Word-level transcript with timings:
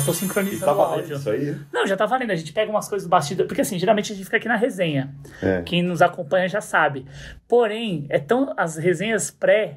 Já 0.00 0.06
tô 0.06 0.14
sincronizando 0.14 0.64
tá 0.64 0.74
o 0.74 0.80
áudio. 0.80 1.16
isso 1.16 1.30
aí? 1.30 1.56
Não, 1.72 1.86
já 1.86 1.96
tá 1.96 2.06
valendo. 2.06 2.30
A 2.30 2.36
gente 2.36 2.52
pega 2.52 2.70
umas 2.70 2.88
coisas 2.88 3.06
do 3.06 3.10
bastidor. 3.10 3.46
Porque 3.46 3.60
assim, 3.60 3.78
geralmente 3.78 4.12
a 4.12 4.16
gente 4.16 4.24
fica 4.24 4.38
aqui 4.38 4.48
na 4.48 4.56
resenha. 4.56 5.14
É. 5.42 5.62
Quem 5.62 5.82
nos 5.82 6.02
acompanha 6.02 6.48
já 6.48 6.60
sabe. 6.60 7.06
Porém, 7.46 8.06
é 8.08 8.18
tão. 8.18 8.52
As 8.56 8.76
resenhas 8.76 9.30
pré. 9.30 9.76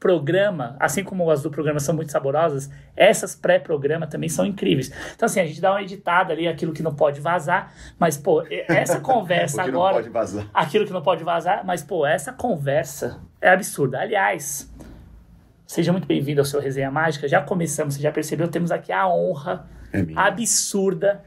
Programa, 0.00 0.74
assim 0.80 1.04
como 1.04 1.30
as 1.30 1.40
do 1.40 1.50
programa 1.50 1.78
são 1.78 1.94
muito 1.94 2.10
saborosas, 2.10 2.68
essas 2.96 3.36
pré-programa 3.36 4.04
também 4.04 4.28
são 4.28 4.44
incríveis. 4.44 4.90
Então, 5.14 5.26
assim, 5.26 5.38
a 5.38 5.46
gente 5.46 5.60
dá 5.60 5.70
uma 5.70 5.82
editada 5.82 6.32
ali, 6.32 6.48
aquilo 6.48 6.72
que 6.72 6.82
não 6.82 6.92
pode 6.92 7.20
vazar, 7.20 7.72
mas, 7.96 8.16
pô, 8.16 8.42
essa 8.50 8.98
conversa 9.00 9.62
agora. 9.62 9.94
pode 9.94 10.08
vazar. 10.08 10.50
Aquilo 10.52 10.84
que 10.84 10.92
não 10.92 11.00
pode 11.00 11.22
vazar, 11.22 11.64
mas, 11.64 11.80
pô, 11.80 12.04
essa 12.04 12.32
conversa 12.32 13.20
é 13.40 13.50
absurda. 13.50 14.00
Aliás, 14.00 14.68
seja 15.66 15.92
muito 15.92 16.06
bem-vindo 16.06 16.40
ao 16.40 16.44
seu 16.44 16.60
Resenha 16.60 16.90
Mágica. 16.90 17.26
Já 17.28 17.40
começamos, 17.42 17.94
você 17.94 18.00
já 18.02 18.12
percebeu, 18.12 18.48
temos 18.48 18.70
aqui 18.70 18.92
a 18.92 19.06
honra 19.08 19.66
É 19.92 20.04
absurda 20.14 21.22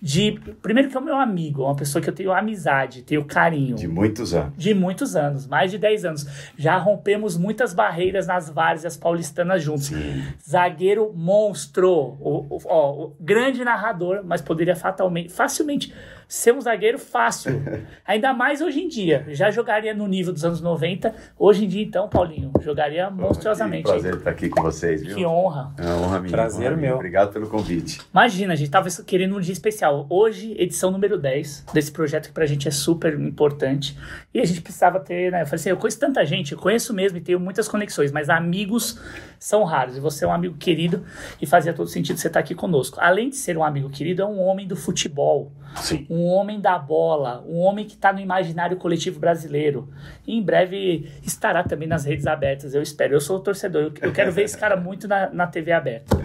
de. 0.00 0.38
Primeiro, 0.62 0.88
que 0.90 0.96
é 0.96 1.00
o 1.00 1.02
meu 1.02 1.16
amigo, 1.16 1.64
uma 1.64 1.74
pessoa 1.74 2.00
que 2.02 2.08
eu 2.08 2.14
tenho 2.14 2.30
amizade, 2.32 3.02
tenho 3.02 3.24
carinho. 3.24 3.74
De 3.76 3.88
muitos 3.88 4.32
anos. 4.34 4.52
De 4.56 4.74
muitos 4.74 5.16
anos, 5.16 5.46
mais 5.46 5.70
de 5.70 5.78
10 5.78 6.04
anos. 6.04 6.26
Já 6.56 6.76
rompemos 6.76 7.36
muitas 7.36 7.72
barreiras 7.74 8.26
nas 8.26 8.48
várzeas 8.48 8.96
paulistanas 8.96 9.62
juntos. 9.62 9.86
Sim. 9.86 10.22
Zagueiro 10.48 11.12
monstro. 11.14 11.90
O, 11.90 12.46
o- 12.50 12.58
ó, 12.66 12.92
o 13.06 13.16
grande 13.18 13.64
narrador, 13.64 14.20
mas 14.24 14.40
poderia 14.40 14.76
fatalmente, 14.76 15.30
facilmente 15.32 15.92
ser 16.28 16.52
um 16.52 16.60
zagueiro 16.60 16.98
fácil. 16.98 17.62
Ainda 18.06 18.32
mais 18.32 18.60
hoje 18.60 18.80
em 18.80 18.88
dia. 18.88 19.24
Já 19.28 19.50
jogaria 19.50 19.94
no 19.94 20.06
nível 20.06 20.32
dos 20.32 20.44
anos 20.44 20.60
90. 20.60 21.14
Hoje 21.38 21.64
em 21.64 21.68
dia, 21.68 21.82
então, 21.82 22.08
Paulinho, 22.08 22.52
jogaria 22.60 23.10
monstruosamente. 23.10 23.84
Que 23.84 23.90
prazer 23.90 24.14
estar 24.14 24.30
aqui 24.30 24.48
com 24.48 24.62
vocês, 24.62 25.02
viu? 25.02 25.16
Que 25.16 25.26
honra. 25.26 25.74
É 25.78 25.82
uma 25.84 26.06
honra 26.06 26.20
minha. 26.20 26.32
Prazer 26.32 26.66
honra 26.68 26.76
minha. 26.76 26.88
meu. 26.88 26.96
Obrigado 26.96 27.32
pelo 27.32 27.48
convite. 27.48 28.00
Imagina, 28.12 28.52
a 28.52 28.56
gente 28.56 28.70
tava 28.70 28.88
querendo 29.06 29.36
um 29.36 29.40
dia 29.40 29.52
especial. 29.52 30.06
Hoje, 30.08 30.54
edição 30.58 30.90
número 30.90 31.18
10 31.18 31.66
desse 31.72 31.90
projeto 31.92 32.28
que 32.28 32.32
pra 32.32 32.46
gente 32.46 32.68
é 32.68 32.70
super 32.70 33.18
importante. 33.18 33.96
E 34.32 34.40
a 34.40 34.44
gente 34.44 34.60
precisava 34.60 35.00
ter, 35.00 35.30
né? 35.32 35.42
Eu 35.42 35.46
falei 35.46 35.60
assim, 35.60 35.70
eu 35.70 35.76
conheço 35.76 35.98
tanta 35.98 36.24
gente, 36.24 36.52
eu 36.52 36.58
conheço 36.58 36.92
mesmo 36.94 37.18
e 37.18 37.20
tenho 37.20 37.38
muitas 37.40 37.68
conexões, 37.68 38.12
mas 38.12 38.28
amigos 38.28 39.00
são 39.38 39.64
raros. 39.64 39.96
E 39.96 40.00
você 40.00 40.24
é 40.24 40.28
um 40.28 40.32
amigo 40.32 40.56
querido 40.56 41.04
e 41.40 41.46
fazia 41.46 41.72
todo 41.72 41.88
sentido 41.88 42.18
você 42.18 42.28
estar 42.28 42.40
aqui 42.40 42.54
conosco. 42.54 42.98
Além 43.00 43.28
de 43.28 43.36
ser 43.36 43.56
um 43.56 43.64
amigo 43.64 43.90
querido, 43.90 44.22
é 44.22 44.26
um 44.26 44.40
homem 44.40 44.66
do 44.66 44.76
futebol. 44.76 45.52
Sim. 45.76 46.06
Um 46.08 46.24
homem 46.26 46.60
da 46.60 46.78
bola, 46.78 47.42
um 47.46 47.58
homem 47.58 47.84
que 47.84 47.94
está 47.94 48.12
no 48.12 48.20
imaginário 48.20 48.76
coletivo 48.76 49.18
brasileiro. 49.18 49.88
E 50.26 50.36
em 50.36 50.42
breve 50.42 51.10
estará 51.22 51.64
também 51.64 51.88
nas 51.88 52.04
redes 52.04 52.26
abertas, 52.26 52.74
eu 52.74 52.82
espero. 52.82 53.14
Eu 53.14 53.20
sou 53.20 53.38
o 53.38 53.40
torcedor, 53.40 53.82
eu, 53.82 53.92
eu 54.02 54.12
quero 54.12 54.30
ver 54.30 54.44
esse 54.44 54.56
cara 54.56 54.76
muito 54.76 55.08
na, 55.08 55.30
na 55.30 55.46
TV 55.46 55.72
aberta. 55.72 56.16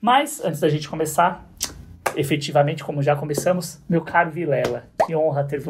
Mas, 0.00 0.44
antes 0.44 0.60
da 0.60 0.68
gente 0.68 0.88
começar, 0.88 1.48
efetivamente, 2.16 2.82
como 2.82 3.02
já 3.02 3.14
começamos, 3.14 3.80
meu 3.88 4.00
caro 4.00 4.30
Vilela, 4.30 4.84
que 5.06 5.14
honra 5.14 5.44
ter, 5.44 5.62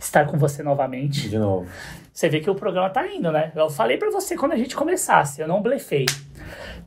estar 0.00 0.26
com 0.26 0.36
você 0.36 0.62
novamente. 0.62 1.28
De 1.28 1.38
novo. 1.38 1.66
Você 2.12 2.28
vê 2.28 2.40
que 2.40 2.48
o 2.48 2.54
programa 2.54 2.88
tá 2.88 3.06
indo, 3.06 3.30
né? 3.30 3.52
Eu 3.54 3.68
falei 3.68 3.96
pra 3.96 4.10
você 4.10 4.36
quando 4.36 4.52
a 4.52 4.56
gente 4.56 4.74
começasse, 4.74 5.40
eu 5.40 5.48
não 5.48 5.60
blefei. 5.62 6.06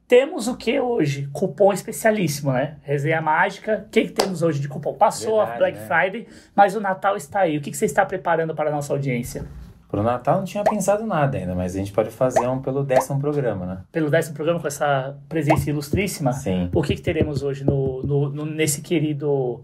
Temos 0.09 0.47
o 0.47 0.57
que 0.57 0.79
hoje? 0.79 1.29
Cupom 1.31 1.71
especialíssimo, 1.71 2.51
né? 2.51 2.77
Resenha 2.81 3.21
mágica. 3.21 3.85
O 3.85 3.89
que, 3.91 4.05
que 4.05 4.11
temos 4.11 4.41
hoje 4.41 4.59
de 4.59 4.67
cupom? 4.67 4.95
Passou 4.95 5.39
a 5.39 5.45
Verdade, 5.45 5.59
Black 5.59 5.77
né? 5.77 5.85
Friday, 5.85 6.27
mas 6.55 6.75
o 6.75 6.81
Natal 6.81 7.15
está 7.15 7.41
aí. 7.41 7.59
O 7.59 7.61
que, 7.61 7.69
que 7.69 7.77
você 7.77 7.85
está 7.85 8.03
preparando 8.03 8.55
para 8.55 8.71
a 8.71 8.73
nossa 8.73 8.91
audiência? 8.91 9.45
Pro 9.87 10.01
Natal 10.01 10.37
não 10.37 10.45
tinha 10.45 10.63
pensado 10.63 11.05
nada 11.05 11.37
ainda, 11.37 11.53
mas 11.53 11.75
a 11.75 11.77
gente 11.77 11.91
pode 11.93 12.09
fazer 12.09 12.47
um 12.47 12.59
pelo 12.59 12.83
décimo 12.83 13.19
programa, 13.19 13.65
né? 13.67 13.77
Pelo 13.91 14.09
décimo 14.09 14.33
programa 14.35 14.59
com 14.59 14.67
essa 14.67 15.15
presença 15.29 15.69
ilustríssima? 15.69 16.33
Sim. 16.33 16.71
O 16.73 16.81
que, 16.81 16.95
que 16.95 17.01
teremos 17.01 17.43
hoje 17.43 17.63
no, 17.63 18.01
no- 18.01 18.29
no- 18.29 18.45
nesse 18.47 18.81
querido 18.81 19.61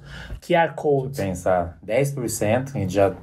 QR 0.48 0.74
Code? 0.76 1.18
Pensar 1.22 1.78
10%, 1.84 2.70
a 2.76 2.80
gente 2.80 2.94
já, 2.94 3.14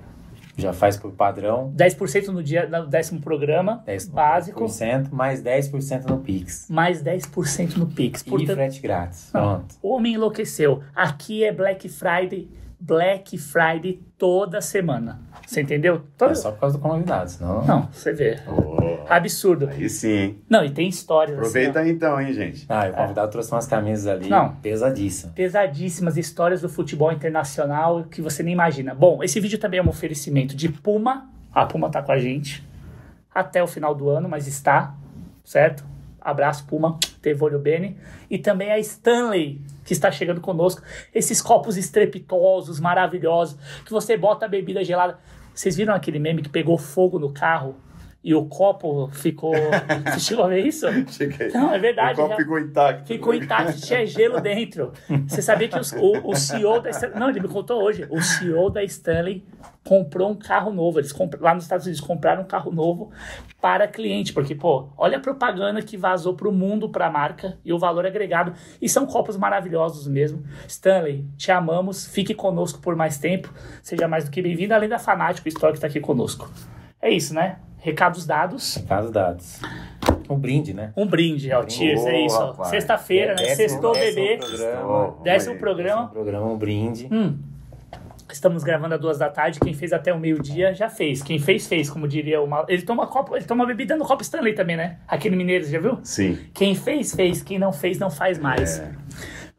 já 0.56 0.72
faz 0.72 0.96
por 0.96 1.12
padrão. 1.12 1.72
10% 1.76 2.28
no 2.28 2.42
dia 2.42 2.68
no 2.68 2.86
décimo 2.86 3.20
programa 3.20 3.82
10, 3.86 4.08
básico, 4.08 4.64
10%, 4.64 5.08
mais 5.10 5.42
10% 5.42 6.04
no 6.08 6.18
Pix. 6.18 6.66
mais 6.68 7.02
10% 7.02 7.76
no 7.76 7.86
Pix. 7.86 8.20
E 8.22 8.24
Portanto, 8.30 8.54
frete 8.56 8.80
grátis. 8.80 9.28
Pronto. 9.30 9.74
Homem 9.82 10.14
enlouqueceu. 10.14 10.82
Aqui 10.94 11.44
é 11.44 11.52
Black 11.52 11.88
Friday, 11.88 12.48
Black 12.84 13.38
Friday 13.38 14.02
toda 14.18 14.60
semana. 14.60 15.20
Você 15.46 15.60
entendeu? 15.60 16.02
Toda... 16.18 16.32
É 16.32 16.34
só 16.34 16.50
por 16.50 16.58
causa 16.58 16.76
do 16.76 16.82
convidado, 16.82 17.30
senão. 17.30 17.64
Não, 17.64 17.82
você 17.92 18.12
vê. 18.12 18.40
Oh, 18.48 19.04
Absurdo. 19.08 19.68
aí 19.68 19.88
sim. 19.88 20.38
Não, 20.50 20.64
e 20.64 20.70
tem 20.70 20.88
histórias 20.88 21.38
Aproveita 21.38 21.78
assim, 21.78 21.90
aí 21.90 21.94
então, 21.94 22.20
hein, 22.20 22.32
gente? 22.32 22.66
Ah, 22.68 22.88
o 22.88 22.92
convidado 22.92 23.30
trouxe 23.30 23.52
umas 23.52 23.68
camisas 23.68 24.08
ali 24.08 24.28
Não. 24.28 24.56
pesadíssimas. 24.56 25.32
pesadíssimas 25.32 26.16
histórias 26.16 26.60
do 26.60 26.68
futebol 26.68 27.12
internacional 27.12 28.02
que 28.04 28.20
você 28.20 28.42
nem 28.42 28.52
imagina. 28.52 28.96
Bom, 28.96 29.22
esse 29.22 29.38
vídeo 29.38 29.60
também 29.60 29.78
é 29.78 29.82
um 29.82 29.88
oferecimento 29.88 30.56
de 30.56 30.68
Puma. 30.68 31.30
A 31.54 31.64
Puma 31.64 31.88
tá 31.88 32.02
com 32.02 32.10
a 32.10 32.18
gente 32.18 32.66
até 33.32 33.62
o 33.62 33.68
final 33.68 33.94
do 33.94 34.08
ano, 34.08 34.28
mas 34.28 34.48
está, 34.48 34.96
certo? 35.44 35.84
Abraço, 36.20 36.66
Puma, 36.66 36.98
teve 37.20 37.44
olho 37.44 37.60
bene. 37.60 37.96
E 38.28 38.38
também 38.38 38.72
a 38.72 38.78
Stanley, 38.80 39.60
que 39.84 39.92
está 39.92 40.10
chegando 40.10 40.40
conosco. 40.40 40.82
Esses 41.14 41.40
copos 41.40 41.76
estrepitosos, 41.76 42.80
maravilhosos, 42.80 43.56
que 43.84 43.90
você 43.90 44.16
bota 44.16 44.46
a 44.46 44.48
bebida 44.48 44.84
gelada. 44.84 45.18
Vocês 45.54 45.76
viram 45.76 45.94
aquele 45.94 46.18
meme 46.18 46.42
que 46.42 46.48
pegou 46.48 46.78
fogo 46.78 47.18
no 47.18 47.30
carro 47.30 47.76
e 48.24 48.34
o 48.34 48.44
copo 48.46 49.08
ficou. 49.12 49.52
Você 50.12 50.20
chegou 50.20 50.44
a 50.44 50.48
ver 50.48 50.64
isso? 50.66 50.86
Cheguei. 51.08 51.48
Não, 51.48 51.74
é 51.74 51.78
verdade. 51.78 52.12
O 52.12 52.22
copo 52.22 52.28
já- 52.30 52.36
ficou 52.36 52.58
intacto. 52.58 53.06
Ficou 53.06 53.34
intacto, 53.34 53.80
tinha 53.80 54.06
gelo 54.06 54.40
dentro. 54.40 54.92
Você 55.26 55.42
sabia 55.42 55.68
que 55.68 55.78
os- 55.78 55.92
o, 55.92 56.30
o 56.30 56.34
CEO 56.36 56.80
da 56.80 56.90
Stanley. 56.90 57.18
Não, 57.18 57.30
ele 57.30 57.40
me 57.40 57.48
contou 57.48 57.82
hoje. 57.82 58.06
O 58.10 58.20
CEO 58.22 58.70
da 58.70 58.82
Stanley 58.84 59.44
comprou 59.84 60.30
um 60.30 60.36
carro 60.36 60.72
novo. 60.72 61.00
Eles 61.00 61.10
compra- 61.12 61.40
lá 61.42 61.54
nos 61.54 61.64
Estados 61.64 61.86
Unidos 61.86 62.00
compraram 62.00 62.42
um 62.42 62.46
carro 62.46 62.70
novo 62.70 63.10
para 63.60 63.88
cliente. 63.88 64.32
Porque, 64.32 64.54
pô, 64.54 64.88
olha 64.96 65.16
a 65.16 65.20
propaganda 65.20 65.82
que 65.82 65.96
vazou 65.96 66.34
para 66.34 66.48
o 66.48 66.52
mundo 66.52 66.88
para 66.88 67.06
a 67.08 67.10
marca 67.10 67.58
e 67.64 67.72
o 67.72 67.78
valor 67.78 68.06
agregado. 68.06 68.52
E 68.80 68.88
são 68.88 69.04
copos 69.04 69.36
maravilhosos 69.36 70.06
mesmo. 70.06 70.44
Stanley, 70.68 71.26
te 71.36 71.50
amamos. 71.50 72.06
Fique 72.06 72.34
conosco 72.34 72.80
por 72.80 72.94
mais 72.94 73.18
tempo. 73.18 73.52
Seja 73.82 74.06
mais 74.06 74.24
do 74.24 74.30
que 74.30 74.40
bem-vindo, 74.40 74.72
além 74.74 74.88
da 74.88 74.98
Fanático 75.00 75.48
Store 75.48 75.72
que 75.72 75.78
está 75.78 75.88
aqui 75.88 75.98
conosco. 75.98 76.48
É 77.00 77.10
isso, 77.10 77.34
né? 77.34 77.56
Recados 77.82 78.24
dados. 78.24 78.76
Recados 78.76 79.10
dados. 79.10 79.60
Um 80.30 80.38
brinde, 80.38 80.72
né? 80.72 80.92
Um 80.96 81.04
brinde, 81.04 81.52
ó, 81.52 81.68
Cheers, 81.68 82.06
é 82.06 82.26
isso. 82.26 82.54
Sexta-feira, 82.64 83.34
né? 83.34 83.56
Sextou, 83.56 83.92
bebê. 83.92 84.38
Décimo 85.24 85.58
programa. 85.58 86.02
décimo 86.02 86.08
programa, 86.12 86.46
um 86.46 86.56
brinde. 86.56 87.08
Hum. 87.10 87.38
Estamos 88.30 88.62
gravando 88.62 88.94
às 88.94 89.00
duas 89.00 89.18
da 89.18 89.28
tarde. 89.28 89.58
Quem 89.58 89.74
fez 89.74 89.92
até 89.92 90.14
o 90.14 90.18
meio-dia 90.18 90.72
já 90.72 90.88
fez. 90.88 91.24
Quem 91.24 91.40
fez, 91.40 91.66
fez, 91.66 91.90
como 91.90 92.06
diria 92.06 92.40
uma. 92.40 92.64
Ele 92.68 92.82
toma 92.82 93.04
copo, 93.08 93.36
ele 93.36 93.44
toma 93.44 93.66
bebida 93.66 93.96
no 93.96 94.04
copo 94.04 94.22
Stanley 94.22 94.54
também, 94.54 94.76
né? 94.76 94.98
Aquele 95.08 95.34
mineiro, 95.34 95.64
você 95.64 95.72
já 95.72 95.80
viu? 95.80 95.98
Sim. 96.04 96.38
Quem 96.54 96.76
fez, 96.76 97.12
fez. 97.12 97.42
Quem 97.42 97.58
não 97.58 97.72
fez, 97.72 97.98
não 97.98 98.10
faz 98.10 98.38
mais. 98.38 98.78
É. 98.78 98.92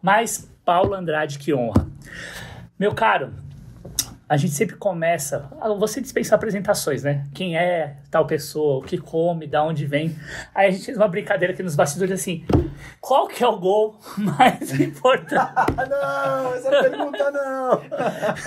Mas 0.01 0.49
Paulo 0.63 0.93
Andrade, 0.93 1.37
que 1.37 1.53
honra. 1.53 1.85
Meu 2.79 2.95
caro, 2.95 3.33
a 4.27 4.37
gente 4.37 4.53
sempre 4.53 4.75
começa. 4.77 5.49
ah, 5.59 5.69
Você 5.73 5.99
dispensa 6.01 6.33
apresentações, 6.35 7.03
né? 7.03 7.25
Quem 7.33 7.57
é 7.57 7.97
tal 8.09 8.25
pessoa, 8.25 8.79
o 8.79 8.81
que 8.81 8.97
come, 8.97 9.45
da 9.47 9.63
onde 9.63 9.85
vem. 9.85 10.15
Aí 10.55 10.67
a 10.69 10.71
gente 10.71 10.85
fez 10.85 10.97
uma 10.97 11.07
brincadeira 11.07 11.53
aqui 11.53 11.61
nos 11.61 11.75
bastidores 11.75 12.13
assim: 12.19 12.45
qual 13.01 13.27
que 13.27 13.43
é 13.43 13.47
o 13.47 13.59
gol 13.59 13.99
mais 14.17 14.71
importante? 14.79 15.33
Não! 15.89 16.53
Essa 16.55 16.69
pergunta 16.69 17.31
não! 17.31 17.81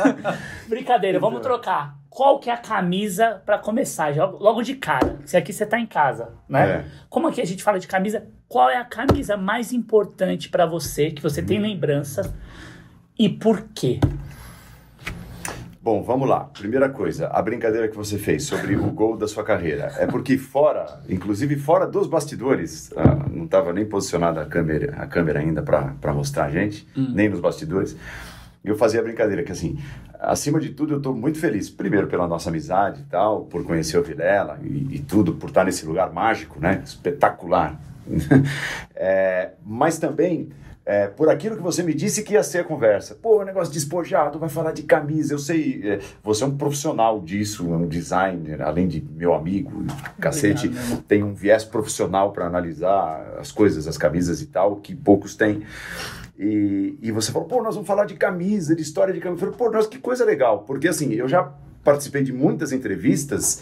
Brincadeira, 0.68 1.18
vamos 1.20 1.40
trocar. 1.40 1.96
Qual 2.08 2.38
que 2.38 2.48
é 2.48 2.52
a 2.54 2.56
camisa 2.56 3.42
pra 3.44 3.58
começar? 3.58 4.14
Logo 4.16 4.62
de 4.62 4.74
cara. 4.76 5.18
Se 5.26 5.36
aqui 5.36 5.52
você 5.52 5.66
tá 5.66 5.78
em 5.78 5.84
casa, 5.86 6.30
né? 6.48 6.68
É. 6.70 6.84
Como 7.10 7.28
aqui 7.28 7.42
a 7.42 7.44
gente 7.44 7.62
fala 7.62 7.78
de 7.78 7.86
camisa, 7.86 8.26
qual 8.48 8.70
é 8.70 8.78
a 8.78 8.84
camisa 8.84 9.36
mais 9.36 9.70
importante 9.70 10.48
pra 10.48 10.64
você, 10.64 11.10
que 11.10 11.22
você 11.22 11.42
tem 11.42 11.60
lembrança 11.60 12.34
e 13.18 13.28
por 13.28 13.68
quê? 13.74 14.00
Bom, 15.86 16.02
vamos 16.02 16.28
lá. 16.28 16.40
Primeira 16.40 16.88
coisa, 16.88 17.28
a 17.28 17.40
brincadeira 17.40 17.86
que 17.86 17.96
você 17.96 18.18
fez 18.18 18.42
sobre 18.42 18.74
o 18.74 18.90
gol 18.90 19.16
da 19.16 19.28
sua 19.28 19.44
carreira. 19.44 19.92
É 19.98 20.04
porque 20.04 20.36
fora, 20.36 20.98
inclusive 21.08 21.54
fora 21.54 21.86
dos 21.86 22.08
bastidores, 22.08 22.92
ah, 22.96 23.28
não 23.30 23.44
estava 23.44 23.72
nem 23.72 23.86
posicionada 23.86 24.42
a 24.42 24.46
câmera, 24.46 24.96
a 24.96 25.06
câmera 25.06 25.38
ainda 25.38 25.62
para 25.62 26.12
mostrar 26.12 26.46
a 26.46 26.50
gente, 26.50 26.88
nem 26.96 27.28
nos 27.28 27.38
bastidores. 27.38 27.96
Eu 28.64 28.76
fazia 28.76 28.98
a 28.98 29.02
brincadeira 29.04 29.44
que 29.44 29.52
assim, 29.52 29.78
acima 30.18 30.58
de 30.58 30.70
tudo 30.70 30.94
eu 30.94 30.96
estou 30.96 31.14
muito 31.14 31.38
feliz, 31.38 31.70
primeiro 31.70 32.08
pela 32.08 32.26
nossa 32.26 32.50
amizade 32.50 33.02
e 33.02 33.04
tal, 33.04 33.44
por 33.44 33.62
conhecer 33.62 33.96
o 33.96 34.02
Vilela 34.02 34.58
e, 34.64 34.96
e 34.96 34.98
tudo, 34.98 35.34
por 35.34 35.50
estar 35.50 35.64
nesse 35.64 35.86
lugar 35.86 36.12
mágico, 36.12 36.58
né? 36.58 36.82
Espetacular. 36.84 37.80
É, 38.98 39.50
mas 39.62 39.98
também 39.98 40.48
é, 40.86 41.08
por 41.08 41.28
aquilo 41.28 41.56
que 41.56 41.62
você 41.62 41.82
me 41.82 41.92
disse 41.92 42.22
que 42.22 42.34
ia 42.34 42.42
ser 42.44 42.60
a 42.60 42.64
conversa. 42.64 43.16
Pô, 43.16 43.42
negócio 43.42 43.74
despojado, 43.74 44.38
vai 44.38 44.48
falar 44.48 44.70
de 44.70 44.84
camisa, 44.84 45.34
eu 45.34 45.38
sei. 45.38 45.80
É, 45.82 45.98
você 46.22 46.44
é 46.44 46.46
um 46.46 46.56
profissional 46.56 47.20
disso, 47.20 47.66
é 47.74 47.76
um 47.76 47.88
designer, 47.88 48.62
além 48.62 48.86
de 48.86 49.02
meu 49.02 49.34
amigo, 49.34 49.84
cacete, 50.20 50.68
Obrigado, 50.68 51.02
tem 51.02 51.24
um 51.24 51.34
viés 51.34 51.64
profissional 51.64 52.32
para 52.32 52.46
analisar 52.46 53.34
as 53.36 53.50
coisas, 53.50 53.88
as 53.88 53.98
camisas 53.98 54.40
e 54.40 54.46
tal, 54.46 54.76
que 54.76 54.94
poucos 54.94 55.34
têm. 55.34 55.64
E, 56.38 56.96
e 57.02 57.10
você 57.10 57.32
falou, 57.32 57.48
pô, 57.48 57.60
nós 57.60 57.74
vamos 57.74 57.88
falar 57.88 58.04
de 58.04 58.14
camisa, 58.14 58.76
de 58.76 58.82
história 58.82 59.12
de 59.12 59.18
camisa. 59.18 59.44
Eu 59.44 59.52
falei, 59.52 59.58
pô, 59.58 59.76
nossa, 59.76 59.88
que 59.88 59.98
coisa 59.98 60.24
legal, 60.24 60.60
porque 60.60 60.86
assim, 60.86 61.12
eu 61.14 61.26
já 61.26 61.52
participei 61.82 62.22
de 62.22 62.32
muitas 62.32 62.70
entrevistas. 62.70 63.60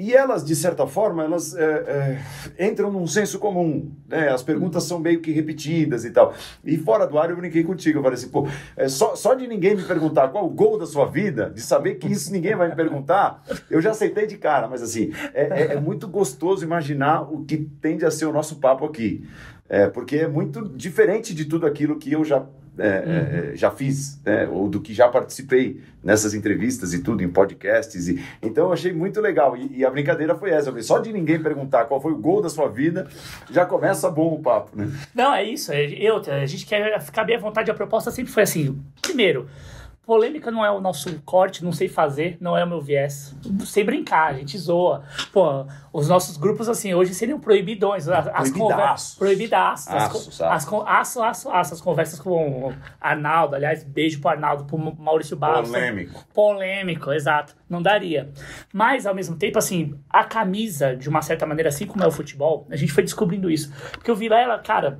E 0.00 0.14
elas, 0.14 0.42
de 0.42 0.56
certa 0.56 0.86
forma, 0.86 1.22
elas 1.22 1.54
é, 1.54 2.22
é, 2.58 2.66
entram 2.66 2.90
num 2.90 3.06
senso 3.06 3.38
comum, 3.38 3.92
né? 4.08 4.30
As 4.30 4.42
perguntas 4.42 4.84
são 4.84 4.98
meio 4.98 5.20
que 5.20 5.30
repetidas 5.30 6.06
e 6.06 6.10
tal. 6.10 6.32
E 6.64 6.78
fora 6.78 7.06
do 7.06 7.18
ar 7.18 7.28
eu 7.28 7.36
brinquei 7.36 7.62
contigo, 7.62 7.98
eu 7.98 8.02
falei 8.02 8.16
assim, 8.16 8.30
pô, 8.30 8.48
é, 8.78 8.88
só, 8.88 9.14
só 9.14 9.34
de 9.34 9.46
ninguém 9.46 9.76
me 9.76 9.82
perguntar 9.82 10.28
qual 10.28 10.46
o 10.46 10.48
gol 10.48 10.78
da 10.78 10.86
sua 10.86 11.04
vida, 11.04 11.50
de 11.50 11.60
saber 11.60 11.96
que 11.96 12.10
isso 12.10 12.32
ninguém 12.32 12.56
vai 12.56 12.70
me 12.70 12.74
perguntar, 12.74 13.44
eu 13.70 13.78
já 13.82 13.90
aceitei 13.90 14.26
de 14.26 14.38
cara. 14.38 14.66
Mas 14.68 14.82
assim, 14.82 15.12
é, 15.34 15.42
é, 15.42 15.72
é 15.74 15.80
muito 15.80 16.08
gostoso 16.08 16.64
imaginar 16.64 17.30
o 17.30 17.44
que 17.44 17.58
tende 17.58 18.06
a 18.06 18.10
ser 18.10 18.24
o 18.24 18.32
nosso 18.32 18.56
papo 18.56 18.86
aqui. 18.86 19.28
É, 19.68 19.86
porque 19.86 20.16
é 20.16 20.26
muito 20.26 20.66
diferente 20.66 21.34
de 21.34 21.44
tudo 21.44 21.66
aquilo 21.66 21.98
que 21.98 22.10
eu 22.10 22.24
já 22.24 22.44
é, 22.78 23.50
é, 23.52 23.56
já 23.56 23.70
fiz, 23.70 24.20
né, 24.24 24.48
ou 24.48 24.68
do 24.68 24.80
que 24.80 24.94
já 24.94 25.08
participei 25.08 25.80
nessas 26.02 26.32
entrevistas 26.34 26.94
e 26.94 27.02
tudo, 27.02 27.22
em 27.22 27.28
podcasts. 27.28 28.08
E, 28.08 28.22
então 28.42 28.66
eu 28.66 28.72
achei 28.72 28.92
muito 28.92 29.20
legal. 29.20 29.56
E, 29.56 29.78
e 29.78 29.84
a 29.84 29.90
brincadeira 29.90 30.34
foi 30.34 30.50
essa: 30.50 30.72
só 30.82 30.98
de 30.98 31.12
ninguém 31.12 31.42
perguntar 31.42 31.84
qual 31.84 32.00
foi 32.00 32.12
o 32.12 32.18
gol 32.18 32.40
da 32.40 32.48
sua 32.48 32.68
vida, 32.68 33.08
já 33.50 33.66
começa 33.66 34.08
bom 34.10 34.34
o 34.34 34.38
papo, 34.42 34.70
né? 34.76 34.90
Não, 35.14 35.34
é 35.34 35.44
isso. 35.44 35.72
é- 35.72 35.84
Eu, 35.90 36.16
a 36.18 36.46
gente 36.46 36.64
quer 36.66 37.00
ficar 37.00 37.24
bem 37.24 37.36
à 37.36 37.40
vontade. 37.40 37.70
A 37.70 37.74
proposta 37.74 38.10
sempre 38.10 38.32
foi 38.32 38.44
assim: 38.44 38.80
primeiro, 39.02 39.46
polêmica 40.10 40.50
não 40.50 40.66
é 40.66 40.70
o 40.72 40.80
nosso 40.80 41.22
corte, 41.22 41.64
não 41.64 41.70
sei 41.70 41.86
fazer, 41.86 42.36
não 42.40 42.58
é 42.58 42.64
o 42.64 42.68
meu 42.68 42.80
viés. 42.80 43.32
Sem 43.64 43.84
brincar, 43.84 44.30
a 44.30 44.32
gente 44.32 44.58
zoa. 44.58 45.04
Pô, 45.32 45.64
os 45.92 46.08
nossos 46.08 46.36
grupos, 46.36 46.68
assim, 46.68 46.92
hoje 46.92 47.14
seriam 47.14 47.38
proibidões. 47.38 48.08
As, 48.08 48.26
as 48.26 48.50
Proibidaços. 48.50 48.58
conversas. 48.58 49.14
Proibidaços. 49.14 49.88
As, 49.88 50.02
Aços, 50.02 50.40
aço, 50.84 51.22
aço, 51.22 51.50
aço. 51.50 51.74
As 51.74 51.80
conversas 51.80 52.18
com 52.18 52.70
o 52.70 52.74
Arnaldo, 53.00 53.54
aliás, 53.54 53.84
beijo 53.84 54.20
pro 54.20 54.30
Arnaldo, 54.30 54.64
pro 54.64 54.76
Maurício 54.76 55.36
Barros. 55.36 55.68
Polêmico. 55.68 56.24
Polêmico, 56.34 57.12
exato. 57.12 57.54
Não 57.68 57.80
daria. 57.80 58.32
Mas, 58.72 59.06
ao 59.06 59.14
mesmo 59.14 59.36
tempo, 59.36 59.58
assim, 59.58 59.94
a 60.08 60.24
camisa, 60.24 60.96
de 60.96 61.08
uma 61.08 61.22
certa 61.22 61.46
maneira, 61.46 61.68
assim 61.68 61.86
como 61.86 62.02
é 62.02 62.06
o 62.08 62.10
futebol, 62.10 62.66
a 62.68 62.74
gente 62.74 62.90
foi 62.90 63.04
descobrindo 63.04 63.48
isso. 63.48 63.72
Porque 63.92 64.10
o 64.10 64.16
Vilela, 64.16 64.58
cara, 64.58 64.98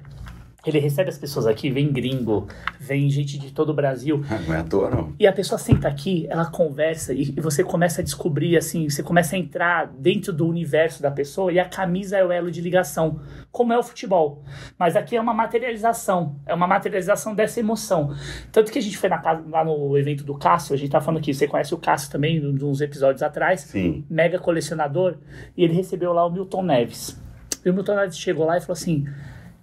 ele 0.66 0.78
recebe 0.78 1.08
as 1.08 1.18
pessoas 1.18 1.46
aqui, 1.46 1.70
vem 1.70 1.92
gringo, 1.92 2.46
vem 2.78 3.08
gente 3.08 3.38
de 3.38 3.50
todo 3.50 3.70
o 3.70 3.74
Brasil. 3.74 4.22
Não 4.46 4.54
é 4.54 4.58
à 4.58 4.64
toa, 4.64 4.90
não. 4.90 5.14
E 5.18 5.26
a 5.26 5.32
pessoa 5.32 5.58
senta 5.58 5.88
aqui, 5.88 6.26
ela 6.28 6.46
conversa 6.46 7.12
e, 7.12 7.22
e 7.36 7.40
você 7.40 7.64
começa 7.64 8.00
a 8.00 8.04
descobrir, 8.04 8.56
assim, 8.56 8.88
você 8.88 9.02
começa 9.02 9.36
a 9.36 9.38
entrar 9.38 9.86
dentro 9.86 10.32
do 10.32 10.46
universo 10.46 11.00
da 11.00 11.10
pessoa 11.10 11.52
e 11.52 11.58
a 11.58 11.64
camisa 11.64 12.18
é 12.18 12.24
o 12.24 12.30
elo 12.30 12.50
de 12.50 12.60
ligação, 12.60 13.20
como 13.50 13.72
é 13.72 13.78
o 13.78 13.82
futebol. 13.82 14.42
Mas 14.78 14.96
aqui 14.96 15.16
é 15.16 15.20
uma 15.20 15.34
materialização, 15.34 16.36
é 16.46 16.54
uma 16.54 16.66
materialização 16.66 17.34
dessa 17.34 17.58
emoção. 17.60 18.14
Tanto 18.52 18.70
que 18.70 18.78
a 18.78 18.82
gente 18.82 18.98
foi 18.98 19.08
na 19.08 19.18
casa, 19.18 19.42
lá 19.48 19.64
no 19.64 19.96
evento 19.96 20.24
do 20.24 20.34
Cássio, 20.34 20.74
a 20.74 20.78
gente 20.78 20.90
tá 20.90 21.00
falando 21.00 21.20
aqui, 21.20 21.32
você 21.32 21.46
conhece 21.46 21.74
o 21.74 21.78
Cássio 21.78 22.10
também, 22.10 22.44
uns 22.62 22.80
episódios 22.80 23.22
atrás, 23.22 23.62
Sim. 23.62 24.04
mega 24.10 24.38
colecionador, 24.38 25.16
e 25.56 25.64
ele 25.64 25.74
recebeu 25.74 26.12
lá 26.12 26.26
o 26.26 26.30
Milton 26.30 26.62
Neves. 26.62 27.18
E 27.64 27.70
o 27.70 27.74
Milton 27.74 27.96
Neves 27.96 28.18
chegou 28.18 28.46
lá 28.46 28.56
e 28.56 28.60
falou 28.60 28.72
assim: 28.72 29.06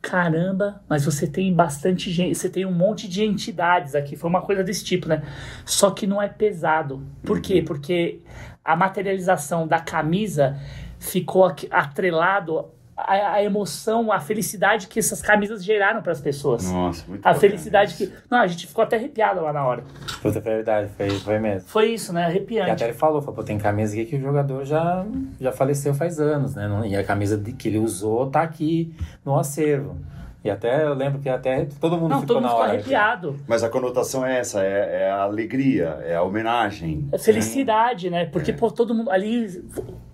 Caramba, 0.02 0.82
mas 0.88 1.06
você 1.06 1.28
tem 1.28 1.54
bastante 1.54 2.12
gente, 2.12 2.38
você 2.38 2.50
tem 2.50 2.66
um 2.66 2.72
monte 2.72 3.08
de 3.08 3.24
entidades 3.24 3.96
aqui. 3.96 4.16
Foi 4.16 4.30
uma 4.30 4.42
coisa 4.42 4.64
desse 4.64 4.84
tipo, 4.86 5.08
né? 5.08 5.24
Só 5.66 5.92
que 5.92 6.08
não 6.08 6.22
é 6.22 6.30
pesado. 6.30 7.06
Por 7.24 7.42
quê? 7.42 7.62
Porque 7.62 8.22
a 8.64 8.76
materialização 8.76 9.68
da 9.68 9.80
camisa 9.80 10.58
ficou 11.00 11.46
atrelado 11.72 12.72
à, 12.98 13.34
à 13.34 13.44
emoção, 13.44 14.12
à 14.12 14.20
felicidade 14.20 14.88
que 14.88 14.98
essas 15.00 15.22
camisas 15.22 15.64
geraram 15.64 16.02
para 16.02 16.12
as 16.12 16.20
pessoas. 16.20 16.70
Nossa, 16.72 17.06
muito 17.08 17.26
A 17.26 17.34
felicidade 17.36 17.94
isso. 17.94 18.08
que. 18.08 18.14
Não, 18.30 18.40
a 18.40 18.48
gente 18.48 18.66
ficou 18.66 18.84
até 18.84 18.96
arrepiado 18.96 19.42
lá 19.42 19.54
na 19.54 19.64
hora. 19.66 19.84
Puta, 20.22 20.40
é 20.40 20.42
verdade, 20.42 20.90
foi, 20.98 21.10
foi 21.12 21.40
mesmo. 21.40 21.70
Foi 21.70 21.92
isso, 21.94 22.12
né? 22.12 22.22
E 22.22 22.26
Arrepiante. 22.26 22.72
até 22.72 22.86
ele 22.86 22.94
falou, 22.94 23.22
falou, 23.22 23.36
pô, 23.36 23.44
tem 23.44 23.58
camisa 23.58 23.94
aqui 23.94 24.06
que 24.06 24.16
o 24.16 24.22
jogador 24.22 24.66
já, 24.66 25.06
já 25.40 25.52
faleceu 25.52 25.94
faz 25.94 26.20
anos, 26.20 26.56
né? 26.56 26.68
E 26.86 26.96
a 26.96 27.04
camisa 27.04 27.38
que 27.58 27.68
ele 27.68 27.78
usou 27.78 28.30
tá 28.32 28.42
aqui 28.42 28.94
no 29.24 29.38
acervo. 29.38 29.96
E 30.44 30.50
até 30.50 30.86
eu 30.86 30.94
lembro 30.94 31.20
que 31.20 31.28
até 31.28 31.66
todo 31.80 31.98
mundo 31.98 32.10
Não, 32.12 32.22
ficou 32.22 32.36
todo 32.36 32.44
mundo 32.44 32.44
na 32.44 32.50
ficou 32.50 32.64
hora. 32.64 32.74
arrepiado. 32.74 33.36
Mas 33.48 33.64
a 33.64 33.70
conotação 33.70 34.26
é 34.26 34.40
essa, 34.40 34.64
é, 34.64 35.02
é 35.04 35.12
a 35.12 35.24
alegria, 35.24 36.00
é 36.06 36.16
a 36.16 36.24
homenagem. 36.24 37.08
É 37.12 37.18
felicidade, 37.18 38.10
né? 38.10 38.26
Porque, 38.28 38.54
pô, 38.54 38.72
todo 38.72 38.94
mundo. 38.94 39.10
Ali, 39.12 39.48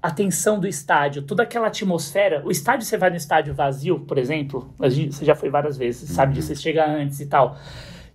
a 0.02 0.10
tensão 0.10 0.60
do 0.60 0.68
estádio, 0.68 1.22
toda 1.22 1.44
aquela 1.44 1.68
atmosfera. 1.68 2.42
O 2.46 2.50
estádio, 2.52 2.86
você 2.86 2.98
vai 2.98 3.10
no 3.10 3.16
estádio 3.16 3.54
vazio, 3.54 4.00
por 4.00 4.18
exemplo, 4.18 4.74
você 4.78 5.24
já 5.26 5.36
foi 5.36 5.50
várias 5.50 5.78
vezes, 5.78 6.10
sabe 6.10 6.34
disso, 6.34 6.48
você 6.48 6.56
chega 6.56 6.86
antes 6.86 7.20
e 7.20 7.26
tal. 7.28 7.58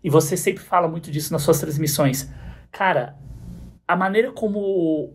E 0.02 0.10
você 0.10 0.36
sempre 0.36 0.62
fala 0.62 0.88
muito 0.88 1.10
disso 1.10 1.32
nas 1.32 1.42
suas 1.42 1.60
transmissões. 1.60 2.30
Cara, 2.72 3.16
a 3.86 3.94
maneira 3.96 4.32
como 4.32 5.12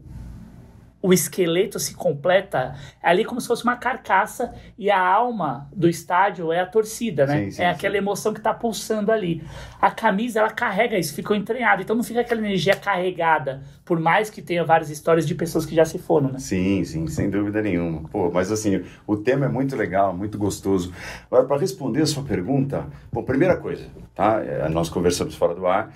o, 1.04 1.14
esqueleto 1.14 1.78
se 1.78 1.94
completa 1.94 2.76
é 3.02 3.10
ali 3.10 3.26
como 3.26 3.40
se 3.40 3.48
fosse 3.48 3.64
uma 3.64 3.76
carcaça 3.76 4.54
e 4.78 4.90
a 4.90 5.00
alma 5.00 5.70
do 5.76 5.90
estádio 5.90 6.52
é 6.52 6.62
a 6.62 6.66
torcida, 6.66 7.26
né? 7.26 7.46
Sim, 7.46 7.52
sim, 7.52 7.62
é 7.62 7.66
sim. 7.66 7.72
aquela 7.72 7.98
emoção 7.98 8.34
que 8.34 8.40
tá 8.40 8.54
pulsando 8.54 9.12
ali. 9.12 9.44
A 9.82 9.92
camisa, 9.92 10.40
ela 10.40 10.50
carrega 10.50 10.98
isso, 10.98 11.14
ficou 11.14 11.36
entranhada. 11.36 11.82
Então 11.82 11.96
não 11.96 12.04
fica 12.04 12.22
aquela 12.22 12.40
energia 12.40 12.76
carregada, 12.76 13.62
por 13.84 14.00
mais 14.00 14.30
que 14.30 14.42
tenha 14.42 14.64
várias 14.64 14.90
histórias 14.90 15.28
de 15.28 15.36
pessoas 15.36 15.66
que 15.66 15.76
já 15.76 15.84
se 15.84 16.00
foram, 16.00 16.32
né? 16.32 16.40
Sim, 16.40 16.84
sim, 16.84 17.06
sem 17.08 17.30
dúvida 17.30 17.62
nenhuma. 17.62 18.08
Pô, 18.10 18.32
mas 18.32 18.52
assim, 18.52 18.82
o 19.06 19.18
tema 19.18 19.46
é 19.46 19.50
muito 19.50 19.76
legal, 19.76 20.16
muito 20.16 20.38
gostoso. 20.38 20.94
Agora, 21.30 21.46
para 21.46 21.58
responder 21.60 22.02
a 22.02 22.06
sua 22.06 22.24
pergunta, 22.24 22.88
bom, 23.12 23.24
primeira 23.24 23.58
coisa, 23.58 23.86
tá? 24.16 24.42
É, 24.42 24.70
nós 24.70 24.90
conversamos 24.90 25.36
fora 25.36 25.54
do 25.54 25.68
ar. 25.68 25.94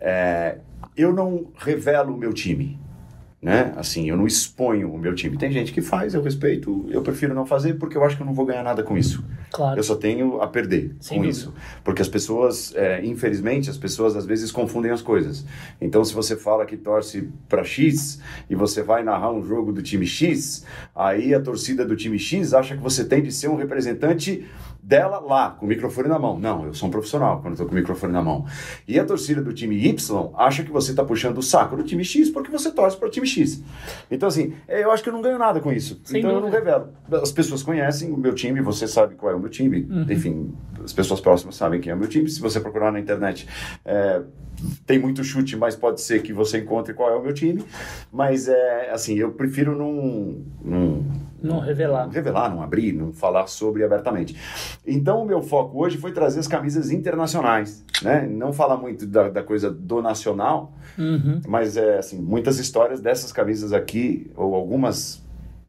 É, 0.00 0.58
eu 0.96 1.12
não 1.12 1.46
revelo 1.58 2.14
o 2.14 2.16
meu 2.16 2.32
time. 2.32 2.85
Né? 3.40 3.74
Assim, 3.76 4.08
eu 4.08 4.16
não 4.16 4.26
exponho 4.26 4.90
o 4.92 4.98
meu 4.98 5.14
time. 5.14 5.36
Tem 5.36 5.52
gente 5.52 5.70
que 5.72 5.82
faz, 5.82 6.14
eu 6.14 6.22
respeito, 6.22 6.86
eu 6.88 7.02
prefiro 7.02 7.34
não 7.34 7.44
fazer 7.44 7.74
porque 7.74 7.96
eu 7.96 8.02
acho 8.02 8.16
que 8.16 8.22
eu 8.22 8.26
não 8.26 8.32
vou 8.32 8.46
ganhar 8.46 8.62
nada 8.62 8.82
com 8.82 8.96
isso. 8.96 9.22
Claro. 9.52 9.78
Eu 9.78 9.84
só 9.84 9.94
tenho 9.94 10.40
a 10.40 10.48
perder 10.48 10.96
Sem 11.00 11.18
com 11.18 11.22
dúvida. 11.22 11.38
isso. 11.38 11.54
Porque 11.84 12.00
as 12.02 12.08
pessoas, 12.08 12.74
é, 12.74 13.04
infelizmente, 13.04 13.68
as 13.70 13.76
pessoas 13.76 14.16
às 14.16 14.24
vezes 14.24 14.50
confundem 14.50 14.90
as 14.90 15.02
coisas. 15.02 15.44
Então, 15.80 16.02
se 16.04 16.14
você 16.14 16.34
fala 16.34 16.64
que 16.64 16.76
torce 16.76 17.28
para 17.48 17.62
X 17.62 18.20
e 18.48 18.54
você 18.54 18.82
vai 18.82 19.04
narrar 19.04 19.30
um 19.30 19.44
jogo 19.44 19.70
do 19.70 19.82
time 19.82 20.06
X, 20.06 20.64
aí 20.94 21.34
a 21.34 21.40
torcida 21.40 21.84
do 21.84 21.94
time 21.94 22.18
X 22.18 22.54
acha 22.54 22.74
que 22.74 22.82
você 22.82 23.04
tem 23.04 23.22
de 23.22 23.30
ser 23.30 23.48
um 23.48 23.56
representante 23.56 24.46
dela 24.86 25.18
lá, 25.18 25.50
com 25.50 25.66
o 25.66 25.68
microfone 25.68 26.08
na 26.08 26.16
mão. 26.16 26.38
Não, 26.38 26.64
eu 26.64 26.72
sou 26.72 26.88
um 26.88 26.92
profissional 26.92 27.40
quando 27.42 27.54
estou 27.54 27.66
com 27.66 27.72
o 27.72 27.74
microfone 27.74 28.12
na 28.12 28.22
mão. 28.22 28.46
E 28.86 29.00
a 29.00 29.04
torcida 29.04 29.42
do 29.42 29.52
time 29.52 29.84
Y 29.84 30.30
acha 30.38 30.62
que 30.62 30.70
você 30.70 30.92
está 30.92 31.04
puxando 31.04 31.38
o 31.38 31.42
saco 31.42 31.76
do 31.76 31.82
time 31.82 32.04
X 32.04 32.30
porque 32.30 32.52
você 32.52 32.70
torce 32.70 32.96
para 32.96 33.08
o 33.08 33.10
time 33.10 33.26
X. 33.26 33.60
Então, 34.08 34.28
assim, 34.28 34.54
é, 34.68 34.84
eu 34.84 34.92
acho 34.92 35.02
que 35.02 35.08
eu 35.08 35.12
não 35.12 35.20
ganho 35.20 35.38
nada 35.38 35.58
com 35.60 35.72
isso. 35.72 36.00
Sem 36.04 36.20
então, 36.20 36.30
eu 36.30 36.40
não 36.40 36.50
dúvida. 36.50 36.58
revelo. 36.58 37.20
As 37.20 37.32
pessoas 37.32 37.64
conhecem 37.64 38.12
o 38.12 38.16
meu 38.16 38.32
time, 38.32 38.60
você 38.60 38.86
sabe 38.86 39.16
qual 39.16 39.32
é 39.32 39.34
o 39.34 39.40
meu 39.40 39.50
time. 39.50 39.88
Uhum. 39.90 40.06
Enfim, 40.08 40.54
as 40.84 40.92
pessoas 40.92 41.20
próximas 41.20 41.56
sabem 41.56 41.80
quem 41.80 41.90
é 41.90 41.94
o 41.94 41.98
meu 41.98 42.08
time. 42.08 42.30
Se 42.30 42.40
você 42.40 42.60
procurar 42.60 42.92
na 42.92 43.00
internet, 43.00 43.48
é, 43.84 44.22
tem 44.86 45.00
muito 45.00 45.24
chute, 45.24 45.56
mas 45.56 45.74
pode 45.74 46.00
ser 46.00 46.22
que 46.22 46.32
você 46.32 46.58
encontre 46.58 46.94
qual 46.94 47.10
é 47.10 47.16
o 47.16 47.22
meu 47.22 47.34
time. 47.34 47.64
Mas, 48.12 48.46
é, 48.46 48.90
assim, 48.92 49.16
eu 49.16 49.32
prefiro 49.32 49.76
não, 49.76 50.44
não, 51.42 51.60
revelar. 51.60 52.08
revelar, 52.08 52.48
não 52.50 52.62
abrir, 52.62 52.92
não 52.92 53.12
falar 53.12 53.46
sobre 53.46 53.84
abertamente. 53.84 54.36
Então, 54.86 55.22
o 55.22 55.26
meu 55.26 55.42
foco 55.42 55.82
hoje 55.82 55.98
foi 55.98 56.12
trazer 56.12 56.40
as 56.40 56.48
camisas 56.48 56.90
internacionais, 56.90 57.84
né? 58.02 58.26
Não 58.26 58.52
falar 58.52 58.76
muito 58.76 59.06
da, 59.06 59.28
da 59.28 59.42
coisa 59.42 59.70
do 59.70 60.00
nacional, 60.02 60.72
Uhum. 60.98 61.40
mas 61.46 61.76
é 61.76 61.98
assim, 61.98 62.18
muitas 62.20 62.58
histórias 62.58 63.00
dessas 63.00 63.30
camisas 63.32 63.72
aqui, 63.72 64.30
ou 64.34 64.54
algumas 64.54 65.22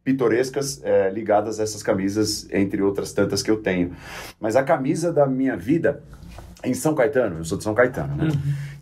pitorescas 0.03 0.81
é, 0.83 1.09
ligadas 1.09 1.59
a 1.59 1.63
essas 1.63 1.83
camisas, 1.83 2.47
entre 2.51 2.81
outras 2.81 3.11
tantas 3.11 3.43
que 3.43 3.51
eu 3.51 3.57
tenho. 3.57 3.91
Mas 4.39 4.55
a 4.55 4.63
camisa 4.63 5.11
da 5.11 5.25
minha 5.27 5.57
vida 5.57 6.01
em 6.63 6.73
São 6.73 6.95
Caetano, 6.95 7.39
eu 7.39 7.43
sou 7.43 7.57
de 7.57 7.63
São 7.63 7.73
Caetano, 7.73 8.15
né? 8.15 8.29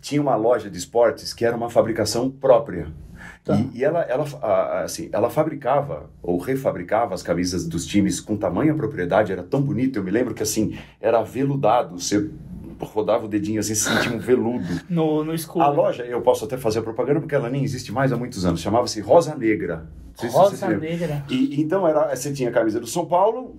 Tinha 0.00 0.22
uma 0.22 0.36
loja 0.36 0.70
de 0.70 0.78
esportes 0.78 1.34
que 1.34 1.44
era 1.44 1.56
uma 1.56 1.68
fabricação 1.68 2.30
própria. 2.30 2.86
Tá. 3.46 3.54
E, 3.54 3.78
e 3.78 3.84
ela, 3.84 4.00
ela, 4.02 4.24
assim, 4.82 5.08
ela 5.12 5.30
fabricava 5.30 6.10
ou 6.20 6.36
refabricava 6.36 7.14
as 7.14 7.22
camisas 7.22 7.64
dos 7.64 7.86
times 7.86 8.20
com 8.20 8.36
tamanha 8.36 8.74
propriedade, 8.74 9.30
era 9.30 9.44
tão 9.44 9.62
bonito. 9.62 10.00
Eu 10.00 10.02
me 10.02 10.10
lembro 10.10 10.34
que 10.34 10.42
assim, 10.42 10.76
era 11.00 11.22
veludado. 11.22 11.96
Você 11.98 12.28
rodava 12.80 13.24
o 13.24 13.28
dedinho 13.28 13.60
assim, 13.60 13.76
sentia 13.76 14.10
um 14.10 14.18
veludo. 14.18 14.66
No, 14.90 15.22
no 15.22 15.32
escuro. 15.32 15.64
A 15.64 15.68
loja, 15.68 16.02
eu 16.02 16.20
posso 16.22 16.44
até 16.44 16.56
fazer 16.56 16.80
a 16.80 16.82
propaganda 16.82 17.20
porque 17.20 17.36
ela 17.36 17.48
nem 17.48 17.62
existe 17.62 17.92
mais 17.92 18.12
há 18.12 18.16
muitos 18.16 18.44
anos. 18.44 18.60
Chamava-se 18.60 19.00
Rosa 19.00 19.36
Negra. 19.36 19.86
Rosa. 20.18 20.68
Negra. 20.68 21.24
E 21.30 21.60
então 21.60 21.86
era, 21.86 22.16
você 22.16 22.32
tinha 22.32 22.48
a 22.48 22.52
camisa 22.52 22.80
do 22.80 22.86
São 22.86 23.06
Paulo 23.06 23.54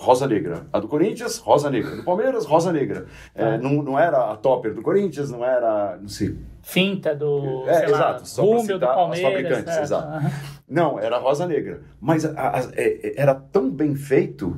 rosa 0.00 0.26
negra. 0.28 0.66
A 0.72 0.78
do 0.78 0.86
Corinthians, 0.86 1.38
rosa 1.38 1.68
negra. 1.70 1.96
Do 1.96 2.04
Palmeiras, 2.04 2.46
rosa 2.46 2.72
negra. 2.72 3.06
É, 3.34 3.58
não, 3.58 3.82
não 3.82 3.98
era 3.98 4.30
a 4.32 4.36
topper 4.36 4.72
do 4.72 4.80
Corinthians, 4.80 5.30
não 5.30 5.44
era, 5.44 5.98
não 6.00 6.08
sei, 6.08 6.38
Finta 6.62 7.14
do, 7.16 7.64
É, 7.66 7.74
sei 7.78 7.88
lá, 7.88 7.96
exato, 7.98 8.28
só 8.28 8.42
pra 8.42 8.50
Rúmel 8.58 8.66
do 8.66 8.72
citar 8.74 8.88
as 8.90 8.94
Palmeiras. 8.96 9.32
fabricantes, 9.32 9.76
é, 9.76 9.82
exato. 9.82 10.06
aham. 10.08 10.30
Não, 10.68 10.98
era 11.00 11.18
rosa 11.18 11.46
negra. 11.46 11.80
Mas 12.00 12.24
a- 12.26 12.30
a- 12.58 12.68
é- 12.74 13.14
era 13.16 13.34
tão 13.34 13.70
bem 13.70 13.94
feito 13.94 14.54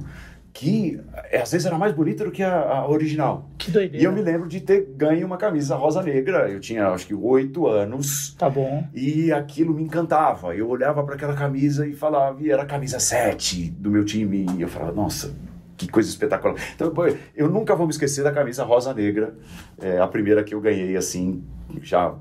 que 0.52 1.00
é, 1.30 1.40
às 1.40 1.52
vezes 1.52 1.66
era 1.66 1.78
mais 1.78 1.92
bonita 1.94 2.24
do 2.24 2.30
que 2.30 2.42
a, 2.42 2.60
a 2.60 2.88
original. 2.88 3.48
Que 3.56 3.70
doideira. 3.70 4.02
E 4.02 4.04
eu 4.04 4.12
me 4.12 4.20
lembro 4.20 4.48
de 4.48 4.60
ter 4.60 4.86
ganho 4.96 5.26
uma 5.26 5.36
camisa 5.36 5.76
rosa 5.76 6.02
negra. 6.02 6.50
Eu 6.50 6.60
tinha 6.60 6.88
acho 6.88 7.06
que 7.06 7.14
oito 7.14 7.66
anos. 7.66 8.34
Tá 8.38 8.50
bom. 8.50 8.84
E 8.94 9.32
aquilo 9.32 9.72
me 9.74 9.82
encantava. 9.82 10.54
Eu 10.54 10.68
olhava 10.68 11.02
para 11.04 11.14
aquela 11.14 11.34
camisa 11.34 11.86
e 11.86 11.94
falava, 11.94 12.42
e 12.42 12.50
era 12.50 12.62
a 12.62 12.66
camisa 12.66 12.98
7 12.98 13.70
do 13.70 13.90
meu 13.90 14.04
time. 14.04 14.46
E 14.56 14.62
eu 14.62 14.68
falava, 14.68 14.92
nossa, 14.92 15.34
que 15.76 15.88
coisa 15.88 16.08
espetacular. 16.08 16.56
Então, 16.74 16.92
eu 17.34 17.48
nunca 17.48 17.74
vou 17.74 17.86
me 17.86 17.92
esquecer 17.92 18.22
da 18.22 18.32
camisa 18.32 18.64
rosa 18.64 18.92
negra, 18.92 19.34
é, 19.80 19.98
a 19.98 20.06
primeira 20.06 20.44
que 20.44 20.54
eu 20.54 20.60
ganhei 20.60 20.96
assim, 20.96 21.42
já 21.82 22.14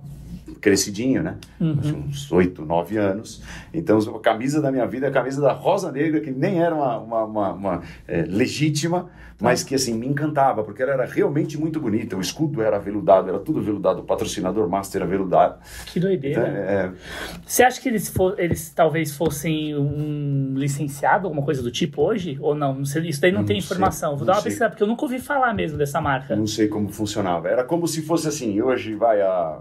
crescidinho, 0.55 1.21
né? 1.23 1.35
Acho 1.79 1.95
Uns 1.95 2.31
oito, 2.31 2.65
nove 2.65 2.97
anos. 2.97 3.41
Então, 3.73 3.97
a 3.99 4.19
camisa 4.19 4.61
da 4.61 4.71
minha 4.71 4.85
vida 4.85 5.05
é 5.07 5.09
a 5.09 5.13
camisa 5.13 5.41
da 5.41 5.51
Rosa 5.53 5.91
Negra, 5.91 6.19
que 6.21 6.31
nem 6.31 6.61
era 6.61 6.73
uma, 6.75 6.97
uma, 6.97 7.23
uma- 7.25 7.53
uma, 7.53 7.81
é, 8.07 8.23
legítima, 8.23 9.09
mas 9.41 9.63
que 9.63 9.73
assim 9.73 9.93
me 9.93 10.05
encantava, 10.07 10.63
porque 10.63 10.83
ela 10.83 10.91
era 10.93 11.05
realmente 11.05 11.57
muito 11.57 11.79
bonita. 11.79 12.15
O 12.17 12.21
escudo 12.21 12.61
era 12.61 12.75
aveludado, 12.75 13.29
era 13.29 13.39
tudo 13.39 13.59
aveludado, 13.59 14.01
o 14.01 14.03
patrocinador 14.03 14.67
master 14.69 15.01
aveludado. 15.03 15.59
Que 15.85 15.99
Então, 15.99 16.09
doideira. 16.09 16.41
é, 16.47 16.91
Você 17.45 17.63
acha 17.63 17.79
que 17.79 17.87
eles, 17.87 18.09
fo- 18.09 18.35
eles 18.37 18.71
talvez 18.73 19.15
fossem 19.15 19.75
um 19.77 20.53
licenciado, 20.55 21.27
alguma 21.27 21.43
coisa 21.43 21.61
do 21.63 21.71
tipo 21.71 22.01
hoje? 22.01 22.37
Ou 22.41 22.53
não? 22.53 22.73
Não 22.75 22.85
sei, 22.85 23.07
Isso 23.09 23.21
daí 23.21 23.31
não, 23.31 23.39
Não 23.39 23.45
tem 23.47 23.59
sei, 23.61 23.65
informação. 23.65 24.17
Vou 24.17 24.25
dar 24.25 24.33
uma 24.33 24.41
sei. 24.41 24.49
pesquisada, 24.49 24.71
porque 24.71 24.83
eu 24.83 24.87
nunca 24.87 25.03
ouvi 25.03 25.19
falar 25.19 25.53
mesmo 25.53 25.77
dessa 25.77 26.01
marca. 26.01 26.35
não 26.35 26.45
sei 26.47 26.67
como 26.67 26.89
funcionava. 26.89 27.47
Era 27.47 27.63
como 27.63 27.87
se 27.87 28.01
fosse 28.01 28.27
assim, 28.27 28.61
hoje 28.61 28.93
vai 28.95 29.21
a, 29.21 29.59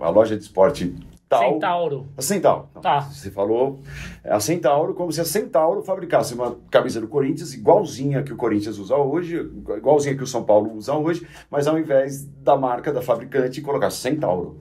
a 0.00 0.08
loja 0.08 0.36
de 0.36 0.42
esporte 0.42 0.94
tal... 1.28 1.52
Centauro. 1.54 2.06
A 2.16 2.22
Centauro. 2.22 2.68
Não, 2.74 2.80
Tá. 2.82 3.00
Você 3.02 3.30
falou 3.30 3.80
é 4.24 4.32
a 4.32 4.40
Centauro 4.40 4.94
como 4.94 5.12
se 5.12 5.20
a 5.20 5.24
Centauro 5.24 5.82
fabricasse 5.82 6.34
uma 6.34 6.56
camisa 6.70 7.00
do 7.00 7.08
Corinthians 7.08 7.52
igualzinha 7.54 8.22
que 8.22 8.32
o 8.32 8.36
Corinthians 8.36 8.78
usa 8.78 8.96
hoje, 8.96 9.36
igualzinha 9.76 10.16
que 10.16 10.22
o 10.22 10.26
São 10.26 10.42
Paulo 10.44 10.72
usa 10.74 10.94
hoje, 10.94 11.26
mas 11.50 11.66
ao 11.66 11.78
invés 11.78 12.24
da 12.24 12.56
marca 12.56 12.92
da 12.92 13.02
fabricante 13.02 13.60
colocar 13.60 13.90
Centauro. 13.90 14.58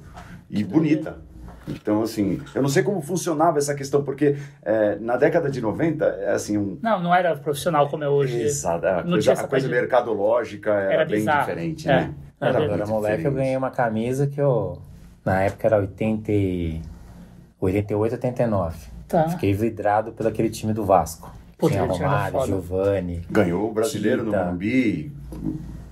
E 0.49 0.63
bonita. 0.63 1.25
Então, 1.69 2.01
assim, 2.01 2.39
eu 2.55 2.61
não 2.61 2.69
sei 2.69 2.81
como 2.81 3.01
funcionava 3.01 3.57
essa 3.57 3.75
questão, 3.75 4.01
porque 4.01 4.37
é, 4.63 4.95
na 4.99 5.17
década 5.17 5.49
de 5.51 5.59
90, 5.59 6.05
é 6.05 6.31
assim, 6.31 6.57
um. 6.57 6.77
Não, 6.81 7.01
não 7.03 7.13
era 7.13 7.35
profissional 7.35 7.89
como 7.89 8.05
é 8.05 8.07
hoje. 8.09 8.41
Exato, 8.41 8.85
a 8.87 9.03
Não 9.03 9.11
coisa, 9.11 9.19
tinha 9.19 9.33
a 9.33 9.37
essa 9.39 9.47
coisa 9.49 9.67
de- 9.67 9.73
mercadológica 9.73 10.71
era, 10.71 10.93
Era 10.93 11.05
bem 11.05 11.19
bizarro. 11.19 11.39
diferente, 11.41 11.89
É. 11.89 11.91
né? 11.91 12.13
É 12.39 12.47
eu 12.49 12.53
verdade. 12.53 12.73
era 12.73 12.85
moleque, 12.87 13.13
eu 13.15 13.17
diferente. 13.17 13.35
ganhei 13.35 13.57
uma 13.57 13.69
camisa 13.71 14.27
que 14.27 14.39
eu, 14.39 14.77
na 15.27 15.41
época 15.43 15.67
era 15.67 15.77
80, 15.77 16.31
e- 16.31 16.81
88, 17.59 18.13
89. 18.13 18.77
Tá. 19.07 19.27
Fiquei 19.29 19.53
vidrado 19.53 20.11
pelo 20.13 20.29
aquele 20.29 20.49
time 20.49 20.73
do 20.73 20.85
Vasco. 20.85 21.31
Puta, 21.57 21.73
Tinha 21.73 21.85
Romário, 21.85 22.31
foda. 22.33 22.45
Giovanni. 22.45 23.21
Ganhou 23.29 23.69
o 23.69 23.73
brasileiro 23.73 24.23
no 24.23 24.31
Tita. 24.31 24.43
Morumbi, 24.45 25.11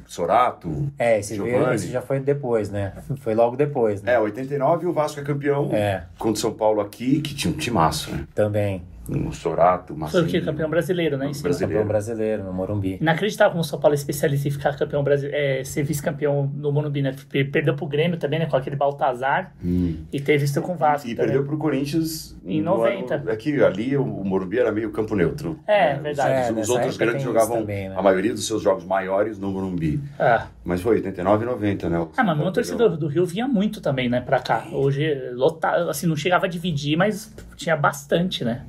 Sorato. 0.06 0.91
É, 1.00 1.19
esse, 1.19 1.36
Giovani. 1.36 1.76
esse 1.76 1.88
já 1.89 2.02
foi 2.02 2.19
depois, 2.19 2.69
né? 2.69 2.93
Foi 3.17 3.34
logo 3.34 3.56
depois, 3.58 4.02
né? 4.04 4.13
É, 4.13 4.19
89 4.19 4.86
o 4.86 4.93
Vasco 4.93 5.19
é 5.19 5.24
campeão 5.24 5.69
É. 5.74 6.04
contra 6.17 6.34
o 6.34 6.36
São 6.38 6.54
Paulo 6.54 6.80
aqui, 6.80 7.19
que 7.21 7.34
tinha 7.34 7.52
um 7.54 7.58
timaço, 7.58 8.12
né? 8.12 8.26
Também. 8.36 8.84
Um 9.10 9.32
Sorato, 9.32 9.94
Foi 9.94 9.98
Marcinho. 10.00 10.24
o 10.24 10.28
que? 10.28 10.41
Campeão 10.41 10.70
brasileiro, 10.70 11.18
né? 11.18 11.26
Brasileiro. 11.26 11.60
Campeão 11.60 11.88
brasileiro 11.88 12.44
no 12.44 12.52
Morumbi. 12.54 12.98
Inacreditável 13.00 13.52
como 13.52 13.62
o 13.62 13.63
São 13.63 13.80
Paulo 13.80 13.94
é 13.94 13.98
especialista 13.98 14.48
em 14.48 14.52
ficar 14.52 14.76
campeão 14.76 15.04
brasileiro, 15.04 15.38
é, 15.38 15.63
ser 15.63 15.84
vice-campeão 15.84 16.52
no 16.56 16.72
Morumbi, 16.72 17.02
né? 17.02 17.15
Per- 17.30 17.52
Perdeu 17.52 17.76
pro 17.76 17.86
Grêmio 17.86 18.18
também, 18.18 18.39
né? 18.39 18.46
Com 18.48 18.56
aquele 18.58 18.76
Baltazar. 18.76 19.54
E 19.63 20.20
teve 20.20 20.46
isso 20.46 20.62
com 20.62 20.74
o 20.74 20.76
Vasco 20.76 21.08
Hum. 21.08 21.12
E 21.12 21.15
também. 21.15 21.32
perdeu 21.32 21.46
pro 21.48 21.58
Corinthians 21.58 22.36
Em 22.46 22.62
no 22.62 22.78
90. 22.78 23.15
ano- 23.15 23.30
é 23.30 23.36
que 23.36 23.63
ali 23.63 23.96
o, 23.96 24.04
o 24.04 24.26
Morumbi 24.26 24.58
era 24.60 24.72
meio 24.72 24.89
campo 24.91 25.15
neutro. 25.15 25.60
É, 25.68 25.94
né? 25.94 26.00
verdade. 26.02 26.34
É, 26.34 26.41
Os, 26.44 26.50
os 26.50 26.56
nessa 26.56 26.72
outros 26.74 26.98
grandes 26.98 27.24
jogavam 27.24 27.58
também, 27.60 27.89
né? 27.89 27.96
a 27.98 28.02
maioria 28.02 28.34
dos 28.34 28.46
seus 28.48 28.62
jogos 28.63 28.86
maiores 28.86 29.38
no 29.38 29.52
Morumbi. 29.52 30.00
Ah. 30.20 30.48
Mas 30.63 30.82
foi 30.82 30.96
89 30.96 31.44
e 31.44 31.48
90, 31.48 31.89
né? 31.89 32.00
O 32.00 32.10
Ah, 32.18 32.24
mas 32.24 32.38
meu 32.38 32.52
torcedor 32.52 32.98
do 32.98 33.08
Rio 33.08 33.26
vinha 33.26 33.48
muito 33.48 33.82
também, 33.82 34.10
né, 34.10 34.20
pra 34.20 34.39
cá. 34.39 34.65
Hoje, 34.72 35.13
lotado, 35.34 35.89
assim, 35.89 36.08
não 36.08 36.15
chegava 36.15 36.46
a 36.48 36.50
dividir, 36.50 36.98
mas 36.98 37.32
tinha 37.56 37.76
bastante, 37.78 38.44
né? 38.44 38.63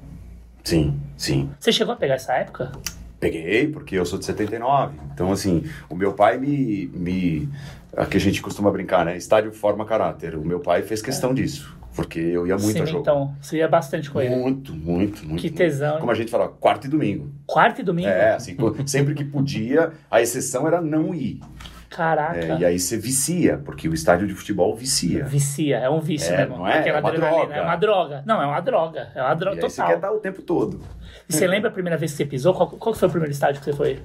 Sim, 0.66 1.00
sim. 1.16 1.48
Você 1.60 1.70
chegou 1.70 1.94
a 1.94 1.96
pegar 1.96 2.14
essa 2.14 2.32
época? 2.32 2.72
Peguei, 3.20 3.68
porque 3.68 3.94
eu 3.94 4.04
sou 4.04 4.18
de 4.18 4.24
79. 4.24 4.98
Então, 5.14 5.30
assim, 5.30 5.64
o 5.88 5.94
meu 5.94 6.12
pai 6.12 6.38
me. 6.38 6.90
me 6.92 7.48
aqui 7.96 8.16
a 8.16 8.20
gente 8.20 8.42
costuma 8.42 8.68
brincar, 8.68 9.04
né? 9.04 9.16
Estádio 9.16 9.52
forma 9.52 9.86
caráter. 9.86 10.34
O 10.34 10.44
meu 10.44 10.58
pai 10.58 10.82
fez 10.82 11.00
questão 11.00 11.32
disso. 11.32 11.72
Porque 11.94 12.18
eu 12.18 12.48
ia 12.48 12.58
muito 12.58 12.82
a 12.82 12.84
jogo. 12.84 13.00
Então, 13.00 13.36
você 13.40 13.58
ia 13.58 13.68
bastante 13.68 14.10
com 14.10 14.20
ele. 14.20 14.34
Muito, 14.34 14.74
muito, 14.74 15.24
muito. 15.24 15.40
Que 15.40 15.48
muito. 15.48 15.54
tesão, 15.54 15.94
hein? 15.94 16.00
Como 16.00 16.10
a 16.10 16.14
gente 16.16 16.32
fala, 16.32 16.48
quarto 16.48 16.88
e 16.88 16.90
domingo. 16.90 17.30
Quarta 17.46 17.80
e 17.80 17.84
domingo? 17.84 18.08
É, 18.08 18.34
assim, 18.34 18.56
sempre 18.86 19.14
que 19.14 19.24
podia, 19.24 19.92
a 20.10 20.20
exceção 20.20 20.66
era 20.66 20.82
não 20.82 21.14
ir. 21.14 21.40
Caraca. 21.88 22.38
É, 22.38 22.58
e 22.58 22.64
aí 22.64 22.78
você 22.78 22.96
vicia, 22.96 23.58
porque 23.64 23.88
o 23.88 23.94
estádio 23.94 24.26
de 24.26 24.34
futebol 24.34 24.74
vicia. 24.74 25.24
Vicia, 25.24 25.78
é 25.78 25.88
um 25.88 26.00
vício 26.00 26.32
É, 26.34 26.38
mesmo. 26.38 26.58
não 26.58 26.66
é? 26.68 26.88
É 26.88 26.92
uma 26.92 27.08
adrenalina, 27.08 27.30
droga. 27.30 27.54
É 27.54 27.62
uma 27.62 27.76
droga. 27.76 28.22
Não, 28.26 28.42
é 28.42 28.46
uma 28.46 28.60
droga. 28.60 29.08
É 29.14 29.22
uma 29.22 29.32
E 29.32 29.36
droga 29.36 29.60
você 29.60 29.76
total. 29.76 29.86
quer 29.94 30.00
dar 30.00 30.12
o 30.12 30.18
tempo 30.18 30.42
todo. 30.42 30.80
E 31.28 31.32
você 31.32 31.46
lembra 31.46 31.70
a 31.70 31.72
primeira 31.72 31.96
vez 31.96 32.10
que 32.12 32.16
você 32.18 32.24
pisou? 32.26 32.54
Qual, 32.54 32.68
qual 32.70 32.94
foi 32.94 33.08
o 33.08 33.10
primeiro 33.10 33.32
estádio 33.32 33.60
que 33.60 33.64
você 33.64 33.72
foi? 33.72 34.00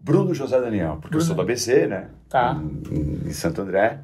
Bruno 0.00 0.34
José 0.34 0.60
Daniel, 0.60 0.98
porque 1.00 1.06
eu 1.16 1.20
Bruno. 1.20 1.24
sou 1.24 1.36
do 1.36 1.42
ABC, 1.42 1.86
né? 1.86 2.06
Tá. 2.28 2.60
Em, 2.90 3.28
em 3.28 3.30
Santo 3.32 3.62
André. 3.62 3.98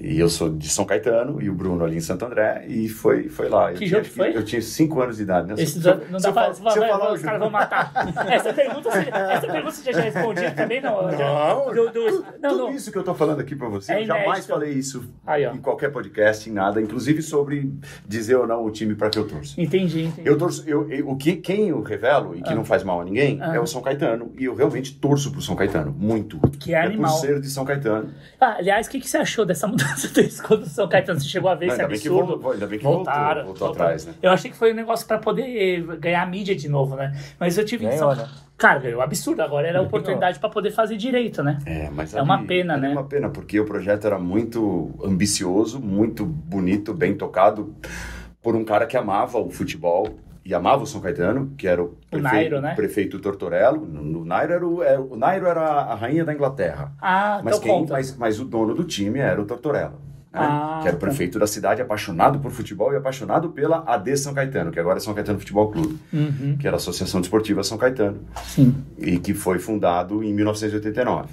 E 0.00 0.18
eu 0.18 0.28
sou 0.28 0.50
de 0.50 0.68
São 0.68 0.84
Caetano 0.84 1.40
e 1.40 1.48
o 1.48 1.54
Bruno 1.54 1.84
ali 1.84 1.96
em 1.96 2.00
Santo 2.00 2.24
André. 2.24 2.64
E 2.68 2.88
foi, 2.88 3.28
foi 3.28 3.48
lá. 3.48 3.70
Eu 3.72 3.76
Que 3.78 3.86
jogo 3.86 4.02
que 4.02 4.10
foi? 4.10 4.36
Eu 4.36 4.44
tinha 4.44 4.60
5 4.60 5.00
anos 5.00 5.16
de 5.16 5.22
idade, 5.22 5.48
né? 5.48 5.54
Esse 5.56 5.80
Se 5.80 5.88
eu- 5.88 6.00
não 6.10 6.18
se 6.18 6.24
dá 6.24 6.28
eu 6.30 6.32
pra. 6.32 6.42
falo- 6.42 6.54
se 6.54 6.60
eu 6.60 6.82
vai- 6.82 6.90
falar 6.90 7.12
os 7.12 7.22
caras 7.22 7.38
vão 7.40 7.50
matar. 7.50 7.92
Essa 8.30 8.52
pergunta, 8.52 8.90
você, 8.90 9.08
essa 9.10 9.46
pergunta 9.46 9.70
você 9.72 9.92
já 9.92 10.00
respondeu 10.00 10.54
também, 10.54 10.80
não? 10.80 11.10
Já- 11.10 11.54
Não, 11.54 11.66
do- 11.74 11.90
do- 11.92 12.24
não, 12.42 12.50
Tudo 12.50 12.58
não. 12.64 12.70
isso 12.70 12.90
que 12.90 12.98
eu 12.98 13.02
tô 13.04 13.14
falando 13.14 13.40
aqui 13.40 13.54
pra 13.54 13.68
você, 13.68 13.92
É 13.92 14.02
eu 14.02 14.06
jamais 14.06 14.24
inédito. 14.26 14.48
falei 14.48 14.72
isso 14.72 15.04
Aí, 15.26 15.44
em 15.44 15.58
qualquer 15.58 15.90
podcast, 15.92 16.48
em 16.48 16.52
nada, 16.52 16.80
inclusive 16.80 17.22
sobre 17.22 17.72
dizer 18.06 18.36
ou 18.36 18.46
não 18.46 18.64
o 18.64 18.70
time 18.70 18.94
pra 18.94 19.08
que 19.10 19.18
eu 19.18 19.26
torço. 19.26 19.60
Entendi, 19.60 20.04
entendi. 20.04 20.28
Eu 20.28 20.36
torço, 20.36 20.64
eu, 20.66 20.90
eu- 20.90 21.08
o 21.08 21.16
que, 21.16 21.36
quem 21.36 21.68
eu 21.68 21.82
revelo 21.82 22.34
e 22.36 22.42
que 22.42 22.50
Ah. 22.52 22.54
não 22.54 22.64
faz 22.64 22.82
mal 22.82 23.00
a 23.00 23.04
ninguém 23.04 23.38
Ah. 23.40 23.54
é 23.54 23.60
o 23.60 23.66
São 23.66 23.80
Caetano. 23.82 24.32
E 24.38 24.44
eu 24.44 24.54
realmente 24.54 24.94
torço 24.94 25.30
pro 25.30 25.40
São 25.40 25.54
Caetano, 25.54 25.94
muito. 25.96 26.38
Que 26.58 26.74
é 26.74 26.80
animal. 26.82 27.12
por 27.12 27.20
ser 27.20 27.40
de 27.40 27.48
São 27.48 27.64
Caetano. 27.64 28.10
Ah, 28.40 28.56
aliás, 28.58 28.86
o 28.86 28.90
que, 28.90 29.00
que 29.00 29.08
você 29.08 29.18
achou 29.18 29.44
dessa 29.46 29.66
mudança 29.66 29.83
do 30.12 30.20
escudo 30.20 30.62
do 30.64 30.68
São 30.68 30.88
Caetano? 30.88 31.20
Você 31.20 31.28
chegou 31.28 31.50
a 31.50 31.54
ver 31.54 31.66
Não, 31.66 31.72
esse 31.74 31.82
ainda 31.82 31.92
bem 31.92 32.00
que 32.00 32.08
absurdo? 32.08 32.26
voltou, 32.32 32.52
ainda 32.52 32.66
bem 32.66 32.78
que 32.78 32.84
Voltaram, 32.84 33.44
voltou, 33.44 33.66
voltou 33.68 33.82
atrás, 33.84 34.06
né? 34.06 34.14
Eu 34.22 34.30
achei 34.30 34.50
que 34.50 34.56
foi 34.56 34.72
um 34.72 34.76
negócio 34.76 35.06
pra 35.06 35.18
poder 35.18 35.82
ganhar 35.98 36.26
mídia 36.28 36.54
de 36.54 36.68
novo, 36.68 36.96
né? 36.96 37.12
Mas 37.38 37.56
eu 37.58 37.64
tive 37.64 37.84
Ganhou, 37.84 38.14
São- 38.14 38.16
né? 38.24 38.28
Cara, 38.56 38.78
ganhou 38.78 39.00
absurdo. 39.00 39.40
Agora 39.42 39.66
era 39.66 39.80
a 39.80 39.82
oportunidade 39.82 40.38
pra 40.38 40.48
poder 40.48 40.70
fazer 40.70 40.96
direito, 40.96 41.42
né? 41.42 41.58
É, 41.66 41.90
mas 41.90 42.14
É 42.14 42.18
ali- 42.18 42.24
uma 42.24 42.44
pena, 42.44 42.76
né? 42.76 42.90
É 42.90 42.92
uma 42.92 43.04
pena, 43.04 43.28
porque 43.28 43.58
o 43.58 43.64
projeto 43.64 44.06
era 44.06 44.18
muito 44.18 44.92
ambicioso, 45.02 45.80
muito 45.80 46.24
bonito, 46.24 46.94
bem 46.94 47.14
tocado 47.16 47.74
por 48.40 48.54
um 48.54 48.64
cara 48.64 48.86
que 48.86 48.96
amava 48.96 49.38
o 49.38 49.50
futebol 49.50 50.06
e 50.44 50.52
amava 50.54 50.82
o 50.82 50.86
São 50.86 51.00
Caetano, 51.00 51.52
que 51.56 51.66
era 51.66 51.82
o 51.82 51.96
prefeito, 52.10 52.22
Nairo, 52.34 52.60
né? 52.60 52.74
prefeito 52.74 53.18
Tortorello. 53.18 53.84
No, 53.86 54.20
o, 54.20 54.24
Nairo 54.24 54.52
era 54.52 54.66
o, 54.66 54.82
era- 54.82 55.00
o 55.00 55.16
Nairo 55.16 55.46
era 55.46 55.60
a 55.62 55.94
rainha 55.94 56.24
da 56.24 56.32
Inglaterra. 56.34 56.92
Ah, 57.00 57.40
Mas, 57.42 57.56
então 57.56 57.60
quem, 57.68 57.80
conta. 57.80 57.92
mas, 57.94 58.16
mas 58.16 58.38
o 58.40 58.44
dono 58.44 58.74
do 58.74 58.84
time 58.84 59.18
era 59.20 59.40
o 59.40 59.44
Tortorello. 59.46 59.92
né? 59.92 59.98
Ah, 60.34 60.80
que 60.82 60.88
era 60.88 60.96
o 60.96 61.00
tá. 61.00 61.06
prefeito 61.06 61.38
da 61.38 61.46
cidade, 61.46 61.80
apaixonado 61.80 62.40
por 62.40 62.50
futebol 62.50 62.92
e 62.92 62.96
apaixonado 62.96 63.50
pela 63.50 63.84
AD 63.86 64.16
São 64.16 64.34
Caetano, 64.34 64.70
que 64.72 64.80
agora 64.80 64.98
é 64.98 65.00
São 65.00 65.14
Caetano 65.14 65.38
Futebol 65.38 65.70
Clube, 65.70 65.98
Uhum, 66.12 66.56
que 66.58 66.66
era 66.66 66.76
a 66.76 66.78
Associação 66.78 67.20
Desportiva 67.20 67.62
São 67.62 67.78
Caetano 67.78 68.18
sim. 68.44 68.74
e 68.98 69.18
que 69.18 69.32
foi 69.32 69.58
fundado 69.58 70.22
em 70.24 70.34
1989. 70.34 71.28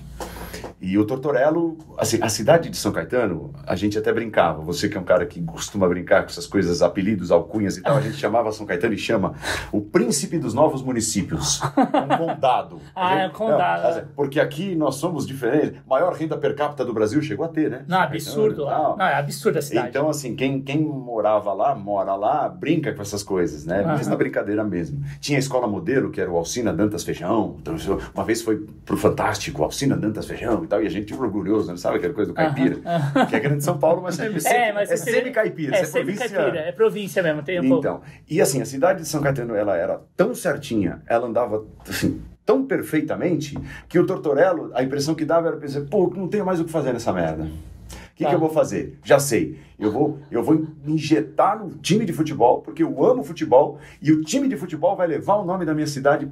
E 0.80 0.97
o 0.97 1.06
Tortorello, 1.06 1.78
assim, 1.97 2.19
a 2.21 2.30
cidade 2.30 2.69
de 2.69 2.78
São 2.78 2.91
Caetano, 2.91 3.54
a 3.65 3.76
gente 3.76 3.97
até 3.97 4.12
brincava, 4.12 4.62
você 4.62 4.88
que 4.89 4.97
é 4.97 5.00
um 5.00 5.04
cara 5.04 5.26
que 5.26 5.41
costuma 5.41 5.88
brincar 5.88 6.24
com 6.24 6.30
essas 6.30 6.45
coisas, 6.47 6.82
apelidos, 6.82 7.32
alcunhas 7.32 7.78
e 7.78 7.82
tal, 7.82 7.97
a 7.97 8.02
gente 8.02 8.17
chamava 8.17 8.52
São 8.52 8.65
Caetano 8.65 8.93
e 8.93 8.97
chama 8.97 9.34
o 9.71 9.82
príncipe 9.82 10.38
dos 10.39 10.54
novos 10.54 10.82
municípios, 10.82 11.62
um 11.62 12.17
condado. 12.17 12.80
Ah, 12.95 13.08
A 13.10 13.15
é 13.15 13.21
gente- 13.24 13.32
um 13.32 13.38
condado. 13.38 13.84
Não, 13.84 13.89
assim, 13.89 14.02
porque 14.15 14.39
aqui 14.39 14.76
nós 14.76 14.95
somos 14.95 15.26
diferentes, 15.26 15.80
maior 15.88 16.13
renda 16.13 16.38
per 16.38 16.56
capita 16.56 16.84
do 16.84 16.93
Brasil 16.93 17.21
chegou 17.21 17.45
a 17.45 17.50
ter, 17.50 17.69
né? 17.69 17.86
Não, 17.88 18.00
absurdo 18.00 18.65
Caetano. 18.65 18.97
Não, 18.97 19.06
é 19.06 19.15
absurdo 19.15 19.60
a 19.60 19.62
cidade. 19.62 19.88
Então, 19.89 20.10
assim, 20.10 20.36
quem, 20.36 20.62
quem 20.62 20.82
morava 20.82 21.54
lá, 21.54 21.74
mora 21.76 22.15
lá, 22.15 22.50
brinca 22.50 22.93
com 22.93 23.02
essas 23.02 23.24
coisas, 23.24 23.65
né? 23.65 23.84
Mas 23.86 24.02
Aham. 24.02 24.10
na 24.12 24.15
brincadeira 24.15 24.63
mesmo. 24.63 25.02
Tinha 25.19 25.38
a 25.38 25.39
escola 25.39 25.67
modelo, 25.67 26.12
que 26.12 26.19
era 26.19 26.30
o 26.30 26.36
Alcina 26.38 26.74
Dantas 26.74 27.04
Feijão. 27.04 27.56
Então, 27.62 27.76
uma 28.13 28.24
vez 28.24 28.41
foi 28.41 28.58
pro 28.86 28.97
Fantástico, 28.97 29.63
Alcina 29.63 29.95
Dantas 29.95 30.26
Feijão 30.26 30.51
e 30.64 30.68
tal, 30.68 30.82
e 30.84 30.88
a 30.88 30.90
gente 30.90 31.14
orgulhoso, 31.14 31.72
né? 31.72 31.78
sabe 31.78 31.98
aquela 31.98 32.14
coisa 32.14 32.32
do 32.32 32.36
caipira? 32.36 32.80
Aham. 32.86 33.26
Que 33.26 33.36
é 33.36 33.40
grande 33.40 33.64
São 33.64 33.78
Paulo, 33.78 34.02
mas 34.02 34.20
é, 34.20 34.28
é, 34.28 34.74
mas 34.74 34.92
é 34.92 34.98
semi-caipira, 34.98 35.76
É, 35.76 35.82
é 35.82 35.86
semi-caipira. 35.86 36.60
É 36.60 36.72
província 36.72 37.22
mesmo. 37.24 37.42
Tem 37.44 37.60
um 37.60 37.68
pouco. 37.68 37.80
Então, 37.80 38.02
e 38.30 38.42
assim, 38.42 38.62
a 38.62 38.66
cidade 38.66 39.02
de 39.02 39.08
São 39.08 39.22
Caetano, 39.22 39.56
ela 39.56 39.76
era 39.78 40.02
tão 40.16 40.34
certinha, 40.36 41.02
ela 41.08 41.28
andava, 41.28 41.66
assim, 41.88 42.22
tão 42.46 42.66
perfeitamente 42.66 43.58
que 43.88 43.98
o 44.00 44.06
Tortorello, 44.06 44.72
a 44.74 44.84
impressão 44.84 45.16
que 45.16 45.26
dava 45.26 45.48
era 45.48 45.58
pensar, 45.58 45.82
pô, 45.82 46.12
não 46.16 46.28
tenho 46.28 46.46
mais 46.46 46.60
o 46.60 46.66
que 46.66 46.72
fazer 46.72 46.94
nessa 46.94 47.14
merda. 47.14 47.44
O 47.44 48.16
que, 48.16 48.24
Tá. 48.24 48.30
que 48.30 48.36
eu 48.36 48.40
vou 48.40 48.50
fazer? 48.50 49.00
Já 49.04 49.18
sei. 49.18 49.58
Eu 49.80 49.92
vou, 49.92 50.20
eu 50.30 50.44
vou 50.44 50.68
injetar 50.86 51.58
no 51.58 51.72
time 51.78 52.06
de 52.06 52.14
futebol, 52.14 52.62
porque 52.62 52.84
eu 52.84 53.04
amo 53.04 53.24
futebol, 53.24 53.80
e 54.02 54.12
o 54.12 54.22
time 54.22 54.48
de 54.48 54.56
futebol 54.56 54.96
vai 54.96 55.08
levar 55.08 55.36
o 55.38 55.46
nome 55.46 55.66
da 55.66 55.74
minha 55.74 55.88
cidade 55.88 56.28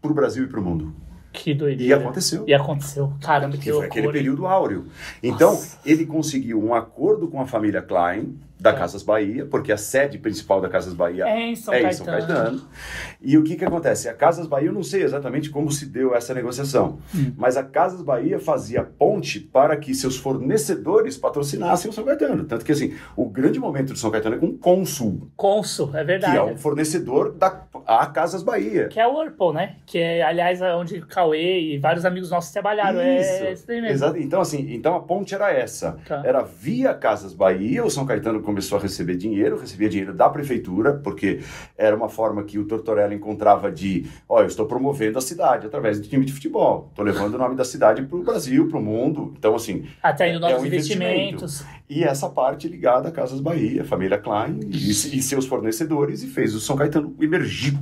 pro 0.00 0.14
Brasil 0.14 0.44
e 0.44 0.46
pro 0.46 0.62
mundo. 0.62 0.94
Que 1.36 1.50
E 1.50 1.54
doideira. 1.54 1.96
aconteceu. 1.98 2.44
E 2.46 2.54
aconteceu. 2.54 3.12
Caramba, 3.20 3.56
que 3.56 3.64
Que 3.64 3.72
foi 3.72 3.86
aquele 3.86 4.06
loucura. 4.06 4.06
hein? 4.06 4.12
período 4.12 4.46
áureo. 4.46 4.86
Então, 5.22 5.50
Nossa. 5.52 5.78
ele 5.84 6.06
conseguiu 6.06 6.62
um 6.64 6.74
acordo 6.74 7.28
com 7.28 7.40
a 7.40 7.46
família 7.46 7.82
Klein, 7.82 8.34
da 8.58 8.72
Casas 8.72 9.02
Bahia, 9.02 9.44
porque 9.46 9.70
a 9.70 9.76
sede 9.76 10.18
principal 10.18 10.60
da 10.60 10.68
Casas 10.68 10.94
Bahia 10.94 11.24
É 11.26 11.38
em 11.40 11.54
São 11.56 11.74
é 11.74 11.80
em 11.80 11.82
Caetano. 11.82 11.96
São 12.04 12.06
Caetano. 12.06 12.62
E 13.20 13.36
o 13.36 13.44
que, 13.44 13.56
que 13.56 13.64
acontece? 13.64 14.08
A 14.08 14.14
Casas 14.14 14.46
Bahia, 14.46 14.68
eu 14.68 14.72
não 14.72 14.82
sei 14.82 15.02
exatamente 15.02 15.50
como 15.50 15.70
se 15.70 15.86
deu 15.86 16.14
essa 16.14 16.32
negociação, 16.32 16.98
Hum. 17.14 17.32
mas 17.36 17.56
a 17.56 17.62
Casas 17.62 18.02
Bahia 18.02 18.38
fazia 18.40 18.82
ponte 18.82 19.40
para 19.40 19.76
que 19.76 19.94
seus 19.94 20.16
fornecedores 20.16 21.16
patrocinassem 21.16 21.90
o 21.90 21.94
São 21.94 22.04
Caetano. 22.04 22.44
Tanto 22.44 22.64
que, 22.64 22.72
assim, 22.72 22.94
o 23.16 23.28
grande 23.28 23.58
momento 23.58 23.92
de 23.92 23.98
São 23.98 24.10
Caetano 24.10 24.36
é 24.36 24.38
com 24.38 24.46
o 24.46 24.58
Consul, 24.58 25.30
Consul, 25.36 25.90
é 25.94 26.00
que 26.00 26.04
verdade. 26.04 26.36
é 26.36 26.42
um 26.42 26.56
fornecedor 26.56 27.32
da 27.32 27.62
a 27.86 28.06
Casas 28.06 28.42
Bahia. 28.42 28.88
Que 28.88 28.98
é 28.98 29.06
o 29.06 29.16
Whirlpool, 29.16 29.52
né? 29.52 29.76
Que 29.86 29.98
é, 29.98 30.22
aliás, 30.22 30.60
é 30.60 30.74
onde 30.74 31.00
Cauê 31.02 31.60
e 31.74 31.78
vários 31.78 32.04
amigos 32.04 32.30
nossos 32.30 32.50
trabalharam. 32.52 32.98
É 33.00 33.52
isso 33.52 33.64
mesmo. 33.68 33.86
Exato. 33.86 34.18
Então, 34.18 34.40
assim, 34.40 34.74
então 34.74 34.96
a 34.96 35.00
ponte 35.00 35.34
era 35.34 35.52
essa. 35.52 35.96
Tá. 36.06 36.22
Era 36.24 36.42
via 36.42 36.92
Casas 36.94 37.32
Bahia, 37.32 37.84
o 37.84 37.90
São 37.90 38.04
Caetano 38.06 38.42
começou 38.46 38.78
a 38.78 38.80
receber 38.80 39.16
dinheiro, 39.16 39.58
recebia 39.58 39.88
dinheiro 39.88 40.14
da 40.14 40.28
prefeitura, 40.28 40.94
porque 40.94 41.40
era 41.76 41.94
uma 41.96 42.08
forma 42.08 42.44
que 42.44 42.58
o 42.60 42.64
Tortorella 42.64 43.12
encontrava 43.12 43.70
de, 43.72 44.06
ó, 44.28 44.40
eu 44.40 44.46
estou 44.46 44.66
promovendo 44.66 45.18
a 45.18 45.20
cidade 45.20 45.66
através 45.66 46.00
do 46.00 46.06
time 46.08 46.24
de 46.24 46.32
futebol. 46.32 46.86
Estou 46.90 47.04
levando 47.04 47.34
o 47.34 47.38
nome 47.38 47.56
da 47.56 47.64
cidade 47.64 48.02
para 48.02 48.16
o 48.16 48.22
Brasil, 48.22 48.68
para 48.68 48.78
o 48.78 48.82
mundo. 48.82 49.34
Então, 49.36 49.54
assim, 49.56 49.84
Atraindo 50.00 50.38
é 50.46 50.50
novos 50.50 50.62
um 50.62 50.66
investimentos. 50.66 51.64
e 51.90 52.04
essa 52.04 52.28
parte 52.30 52.68
ligada 52.68 53.08
a 53.08 53.12
Casas 53.12 53.40
Bahia, 53.40 53.84
família 53.84 54.16
Klein 54.16 54.60
e, 54.70 54.90
e 54.90 54.94
seus 55.22 55.44
fornecedores, 55.44 56.22
e 56.22 56.28
fez 56.28 56.54
o 56.54 56.60
São 56.60 56.76
Caetano 56.76 57.14
emergir 57.20 57.76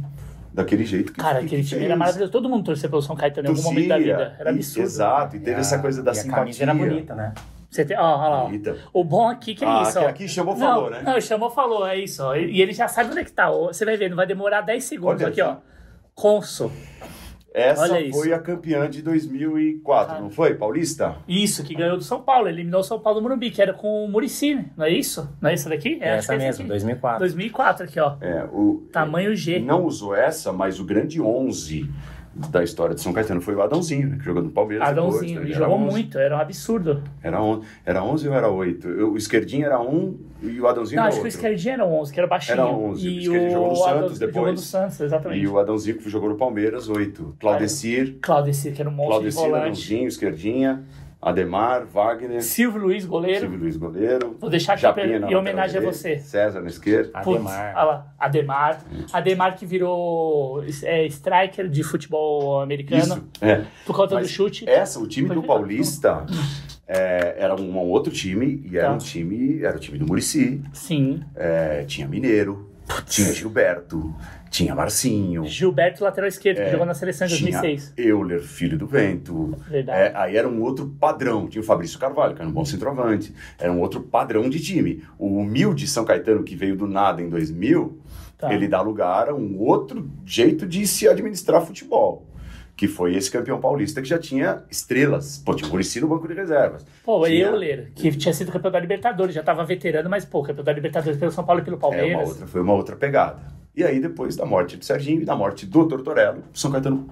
daquele 0.53 0.85
jeito 0.87 1.13
que 1.13 1.21
Cara, 1.21 1.41
que 1.41 1.47
aquele 1.47 1.63
time 1.63 1.81
fez. 1.81 1.83
era 1.91 1.97
maravilhoso. 1.97 2.33
Todo 2.33 2.49
mundo 2.49 2.65
torcia 2.65 2.89
pelo 2.89 3.03
São 3.03 3.15
Caetano 3.15 3.49
em 3.49 3.51
algum 3.51 3.63
momento 3.63 3.89
da 3.89 3.99
vida. 3.99 4.37
Era 4.39 4.51
e- 4.51 4.55
absurdo. 4.55 4.87
Exato, 4.87 5.37
e 5.37 5.41
teve 5.41 5.57
a- 5.57 5.61
essa 5.61 5.79
coisa 5.79 6.03
da 6.03 6.13
e 6.13 6.15
simpatia. 6.15 6.33
a 6.37 6.41
camisa 6.41 6.63
era 6.63 6.75
bonita, 6.75 7.15
né? 7.15 7.35
Você 7.75 7.85
tem, 7.85 7.99
ó, 7.99 8.03
olha 8.19 8.29
lá, 8.29 8.45
ó. 8.45 8.51
O 9.01 9.03
bom 9.03 9.29
aqui 9.29 9.53
que 9.53 9.65
é 9.65 9.69
Ah, 9.69 9.83
isso, 9.83 9.99
que 9.99 10.05
ó. 10.05 10.09
aqui 10.09 10.29
chamou, 10.29 10.57
não, 10.57 10.67
falou, 10.75 10.91
né? 10.91 11.03
Não, 11.05 11.21
chamou, 11.21 11.51
falou, 11.51 11.85
é 11.85 11.99
isso, 11.99 12.23
ó. 12.23 12.37
E 12.37 12.63
ele 12.63 12.73
já 12.73 12.87
sabe 12.87 13.11
onde 13.11 13.19
é 13.19 13.25
que 13.25 13.33
tá. 13.33 13.51
ó. 13.51 13.67
Você 13.73 13.85
vai 13.85 13.97
ver, 13.97 14.09
não 14.09 14.17
vai 14.17 14.27
demorar 14.29 14.61
10 14.61 14.85
segundos 14.85 15.21
Olha 15.21 15.29
aqui, 15.33 15.41
aqui. 15.41 15.51
ó. 15.51 15.57
Consul. 16.15 16.71
Essa 17.53 17.83
Olha 17.83 18.01
isso. 18.01 18.17
foi 18.19 18.33
a 18.33 18.39
campeã 18.39 18.89
de 18.89 19.01
2004, 19.03 20.17
Ah. 20.17 20.21
não 20.21 20.31
foi? 20.31 20.55
Paulista? 20.55 21.17
Isso, 21.27 21.63
que 21.65 21.75
ganhou 21.75 21.97
do 21.97 22.03
São 22.05 22.21
Paulo. 22.21 22.49
Eliminou 22.49 22.81
o 22.81 22.85
São 22.85 22.99
Paulo 23.01 23.21
do 23.21 23.23
Morumbi, 23.25 23.51
que 23.51 23.61
era 23.63 23.73
com 23.73 24.05
o 24.05 24.09
Muricy, 24.09 24.65
não 24.77 24.85
é 24.87 24.91
isso? 24.91 25.29
Não 25.41 25.51
é 25.51 25.55
isso 25.55 25.69
daqui? 25.69 25.99
É 26.01 26.17
essa 26.17 26.33
é 26.33 26.37
esse 26.37 26.45
mesmo, 26.47 26.63
aqui. 26.63 26.69
2004. 26.69 27.19
2004 27.21 27.85
aqui, 27.87 27.99
ó. 28.01 28.17
É, 28.21 28.45
o, 28.53 28.89
Tamanho 28.93 29.35
G. 29.37 29.59
Não 29.61 29.85
usou 29.85 30.15
essa, 30.15 30.53
mas 30.53 30.79
o 30.81 30.85
grande 30.85 31.21
11 31.21 31.89
da 32.37 32.65
história 32.65 32.95
de 32.95 33.01
São 33.01 33.13
Caetano 33.13 33.41
foi 33.41 33.55
o 33.55 33.63
Adãozinho, 33.63 34.09
né, 34.09 34.17
que 34.19 34.25
jogou 34.25 34.43
no 34.43 34.51
Palmeiras 34.51 34.89
Adãozinho, 34.89 35.21
depois, 35.21 35.41
ele 35.41 35.49
né, 35.51 35.55
jogou 35.59 35.75
era 35.77 35.85
11. 35.85 35.93
muito, 35.93 36.19
era 36.19 36.37
um 36.37 36.41
absurdo. 36.41 37.03
Era 37.23 37.41
11, 37.43 37.67
era 37.87 38.03
11 38.05 38.29
ou 38.29 38.35
era 38.35 38.49
8? 38.49 38.89
Eu- 38.89 39.13
o 39.13 39.17
esquerdinho 39.17 39.65
era 39.67 39.81
1 39.81 40.17
e 40.43 40.61
o 40.61 40.67
Adãozinho 40.67 40.97
Não, 40.97 41.05
era 41.05 41.09
acho 41.09 41.19
que 41.19 41.23
o 41.23 41.27
outro. 41.27 41.29
esquerdinho 41.29 41.75
era 41.75 41.87
11, 41.87 42.13
que 42.13 42.19
era 42.21 42.27
baixinho. 42.27 42.53
Era 42.55 42.67
11, 42.67 43.09
E 43.09 43.23
porque 43.25 43.37
ele 43.39 43.51
jogou 43.51 43.69
no 43.71 43.77
Santos 43.77 43.89
Adão- 43.91 44.09
depois. 44.09 44.35
Jogou 44.35 44.53
no 44.53 44.59
Santos, 44.59 45.01
exatamente. 45.01 45.41
E 45.43 45.47
o 45.49 45.59
Adãozinho 45.59 45.97
que 45.99 46.11
jogou 46.11 46.29
no 46.29 46.37
Palmeiras, 46.37 46.89
8. 46.89 47.37
Claudecir, 47.39 48.19
Claudecir, 48.21 48.73
que 48.75 48.81
era 48.83 48.91
um 48.91 48.93
monstro 48.93 49.13
Claudecir, 49.13 49.41
de 49.43 49.47
volante. 49.49 49.63
Adãozinho, 49.67 50.09
esquerdinha, 50.09 50.83
Ademar, 51.25 51.85
Wagner, 51.87 52.43
Silvio 52.43 52.81
Luiz, 52.83 53.05
goleiro. 53.07 53.41
Silvio 53.41 53.59
Luiz 53.59 53.77
Goleiro, 53.77 54.37
Vou 54.39 54.51
deixar 54.51 54.75
aqui 54.75 54.83
Japinha 54.83 55.17
em 55.19 55.35
homenagem 55.35 55.79
a 55.79 55.85
você. 55.85 56.19
César 56.19 56.61
na 56.61 56.69
esquerda. 56.69 57.11
Ademar. 57.15 57.75
olha 57.77 57.85
lá, 57.85 58.15
Ademar. 58.19 58.81
Ademar 59.13 59.57
que 59.57 59.65
virou 59.67 60.63
é, 60.83 61.07
striker 61.07 61.69
de 61.69 61.83
futebol 61.83 62.61
americano 62.61 63.03
Isso, 63.03 63.25
é. 63.41 63.65
por 63.87 63.97
conta 63.97 64.11
do 64.17 64.21
Mas 64.21 64.31
chute. 64.31 64.69
Essa, 64.69 64.99
o 65.01 65.07
time 65.07 65.29
do. 65.35 65.43
Paulista 65.43 66.27
é, 66.87 67.35
era 67.39 67.55
um, 67.55 67.71
um 67.71 67.79
outro 67.89 68.13
time 68.13 68.63
e 68.71 68.77
era 68.77 68.89
Tá. 68.89 68.95
um 68.95 68.99
time, 68.99 69.63
era 69.63 69.77
o 69.77 69.81
time 69.81 69.99
do 69.99 70.07
Murici. 70.07 70.63
Sim. 70.73 71.23
É, 71.35 71.85
tinha 71.85 72.07
Mineiro, 72.07 72.69
tinha 73.07 73.33
Gilberto, 73.33 74.15
tinha 74.51 74.75
Marcinho, 74.75 75.45
Gilberto, 75.47 76.05
lateral 76.05 76.29
esquerdo, 76.29 76.59
que 76.59 76.71
jogou 76.71 76.87
na 76.87 76.95
seleção 76.95 77.27
em 77.27 77.33
É, 77.33 77.37
tinha 77.37 77.51
2006. 77.61 77.93
Euler, 77.97 78.41
filho 78.41 78.79
do 78.79 78.87
vento. 78.87 79.55
Verdade. 79.69 79.99
É, 79.99 80.13
aí 80.17 80.37
era 80.37 80.49
um 80.49 80.63
outro 80.63 80.87
padrão. 81.01 81.49
Tinha 81.49 81.63
o 81.63 81.65
Fabrício 81.65 81.99
Carvalho, 81.99 82.35
que 82.35 82.41
era 82.41 82.49
um 82.49 82.53
bom 82.53 82.65
centroavante. 82.65 83.35
Era 83.59 83.73
um 83.73 83.81
outro 83.81 84.01
padrão 84.01 84.49
de 84.49 84.61
time. 84.61 85.03
O 85.19 85.39
humilde 85.39 85.87
São 85.87 86.05
Caetano, 86.05 86.43
que 86.45 86.55
veio 86.55 86.77
do 86.77 86.87
nada 86.87 87.21
em 87.23 87.29
2000, 87.29 87.99
Tá. 88.37 88.53
ele 88.53 88.67
dá 88.69 88.81
lugar 88.83 89.29
a 89.29 89.35
um 89.35 89.59
outro 89.61 90.11
jeito 90.27 90.67
de 90.67 90.87
se 90.87 91.09
administrar 91.09 91.65
futebol. 91.65 92.27
Que 92.77 92.89
foi 92.89 93.15
esse 93.15 93.31
campeão 93.31 93.61
paulista 93.61 94.03
que 94.03 94.09
já 94.09 94.19
tinha 94.19 94.63
estrelas. 94.71 95.39
Pô, 95.39 95.55
tinha 95.55 95.71
o 95.71 96.01
no 96.01 96.09
banco 96.09 96.27
de 96.27 96.35
reservas. 96.35 96.85
Pô, 97.05 97.25
Tinha- 97.25 97.47
Euler, 97.47 97.93
que 97.95 98.11
tinha 98.17 98.33
sido 98.35 98.51
campeão 98.51 98.73
da 98.73 98.81
Libertadores, 98.81 99.35
já 99.35 99.43
tava 99.45 99.65
veterano, 99.65 100.11
mas 100.11 100.25
pô, 100.25 100.43
campeão 100.43 100.65
da 100.65 100.73
Libertadores 100.73 101.19
pelo 101.19 101.31
São 101.31 101.45
Paulo 101.45 101.61
e 101.63 101.65
pelo 101.65 101.77
É, 101.77 101.79
uma 101.79 101.89
Palmeiras. 101.89 102.29
outra, 102.29 102.47
foi 102.47 102.61
uma 102.61 102.73
outra 102.73 102.97
pegada. 102.97 103.55
E 103.77 103.83
aí, 103.83 103.99
depois 104.01 104.37
da 104.37 104.47
morte 104.47 104.77
do 104.77 104.85
Serginho 104.85 105.23
e 105.23 105.25
da 105.25 105.35
morte 105.35 105.67
do 105.67 105.87
Tortorello, 105.89 106.43
São 106.53 106.71
Caetano 106.71 107.09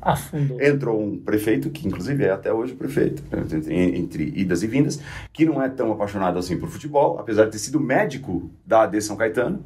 Afundou. 0.00 0.60
entrou 0.60 1.00
um 1.00 1.16
prefeito, 1.16 1.70
que 1.70 1.86
inclusive 1.86 2.24
é 2.24 2.30
até 2.30 2.52
hoje 2.52 2.72
o 2.72 2.76
prefeito, 2.76 3.22
entre, 3.54 3.74
entre 3.98 4.32
idas 4.36 4.62
e 4.64 4.66
vindas, 4.66 5.00
que 5.32 5.44
não 5.44 5.62
é 5.62 5.68
tão 5.68 5.92
apaixonado 5.92 6.38
assim 6.38 6.56
por 6.58 6.68
futebol, 6.68 7.18
apesar 7.20 7.44
de 7.44 7.52
ter 7.52 7.58
sido 7.58 7.78
médico 7.78 8.50
da 8.66 8.82
AD 8.82 9.00
São 9.00 9.16
Caetano, 9.16 9.62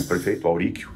o 0.00 0.04
prefeito 0.08 0.48
Auríquio. 0.48 0.88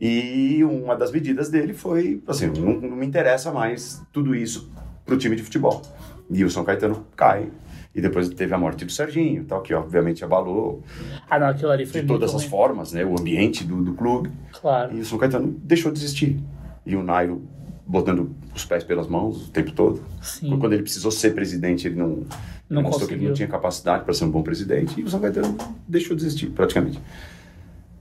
E 0.00 0.64
uma 0.64 0.96
das 0.96 1.12
medidas 1.12 1.50
dele 1.50 1.74
foi, 1.74 2.22
assim, 2.26 2.46
não, 2.46 2.80
não 2.80 2.96
me 2.96 3.06
interessa 3.06 3.52
mais 3.52 4.02
tudo 4.12 4.34
isso 4.34 4.72
pro 5.04 5.18
time 5.18 5.36
de 5.36 5.42
futebol. 5.42 5.82
E 6.30 6.42
o 6.44 6.50
São 6.50 6.64
Caetano 6.64 7.04
cai. 7.14 7.50
E 7.94 8.00
depois 8.00 8.28
teve 8.28 8.54
a 8.54 8.58
morte 8.58 8.84
do 8.84 8.92
Serginho, 8.92 9.44
tal, 9.44 9.60
que 9.62 9.74
obviamente 9.74 10.24
abalou 10.24 10.82
Ah, 11.28 11.40
não, 11.40 11.48
aquilo 11.48 11.72
ali 11.72 11.84
foi 11.84 12.02
de 12.02 12.06
todas 12.06 12.32
as 12.34 12.42
ruim. 12.42 12.50
formas, 12.50 12.92
né, 12.92 13.04
o 13.04 13.18
ambiente 13.18 13.64
do, 13.64 13.82
do 13.82 13.94
clube. 13.94 14.30
Claro. 14.60 14.96
E 14.96 15.00
o 15.00 15.04
São 15.04 15.18
Caetano 15.18 15.48
deixou 15.64 15.90
de 15.90 15.98
existir. 15.98 16.38
E 16.86 16.94
o 16.94 17.02
Nairo 17.02 17.42
botando 17.84 18.30
os 18.54 18.64
pés 18.64 18.84
pelas 18.84 19.08
mãos 19.08 19.48
o 19.48 19.50
tempo 19.50 19.72
todo. 19.72 20.00
Sim. 20.22 20.56
Quando 20.60 20.72
ele 20.72 20.82
precisou 20.82 21.10
ser 21.10 21.34
presidente, 21.34 21.88
ele 21.88 21.96
não, 21.96 22.24
Não 22.68 22.82
mostrou 22.82 23.08
que 23.08 23.14
ele 23.14 23.26
não 23.26 23.34
tinha 23.34 23.48
capacidade 23.48 24.04
para 24.04 24.14
ser 24.14 24.24
um 24.24 24.30
bom 24.30 24.42
presidente. 24.42 25.00
E 25.00 25.02
o 25.02 25.10
São 25.10 25.18
Caetano 25.18 25.58
deixou 25.88 26.16
de 26.16 26.22
existir, 26.24 26.48
praticamente. 26.50 27.00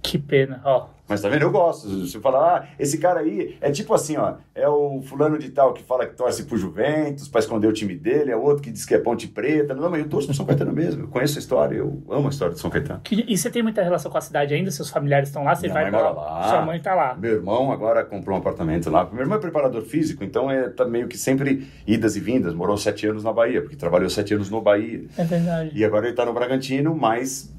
Que 0.02 0.18
pena, 0.18 0.62
ó. 0.64 0.88
Mas 1.08 1.22
tá 1.22 1.28
vendo? 1.28 1.42
Eu 1.42 1.50
gosto. 1.52 1.90
Você 2.06 2.20
fala, 2.20 2.58
ah, 2.60 2.68
esse 2.78 3.00
cara 3.00 3.22
aí 3.22 3.58
é 3.60 3.72
tipo 3.72 3.94
assim, 3.96 4.16
ó. 4.16 4.36
É 4.54 4.70
o 4.70 5.02
fulano 5.02 5.40
de 5.40 5.50
tal 5.50 5.74
que 5.74 5.82
fala 5.84 6.06
que 6.06 6.16
torce 6.16 6.44
pro 6.44 6.56
Juventus 6.56 7.28
para 7.28 7.40
esconder 7.40 7.66
o 7.66 7.74
time 7.74 7.96
dele, 7.96 8.32
é 8.32 8.36
outro 8.38 8.62
que 8.62 8.70
diz 8.72 8.86
que 8.86 8.94
é 8.94 9.00
Ponte 9.00 9.28
Preta. 9.28 9.74
Não, 9.74 9.90
mas 9.90 10.02
eu 10.04 10.08
torço 10.08 10.28
pro 10.28 10.36
São 10.36 10.46
Caetano 10.46 10.72
mesmo. 10.72 11.04
Eu 11.04 11.08
conheço 11.08 11.38
a 11.38 11.42
história, 11.42 11.76
eu 11.78 12.04
amo 12.12 12.28
a 12.28 12.30
história 12.30 12.54
do 12.54 12.60
São 12.60 12.70
Caetano. 12.70 13.02
Que- 13.04 13.26
E 13.28 13.36
você 13.36 13.50
tem 13.50 13.64
muita 13.64 13.82
relação 13.82 14.12
com 14.12 14.20
a 14.20 14.22
cidade 14.22 14.54
ainda? 14.54 14.70
Seus 14.70 14.90
familiares 14.92 15.30
estão 15.30 15.44
lá? 15.44 15.56
Você 15.56 15.64
Minha 15.64 15.74
vai 15.74 15.84
mãe 15.90 15.92
pra 16.00 16.10
lá. 16.12 16.44
Sua 16.48 16.62
mãe 16.62 16.80
tá 16.80 16.94
lá. 16.94 17.16
Meu 17.16 17.32
irmão 17.34 17.72
agora 17.72 18.06
comprou 18.06 18.38
um 18.38 18.40
apartamento 18.40 18.90
lá. 18.92 19.10
Meu 19.12 19.22
irmão 19.22 19.38
é 19.40 19.42
preparador 19.42 19.82
físico, 19.82 20.24
então 20.24 20.50
é 20.50 20.70
tá 20.70 20.86
meio 20.86 21.08
que 21.08 21.18
sempre 21.18 21.68
idas 21.88 22.16
e 22.16 22.20
vindas. 22.20 22.54
Morou 22.54 22.78
sete 22.78 23.08
anos 23.08 23.24
na 23.24 23.34
Bahia, 23.34 23.62
porque 23.64 23.76
trabalhou 23.76 24.10
sete 24.12 24.36
anos 24.36 24.50
no 24.52 24.62
Bahia. 24.62 25.06
É 25.18 25.24
verdade. 25.24 25.72
E 25.74 25.84
agora 25.84 26.06
ele 26.06 26.14
está 26.14 26.24
no 26.24 26.34
Bragantino, 26.34 26.96
mas 26.96 27.52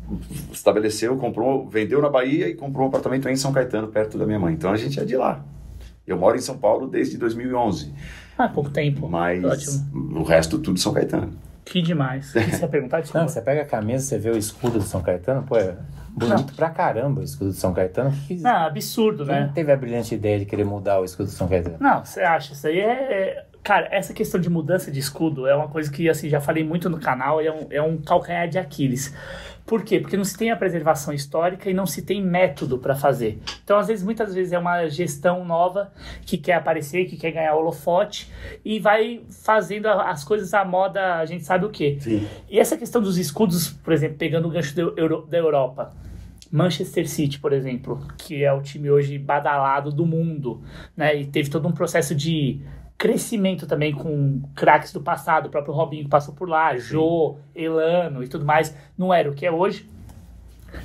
estabeleceu, 0.52 1.16
comprou, 1.16 1.68
vendeu 1.68 2.00
na 2.02 2.08
Bahia 2.08 2.48
e 2.48 2.54
comprou 2.54 2.84
um 2.86 2.88
apartamento 2.88 3.28
em 3.28 3.36
São 3.36 3.52
Caetano, 3.52 3.88
perto 3.88 4.18
da 4.18 4.26
minha 4.26 4.38
mãe. 4.38 4.54
Então 4.54 4.70
a 4.72 4.76
gente 4.76 4.98
é 5.00 5.04
de 5.04 5.16
lá. 5.16 5.44
Eu 6.06 6.16
moro 6.18 6.36
em 6.36 6.40
São 6.40 6.56
Paulo 6.58 6.88
desde 6.88 7.16
2011, 7.18 7.92
Ah, 8.36 8.48
pouco 8.48 8.70
tempo. 8.70 9.08
mas 9.08 9.44
Ótimo. 9.44 10.18
o 10.20 10.22
resto 10.24 10.58
tudo 10.58 10.78
São 10.80 10.92
Caetano. 10.92 11.32
Que 11.64 11.80
demais. 11.80 12.30
O 12.34 12.40
que 12.40 12.50
você 12.50 12.62
ia 12.62 12.68
perguntar? 12.68 13.00
Desculpa. 13.00 13.20
Não, 13.20 13.28
você 13.28 13.40
pega 13.40 13.62
a 13.62 13.64
camisa, 13.64 14.04
você 14.04 14.18
vê 14.18 14.30
o 14.30 14.36
escudo 14.36 14.78
do 14.78 14.84
São 14.84 15.00
Caetano, 15.02 15.44
pô, 15.44 15.56
é 15.56 15.76
bonito 16.08 16.52
pra 16.54 16.68
caramba 16.70 17.20
o 17.20 17.24
escudo 17.24 17.50
do 17.50 17.56
São 17.56 17.72
Caetano. 17.72 18.10
Que, 18.26 18.34
Não, 18.36 18.66
absurdo, 18.66 19.24
quem 19.24 19.34
né? 19.34 19.50
teve 19.54 19.70
a 19.70 19.76
brilhante 19.76 20.14
ideia 20.14 20.38
de 20.38 20.46
querer 20.46 20.64
mudar 20.64 21.00
o 21.00 21.04
escudo 21.04 21.26
do 21.26 21.32
São 21.32 21.46
Caetano? 21.46 21.76
Não, 21.78 22.04
você 22.04 22.20
acha? 22.22 22.54
Isso 22.54 22.66
aí 22.66 22.80
é. 22.80 22.84
é- 22.90 23.46
Cara, 23.62 23.88
essa 23.90 24.14
questão 24.14 24.40
de 24.40 24.48
mudança 24.48 24.90
de 24.90 24.98
escudo 24.98 25.46
é 25.46 25.54
uma 25.54 25.68
coisa 25.68 25.92
que, 25.92 26.08
assim, 26.08 26.30
já 26.30 26.40
falei 26.40 26.64
muito 26.64 26.88
no 26.88 26.98
canal, 26.98 27.42
é 27.42 27.52
um, 27.52 27.66
é 27.70 27.82
um 27.82 27.98
calcanhar 27.98 28.48
de 28.48 28.58
Aquiles. 28.58 29.14
Por 29.66 29.84
quê? 29.84 30.00
Porque 30.00 30.16
não 30.16 30.24
se 30.24 30.36
tem 30.36 30.50
a 30.50 30.56
preservação 30.56 31.14
histórica 31.14 31.70
e 31.70 31.74
não 31.74 31.86
se 31.86 32.02
tem 32.02 32.20
método 32.22 32.78
para 32.78 32.94
fazer. 32.94 33.40
Então, 33.62 33.78
às 33.78 33.86
vezes, 33.86 34.04
muitas 34.04 34.34
vezes 34.34 34.52
é 34.52 34.58
uma 34.58 34.88
gestão 34.88 35.44
nova 35.44 35.92
que 36.22 36.36
quer 36.36 36.54
aparecer, 36.54 37.04
que 37.04 37.16
quer 37.16 37.30
ganhar 37.30 37.54
holofote 37.54 38.30
e 38.64 38.78
vai 38.78 39.22
fazendo 39.44 39.86
as 39.86 40.24
coisas 40.24 40.52
à 40.54 40.64
moda, 40.64 41.16
a 41.16 41.24
gente 41.24 41.44
sabe 41.44 41.64
o 41.64 41.70
quê. 41.70 41.98
Sim. 42.00 42.26
E 42.48 42.58
essa 42.58 42.76
questão 42.76 43.00
dos 43.00 43.16
escudos, 43.16 43.68
por 43.68 43.92
exemplo, 43.92 44.16
pegando 44.16 44.48
o 44.48 44.50
gancho 44.50 44.74
da 45.28 45.38
Europa. 45.38 45.94
Manchester 46.50 47.08
City, 47.08 47.38
por 47.38 47.52
exemplo, 47.52 48.04
que 48.18 48.42
é 48.42 48.52
o 48.52 48.60
time 48.60 48.90
hoje 48.90 49.16
badalado 49.18 49.92
do 49.92 50.04
mundo, 50.04 50.60
né? 50.96 51.14
E 51.14 51.24
teve 51.24 51.48
todo 51.48 51.68
um 51.68 51.72
processo 51.72 52.12
de 52.12 52.60
crescimento 53.00 53.66
também 53.66 53.94
com 53.94 54.42
craques 54.54 54.92
do 54.92 55.00
passado, 55.00 55.46
o 55.46 55.50
próprio 55.50 55.72
Robinho 55.72 56.04
que 56.04 56.10
passou 56.10 56.34
por 56.34 56.46
lá, 56.46 56.76
Jô, 56.76 57.38
Elano 57.56 58.22
e 58.22 58.28
tudo 58.28 58.44
mais, 58.44 58.76
não 58.96 59.12
era 59.12 59.30
o 59.30 59.34
que 59.34 59.46
é 59.46 59.50
hoje. 59.50 59.88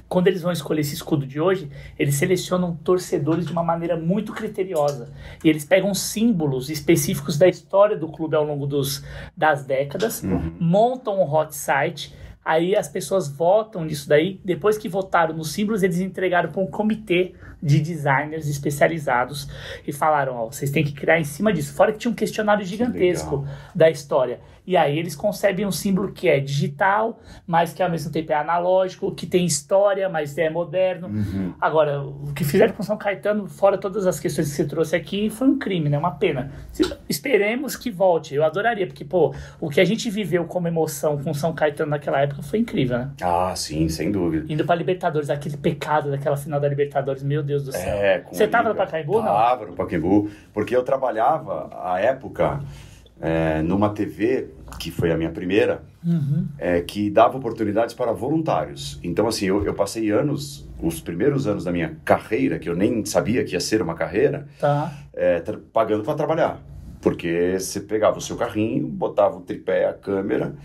Quando 0.07 0.27
eles 0.27 0.41
vão 0.41 0.53
escolher 0.53 0.79
esse 0.79 0.93
escudo 0.93 1.27
de 1.27 1.41
hoje, 1.41 1.69
eles 1.99 2.15
selecionam 2.15 2.73
torcedores 2.73 3.45
de 3.45 3.51
uma 3.51 3.63
maneira 3.63 3.97
muito 3.97 4.31
criteriosa. 4.31 5.11
E 5.43 5.49
eles 5.49 5.65
pegam 5.65 5.93
símbolos 5.93 6.69
específicos 6.69 7.37
da 7.37 7.49
história 7.49 7.97
do 7.97 8.07
clube 8.07 8.33
ao 8.33 8.45
longo 8.45 8.65
dos, 8.65 9.03
das 9.35 9.65
décadas, 9.65 10.23
montam 10.57 11.19
um 11.19 11.29
hot 11.29 11.53
site, 11.53 12.15
aí 12.45 12.77
as 12.77 12.87
pessoas 12.87 13.27
votam 13.27 13.83
nisso 13.83 14.07
daí. 14.07 14.39
Depois 14.45 14.77
que 14.77 14.87
votaram 14.87 15.35
nos 15.35 15.51
símbolos, 15.51 15.83
eles 15.83 15.99
entregaram 15.99 16.49
para 16.49 16.61
um 16.61 16.67
comitê 16.67 17.35
de 17.61 17.79
designers 17.79 18.47
especializados 18.47 19.47
e 19.87 19.91
falaram: 19.91 20.35
Ó, 20.35 20.45
vocês 20.51 20.71
têm 20.71 20.83
que 20.83 20.93
criar 20.93 21.19
em 21.19 21.23
cima 21.23 21.51
disso. 21.51 21.73
Fora 21.73 21.91
que 21.91 21.99
tinha 21.99 22.11
um 22.11 22.15
questionário 22.15 22.65
gigantesco 22.65 23.37
Legal. 23.37 23.55
da 23.73 23.89
história. 23.89 24.39
E 24.67 24.75
aí 24.75 24.97
eles 24.97 25.15
concebem 25.15 25.65
um 25.65 25.71
símbolo 25.71 26.11
que 26.11 26.27
é 26.27 26.39
digital, 26.39 27.19
mas 27.45 27.71
que 27.71 27.83
ao 27.83 27.89
mesmo 27.89 28.11
tempo 28.11 28.31
é 28.31 28.35
analógico, 28.35 29.13
que 29.13 29.27
tem 29.27 29.45
história, 29.45 30.09
mas 30.09 30.37
é 30.37 30.49
moderno. 30.49 31.07
Uhum. 31.07 31.53
Agora, 31.61 32.01
o 32.01 32.33
que 32.33 32.43
fizeram 32.43 32.73
com 32.73 32.81
São 32.81 32.97
Caetano, 32.97 33.47
fora 33.47 33.77
todas 33.77 34.07
as 34.07 34.19
questões 34.19 34.49
que 34.49 34.55
você 34.55 34.65
trouxe 34.65 34.95
aqui, 34.95 35.29
foi 35.29 35.47
um 35.47 35.59
crime, 35.59 35.87
né? 35.87 35.97
Uma 35.97 36.11
pena. 36.11 36.51
Esperemos 37.07 37.75
que 37.75 37.91
volte. 37.91 38.33
Eu 38.33 38.43
adoraria, 38.43 38.87
porque, 38.87 39.05
pô, 39.05 39.35
o 39.59 39.69
que 39.69 39.79
a 39.79 39.85
gente 39.85 40.09
viveu 40.09 40.45
como 40.45 40.67
emoção 40.67 41.21
com 41.21 41.33
São 41.33 41.53
Caetano 41.53 41.91
naquela 41.91 42.21
época 42.21 42.41
foi 42.41 42.59
incrível, 42.59 42.97
né? 42.97 43.11
Ah, 43.21 43.53
sim, 43.55 43.87
sem 43.87 44.11
dúvida. 44.11 44.51
Indo 44.51 44.65
pra 44.65 44.73
Libertadores, 44.73 45.29
aquele 45.29 45.57
pecado 45.57 46.09
daquela 46.09 46.37
final 46.37 46.59
da 46.59 46.67
Libertadores, 46.67 47.21
meu 47.21 47.43
Deus 47.45 47.63
do 47.65 47.71
céu. 47.71 47.81
É, 47.81 48.23
Você 48.31 48.43
a 48.43 48.47
tava 48.47 48.69
no. 48.69 48.75
Pacaembu, 48.75 49.13
não? 49.17 49.23
Tava 49.23 49.65
no 49.67 49.73
Pacaembu, 49.73 50.29
porque 50.53 50.75
eu 50.75 50.83
trabalhava, 50.83 51.69
à 51.81 51.99
época, 51.99 52.61
é, 53.21 53.61
numa 53.61 53.89
TV, 53.89 54.49
que 54.79 54.91
foi 54.91 55.11
a 55.11 55.17
minha 55.17 55.31
primeira, 55.31 55.81
Uhum. 56.05 56.45
é, 56.59 56.81
que 56.81 57.09
dava 57.09 57.37
oportunidades 57.37 57.95
para 57.95 58.11
voluntários. 58.11 58.99
Então, 59.03 59.27
assim, 59.27 59.45
eu, 59.45 59.63
eu 59.65 59.73
passei 59.73 60.11
anos, 60.11 60.67
os 60.81 60.99
primeiros 61.01 61.47
anos 61.47 61.63
da 61.63 61.71
minha 61.71 61.95
carreira, 62.05 62.59
que 62.59 62.69
eu 62.69 62.75
nem 62.75 63.03
sabia 63.05 63.43
que 63.43 63.53
ia 63.53 63.59
ser 63.59 63.81
uma 63.81 63.95
carreira, 63.95 64.45
Tá. 64.59 64.91
é, 65.13 65.41
pagando 65.73 66.03
para 66.03 66.13
trabalhar. 66.15 66.59
Porque 67.01 67.57
você 67.59 67.79
pegava 67.79 68.17
o 68.17 68.21
seu 68.21 68.35
carrinho, 68.35 68.87
botava 68.87 69.37
o 69.37 69.41
tripé, 69.41 69.87
a 69.87 69.93
câmera, 69.93 70.55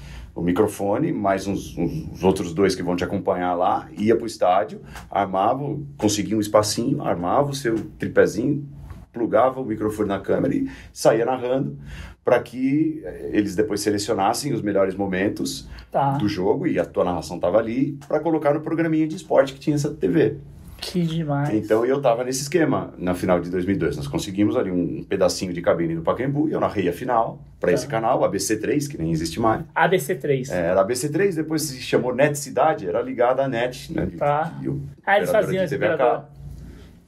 o 0.41 0.43
microfone, 0.43 1.13
mais 1.13 1.47
uns, 1.47 1.77
uns 1.77 2.25
outros 2.25 2.55
dois 2.55 2.75
que 2.75 2.83
vão 2.83 2.97
te 2.97 3.05
acompanhar 3.05 3.53
lá, 3.55 3.89
ia 3.99 4.17
pro 4.17 4.27
estádio, 4.27 4.81
armava, 5.11 5.79
conseguia 5.99 6.35
um 6.35 6.41
espacinho, 6.41 7.03
armava 7.03 7.51
o 7.51 7.55
seu 7.55 7.79
tripézinho, 7.99 8.67
plugava 9.13 9.61
o 9.61 9.65
microfone 9.67 10.09
na 10.09 10.19
câmera 10.19 10.55
e 10.55 10.71
saía 10.95 11.27
narrando 11.27 11.77
para 12.25 12.41
que 12.41 13.03
eh, 13.05 13.31
eles 13.35 13.55
depois 13.55 13.81
selecionassem 13.83 14.53
os 14.55 14.63
melhores 14.63 14.95
momentos 14.95 15.69
Tá. 15.91 16.13
do 16.17 16.29
jogo 16.29 16.67
e 16.67 16.79
a 16.79 16.85
tua 16.85 17.05
narração 17.05 17.37
estava 17.37 17.59
ali 17.59 17.99
para 18.07 18.21
colocar 18.21 18.55
no 18.55 18.61
programinha 18.61 19.07
de 19.07 19.17
esporte 19.17 19.53
que 19.53 19.59
tinha 19.59 19.75
essa 19.77 19.93
TV. 19.93 20.39
Que 20.81 21.03
demais. 21.03 21.53
Então 21.55 21.85
eu 21.85 22.01
tava 22.01 22.25
nesse 22.25 22.43
esquema 22.43 22.93
na 22.97 23.15
final 23.15 23.39
de 23.41 23.51
2002. 23.51 23.97
Nós 23.97 24.09
conseguimos 24.09 24.57
ali 24.57 24.71
um 24.71 25.05
pedacinho 25.05 25.53
de 25.53 25.61
cabine 25.61 25.95
do 25.95 26.03
Pacaembu 26.03 26.49
e 26.49 26.53
eu 26.53 26.61
narrei 26.61 26.89
a 26.89 26.93
final 26.93 27.45
para 27.61 27.69
Tá. 27.71 27.75
esse 27.75 27.87
canal, 27.87 28.21
ABC3, 28.25 28.89
que 28.89 28.97
nem 28.97 29.13
existe 29.13 29.39
mais. 29.39 29.63
ABC3. 29.75 30.51
É, 30.51 30.57
Era 30.71 30.81
ABC3, 30.81 31.35
depois 31.37 31.63
se 31.63 31.81
chamou 31.83 32.15
Net 32.15 32.39
Cidade, 32.39 32.87
era 32.89 33.03
ligada 33.03 33.45
à 33.45 33.49
Net, 33.49 33.93
né? 33.93 34.07
de- 34.07 34.17
Tá. 34.17 34.45
de- 34.61 34.69
o- 34.71 34.81
Ah, 35.05 35.19
eles 35.19 35.31
faziam 35.31 35.65
de 35.65 35.71
TV 35.71 35.87
a. 35.87 36.25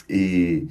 E, 0.08 0.68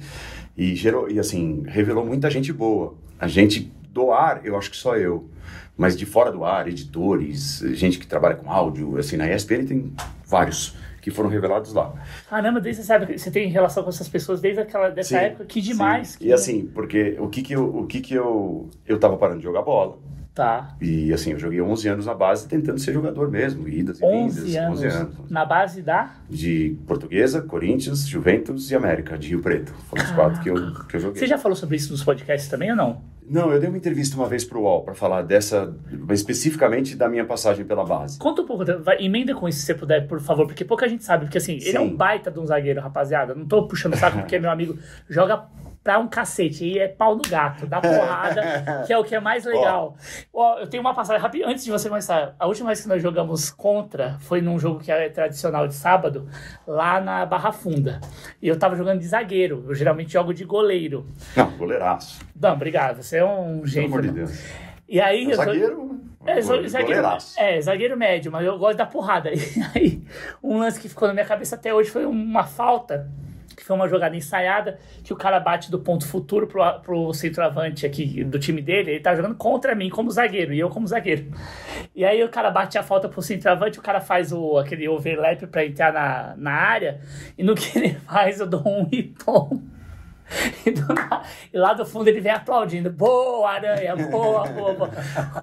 e 0.56 0.74
gerou, 0.76 1.10
e 1.10 1.18
assim, 1.18 1.64
revelou 1.66 2.04
muita 2.06 2.30
gente 2.30 2.52
boa. 2.52 2.94
A 3.18 3.26
gente 3.26 3.72
do 3.90 4.12
ar, 4.12 4.40
eu 4.44 4.56
acho 4.56 4.70
que 4.70 4.76
só 4.76 4.96
eu. 4.96 5.28
Mas 5.76 5.96
de 5.96 6.04
fora 6.06 6.30
do 6.30 6.44
ar, 6.44 6.68
editores, 6.68 7.58
gente 7.72 7.98
que 7.98 8.06
trabalha 8.06 8.36
com 8.36 8.50
áudio, 8.50 8.96
assim, 8.98 9.16
na 9.16 9.26
ESPN 9.26 9.64
tem 9.66 9.92
vários 10.26 10.76
que 11.02 11.10
foram 11.10 11.28
revelados 11.28 11.74
lá. 11.74 11.92
Caramba, 12.30 12.60
desde 12.60 12.80
você 12.82 12.86
sabe 12.86 13.04
que 13.06 13.18
você 13.18 13.30
tem 13.30 13.48
relação 13.50 13.82
com 13.82 13.90
essas 13.90 14.08
pessoas 14.08 14.40
desde 14.40 14.60
aquela 14.62 14.88
dessa 14.88 15.10
Sim, 15.18 15.24
época, 15.24 15.44
que 15.44 15.60
demais. 15.60 16.08
sim. 16.10 16.18
que- 16.20 16.26
E 16.28 16.32
assim, 16.32 16.64
porque 16.72 17.16
o 17.18 17.28
que 17.28 17.42
que 17.42 17.52
eu, 17.54 17.64
o 17.76 17.86
que 17.86 18.00
que 18.00 18.14
eu, 18.14 18.70
eu 18.86 18.98
tava 18.98 19.16
parando 19.18 19.38
de 19.38 19.44
jogar 19.44 19.60
bola. 19.62 19.98
Tá. 20.34 20.74
E 20.80 21.12
assim, 21.12 21.32
eu 21.32 21.38
joguei 21.38 21.60
11 21.60 21.86
anos 21.88 22.06
na 22.06 22.14
base 22.14 22.48
tentando 22.48 22.78
ser 22.78 22.94
jogador 22.94 23.30
mesmo, 23.30 23.68
idas 23.68 24.00
e 24.00 24.04
11 24.04 24.40
vindas, 24.40 24.56
anos, 24.56 24.78
11 24.78 24.86
anos. 24.86 25.30
na 25.30 25.44
base 25.44 25.82
da. 25.82 26.14
De 26.30 26.74
Portuguesa, 26.86 27.42
Corinthians, 27.42 28.06
Juventus 28.08 28.70
e 28.70 28.74
América, 28.74 29.18
de 29.18 29.28
Rio 29.28 29.42
Preto. 29.42 29.74
Foram 29.90 30.02
os 30.04 30.10
quatro 30.12 30.40
que 30.40 30.48
eu, 30.48 30.54
que 30.86 30.96
eu 30.96 31.00
joguei. 31.00 31.20
Você 31.20 31.26
já 31.26 31.36
falou 31.36 31.54
sobre 31.54 31.76
isso 31.76 31.92
nos 31.92 32.02
podcasts 32.02 32.48
também 32.48 32.70
ou 32.70 32.76
não? 32.76 33.02
Não, 33.28 33.52
eu 33.52 33.60
dei 33.60 33.68
uma 33.68 33.78
entrevista 33.78 34.16
uma 34.16 34.28
vez 34.28 34.44
pro 34.44 34.60
UOL 34.60 34.82
para 34.82 34.94
falar 34.94 35.22
dessa, 35.22 35.74
especificamente 36.10 36.96
da 36.96 37.08
minha 37.08 37.24
passagem 37.24 37.64
pela 37.64 37.84
base. 37.84 38.18
Conta 38.18 38.42
um 38.42 38.46
pouco, 38.46 38.64
vai, 38.82 39.02
emenda 39.02 39.34
com 39.34 39.48
isso 39.48 39.60
se 39.60 39.66
você 39.66 39.74
puder, 39.74 40.06
por 40.06 40.20
favor, 40.20 40.46
porque 40.46 40.64
pouca 40.64 40.88
gente 40.88 41.04
sabe, 41.04 41.26
porque 41.26 41.38
assim, 41.38 41.58
ele 41.62 41.76
é 41.76 41.80
um 41.80 41.90
Sim. 41.90 41.96
baita 41.96 42.30
de 42.30 42.38
um 42.40 42.46
zagueiro, 42.46 42.80
rapaziada. 42.80 43.34
Não 43.34 43.46
tô 43.46 43.66
puxando 43.66 43.94
o 43.94 43.96
saco 43.96 44.18
porque 44.20 44.38
meu 44.38 44.50
amigo, 44.50 44.76
joga 45.08 45.46
pra 45.82 45.98
um 45.98 46.06
cacete, 46.06 46.64
e 46.64 46.78
é 46.78 46.86
pau 46.88 47.16
no 47.16 47.22
gato, 47.22 47.66
dá 47.66 47.80
porrada, 47.80 48.84
que 48.86 48.92
é 48.92 48.98
o 48.98 49.02
que 49.04 49.14
é 49.14 49.20
mais 49.20 49.44
legal. 49.44 49.96
Ó, 50.32 50.58
eu 50.60 50.66
tenho 50.68 50.80
uma 50.80 50.94
passagem 50.94 51.20
rápida, 51.20 51.46
antes 51.48 51.64
de 51.64 51.70
você 51.70 51.88
começar, 51.88 52.34
a 52.38 52.46
última 52.46 52.68
vez 52.68 52.80
que 52.80 52.88
nós 52.88 53.02
jogamos 53.02 53.50
contra 53.50 54.16
foi 54.20 54.40
num 54.40 54.58
jogo 54.58 54.78
que 54.80 54.92
é 54.92 55.08
tradicional 55.08 55.66
de 55.66 55.74
sábado, 55.74 56.28
lá 56.66 57.00
na 57.00 57.26
Barra 57.26 57.50
Funda. 57.52 58.00
E 58.40 58.46
eu 58.48 58.58
tava 58.58 58.76
jogando 58.76 59.00
de 59.00 59.06
zagueiro, 59.08 59.64
eu 59.68 59.74
geralmente 59.74 60.12
jogo 60.12 60.32
de 60.32 60.44
goleiro. 60.44 61.06
Não, 61.36 61.50
goleiraço. 61.52 62.20
Não, 62.40 62.52
obrigado, 62.52 63.02
você 63.02 63.18
é 63.18 63.24
um 63.24 63.54
Pelo 63.56 63.66
gênio. 63.66 63.88
amor 63.88 64.02
de 64.02 64.10
Deus. 64.12 64.42
E 64.88 65.00
aí, 65.00 65.24
sou- 65.34 65.44
Zagueiro, 65.44 66.00
é, 66.26 66.40
zagueiro, 66.40 67.02
é, 67.38 67.60
zagueiro 67.60 67.96
médio, 67.96 68.30
mas 68.30 68.44
eu 68.46 68.58
gosto 68.58 68.76
da 68.78 68.86
porrada. 68.86 69.30
E 69.34 69.62
aí, 69.74 70.02
um 70.42 70.58
lance 70.58 70.78
que 70.78 70.88
ficou 70.88 71.08
na 71.08 71.14
minha 71.14 71.26
cabeça 71.26 71.56
até 71.56 71.72
hoje 71.74 71.90
foi 71.90 72.04
uma 72.04 72.44
falta, 72.44 73.10
que 73.54 73.64
foi 73.64 73.76
uma 73.76 73.88
jogada 73.88 74.16
ensaiada, 74.16 74.78
que 75.04 75.12
o 75.12 75.16
cara 75.16 75.38
bate 75.40 75.70
do 75.70 75.78
ponto 75.78 76.06
futuro 76.06 76.46
pro, 76.46 76.80
pro 76.80 77.12
centroavante 77.12 77.86
aqui 77.86 78.24
do 78.24 78.38
time 78.38 78.62
dele, 78.62 78.92
ele 78.92 79.00
tá 79.00 79.14
jogando 79.14 79.34
contra 79.34 79.74
mim 79.74 79.90
como 79.90 80.10
zagueiro, 80.10 80.52
e 80.52 80.58
eu 80.58 80.68
como 80.68 80.86
zagueiro. 80.86 81.32
E 81.94 82.04
aí 82.04 82.22
o 82.22 82.28
cara 82.28 82.50
bate 82.50 82.78
a 82.78 82.82
falta 82.82 83.08
pro 83.08 83.22
centroavante, 83.22 83.78
o 83.78 83.82
cara 83.82 84.00
faz 84.00 84.32
o, 84.32 84.58
aquele 84.58 84.88
overlap 84.88 85.46
pra 85.46 85.64
entrar 85.64 85.92
na, 85.92 86.34
na 86.36 86.52
área, 86.52 87.00
e 87.36 87.42
no 87.42 87.54
que 87.54 87.78
ele 87.78 87.94
faz, 88.06 88.40
eu 88.40 88.46
dou 88.46 88.62
um 88.66 88.88
hitom. 88.90 89.60
E, 90.64 90.72
e 91.56 91.58
lá 91.58 91.72
do 91.74 91.84
fundo 91.84 92.08
ele 92.08 92.20
vem 92.20 92.32
aplaudindo. 92.32 92.90
Boa, 92.90 93.50
Aranha, 93.50 93.94
boa, 93.96 94.44
boa, 94.48 94.74
boa. 94.74 94.88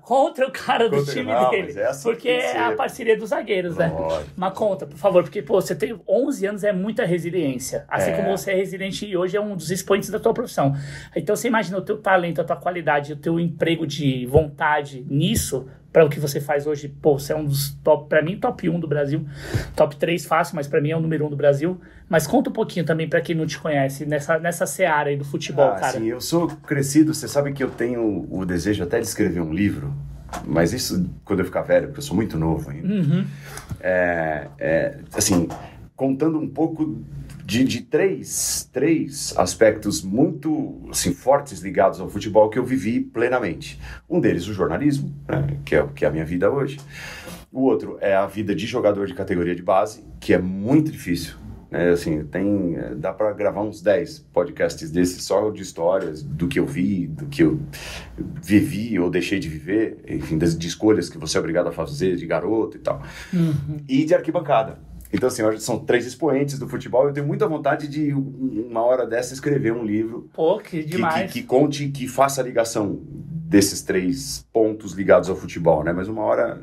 Contra 0.02 0.48
o 0.48 0.52
cara 0.52 0.90
do 0.90 0.98
Contra- 0.98 1.14
time 1.14 1.32
não, 1.32 1.50
dele. 1.52 1.74
porque 2.04 2.30
é 2.30 2.58
a 2.60 2.72
parceria 2.76 3.18
dos 3.18 3.30
zagueiros, 3.30 3.76
né? 3.78 3.88
Lógico. 3.94 4.32
Mas 4.36 4.54
conta, 4.54 4.86
por 4.88 4.98
favor, 4.98 5.24
porque, 5.24 5.42
pô, 5.42 5.62
você 5.62 5.76
tem 5.76 6.00
11 6.08 6.46
anos, 6.48 6.64
é 6.64 6.72
muita 6.72 7.06
resiliência. 7.06 7.86
Assim 7.88 8.12
É. 8.12 8.16
como 8.16 8.36
você 8.38 8.52
é 8.52 8.56
resiliente 8.56 9.06
e 9.06 9.16
hoje 9.18 9.36
é 9.38 9.42
um 9.42 9.56
dos 9.56 9.70
expoentes 9.72 10.10
da 10.10 10.20
tua 10.20 10.34
profissão. 10.34 10.74
Então 11.16 11.36
você 11.36 11.48
imagina 11.48 11.78
o 11.78 11.82
teu 11.82 11.98
talento, 11.98 12.42
a 12.42 12.44
tua 12.44 12.56
qualidade, 12.56 13.14
o 13.14 13.18
teu 13.18 13.40
emprego 13.40 13.86
de 13.86 14.26
vontade 14.26 15.06
nisso, 15.10 15.68
para 15.92 16.06
o 16.06 16.10
que 16.10 16.20
você 16.20 16.40
faz 16.40 16.68
hoje. 16.68 16.88
Pô, 16.88 17.18
você 17.20 17.34
é 17.34 17.36
um 17.36 17.46
dos 17.46 17.72
top, 17.84 18.08
para 18.08 18.22
mim, 18.22 18.38
top 18.40 18.70
1 18.70 18.80
do 18.80 18.88
Brasil. 18.88 19.26
Top 19.76 19.96
3 19.96 20.26
fácil, 20.26 20.56
mas 20.56 20.68
para 20.68 20.80
mim 20.80 20.92
é 20.92 20.98
o 20.98 21.00
número 21.00 21.26
1 21.26 21.30
do 21.30 21.36
Brasil. 21.36 21.80
Mas 22.08 22.26
conta 22.28 22.50
um 22.50 22.54
pouquinho 22.54 22.86
também 22.86 23.08
para 23.08 23.22
quem 23.22 23.36
não 23.36 23.46
te 23.46 23.60
conhece, 23.60 24.06
nessa, 24.06 24.40
nessa 24.40 24.66
seara 24.66 25.10
aí 25.10 25.18
do 25.18 25.26
futebol, 25.26 25.70
Ah, 25.74 25.80
cara. 25.80 26.00
sim, 26.00 26.06
eu 26.08 26.20
sou 26.20 26.48
crescido, 26.48 27.14
você 27.14 27.28
sabe 27.28 27.54
que 27.54 27.64
eu 27.64 27.70
tenho 27.70 28.28
o 28.32 28.46
desejo 28.46 28.84
até 28.84 29.00
de 29.00 29.06
escrever 29.06 29.42
um 29.42 29.54
livro, 29.54 29.94
mas 30.46 30.74
isso 30.74 31.08
quando 31.24 31.40
eu 31.40 31.46
ficar 31.46 31.62
velho, 31.62 31.88
porque 31.88 32.00
eu 32.00 32.04
sou 32.04 32.16
muito 32.16 32.38
novo 32.38 32.70
ainda. 32.72 32.88
Uhum. 32.88 33.26
É, 33.80 34.48
é, 34.58 34.98
assim, 35.14 35.48
contando 35.96 36.40
um 36.40 36.48
pouco 36.50 37.00
de, 37.50 37.64
de 37.64 37.82
três, 37.82 38.70
três 38.72 39.34
aspectos 39.36 40.04
muito 40.04 40.88
assim, 40.92 41.12
fortes 41.12 41.62
ligados 41.62 42.00
ao 42.00 42.08
futebol 42.08 42.48
que 42.48 42.60
eu 42.60 42.64
vivi 42.64 43.00
plenamente. 43.00 43.80
Um 44.08 44.20
deles, 44.20 44.48
o 44.48 44.54
jornalismo, 44.54 45.12
né, 45.28 45.58
que, 45.66 45.76
é, 45.76 45.84
que 45.96 46.06
é 46.06 46.08
a 46.08 46.12
minha 46.12 46.26
vida 46.26 46.52
hoje. 46.52 46.80
O 47.52 47.62
outro 47.64 47.98
é 48.02 48.16
a 48.16 48.28
vida 48.28 48.54
de 48.54 48.68
jogador 48.68 49.08
de 49.08 49.16
categoria 49.16 49.56
de 49.56 49.64
base, 49.64 50.04
que 50.20 50.32
é 50.32 50.38
muito 50.38 50.92
difícil. 50.92 51.34
né, 51.72 51.90
assim, 51.90 52.24
tem, 52.24 52.76
é, 52.78 52.94
dá 52.94 53.12
para 53.12 53.34
gravar 53.34 53.62
uns 53.64 53.82
10 53.82 54.20
podcasts 54.32 54.92
desses 54.92 55.24
só 55.24 55.50
de 55.50 55.64
histórias 55.64 56.22
do 56.22 56.48
que 56.48 56.60
eu 56.60 56.68
vi, 56.68 57.08
do 57.08 57.26
que 57.26 57.42
eu 57.42 57.60
vivi 58.44 59.00
ou 59.00 59.10
deixei 59.10 59.40
de 59.40 59.50
viver, 59.50 59.98
enfim, 60.08 60.38
das, 60.38 60.56
de 60.58 60.68
escolhas 60.68 61.10
que 61.10 61.18
você 61.18 61.38
é 61.38 61.40
obrigado 61.40 61.68
a 61.68 61.72
fazer 61.72 62.16
de 62.16 62.28
garoto 62.28 62.78
e 62.78 62.80
tal 62.80 63.02
Uhum. 63.34 63.80
e 63.88 64.06
de 64.06 64.14
arquibancada. 64.14 64.78
Então, 65.12 65.28
assim, 65.28 65.42
hoje 65.42 65.60
são 65.62 65.80
três 65.80 66.06
expoentes 66.06 66.60
do 66.60 66.68
futebol. 66.68 67.08
Eu 67.08 67.14
tenho 67.14 67.26
muita 67.26 67.48
vontade 67.48 67.88
de, 67.88 68.14
um- 68.14 68.68
uma 68.70 68.82
hora 68.84 69.08
dessa, 69.08 69.34
escrever 69.34 69.74
um 69.74 69.84
livro 69.84 70.30
Pô, 70.34 70.60
que 70.60 70.84
que, 70.84 70.90
demais. 70.90 71.32
que, 71.32 71.42
que 71.42 71.48
conte, 71.48 71.88
que 71.90 72.08
faça 72.08 72.42
a 72.42 72.44
ligação 72.44 73.00
desses 73.04 73.82
três 73.82 74.46
pontos 74.54 74.94
ligados 74.94 75.28
ao 75.30 75.36
futebol, 75.36 75.84
né? 75.84 75.92
Mas 75.92 76.08
uma 76.08 76.22
hora, 76.22 76.62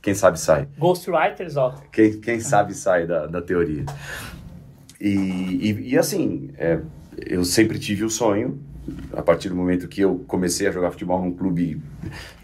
quem 0.00 0.14
sabe 0.14 0.38
sai. 0.38 0.68
Ghostwriters, 0.78 1.56
ó. 1.56 1.74
Quem, 1.90 2.20
quem 2.20 2.38
sabe 2.38 2.74
sai 2.74 3.06
da, 3.06 3.26
da 3.26 3.42
teoria. 3.42 3.84
E, 5.00 5.08
e, 5.10 5.90
e 5.90 5.98
assim, 5.98 6.50
é, 6.56 6.78
eu 7.26 7.44
sempre 7.44 7.78
tive 7.78 8.04
o 8.04 8.10
sonho, 8.10 8.58
a 9.12 9.22
partir 9.22 9.48
do 9.48 9.56
momento 9.56 9.88
que 9.88 10.00
eu 10.02 10.24
comecei 10.28 10.68
a 10.68 10.70
jogar 10.70 10.90
futebol 10.92 11.20
num 11.20 11.32
clube 11.32 11.80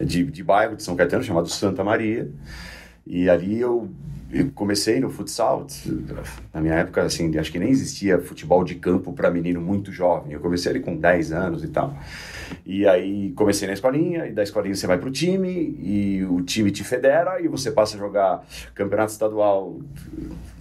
de, 0.00 0.24
de 0.24 0.42
bairro 0.42 0.74
de 0.74 0.82
São 0.82 0.96
Caetano, 0.96 1.22
chamado 1.22 1.48
Santa 1.48 1.84
Maria, 1.84 2.28
e 3.06 3.28
ali 3.30 3.60
eu, 3.60 3.88
eu 4.32 4.50
comecei 4.54 5.00
no 5.00 5.10
futsal. 5.10 5.66
Na 6.54 6.60
minha 6.60 6.74
época, 6.74 7.02
assim, 7.02 7.36
acho 7.36 7.50
que 7.50 7.58
nem 7.58 7.70
existia 7.70 8.20
futebol 8.20 8.62
de 8.62 8.76
campo 8.76 9.12
para 9.12 9.30
menino 9.30 9.60
muito 9.60 9.92
jovem. 9.92 10.32
Eu 10.32 10.40
comecei 10.40 10.70
ali 10.70 10.80
com 10.80 10.96
10 10.96 11.32
anos 11.32 11.64
e 11.64 11.68
tal. 11.68 11.96
E 12.64 12.86
aí 12.86 13.32
comecei 13.32 13.66
na 13.66 13.74
escolinha, 13.74 14.26
e 14.26 14.32
da 14.32 14.42
escolinha 14.42 14.74
você 14.74 14.86
vai 14.86 14.98
pro 14.98 15.10
time, 15.10 15.76
e 15.80 16.24
o 16.24 16.42
time 16.42 16.70
te 16.70 16.84
federa, 16.84 17.40
e 17.40 17.48
você 17.48 17.70
passa 17.70 17.96
a 17.96 17.98
jogar 17.98 18.44
campeonato 18.74 19.12
estadual 19.12 19.80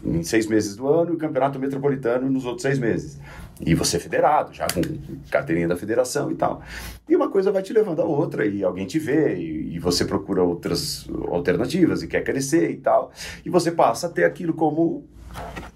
em 0.03 0.23
seis 0.23 0.47
meses 0.47 0.75
do 0.75 0.88
ano 0.88 1.13
e 1.13 1.17
campeonato 1.17 1.60
metropolitano 1.60 2.29
nos 2.29 2.45
outros 2.45 2.63
seis 2.63 2.79
meses. 2.79 3.19
E 3.61 3.75
você 3.75 3.97
é 3.97 3.99
federado, 3.99 4.53
já 4.53 4.65
com 4.67 4.81
carteirinha 5.29 5.67
da 5.67 5.75
federação 5.75 6.31
e 6.31 6.35
tal. 6.35 6.61
E 7.07 7.15
uma 7.15 7.29
coisa 7.29 7.51
vai 7.51 7.61
te 7.61 7.73
levando 7.73 8.01
a 8.01 8.05
outra, 8.05 8.45
e 8.45 8.63
alguém 8.63 8.85
te 8.85 8.97
vê, 8.97 9.35
e, 9.35 9.75
e 9.75 9.79
você 9.79 10.05
procura 10.05 10.41
outras 10.41 11.07
alternativas, 11.27 12.01
e 12.01 12.07
quer 12.07 12.23
crescer 12.23 12.71
e 12.71 12.77
tal. 12.77 13.11
E 13.45 13.49
você 13.49 13.71
passa 13.71 14.07
a 14.07 14.09
ter 14.09 14.23
aquilo 14.23 14.53
como, 14.53 15.03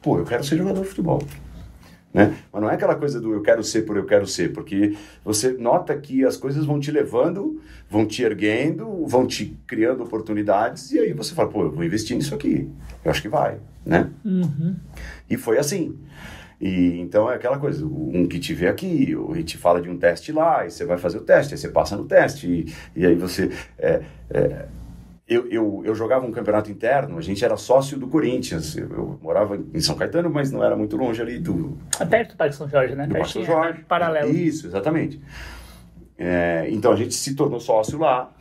pô, 0.01 0.17
eu 0.17 0.23
quero 0.23 0.43
ser 0.43 0.57
jogador 0.57 0.81
de 0.81 0.87
futebol. 0.87 1.21
Né? 2.13 2.37
Mas 2.51 2.61
não 2.61 2.69
é 2.69 2.75
aquela 2.75 2.93
coisa 2.93 3.19
do 3.19 3.33
eu 3.33 3.41
quero 3.41 3.63
ser 3.63 3.81
por 3.81 3.97
eu 3.97 4.05
quero 4.05 4.27
ser, 4.27 4.53
porque 4.53 4.95
você 5.25 5.51
nota 5.53 5.97
que 5.97 6.23
as 6.23 6.37
coisas 6.37 6.63
vão 6.63 6.79
te 6.79 6.91
levando, 6.91 7.59
vão 7.89 8.05
te 8.05 8.21
erguendo, 8.21 9.05
vão 9.07 9.25
te 9.25 9.57
criando 9.65 10.03
oportunidades, 10.03 10.91
e 10.91 10.99
aí 10.99 11.11
você 11.11 11.33
fala, 11.33 11.49
pô, 11.49 11.63
eu 11.63 11.71
vou 11.71 11.83
investir 11.83 12.15
nisso 12.15 12.35
aqui, 12.35 12.69
eu 13.03 13.09
acho 13.09 13.21
que 13.21 13.27
vai, 13.27 13.57
né? 13.83 14.11
Uhum. 14.23 14.75
E 15.27 15.37
foi 15.37 15.57
assim. 15.57 15.97
E 16.63 16.97
então 17.01 17.29
é 17.29 17.35
aquela 17.35 17.59
coisa, 17.59 17.85
um 17.85 18.25
que 18.25 18.39
te 18.39 18.53
vê 18.53 18.69
aqui, 18.69 19.13
ou 19.13 19.35
te 19.43 19.57
fala 19.57 19.81
de 19.81 19.89
um 19.89 19.97
teste 19.97 20.31
lá, 20.31 20.65
e 20.65 20.71
você 20.71 20.85
vai 20.85 20.97
fazer 20.97 21.17
o 21.17 21.21
teste, 21.21 21.53
aí 21.53 21.57
você 21.57 21.67
passa 21.67 21.97
no 21.97 22.05
teste, 22.05 22.47
e, 22.47 22.73
e 22.95 23.05
aí 23.05 23.15
você. 23.15 23.51
É, 23.77 24.01
é, 24.29 24.65
eu, 25.27 25.45
eu, 25.49 25.81
eu 25.83 25.93
jogava 25.93 26.25
um 26.25 26.31
campeonato 26.31 26.71
interno, 26.71 27.17
a 27.17 27.21
gente 27.21 27.43
era 27.43 27.57
sócio 27.57 27.99
do 27.99 28.07
Corinthians. 28.07 28.77
Eu, 28.77 28.89
eu 28.91 29.19
morava 29.21 29.59
em 29.73 29.81
São 29.81 29.95
Caetano, 29.95 30.29
mas 30.29 30.53
não 30.53 30.63
era 30.63 30.73
muito 30.73 30.95
longe 30.95 31.21
ali 31.21 31.37
do. 31.37 31.77
É 31.99 32.05
perto 32.05 32.31
do 32.31 32.37
Parque 32.37 32.55
São 32.55 32.69
Jorge, 32.69 32.95
né? 32.95 33.07
Do 33.07 33.13
Parque 33.13 33.33
São 33.33 33.41
Pertinho, 33.41 33.59
é, 33.59 33.63
Jorge. 33.63 33.83
Paralelo. 33.83 34.31
Isso, 34.31 34.65
exatamente. 34.65 35.21
É, 36.17 36.67
então 36.69 36.93
a 36.93 36.95
gente 36.95 37.13
se 37.13 37.35
tornou 37.35 37.59
sócio 37.59 37.99
lá 37.99 38.31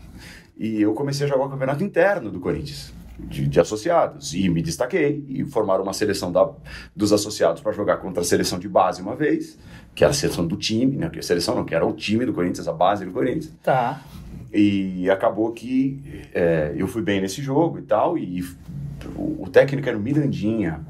e 0.56 0.80
eu 0.80 0.94
comecei 0.94 1.26
a 1.26 1.28
jogar 1.28 1.46
o 1.46 1.50
campeonato 1.50 1.82
interno 1.82 2.30
do 2.30 2.38
Corinthians. 2.38 2.94
De, 3.28 3.46
de 3.46 3.60
associados 3.60 4.34
e 4.34 4.48
me 4.48 4.60
destaquei 4.60 5.24
e 5.28 5.44
formaram 5.44 5.82
uma 5.82 5.92
seleção 5.92 6.30
da, 6.30 6.50
dos 6.94 7.12
associados 7.12 7.62
para 7.62 7.72
jogar 7.72 7.96
contra 7.96 8.22
a 8.22 8.24
seleção 8.24 8.58
de 8.58 8.68
base 8.68 9.00
uma 9.00 9.16
vez, 9.16 9.58
que 9.94 10.04
era 10.04 10.10
a 10.10 10.14
seleção 10.14 10.46
do 10.46 10.56
time, 10.56 10.96
né? 10.96 11.08
Que 11.08 11.18
a 11.18 11.22
seleção 11.22 11.54
não, 11.54 11.64
que 11.64 11.74
era 11.74 11.86
o 11.86 11.92
time 11.92 12.26
do 12.26 12.32
Corinthians, 12.32 12.68
a 12.68 12.72
base 12.72 13.04
do 13.04 13.12
Corinthians. 13.12 13.54
Tá. 13.62 14.02
E 14.52 15.08
acabou 15.10 15.50
que 15.52 16.02
é, 16.34 16.72
eu 16.76 16.86
fui 16.86 17.02
bem 17.02 17.20
nesse 17.20 17.40
jogo 17.40 17.78
e 17.78 17.82
tal, 17.82 18.18
e 18.18 18.44
o, 19.16 19.44
o 19.44 19.48
técnico 19.50 19.88
era 19.88 19.96
o 19.96 20.00
Mirandinha. 20.00 20.80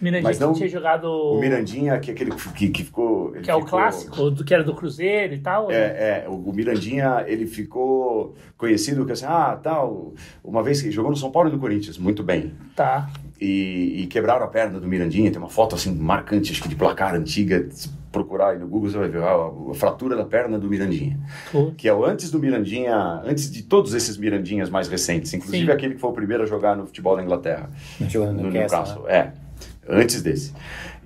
Mirandinha 0.00 0.28
Mas 0.28 0.38
não- 0.38 0.52
que 0.52 0.58
tinha 0.58 0.68
jogado. 0.68 1.04
O 1.06 1.40
Mirandinha, 1.40 1.98
que, 2.00 2.10
é 2.10 2.14
aquele 2.14 2.32
que, 2.32 2.68
que 2.68 2.84
ficou. 2.84 3.32
Que 3.32 3.50
é 3.50 3.54
o 3.54 3.60
ficou- 3.60 3.78
clássico, 3.78 4.30
do 4.30 4.44
que 4.44 4.52
era 4.52 4.64
do 4.64 4.74
Cruzeiro 4.74 5.34
e 5.34 5.38
tal. 5.38 5.70
É, 5.70 6.24
é, 6.24 6.26
o, 6.28 6.32
o 6.34 6.52
Mirandinha, 6.52 7.24
ele 7.26 7.46
ficou 7.46 8.34
conhecido 8.58 9.06
que 9.06 9.12
assim, 9.12 9.24
ah, 9.26 9.58
tal, 9.62 10.14
uma 10.42 10.62
vez 10.62 10.82
que 10.82 10.90
jogou 10.90 11.10
no 11.10 11.16
São 11.16 11.30
Paulo 11.30 11.48
e 11.48 11.52
no 11.52 11.58
Corinthians, 11.58 11.96
muito 11.98 12.22
bem. 12.22 12.52
Tá. 12.74 13.08
E, 13.40 14.02
e 14.02 14.06
quebraram 14.06 14.44
a 14.44 14.48
perna 14.48 14.78
do 14.78 14.86
Mirandinha, 14.86 15.30
tem 15.30 15.38
uma 15.38 15.48
foto 15.48 15.74
assim 15.74 15.92
marcante, 15.94 16.52
acho 16.52 16.62
que 16.62 16.68
de 16.68 16.76
placar 16.76 17.14
antiga, 17.14 17.68
procurar 18.12 18.50
aí 18.50 18.58
no 18.58 18.68
Google 18.68 18.90
você 18.90 18.98
vai 18.98 19.08
ver 19.08 19.22
a, 19.22 19.32
a 19.70 19.74
fratura 19.74 20.14
da 20.14 20.24
perna 20.24 20.58
do 20.58 20.68
Mirandinha. 20.68 21.18
Pô. 21.50 21.72
que 21.76 21.88
é 21.88 21.94
o 21.94 22.04
antes 22.04 22.30
do 22.30 22.38
Mirandinha, 22.38 22.94
antes 23.24 23.50
de 23.50 23.62
todos 23.62 23.94
esses 23.94 24.16
Mirandinhas 24.18 24.68
mais 24.70 24.86
recentes, 24.88 25.32
inclusive 25.32 25.64
Sim. 25.66 25.72
aquele 25.72 25.94
que 25.94 26.00
foi 26.00 26.10
o 26.10 26.12
primeiro 26.12 26.42
a 26.42 26.46
jogar 26.46 26.76
no 26.76 26.86
futebol 26.86 27.16
da 27.16 27.22
Inglaterra, 27.22 27.70
no 27.98 28.50
Newcastle, 28.50 29.04
né? 29.04 29.12
é, 29.16 29.32
antes 29.88 30.22
desse. 30.22 30.52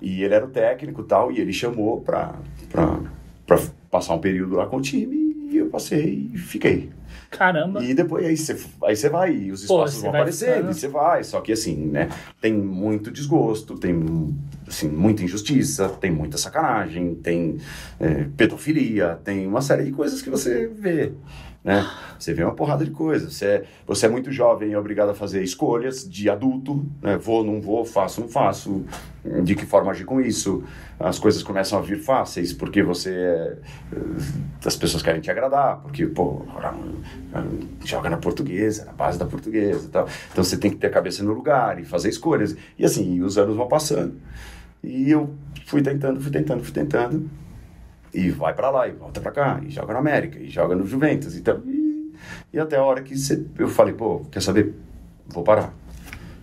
E 0.01 0.21
ele 0.21 0.33
era 0.33 0.45
o 0.45 0.49
técnico 0.49 1.01
e 1.01 1.05
tal, 1.05 1.31
e 1.31 1.39
ele 1.39 1.51
chamou 1.53 2.01
pra, 2.01 2.35
pra, 2.69 2.99
pra 3.47 3.59
passar 3.89 4.13
um 4.13 4.19
período 4.19 4.55
lá 4.57 4.67
com 4.67 4.77
o 4.77 4.81
time, 4.81 5.15
e 5.49 5.57
eu 5.57 5.67
passei 5.69 6.29
e 6.33 6.37
fiquei. 6.37 6.89
Caramba. 7.29 7.83
E 7.83 7.93
depois 7.93 8.25
aí 8.25 8.37
você 8.37 8.57
aí 8.83 8.95
você 8.95 9.09
vai, 9.09 9.33
e 9.33 9.51
os 9.51 9.65
Pô, 9.65 9.75
espaços 9.77 9.95
você 9.95 10.01
vão 10.01 10.09
aparecendo, 10.11 10.49
ficando- 10.53 10.71
e 10.71 10.73
você 10.75 10.87
vai. 10.87 11.23
Só 11.23 11.41
que 11.41 11.51
assim, 11.51 11.75
né? 11.87 12.09
Tem 12.39 12.53
muito 12.53 13.09
desgosto, 13.11 13.75
tem 13.77 13.93
assim, 14.67 14.87
muita 14.89 15.23
injustiça, 15.23 15.89
tem 15.89 16.11
muita 16.11 16.37
sacanagem, 16.37 17.15
tem 17.15 17.57
é, 17.99 18.25
pedofilia, 18.35 19.19
tem 19.23 19.47
uma 19.47 19.61
série 19.61 19.83
de 19.83 19.91
coisas 19.91 20.21
que 20.21 20.29
você 20.29 20.67
vê. 20.67 21.13
Né? 21.67 21.85
Você 22.17 22.33
vê 22.33 22.45
uma 22.45 22.53
porrada 22.53 22.85
de 22.85 22.91
coisas. 22.91 23.33
Você 23.33 23.45
é, 23.45 23.63
você 23.85 24.05
é 24.05 24.09
muito 24.09 24.31
jovem 24.31 24.69
e 24.69 24.73
é 24.73 24.79
obrigado 24.79 25.09
a 25.09 25.13
fazer 25.13 25.43
escolhas 25.43 26.09
de 26.09 26.29
adulto. 26.29 26.85
Né? 27.01 27.17
Vou, 27.17 27.43
não 27.43 27.59
vou, 27.59 27.83
faço, 27.83 28.21
não 28.21 28.29
faço. 28.29 28.85
De 29.43 29.53
que 29.53 29.65
forma 29.65 29.91
agir 29.91 30.05
com 30.05 30.21
isso? 30.21 30.63
As 30.97 31.19
coisas 31.19 31.43
começam 31.43 31.77
a 31.77 31.81
vir 31.81 31.99
fáceis 31.99 32.53
porque 32.53 32.81
você 32.81 33.11
é, 33.11 33.57
as 34.65 34.77
pessoas 34.77 35.03
querem 35.03 35.19
te 35.19 35.29
agradar, 35.29 35.81
porque, 35.81 36.05
pô, 36.05 36.45
joga 37.83 38.09
na 38.09 38.17
portuguesa, 38.17 38.85
na 38.85 38.93
base 38.93 39.19
da 39.19 39.25
portuguesa 39.25 39.89
tal. 39.91 40.07
Então 40.31 40.45
você 40.45 40.55
tem 40.55 40.71
que 40.71 40.77
ter 40.77 40.87
a 40.87 40.91
cabeça 40.91 41.21
no 41.21 41.33
lugar 41.33 41.77
e 41.81 41.83
fazer 41.83 42.07
escolhas. 42.07 42.55
E 42.79 42.85
assim, 42.85 43.21
os 43.21 43.37
anos 43.37 43.57
vão 43.57 43.67
passando. 43.67 44.15
E 44.83 45.11
eu 45.11 45.33
fui 45.65 45.81
tentando, 45.81 46.19
fui 46.19 46.31
tentando, 46.31 46.63
fui 46.63 46.73
tentando. 46.73 47.29
E 48.13 48.29
vai 48.29 48.53
pra 48.53 48.69
lá, 48.69 48.87
e 48.87 48.91
volta 48.91 49.19
pra 49.19 49.31
cá, 49.31 49.59
e 49.63 49.69
joga 49.69 49.93
no 49.93 49.99
América, 49.99 50.39
e 50.39 50.49
joga 50.49 50.75
no 50.75 50.85
Juventus. 50.87 51.35
Então, 51.35 51.61
e, 51.65 52.13
e 52.53 52.59
até 52.59 52.77
a 52.77 52.83
hora 52.83 53.01
que 53.01 53.17
você, 53.17 53.45
eu 53.59 53.67
falei, 53.67 53.93
pô, 53.93 54.21
quer 54.31 54.41
saber? 54.41 54.73
Vou 55.27 55.43
parar. 55.43 55.73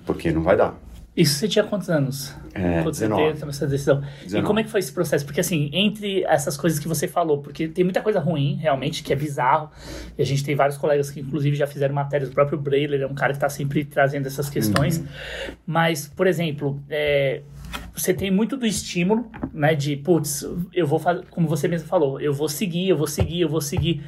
Porque 0.06 0.30
não 0.30 0.42
vai 0.42 0.56
dar. 0.56 0.78
Isso 1.16 1.38
você 1.38 1.46
tinha 1.46 1.64
quantos 1.64 1.88
anos? 1.88 2.34
É, 2.52 2.82
Quando 2.82 2.94
você 2.94 3.06
19. 3.08 3.38
teve 3.38 3.48
essa 3.48 3.66
decisão. 3.68 4.02
E 4.20 4.24
19. 4.24 4.46
como 4.46 4.58
é 4.58 4.64
que 4.64 4.70
foi 4.70 4.80
esse 4.80 4.92
processo? 4.92 5.24
Porque 5.24 5.40
assim, 5.40 5.70
entre 5.72 6.24
essas 6.24 6.56
coisas 6.56 6.80
que 6.80 6.88
você 6.88 7.06
falou, 7.06 7.38
porque 7.38 7.68
tem 7.68 7.84
muita 7.84 8.00
coisa 8.00 8.18
ruim, 8.18 8.56
realmente, 8.56 9.02
que 9.02 9.12
é 9.12 9.16
bizarro. 9.16 9.70
E 10.18 10.22
a 10.22 10.26
gente 10.26 10.42
tem 10.42 10.56
vários 10.56 10.76
colegas 10.76 11.10
que, 11.10 11.20
inclusive, 11.20 11.56
já 11.56 11.68
fizeram 11.68 11.94
matérias. 11.94 12.30
O 12.30 12.32
próprio 12.32 12.58
Brailer 12.58 13.00
é 13.00 13.06
um 13.06 13.14
cara 13.14 13.32
que 13.32 13.36
está 13.36 13.48
sempre 13.48 13.84
trazendo 13.84 14.26
essas 14.26 14.50
questões. 14.50 14.98
Uhum. 14.98 15.06
Mas, 15.64 16.08
por 16.08 16.26
exemplo, 16.26 16.80
é, 16.90 17.42
você 17.94 18.12
tem 18.12 18.30
muito 18.30 18.56
do 18.56 18.66
estímulo, 18.66 19.30
né? 19.52 19.74
De, 19.74 19.96
putz, 19.96 20.46
eu 20.72 20.86
vou 20.86 20.98
fazer, 20.98 21.24
como 21.30 21.46
você 21.48 21.68
mesmo 21.68 21.86
falou, 21.88 22.20
eu 22.20 22.32
vou 22.32 22.48
seguir, 22.48 22.88
eu 22.88 22.96
vou 22.96 23.06
seguir, 23.06 23.40
eu 23.42 23.48
vou 23.48 23.60
seguir. 23.60 24.02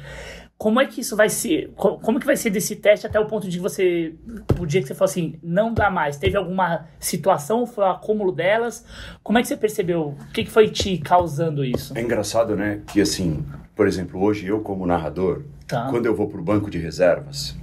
Como 0.57 0.81
é 0.81 0.87
que 0.87 1.01
isso 1.01 1.15
vai 1.15 1.29
ser? 1.29 1.71
co- 1.75 1.99
Como 1.99 2.19
que 2.19 2.25
vai 2.25 2.35
ser 2.35 2.49
desse 2.49 2.75
teste 2.75 3.05
até 3.05 3.19
o 3.19 3.25
ponto 3.27 3.47
de 3.47 3.59
você. 3.59 4.15
O 4.59 4.65
dia 4.65 4.81
que 4.81 4.87
você 4.87 4.95
falou 4.95 5.09
assim, 5.09 5.35
não 5.43 5.71
dá 5.71 5.89
mais. 5.91 6.17
Teve 6.17 6.35
alguma 6.35 6.87
situação, 6.99 7.67
foi 7.67 7.83
o 7.83 7.87
acúmulo 7.91 8.31
delas? 8.31 8.83
Como 9.23 9.37
é 9.37 9.41
que 9.43 9.47
você 9.47 9.55
percebeu? 9.55 10.15
O 10.19 10.31
que, 10.33 10.43
que 10.43 10.49
foi 10.49 10.67
te 10.69 10.97
causando 10.97 11.63
isso? 11.63 11.95
É 11.95 12.01
engraçado, 12.01 12.55
né? 12.55 12.81
Que 12.91 12.99
assim, 13.01 13.45
por 13.75 13.87
exemplo, 13.87 14.19
hoje 14.19 14.47
eu 14.47 14.59
como 14.61 14.85
narrador, 14.87 15.43
Tá. 15.67 15.87
quando 15.91 16.05
eu 16.07 16.15
vou 16.15 16.27
pro 16.27 16.41
banco 16.41 16.71
de 16.71 16.79
reservas, 16.79 17.55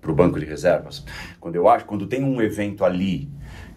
pro 0.00 0.14
banco 0.14 0.38
de 0.40 0.46
reservas, 0.46 1.04
quando 1.38 1.56
eu 1.56 1.68
acho, 1.68 1.84
quando 1.84 2.06
tem 2.06 2.24
um 2.24 2.40
evento 2.40 2.84
ali 2.86 3.28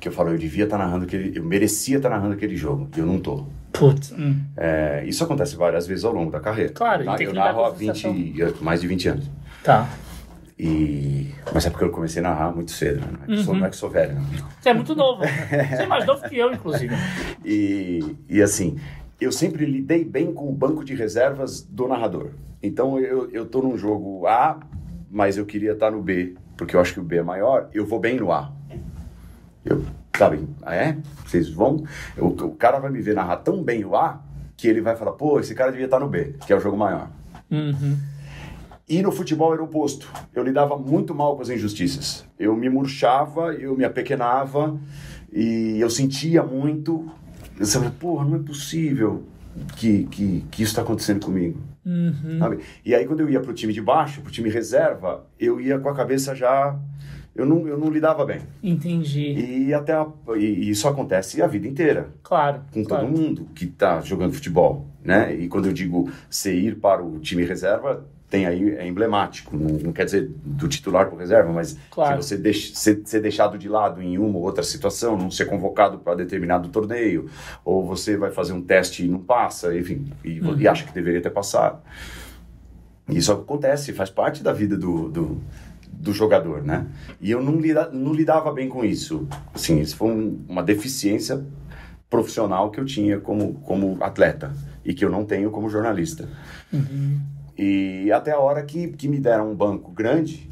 que 0.02 0.08
eu 0.08 0.12
falo, 0.12 0.32
eu 0.32 0.38
devia 0.38 0.64
estar 0.66 0.78
narrando 0.78 1.06
aquele, 1.06 1.38
eu 1.38 1.44
merecia 1.44 1.98
estar 1.98 2.10
narrando 2.10 2.34
aquele 2.34 2.56
jogo, 2.58 2.90
e 2.96 3.00
eu 3.00 3.06
não 3.06 3.20
tô. 3.20 3.46
Putz. 3.72 4.12
hum. 4.12 4.36
É, 4.58 5.04
isso 5.06 5.24
acontece 5.24 5.56
várias 5.56 5.88
vezes 5.88 6.04
ao 6.04 6.12
longo 6.12 6.30
da 6.32 6.40
carreira. 6.40 6.74
Claro, 6.74 7.04
eu, 7.04 7.14
e 7.14 7.16
tem 7.16 7.18
que 7.18 7.24
eu 7.26 7.30
lidar 7.32 7.46
narro 7.54 7.64
há 7.66 7.68
essa 7.70 8.12
20, 8.12 8.56
mais 8.62 8.82
de 8.82 8.88
20 8.88 9.08
anos. 9.10 9.32
Tá. 9.64 9.88
E, 10.60 11.34
mas 11.54 11.66
é 11.66 11.70
porque 11.70 11.86
eu 11.86 11.90
comecei 11.90 12.20
a 12.20 12.24
narrar 12.30 12.52
muito 12.54 12.72
cedo, 12.72 13.00
né? 13.02 13.08
Não 13.12 13.24
é 13.36 13.38
que, 13.38 13.44
sou, 13.44 13.54
Uhum. 13.54 13.60
não 13.60 13.68
é 13.68 13.70
que 13.70 13.76
sou 13.78 13.90
velho, 13.90 14.16
não. 14.16 14.24
Você 14.60 14.70
é 14.70 14.74
muito 14.74 14.94
novo. 14.96 15.24
Você 15.26 15.84
é 15.84 15.88
mais 15.88 16.06
novo 16.06 16.28
que 16.28 16.38
eu, 16.38 16.52
inclusive. 16.52 16.94
E, 17.46 18.16
e 18.30 18.42
assim, 18.42 18.78
eu 19.20 19.32
sempre 19.32 19.66
lidei 19.66 20.04
bem 20.04 20.32
com 20.34 20.50
o 20.50 20.52
banco 20.52 20.84
de 20.84 20.94
reservas 20.94 21.62
do 21.62 21.88
narrador. 21.88 22.30
Então 22.62 23.00
eu, 23.00 23.30
eu 23.32 23.46
tô 23.46 23.62
num 23.62 23.76
jogo 23.78 24.28
A, 24.28 24.60
mas 25.10 25.38
eu 25.38 25.46
queria 25.46 25.72
estar 25.72 25.90
no 25.92 26.02
B, 26.02 26.36
porque 26.58 26.76
eu 26.76 26.80
acho 26.80 26.94
que 26.94 27.00
o 27.00 27.04
B 27.04 27.18
é 27.18 27.24
maior, 27.24 27.70
eu 27.74 27.86
vou 27.86 28.00
bem 28.00 28.18
no 28.18 28.32
A. 28.32 28.52
Eu, 29.64 29.84
sabe, 30.18 30.48
ah, 30.64 30.76
é? 30.76 30.98
Vocês 31.26 31.50
vão. 31.50 31.84
O, 32.18 32.28
o 32.28 32.56
cara 32.56 32.80
vai 32.80 32.92
me 32.92 33.02
ver 33.02 33.16
narrar 33.16 33.38
tão 33.38 33.64
bem 33.64 33.86
o 33.86 33.96
A 33.96 34.22
que 34.58 34.68
ele 34.68 34.82
vai 34.82 34.96
falar, 34.96 35.14
pô, 35.14 35.40
esse 35.40 35.56
cara 35.56 35.72
devia 35.72 35.86
estar 35.86 36.00
no 36.00 36.08
B, 36.08 36.36
que 36.46 36.54
é 36.54 36.56
o 36.56 36.60
jogo 36.60 36.78
maior. 36.78 37.10
Uhum. 37.50 37.98
E 38.88 39.02
no 39.02 39.12
futebol 39.12 39.54
era 39.54 39.62
o 39.62 39.66
oposto. 39.66 40.12
Eu 40.36 40.44
lidava 40.44 40.78
muito 40.78 41.16
mal 41.16 41.36
com 41.36 41.42
as 41.42 41.50
injustiças. 41.50 42.26
Eu 42.38 42.56
me 42.56 42.70
murchava, 42.70 43.54
eu 43.54 43.76
me 43.76 43.86
apequenava 43.86 44.78
e 45.32 45.78
eu 45.80 45.90
sentia 45.90 46.44
muito. 46.44 47.10
Eu 47.58 47.66
sabia, 47.66 47.90
porra, 47.90 48.26
não 48.26 48.36
é 48.36 48.40
possível 48.40 49.24
que, 49.78 50.04
que, 50.06 50.46
que 50.52 50.64
isso 50.64 50.72
está 50.72 50.82
acontecendo 50.82 51.26
comigo. 51.26 51.60
Uhum. 51.86 52.38
Sabe? 52.38 52.60
E 52.86 52.94
aí, 52.94 53.06
quando 53.06 53.22
eu 53.22 53.30
ia 53.30 53.40
pro 53.40 53.54
time 53.54 53.74
de 53.74 53.82
baixo, 53.82 54.22
pro 54.22 54.32
time 54.32 54.50
reserva, 54.50 55.26
eu 55.40 55.60
ia 55.60 55.80
com 55.80 55.90
a 55.90 55.96
cabeça 55.96 56.36
já 56.36 56.78
eu 57.36 57.46
não, 57.46 57.68
eu 57.68 57.78
não 57.78 57.90
lidava 57.90 58.26
bem. 58.26 58.42
Entendi. 58.62 59.32
E 59.68 59.74
até 59.74 59.94
a- 59.94 60.08
e, 60.36 60.70
isso 60.70 60.88
acontece 60.88 61.42
a 61.42 61.48
vida 61.48 61.68
inteira 61.68 62.10
Claro. 62.24 62.62
com 62.74 62.84
claro. 62.84 63.08
todo 63.08 63.18
mundo 63.18 63.48
que 63.56 63.66
está 63.66 64.02
jogando 64.02 64.34
futebol, 64.34 64.86
né? 65.04 65.34
E 65.36 65.48
quando 65.48 65.68
eu 65.68 65.74
digo 65.74 66.10
você 66.30 66.54
ir 66.54 66.76
para 66.78 67.04
o 67.04 67.20
time 67.20 67.44
reserva, 67.46 68.06
tem 68.30 68.46
aí 68.46 68.72
é 68.76 68.88
emblemático. 68.88 69.58
Não, 69.58 69.78
não 69.78 69.92
quer 69.92 70.06
dizer 70.06 70.30
do 70.46 70.68
titular 70.68 71.08
para 71.08 71.16
o 71.16 71.18
reserva, 71.20 71.52
mas 71.52 71.78
Claro. 71.90 72.22
se 72.24 72.30
você 72.30 72.38
deix, 72.38 72.72
ser, 72.78 73.02
ser 73.04 73.20
deixado 73.22 73.58
de 73.58 73.68
lado 73.68 74.02
em 74.02 74.18
uma 74.18 74.38
ou 74.38 74.44
outra 74.44 74.64
situação, 74.64 75.18
não 75.18 75.30
ser 75.30 75.46
convocado 75.46 76.00
para 76.00 76.16
determinado 76.16 76.70
torneio, 76.70 77.30
ou 77.66 77.86
você 77.86 78.16
vai 78.16 78.32
fazer 78.32 78.54
um 78.54 78.62
teste 78.62 79.04
e 79.06 79.08
não 79.10 79.20
passa, 79.20 79.78
enfim, 79.78 80.06
e, 80.24 80.40
vo- 80.40 80.58
e 80.58 80.66
acha 80.68 80.86
que 80.86 80.94
deveria 80.94 81.22
ter 81.22 81.30
passado. 81.30 81.80
Isso 83.10 83.32
acontece, 83.34 83.92
faz 83.94 84.10
parte 84.10 84.42
da 84.42 84.54
vida 84.54 84.78
do, 84.78 85.10
do, 85.10 85.38
do 86.02 86.12
jogador, 86.14 86.64
né? 86.64 86.88
E 87.22 87.30
eu 87.32 87.42
não, 87.44 87.60
lida, 87.60 87.90
não 87.92 88.14
lidava 88.14 88.52
bem 88.52 88.68
com 88.68 88.84
isso. 88.84 89.28
Assim, 89.54 89.80
isso 89.80 89.96
foi 89.96 90.10
um- 90.12 90.40
uma 90.50 90.64
deficiência 90.64 91.44
profissional 92.10 92.72
que 92.72 92.80
eu 92.80 92.86
tinha 92.86 93.20
como, 93.20 93.54
como 93.62 93.98
atleta 94.02 94.52
e 94.84 94.94
que 94.94 95.06
eu 95.06 95.10
não 95.10 95.24
tenho 95.24 95.52
como 95.52 95.70
jornalista. 95.70 96.28
E 97.58 98.12
até 98.12 98.32
a 98.32 98.40
hora 98.40 98.64
que, 98.64 98.88
que 98.90 99.08
me 99.08 99.20
deram 99.20 99.52
um 99.52 99.56
banco 99.56 99.92
grande, 99.92 100.50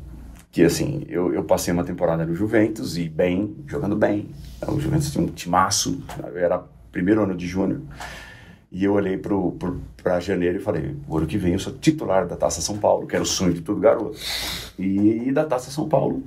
que 0.51 0.63
assim, 0.63 1.03
eu, 1.09 1.33
eu 1.33 1.43
passei 1.43 1.73
uma 1.73 1.83
temporada 1.83 2.25
no 2.25 2.35
Juventus 2.35 2.97
e 2.97 3.09
bem, 3.09 3.55
jogando 3.67 3.95
bem. 3.95 4.29
O 4.67 4.79
Juventus 4.79 5.11
tinha 5.11 5.23
um 5.23 5.27
timaço, 5.27 6.01
era 6.35 6.59
primeiro 6.91 7.23
ano 7.23 7.35
de 7.35 7.47
júnior. 7.47 7.81
E 8.71 8.83
eu 8.83 8.93
olhei 8.93 9.19
pra 9.97 10.19
janeiro 10.19 10.57
e 10.57 10.61
falei, 10.61 10.95
o 11.07 11.17
ano 11.17 11.25
que 11.25 11.37
vem 11.37 11.53
eu 11.53 11.59
sou 11.59 11.73
titular 11.73 12.27
da 12.27 12.35
Taça 12.35 12.61
São 12.61 12.77
Paulo, 12.77 13.07
que 13.07 13.15
era 13.15 13.23
o 13.23 13.27
sonho 13.27 13.53
de 13.53 13.61
todo 13.61 13.79
garoto. 13.79 14.15
E, 14.77 15.31
da 15.31 15.43
Taça 15.43 15.71
São 15.71 15.89
Paulo, 15.89 16.23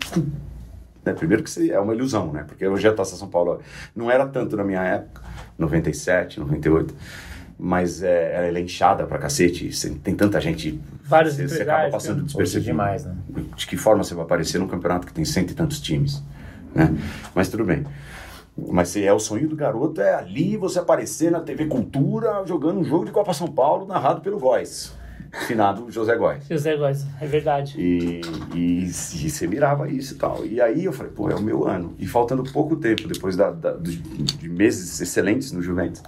né, 1.05 1.13
primeiro 1.13 1.45
que 1.45 1.71
é 1.71 1.79
uma 1.79 1.95
ilusão, 1.95 2.33
né? 2.33 2.45
Porque 2.47 2.67
hoje 2.67 2.89
a 2.89 2.93
Taça 2.93 3.15
São 3.15 3.29
Paulo 3.29 3.61
não 3.95 4.11
era 4.11 4.27
tanto 4.27 4.57
na 4.57 4.65
minha 4.65 4.83
época, 4.83 5.23
97, 5.57 6.41
98, 6.41 6.93
mas 7.57 8.03
é, 8.03 8.49
ela 8.49 8.59
é 8.59 8.61
inchada 8.61 9.07
pra 9.07 9.19
cacete, 9.19 9.71
tem 10.03 10.17
tanta 10.17 10.41
gente, 10.41 10.81
Vários 11.05 11.37
você, 11.37 11.47
você 11.47 11.63
acaba 11.63 11.91
passando 11.91 12.25
despercebido. 12.25 12.65
demais, 12.65 13.05
né? 13.05 13.15
De 13.55 13.67
que 13.69 13.77
forma 13.77 14.03
você 14.03 14.15
vai 14.17 14.25
aparecer 14.25 14.59
num 14.59 14.67
campeonato 14.67 15.07
que 15.07 15.13
tem 15.13 15.25
cento 15.25 15.53
e 15.53 15.55
tantos 15.55 15.81
times, 15.81 16.21
né? 16.75 16.93
Mas 17.37 17.49
tudo 17.49 17.65
bem. 17.65 17.85
Mas 18.57 18.89
se 18.89 19.03
é 19.05 19.13
o 19.13 19.19
sonho 19.19 19.49
do 19.49 19.57
garoto, 19.57 20.01
é 20.01 20.15
ali 20.15 20.57
você 20.57 20.79
aparecer 20.79 21.31
na 21.31 21.41
TV 21.41 21.67
Cultura 21.67 22.43
jogando 22.47 22.81
um 22.81 22.85
jogo 22.85 23.05
de 23.07 23.11
Copa 23.11 23.33
São 23.33 23.49
Paulo 23.49 23.87
narrado 23.87 24.21
pelo 24.21 24.39
Góes, 24.39 24.93
finado 25.47 25.91
José 25.91 26.15
Góes. 26.17 26.45
José 26.49 26.77
Góes, 26.77 27.07
é 27.21 27.27
verdade. 27.27 27.81
E, 27.81 28.21
e, 28.55 28.85
e 28.85 28.91
você 29.31 29.47
mirava 29.47 29.89
isso 29.91 30.15
e 30.15 30.17
tal. 30.19 30.45
E 30.45 30.61
aí 30.61 30.85
eu 30.85 30.93
falei, 30.93 31.11
pô, 31.13 31.31
é 31.31 31.35
o 31.35 31.41
meu 31.43 31.67
ano. 31.67 31.95
E 31.99 32.07
faltando 32.07 32.43
pouco 32.53 32.77
tempo, 32.77 33.09
depois 33.09 33.37
da, 33.37 33.51
da- 33.51 33.73
de 33.77 34.49
meses 34.49 35.01
excelentes 35.01 35.51
no 35.53 35.63
Juventus, 35.63 36.03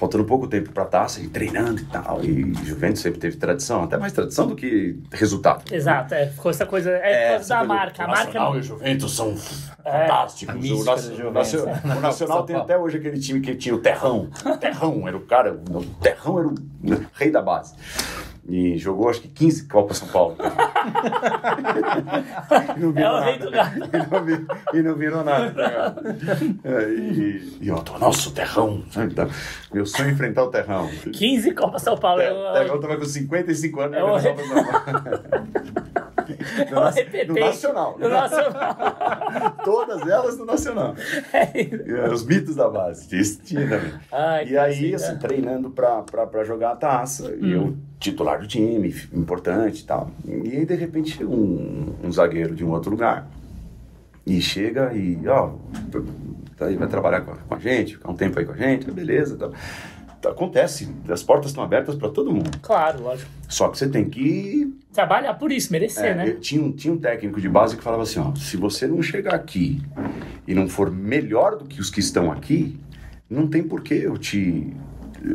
faltando 0.00 0.24
pouco 0.24 0.48
tempo 0.48 0.72
pra 0.72 0.86
taça, 0.86 1.20
e 1.20 1.28
treinando 1.28 1.82
e 1.82 1.84
tal. 1.84 2.24
E 2.24 2.54
Juventus 2.64 3.02
sempre 3.02 3.20
teve 3.20 3.36
tradição, 3.36 3.84
até 3.84 3.98
mais 3.98 4.14
tradição 4.14 4.46
do 4.46 4.56
que 4.56 4.98
resultado. 5.12 5.62
Exato, 5.70 6.14
é, 6.14 6.26
ficou 6.28 6.50
essa 6.50 6.64
coisa, 6.64 6.90
é, 6.90 7.32
por 7.32 7.36
causa 7.36 7.48
da 7.56 7.64
marca. 7.64 8.04
A 8.04 8.06
marca 8.08 8.24
Nacional 8.24 8.48
não- 8.52 8.56
e 8.56 8.60
o 8.60 8.62
Juventus 8.62 9.14
são 9.14 9.34
É, 9.84 10.06
fantásticos. 10.08 10.54
a 10.54 10.58
O, 10.58 10.60
mística 10.62 10.90
Nacio- 10.90 11.10
do 11.10 11.14
o 11.14 11.16
Juventus. 11.18 11.54
O 11.98 12.00
Nacional 12.00 12.42
tem 12.44 12.56
até 12.56 12.78
hoje 12.78 12.96
aquele 12.96 13.20
time 13.20 13.40
que 13.42 13.54
tinha 13.54 13.74
o 13.74 13.78
Terrão. 13.78 14.30
O 14.46 14.56
Terrão 14.56 15.06
era 15.06 15.16
o 15.16 15.20
cara, 15.20 15.52
o 15.52 15.84
Terrão 16.00 16.38
era 16.38 16.48
o 16.48 16.54
rei 17.12 17.30
da 17.30 17.42
base. 17.42 17.74
E 18.48 18.76
jogou 18.78 19.08
acho 19.08 19.20
que 19.20 19.28
15 19.28 19.68
Copa 19.68 19.94
São 19.94 20.08
Paulo. 20.08 20.36
E 22.76 22.80
não 22.80 22.88
É 22.90 22.92
virou 22.92 23.20
rei 23.20 23.38
nada. 23.38 23.90
E 23.92 24.10
não, 24.10 24.24
vi- 24.24 24.46
e 24.74 24.82
não 24.82 24.94
virou 24.96 25.22
nada. 25.24 25.50
tá? 25.52 25.94
É, 26.64 26.82
e, 26.90 27.58
e 27.60 27.68
eu 27.68 27.76
tô, 27.82 27.98
nossa, 27.98 28.28
o 28.28 28.32
Terrão. 28.32 28.82
Meu 29.72 29.86
sonho 29.86 30.08
é 30.08 30.12
enfrentar 30.12 30.44
o 30.44 30.48
Terrão. 30.50 30.88
15 31.12 31.52
Copa 31.54 31.78
São 31.78 31.96
Paulo. 31.96 32.20
É 32.22 32.32
o- 32.32 32.52
Terrão 32.54 32.80
tava 32.80 32.96
com 32.96 33.04
55 33.04 33.80
anos. 33.80 33.96
É 33.96 34.02
o- 34.04 34.16
é 37.00 37.24
No, 37.24 37.34
no 37.34 37.40
Nacional. 37.40 37.96
No 37.98 38.08
Nacional. 38.08 38.76
Todas 39.64 40.06
elas 40.06 40.38
no 40.38 40.44
Nacional. 40.44 40.94
E, 41.54 41.92
Os 42.12 42.24
mitos 42.24 42.56
da 42.56 42.68
base. 42.68 43.08
Também. 43.68 43.92
Ai, 44.12 44.48
E 44.48 44.58
aí, 44.58 44.94
assim, 44.94 45.12
é. 45.12 45.16
treinando 45.16 45.70
pra 45.70 46.44
jogar 46.44 46.72
a 46.72 46.76
taça. 46.76 47.34
E 47.40 47.52
eu, 47.52 47.76
titular 47.98 48.40
do 48.40 48.46
time, 48.46 48.94
importante 49.12 49.82
e 49.82 49.84
tal. 49.84 50.10
E 50.24 50.56
aí, 50.56 50.66
de 50.66 50.74
repente, 50.74 51.16
chega 51.16 51.30
um, 51.30 51.94
um 52.02 52.12
zagueiro 52.12 52.54
de 52.54 52.64
um 52.64 52.70
outro 52.70 52.90
lugar. 52.90 53.28
E 54.26 54.40
chega 54.40 54.92
e, 54.92 55.18
ó, 55.26 55.52
tá 56.56 56.66
aí, 56.66 56.76
vai 56.76 56.88
trabalhar 56.88 57.22
com 57.22 57.32
a, 57.32 57.36
com 57.36 57.54
a 57.54 57.58
gente, 57.58 57.96
ficar 57.96 58.10
um 58.10 58.14
tempo 58.16 58.38
aí 58.38 58.44
com 58.44 58.52
a 58.52 58.56
gente, 58.56 58.90
beleza. 58.90 59.36
Tal. 59.36 59.52
Acontece, 60.24 60.88
as 61.08 61.22
portas 61.22 61.50
estão 61.50 61.64
abertas 61.64 61.94
para 61.94 62.08
todo 62.10 62.32
mundo. 62.32 62.50
Claro, 62.60 63.02
lógico. 63.02 63.30
Só 63.48 63.68
que 63.68 63.78
você 63.78 63.88
tem 63.88 64.08
que 64.08 64.72
Trabalhar 64.92 65.34
por 65.34 65.52
isso, 65.52 65.70
merecer, 65.70 66.04
é, 66.06 66.14
né? 66.14 66.30
tinha, 66.40 66.60
um, 66.60 66.72
tinha 66.72 66.92
um 66.92 66.98
técnico 66.98 67.40
de 67.40 67.48
base 67.48 67.76
que 67.76 67.82
falava 67.82 68.02
assim, 68.02 68.18
ó, 68.18 68.34
se 68.34 68.56
você 68.56 68.88
não 68.88 69.00
chegar 69.00 69.34
aqui 69.34 69.80
e 70.48 70.52
não 70.52 70.68
for 70.68 70.90
melhor 70.90 71.56
do 71.56 71.64
que 71.64 71.80
os 71.80 71.90
que 71.90 72.00
estão 72.00 72.32
aqui, 72.32 72.76
não 73.28 73.46
tem 73.46 73.62
por 73.62 73.82
que 73.82 73.94
eu 73.94 74.18
te 74.18 74.74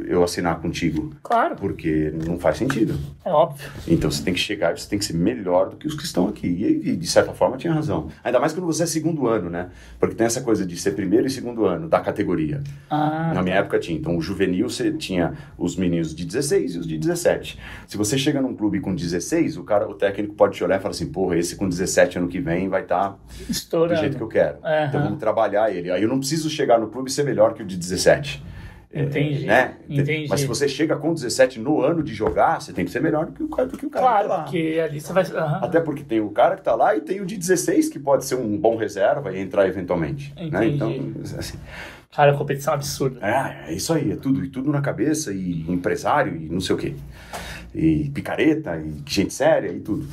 eu 0.07 0.23
assinar 0.23 0.59
contigo, 0.59 1.13
Claro, 1.21 1.55
porque 1.55 2.11
não 2.25 2.38
faz 2.39 2.57
sentido. 2.57 2.97
é 3.23 3.29
óbvio. 3.29 3.69
Então 3.88 4.09
você 4.09 4.23
tem 4.23 4.33
que 4.33 4.39
chegar 4.39 4.73
e 4.73 4.79
você 4.79 4.89
tem 4.89 4.97
que 4.99 5.05
ser 5.05 5.13
melhor 5.13 5.69
do 5.69 5.75
que 5.77 5.88
os 5.88 5.93
que 5.95 6.03
estão 6.03 6.27
aqui. 6.27 6.47
E, 6.83 6.95
de 6.95 7.07
certa 7.07 7.33
forma 7.33 7.57
tinha 7.57 7.73
razão. 7.73 8.07
Ainda 8.23 8.39
mais 8.39 8.53
quando 8.53 8.65
você 8.65 8.83
é 8.83 8.86
segundo 8.86 9.27
ano, 9.27 9.49
né? 9.49 9.69
Porque 9.99 10.15
tem 10.15 10.25
essa 10.25 10.41
coisa 10.41 10.65
de 10.65 10.75
ser 10.77 10.91
primeiro 10.91 11.27
e 11.27 11.29
segundo 11.29 11.65
ano 11.65 11.88
da 11.88 11.99
categoria. 11.99 12.61
Ah, 12.89 13.31
Na 13.33 13.41
minha 13.43 13.55
época 13.57 13.79
tinha. 13.79 13.97
Então, 13.97 14.17
o 14.17 14.21
juvenil, 14.21 14.69
você 14.69 14.91
tinha 14.91 15.33
os 15.57 15.75
meninos 15.75 16.13
de 16.15 16.25
16 16.25 16.75
e 16.75 16.79
os 16.79 16.88
de 16.88 16.97
17. 16.97 17.59
Se 17.88 17.97
você 17.97 18.17
chega 18.17 18.41
num 18.41 18.55
clube 18.55 18.79
com 18.79 18.93
16, 18.95 19.57
o 19.57 19.63
cara, 19.63 19.88
o 19.89 19.93
técnico 19.93 20.33
pode 20.36 20.55
te 20.57 20.63
olhar 20.63 20.77
e 20.77 20.81
falar 20.81 20.91
assim, 20.91 21.07
porra, 21.07 21.38
esse 21.38 21.55
com 21.55 21.67
17 21.69 22.17
ano 22.17 22.27
que 22.27 22.39
vem 22.39 22.67
vai 22.69 22.81
estar 22.81 23.09
do 23.09 23.17
estourando. 23.49 23.99
jeito 23.99 24.17
que 24.17 24.23
eu 24.23 24.27
quero. 24.27 24.57
Aham. 24.63 24.86
Então, 24.88 25.03
vamos 25.03 25.19
trabalhar 25.19 25.71
ele. 25.73 25.91
Aí 25.91 26.01
eu 26.01 26.09
não 26.09 26.19
preciso 26.19 26.49
chegar 26.49 26.79
no 26.79 26.88
clube 26.88 27.09
e 27.09 27.13
ser 27.13 27.23
melhor 27.23 27.53
que 27.53 27.61
o 27.63 27.65
de 27.65 27.77
17. 27.77 28.43
Entendi, 28.95 29.45
né? 29.45 29.73
entendi. 29.89 30.27
Mas 30.29 30.39
se 30.39 30.47
você 30.47 30.67
chega 30.69 30.95
com 30.95 31.13
17 31.13 31.59
no 31.59 31.81
ano 31.81 32.01
de 32.01 32.13
jogar, 32.13 32.61
você 32.61 32.71
tem 32.71 32.85
que 32.85 32.91
ser 32.91 33.01
melhor 33.01 33.25
do 33.25 33.33
que 33.33 33.43
o 33.43 33.49
cara, 33.49 33.67
do 33.67 33.77
que 33.77 33.85
o 33.85 33.89
cara 33.89 34.05
Claro, 34.05 34.23
que 34.23 34.29
tá 34.29 34.35
lá. 34.37 34.43
porque 34.43 34.81
ali 34.83 35.01
você 35.01 35.11
vai. 35.13 35.23
aham. 35.23 35.59
Até 35.61 35.79
porque 35.81 36.03
tem 36.03 36.21
o 36.21 36.29
cara 36.29 36.55
que 36.55 36.61
tá 36.63 36.73
lá 36.75 36.95
e 36.95 37.01
tem 37.01 37.19
o 37.19 37.25
de 37.25 37.35
16 37.37 37.89
que 37.89 37.99
pode 37.99 38.23
ser 38.25 38.35
um 38.35 38.57
bom 38.57 38.77
reserva 38.77 39.35
e 39.35 39.39
entrar 39.41 39.67
eventualmente. 39.67 40.33
Né? 40.35 40.45
Entendi. 40.67 40.75
Então, 40.75 41.37
assim, 41.37 41.57
Cara, 42.15 42.31
a 42.31 42.37
competição 42.37 42.73
é 42.73 42.75
absurda. 42.77 43.19
é, 43.21 43.71
é 43.71 43.73
isso 43.73 43.91
aí, 43.91 44.13
é 44.13 44.15
tudo, 44.15 44.45
e 44.45 44.47
tudo 44.47 44.71
na 44.71 44.79
cabeça, 44.79 45.33
e 45.33 45.65
empresário, 45.69 46.33
e 46.33 46.47
não 46.47 46.61
sei 46.61 46.73
o 46.73 46.77
quê. 46.79 46.93
E 47.73 48.09
picareta, 48.13 48.77
e 48.77 49.03
gente 49.05 49.33
séria, 49.33 49.69
e 49.69 49.81
tudo. 49.81 50.07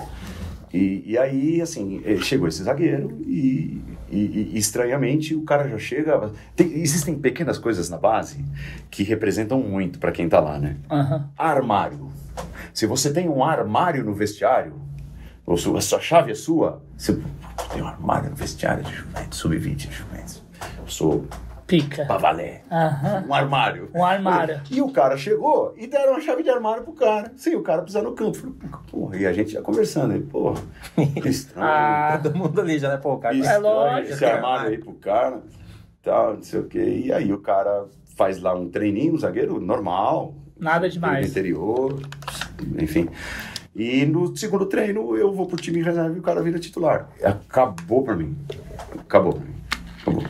E, 0.75 1.05
e 1.07 1.17
aí, 1.17 1.61
assim, 1.61 2.03
eh, 2.05 2.17
chegou 2.17 2.49
esse 2.49 2.65
zagueiro 2.65 3.21
e, 3.25 3.81
e- 4.13 4.51
e, 4.55 4.59
estranhamente 4.59 5.35
o 5.35 5.43
cara 5.43 5.69
já 5.69 5.79
chega. 5.79 6.31
tem- 6.55 6.73
existem 6.81 7.15
pequenas 7.19 7.59
coisas 7.59 7.89
na 7.89 7.97
base 7.99 8.45
que 8.91 9.03
representam 9.03 9.61
muito 9.61 9.99
para 9.99 10.13
quem 10.13 10.29
tá 10.29 10.39
lá, 10.41 10.59
né? 10.59 10.77
Aham. 10.91 11.29
Armário. 11.37 12.11
Se 12.75 12.87
você 12.87 13.13
tem 13.13 13.29
um 13.29 13.43
armário 13.45 14.05
no 14.05 14.15
vestiário, 14.15 14.75
ou 15.45 15.57
sua, 15.57 15.79
a 15.79 15.81
sua 15.83 16.01
chave 16.01 16.31
é 16.33 16.35
sua, 16.35 16.83
você 16.97 17.19
tem 17.73 17.83
um 17.83 17.87
armário 17.87 18.31
no 18.31 18.37
vestiário 18.37 18.85
de 18.85 18.93
Juventus, 18.95 19.39
sub-20 19.39 19.89
de 19.89 19.95
Juventus. 19.95 20.43
Eu 20.79 20.87
sou 20.87 21.27
Pica. 21.81 22.05
pra 22.05 22.19
valer. 22.19 22.61
Aham. 22.71 23.25
Um 23.29 23.35
armário. 23.35 23.91
Um 23.95 24.05
armário. 24.05 24.61
E 24.71 24.81
o 24.83 24.91
cara 24.91 25.17
chegou 25.17 25.73
e 25.77 25.87
deram 25.87 26.15
a 26.17 26.21
chave 26.21 26.43
de 26.43 26.51
armário 26.51 26.83
pro 26.83 26.93
cara. 26.93 27.33
Sem 27.37 27.57
o 27.57 27.63
cara 27.63 27.83
pisar 27.83 28.03
no 28.03 28.13
campo. 28.13 28.37
Falei, 28.37 28.55
porra, 28.91 29.17
e 29.17 29.27
a 29.27 29.33
gente 29.33 29.53
já 29.53 29.63
conversando. 29.63 30.13
Ele, 30.15 30.25
porra, 30.25 30.61
que 31.23 31.29
estranho. 31.31 31.67
Ah, 31.67 32.21
Todo 32.23 32.37
mundo 32.37 32.61
ali 32.61 32.79
já, 32.79 32.91
né? 32.91 32.97
Pô, 32.99 33.15
o 33.15 33.19
cara 33.19 33.35
é 33.35 33.39
estranho 33.39 33.63
lógico. 33.63 34.13
esse 34.13 34.25
armário 34.25 34.69
aí 34.69 34.79
pro 34.79 34.93
cara. 34.95 35.41
Tal, 36.03 36.35
não 36.35 36.43
sei 36.43 36.61
o 36.61 36.65
quê. 36.65 37.03
E 37.07 37.13
aí 37.13 37.33
o 37.33 37.39
cara 37.39 37.87
faz 38.17 38.41
lá 38.43 38.55
um 38.55 38.69
treininho, 38.69 39.15
um 39.15 39.19
zagueiro 39.19 39.59
normal. 39.61 40.35
Nada 40.59 40.87
do 40.89 40.93
demais. 40.93 41.31
interior, 41.31 42.03
enfim. 42.79 43.09
E 43.75 44.05
no 44.05 44.37
segundo 44.37 44.67
treino 44.67 45.17
eu 45.17 45.33
vou 45.33 45.47
pro 45.47 45.57
time 45.57 45.81
reserva 45.83 46.15
e 46.15 46.19
o 46.19 46.23
cara 46.23 46.43
vira 46.43 46.59
titular. 46.59 47.09
Acabou 47.25 48.03
pra 48.05 48.15
mim. 48.15 48.37
Acabou 48.99 49.33
pra 49.33 49.43
mim. 49.43 49.55
Acabou. 50.03 50.23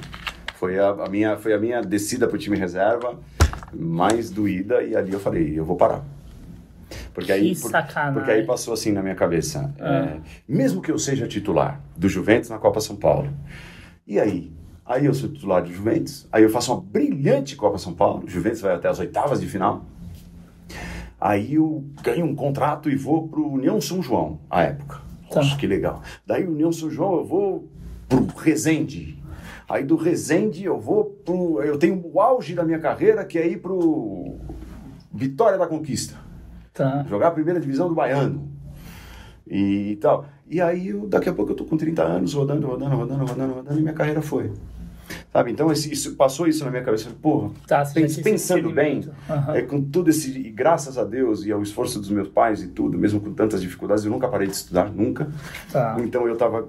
Foi 0.62 0.78
a, 0.78 0.90
a 0.90 1.08
minha, 1.08 1.36
foi 1.36 1.52
a 1.54 1.58
minha 1.58 1.82
descida 1.82 2.28
pro 2.28 2.38
time 2.38 2.56
reserva 2.56 3.18
mais 3.74 4.30
doída 4.30 4.80
e 4.80 4.94
ali 4.94 5.12
eu 5.12 5.18
falei, 5.18 5.58
eu 5.58 5.64
vou 5.64 5.74
parar. 5.74 6.04
Porque 7.12 7.32
aí, 7.32 7.52
Que 7.52 7.60
por- 7.62 7.70
sacanagem. 7.72 8.14
porque 8.14 8.30
aí 8.30 8.46
passou 8.46 8.72
assim 8.72 8.92
na 8.92 9.02
minha 9.02 9.16
cabeça. 9.16 9.74
Ah. 9.80 9.88
é, 9.88 10.20
mesmo 10.46 10.80
que 10.80 10.92
eu 10.92 10.96
seja 11.00 11.26
titular 11.26 11.80
do 11.96 12.08
Juventus 12.08 12.48
na 12.48 12.58
Copa 12.60 12.80
São 12.80 12.94
Paulo, 12.94 13.28
e 14.06 14.20
aí? 14.20 14.52
Aí 14.86 15.04
eu 15.06 15.12
sou 15.14 15.28
titular 15.30 15.64
do 15.64 15.72
Juventus, 15.72 16.28
aí 16.30 16.44
eu 16.44 16.48
faço 16.48 16.72
uma 16.72 16.80
brilhante 16.80 17.56
Copa 17.56 17.76
São 17.76 17.92
Paulo, 17.92 18.22
o 18.24 18.30
Juventus 18.30 18.60
vai 18.60 18.72
até 18.76 18.86
as 18.88 19.00
oitavas 19.00 19.40
de 19.40 19.48
final. 19.48 19.84
Aí 21.20 21.54
eu 21.54 21.84
ganho 22.04 22.24
um 22.24 22.36
contrato 22.36 22.88
e 22.88 22.94
vou 22.94 23.26
pro 23.26 23.48
União 23.50 23.80
São 23.80 24.00
João, 24.00 24.38
à 24.48 24.62
época. 24.62 25.00
Nossa, 25.34 25.56
que 25.56 25.66
legal. 25.66 26.02
Daí 26.24 26.44
o 26.46 26.52
União 26.52 26.70
São 26.70 26.88
João 26.88 27.16
eu 27.16 27.24
vou 27.24 27.68
pro 28.08 28.24
Resende. 28.36 29.20
Aí 29.68 29.84
do 29.84 29.96
Resende 29.96 30.64
eu 30.64 30.78
vou 30.78 31.04
pro. 31.24 31.62
Eu 31.62 31.78
tenho 31.78 32.00
o 32.04 32.20
auge 32.20 32.54
da 32.54 32.64
minha 32.64 32.78
carreira, 32.78 33.24
que 33.24 33.38
é 33.38 33.46
ir 33.46 33.58
pro 33.58 34.36
Vitória 35.12 35.58
da 35.58 35.66
Conquista. 35.66 36.14
Tá. 36.74 37.04
Jogar 37.08 37.28
a 37.28 37.32
primeira 37.32 37.60
divisão 37.60 37.88
do 37.88 37.94
Baiano. 37.94 38.48
E 39.46 39.98
tal. 40.00 40.24
E 40.48 40.60
aí, 40.60 40.88
eu, 40.88 41.06
daqui 41.08 41.28
a 41.28 41.32
pouco 41.32 41.52
eu 41.52 41.56
tô 41.56 41.64
com 41.64 41.76
30 41.76 42.02
anos, 42.02 42.34
rodando, 42.34 42.66
rodando, 42.66 42.94
rodando, 42.96 43.24
rodando, 43.24 43.54
rodando, 43.54 43.78
e 43.78 43.82
minha 43.82 43.94
carreira 43.94 44.20
foi. 44.22 44.50
Sabe? 45.32 45.50
Então, 45.50 45.70
esse- 45.72 45.92
isso, 45.92 46.14
passou 46.14 46.46
isso 46.46 46.64
na 46.64 46.70
minha 46.70 46.82
cabeça. 46.82 47.10
Porra, 47.20 47.50
Tá, 47.66 47.84
pensando 48.22 48.70
bem. 48.70 49.02
Aham. 49.28 49.54
é, 49.54 49.62
com 49.62 49.82
tudo 49.82 50.10
esse, 50.10 50.30
e 50.38 50.50
graças 50.50 50.96
a 50.98 51.04
Deus 51.04 51.44
e 51.44 51.52
ao 51.52 51.62
esforço 51.62 51.98
dos 51.98 52.08
meus 52.10 52.28
pais 52.28 52.62
e 52.62 52.68
tudo, 52.68 52.98
mesmo 52.98 53.20
com 53.20 53.32
tantas 53.32 53.60
dificuldades, 53.60 54.04
eu 54.04 54.10
nunca 54.10 54.28
parei 54.28 54.46
de 54.46 54.54
estudar, 54.54 54.90
nunca. 54.90 55.28
Tá. 55.70 55.96
Então 56.00 56.26
eu 56.26 56.34
estava 56.34 56.68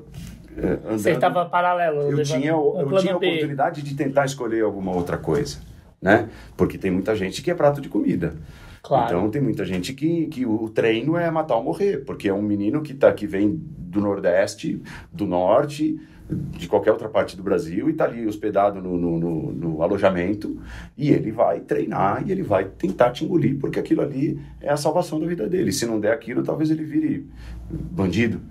andando. 0.58 1.00
Você 1.00 1.12
estava 1.12 1.46
paralelo. 1.46 2.02
eu 2.12 2.24
tinha, 2.24 2.56
um 2.58 2.80
eu 2.80 2.98
tinha 3.00 3.16
a 3.16 3.20
B. 3.20 3.28
oportunidade 3.28 3.82
de 3.82 3.96
tentar 3.96 4.26
escolher 4.26 4.64
alguma 4.64 4.92
outra 4.94 5.18
coisa, 5.18 5.58
né? 6.02 6.30
Porque 6.58 6.78
tem 6.78 6.92
muita 6.92 7.16
gente 7.16 7.42
que 7.42 7.50
é 7.52 7.56
prato 7.56 7.82
de 7.82 7.90
comida. 7.90 8.36
Claro. 8.82 9.06
Então 9.06 9.30
tem 9.30 9.42
muita 9.42 9.64
gente 9.66 9.94
que, 9.94 10.28
que 10.28 10.46
o 10.46 10.68
treino 10.70 11.16
é 11.16 11.32
matar 11.32 11.56
ou 11.56 11.64
morrer, 11.64 12.04
porque 12.06 12.28
é 12.28 12.34
um 12.34 12.42
menino 12.42 12.82
que, 12.82 12.94
tá, 12.94 13.12
que 13.14 13.26
vem 13.26 13.58
do 13.78 14.02
Nordeste, 14.02 14.82
do 15.12 15.26
Norte, 15.26 15.98
de 16.30 16.68
qualquer 16.68 16.92
outra 16.92 17.08
parte 17.08 17.38
do 17.38 17.44
Brasil 17.44 17.88
e 17.88 17.92
está 17.92 18.06
ali 18.06 18.26
hospedado 18.28 18.82
no, 18.82 18.98
no, 18.98 19.20
no- 19.20 19.52
no 19.54 19.82
alojamento 19.84 20.60
e 20.98 21.12
ele 21.12 21.32
vai 21.32 21.60
treinar 21.62 22.24
e 22.28 22.32
ele 22.32 22.42
vai 22.44 22.66
tentar 22.66 23.12
te 23.12 23.24
engolir, 23.24 23.58
porque 23.60 23.80
aquilo 23.80 24.02
ali 24.02 24.40
é 24.60 24.70
a 24.70 24.78
salvação 24.78 25.20
da 25.20 25.28
vida 25.28 25.48
dele. 25.48 25.72
Se 25.72 25.86
não 25.86 26.00
der 26.00 26.12
aquilo, 26.12 26.44
talvez 26.44 26.70
ele 26.72 26.84
vire 26.84 27.26
bandido. 27.70 28.42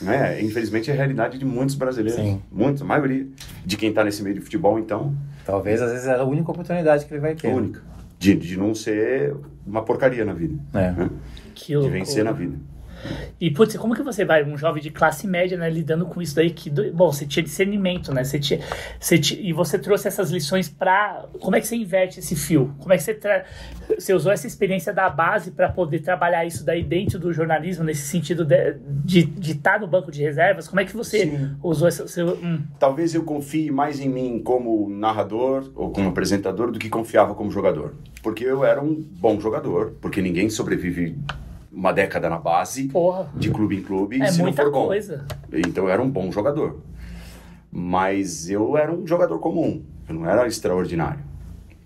Né? 0.00 0.42
Infelizmente 0.42 0.90
é 0.90 0.94
a 0.94 0.96
realidade 0.96 1.38
de 1.38 1.44
muitos 1.44 1.74
brasileiros, 1.74 2.20
Sim. 2.20 2.40
muitos, 2.50 2.82
a 2.82 2.84
maioria 2.84 3.26
de 3.64 3.76
quem 3.76 3.88
está 3.88 4.04
nesse 4.04 4.22
meio 4.22 4.34
de 4.34 4.40
futebol, 4.40 4.78
então, 4.78 5.14
Talvez, 5.44 5.80
às 5.80 5.92
vezes, 5.92 6.06
é 6.06 6.14
a 6.14 6.24
única 6.24 6.50
oportunidade 6.50 7.06
que 7.06 7.14
ele 7.14 7.20
vai 7.20 7.34
ter. 7.34 7.48
é 7.48 7.54
única. 7.54 7.80
De, 8.18 8.34
de 8.34 8.56
não 8.56 8.74
ser 8.74 9.34
uma 9.66 9.82
porcaria 9.82 10.24
na 10.24 10.32
vida. 10.32 10.58
É. 10.74 10.90
né? 10.90 11.10
Que 11.54 11.78
De 11.78 11.88
vencer 11.88 12.24
na 12.24 12.32
vida. 12.32 12.56
E, 13.40 13.50
putz, 13.50 13.76
como 13.76 13.94
que 13.94 14.02
você 14.02 14.24
vai, 14.24 14.44
um 14.44 14.56
jovem 14.56 14.82
de 14.82 14.90
classe 14.90 15.26
média, 15.26 15.56
né, 15.58 15.68
lidando 15.70 16.06
com 16.06 16.20
isso 16.22 16.34
daí? 16.34 16.50
Que, 16.50 16.70
bom, 16.70 17.12
você 17.12 17.26
tinha 17.26 17.42
discernimento, 17.42 18.12
né? 18.12 18.24
Você 18.24 18.38
tinha, 18.38 18.60
você 18.98 19.18
ti- 19.18 19.40
e 19.40 19.52
você 19.52 19.78
trouxe 19.78 20.08
essas 20.08 20.30
lições 20.30 20.68
pra... 20.68 21.24
Como 21.40 21.54
é 21.56 21.60
que 21.60 21.66
você 21.66 21.76
inverte 21.76 22.20
esse 22.20 22.34
fio? 22.36 22.74
Como 22.78 22.92
é 22.92 22.96
que 22.96 23.02
você... 23.02 23.14
Tra... 23.14 23.44
Você 23.98 24.12
usou 24.12 24.32
essa 24.32 24.46
experiência 24.46 24.92
da 24.92 25.08
base 25.08 25.50
para 25.50 25.68
poder 25.68 26.00
trabalhar 26.00 26.44
isso 26.44 26.64
daí 26.64 26.82
dentro 26.82 27.18
do 27.18 27.32
jornalismo, 27.32 27.84
nesse 27.84 28.02
sentido 28.08 28.44
de 28.44 29.30
estar 29.40 29.78
no 29.80 29.86
banco 29.86 30.10
de 30.10 30.22
reservas? 30.22 30.66
Como 30.68 30.80
é 30.80 30.84
que 30.84 30.96
você 30.96 31.26
Sim. 31.26 31.56
usou 31.62 31.88
esse 31.88 32.06
seu... 32.08 32.34
Hum, 32.36 32.62
Talvez 32.78 33.14
eu 33.14 33.22
confie 33.22 33.70
mais 33.70 34.00
em 34.00 34.08
mim 34.08 34.40
como 34.42 34.88
narrador 34.88 35.70
ou 35.74 35.90
como 35.90 36.08
apresentador 36.08 36.70
do 36.72 36.78
que 36.78 36.88
confiava 36.88 37.34
como 37.34 37.50
jogador. 37.50 37.94
Porque 38.22 38.44
eu 38.44 38.64
era 38.64 38.82
um 38.82 38.94
bom 38.94 39.38
jogador, 39.38 39.94
porque 40.00 40.20
ninguém 40.20 40.50
sobrevive 40.50 41.16
uma 41.76 41.92
década 41.92 42.30
na 42.30 42.38
base, 42.38 42.88
porra, 42.88 43.28
de 43.36 43.50
clube 43.50 43.76
em 43.76 43.82
clube, 43.82 44.22
é 44.22 44.26
se 44.28 44.42
não 44.42 44.52
for 44.52 44.72
bom. 44.72 44.86
coisa. 44.86 45.26
Então 45.52 45.84
eu 45.84 45.90
era 45.90 46.00
um 46.02 46.08
bom 46.08 46.32
jogador. 46.32 46.80
Mas 47.70 48.48
eu 48.48 48.78
era 48.78 48.90
um 48.90 49.06
jogador 49.06 49.38
comum, 49.38 49.84
eu 50.08 50.14
não 50.14 50.28
era 50.28 50.46
extraordinário. 50.46 51.20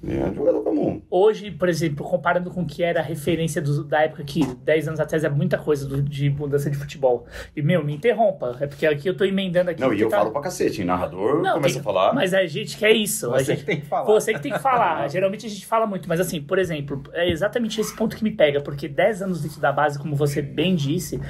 Era 0.07 0.31
um 0.31 0.35
jogador 0.35 0.63
comum. 0.63 1.03
Hoje, 1.11 1.51
por 1.51 1.69
exemplo, 1.69 2.05
comparando 2.07 2.51
com 2.51 2.63
o 2.63 2.67
que 2.67 2.83
era 2.83 3.01
a 3.01 3.03
referência 3.03 3.61
do- 3.61 3.85
da 3.85 4.01
época 4.03 4.25
que 4.25 4.45
10 4.65 4.89
anos 4.89 4.99
atrás 4.99 5.25
é 5.25 5.29
muita 5.29 5.59
coisa 5.59 5.87
do- 5.87 6.03
de 6.03 6.31
mudança 6.31 6.71
de 6.71 6.77
futebol. 6.77 7.27
E, 7.55 7.61
meu, 7.61 7.85
me 7.85 7.95
interrompa. 7.95 8.57
É 8.61 8.67
porque 8.67 8.87
aqui 8.87 9.07
eu 9.09 9.15
tô 9.17 9.25
emendando 9.25 9.71
aqui. 9.71 9.81
Não, 9.81 9.89
e 9.89 9.91
porque 9.91 10.05
eu 10.05 10.09
tá- 10.09 10.19
falo 10.19 10.31
pra 10.31 10.41
cacete, 10.41 10.83
narrador 10.85 11.43
Não, 11.43 11.55
começa 11.55 11.75
tem- 11.75 11.81
a 11.81 11.85
falar. 11.85 12.15
Mas 12.15 12.33
a 12.33 12.47
gente 12.47 12.79
quer 12.79 12.93
isso. 12.93 13.27
a 13.27 13.39
Você 13.39 13.45
gente, 13.45 13.59
que 13.61 13.67
tem 13.67 13.81
que 13.81 13.87
falar. 13.87 14.05
Você 14.07 14.33
que 14.33 14.41
tem 14.41 14.53
que 14.53 14.59
falar. 14.59 15.09
Geralmente 15.11 15.47
a 15.47 15.49
gente 15.51 15.67
fala 15.67 15.87
muito, 15.87 16.09
mas 16.09 16.19
assim, 16.19 16.41
por 16.41 16.59
exemplo, 16.59 17.03
é 17.13 17.29
exatamente 17.31 17.79
esse 17.81 17.95
ponto 17.95 18.17
que 18.17 18.25
me 18.25 18.31
pega, 18.31 18.61
porque 18.63 18.89
10 18.89 19.21
anos 19.23 19.43
dentro 19.43 19.61
da 19.61 19.71
base, 19.71 19.99
como 19.99 20.17
você 20.17 20.41
bem 20.41 20.75
disse, 20.75 21.21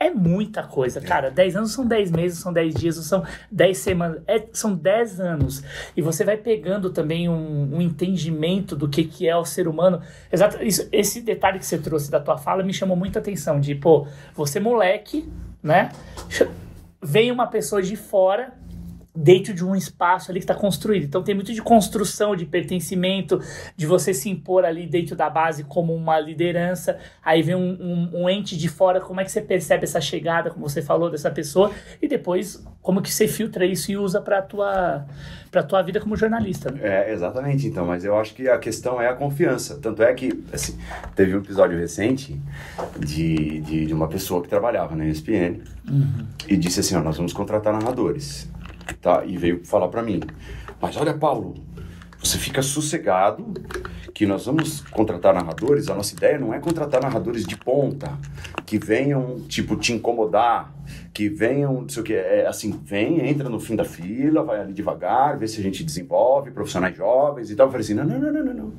é 0.00 0.10
muita 0.10 0.62
coisa. 0.62 0.98
Cara, 1.00 1.30
10 1.30 1.56
anos 1.56 1.72
são 1.72 1.86
10 1.86 2.10
meses, 2.10 2.38
são 2.38 2.50
10 2.52 2.74
dias, 2.74 2.96
não 2.96 3.02
são 3.02 3.22
10 3.50 3.76
semanas, 3.76 4.22
é- 4.26 4.46
são 4.52 4.74
10 4.74 5.20
anos. 5.20 5.62
E 5.94 6.00
você 6.00 6.24
vai 6.24 6.38
pegando 6.38 6.88
também 6.90 7.28
um, 7.28 7.76
um 7.76 7.82
entendimento 7.82 8.74
do 8.74 8.88
que, 8.88 9.04
que 9.04 9.28
é 9.28 9.36
o 9.36 9.44
ser 9.44 9.68
humano. 9.68 10.00
Exato, 10.32 10.62
isso- 10.64 10.88
esse 10.90 11.20
detalhe 11.20 11.58
que 11.58 11.66
você 11.66 11.76
trouxe 11.78 12.10
da 12.10 12.18
tua 12.18 12.38
fala 12.38 12.62
me 12.62 12.72
chamou 12.72 12.96
muita 12.96 13.18
atenção, 13.18 13.60
de, 13.60 13.74
pô, 13.74 14.06
você 14.34 14.58
moleque, 14.58 15.30
né? 15.62 15.92
Vem 17.02 17.30
uma 17.30 17.46
pessoa 17.46 17.82
de 17.82 17.94
fora 17.96 18.52
dentro 19.14 19.52
de 19.52 19.64
um 19.64 19.74
espaço 19.74 20.30
ali 20.30 20.38
que 20.40 20.44
está 20.44 20.54
construído. 20.54 21.04
Então 21.04 21.22
tem 21.22 21.34
muito 21.34 21.52
de 21.52 21.60
construção, 21.60 22.36
de 22.36 22.46
pertencimento, 22.46 23.40
de 23.76 23.86
você 23.86 24.14
se 24.14 24.28
impor 24.30 24.64
ali 24.64 24.86
dentro 24.86 25.16
da 25.16 25.28
base 25.28 25.64
como 25.64 25.94
uma 25.94 26.18
liderança. 26.20 26.98
Aí 27.24 27.42
vem 27.42 27.54
um, 27.56 27.72
um- 27.80 28.22
um 28.22 28.30
ente 28.30 28.56
de 28.56 28.68
fora, 28.68 29.00
como 29.00 29.20
é 29.20 29.24
que 29.24 29.32
você 29.32 29.40
percebe 29.40 29.84
essa 29.84 30.00
chegada, 30.00 30.50
como 30.50 30.68
você 30.68 30.80
falou, 30.80 31.10
dessa 31.10 31.30
pessoa, 31.30 31.70
e 32.00 32.06
depois 32.06 32.64
como 32.80 33.02
que 33.02 33.12
você 33.12 33.26
filtra 33.28 33.66
isso 33.66 33.90
e 33.92 33.96
usa 33.96 34.20
para 34.20 34.40
tua 34.42 35.04
para 35.50 35.64
tua 35.64 35.82
vida 35.82 35.98
como 35.98 36.16
jornalista. 36.16 36.70
Né? 36.70 36.78
É, 36.80 37.12
exatamente, 37.12 37.66
então, 37.66 37.84
mas 37.84 38.04
eu 38.04 38.16
acho 38.16 38.32
que 38.34 38.48
a 38.48 38.56
questão 38.56 39.02
é 39.02 39.08
a 39.08 39.14
confiança. 39.14 39.76
Tanto 39.82 40.00
é 40.00 40.14
que, 40.14 40.44
assim, 40.52 40.78
teve 41.16 41.34
um 41.34 41.40
episódio 41.40 41.76
recente 41.76 42.40
de, 42.98 43.60
de, 43.60 43.86
de 43.86 43.92
uma 43.94 44.06
pessoa 44.08 44.42
que 44.42 44.48
trabalhava 44.48 44.94
na 44.94 45.04
ESPN 45.06 45.60
e 46.46 46.56
disse 46.56 46.80
assim, 46.80 46.94
ó, 46.94 47.00
nós 47.02 47.16
vamos 47.16 47.32
contratar 47.32 47.72
narradores, 47.72 48.48
tá? 48.94 49.24
E 49.24 49.36
veio 49.36 49.64
falar 49.64 49.88
pra 49.88 50.02
mim, 50.02 50.20
mas 50.80 50.96
olha, 50.96 51.14
Paulo, 51.14 51.54
você 52.22 52.36
fica 52.36 52.60
sossegado 52.60 53.54
que 54.12 54.26
nós 54.26 54.44
vamos 54.44 54.82
contratar 54.82 55.32
narradores, 55.32 55.88
a 55.88 55.94
nossa 55.94 56.14
ideia 56.14 56.38
não 56.38 56.52
é 56.52 56.58
contratar 56.58 57.00
narradores 57.02 57.46
de 57.46 57.56
ponta, 57.56 58.12
que 58.66 58.78
venham, 58.78 59.40
tipo, 59.48 59.74
te 59.76 59.94
incomodar, 59.94 60.74
que 61.14 61.28
venham, 61.28 61.80
não 61.80 61.88
sei 61.88 62.02
o 62.02 62.04
que, 62.04 62.12
é 62.12 62.46
assim, 62.46 62.78
vem, 62.84 63.26
entra 63.26 63.48
no 63.48 63.58
fim 63.58 63.74
da 63.74 63.84
fila, 63.84 64.42
vai 64.42 64.60
ali 64.60 64.74
devagar, 64.74 65.38
vê 65.38 65.48
se 65.48 65.58
a 65.58 65.62
gente 65.62 65.82
desenvolve, 65.82 66.50
profissionais 66.50 66.94
jovens 66.94 67.50
e 67.50 67.56
tal. 67.56 67.66
Eu 67.66 67.72
falei 67.72 67.84
assim, 67.84 67.94
não, 67.94 68.04
não, 68.04 68.18
não, 68.18 68.32
não, 68.32 68.44
não, 68.44 68.54
não. 68.54 68.72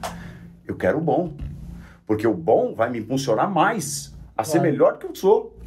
eu 0.67 0.75
quero 0.75 0.99
o 0.99 1.01
bom, 1.01 1.33
porque 2.05 2.27
o 2.27 2.33
bom 2.35 2.75
vai 2.75 2.91
me 2.91 2.99
impulsionar 2.99 3.49
mais 3.49 4.15
a 4.37 4.43
ser 4.43 4.61
melhor 4.61 4.97
que 4.97 5.07
eu 5.07 5.15
sou. 5.15 5.57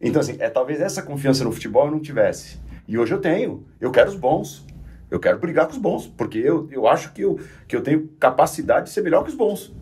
Então, 0.00 0.20
assim, 0.20 0.36
é 0.38 0.50
talvez 0.50 0.80
essa 0.80 1.02
confiança 1.02 1.44
no 1.44 1.52
futebol 1.52 1.86
eu 1.86 1.92
não 1.92 2.00
tivesse. 2.00 2.58
E 2.86 2.98
hoje 2.98 3.12
eu 3.14 3.18
tenho. 3.20 3.64
Eu 3.80 3.90
quero 3.90 4.10
os 4.10 4.16
bons. 4.16 4.64
Eu 5.10 5.18
quero 5.20 5.38
brigar 5.38 5.66
com 5.66 5.72
os 5.72 5.78
bons. 5.78 6.06
Porque 6.06 6.38
eu, 6.38 6.68
eu 6.70 6.86
acho 6.86 7.12
que 7.12 7.22
eu, 7.22 7.38
que 7.66 7.74
eu 7.76 7.82
tenho 7.82 8.08
capacidade 8.18 8.86
de 8.86 8.92
ser 8.92 9.02
melhor 9.02 9.22
que 9.24 9.30
os 9.30 9.36
bons. 9.36 9.72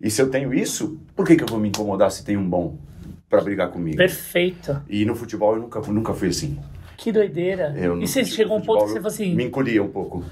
E 0.00 0.10
se 0.10 0.20
eu 0.22 0.30
tenho 0.30 0.52
isso, 0.54 0.98
por 1.14 1.26
que, 1.26 1.36
que 1.36 1.42
eu 1.44 1.48
vou 1.48 1.60
me 1.60 1.68
incomodar 1.68 2.10
se 2.10 2.24
tem 2.24 2.36
um 2.36 2.48
bom 2.48 2.78
para 3.28 3.40
brigar 3.42 3.70
comigo? 3.70 3.96
Perfeito. 3.98 4.80
E 4.88 5.04
no 5.04 5.14
futebol 5.14 5.54
eu 5.54 5.60
nunca, 5.62 5.80
nunca 5.92 6.14
fui 6.14 6.28
assim. 6.28 6.58
Que 6.96 7.12
doideira. 7.12 7.74
Eu 7.78 8.00
e 8.00 8.06
você 8.06 8.20
fute- 8.24 8.34
chegou 8.36 8.56
a 8.56 8.58
um 8.58 8.62
ponto 8.62 8.80
que 8.84 8.88
você 8.90 8.94
falou 8.94 9.08
assim. 9.08 9.34
Me 9.34 9.44
encolhia 9.44 9.82
um 9.82 9.88
pouco 9.88 10.24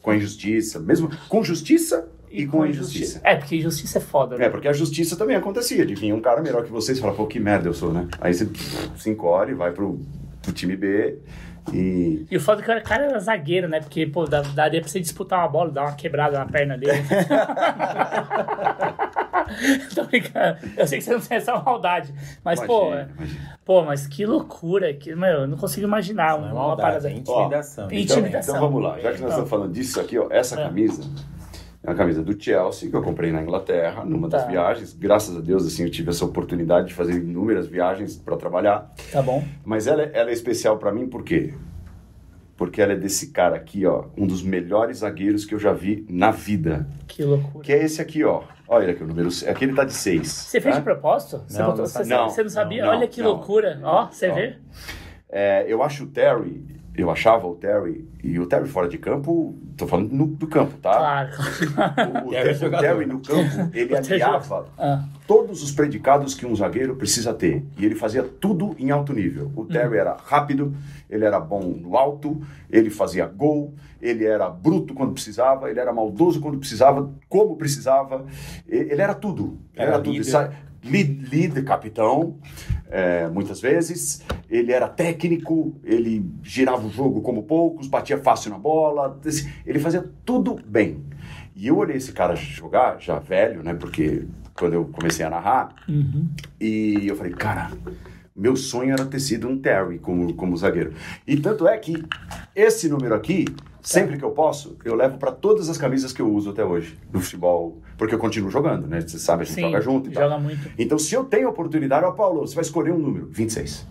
com 0.00 0.10
a 0.10 0.16
injustiça. 0.16 0.78
Mesmo 0.80 1.10
com 1.28 1.42
justiça 1.44 2.08
e, 2.30 2.46
com 2.46 2.62
a 2.62 2.68
injustiça. 2.68 3.20
É, 3.22 3.36
porque 3.36 3.56
injustiça 3.56 3.98
é 3.98 4.00
foda. 4.00 4.36
né? 4.36 4.46
É, 4.46 4.48
porque 4.50 4.66
a 4.68 4.72
justiça 4.72 5.16
também 5.16 5.36
acontecia, 5.36 5.84
de 5.86 5.94
vir 5.94 6.12
um 6.12 6.20
cara 6.20 6.40
melhor 6.42 6.64
que 6.64 6.70
vocês 6.70 6.98
e 6.98 7.00
falar, 7.00 7.14
pô, 7.14 7.26
que 7.26 7.38
merda 7.38 7.68
eu 7.68 7.74
sou, 7.74 7.92
né? 7.92 8.08
Aí 8.20 8.32
você 8.34 8.48
se 8.96 9.10
encolhe, 9.10 9.54
vai 9.54 9.72
pro, 9.72 10.00
pro 10.42 10.52
time 10.52 10.76
B 10.76 11.18
e. 11.72 12.26
E 12.30 12.36
o 12.36 12.40
foda 12.40 12.60
é 12.62 12.64
que 12.64 12.70
o 12.70 12.82
cara 12.82 13.04
era 13.06 13.18
zagueiro, 13.18 13.68
né? 13.68 13.80
Porque, 13.80 14.06
pô, 14.06 14.24
dá- 14.24 14.42
daria 14.54 14.80
pra 14.80 14.88
você 14.88 15.00
disputar 15.00 15.38
uma 15.40 15.48
bola, 15.48 15.70
dar 15.70 15.82
uma 15.82 15.92
quebrada 15.94 16.38
na 16.38 16.46
perna 16.46 16.76
dele. 16.78 17.02
Tô 19.94 20.04
brincando. 20.04 20.58
Eu 20.76 20.86
sei 20.86 20.98
que 20.98 21.04
você 21.04 21.12
não 21.14 21.20
tem 21.20 21.36
essa 21.36 21.54
maldade. 21.56 22.12
Mas, 22.44 22.60
pô, 22.60 22.88
Imagina, 22.88 23.00
é- 23.00 23.08
imagina. 23.16 23.58
pô, 23.64 23.82
mas 23.84 24.06
que 24.06 24.26
loucura. 24.26 24.92
Que, 24.94 25.14
meu, 25.14 25.28
eu 25.42 25.46
não 25.46 25.56
consigo 25.56 25.86
imaginar 25.86 26.38
Não 26.38 26.48
é 26.48 26.52
uma 26.52 26.62
maldade, 26.68 26.80
parada. 26.88 27.08
é 27.08 27.12
intimidação. 27.12 27.86
Então- 27.86 27.98
Então, 27.98 28.16
Intimidação. 28.18 28.56
então 28.56 28.66
vamos 28.68 28.82
lá, 28.82 28.98
já 28.98 29.00
que 29.00 29.04
nós 29.06 29.16
Então. 29.18 29.28
estamos 29.28 29.50
falando 29.50 29.72
disso 29.72 30.00
aqui, 30.00 30.18
ó, 30.18 30.26
essa 30.30 30.60
É. 30.60 30.64
camisa 30.64 31.02
é 31.86 31.90
uma 31.90 31.94
camisa 31.96 32.20
do 32.22 32.38
Chelsea 32.42 32.90
que 32.90 32.96
eu 32.96 33.02
comprei 33.02 33.30
na 33.30 33.40
Inglaterra, 33.40 34.04
numa 34.04 34.28
das 34.28 34.42
Tá. 34.42 34.48
viagens. 34.48 34.92
Graças 34.92 35.36
a 35.36 35.40
Deus, 35.40 35.64
assim, 35.66 35.84
eu 35.84 35.90
tive 35.90 36.10
essa 36.10 36.24
oportunidade 36.24 36.88
de 36.88 36.94
fazer 36.94 37.12
inúmeras 37.14 37.66
viagens 37.68 38.16
para 38.16 38.36
trabalhar. 38.36 38.92
Tá 39.12 39.22
bom? 39.22 39.44
Mas 39.64 39.86
ela, 39.86 40.02
é- 40.02 40.10
ela 40.12 40.30
é 40.30 40.32
especial 40.32 40.76
para 40.78 40.90
mim 40.92 41.06
por 41.06 41.22
quê? 41.22 41.54
Porque 42.56 42.80
ela 42.80 42.94
é 42.94 42.96
desse 42.96 43.28
cara 43.32 43.54
aqui, 43.54 43.84
ó, 43.86 44.06
um 44.16 44.26
dos 44.26 44.42
melhores 44.42 44.98
zagueiros 44.98 45.44
que 45.44 45.54
eu 45.54 45.58
já 45.58 45.72
vi 45.72 46.04
na 46.08 46.30
vida. 46.30 46.88
Que 47.06 47.22
loucura. 47.22 47.62
Que 47.64 47.72
é 47.72 47.84
esse 47.84 48.00
aqui, 48.02 48.24
ó. 48.24 48.42
Olha 48.66 48.84
ele 48.84 48.92
aqui, 48.92 49.04
o 49.04 49.06
número. 49.06 49.28
Aqui 49.48 49.64
ele 49.64 49.74
tá 49.74 49.84
de 49.84 49.92
6. 49.92 50.26
Você 50.26 50.60
fez 50.60 50.74
de 50.74 50.82
propósito? 50.82 51.44
Você, 51.46 51.58
Não, 51.58 51.66
botou- 51.66 51.82
não 51.82 51.86
você, 51.86 52.04
sabia. 52.04 52.22
você 52.28 52.42
não 52.42 52.50
sabia? 52.50 52.82
Não, 52.84 52.90
Olha 52.90 53.06
que 53.06 53.20
não. 53.22 53.28
loucura. 53.32 53.78
Ó, 53.84 54.06
você 54.10 54.28
Ó. 54.28 54.34
vê? 54.34 54.56
É, 55.28 55.64
eu 55.68 55.82
acho 55.82 56.04
o 56.04 56.06
Terry 56.08 56.64
eu 56.96 57.10
achava 57.10 57.46
o 57.46 57.54
Terry, 57.54 58.08
e 58.22 58.38
o 58.38 58.46
Terry 58.46 58.66
fora 58.68 58.88
de 58.88 58.98
campo, 58.98 59.54
tô 59.76 59.86
falando 59.86 60.12
no- 60.12 60.26
do 60.26 60.46
campo, 60.46 60.76
tá? 60.78 60.96
Claro. 60.96 61.30
O, 62.24 62.28
o 62.28 62.30
Terry 62.32 62.48
é 62.50 62.54
Terry, 62.54 62.74
o. 62.76 62.78
Terry 62.80 63.06
no 63.06 63.20
campo, 63.20 63.70
ele 63.76 63.94
aliava 63.96 64.66
Ah. 64.78 65.04
todos 65.26 65.62
os 65.62 65.70
predicados 65.72 66.34
que 66.34 66.46
um 66.46 66.54
zagueiro 66.56 66.96
precisa 66.96 67.34
ter. 67.34 67.64
E 67.78 67.84
ele 67.84 67.94
fazia 67.94 68.22
tudo 68.22 68.74
em 68.78 68.90
alto 68.90 69.12
nível. 69.12 69.50
O 69.54 69.64
Terry 69.64 69.96
era 69.98 70.16
rápido, 70.24 70.74
ele 71.10 71.24
era 71.24 71.38
bom 71.38 71.60
no 71.62 71.96
alto, 71.96 72.40
ele 72.70 72.90
fazia 72.90 73.26
gol, 73.26 73.74
ele 74.00 74.24
era 74.24 74.48
bruto 74.48 74.94
quando 74.94 75.12
precisava, 75.12 75.70
ele 75.70 75.80
era 75.80 75.92
maldoso 75.92 76.40
quando 76.40 76.58
precisava, 76.58 77.10
como 77.28 77.56
precisava. 77.56 78.24
Ele 78.68 79.00
era 79.00 79.14
tudo. 79.14 79.58
Ele 79.74 79.82
Era 79.82 79.92
era, 79.94 80.02
tudo. 80.02 80.24
Sa- 80.24 80.50
Líder, 80.88 81.64
capitão, 81.64 82.36
é, 82.90 83.28
muitas 83.28 83.60
vezes. 83.60 84.22
Ele 84.48 84.72
era 84.72 84.88
técnico, 84.88 85.74
ele 85.84 86.24
girava 86.42 86.86
o 86.86 86.90
jogo 86.90 87.20
como 87.20 87.42
poucos, 87.42 87.88
batia 87.88 88.18
fácil 88.18 88.50
na 88.50 88.58
bola. 88.58 89.18
Ele 89.66 89.78
fazia 89.78 90.04
tudo 90.24 90.56
bem. 90.66 91.02
E 91.54 91.66
eu 91.68 91.76
olhei 91.78 91.96
esse 91.96 92.12
cara 92.12 92.36
jogar, 92.36 93.00
já 93.00 93.18
velho, 93.18 93.62
né? 93.62 93.74
Porque 93.74 94.24
quando 94.54 94.74
eu 94.74 94.84
comecei 94.86 95.24
a 95.24 95.30
narrar, 95.30 95.74
Uhum. 95.88 96.28
e 96.60 97.06
eu 97.08 97.16
falei, 97.16 97.32
cara, 97.32 97.70
meu 98.34 98.54
sonho 98.56 98.92
era 98.92 99.04
ter 99.06 99.20
sido 99.20 99.48
um 99.48 99.58
Terry 99.58 99.98
como, 99.98 100.34
como 100.34 100.56
zagueiro. 100.56 100.92
E 101.26 101.36
tanto 101.36 101.66
é 101.66 101.76
que 101.78 102.04
esse 102.54 102.88
número 102.88 103.14
aqui, 103.14 103.46
sempre 103.86 104.16
que 104.18 104.24
eu 104.24 104.30
posso, 104.32 104.76
eu 104.84 104.94
levo 104.96 105.16
para 105.16 105.30
todas 105.30 105.68
as 105.68 105.78
camisas 105.78 106.12
que 106.12 106.20
eu 106.20 106.28
uso 106.32 106.50
até 106.50 106.64
hoje 106.64 106.98
no 107.12 107.20
futebol, 107.20 107.78
porque 107.96 108.14
eu 108.14 108.18
continuo 108.18 108.50
jogando, 108.50 108.86
né? 108.88 109.00
Você 109.00 109.16
sabe, 109.18 109.42
a 109.42 109.44
gente 109.44 109.54
Sim, 109.54 109.60
joga 109.62 109.80
junto 109.80 110.10
e 110.10 110.12
tal. 110.12 110.24
joga 110.24 110.38
muito. 110.38 110.68
Então, 110.76 110.98
se 110.98 111.14
eu 111.14 111.22
tenho 111.24 111.46
a 111.46 111.50
oportunidade, 111.50 112.04
ó, 112.04 112.10
Paulo, 112.10 112.40
você 112.40 112.54
vai 112.56 112.62
escolher 112.62 112.92
um 112.92 112.98
número, 112.98 113.28
26. 113.30 113.86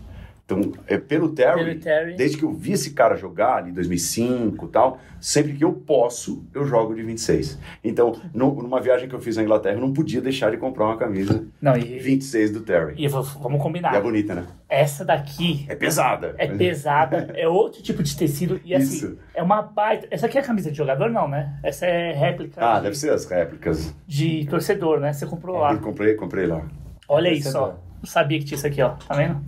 Então, 0.48 0.74
é 0.86 0.96
pelo 1.00 1.30
Terry, 1.30 1.64
Pelo 1.66 1.80
Terry. 1.80 2.16
desde 2.18 2.38
que 2.38 2.44
eu 2.44 2.52
vi 2.54 2.74
esse 2.74 2.92
cara 2.92 3.16
jogar 3.16 3.56
ali 3.56 3.72
em 3.72 3.74
2005 3.74 4.66
e 4.66 4.70
tal, 4.70 5.00
sempre 5.20 5.54
que 5.54 5.64
eu 5.64 5.74
posso, 5.74 6.44
eu 6.54 6.64
jogo 6.68 6.94
de 6.94 7.02
26. 7.02 7.58
Então, 7.84 8.16
no- 8.32 8.54
numa 8.62 8.80
viagem 8.80 9.10
que 9.10 9.16
eu 9.16 9.20
fiz 9.20 9.38
na 9.38 9.42
Inglaterra, 9.44 9.78
eu 9.78 9.82
não 9.82 9.92
podia 9.92 10.22
deixar 10.22 10.52
de 10.52 10.58
comprar 10.58 10.86
uma 10.86 10.98
camisa 10.98 11.44
Não, 11.60 11.76
e, 11.76 11.98
26 11.98 12.52
do 12.52 12.60
Terry. 12.60 12.94
e 12.96 13.08
vamos 13.08 13.34
combinar. 13.60 13.92
E 13.94 13.98
é 13.98 14.02
bonita, 14.02 14.36
né? 14.36 14.46
Essa 14.76 15.06
daqui 15.06 15.66
É 15.70 15.76
pesada. 15.76 16.36
é 16.38 16.48
pesada, 16.48 17.32
é 17.36 17.48
outro 17.48 17.82
tipo 17.82 18.04
de 18.04 18.16
tecido 18.16 18.60
e 18.66 18.76
assim, 18.76 18.96
Isso. 18.96 19.18
é 19.34 19.42
uma 19.42 19.62
baita. 19.62 20.08
Essa 20.12 20.26
aqui 20.26 20.38
é 20.38 20.42
a 20.42 20.44
camisa 20.44 20.70
de 20.70 20.78
jogador, 20.78 21.10
não, 21.10 21.28
né? 21.28 21.58
Essa 21.64 21.86
é 21.86 22.12
réplica 22.12 22.60
Ah, 22.64 22.78
de, 22.78 22.84
deve 22.84 22.96
ser 22.96 23.12
as 23.12 23.26
réplicas. 23.26 23.96
de 24.06 24.46
torcedor, 24.48 25.00
né? 25.00 25.14
Você 25.14 25.26
comprou 25.26 25.58
lá. 25.60 25.72
Eu 25.72 25.80
comprei, 25.80 26.14
comprei 26.16 26.46
lá. 26.46 26.62
Olha 27.08 27.30
isso, 27.30 27.52
torcedor. 27.54 27.70
ó. 27.82 27.98
Não 28.00 28.06
sabia 28.06 28.38
que 28.40 28.46
tinha 28.46 28.58
isso 28.58 28.68
aqui, 28.68 28.82
ó. 28.82 28.90
Tá 28.90 29.16
vendo? 29.16 29.42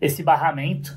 Esse 0.00 0.22
barramento. 0.22 0.96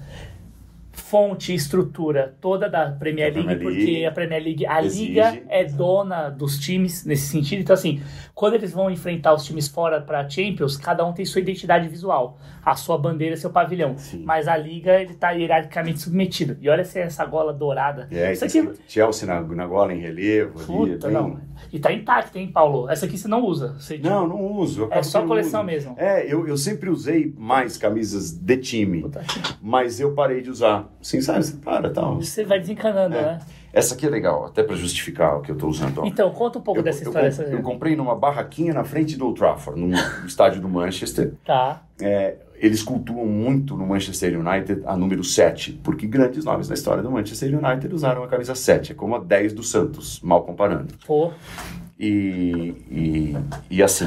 Fonte 1.10 1.52
e 1.54 1.56
estrutura 1.56 2.36
toda 2.42 2.70
da 2.70 2.92
Premier 2.92 3.34
League, 3.34 3.46
Premier 3.48 3.68
League. 3.70 3.86
porque 3.86 4.06
a 4.06 4.12
Premier 4.12 4.44
League, 4.44 4.66
a 4.66 4.84
Exige. 4.84 5.06
liga 5.08 5.42
é 5.50 5.64
dona 5.64 6.30
dos 6.30 6.60
times 6.60 7.06
nesse 7.06 7.28
sentido. 7.28 7.62
Então, 7.62 7.74
assim, 7.74 8.02
quando 8.36 8.56
eles 8.56 8.72
vão 8.74 8.92
enfrentar 8.92 9.34
os 9.34 9.46
times 9.46 9.68
fora 9.68 10.02
para 10.02 10.28
Champions, 10.30 10.76
cada 10.76 11.06
um 11.06 11.14
tem 11.14 11.24
sua 11.26 11.40
identidade 11.42 11.88
visual, 11.88 12.38
a 12.66 12.76
sua 12.76 12.98
bandeira, 12.98 13.38
seu 13.38 13.50
pavilhão. 13.50 13.98
Sim. 13.98 14.24
Mas 14.26 14.48
a 14.48 14.58
liga, 14.58 15.00
ele 15.00 15.14
tá 15.14 15.32
hierarquicamente 15.32 16.00
submetido. 16.02 16.58
E 16.60 16.70
olha 16.70 16.82
essa, 16.82 17.00
essa 17.00 17.26
gola 17.26 17.54
dourada. 17.54 18.08
É, 18.12 18.34
Isso 18.34 18.44
aqui, 18.46 18.70
Chelsea 18.88 19.28
na, 19.28 19.42
na 19.42 19.66
gola 19.66 19.94
em 19.94 20.00
relevo. 20.00 20.60
ali, 20.60 20.68
puta, 20.68 21.08
bem- 21.08 21.14
não. 21.16 21.40
E 21.72 21.80
tá 21.80 21.92
intacto, 21.92 22.38
hein, 22.38 22.52
Paulo? 22.52 22.90
Essa 22.90 23.06
aqui 23.06 23.18
você 23.18 23.28
não 23.28 23.44
usa. 23.44 23.74
Você, 23.80 23.98
Não, 23.98 24.28
não 24.28 24.42
uso. 24.58 24.88
É 24.92 25.02
só 25.02 25.26
coleção 25.26 25.62
uso. 25.62 25.66
mesmo. 25.68 25.96
É, 25.98 26.32
eu, 26.32 26.48
eu 26.48 26.56
sempre 26.58 26.90
usei 26.90 27.34
mais 27.38 27.78
camisas 27.78 28.32
de 28.32 28.58
time, 28.58 29.02
Puta, 29.02 29.24
mas 29.62 30.00
eu 30.00 30.14
parei 30.14 30.42
de 30.42 30.50
usar. 30.50 30.88
Sim, 31.02 31.22
sabe? 31.22 31.44
Você 31.46 31.54
para, 31.58 31.90
tal. 31.90 32.16
Você 32.16 32.44
vai 32.44 32.60
desencanando, 32.60 33.16
É. 33.16 33.22
né? 33.22 33.40
Essa 33.74 33.94
aqui 33.94 34.06
é 34.06 34.10
legal, 34.10 34.46
até 34.46 34.64
para 34.64 34.76
justificar 34.76 35.38
o 35.38 35.42
que 35.42 35.52
eu 35.52 35.56
tô 35.56 35.68
usando. 35.68 36.00
ó. 36.02 36.06
Então, 36.06 36.32
conta 36.32 36.58
um 36.58 36.62
pouco 36.62 36.80
eu, 36.80 36.84
dessa 36.84 37.04
eu 37.04 37.08
história. 37.10 37.28
essa- 37.28 37.44
eu 37.44 37.62
comprei 37.62 37.96
numa 37.96 38.16
barraquinha 38.16 38.74
na 38.74 38.84
frente 38.84 39.16
do 39.18 39.26
Old 39.28 39.38
Trafford, 39.40 39.80
no 39.80 39.90
estádio 40.28 40.62
do 40.62 40.68
Manchester. 40.70 41.34
Tá. 41.46 41.84
É, 42.02 42.38
eles 42.56 42.82
cultuam 42.82 43.26
muito 43.28 43.76
no 43.78 43.86
Manchester 43.86 44.40
United 44.40 44.82
a 44.86 44.98
número 44.98 45.24
7, 45.24 45.74
porque 45.84 46.08
grandes 46.08 46.44
nomes 46.44 46.68
na 46.70 46.74
história 46.74 47.04
do 47.04 47.12
Manchester 47.12 47.54
United 47.56 47.94
usaram 47.94 48.24
a 48.24 48.28
camisa 48.28 48.56
7, 48.56 48.94
é 48.94 48.96
como 48.96 49.16
a 49.16 49.20
10 49.20 49.54
do 49.54 49.62
Santos, 49.62 50.20
mal 50.22 50.44
comparando. 50.44 50.96
Pô, 51.06 51.32
E, 52.00 52.76
e, 52.92 53.36
e 53.72 53.82
assim, 53.84 54.06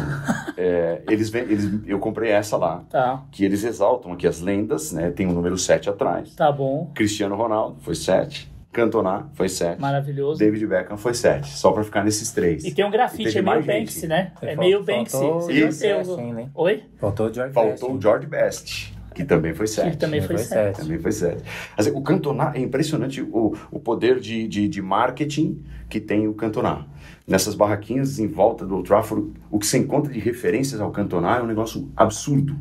é, 0.57 1.03
eles, 1.09 1.29
vêm- 1.29 1.43
eles, 1.43 1.69
eu 1.87 1.99
comprei 1.99 2.31
essa 2.31 2.57
lá, 2.57 2.85
tá. 2.89 3.25
que 3.33 3.45
eles 3.45 3.65
exaltam 3.65 4.13
aqui 4.13 4.27
as 4.29 4.41
lendas, 4.41 4.93
né? 4.93 5.11
Tem 5.11 5.27
o 5.27 5.33
número 5.33 5.59
7 5.59 5.91
atrás. 5.91 6.35
Tá 6.37 6.53
bom. 6.53 6.91
Cristiano 6.95 7.35
Ronaldo 7.35 7.79
foi 7.81 7.97
7, 7.97 8.49
Cantona 8.73 9.29
foi 9.35 9.49
7, 9.49 9.81
Maravilhoso. 9.81 10.39
David 10.39 10.65
Beckham 10.69 10.97
foi 10.97 11.15
7, 11.15 11.49
só 11.49 11.73
pra 11.73 11.83
ficar 11.83 12.05
nesses 12.05 12.31
três. 12.31 12.65
E 12.65 12.73
tem 12.73 12.85
um 12.85 12.91
grafite, 12.93 13.37
é 13.37 13.43
meio 13.43 13.45
mais 13.45 13.65
gente. 13.65 13.79
Banksy, 13.87 14.07
né? 14.07 14.33
É 14.41 14.55
meio 14.55 14.85
Banksy. 14.85 15.17
o 15.17 16.17
ainda, 16.17 16.41
hein? 16.43 16.51
Oi? 16.55 16.85
Faltou 16.99 17.27
o 17.27 17.35
George 17.35 17.53
Faltou 17.53 17.71
Best, 17.73 17.85
o 17.85 17.91
hein? 17.91 17.99
George 18.01 18.27
Best, 18.29 18.95
que 19.17 19.25
também 19.25 19.53
foi 19.53 19.67
7. 19.67 19.91
Que 19.91 19.97
também 19.97 20.21
foi 20.21 20.37
Foi 20.37 20.45
certo. 20.45 20.77
sete. 20.77 20.85
Também 20.87 20.99
foi 21.01 21.11
sério. 21.11 21.41
Assim, 21.77 21.91
o 21.91 22.01
Cantona 22.03 22.53
é 22.55 22.61
impressionante 22.61 23.21
o, 23.21 23.57
o 23.73 23.81
poder 23.81 24.21
de, 24.21 24.47
de, 24.47 24.69
de 24.69 24.81
marketing 24.81 25.61
que 25.89 25.99
tem 25.99 26.29
o 26.29 26.35
Cantona. 26.35 26.87
Nessas 27.31 27.55
barraquinhas 27.55 28.19
em 28.19 28.27
volta 28.27 28.67
do 28.67 28.75
Old 28.75 28.89
Trafford, 28.89 29.31
o 29.53 29.61
que 29.61 29.65
você 29.65 29.79
encontra 29.79 30.13
de 30.13 30.19
referências 30.19 30.81
ao 30.81 30.91
Cantona 30.91 31.37
é 31.37 31.41
um 31.41 31.47
negócio 31.47 31.89
absurdo. 31.97 32.59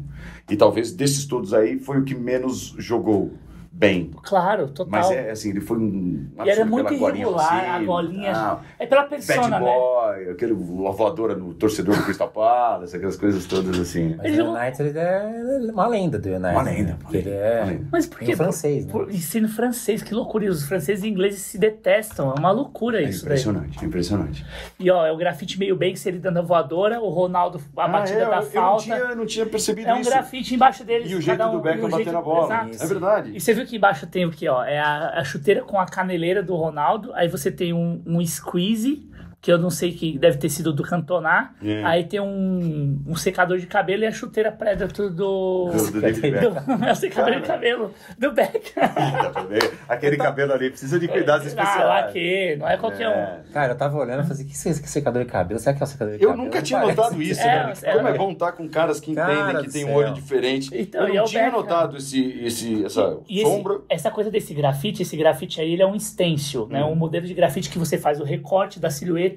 E 0.47 0.55
talvez 0.55 0.91
desses 0.91 1.25
todos 1.25 1.55
aí 1.55 1.79
foi 1.79 1.97
o 1.97 2.03
que 2.03 2.13
menos 2.13 2.75
jogou 2.77 3.33
bem. 3.79 4.11
Claro, 4.23 4.67
total. 4.67 4.91
Mas 4.91 5.09
é 5.09 5.31
assim, 5.31 5.51
ele 5.51 5.61
foi 5.61 5.77
um 5.77 6.27
E 6.45 6.49
era 6.49 6.65
muito 6.65 6.93
irregular, 6.93 7.53
a 7.53 7.73
cima, 7.79 7.85
golinha. 7.85 8.33
tal. 8.33 8.61
É 8.77 8.85
pela 8.85 9.03
Bad 9.03 9.09
persona, 9.25 9.59
né? 9.59 9.65
Boy, 9.65 10.29
aquele 10.31 10.53
voadora 10.53 11.33
no 11.33 11.53
torcedor 11.53 11.95
do 11.95 12.03
Crystal 12.03 12.27
Palace, 12.27 12.95
aquelas 12.95 13.15
coisas 13.15 13.45
todas 13.45 13.79
assim. 13.79 14.15
Mas 14.17 14.25
Ele 14.33 14.41
o 14.41 14.51
United 14.53 14.97
é 14.97 15.71
uma 15.71 15.87
lenda 15.87 16.19
do 16.19 16.27
United. 16.27 16.51
Uma 16.53 16.61
lenda, 16.61 16.83
né? 16.83 16.91
uma 16.91 16.97
Porque 16.99 17.17
ele 17.17 17.29
lenda, 17.29 17.41
é 17.41 17.63
lenda. 17.65 17.87
Mas 17.89 18.05
por 18.05 18.19
quê? 18.19 18.35
francês, 18.35 18.85
né? 18.85 18.91
Por, 18.91 19.05
por, 19.05 19.13
e 19.13 19.17
sendo 19.17 19.47
francês, 19.47 20.03
que 20.03 20.13
loucura. 20.13 20.43
E 20.45 20.49
os 20.49 20.65
franceses 20.65 21.03
e 21.05 21.07
ingleses 21.07 21.41
se 21.41 21.57
detestam. 21.57 22.33
É 22.35 22.39
uma 22.39 22.51
loucura 22.51 22.99
É 23.01 23.05
isso 23.05 23.19
daí. 23.25 23.31
impressionante, 23.37 23.79
é 23.81 23.85
impressionante. 23.87 24.45
E 24.77 24.91
ó, 24.91 25.05
é 25.05 25.11
o 25.11 25.17
grafite 25.17 25.57
meio 25.57 25.75
Banksy, 25.77 26.09
ele 26.09 26.19
dando 26.19 26.39
a 26.39 26.41
voadora, 26.41 26.99
o 26.99 27.07
Ronaldo, 27.09 27.61
a 27.77 27.87
batida 27.87 28.27
Ah, 28.27 28.29
da 28.29 28.35
eu, 28.37 28.41
falta. 28.43 28.83
Eu 28.89 28.97
não 28.97 28.99
tinha, 29.05 29.15
não 29.15 29.25
tinha 29.25 29.45
percebido 29.45 29.87
É 29.89 29.93
um 29.93 30.01
isso. 30.01 30.09
grafite 30.09 30.53
embaixo 30.53 30.83
deles. 30.83 31.09
E 31.09 31.15
o 31.15 31.21
jeito 31.21 31.41
um- 31.43 31.51
do 31.51 31.59
Beckham 31.61 31.89
bater 31.89 32.11
na 32.11 32.21
bola. 32.21 32.67
Exato. 32.69 32.83
É 32.83 32.87
verdade. 32.87 33.31
E 33.35 33.39
você 33.39 33.53
viu 33.53 33.65
que 33.69 33.77
embaixo 33.77 34.07
tem 34.07 34.25
o 34.25 34.31
que, 34.31 34.47
ó? 34.47 34.63
É 34.63 34.79
a, 34.79 35.19
a 35.19 35.23
chuteira 35.23 35.61
com 35.61 35.79
a 35.79 35.85
caneleira 35.85 36.41
do 36.41 36.55
Ronaldo. 36.55 37.13
Aí 37.13 37.27
você 37.27 37.51
tem 37.51 37.71
um, 37.71 38.01
um 38.05 38.25
squeeze, 38.25 39.07
que 39.41 39.49
eu 39.51 39.57
não 39.57 39.69
sei 39.69 39.93
que 39.93 40.17
deve 40.19 40.37
ter 40.37 40.49
sido 40.49 40.73
do 40.73 40.83
Cantona. 40.83 41.51
É. 41.63 41.81
Aí 41.85 42.03
tem 42.03 42.19
um, 42.19 43.01
um 43.07 43.15
secador 43.15 43.57
de 43.57 43.65
cabelo 43.67 44.03
e 44.03 44.05
a 44.07 44.11
chuteira 44.11 44.51
Predator 44.51 45.09
do. 45.09 45.69
Do, 45.71 45.91
do 45.91 46.01
David 46.01 46.21
Beckham. 46.31 46.77
do 46.77 46.83
é 46.85 46.91
o 46.91 46.95
secador 46.95 47.35
de 47.35 47.41
cabelo 47.47 47.93
do 48.17 48.31
Beckham. 48.33 48.83
Pra 49.31 49.43
ver. 49.43 49.73
Aquele 49.87 50.17
cabelo 50.17 50.51
ali 50.53 50.69
precisa 50.69 50.99
de 50.99 51.07
cuidados 51.07 51.45
Ah, 51.45 51.49
especiais. 51.49 51.85
lá 51.85 52.03
que, 52.11 52.55
não 52.57 52.67
é 52.67 52.77
qualquer 52.77 53.07
um. 53.07 53.11
É. 53.11 53.39
Cara, 53.53 53.71
eu 53.73 53.77
tava 53.77 53.97
olhando 53.97 54.23
e 54.23 54.27
falei, 54.27 54.43
o 54.43 54.47
que 54.47 54.51
é 54.51 54.71
esse 54.71 54.87
secador 54.87 55.23
de 55.23 55.29
cabelo? 55.29 55.59
Será 55.59 55.75
que 55.75 55.81
é 55.83 55.85
o 55.85 55.87
secador 55.87 56.17
de 56.17 56.23
Eu 56.23 56.29
cabelo? 56.29 56.45
nunca 56.45 56.57
Não 56.59 56.63
tinha 56.65 56.79
parece. 56.81 56.97
notado 56.97 57.21
isso, 57.21 57.41
É, 57.41 57.45
né? 57.45 57.73
é, 57.83 57.93
Como 57.95 58.07
é 58.07 58.11
é. 58.11 58.17
bom 58.17 58.31
estar 58.31 58.51
com 58.51 58.67
caras 58.67 58.99
que 58.99 59.15
Cara 59.15 59.33
entendem, 59.33 59.63
que 59.65 59.71
têm 59.71 59.85
um 59.85 59.93
olho 59.93 60.13
diferente. 60.13 60.69
Então, 60.73 61.01
eu 61.07 61.13
é 61.13 61.17
não 61.17 61.23
o 61.23 61.27
tinha 61.27 61.43
Beckham. 61.45 61.61
notado 61.61 61.95
esse, 61.97 62.39
esse, 62.43 62.83
essa 62.85 63.17
E 63.29 63.39
esse- 63.41 63.49
sombra. 63.49 63.79
essa 63.89 64.11
coisa 64.11 64.29
desse 64.29 64.53
grafite, 64.53 65.01
esse 65.01 65.15
grafite 65.15 65.61
aí, 65.61 65.71
ele 65.73 65.81
é 65.81 65.87
um 65.87 65.97
stencil, 65.97 66.67
né? 66.67 66.83
Hum. 66.83 66.91
Um 66.91 66.95
modelo 66.95 67.25
de 67.25 67.33
grafite 67.33 67.69
que 67.69 67.79
você 67.79 67.97
faz 67.97 68.19
o 68.19 68.23
recorte 68.25 68.79
da 68.81 68.89
silhueta 68.89 69.28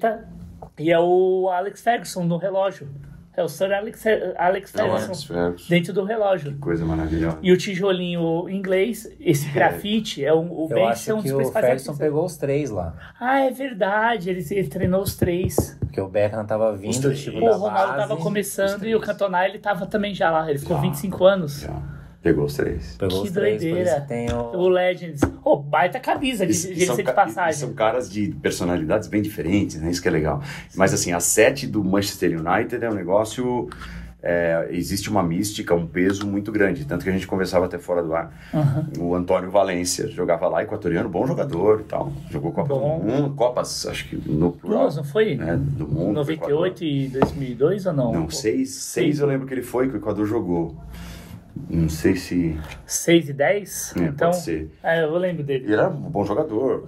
e 0.79 0.91
é 0.91 0.99
o 0.99 1.49
Alex 1.49 1.81
Ferguson 1.81 2.23
no 2.23 2.37
relógio. 2.37 2.87
É 3.35 3.41
o 3.43 3.47
Sir 3.47 3.73
Alex, 3.73 4.03
Alex 4.37 4.75
É 4.75 4.83
o 4.83 4.95
Ferguson 4.95 5.33
Alex 5.33 5.67
dentro 5.67 5.91
do 5.91 6.03
relógio. 6.03 6.55
Coisa 6.59 6.85
maravilhosa. 6.85 7.39
E 7.41 7.51
o 7.51 7.57
tijolinho 7.57 8.47
inglês, 8.47 9.11
esse 9.19 9.49
grafite, 9.49 10.23
é, 10.23 10.31
o, 10.31 10.41
o 10.41 10.67
Eu 10.69 10.77
Banks 10.77 11.09
é 11.09 11.13
um 11.13 11.17
dos 11.17 11.25
que 11.25 11.33
o 11.33 11.37
principais 11.37 11.65
Ferguson 11.65 11.91
artistas. 11.91 11.97
pegou 11.97 12.25
os 12.25 12.37
três 12.37 12.69
lá. 12.69 12.93
Ah, 13.19 13.39
é 13.39 13.49
verdade, 13.49 14.29
ele, 14.29 14.45
ele 14.51 14.67
treinou 14.67 15.01
os 15.01 15.15
três. 15.15 15.75
Porque 15.79 15.99
o 15.99 16.07
Beckham 16.07 16.45
tava 16.45 16.75
vindo, 16.77 17.11
tipo, 17.15 17.37
o 17.39 17.51
Ronaldo 17.57 17.93
base. 17.93 17.97
tava 17.97 18.17
começando 18.17 18.85
e 18.85 18.95
o 18.95 18.99
Cantona 18.99 19.47
ele 19.47 19.57
tava 19.57 19.87
também 19.87 20.13
já 20.13 20.29
lá. 20.29 20.47
Ele 20.47 20.59
ficou 20.59 20.75
Já. 20.75 20.81
25 20.83 21.25
anos. 21.25 21.61
Já. 21.61 21.92
Pegou 22.23 22.45
os 22.45 22.55
três. 22.55 22.95
Pegou 22.97 23.21
Que 23.21 23.27
os 23.27 23.33
três, 23.33 23.61
doideira. 23.61 23.99
tem 24.01 24.31
o... 24.31 24.55
O 24.55 24.69
Legends. 24.69 25.19
Ô, 25.43 25.57
baita 25.57 25.99
camisa 25.99 26.47
de, 26.47 26.53
E- 26.53 26.73
de, 26.75 26.85
são 26.85 26.95
de 26.95 27.01
e 27.01 27.05
passagem. 27.11 27.59
São 27.59 27.73
caras 27.73 28.09
de 28.09 28.29
personalidades 28.41 29.09
bem 29.09 29.21
diferentes, 29.21 29.75
né? 29.81 29.91
Isso 29.91 30.01
que 30.01 30.07
é 30.07 30.11
legal. 30.11 30.41
Mas 30.73 30.93
assim, 30.93 31.11
a 31.11 31.19
sete 31.19 31.67
do 31.67 31.83
Manchester 31.83 32.39
United 32.39 32.83
é 32.83 32.89
um 32.89 32.93
negócio. 32.93 33.69
é, 34.25 34.69
existe 34.71 35.09
uma 35.09 35.21
mística, 35.21 35.75
um 35.75 35.85
peso 35.85 36.25
muito 36.25 36.49
grande. 36.49 36.85
Tanto 36.85 37.03
que 37.03 37.09
a 37.09 37.11
gente 37.11 37.27
conversava 37.27 37.65
até 37.65 37.77
fora 37.77 38.01
do 38.01 38.15
ar. 38.15 38.33
Aham. 38.53 38.87
O 38.97 39.13
Antônio 39.15 39.51
Valência 39.51 40.07
jogava 40.07 40.47
lá, 40.47 40.63
equatoriano, 40.63 41.09
bom 41.09 41.27
jogador 41.27 41.81
e 41.81 41.83
tal. 41.83 42.09
Jogou 42.31 42.53
Copa 42.53 42.69
Bom. 42.73 42.99
do 42.99 43.05
Mundo, 43.05 43.35
Copas, 43.35 43.85
acho 43.85 44.07
que 44.07 44.15
no 44.15 44.53
plural. 44.53 44.83
Duas, 44.83 44.95
não 44.95 45.03
foi? 45.03 45.35
né, 45.35 45.57
do 45.61 45.85
mundo. 45.85 46.23
do 46.23 46.31
Equador. 46.31 46.55
98 46.69 46.83
e 46.85 47.07
2002 47.09 47.85
ou 47.85 47.91
não? 47.91 48.13
Não, 48.13 48.29
seis, 48.29 48.69
seis 48.75 49.19
eu 49.19 49.27
lembro 49.27 49.45
que 49.45 49.53
ele 49.53 49.61
foi, 49.61 49.89
que 49.89 49.95
o 49.95 49.97
Equador 49.97 50.25
jogou. 50.25 50.73
Não 51.69 51.87
sei 51.87 52.15
se. 52.15 52.59
6 52.85 53.29
e 53.29 53.33
10? 53.33 53.93
É, 53.95 53.99
então, 54.05 54.31
pode 54.31 54.43
ser. 54.43 54.71
É, 54.81 55.03
eu 55.03 55.15
lembro 55.17 55.43
dele. 55.43 55.65
Ele 55.65 55.73
era 55.73 55.87
um 55.87 56.09
bom 56.09 56.25
jogador, 56.25 56.85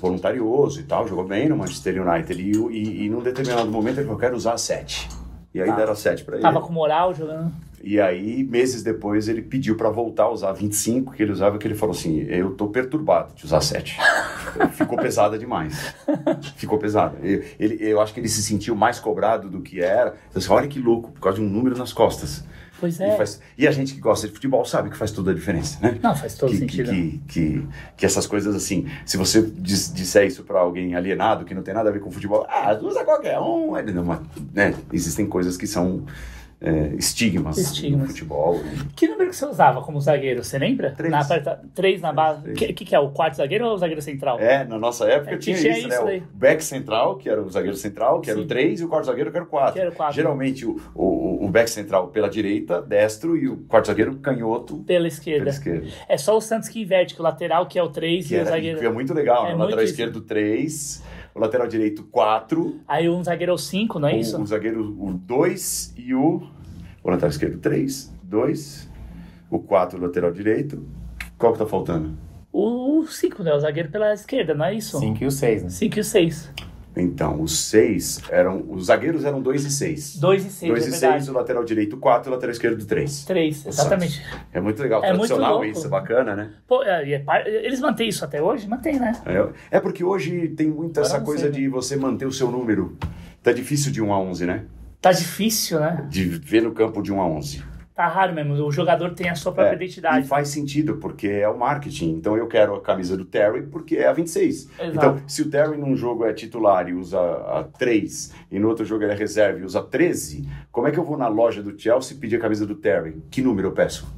voluntarioso 0.00 0.80
e 0.80 0.84
tal, 0.84 1.06
jogou 1.08 1.24
bem 1.26 1.48
no 1.48 1.56
Manchester 1.56 2.00
United. 2.06 2.40
E, 2.40 2.52
e, 2.52 3.04
e 3.06 3.10
num 3.10 3.22
determinado 3.22 3.70
momento 3.70 3.98
ele 3.98 4.06
falou: 4.06 4.20
quero 4.20 4.36
usar 4.36 4.56
7. 4.58 5.08
E 5.52 5.60
aí 5.60 5.68
Tá. 5.68 5.76
deram 5.76 5.94
7 5.94 6.24
pra 6.24 6.34
ele. 6.36 6.42
Tava 6.42 6.60
com 6.60 6.72
moral 6.72 7.14
jogando. 7.14 7.52
E 7.86 8.00
aí, 8.00 8.42
meses 8.44 8.82
depois, 8.82 9.28
ele 9.28 9.42
pediu 9.42 9.76
pra 9.76 9.90
voltar 9.90 10.22
a 10.24 10.30
usar 10.30 10.52
25, 10.52 11.12
que 11.12 11.22
ele 11.22 11.32
usava, 11.32 11.58
que 11.58 11.66
ele 11.66 11.74
falou 11.74 11.94
assim: 11.94 12.20
Eu 12.22 12.52
tô 12.54 12.68
perturbado 12.68 13.34
de 13.34 13.44
usar 13.44 13.60
7. 13.60 13.98
Ficou 14.72 14.96
pesada 14.96 15.38
demais. 15.38 15.94
Ficou 16.56 16.78
pesada. 16.78 17.16
Ele, 17.22 17.44
ele- 17.58 17.76
eu 17.80 18.00
acho 18.00 18.14
que 18.14 18.20
ele 18.20 18.28
se 18.28 18.42
sentiu 18.42 18.74
mais 18.74 18.98
cobrado 18.98 19.50
do 19.50 19.60
que 19.60 19.80
era. 19.82 20.14
Então, 20.30 20.40
assim, 20.40 20.50
olha 20.52 20.66
que 20.68 20.80
louco, 20.80 21.10
por 21.12 21.20
causa 21.20 21.38
de 21.38 21.44
um 21.44 21.48
número 21.48 21.76
nas 21.76 21.92
costas. 21.92 22.44
Pois 22.84 23.00
E, 23.00 23.04
é. 23.04 23.16
faz- 23.16 23.40
e 23.56 23.66
a 23.66 23.70
gente 23.70 23.94
que 23.94 24.00
gosta 24.00 24.26
de 24.28 24.34
futebol 24.34 24.62
sabe 24.66 24.90
que 24.90 24.96
faz 24.96 25.10
toda 25.10 25.30
a 25.30 25.34
diferença, 25.34 25.78
né? 25.80 25.98
Não, 26.02 26.14
faz 26.14 26.34
todo 26.34 26.50
que, 26.50 26.58
sentido. 26.58 26.90
Que, 26.90 27.20
que, 27.26 27.68
que 27.96 28.04
essas 28.04 28.26
coisas 28.26 28.54
assim, 28.54 28.86
se 29.06 29.16
você 29.16 29.40
dis- 29.42 29.90
disser 29.94 30.26
isso 30.26 30.42
pra 30.44 30.60
alguém 30.60 30.94
alienado 30.94 31.46
que 31.46 31.54
não 31.54 31.62
tem 31.62 31.72
nada 31.72 31.88
a 31.88 31.92
ver 31.92 32.00
com 32.00 32.10
futebol, 32.10 32.46
ah, 32.48 32.78
usa 32.82 33.02
qualquer 33.04 33.38
um. 33.40 33.72
Né? 34.52 34.74
Existem 34.92 35.26
coisas 35.26 35.56
que 35.56 35.66
são 35.66 36.04
é, 36.64 36.94
estigmas, 36.96 37.58
Estigmas. 37.58 38.00
no 38.02 38.06
futebol. 38.08 38.60
Que 38.96 39.06
número 39.06 39.28
que 39.30 39.36
você 39.36 39.44
usava 39.46 39.82
como 39.82 40.00
zagueiro? 40.00 40.42
Você 40.42 40.58
lembra? 40.58 40.92
Três. 40.92 41.10
Na 41.12 41.20
aperta... 41.20 41.60
Três 41.74 42.00
na 42.00 42.12
base. 42.12 42.40
O 42.40 42.42
Três. 42.44 42.58
que, 42.58 42.72
que, 42.72 42.84
que 42.86 42.94
é? 42.94 42.98
O 42.98 43.10
quarto 43.10 43.36
zagueiro 43.36 43.66
ou 43.66 43.74
o 43.74 43.78
zagueiro 43.78 44.00
central? 44.00 44.38
É, 44.40 44.64
na 44.64 44.78
nossa 44.78 45.04
época 45.06 45.34
É, 45.34 45.38
tinha, 45.38 45.56
tinha 45.56 45.72
isso, 45.72 45.88
isso 45.88 45.98
né? 46.00 46.04
daí. 46.04 46.18
O 46.20 46.36
back 46.36 46.64
central, 46.64 47.16
que 47.16 47.28
era 47.28 47.42
o 47.42 47.50
zagueiro 47.50 47.76
central, 47.76 48.20
que 48.20 48.30
era 48.30 48.38
Sim. 48.38 48.44
o 48.44 48.48
3, 48.48 48.80
e 48.80 48.84
o 48.84 48.88
quarto 48.88 49.04
zagueiro, 49.06 49.30
que 49.30 49.36
era 49.36 49.44
o 49.44 49.48
4. 49.48 49.72
Que 49.74 49.80
era 49.80 49.90
o 49.90 49.94
quatro. 49.94 50.14
Geralmente 50.14 50.64
o, 50.66 50.80
o, 50.94 51.44
o 51.44 51.48
back 51.48 51.68
central 51.68 52.08
pela 52.08 52.28
direita, 52.30 52.80
destro, 52.80 53.36
e 53.36 53.46
o 53.48 53.58
quarto 53.68 53.86
zagueiro 53.88 54.16
canhoto 54.16 54.78
Pela 54.78 55.06
esquerda. 55.06 55.40
pela 55.44 55.50
esquerda. 55.50 55.86
É 56.08 56.16
só 56.16 56.36
o 56.36 56.40
Santos 56.40 56.68
que 56.68 56.80
inverte, 56.80 57.14
que 57.14 57.20
o 57.20 57.22
lateral 57.24 57.66
que 57.66 57.78
é 57.78 57.82
o 57.82 57.88
3 57.88 58.26
Que 58.26 58.34
e 58.34 58.36
o 58.36 58.40
era, 58.40 58.50
zagueiro. 58.50 58.78
que 58.78 58.86
é 58.86 58.90
muito 58.90 59.12
legal, 59.12 59.44
É 59.44 59.48
né? 59.48 59.54
O 59.54 59.58
muito 59.58 59.62
lateral 59.70 59.84
isso. 59.84 59.92
esquerdo 59.92 60.20
3, 60.22 61.02
o 61.34 61.40
lateral 61.40 61.66
direito 61.66 62.04
4, 62.04 62.80
Aí 62.86 63.08
um 63.08 63.22
zagueiro 63.22 63.50
é 63.52 63.54
o 63.54 63.58
5, 63.58 63.98
não 63.98 64.08
é 64.08 64.16
isso? 64.16 64.38
o, 64.38 64.42
o 64.42 64.46
zagueiro 64.46 64.82
o 64.98 65.12
2 65.12 65.94
e 65.96 66.14
o, 66.14 66.42
o 67.04 67.10
lateral 67.10 67.30
esquerdo 67.30 67.58
3, 67.58 68.12
2, 68.22 68.90
o 69.50 69.58
4 69.58 69.98
o 69.98 70.02
lateral 70.02 70.32
direito. 70.32 70.82
Qual 71.36 71.52
que 71.52 71.58
tá 71.58 71.66
faltando? 71.66 72.16
O 72.50 73.04
5, 73.06 73.42
né? 73.42 73.52
O 73.52 73.60
zagueiro 73.60 73.90
pela 73.90 74.12
esquerda, 74.14 74.54
não 74.54 74.64
é 74.64 74.74
isso? 74.74 74.98
5 74.98 75.22
e 75.22 75.26
o 75.26 75.30
6, 75.30 75.62
né? 75.64 75.68
5 75.68 75.96
e 75.96 76.00
o 76.00 76.04
6. 76.04 76.50
Então, 76.96 77.42
os 77.42 77.58
6 77.58 78.22
eram. 78.30 78.64
Os 78.70 78.86
zagueiros 78.86 79.24
eram 79.24 79.42
2 79.42 79.64
e 79.64 79.70
6. 79.70 80.16
2 80.18 80.46
e 80.46 80.50
6, 80.50 80.70
2 80.72 80.84
é 80.84 80.86
e 80.86 80.90
verdade. 80.92 81.24
6, 81.24 81.28
o 81.28 81.32
lateral 81.32 81.64
direito 81.64 81.96
4, 81.96 82.30
o 82.30 82.34
lateral 82.34 82.52
esquerdo 82.52 82.86
3. 82.86 83.24
3, 83.24 83.66
exatamente. 83.66 84.22
É 84.52 84.60
muito 84.60 84.80
legal, 84.80 85.02
É 85.02 85.08
muito 85.08 85.26
tradicional 85.26 85.54
louco. 85.54 85.66
isso, 85.66 85.86
é 85.86 85.90
bacana, 85.90 86.36
né? 86.36 86.52
Pô, 86.68 86.84
é, 86.84 87.06
e 87.06 87.14
é 87.14 87.24
eles 87.66 87.80
mantêm 87.80 88.08
isso 88.08 88.24
até 88.24 88.40
hoje? 88.40 88.68
Mantém, 88.68 88.98
né? 88.98 89.12
É, 89.26 89.76
é 89.76 89.80
porque 89.80 90.04
hoje 90.04 90.48
tem 90.50 90.70
muito 90.70 91.00
Agora 91.00 91.14
essa 91.14 91.20
coisa 91.20 91.42
sei, 91.42 91.50
né? 91.50 91.58
de 91.58 91.68
você 91.68 91.96
manter 91.96 92.26
o 92.26 92.32
seu 92.32 92.48
número. 92.48 92.96
Tá 93.42 93.52
difícil 93.52 93.90
de 93.90 94.00
1 94.00 94.12
a 94.12 94.20
11, 94.20 94.46
né? 94.46 94.64
Tá 95.04 95.12
difícil, 95.12 95.78
né? 95.80 96.06
De 96.08 96.24
ver 96.24 96.62
no 96.62 96.72
campo 96.72 97.02
de 97.02 97.12
1 97.12 97.20
a 97.20 97.26
11. 97.26 97.62
Tá 97.94 98.08
raro 98.08 98.32
mesmo. 98.34 98.54
O 98.54 98.72
jogador 98.72 99.10
tem 99.14 99.28
a 99.28 99.34
sua 99.34 99.52
própria 99.52 99.74
É, 99.74 99.76
identidade. 99.76 100.24
E 100.24 100.26
faz 100.26 100.48
sentido, 100.48 100.96
porque 100.96 101.28
é 101.28 101.46
o 101.46 101.58
marketing. 101.58 102.12
Então 102.12 102.38
eu 102.38 102.46
quero 102.46 102.74
a 102.74 102.80
camisa 102.80 103.14
do 103.14 103.24
Terry 103.26 103.64
porque 103.64 103.96
é 103.96 104.08
a 104.08 104.14
26. 104.14 104.66
Exato. 104.80 104.90
Então, 104.96 105.20
se 105.28 105.42
o 105.42 105.50
Terry 105.50 105.76
num 105.76 105.94
jogo 105.94 106.24
é 106.24 106.32
titular 106.32 106.88
e 106.88 106.94
usa 106.94 107.20
a 107.20 107.64
3, 107.78 108.32
e 108.50 108.58
no 108.58 108.66
outro 108.66 108.82
jogo 108.86 109.04
ele 109.04 109.12
é 109.12 109.14
reserva 109.14 109.60
e 109.60 109.62
usa 109.62 109.82
13, 109.82 110.48
como 110.72 110.88
é 110.88 110.90
que 110.90 110.98
eu 110.98 111.04
vou 111.04 111.18
na 111.18 111.28
loja 111.28 111.62
do 111.62 111.78
Chelsea 111.78 112.16
pedir 112.18 112.36
a 112.36 112.40
camisa 112.40 112.64
do 112.66 112.74
Terry? 112.74 113.22
Que 113.30 113.42
número 113.42 113.68
eu 113.68 113.72
peço? 113.72 114.08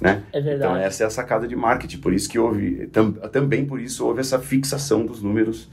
Né? 0.00 0.24
É 0.32 0.40
verdade. 0.40 0.72
Então 0.72 0.76
essa 0.76 1.04
é 1.04 1.06
a 1.06 1.10
sacada 1.10 1.46
de 1.46 1.54
marketing, 1.54 1.98
por 1.98 2.12
isso 2.12 2.28
que 2.28 2.36
houve, 2.36 2.88
tam- 2.88 3.12
também 3.12 3.64
por 3.64 3.80
isso 3.80 4.04
houve 4.04 4.18
essa 4.18 4.40
fixação 4.40 5.06
dos 5.06 5.22
números 5.22 5.70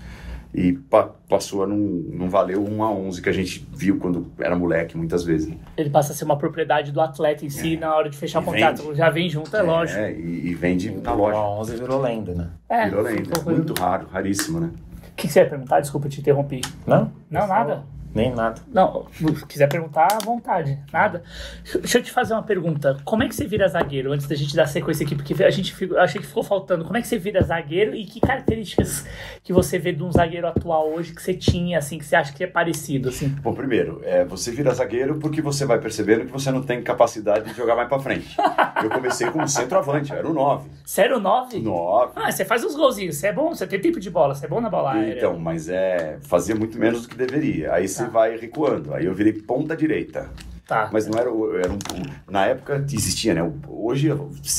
e 0.54 0.74
pa- 0.74 1.10
passou 1.30 1.64
a 1.64 1.68
não, 1.68 1.78
não 1.78 2.30
valer 2.30 2.58
o 2.58 2.68
1 2.68 2.84
a 2.84 2.92
11 2.92 3.22
que 3.22 3.30
a 3.30 3.32
gente 3.32 3.68
viu 3.76 3.98
quando 4.00 4.32
era 4.40 4.56
moleque 4.56 4.98
muitas 4.98 5.24
vezes. 5.24 5.54
Ele 5.78 5.90
passa 5.90 6.12
a 6.12 6.16
ser 6.16 6.26
uma 6.26 6.38
propriedade 6.38 6.92
do 6.92 7.00
atleta 7.00 7.46
em 7.46 7.50
si 7.50 7.78
na 7.78 7.96
hora 7.96 8.10
de 8.10 8.18
fechar 8.18 8.40
o 8.40 8.42
E 8.42 8.46
contrato. 8.46 8.82
vende. 8.84 8.96
Já 8.98 9.10
vem 9.10 9.30
junto, 9.30 9.56
é, 9.56 9.62
lógico. 9.62 10.00
É, 10.00 10.12
e, 10.12 10.48
e 10.48 10.54
vende 10.56 10.90
na 10.92 11.14
O 11.14 11.18
loja. 11.18 11.38
11 11.38 11.76
virou 11.78 12.02
lenda, 12.02 12.34
né? 12.34 12.50
É, 12.68 12.86
Virou 12.90 13.04
lenda. 13.04 13.42
Muito 13.46 13.74
raro, 13.80 14.08
raríssimo, 14.12 14.60
né? 14.60 14.72
O 15.12 15.16
que 15.16 15.28
que 15.28 15.34
você 15.34 15.40
ia 15.42 15.50
perguntar? 15.50 15.82
Desculpa, 15.82 16.08
eu 16.08 16.12
te 16.12 16.22
interrompi. 16.22 16.62
Não? 16.88 17.12
Não, 17.30 17.46
nada. 17.48 17.84
Nem 18.14 18.34
nada. 18.34 18.62
Não, 18.74 19.06
se 19.12 19.46
quiser 19.46 19.68
perguntar, 19.70 20.08
à 20.12 20.26
vontade. 20.26 20.80
Nada. 20.92 21.24
Deixa 21.80 22.00
eu 22.00 22.04
te 22.04 22.12
fazer 22.12 22.34
uma 22.34 22.44
pergunta. 22.44 22.98
Como 23.06 23.24
é 23.24 23.28
que 23.28 23.36
você 23.36 23.46
vira 23.46 23.68
zagueiro? 23.68 24.12
Antes 24.12 24.28
da 24.28 24.36
gente 24.36 24.56
dar 24.56 24.68
sequência 24.68 25.06
aqui, 25.06 25.16
porque 25.16 25.44
a 25.44 25.50
gente 25.52 25.74
ficou, 25.74 25.98
achei 26.00 26.20
que 26.20 26.28
ficou 26.28 26.44
faltando. 26.44 26.84
Como 26.84 26.98
é 26.98 27.02
que 27.02 27.08
você 27.08 27.18
vira 27.18 27.42
zagueiro 27.42 27.96
e 27.96 28.06
que 28.06 28.20
características 28.20 29.06
que 29.44 29.54
você 29.54 29.78
vê 29.78 29.92
de 29.92 30.04
um 30.04 30.12
zagueiro 30.12 30.48
atual 30.48 30.92
hoje 30.92 31.14
que 31.14 31.22
você 31.22 31.34
tinha, 31.34 31.78
assim, 31.78 32.00
que 32.00 32.06
você 32.06 32.16
acha 32.16 32.34
que 32.34 32.44
é 32.44 32.48
parecido, 32.48 33.10
assim? 33.10 33.30
Bom, 33.30 33.54
primeiro, 33.54 34.02
é, 34.04 34.26
você 34.26 34.52
vira 34.52 34.74
zagueiro 34.74 35.20
porque 35.20 35.42
você 35.42 35.66
vai 35.66 35.80
percebendo 35.80 36.26
que 36.26 36.32
você 36.32 36.52
não 36.52 36.64
tem 36.64 36.82
capacidade 36.82 37.50
de 37.50 37.56
jogar 37.56 37.76
mais 37.76 37.88
pra 37.88 38.00
frente. 38.00 38.36
Eu 38.84 38.90
comecei 38.90 39.30
como 39.30 39.48
centroavante, 39.48 40.12
eu 40.12 40.18
era 40.18 40.30
o 40.30 40.34
9. 40.34 40.70
Sério, 40.86 41.20
9? 41.20 41.60
9. 41.60 42.14
Ah, 42.16 42.32
você 42.32 42.46
faz 42.46 42.64
os 42.64 42.76
golzinhos, 42.76 43.18
você 43.18 43.28
é 43.28 43.34
bom, 43.34 43.50
você 43.50 43.68
tem 43.68 43.80
tempo 43.80 44.00
de 44.00 44.10
bola, 44.10 44.34
você 44.34 44.46
é 44.46 44.50
bom 44.50 44.62
na 44.62 44.70
bola 44.70 44.94
aérea. 44.94 45.18
Então, 45.18 45.38
mas 45.38 45.68
é. 45.68 46.18
Fazia 46.22 46.56
muito 46.56 46.80
menos 46.80 47.02
do 47.02 47.10
que 47.10 47.16
deveria. 47.16 47.74
Aí 47.74 47.90
você 48.00 48.06
Tá. 48.06 48.10
vai 48.10 48.38
recuando. 48.38 48.94
Aí 48.94 49.06
eu 49.06 49.14
virei 49.14 49.34
ponta 49.34 49.76
direita. 49.76 50.30
Tá. 50.68 50.88
Mas 50.94 51.08
não 51.08 51.18
era. 51.20 51.32
o- 51.34 51.58
era 51.58 51.72
um, 51.72 51.78
na 52.30 52.46
época 52.46 52.86
existia, 52.94 53.34
né? 53.34 53.42
Hoje 53.68 54.08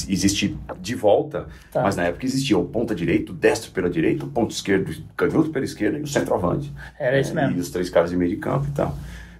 existe 0.08 0.58
de 0.80 0.94
volta, 0.96 1.46
Tá. 1.72 1.82
mas 1.82 1.94
na 1.94 2.04
época 2.04 2.26
existia 2.26 2.58
o 2.58 2.64
ponta 2.64 2.94
direito, 2.96 3.30
o 3.30 3.32
destro 3.32 3.70
pela 3.70 3.88
direita, 3.88 4.24
o 4.24 4.28
ponto 4.28 4.50
esquerdo, 4.50 4.90
o 4.90 5.14
canhoto 5.16 5.50
pela 5.50 5.64
esquerda 5.64 5.98
e 5.98 6.02
o 6.02 6.06
centroavante. 6.08 6.72
Era 6.98 7.20
isso 7.20 7.30
É, 7.30 7.42
mesmo. 7.42 7.56
E 7.56 7.60
os 7.60 7.70
três 7.70 7.88
caras 7.88 8.10
de 8.10 8.16
meio 8.16 8.30
de 8.30 8.36
campo 8.38 8.66
e 8.68 8.72
tal. 8.72 8.96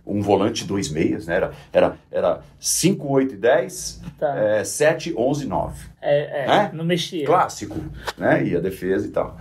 Um 0.06 0.22
volante, 0.22 0.64
dois 0.64 0.88
meias, 0.90 1.26
né? 1.26 1.34
Era, 1.36 1.52
era, 1.72 1.96
era 2.10 2.40
5, 2.60 3.08
8 3.08 3.34
e 3.34 3.36
10, 3.36 4.00
Tá. 4.18 4.34
é, 4.38 4.62
7, 4.64 5.12
11 5.16 5.44
e 5.44 5.48
9. 5.48 5.88
É, 6.00 6.44
é, 6.46 6.46
É? 6.66 6.70
não 6.72 6.84
mexia. 6.84 7.26
Clássico, 7.26 7.76
né? 8.16 8.44
E 8.46 8.56
a 8.56 8.60
defesa 8.60 9.06
e 9.06 9.10
tal. 9.10 9.38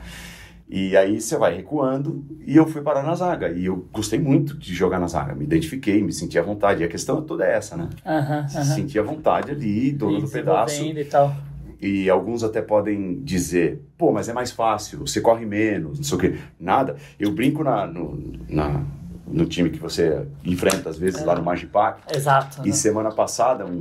E 0.70 0.96
aí 0.96 1.20
você 1.20 1.36
vai 1.36 1.56
recuando 1.56 2.24
e 2.46 2.56
eu 2.56 2.68
fui 2.68 2.82
parar 2.82 3.02
na 3.02 3.16
zaga. 3.16 3.50
E 3.50 3.66
eu 3.66 3.88
gostei 3.92 4.20
muito 4.20 4.56
de 4.56 4.72
jogar 4.74 5.00
na 5.00 5.08
zaga. 5.08 5.34
Me 5.34 5.44
identifiquei, 5.44 6.04
me 6.04 6.14
senti 6.14 6.38
à 6.38 6.44
vontade. 6.44 6.84
E 6.84 6.86
a 6.86 6.88
questão 6.88 7.24
toda 7.24 7.44
é 7.44 7.56
essa, 7.56 7.76
né? 7.76 7.90
Se 7.98 8.08
aham. 8.08 8.48
sentir 8.48 9.00
à 9.00 9.04
vontade 9.04 9.50
ali, 9.50 9.92
dono 9.92 10.22
do 10.22 10.30
pedaço. 10.30 10.84
E 10.84 11.06
tal. 11.06 11.36
E 11.82 12.10
alguns 12.10 12.44
até 12.44 12.62
podem 12.62 13.22
dizer, 13.24 13.82
pô, 13.98 14.12
mas 14.12 14.30
é 14.30 14.34
mais 14.34 14.52
fácil, 14.52 15.00
você 15.00 15.22
corre 15.22 15.46
menos, 15.46 15.98
não 15.98 16.04
sei 16.04 16.18
o 16.18 16.20
quê. 16.20 16.38
Nada. 16.60 16.98
Eu 17.18 17.32
brinco 17.32 17.64
na, 17.64 17.88
no, 17.88 18.22
na, 18.50 18.84
no 19.26 19.46
time 19.46 19.70
que 19.70 19.80
você 19.80 20.28
enfrenta, 20.44 20.90
às 20.90 20.98
vezes, 20.98 21.24
lá 21.24 21.36
no 21.36 21.42
Magipac. 21.42 22.02
Exato. 22.14 22.62
E 22.64 22.68
né? 22.68 22.74
semana 22.74 23.12
passada, 23.12 23.66
um 23.66 23.80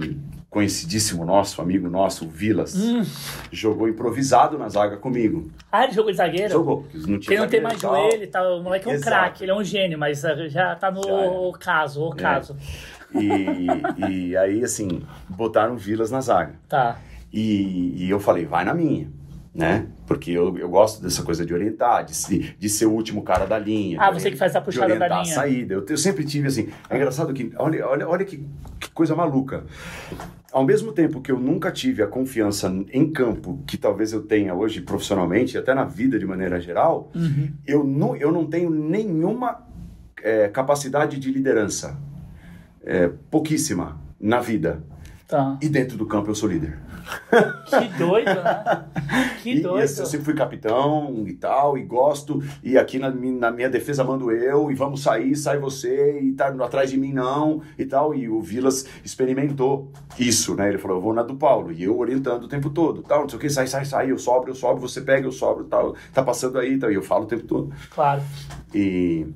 conhecidíssimo 0.51 1.25
nosso, 1.25 1.61
amigo 1.61 1.89
nosso, 1.91 2.25
o 2.25 2.29
Vilas, 2.29 2.75
Hum. 2.75 3.03
jogou 3.53 3.89
improvisado 3.89 4.57
na 4.59 4.69
zaga 4.69 4.97
comigo. 4.97 5.51
Ah, 5.71 5.85
ele 5.85 5.93
jogou 5.93 6.11
de 6.11 6.17
zagueiro? 6.17 6.51
Jogou, 6.51 6.83
porque 6.85 6.97
não 6.99 7.05
tinha 7.05 7.19
Porque 7.19 7.39
não 7.41 7.49
tem 7.49 7.61
mais 7.61 7.81
tal. 7.81 7.95
joelho 7.95 8.23
e 8.23 8.27
tal. 8.27 8.59
O 8.59 8.63
moleque 8.63 8.89
é 8.91 8.97
um 8.97 9.01
craque, 9.01 9.45
ele 9.45 9.51
é 9.51 9.55
um 9.55 9.63
gênio, 9.65 9.99
mas 9.99 10.25
uh, 10.25 10.49
já 10.49 10.75
tá 10.75 10.91
no 10.91 11.03
Já 11.03 11.13
é. 11.13 11.59
caso, 11.61 12.03
o 12.03 12.11
caso. 12.17 12.57
E, 13.15 13.67
e 14.11 14.37
aí, 14.37 14.65
assim, 14.65 15.03
botaram 15.29 15.75
o 15.75 15.79
Vilas 15.79 16.11
na 16.11 16.21
zaga. 16.21 16.55
Tá. 16.69 16.99
E, 17.33 18.05
e 18.05 18.11
eu 18.11 18.19
falei, 18.19 18.47
vai 18.47 18.65
na 18.65 18.73
minha, 18.73 19.09
né? 19.59 19.87
Porque 20.07 20.31
eu, 20.31 20.57
eu 20.57 20.69
gosto 20.69 21.03
dessa 21.03 21.23
coisa 21.25 21.45
de 21.45 21.53
orientar, 21.53 22.05
de, 22.05 22.55
de 22.57 22.69
ser 22.69 22.87
o 22.87 22.93
último 22.93 23.23
cara 23.23 23.45
da 23.45 23.59
linha. 23.59 23.99
Ah, 24.01 24.11
você 24.11 24.31
que 24.31 24.37
faz 24.37 24.55
a 24.55 24.61
puxada 24.61 24.97
da 24.97 25.09
linha. 25.09 25.21
a 25.21 25.25
saída. 25.25 25.75
Eu, 25.75 25.85
eu 25.89 25.97
sempre 25.99 26.25
tive 26.25 26.47
assim. 26.47 26.69
É 26.89 26.97
engraçado 26.97 27.35
que, 27.35 27.53
olha, 27.59 27.87
olha, 27.87 28.09
olha 28.09 28.25
que, 28.25 28.47
que 28.79 28.91
coisa 28.91 29.17
maluca. 29.17 29.65
Ao 30.53 30.65
mesmo 30.65 30.93
tempo 30.93 31.21
que 31.21 31.31
eu 31.31 31.39
nunca 31.39 31.71
tive 31.73 32.03
a 32.03 32.07
confiança 32.07 32.73
em 32.93 33.11
campo 33.13 33.63
que 33.67 33.77
talvez 33.77 34.13
eu 34.13 34.23
tenha 34.23 34.55
hoje 34.55 34.81
profissionalmente, 34.81 35.57
e 35.57 35.59
até 35.59 35.75
na 35.75 35.85
vida 35.85 36.19
de 36.19 36.25
maneira 36.25 36.61
geral, 36.61 37.11
Uhum. 37.15 37.51
eu, 37.67 37.85
não, 37.85 38.17
eu 38.17 38.31
não 38.33 38.47
tenho 38.47 38.71
nenhuma 38.71 39.67
é, 40.23 40.49
capacidade 40.49 41.19
de 41.19 41.31
liderança. 41.31 41.99
É, 42.85 43.11
pouquíssima 43.31 44.01
na 44.21 44.41
vida. 44.41 44.83
Tá. 45.27 45.59
E 45.61 45.69
dentro 45.69 45.99
do 45.99 46.07
campo 46.07 46.31
eu 46.31 46.35
sou 46.35 46.49
líder. 46.49 46.79
Que 47.69 47.99
doido, 47.99 48.27
né? 48.27 48.85
Que 49.43 49.51
E- 49.53 49.61
doido. 49.61 49.81
E, 49.81 49.83
assim, 49.83 50.01
eu 50.01 50.07
sempre 50.07 50.25
fui 50.25 50.35
capitão 50.35 51.25
e 51.27 51.35
tal, 51.35 51.77
e 51.79 51.83
gosto, 51.83 52.43
e 52.63 52.77
aqui 52.77 52.99
na, 52.99 53.11
na 53.11 53.51
minha 53.51 53.69
defesa 53.69 54.03
mando 54.03 54.31
eu, 54.31 54.71
e 54.71 54.75
vamos 54.75 55.03
sair, 55.03 55.35
sai 55.37 55.59
você, 55.59 56.21
e 56.21 56.33
tá 56.33 56.49
atrás 56.49 56.91
de 56.91 56.97
mim 56.97 57.13
não, 57.13 57.61
e 57.79 57.85
tal. 57.85 58.15
E 58.15 58.29
o 58.29 58.41
Vilas 58.41 58.87
experimentou 59.05 59.91
isso, 60.19 60.55
né? 60.55 60.69
Ele 60.69 60.79
falou, 60.79 60.97
eu 60.99 61.03
vou 61.03 61.13
na 61.15 61.23
do 61.23 61.37
Paulo, 61.37 61.71
e 61.73 61.85
eu 61.85 61.99
orientando 61.99 62.45
o 62.45 62.49
tempo 62.49 62.71
todo, 62.71 63.03
tal, 63.03 63.23
não 63.23 63.29
sei 63.29 63.39
o 63.39 63.41
que, 63.41 63.51
sai, 63.51 63.67
sai, 63.67 63.85
sai, 63.85 64.11
eu 64.11 64.19
sobro, 64.19 64.51
eu 64.51 64.55
sobro, 64.55 64.81
você 64.81 65.01
pega, 65.01 65.27
eu 65.27 65.33
sobro, 65.33 65.65
tal, 65.65 65.95
tá 66.13 66.23
passando 66.23 66.59
aí, 66.59 66.79
tal, 66.79 66.91
e 66.91 66.95
eu 66.95 67.03
falo 67.03 67.25
o 67.25 67.29
tempo 67.29 67.45
todo. 67.47 67.73
Claro. 67.91 68.23
E, 68.75 69.27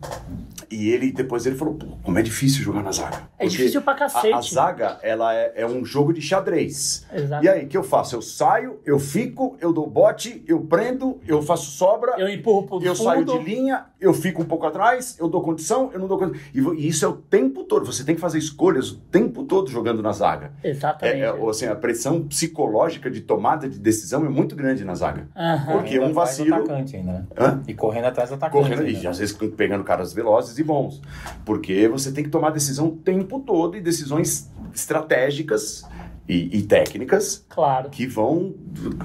e 0.70 0.90
ele, 0.90 1.12
depois 1.12 1.46
ele 1.46 1.56
falou, 1.56 1.78
como 2.02 2.18
é 2.18 2.22
difícil 2.22 2.62
jogar 2.62 2.82
na 2.82 2.92
zaga. 2.92 3.22
É 3.38 3.46
difícil 3.46 3.82
pra 3.82 3.94
cacete. 3.94 4.32
A, 4.32 4.38
a 4.38 4.42
zaga, 4.42 4.98
ela 5.02 5.34
é, 5.34 5.52
é 5.56 5.66
um 5.66 5.82
um 5.82 5.84
jogo 5.84 6.12
de 6.12 6.22
xadrez. 6.22 7.04
Exato. 7.12 7.44
E 7.44 7.48
aí, 7.48 7.61
o 7.64 7.68
que 7.68 7.76
eu 7.76 7.82
faço? 7.82 8.14
Eu 8.16 8.22
saio, 8.22 8.80
eu 8.84 8.98
fico, 8.98 9.56
eu 9.60 9.72
dou 9.72 9.88
bote, 9.88 10.42
eu 10.46 10.60
prendo, 10.60 11.20
eu 11.26 11.42
faço 11.42 11.70
sobra, 11.72 12.14
Eu 12.18 12.28
empurro 12.28 12.66
pro 12.66 12.82
eu 12.82 12.94
fundo. 12.94 13.04
saio 13.04 13.24
de 13.24 13.38
linha, 13.38 13.86
eu 14.00 14.12
fico 14.12 14.42
um 14.42 14.44
pouco 14.44 14.66
atrás, 14.66 15.16
eu 15.18 15.28
dou 15.28 15.42
condição, 15.42 15.90
eu 15.92 15.98
não 16.00 16.06
dou 16.06 16.18
condição. 16.18 16.40
E, 16.54 16.60
e 16.82 16.88
isso 16.88 17.04
é 17.04 17.08
o 17.08 17.12
tempo 17.12 17.64
todo. 17.64 17.84
Você 17.86 18.04
tem 18.04 18.14
que 18.14 18.20
fazer 18.20 18.38
escolhas 18.38 18.90
o 18.90 18.96
tempo 18.98 19.44
todo 19.44 19.70
jogando 19.70 20.02
na 20.02 20.12
zaga. 20.12 20.52
Exatamente. 20.62 21.20
É, 21.22 21.26
é, 21.26 21.48
assim, 21.50 21.66
a 21.66 21.74
pressão 21.74 22.22
psicológica 22.26 23.10
de 23.10 23.20
tomada 23.20 23.68
de 23.68 23.78
decisão 23.78 24.24
é 24.24 24.28
muito 24.28 24.54
grande 24.56 24.84
na 24.84 24.94
zaga. 24.94 25.28
Aham. 25.36 25.72
Porque 25.78 25.98
um 25.98 26.12
vacilo- 26.12 26.54
atacante 26.54 26.96
ainda, 26.96 27.12
né? 27.12 27.26
Hã? 27.38 27.62
E 27.66 27.74
correndo 27.74 28.06
atrás 28.06 28.30
do 28.30 28.34
atacante. 28.34 28.62
Correndo, 28.62 28.86
ainda. 28.86 28.98
e 29.00 29.06
às 29.06 29.18
vezes 29.18 29.36
pegando 29.56 29.84
caras 29.84 30.12
velozes 30.12 30.58
e 30.58 30.64
bons. 30.64 31.00
Porque 31.44 31.88
você 31.88 32.12
tem 32.12 32.24
que 32.24 32.30
tomar 32.30 32.50
decisão 32.50 32.88
o 32.88 32.96
tempo 32.96 33.40
todo 33.40 33.76
e 33.76 33.80
decisões 33.80 34.50
estratégicas 34.74 35.84
e, 36.28 36.58
e 36.58 36.62
técnicas 36.62 37.44
Claro. 37.48 37.90
que 37.90 38.06
vão, 38.06 38.54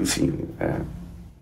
assim, 0.02 0.34
é, 0.60 0.82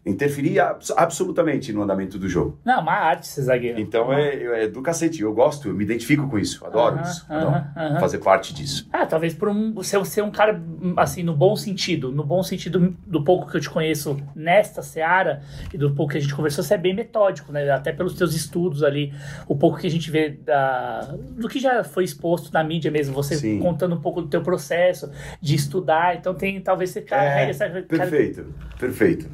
interferir 0.06 0.60
abs- 0.60 0.92
absolutamente 0.96 1.74
no 1.74 1.82
andamento 1.82 2.20
do 2.20 2.30
jogo. 2.30 2.60
Não, 2.64 2.82
uma 2.82 2.94
arte 2.94 3.28
ser 3.28 3.42
zagueiro. 3.42 3.80
Então 3.80 4.14
é, 4.14 4.66
é 4.66 4.68
do 4.68 4.82
cacete. 4.82 5.22
Eu 5.22 5.34
gosto, 5.34 5.68
eu 5.68 5.74
me 5.74 5.84
identifico 5.84 6.28
com 6.30 6.38
isso. 6.38 6.64
Adoro 6.66 6.96
Aham, 6.98 7.02
isso. 7.04 7.26
aham, 7.30 7.72
Adoro 7.76 8.00
fazer 8.00 8.18
parte 8.20 8.54
disso. 8.54 8.88
Ah, 8.94 9.06
talvez 9.06 9.34
por 9.34 9.50
um, 9.50 9.74
você 9.74 10.04
ser 10.06 10.22
um 10.22 10.30
cara, 10.32 10.62
assim, 10.98 11.24
no 11.24 11.36
bom 11.36 11.56
sentido. 11.56 12.12
No 12.12 12.24
bom 12.24 12.44
sentido 12.44 12.96
do 13.08 13.24
pouco 13.24 13.50
que 13.50 13.58
eu 13.58 13.62
te 13.62 13.70
conheço 13.70 14.18
nesta 14.36 14.82
seara 14.84 15.42
e 15.74 15.78
do 15.78 15.92
pouco 15.96 16.12
que 16.12 16.18
a 16.20 16.22
gente 16.22 16.36
conversou, 16.36 16.64
você 16.64 16.76
é 16.76 16.78
bem 16.78 16.94
metódico, 16.94 17.52
né? 17.52 17.70
Até 17.72 17.92
pelos 17.92 18.14
teus 18.14 18.36
estudos 18.36 18.84
ali, 18.84 19.12
o 19.48 19.56
pouco 19.56 19.80
que 19.80 19.88
a 19.88 19.92
gente 19.92 20.12
vê 20.12 20.30
da, 20.30 21.02
do 21.38 21.48
que 21.48 21.60
já 21.60 21.84
foi 21.84 22.04
exposto 22.04 22.54
na 22.54 22.64
mídia 22.64 22.92
mesmo, 22.92 23.14
você 23.16 23.36
Sim. 23.36 23.60
contando 23.60 23.96
um 23.96 24.02
pouco 24.02 24.22
do 24.22 24.28
teu 24.28 24.42
processo 24.44 25.10
de 25.42 25.56
estudar. 25.56 26.16
Então 26.16 26.34
tem, 26.36 26.62
talvez 26.62 26.92
você 26.92 27.02
carregue 27.02 27.52
essa... 27.52 27.66
É, 27.66 27.82
Perfeito, 27.82 28.46
perfeito, 28.80 29.30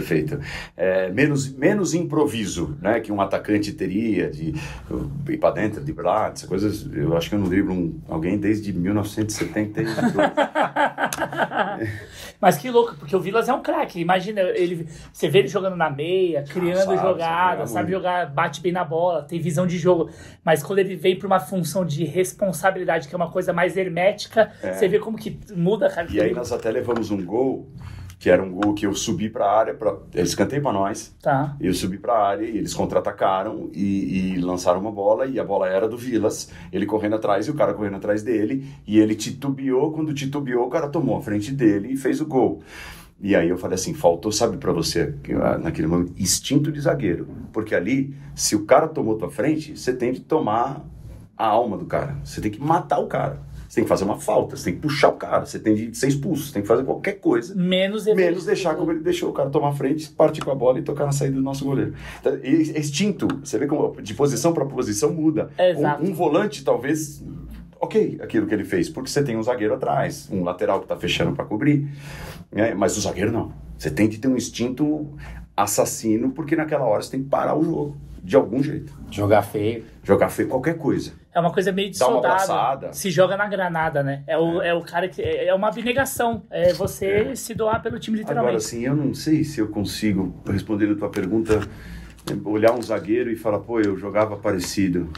perfeito. 0.00 0.40
É, 0.76 1.10
menos, 1.10 1.52
menos 1.52 1.94
improviso, 1.94 2.76
né, 2.80 3.00
que 3.00 3.12
um 3.12 3.20
atacante 3.20 3.72
teria 3.72 4.30
de 4.30 4.54
ir 5.28 5.36
para 5.38 5.50
dentro, 5.54 5.80
driblar, 5.82 6.32
essas 6.32 6.48
coisas. 6.48 6.88
Eu 6.92 7.16
acho 7.16 7.28
que 7.28 7.34
eu 7.34 7.38
não 7.38 7.48
driblo 7.48 7.72
um, 7.72 8.00
alguém 8.08 8.38
desde 8.38 8.72
1972. 8.72 9.88
Mas 12.40 12.56
que 12.56 12.70
louco, 12.70 12.94
porque 12.96 13.14
o 13.14 13.20
Vilas 13.20 13.48
é 13.48 13.52
um 13.52 13.60
craque. 13.60 14.00
Imagina, 14.00 14.40
ele, 14.40 14.88
você 15.12 15.28
vê 15.28 15.40
ele 15.40 15.48
jogando 15.48 15.76
na 15.76 15.90
meia, 15.90 16.42
criando 16.42 16.78
sabe, 16.78 16.96
sabe 16.96 17.08
jogadas, 17.08 17.52
jogar 17.52 17.66
sabe 17.66 17.90
muito. 17.90 18.02
jogar, 18.02 18.26
bate 18.30 18.62
bem 18.62 18.72
na 18.72 18.84
bola, 18.84 19.22
tem 19.22 19.38
visão 19.38 19.66
de 19.66 19.76
jogo. 19.76 20.10
Mas 20.42 20.62
quando 20.62 20.78
ele 20.78 20.96
vem 20.96 21.18
para 21.18 21.26
uma 21.26 21.40
função 21.40 21.84
de 21.84 22.04
responsabilidade, 22.04 23.08
que 23.08 23.14
é 23.14 23.16
uma 23.16 23.30
coisa 23.30 23.52
mais 23.52 23.76
hermética, 23.76 24.50
você 24.62 24.88
vê 24.88 24.98
como 24.98 25.18
que 25.18 25.38
muda, 25.54 25.90
cara. 25.90 26.08
É. 26.08 26.12
e 26.12 26.20
aí 26.20 26.32
nós 26.32 26.50
até 26.50 26.70
levamos 26.70 27.10
um 27.10 27.22
gol, 27.22 27.68
que 28.20 28.28
era 28.28 28.42
um 28.42 28.50
gol 28.50 28.74
que 28.74 28.86
eu 28.86 28.94
subi 28.94 29.30
para 29.30 29.46
a 29.46 29.58
área, 29.58 29.74
pra, 29.74 29.96
eles 30.14 30.34
cantei 30.34 30.60
para 30.60 30.74
nós. 30.74 31.16
Tá. 31.22 31.56
Eu 31.58 31.72
subi 31.72 31.96
para 31.96 32.12
a 32.12 32.28
área 32.28 32.44
e 32.44 32.58
eles 32.58 32.74
contra-atacaram 32.74 33.70
e, 33.72 34.34
e 34.34 34.40
lançaram 34.42 34.78
uma 34.78 34.92
bola 34.92 35.24
e 35.24 35.40
a 35.40 35.44
bola 35.44 35.66
era 35.66 35.88
do 35.88 35.96
Vilas. 35.96 36.50
Ele 36.70 36.84
correndo 36.84 37.16
atrás 37.16 37.46
e 37.46 37.50
o 37.50 37.54
cara 37.54 37.72
correndo 37.72 37.96
atrás 37.96 38.22
dele 38.22 38.68
e 38.86 39.00
ele 39.00 39.14
titubeou. 39.14 39.90
Quando 39.90 40.12
titubeou, 40.12 40.66
o 40.66 40.68
cara 40.68 40.90
tomou 40.90 41.16
a 41.16 41.22
frente 41.22 41.50
dele 41.50 41.94
e 41.94 41.96
fez 41.96 42.20
o 42.20 42.26
gol. 42.26 42.60
E 43.22 43.34
aí 43.34 43.48
eu 43.48 43.56
falei 43.56 43.76
assim, 43.76 43.94
faltou, 43.94 44.30
sabe 44.30 44.58
para 44.58 44.70
você, 44.70 45.14
ah, 45.42 45.56
naquele 45.56 45.88
momento, 45.88 46.12
instinto 46.18 46.70
de 46.70 46.78
zagueiro. 46.78 47.26
Porque 47.54 47.74
ali, 47.74 48.14
se 48.34 48.54
o 48.54 48.66
cara 48.66 48.86
tomou 48.86 49.16
tua 49.16 49.30
frente, 49.30 49.78
você 49.78 49.94
tem 49.94 50.12
que 50.12 50.20
tomar 50.20 50.84
a 51.38 51.46
alma 51.46 51.78
do 51.78 51.86
cara. 51.86 52.18
Você 52.22 52.38
tem 52.42 52.50
que 52.50 52.60
matar 52.60 52.98
o 52.98 53.06
cara. 53.06 53.40
Você 53.70 53.76
tem 53.76 53.84
que 53.84 53.88
fazer 53.88 54.02
uma 54.02 54.18
falta, 54.18 54.56
você 54.56 54.64
tem 54.64 54.74
que 54.74 54.80
puxar 54.80 55.10
o 55.10 55.12
cara, 55.12 55.46
você 55.46 55.56
tem 55.56 55.76
de 55.76 55.96
ser 55.96 56.08
expulso, 56.08 56.48
você 56.48 56.54
tem 56.54 56.62
que 56.62 56.66
fazer 56.66 56.82
qualquer 56.82 57.20
coisa 57.20 57.54
Menos 57.54 58.04
menos 58.04 58.44
deixar 58.44 58.74
como 58.74 58.90
ele 58.90 58.98
deixou 58.98 59.30
o 59.30 59.32
cara 59.32 59.48
tomar 59.48 59.68
a 59.68 59.72
frente, 59.72 60.10
partir 60.10 60.44
com 60.44 60.50
a 60.50 60.56
bola 60.56 60.80
e 60.80 60.82
tocar 60.82 61.06
na 61.06 61.12
saída 61.12 61.36
do 61.36 61.40
nosso 61.42 61.64
goleiro. 61.64 61.94
Então, 62.18 62.36
e- 62.42 62.76
Instinto, 62.76 63.28
você 63.44 63.60
vê 63.60 63.68
como 63.68 64.02
de 64.02 64.12
posição 64.14 64.52
para 64.52 64.66
posição 64.66 65.12
muda. 65.12 65.50
Exato. 65.56 66.02
Um, 66.02 66.08
um 66.08 66.12
volante 66.12 66.64
talvez 66.64 67.22
ok 67.80 68.18
aquilo 68.20 68.48
que 68.48 68.54
ele 68.54 68.64
fez, 68.64 68.88
porque 68.88 69.08
você 69.08 69.22
tem 69.22 69.36
um 69.36 69.42
zagueiro 69.44 69.72
atrás, 69.72 70.28
um 70.32 70.42
lateral 70.42 70.80
que 70.80 70.86
está 70.86 70.96
fechando 70.96 71.30
para 71.36 71.44
cobrir, 71.44 71.88
né? 72.50 72.74
mas 72.74 72.96
o 72.96 73.00
zagueiro 73.00 73.30
não. 73.30 73.52
Você 73.78 73.88
tem 73.88 74.08
que 74.08 74.18
ter 74.18 74.26
um 74.26 74.36
instinto 74.36 75.08
assassino, 75.56 76.30
porque 76.32 76.56
naquela 76.56 76.84
hora 76.86 77.02
você 77.02 77.12
tem 77.12 77.22
que 77.22 77.28
parar 77.28 77.54
o 77.56 77.62
jogo 77.62 77.96
de 78.20 78.34
algum 78.34 78.60
jeito. 78.62 78.92
Jogar 79.12 79.42
feio. 79.42 79.84
Jogar 80.02 80.28
feio 80.28 80.48
qualquer 80.48 80.76
coisa. 80.76 81.12
É 81.32 81.38
uma 81.38 81.52
coisa 81.52 81.70
meio 81.70 81.90
de 81.90 81.98
Dá 81.98 82.06
soldado. 82.06 82.88
Se 82.92 83.10
joga 83.10 83.36
na 83.36 83.46
granada, 83.46 84.02
né? 84.02 84.24
É 84.26 84.36
o, 84.36 84.60
é. 84.60 84.74
o 84.74 84.82
cara 84.82 85.08
que. 85.08 85.22
É 85.22 85.46
é 85.46 85.54
uma 85.54 85.68
abnegação. 85.68 86.42
É 86.50 86.72
você 86.72 87.34
se 87.36 87.54
doar 87.54 87.82
pelo 87.82 87.98
time, 87.98 88.18
Agora, 88.20 88.34
literalmente. 88.34 88.64
assim, 88.64 88.84
eu 88.84 88.94
não 88.94 89.14
sei 89.14 89.44
se 89.44 89.60
eu 89.60 89.68
consigo, 89.68 90.34
respondendo 90.46 90.92
a 90.94 90.96
tua 90.96 91.08
pergunta, 91.08 91.60
olhar 92.44 92.72
um 92.72 92.82
zagueiro 92.82 93.30
e 93.30 93.36
falar, 93.36 93.60
pô, 93.60 93.80
eu 93.80 93.96
jogava 93.96 94.36
parecido. 94.36 95.08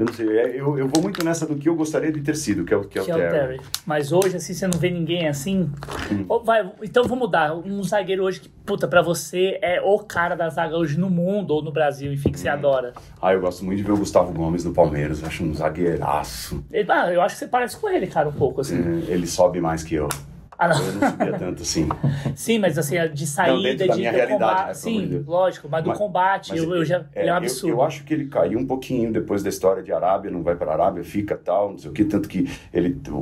Eu 0.00 0.06
não 0.06 0.14
sei, 0.14 0.28
é, 0.38 0.58
eu, 0.58 0.78
eu 0.78 0.88
vou 0.88 1.02
muito 1.02 1.22
nessa 1.22 1.44
do 1.46 1.56
que 1.56 1.68
eu 1.68 1.74
gostaria 1.76 2.10
de 2.10 2.22
ter 2.22 2.34
sido, 2.34 2.64
que 2.64 2.72
é 2.72 2.76
o, 2.78 2.84
que 2.84 2.98
é 2.98 3.02
o 3.02 3.04
que 3.04 3.10
é 3.12 3.14
Terry. 3.16 3.30
Terry. 3.58 3.60
Mas 3.84 4.12
hoje, 4.12 4.34
assim, 4.36 4.54
você 4.54 4.66
não 4.66 4.78
vê 4.78 4.88
ninguém 4.88 5.28
assim. 5.28 5.70
Hum. 6.10 6.24
Ou 6.26 6.42
vai, 6.42 6.72
então 6.82 7.02
vamos 7.04 7.18
mudar. 7.26 7.54
Um 7.54 7.82
zagueiro 7.82 8.24
hoje 8.24 8.40
que, 8.40 8.48
puta, 8.48 8.88
pra 8.88 9.02
você 9.02 9.58
é 9.60 9.78
o 9.82 9.98
cara 9.98 10.34
da 10.34 10.48
zaga 10.48 10.74
hoje 10.74 10.98
no 10.98 11.10
mundo 11.10 11.50
ou 11.50 11.62
no 11.62 11.70
Brasil, 11.70 12.10
enfim, 12.14 12.30
que 12.30 12.38
Hum. 12.38 12.40
você 12.40 12.48
adora. 12.48 12.94
Ah, 13.20 13.34
eu 13.34 13.42
gosto 13.42 13.62
muito 13.62 13.76
de 13.76 13.82
ver 13.84 13.92
o 13.92 13.96
Gustavo 13.98 14.32
Gomes 14.32 14.64
no 14.64 14.72
Palmeiras, 14.72 15.20
eu 15.20 15.26
acho 15.28 15.44
um 15.44 15.52
zagueiraço. 15.54 16.64
Ele- 16.72 16.90
ah, 16.90 17.12
eu 17.12 17.20
acho 17.20 17.34
que 17.34 17.40
você 17.40 17.46
parece 17.48 17.76
com 17.76 17.86
ele, 17.90 18.06
cara, 18.06 18.26
um 18.30 18.32
pouco, 18.32 18.62
assim. 18.62 18.78
É, 19.06 19.12
Ele 19.12 19.26
sobe 19.26 19.60
mais 19.60 19.82
que 19.82 19.96
eu. 19.96 20.08
Ah, 20.62 20.68
não. 20.68 20.76
Eu 20.86 20.92
não 20.92 21.08
subia 21.10 21.32
tanto 21.38 21.62
assim. 21.62 21.88
Sim, 22.36 22.58
mas 22.58 22.76
assim, 22.76 22.96
de 23.14 23.26
saída, 23.26 23.86
da 23.86 23.92
de 23.94 23.98
minha 23.98 24.12
do 24.12 24.16
realidade, 24.16 24.32
combate. 24.32 24.66
né, 24.66 24.74
Sim, 24.74 25.06
Deus. 25.06 25.26
lógico, 25.26 25.68
mas 25.70 25.82
do 25.82 25.88
Mas- 25.88 25.98
combate, 25.98 26.50
Mas 26.50 26.62
eu, 26.62 26.74
eu 26.74 26.84
já, 26.84 27.04
ele 27.16 27.28
é 27.30 27.32
um 27.32 27.36
absurdo. 27.36 27.76
Eu, 27.76 27.82
acho 27.82 28.04
que 28.04 28.12
ele 28.12 28.26
caiu 28.26 28.58
um 28.58 28.66
pouquinho 28.66 29.10
depois 29.10 29.42
da 29.42 29.48
história 29.48 29.82
de 29.82 29.90
Arábia, 29.90 30.30
não 30.30 30.42
vai 30.42 30.54
para 30.54 30.70
Arábia, 30.72 31.02
fica 31.02 31.34
tal, 31.34 31.70
não 31.70 31.78
sei 31.78 31.90
o 31.90 31.94
que, 31.94 32.04
tanto 32.04 32.28
que 32.28 32.46
ele, 32.74 33.00
o, 33.08 33.14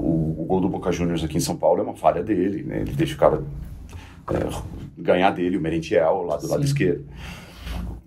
o 0.42 0.44
gol 0.48 0.60
do 0.60 0.68
Boca 0.68 0.90
Juniors 0.90 1.22
aqui 1.22 1.36
em 1.36 1.40
São 1.40 1.56
Paulo 1.56 1.78
é 1.80 1.82
uma 1.84 1.94
falha 1.94 2.24
dele, 2.24 2.64
né? 2.64 2.80
Ele 2.80 2.92
deixa 2.92 3.14
o 3.14 3.18
cara 3.18 3.40
é, 4.32 4.62
ganhar 4.98 5.30
dele, 5.30 5.56
o 5.56 5.60
Merentiel, 5.60 6.22
lá 6.24 6.36
do 6.38 6.48
lado 6.48 6.62
Sim. 6.62 6.66
esquerdo. 6.66 7.04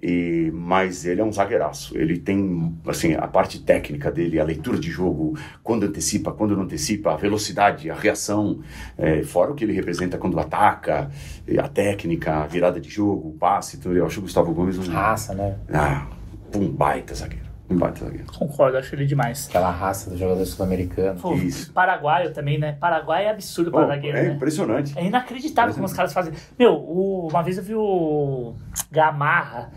E, 0.02 0.50
mas 0.54 1.06
ele 1.06 1.22
é 1.22 1.24
um 1.24 1.32
zagueiraço. 1.32 1.98
Ele 1.98 2.18
tem, 2.18 2.76
assim, 2.88 3.14
a 3.14 3.28
parte 3.28 3.60
técnica 3.60 4.12
dele, 4.12 4.40
a 4.40 4.44
leitura 4.44 4.80
de 4.80 4.90
jogo, 4.90 5.38
quando 5.62 5.84
antecipa, 5.84 6.32
quando 6.32 6.56
não 6.56 6.64
antecipa, 6.64 7.14
a 7.14 7.18
velocidade, 7.18 7.90
a 7.90 7.96
reação, 7.96 8.62
é, 8.98 9.22
fora 9.24 9.52
o 9.52 9.56
que 9.56 9.64
ele 9.64 9.74
representa 9.74 10.18
quando 10.18 10.40
ataca, 10.40 11.12
a 11.58 11.68
técnica, 11.68 12.38
a 12.38 12.48
virada 12.48 12.80
de 12.80 12.90
jogo, 12.90 13.30
o 13.30 13.34
passe, 13.34 13.78
tudo. 13.78 13.96
Eu 13.96 14.06
acho 14.06 14.20
o 14.20 14.24
Gustavo 14.24 14.54
Gomes 14.54 14.78
um, 14.78 14.92
Raça, 14.92 15.34
né? 15.34 15.58
ah, 15.72 16.08
um 16.56 16.68
baita 16.68 17.14
zagueiro. 17.14 17.51
Um 17.72 17.78
baita 17.78 18.04
zagueiro. 18.06 18.26
Concordo, 18.38 18.78
acho 18.78 18.94
ele 18.96 19.06
demais. 19.06 19.48
Aquela 19.50 19.72
raça 19.72 20.10
do 20.10 20.18
jogador 20.18 20.46
sul-americano. 20.46 21.20
Isso. 21.36 21.72
Paraguaio 21.74 22.34
também, 22.34 22.58
né? 22.60 22.74
Paraguai 22.74 23.26
é 23.26 23.30
absurdo 23.30 23.72
para 23.72 23.88
zagueiro, 23.88 24.18
é 24.18 24.24
né? 24.24 24.34
impressionante. 24.34 24.98
É 24.98 25.06
inacreditável 25.06 25.74
como 25.74 25.86
os 25.86 25.94
caras 25.94 26.14
fazem. 26.14 26.34
Meu, 26.58 26.74
o- 26.74 27.28
uma 27.30 27.42
vez 27.42 27.58
eu 27.58 27.64
vi 27.64 27.76
o 27.76 28.54
Gamarra, 28.92 29.72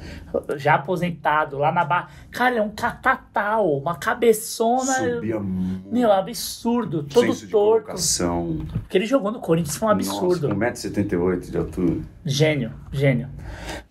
já 0.57 0.75
aposentado, 0.75 1.59
lá 1.59 1.71
na 1.71 1.85
barra. 1.85 2.09
Cara, 2.31 2.57
é 2.57 2.63
um 2.63 2.71
catatal, 2.71 3.71
uma 3.79 3.97
cabeçona. 3.97 4.93
Subia 5.15 5.39
muito. 5.41 5.93
Meu, 5.93 6.13
absurdo. 6.13 7.03
Todo 7.05 7.27
senso 7.27 7.49
torto. 7.49 7.85
colocação. 7.87 8.59
Porque 8.73 8.99
ele 8.99 9.07
jogou 9.07 9.31
no 9.31 9.41
Corinthians 9.41 9.77
foi 9.77 9.89
um 9.89 9.91
absurdo. 9.93 10.49
Nossa, 10.49 10.89
1,78m 10.89 11.51
de 11.51 11.57
altura. 11.59 12.01
Gênio, 12.25 12.73
gênio. 12.91 13.29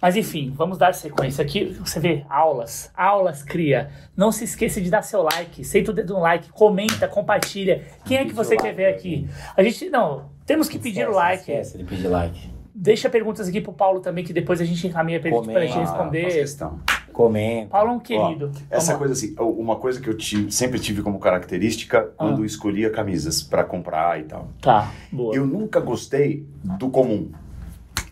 Mas 0.01 0.15
enfim, 0.15 0.51
vamos 0.55 0.77
dar 0.77 0.93
sequência 0.93 1.43
aqui. 1.43 1.65
Você 1.83 1.99
vê, 1.99 2.25
aulas, 2.29 2.91
aulas 2.95 3.43
cria. 3.43 3.89
Não 4.15 4.31
se 4.31 4.43
esqueça 4.43 4.79
de 4.79 4.89
dar 4.89 5.01
seu 5.01 5.23
like, 5.23 5.63
senta 5.63 5.91
o 5.91 5.93
dedo 5.93 6.13
no 6.13 6.19
like, 6.19 6.49
comenta, 6.51 7.07
compartilha. 7.07 7.83
Quem 8.05 8.17
é 8.17 8.25
que 8.25 8.33
você 8.33 8.55
quer 8.55 8.73
ver 8.73 8.87
aqui? 8.87 9.27
A 9.57 9.63
gente, 9.63 9.89
não, 9.89 10.29
temos 10.45 10.69
que 10.69 10.77
pedir 10.77 11.07
o 11.07 11.11
like. 11.13 11.39
Esquece 11.41 11.77
de 11.77 11.83
pedir 11.83 12.07
like. 12.07 12.51
Deixa 12.75 13.09
perguntas 13.09 13.47
aqui 13.47 13.61
pro 13.61 13.71
Paulo 13.73 13.99
também, 14.01 14.23
que 14.23 14.33
depois 14.33 14.59
a 14.59 14.65
gente 14.65 14.85
encaminha 14.87 15.19
pra 15.19 15.29
ele 15.29 15.37
Comenta. 15.37 15.59
pra 15.59 15.65
gente 15.67 15.79
responder. 15.79 16.25
questão. 16.27 16.79
Comenta. 17.11 17.69
Paulo 17.69 17.89
é 17.89 17.93
um 17.93 17.97
Ó, 17.97 17.99
querido. 17.99 18.51
essa 18.71 18.93
Vamos 18.93 18.97
coisa 19.07 19.13
assim, 19.13 19.35
uma 19.39 19.75
coisa 19.75 20.01
que 20.01 20.09
eu 20.09 20.17
tive- 20.17 20.51
sempre 20.51 20.79
tive 20.79 21.03
como 21.03 21.19
característica 21.19 22.01
quando 22.17 22.41
Ah. 22.41 22.45
escolhia 22.45 22.89
camisas 22.89 23.43
para 23.43 23.63
comprar 23.63 24.19
e 24.19 24.23
tal. 24.23 24.47
Tá, 24.59 24.91
boa. 25.11 25.35
Eu 25.35 25.45
nunca 25.45 25.79
gostei 25.79 26.45
do 26.63 26.89
comum. 26.89 27.31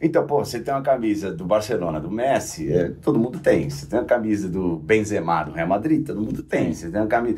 Então, 0.02 0.26
pô, 0.26 0.44
você 0.44 0.60
tem 0.60 0.74
uma 0.74 0.82
camisa 0.82 1.32
do 1.32 1.46
Barcelona, 1.46 2.00
do 2.00 2.10
Messi, 2.10 2.74
é, 2.74 2.90
todo 2.90 3.20
mundo 3.20 3.40
tem. 3.40 3.70
Você 3.70 3.86
tem 3.86 4.00
uma 4.00 4.06
camisa 4.06 4.50
do 4.50 4.78
Benzema, 4.78 5.44
do 5.44 5.52
Real 5.52 5.68
Madrid, 5.68 6.06
todo 6.06 6.20
mundo 6.20 6.42
tem. 6.42 6.74
Você 6.74 6.90
tem 6.90 7.00
uma 7.00 7.08
camisa... 7.08 7.38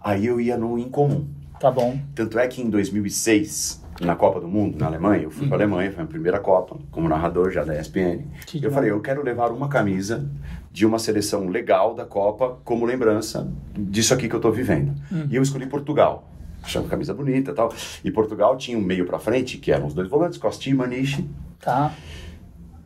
Aí 0.00 0.26
eu 0.26 0.40
ia 0.40 0.56
no 0.56 0.78
incomum. 0.78 1.26
Tá 1.58 1.70
bom. 1.70 1.98
Tanto 2.14 2.38
é 2.38 2.46
que 2.46 2.62
em 2.62 2.70
2006, 2.70 3.82
na 4.00 4.14
Copa 4.14 4.40
do 4.40 4.46
Mundo, 4.46 4.78
na 4.78 4.86
Alemanha, 4.86 5.24
eu 5.24 5.30
fui 5.30 5.46
para 5.48 5.56
a 5.56 5.60
Alemanha, 5.60 5.90
foi 5.90 6.04
a 6.04 6.06
primeira 6.06 6.38
Copa, 6.38 6.76
como 6.90 7.08
narrador 7.08 7.50
já 7.50 7.64
da 7.64 7.78
ESPN. 7.78 8.24
Que 8.46 8.64
eu 8.64 8.70
falei, 8.70 8.90
eu 8.90 9.00
quero 9.00 9.22
levar 9.22 9.50
uma 9.50 9.68
camisa 9.68 10.28
de 10.70 10.84
uma 10.84 10.98
seleção 10.98 11.48
legal 11.48 11.94
da 11.94 12.04
Copa 12.04 12.58
como 12.64 12.84
lembrança 12.84 13.50
disso 13.76 14.12
aqui 14.12 14.28
que 14.28 14.34
eu 14.34 14.38
estou 14.38 14.52
vivendo. 14.52 14.94
E 15.30 15.36
eu 15.36 15.42
escolhi 15.42 15.66
Portugal. 15.66 16.28
Achava 16.64 16.88
camisa 16.88 17.12
bonita 17.12 17.50
e 17.50 17.54
tal. 17.54 17.72
E 18.02 18.10
Portugal 18.10 18.56
tinha 18.56 18.78
um 18.78 18.80
meio 18.80 19.06
pra 19.06 19.18
frente, 19.18 19.58
que 19.58 19.70
eram 19.70 19.86
os 19.86 19.94
dois 19.94 20.08
volantes, 20.08 20.38
Costinha 20.38 20.74
e 20.74 20.78
Maniche. 20.78 21.28
Tá. 21.60 21.94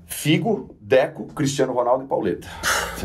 Figo, 0.07 0.77
Deco, 0.89 1.27
Cristiano 1.35 1.75
Ronaldo 1.75 2.05
e 2.05 2.07
Pauleta. 2.09 2.49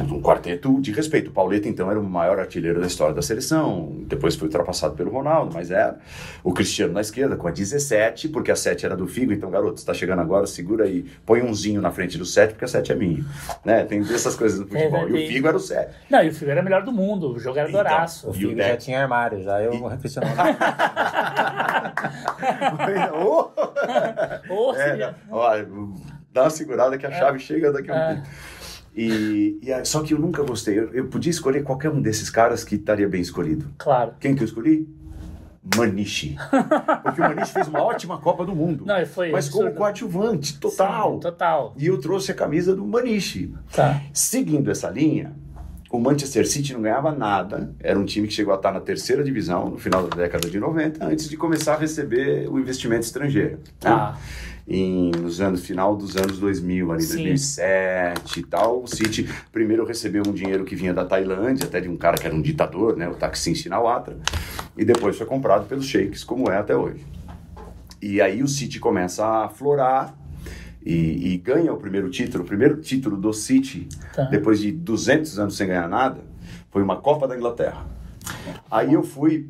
Um 0.10 0.22
quarteto 0.22 0.80
de 0.80 0.94
respeito. 0.94 1.30
O 1.30 1.34
Pauleta, 1.34 1.68
então, 1.68 1.92
era 1.92 2.00
o 2.00 2.04
maior 2.04 2.40
artilheiro 2.40 2.80
da 2.80 2.88
história 2.88 3.14
da 3.14 3.22
seleção. 3.22 3.92
Depois 4.08 4.38
foi 4.38 4.48
ultrapassado 4.48 4.96
pelo 4.96 5.12
Ronaldo, 5.12 5.54
mas 5.54 5.70
era. 5.70 5.98
O 6.42 6.54
Cristiano 6.54 6.94
na 6.94 7.02
esquerda, 7.02 7.36
com 7.36 7.46
a 7.46 7.52
17, 7.52 8.30
porque 8.30 8.50
a 8.52 8.56
7 8.56 8.86
era 8.86 8.96
do 8.96 9.06
Figo. 9.06 9.34
Então, 9.34 9.52
garoto, 9.52 9.82
você 9.82 9.86
tá 9.86 9.94
chegando 9.94 10.22
agora, 10.22 10.48
segura 10.48 10.86
aí. 10.86 11.04
Põe 11.26 11.42
umzinho 11.42 11.82
na 11.82 11.92
frente 11.92 12.18
do 12.18 12.26
7, 12.26 12.52
porque 12.54 12.64
a 12.64 12.70
7 12.70 12.94
é 12.94 12.96
minha. 12.96 13.26
Né? 13.66 13.84
Tem 13.84 14.00
essas 14.00 14.38
coisas 14.38 14.62
no 14.62 14.66
futebol. 14.66 15.06
É, 15.06 15.10
e 15.10 15.26
o 15.26 15.28
Figo 15.28 15.48
era 15.50 15.58
o 15.58 15.60
7. 15.60 15.94
Não, 16.10 16.24
e 16.24 16.30
o 16.30 16.34
Figo 16.34 16.52
era 16.52 16.62
o 16.62 16.64
melhor 16.64 16.84
do 16.84 16.92
mundo, 16.94 17.34
o 17.34 17.40
jogo 17.40 17.60
era 17.60 17.68
Então, 17.68 17.84
doraço. 17.84 18.28
O 18.28 18.30
E 18.30 18.32
o 18.32 18.34
Figo 18.50 18.56
já 18.62 18.68
Deco? 18.68 18.78
tinha 18.82 19.02
armário, 19.02 19.44
já 19.44 19.62
eu 19.62 19.74
E- 19.74 19.98
Cristiano 19.98 20.28
Oh! 24.50 24.74
É, 24.76 25.14
olha, 25.30 25.68
dá 26.34 26.44
uma 26.44 26.50
segurada 26.50 26.98
que 26.98 27.06
a 27.06 27.12
chave 27.12 27.40
chega 27.40 27.72
daqui 27.72 27.92
a 27.92 27.94
um 27.94 27.98
É. 27.98 28.16
tempo. 28.16 28.28
E, 28.96 29.60
e 29.62 29.74
aí- 29.74 29.86
só 29.86 30.02
que 30.04 30.14
eu 30.14 30.20
nunca 30.20 30.44
gostei. 30.44 30.78
Eu, 30.78 30.94
eu 30.94 31.08
podia 31.08 31.30
escolher 31.32 31.64
qualquer 31.64 31.90
um 31.90 32.02
desses 32.02 32.30
caras 32.30 32.64
que 32.64 32.76
estaria 32.76 33.08
bem 33.08 33.22
escolhido. 33.22 33.66
Claro. 33.78 34.14
Quem 34.20 34.36
que 34.36 34.44
eu 34.44 34.46
escolhi? 34.46 34.88
Maniche. 35.78 36.36
Porque 37.04 37.22
o 37.22 37.24
Maniche 37.24 37.54
fez 37.54 37.68
uma 37.70 37.82
ótima 37.82 38.18
Copa 38.20 38.46
do 38.46 38.54
Mundo. 38.54 38.86
Não, 38.86 39.06
foi 39.06 39.32
mas 39.32 39.48
como 39.48 39.64
absurdo. 39.64 39.78
coadjuvante, 39.78 40.60
total. 40.60 41.14
Sim, 41.14 41.20
total. 41.22 41.74
E 41.78 41.88
eu 41.88 41.98
trouxe 42.00 42.32
a 42.32 42.36
camisa 42.36 42.76
do 42.76 42.86
Maniche. 42.86 43.54
Tá. 43.74 44.02
Seguindo 44.12 44.70
essa 44.70 44.90
linha, 44.90 45.32
o 45.90 45.98
Manchester 46.00 46.46
City 46.48 46.74
não 46.74 46.82
ganhava 46.82 47.14
nada. 47.14 47.74
Era 47.80 47.98
um 47.98 48.04
time 48.04 48.28
que 48.28 48.34
chegou 48.34 48.54
a 48.54 48.58
estar 48.58 48.74
na 48.74 48.82
terceira 48.82 49.24
divisão 49.24 49.70
no 49.70 49.78
final 49.78 50.06
da 50.08 50.18
década 50.18 50.50
de 50.50 50.60
90, 50.60 51.06
antes 51.06 51.30
de 51.30 51.38
começar 51.38 51.76
a 51.76 51.78
receber 51.78 52.48
o 52.50 52.60
investimento 52.60 53.04
estrangeiro. 53.06 53.52
né? 53.58 53.64
Tá. 53.80 54.18
Em, 54.66 55.12
nos 55.12 55.42
anos 55.42 55.66
final 55.66 55.96
dos 55.96 56.16
anos 56.16 56.40
2000, 56.40 56.92
ali 56.94 57.02
Sim. 57.04 57.16
2007 57.18 58.40
e 58.40 58.44
tal, 58.44 58.84
o 58.84 58.88
City 58.88 59.30
primeiro 59.52 59.86
recebeu 59.86 60.24
um 60.26 60.32
dinheiro 60.32 60.64
que 60.64 60.74
vinha 60.76 60.94
da 60.94 61.04
Tailândia, 61.04 61.66
até 61.66 61.82
de 61.82 61.90
um 61.90 61.98
cara 61.98 62.18
que 62.18 62.26
era 62.26 62.34
um 62.36 62.42
ditador, 62.42 62.96
né, 62.96 63.10
o 63.10 63.14
Thaksin 63.14 63.54
Shinawatra, 63.54 64.18
e 64.78 64.86
depois 64.86 65.18
foi 65.18 65.26
comprado 65.28 65.68
pelos 65.68 65.86
sheiks, 65.86 66.24
como 66.24 66.50
é 66.50 66.58
até 66.58 66.76
hoje. 66.76 67.06
E 68.02 68.22
aí 68.22 68.42
o 68.42 68.48
City 68.48 68.80
começa 68.80 69.26
a 69.26 69.50
florar 69.50 70.16
e, 70.86 71.34
e 71.34 71.38
ganha 71.38 71.74
o 71.74 71.78
primeiro 71.78 72.10
título. 72.10 72.44
O 72.44 72.48
primeiro 72.48 72.78
título 72.82 73.18
do 73.18 73.34
City, 73.34 73.88
Tá. 74.14 74.24
depois 74.24 74.60
de 74.60 74.72
200 74.72 75.40
anos 75.40 75.58
sem 75.58 75.68
ganhar 75.68 75.88
nada, 75.90 76.22
foi 76.72 76.82
uma 76.82 76.98
Copa 76.98 77.28
da 77.28 77.36
Inglaterra. 77.36 77.86
Aí 78.72 78.94
eu 78.94 79.04
fui 79.04 79.50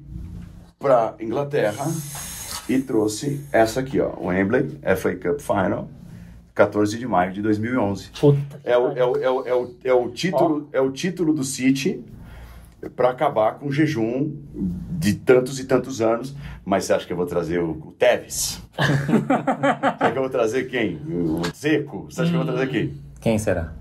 para 0.79 1.15
Inglaterra 1.19 1.85
e 2.69 2.79
trouxe 2.79 3.43
essa 3.51 3.79
aqui, 3.79 3.99
ó, 3.99 4.09
o 4.17 4.27
Wembley 4.27 4.79
FA 4.95 5.15
Cup 5.15 5.39
Final, 5.39 5.89
14 6.55 6.97
de 6.97 7.07
maio 7.07 7.33
de 7.33 7.41
2011. 7.41 8.09
Puta. 8.19 8.59
que 8.59 8.69
É 8.69 8.77
o, 8.77 8.83
pariu. 8.89 8.97
é 8.97 9.05
o, 9.05 9.17
é 9.17 9.29
o, 9.29 9.47
é 9.47 9.53
o, 9.55 9.75
é 9.85 9.93
o 9.93 10.09
título, 10.09 10.69
é 10.71 10.81
o 10.81 10.91
título 10.91 11.33
do 11.33 11.43
City 11.43 12.03
para 12.95 13.09
acabar 13.09 13.53
com 13.55 13.67
o 13.67 13.71
jejum 13.71 14.35
de 14.91 15.13
tantos 15.15 15.59
e 15.59 15.65
tantos 15.65 16.01
anos. 16.01 16.35
Mas 16.65 16.85
você 16.85 16.93
acha 16.93 17.05
que 17.07 17.13
eu 17.13 17.17
vou 17.17 17.25
trazer 17.25 17.59
o, 17.59 17.71
o 17.71 17.91
Tevez? 17.97 18.61
você 18.77 18.83
acha 19.99 20.11
que 20.11 20.17
eu 20.17 20.21
vou 20.21 20.29
trazer 20.29 20.63
quem? 20.69 20.95
O 21.07 21.41
Zeco? 21.55 22.05
Você 22.09 22.21
acha 22.21 22.29
que 22.31 22.37
eu 22.37 22.43
vou 22.43 22.53
trazer 22.53 22.69
quem? 22.71 22.93
Quem 23.19 23.37
será? 23.37 23.73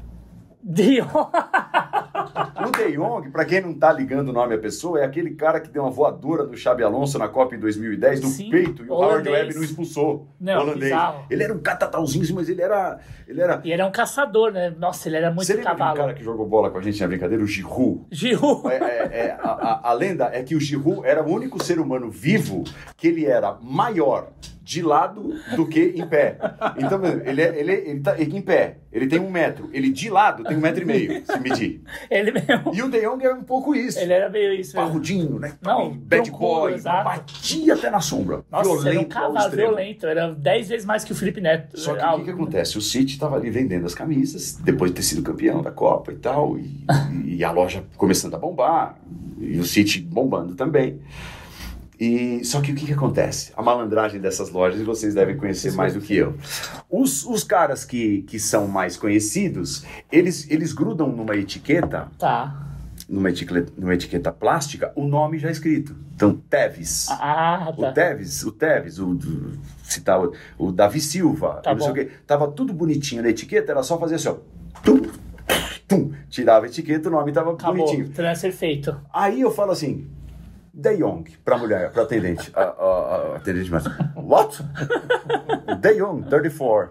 Dio. 0.62 1.04
O 2.68 2.72
De 2.72 2.92
Jong, 2.96 3.30
para 3.30 3.44
quem 3.44 3.60
não 3.60 3.74
tá 3.74 3.92
ligando 3.92 4.28
o 4.28 4.32
nome 4.32 4.54
à 4.54 4.58
pessoa, 4.58 5.00
é 5.00 5.04
aquele 5.04 5.34
cara 5.34 5.60
que 5.60 5.68
deu 5.70 5.82
uma 5.82 5.90
voadora 5.90 6.44
no 6.44 6.56
Xabi 6.56 6.82
Alonso 6.82 7.18
na 7.18 7.28
Copa 7.28 7.54
em 7.54 7.58
2010 7.58 8.20
no 8.20 8.28
Sim, 8.28 8.50
peito 8.50 8.84
e 8.84 8.88
o 8.88 8.92
Howard 8.92 9.28
holandês. 9.28 9.34
Webb 9.46 9.54
não 9.56 9.62
expulsou. 9.64 10.28
Não, 10.40 10.54
holandês. 10.60 10.84
bizarro. 10.84 11.24
Ele 11.30 11.42
era 11.42 11.52
um 11.54 11.58
catatauzinho, 11.58 12.34
mas 12.34 12.48
ele 12.48 12.62
era 12.62 12.98
ele 13.26 13.40
era 13.40 13.60
E 13.64 13.72
ele 13.72 13.82
é 13.82 13.84
um 13.84 13.92
caçador, 13.92 14.52
né? 14.52 14.74
Nossa, 14.78 15.08
ele 15.08 15.16
era 15.16 15.30
muito 15.30 15.46
Você 15.46 15.56
cavalo. 15.58 15.90
aquele 15.92 15.96
cara 16.06 16.14
que 16.14 16.24
jogou 16.24 16.46
bola 16.46 16.70
com 16.70 16.78
a 16.78 16.82
gente 16.82 17.00
na 17.00 17.06
brincadeira, 17.08 17.42
o 17.42 17.46
Giroud? 17.46 18.02
Giroud. 18.10 18.66
É, 18.68 18.74
é, 18.76 19.10
é, 19.26 19.36
a, 19.40 19.48
a- 19.50 19.80
a 19.90 19.92
lenda 19.92 20.30
é 20.32 20.42
que 20.42 20.54
o 20.54 20.60
Giroud 20.60 21.00
era 21.06 21.22
o 21.22 21.30
único 21.32 21.62
ser 21.62 21.78
humano 21.80 22.10
vivo 22.10 22.64
que 22.96 23.08
ele 23.08 23.24
era 23.26 23.56
maior 23.62 24.28
de 24.64 24.80
lado 24.80 25.34
do 25.56 25.66
que 25.66 25.92
em 25.96 26.06
pé. 26.06 26.38
Então, 26.78 27.00
ele, 27.24 27.42
é, 27.42 27.58
ele, 27.58 27.72
é- 27.72 27.88
ele 27.90 28.00
tá 28.00 28.16
em 28.20 28.40
pé, 28.40 28.76
ele 28.92 29.08
tem 29.08 29.18
um 29.18 29.28
metro. 29.30 29.68
Ele 29.72 29.90
de 29.90 30.08
lado 30.08 30.44
tem 30.44 30.56
um 30.56 30.60
metro 30.60 30.82
e 30.82 30.84
meio, 30.84 31.26
se 31.26 31.38
medir. 31.40 31.82
Ele 32.08 32.30
E 32.72 32.82
o 32.82 32.90
De 32.90 33.00
Jong 33.00 33.24
é 33.24 33.32
um 33.32 33.42
pouco 33.42 33.74
isso. 33.74 33.98
Ele 33.98 34.12
era 34.12 34.28
meio 34.28 34.52
isso. 34.52 34.74
Parrudinho, 34.74 35.38
né? 35.38 35.54
Não, 35.60 35.90
bad 35.90 36.30
boy, 36.30 36.74
exato. 36.74 37.04
batia 37.04 37.74
até 37.74 37.90
na 37.90 38.00
sombra. 38.00 38.44
Nossa, 38.50 38.70
ele 38.70 38.70
era 38.70 38.80
um 38.80 38.82
violento 38.82 39.08
cavalo 39.08 39.50
violento. 39.50 40.06
Era 40.06 40.32
10 40.32 40.68
vezes 40.68 40.86
mais 40.86 41.04
que 41.04 41.12
o 41.12 41.14
Felipe 41.14 41.40
Neto. 41.40 41.78
Só 41.78 41.94
que 41.94 42.04
o 42.04 42.18
que, 42.18 42.24
que 42.24 42.30
acontece? 42.30 42.78
O 42.78 42.80
City 42.80 43.14
estava 43.14 43.36
ali 43.36 43.50
vendendo 43.50 43.86
as 43.86 43.94
camisas, 43.94 44.54
depois 44.62 44.90
de 44.90 44.96
ter 44.96 45.02
sido 45.02 45.22
campeão 45.22 45.62
da 45.62 45.70
Copa 45.70 46.12
e 46.12 46.16
tal, 46.16 46.58
e, 46.58 46.84
e 47.24 47.44
a 47.44 47.50
loja 47.50 47.84
começando 47.96 48.34
a 48.34 48.38
bombar, 48.38 48.96
e 49.38 49.58
o 49.58 49.64
City 49.64 50.00
bombando 50.00 50.54
também. 50.54 51.00
E, 52.04 52.44
só 52.44 52.60
que 52.60 52.72
o 52.72 52.74
que, 52.74 52.86
que 52.86 52.92
acontece? 52.92 53.52
A 53.56 53.62
malandragem 53.62 54.20
dessas 54.20 54.50
lojas 54.50 54.82
vocês 54.82 55.14
devem 55.14 55.36
conhecer 55.36 55.72
mais 55.72 55.94
do 55.94 56.00
que 56.00 56.16
eu. 56.16 56.34
Os, 56.90 57.24
os 57.24 57.44
caras 57.44 57.84
que, 57.84 58.22
que 58.22 58.40
são 58.40 58.66
mais 58.66 58.96
conhecidos, 58.96 59.84
eles, 60.10 60.50
eles 60.50 60.72
grudam 60.72 61.06
numa 61.12 61.36
etiqueta, 61.36 62.08
Tá. 62.18 62.66
numa 63.08 63.30
etiqueta, 63.30 63.72
numa 63.78 63.94
etiqueta 63.94 64.32
plástica, 64.32 64.90
o 64.96 65.04
nome 65.06 65.38
já 65.38 65.48
escrito. 65.48 65.94
Então, 66.16 66.34
Teves. 66.50 67.06
Ah, 67.08 67.72
O 67.76 67.80
tá. 67.82 67.92
Tevez, 67.92 68.42
o 68.44 68.50
Tevez, 68.50 68.98
o, 68.98 69.14
do- 69.14 69.58
citar 69.84 70.20
o, 70.24 70.32
o 70.58 70.72
Davi 70.72 71.00
Silva, 71.00 71.60
Tá 71.62 71.72
não 71.72 71.80
sei 71.82 71.90
o 71.90 71.94
quê. 71.94 72.10
Tava 72.26 72.48
tudo 72.48 72.72
bonitinho 72.72 73.22
na 73.22 73.28
etiqueta, 73.28 73.70
era 73.70 73.82
só 73.84 73.96
fazer 73.96 74.16
assim, 74.16 74.28
ó. 74.28 74.36
Tum, 74.82 75.02
tum, 75.86 76.12
tirava 76.28 76.66
a 76.66 76.68
etiqueta, 76.68 77.08
o 77.08 77.12
nome 77.12 77.30
tava 77.30 77.52
Acabou. 77.52 77.76
bonitinho. 77.84 78.08
Transfer 78.08 78.50
feito. 78.50 78.96
Aí 79.12 79.40
eu 79.40 79.52
falo 79.52 79.70
assim, 79.70 80.06
De 80.74 80.96
Jong, 80.96 81.24
pra 81.44 81.58
mulher, 81.58 81.92
pra 81.92 82.02
atendente. 82.04 82.50
A, 82.54 83.36
atendente 83.36 83.70
mais, 83.70 83.84
what? 84.16 84.62
De 85.80 85.98
Jong, 85.98 86.22
34. 86.28 86.90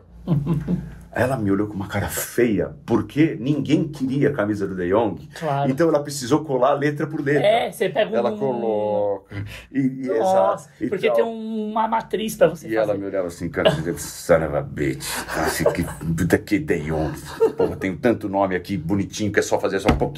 Ela 1.14 1.36
me 1.38 1.52
olhou 1.52 1.68
com 1.68 1.74
uma 1.74 1.88
cara 1.88 2.08
feia, 2.08 2.72
porque 2.86 3.36
ninguém 3.40 3.88
queria 3.88 4.30
a 4.30 4.34
camisa 4.34 4.66
do 4.68 4.76
De 4.76 4.90
Jong. 4.90 5.28
Claro. 5.38 5.70
Então 5.70 5.90
ela 5.90 6.02
precisou 6.02 6.44
colar 6.46 6.74
letra 6.74 7.06
por 7.06 7.20
letra. 7.22 7.46
É, 7.46 7.72
você 7.72 7.90
pega 7.90 8.12
um. 8.12 8.16
Ela 8.16 8.32
coloca. 8.38 9.36
E, 9.72 9.80
e 9.80 10.08
Nossa, 10.08 10.70
essa, 10.78 10.84
e 10.86 10.88
porque 10.90 11.08
tal. 11.08 11.16
tem 11.18 11.26
um- 11.26 11.72
uma 11.72 11.88
matriz 11.88 12.36
pra 12.36 12.48
você 12.48 12.68
E 12.68 12.76
fazer. 12.76 12.90
ela 12.92 12.94
me 12.98 13.06
olhava 13.06 13.28
assim, 13.28 13.50
cara, 13.50 13.72
son 13.98 14.36
of 14.46 14.56
a 14.56 14.62
bitch. 14.62 15.06
Assim, 15.38 15.64
que, 15.72 16.38
que 16.40 16.60
De 16.60 16.80
Jong. 16.80 17.12
Porra, 17.58 17.76
tem 17.76 17.96
tanto 17.98 18.28
nome 18.30 18.56
aqui 18.56 18.78
bonitinho 18.78 19.32
que 19.32 19.40
é 19.40 19.42
só 19.42 19.60
fazer 19.60 19.80
só 19.80 19.90
um 19.90 19.98
pouco. 19.98 20.18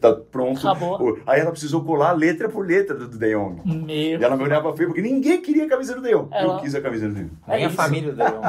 Tá 0.00 0.12
pronto. 0.14 0.68
Acabou. 0.68 1.18
Aí 1.26 1.40
ela 1.40 1.50
precisou 1.52 1.84
colar 1.84 2.12
letra 2.12 2.48
por 2.48 2.66
letra 2.66 2.94
do, 2.96 3.06
De 3.08 3.34
Jong. 3.34 3.60
Meu. 3.64 4.18
E 4.20 4.24
ela 4.24 4.36
me 4.36 4.42
olhava 4.42 4.74
feio 4.76 4.88
porque 4.88 5.02
ninguém 5.02 5.40
queria 5.40 5.64
a 5.64 5.68
camisa 5.68 5.94
do 5.94 6.02
De 6.02 6.10
Jong. 6.12 6.28
Ela- 6.32 6.54
Eu 6.54 6.60
quis 6.60 6.74
a 6.74 6.80
camisa 6.80 7.08
do 7.08 7.14
De 7.14 7.20
Jong. 7.22 7.30
É 7.48 7.54
Nem 7.56 7.64
a 7.66 7.70
família 7.70 8.12
do 8.12 8.18
Leão. 8.18 8.40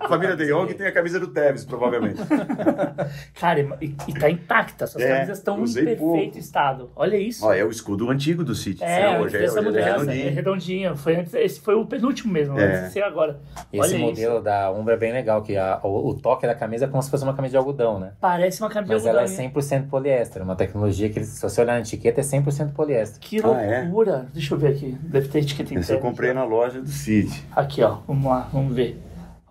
A 0.00 0.08
família 0.08 0.33
De 0.36 0.46
Jong 0.46 0.72
tem 0.74 0.86
a 0.86 0.92
camisa 0.92 1.18
do 1.20 1.28
Tevez, 1.28 1.64
provavelmente. 1.64 2.20
Cara, 3.38 3.60
e, 3.80 3.94
e 4.08 4.14
tá 4.14 4.30
intacta. 4.30 4.86
Suas 4.86 5.02
É, 5.04 5.14
camisas 5.14 5.38
estão 5.38 5.58
em 5.58 5.72
perfeito 5.72 5.98
pouco. 5.98 6.38
estado. 6.38 6.90
Olha 6.96 7.16
isso. 7.16 7.44
Ó, 7.44 7.52
é 7.52 7.64
o 7.64 7.70
escudo 7.70 8.10
antigo 8.10 8.44
do 8.44 8.54
City. 8.54 8.82
É, 8.82 9.18
Hoje 9.18 9.36
hoje 9.36 9.44
essa 9.44 9.60
hoje 9.60 9.68
mudança. 9.68 9.86
É 9.88 9.92
redondinho. 9.98 10.34
redondinho. 10.34 10.96
Foi 10.96 11.16
antes, 11.16 11.34
esse 11.34 11.60
foi 11.60 11.74
o 11.74 11.84
penúltimo 11.86 12.32
mesmo. 12.32 12.58
É. 12.58 12.64
Antes 12.64 12.84
de 12.86 12.90
ser 12.92 13.02
agora. 13.02 13.40
Esse 13.72 13.94
Olha 13.94 13.98
modelo 13.98 14.34
isso. 14.36 14.42
da 14.44 14.70
Umbra 14.72 14.94
é 14.94 14.96
bem 14.96 15.12
legal, 15.12 15.42
que 15.42 15.56
a- 15.56 15.80
o, 15.82 16.08
o 16.10 16.14
toque 16.14 16.46
da 16.46 16.54
camisa 16.54 16.84
é 16.84 16.88
como 16.88 17.02
se 17.02 17.10
fosse 17.10 17.24
uma 17.24 17.34
camisa 17.34 17.52
de 17.52 17.56
algodão, 17.56 17.98
né? 17.98 18.12
Parece 18.20 18.60
uma 18.62 18.70
camisa 18.70 18.94
Mas 18.94 19.02
de 19.02 19.08
ela 19.08 19.20
é 19.20 19.24
algodão. 19.24 19.50
100% 19.62 19.88
poliéster, 19.88 20.42
uma 20.42 20.56
tecnologia 20.56 21.08
que, 21.08 21.22
se 21.24 21.40
você 21.42 21.60
olhar 21.60 21.74
na 21.74 21.80
etiqueta, 21.80 22.20
é 22.20 22.24
100% 22.24 22.72
poliéster. 22.72 23.20
Que 23.20 23.40
Ah, 23.44 23.60
é? 23.62 23.82
loucura. 23.82 24.26
Deixa 24.32 24.54
eu 24.54 24.58
ver 24.58 24.68
aqui. 24.68 24.96
Deve 25.02 25.28
ter 25.28 25.38
etiqueta 25.40 25.74
Esse 25.74 25.92
eu 25.92 25.96
interna. 25.96 26.00
comprei 26.10 26.32
na 26.32 26.44
loja 26.44 26.80
do 26.80 26.88
City. 26.88 27.44
Aqui, 27.54 27.82
ó. 27.82 27.98
Vamos 28.06 28.24
lá, 28.24 28.48
vamos 28.52 28.74
ver. 28.74 29.00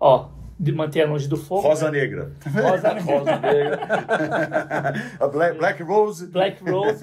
Ó, 0.00 0.26
de 0.58 0.72
manter 0.72 1.04
longe 1.08 1.28
do 1.28 1.36
fogo. 1.36 1.62
Rosa 1.62 1.90
né? 1.90 2.00
Negra. 2.00 2.32
Rosa 2.46 2.94
negra. 2.94 3.80
A 5.20 5.28
Black, 5.28 5.58
Black 5.58 5.82
Rose. 5.82 6.26
Black 6.26 6.62
Rose. 6.70 7.00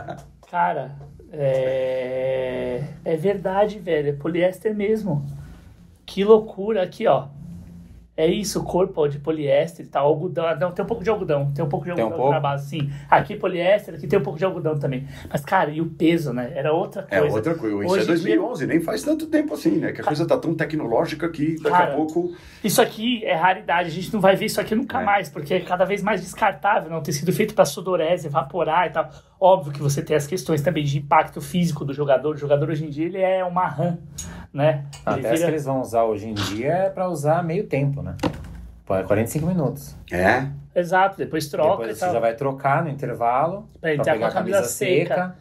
Cara, 0.50 0.92
é... 1.32 2.84
é 3.04 3.16
verdade, 3.16 3.78
velho. 3.78 4.10
É 4.10 4.12
poliéster 4.12 4.74
mesmo. 4.74 5.24
Que 6.06 6.24
loucura. 6.24 6.82
Aqui, 6.82 7.06
ó. 7.06 7.28
É 8.16 8.28
isso, 8.28 8.62
corpo 8.62 9.08
de 9.08 9.18
poliéster 9.18 9.84
e 9.84 9.88
tal, 9.88 10.06
algodão. 10.06 10.44
Não, 10.56 10.70
tem 10.70 10.84
um 10.84 10.86
pouco 10.86 11.02
de 11.02 11.10
algodão. 11.10 11.50
Tem 11.52 11.64
um 11.64 11.68
pouco 11.68 11.84
de 11.84 11.92
Tem 11.92 12.04
um 12.04 12.06
algodão 12.06 12.22
pouco? 12.22 12.32
na 12.34 12.38
base, 12.40 12.68
sim. 12.68 12.88
Aqui 13.10 13.34
poliéster, 13.34 13.92
aqui 13.94 14.06
tem 14.06 14.16
um 14.16 14.22
pouco 14.22 14.38
de 14.38 14.44
algodão 14.44 14.78
também. 14.78 15.04
Mas, 15.28 15.44
cara, 15.44 15.70
e 15.70 15.80
o 15.80 15.86
peso, 15.86 16.32
né? 16.32 16.52
Era 16.54 16.72
outra 16.72 17.04
É 17.10 17.18
coisa. 17.18 17.34
outra 17.36 17.54
coisa. 17.56 17.74
Isso 17.84 17.92
Hoje 17.92 17.98
é 17.98 18.02
em 18.02 18.06
dia- 18.06 18.36
2011, 18.36 18.66
nem 18.68 18.80
faz 18.80 19.02
tanto 19.02 19.26
tempo 19.26 19.54
assim, 19.54 19.78
né? 19.78 19.90
Que 19.90 20.00
a 20.00 20.04
coisa 20.04 20.24
tá 20.28 20.38
tão 20.38 20.54
tecnológica 20.54 21.28
que 21.28 21.56
daqui 21.56 21.70
Cara, 21.76 21.92
a 21.92 21.96
pouco. 21.96 22.32
Isso 22.62 22.80
aqui 22.80 23.24
é 23.24 23.34
raridade, 23.34 23.88
a 23.88 23.92
gente 23.92 24.12
não 24.14 24.20
vai 24.20 24.36
ver 24.36 24.46
isso 24.46 24.60
aqui 24.60 24.76
nunca 24.76 25.00
É. 25.00 25.04
mais, 25.04 25.28
porque 25.28 25.52
é 25.54 25.60
cada 25.60 25.84
vez 25.84 26.00
mais 26.00 26.20
descartável, 26.20 26.88
não 26.88 27.02
ter 27.02 27.12
sido 27.12 27.32
feito 27.32 27.52
para 27.52 27.64
sudorese, 27.64 28.28
evaporar 28.28 28.86
e 28.86 28.90
tal. 28.90 29.10
Óbvio 29.40 29.72
que 29.72 29.82
você 29.82 30.00
tem 30.02 30.14
as 30.16 30.26
questões 30.28 30.62
também 30.62 30.84
de 30.84 30.98
impacto 30.98 31.40
físico 31.40 31.84
do 31.84 31.92
jogador. 31.92 32.36
O 32.36 32.38
jogador 32.38 32.70
hoje 32.70 32.86
em 32.86 32.90
dia 32.90 33.06
ele 33.06 33.18
é 33.18 33.44
uma 33.44 33.66
RAM, 33.66 33.98
né? 34.54 34.84
Até 35.04 35.32
as 35.32 35.40
que 35.40 35.46
eles 35.46 35.64
vão 35.64 35.80
usar 35.80 36.04
hoje 36.04 36.28
em 36.28 36.34
dia 36.34 36.72
é 36.72 36.88
pra 36.88 37.08
usar 37.08 37.42
meio 37.42 37.66
tempo, 37.66 38.00
né? 38.00 38.14
Pô, 38.86 38.94
é 38.94 39.02
45 39.02 39.46
minutos. 39.46 39.96
É. 40.12 40.46
Exato, 40.74 41.16
depois 41.16 41.48
troca 41.48 41.70
Depois 41.78 41.90
e 41.90 41.94
você 41.94 42.04
tal. 42.04 42.14
já 42.14 42.20
vai 42.20 42.34
trocar 42.34 42.82
no 42.82 42.90
intervalo 42.90 43.68
Pra 43.80 43.90
ele 43.90 43.96
pra 44.02 44.04
ter 44.04 44.12
pegar 44.12 44.28
a 44.28 44.32
camisa, 44.32 44.56
camisa 44.58 44.72
seca. 44.72 45.36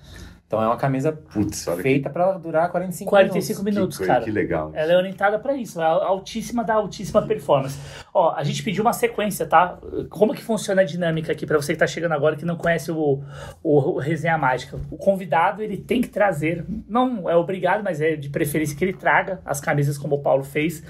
Então 0.53 0.63
é 0.63 0.67
uma 0.67 0.77
camisa 0.77 1.11
Putz, 1.11 1.67
olha 1.67 1.77
que, 1.77 1.81
feita 1.81 2.09
pra 2.11 2.33
durar 2.33 2.69
45, 2.69 3.09
45 3.09 3.63
minutos. 3.63 3.75
minutos, 3.75 3.97
que, 3.97 4.05
cara. 4.05 4.23
que 4.23 4.29
legal. 4.29 4.71
Ela 4.75 4.93
é 4.93 4.97
orientada 4.97 5.39
para 5.39 5.55
isso, 5.55 5.81
a 5.81 5.87
altíssima 5.87 6.63
da 6.63 6.75
altíssima 6.75 7.23
performance. 7.23 7.75
Ó, 8.13 8.31
a 8.35 8.43
gente 8.43 8.61
pediu 8.61 8.83
uma 8.83 8.93
sequência, 8.93 9.47
tá? 9.47 9.79
Como 10.11 10.31
que 10.31 10.43
funciona 10.43 10.81
a 10.81 10.85
dinâmica 10.85 11.31
aqui 11.31 11.47
para 11.47 11.57
você 11.57 11.73
que 11.73 11.79
tá 11.79 11.87
chegando 11.87 12.11
agora 12.11 12.35
que 12.35 12.45
não 12.45 12.55
conhece 12.55 12.91
o, 12.91 13.23
o, 13.63 13.79
o 13.79 13.97
Resenha 13.97 14.37
Mágica? 14.37 14.79
O 14.91 14.97
convidado, 14.97 15.63
ele 15.63 15.77
tem 15.77 16.01
que 16.01 16.09
trazer, 16.09 16.63
não 16.87 17.27
é 17.27 17.35
obrigado, 17.35 17.83
mas 17.83 17.99
é 17.99 18.15
de 18.15 18.29
preferência 18.29 18.77
que 18.77 18.85
ele 18.85 18.93
traga 18.93 19.41
as 19.43 19.59
camisas 19.59 19.97
como 19.97 20.17
o 20.17 20.21
Paulo 20.21 20.43
fez, 20.43 20.83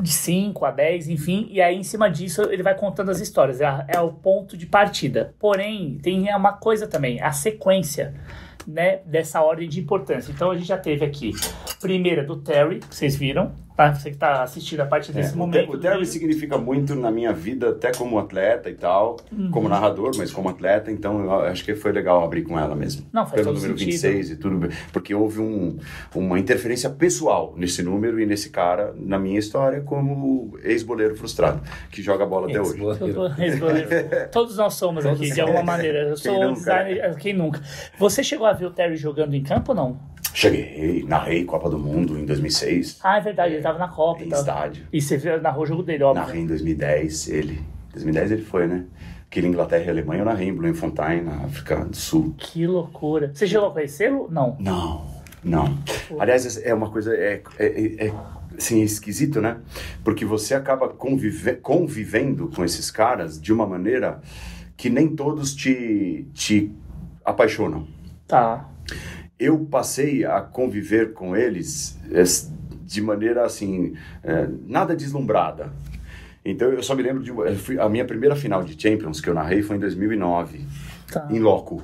de 0.00 0.10
5 0.10 0.64
a 0.64 0.70
10, 0.70 1.08
enfim, 1.08 1.48
e 1.50 1.60
aí 1.60 1.76
em 1.76 1.82
cima 1.82 2.08
disso 2.08 2.42
ele 2.42 2.62
vai 2.62 2.74
contando 2.74 3.10
as 3.10 3.20
histórias, 3.20 3.60
é, 3.60 3.84
é 3.88 4.00
o 4.00 4.12
ponto 4.12 4.56
de 4.56 4.64
partida. 4.66 5.34
Porém, 5.38 5.98
tem 6.00 6.32
uma 6.34 6.52
coisa 6.52 6.86
também, 6.86 7.20
a 7.20 7.32
sequência, 7.32 8.14
né, 8.68 8.98
dessa 9.06 9.40
ordem 9.40 9.66
de 9.66 9.80
importância. 9.80 10.30
Então 10.30 10.50
a 10.50 10.54
gente 10.54 10.68
já 10.68 10.76
teve 10.76 11.02
aqui, 11.02 11.32
primeira 11.80 12.22
do 12.22 12.36
Terry, 12.36 12.80
que 12.80 12.94
vocês 12.94 13.16
viram, 13.16 13.54
tá? 13.78 13.94
Você 13.94 14.10
que 14.10 14.16
tá 14.16 14.42
assistindo 14.42 14.80
a 14.80 14.86
partir 14.86 15.12
desse 15.12 15.30
É, 15.30 15.34
o, 15.34 15.38
momento. 15.38 15.72
O 15.72 15.78
Terry 15.78 16.04
significa 16.04 16.58
muito 16.58 16.96
na 16.96 17.12
minha 17.12 17.32
vida, 17.32 17.68
até 17.70 17.92
como 17.92 18.18
atleta 18.18 18.68
e 18.68 18.74
tal, 18.74 19.16
Uhum. 19.30 19.50
como 19.52 19.68
narrador, 19.68 20.10
mas 20.18 20.32
como 20.32 20.48
atleta, 20.48 20.90
então 20.90 21.20
eu 21.22 21.32
acho 21.42 21.64
que 21.64 21.74
foi 21.76 21.92
legal 21.92 22.24
abrir 22.24 22.42
com 22.42 22.58
ela 22.58 22.74
mesmo. 22.74 23.06
Não, 23.12 23.24
faz 23.24 23.40
Pelo 23.40 23.54
todo 23.54 23.62
número 23.62 23.78
sentido. 23.78 23.92
26 23.92 24.30
e 24.30 24.36
tudo, 24.36 24.68
porque 24.92 25.14
houve 25.14 25.40
um, 25.40 25.78
uma 26.14 26.38
interferência 26.40 26.90
pessoal 26.90 27.54
nesse 27.56 27.80
número 27.82 28.18
e 28.20 28.26
nesse 28.26 28.50
cara 28.50 28.92
na 28.96 29.18
minha 29.18 29.38
história 29.38 29.80
como 29.80 30.58
ex-boleiro 30.64 31.14
frustrado, 31.14 31.60
que 31.92 32.02
joga 32.02 32.26
bola 32.26 32.48
até 32.48 32.60
hoje. 32.60 32.80
Todos 34.32 34.56
nós 34.56 34.74
somos 34.74 35.06
aqui, 35.06 35.30
de 35.30 35.40
alguma 35.40 35.62
maneira. 35.64 36.00
Eu 36.00 36.14
Quem 36.16 36.32
sou 36.32 36.42
nunca, 36.44 36.54
designer, 36.54 37.16
quem 37.16 37.32
nunca. 37.32 37.60
Você 37.98 38.22
chegou 38.24 38.46
a 38.46 38.52
ver 38.52 38.66
o 38.66 38.70
Terry 38.70 38.96
jogando 38.96 39.34
em 39.34 39.42
campo 39.42 39.70
ou 39.72 39.76
não? 39.76 40.17
Cheguei, 40.38 41.04
narrei 41.04 41.44
Copa 41.44 41.68
do 41.68 41.76
Mundo 41.76 42.16
em 42.16 42.24
2006, 42.24 43.00
Ah, 43.02 43.16
é 43.16 43.20
verdade, 43.20 43.54
ele 43.54 43.62
tava 43.62 43.76
na 43.76 43.88
Copa 43.88 44.22
em 44.22 44.28
estádio. 44.28 44.86
E 44.92 45.02
você 45.02 45.18
narrou 45.40 45.64
o 45.64 45.66
jogo 45.66 45.82
dele, 45.82 46.04
óbvio. 46.04 46.24
Narrei 46.24 46.42
em 46.42 46.46
2010, 46.46 47.28
ele. 47.28 47.60
2010 47.90 48.30
ele 48.30 48.42
foi, 48.42 48.68
né? 48.68 48.84
Aquele 49.26 49.48
Inglaterra 49.48 49.86
e 49.86 49.90
Alemanha 49.90 50.20
eu 50.20 50.24
narrei 50.24 50.46
em 50.46 50.54
Bloemfontein, 50.54 51.22
na 51.22 51.44
África 51.44 51.84
do 51.84 51.96
Sul. 51.96 52.36
Que 52.38 52.68
loucura. 52.68 53.32
Você 53.34 53.48
chegou 53.48 53.66
a 53.66 53.72
conhecê-lo? 53.72 54.28
Não. 54.30 54.56
Não, 54.60 55.04
não. 55.42 55.76
Aliás, 56.20 56.56
é 56.64 56.72
uma 56.72 56.88
coisa, 56.88 57.12
é, 57.16 57.42
é, 57.58 58.06
é 58.06 58.12
assim, 58.56 58.80
é 58.82 58.84
esquisito, 58.84 59.40
né? 59.40 59.56
Porque 60.04 60.24
você 60.24 60.54
acaba 60.54 60.88
convive, 60.88 61.54
convivendo 61.54 62.48
com 62.54 62.64
esses 62.64 62.92
caras 62.92 63.40
de 63.40 63.52
uma 63.52 63.66
maneira 63.66 64.20
que 64.76 64.88
nem 64.88 65.16
todos 65.16 65.52
te, 65.52 66.28
te 66.32 66.70
apaixonam. 67.24 67.88
Tá. 68.28 68.68
Eu 69.38 69.58
passei 69.60 70.24
a 70.24 70.40
conviver 70.40 71.12
com 71.12 71.36
eles 71.36 71.98
eh, 72.10 72.24
de 72.84 73.00
maneira 73.00 73.44
assim, 73.44 73.94
eh, 74.24 74.48
nada 74.66 74.96
deslumbrada. 74.96 75.72
Então 76.44 76.72
eu 76.72 76.82
só 76.82 76.94
me 76.94 77.02
lembro 77.02 77.22
de 77.22 77.30
a 77.78 77.88
minha 77.88 78.04
primeira 78.04 78.34
final 78.34 78.62
de 78.64 78.80
Champions 78.80 79.20
que 79.20 79.28
eu 79.28 79.34
narrei 79.34 79.62
foi 79.62 79.76
em 79.76 79.80
2009, 79.80 80.60
Tá. 81.12 81.28
em 81.30 81.38
loco. 81.38 81.82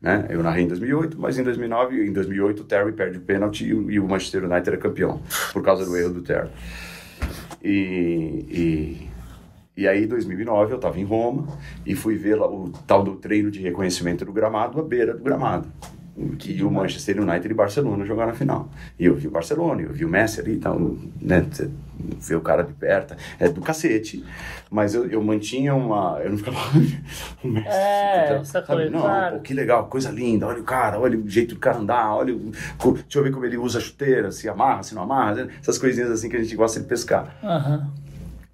Né? 0.00 0.26
Eu 0.30 0.42
narrei 0.42 0.64
em 0.64 0.68
2008, 0.68 1.18
mas 1.18 1.38
em 1.38 1.42
2009 1.42 1.96
e 1.96 2.08
em 2.08 2.12
2008 2.12 2.60
o 2.60 2.64
Terry 2.64 2.92
perde 2.92 3.18
o 3.18 3.20
pênalti 3.22 3.64
e, 3.66 3.74
o- 3.74 3.90
e 3.90 3.98
o 3.98 4.06
Manchester 4.06 4.44
United 4.44 4.76
é 4.76 4.78
campeão 4.78 5.20
por 5.52 5.62
causa 5.62 5.84
do 5.84 5.96
erro 5.96 6.12
do 6.14 6.22
Terry. 6.22 6.48
E, 7.62 8.44
e, 9.76 9.82
e 9.82 9.88
aí, 9.88 10.04
em 10.04 10.06
2009, 10.06 10.72
eu 10.72 10.76
estava 10.76 10.98
em 11.00 11.04
Roma 11.04 11.46
e 11.86 11.94
fui 11.94 12.16
ver 12.16 12.34
lá 12.36 12.46
o 12.48 12.70
tal 12.86 13.02
do 13.02 13.16
treino 13.16 13.50
de 13.50 13.60
reconhecimento 13.60 14.24
do 14.24 14.32
gramado 14.32 14.78
à 14.78 14.82
beira 14.82 15.14
do 15.14 15.22
gramado. 15.24 15.68
E 16.16 16.62
o 16.62 16.70
Manchester 16.70 17.20
United 17.20 17.50
e 17.50 17.54
Barcelona 17.54 18.04
jogaram 18.04 18.30
na 18.30 18.36
final. 18.36 18.68
E 18.98 19.04
eu 19.06 19.16
vi 19.16 19.26
o 19.26 19.30
Barcelona, 19.32 19.82
eu 19.82 19.92
vi 19.92 20.04
o 20.04 20.08
Messi 20.08 20.40
ali 20.40 20.52
e 20.52 20.58
tal, 20.58 20.78
né? 21.20 21.44
Vê 22.20 22.36
o 22.36 22.40
cara 22.40 22.62
de 22.62 22.72
perto, 22.72 23.16
é 23.38 23.48
do 23.48 23.60
cacete. 23.60 24.24
Mas 24.70 24.94
eu, 24.94 25.06
eu 25.06 25.20
mantinha 25.22 25.74
uma. 25.74 26.20
Eu 26.22 26.30
não 26.30 26.38
ficava. 26.38 26.56
o 27.42 27.48
Messi. 27.48 27.68
É, 27.68 28.24
então, 28.26 28.36
essa 28.36 28.62
coisa, 28.62 28.90
Não, 28.90 29.00
claro. 29.00 29.36
pô, 29.36 29.42
que 29.42 29.52
legal, 29.52 29.86
coisa 29.86 30.10
linda. 30.10 30.46
Olha 30.46 30.60
o 30.60 30.64
cara, 30.64 31.00
olha 31.00 31.18
o 31.18 31.28
jeito 31.28 31.54
do 31.56 31.60
cara 31.60 31.78
andar, 31.78 32.14
olha. 32.14 32.34
O, 32.34 32.52
deixa 32.92 33.18
eu 33.18 33.22
ver 33.24 33.32
como 33.32 33.44
ele 33.44 33.56
usa 33.56 33.78
a 33.78 33.80
chuteira, 33.80 34.30
se 34.30 34.48
amarra, 34.48 34.84
se 34.84 34.94
não 34.94 35.02
amarra, 35.02 35.34
né? 35.34 35.48
essas 35.60 35.78
coisinhas 35.78 36.10
assim 36.10 36.28
que 36.28 36.36
a 36.36 36.42
gente 36.42 36.54
gosta 36.54 36.78
de 36.78 36.86
pescar. 36.86 37.36
Aham. 37.42 37.90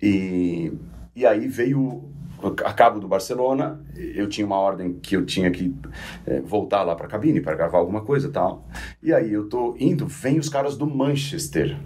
E, 0.03 0.73
e 1.15 1.27
aí 1.27 1.47
veio 1.47 2.09
a 2.49 2.73
cabo 2.73 2.99
do 3.01 3.09
Barcelona, 3.09 3.81
eu 3.97 4.29
tinha 4.29 4.47
uma 4.47 4.57
ordem 4.57 4.95
que 4.95 5.17
eu 5.17 5.25
tinha 5.25 5.51
que 5.51 5.75
eh, 6.27 6.41
voltar 6.41 6.83
lá 6.83 6.95
para 6.95 7.07
a 7.07 7.09
cabine 7.09 7.41
para 7.41 7.55
gravar 7.55 7.79
alguma 7.79 8.03
coisa 8.03 8.29
e 8.29 8.31
tal. 8.31 8.67
E 9.03 9.12
aí 9.12 9.33
eu 9.33 9.49
tô 9.49 9.75
indo, 9.79 10.07
vem 10.07 10.39
os 10.39 10.49
caras 10.49 10.77
do 10.77 10.87
Manchester 10.87 11.77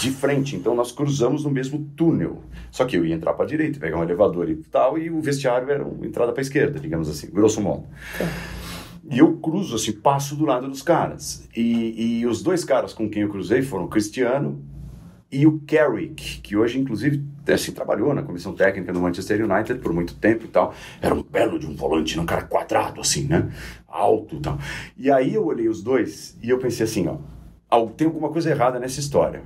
de 0.00 0.10
frente, 0.10 0.56
então 0.56 0.74
nós 0.74 0.92
cruzamos 0.92 1.44
no 1.44 1.50
mesmo 1.50 1.90
túnel. 1.96 2.42
Só 2.70 2.84
que 2.84 2.96
eu 2.96 3.04
ia 3.04 3.14
entrar 3.14 3.34
para 3.34 3.46
direita, 3.46 3.78
pegar 3.78 3.98
um 3.98 4.02
elevador 4.02 4.48
e 4.48 4.56
tal, 4.56 4.98
e 4.98 5.10
o 5.10 5.20
vestiário 5.20 5.70
era 5.70 5.84
uma 5.84 6.06
entrada 6.06 6.32
para 6.32 6.42
esquerda, 6.42 6.80
digamos 6.80 7.08
assim, 7.08 7.30
grosso 7.30 7.60
modo. 7.60 7.84
E 9.10 9.18
eu 9.18 9.36
cruzo, 9.36 9.76
assim, 9.76 9.92
passo 9.92 10.34
do 10.36 10.44
lado 10.44 10.68
dos 10.68 10.80
caras. 10.80 11.46
E, 11.54 12.20
e 12.20 12.26
os 12.26 12.42
dois 12.42 12.64
caras 12.64 12.94
com 12.94 13.10
quem 13.10 13.22
eu 13.22 13.28
cruzei 13.28 13.62
foram 13.62 13.84
o 13.84 13.88
Cristiano 13.88 14.71
e 15.32 15.46
o 15.46 15.62
Carrick, 15.66 16.42
que 16.42 16.54
hoje, 16.54 16.78
inclusive, 16.78 17.24
assim, 17.48 17.72
trabalhou 17.72 18.12
na 18.12 18.22
comissão 18.22 18.52
técnica 18.52 18.92
do 18.92 19.00
Manchester 19.00 19.42
United 19.50 19.80
por 19.80 19.90
muito 19.90 20.14
tempo 20.14 20.44
e 20.44 20.48
tal. 20.48 20.74
Era 21.00 21.14
um 21.14 21.22
belo 21.22 21.58
de 21.58 21.66
um 21.66 21.74
volante, 21.74 22.18
né? 22.18 22.22
um 22.22 22.26
cara 22.26 22.42
quadrado, 22.42 23.00
assim, 23.00 23.24
né? 23.24 23.50
Alto 23.88 24.36
e 24.36 24.40
tal. 24.40 24.58
E 24.94 25.10
aí 25.10 25.32
eu 25.32 25.46
olhei 25.46 25.70
os 25.70 25.82
dois 25.82 26.36
e 26.42 26.50
eu 26.50 26.58
pensei 26.58 26.84
assim, 26.84 27.08
ó, 27.08 27.86
tem 27.86 28.06
alguma 28.06 28.28
coisa 28.28 28.50
errada 28.50 28.78
nessa 28.78 29.00
história. 29.00 29.42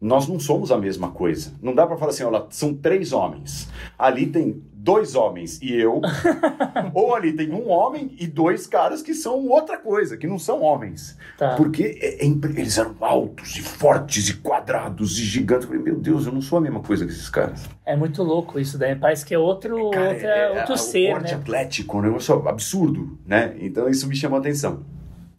Nós 0.00 0.26
não 0.26 0.40
somos 0.40 0.72
a 0.72 0.78
mesma 0.78 1.10
coisa. 1.10 1.52
Não 1.60 1.74
dá 1.74 1.86
pra 1.86 1.98
falar 1.98 2.10
assim, 2.10 2.24
olha, 2.24 2.46
são 2.48 2.72
três 2.72 3.12
homens. 3.12 3.68
Ali 3.98 4.26
tem 4.26 4.62
dois 4.84 5.14
homens 5.14 5.58
e 5.62 5.72
eu. 5.74 6.02
ou 6.92 7.14
ali 7.14 7.32
tem 7.32 7.50
um 7.52 7.70
homem 7.70 8.14
e 8.20 8.26
dois 8.26 8.66
caras 8.66 9.00
que 9.00 9.14
são 9.14 9.46
outra 9.48 9.78
coisa, 9.78 10.16
que 10.16 10.26
não 10.26 10.38
são 10.38 10.60
homens. 10.60 11.16
Tá. 11.38 11.54
Porque 11.56 11.98
é- 12.00 12.24
é 12.24 12.26
eles 12.26 12.76
eram 12.76 12.94
altos 13.00 13.56
e 13.56 13.62
fortes 13.62 14.28
e 14.28 14.34
quadrados 14.34 15.18
e 15.18 15.24
gigantes. 15.24 15.64
Eu 15.64 15.68
falei, 15.70 15.82
meu 15.82 15.98
Deus, 15.98 16.26
eu 16.26 16.32
não 16.32 16.42
sou 16.42 16.58
a 16.58 16.60
mesma 16.60 16.80
coisa 16.80 17.06
que 17.06 17.12
esses 17.12 17.30
caras. 17.30 17.64
É 17.86 17.96
muito 17.96 18.22
louco 18.22 18.60
isso 18.60 18.76
daí. 18.76 18.94
Parece 18.94 19.24
que 19.24 19.32
é 19.34 19.38
outro, 19.38 19.90
Cara, 19.90 20.10
outra, 20.12 20.28
é- 20.28 20.52
é- 20.54 20.58
outro 20.60 20.74
o 20.74 20.78
ser, 20.78 21.12
porte 21.12 21.32
né? 21.32 21.40
atlético, 21.40 21.98
um 21.98 22.02
negócio 22.02 22.46
absurdo, 22.46 23.18
né? 23.26 23.56
Então 23.60 23.88
isso 23.88 24.06
me 24.06 24.14
chamou 24.14 24.36
a 24.36 24.40
atenção. 24.40 24.84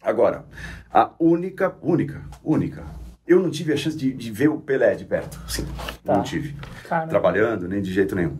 Agora, 0.02 0.44
a 0.92 1.10
única, 1.20 1.74
única, 1.82 2.22
única. 2.42 2.84
Eu 3.26 3.40
não 3.42 3.50
tive 3.50 3.72
a 3.72 3.76
chance 3.76 3.96
de, 3.96 4.12
de 4.12 4.30
ver 4.30 4.48
o 4.48 4.58
Pelé 4.58 4.94
de 4.94 5.04
perto, 5.04 5.40
assim, 5.44 5.66
Tá. 6.04 6.16
não 6.16 6.22
tive. 6.22 6.54
Caramba. 6.88 7.08
Trabalhando, 7.10 7.66
nem 7.68 7.82
de 7.82 7.92
jeito 7.92 8.14
nenhum. 8.14 8.36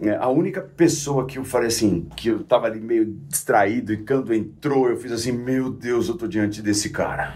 É, 0.00 0.14
a 0.16 0.28
única 0.28 0.60
pessoa 0.60 1.26
que 1.26 1.38
eu 1.38 1.44
falei 1.44 1.68
assim, 1.68 2.06
que 2.16 2.28
eu 2.28 2.44
tava 2.44 2.66
ali 2.66 2.80
meio 2.80 3.04
distraído 3.28 3.92
e 3.92 3.96
quando 3.98 4.32
entrou 4.32 4.88
eu 4.88 4.96
fiz 4.96 5.10
assim, 5.10 5.32
meu 5.32 5.70
Deus, 5.70 6.08
eu 6.08 6.16
tô 6.16 6.26
diante 6.28 6.62
desse 6.62 6.90
cara. 6.90 7.34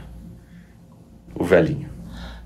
O 1.34 1.44
velhinho. 1.44 1.88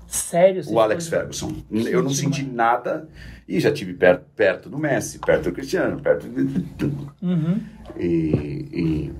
Sério? 0.07 0.63
O 0.69 0.79
Alex 0.79 1.07
foi- 1.07 1.19
Ferguson. 1.19 1.51
Que 1.69 1.87
Eu 1.89 2.01
não 2.01 2.09
senti 2.09 2.41
nada 2.43 3.07
e 3.47 3.59
já 3.59 3.71
tive 3.71 3.93
perto, 3.93 4.25
perto 4.35 4.69
do 4.69 4.77
Messi, 4.77 5.19
perto 5.19 5.45
do 5.45 5.51
Cristiano, 5.51 5.99
perto 6.01 6.27
do... 6.27 7.13
Uhum. 7.21 7.59
E, 7.99 9.11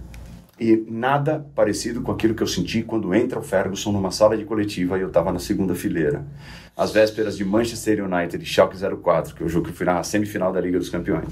e, 0.59 0.65
e 0.71 0.85
nada 0.89 1.45
parecido 1.53 2.01
com 2.01 2.11
aquilo 2.11 2.33
que 2.33 2.41
eu 2.41 2.47
senti 2.47 2.81
quando 2.81 3.13
entra 3.13 3.37
o 3.37 3.43
Ferguson 3.43 3.91
numa 3.91 4.11
sala 4.11 4.37
de 4.37 4.45
coletiva 4.45 4.97
e 4.97 5.01
eu 5.01 5.09
estava 5.09 5.31
na 5.31 5.39
segunda 5.39 5.75
fileira. 5.75 6.25
Às 6.77 6.91
vésperas 6.91 7.35
de 7.35 7.43
Manchester 7.43 8.05
United 8.05 8.41
e 8.41 8.45
Schalke 8.45 8.77
04, 8.77 9.33
que 9.35 9.41
é 9.41 9.45
o 9.45 9.49
jogo 9.49 9.65
que 9.65 9.71
eu 9.71 9.75
fui 9.75 9.85
na 9.85 10.03
semifinal 10.03 10.53
da 10.53 10.61
Liga 10.61 10.77
dos 10.77 10.89
Campeões. 10.89 11.27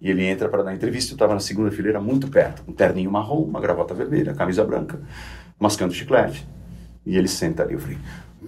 E 0.00 0.08
ele 0.10 0.24
entra 0.24 0.48
para 0.48 0.62
dar 0.62 0.74
entrevista, 0.74 1.12
eu 1.12 1.16
estava 1.16 1.34
na 1.34 1.40
segunda 1.40 1.70
fileira 1.72 2.00
muito 2.00 2.28
perto, 2.28 2.62
um 2.68 2.72
terninho 2.72 3.10
marrom, 3.10 3.42
uma 3.42 3.60
gravata 3.60 3.92
vermelha, 3.94 4.32
camisa 4.34 4.62
branca, 4.64 5.00
mascando 5.58 5.92
chiclete. 5.92 6.46
E 7.04 7.16
ele 7.16 7.26
senta 7.28 7.62
ali, 7.64 7.74
eu 7.74 7.80
falei, 7.80 7.98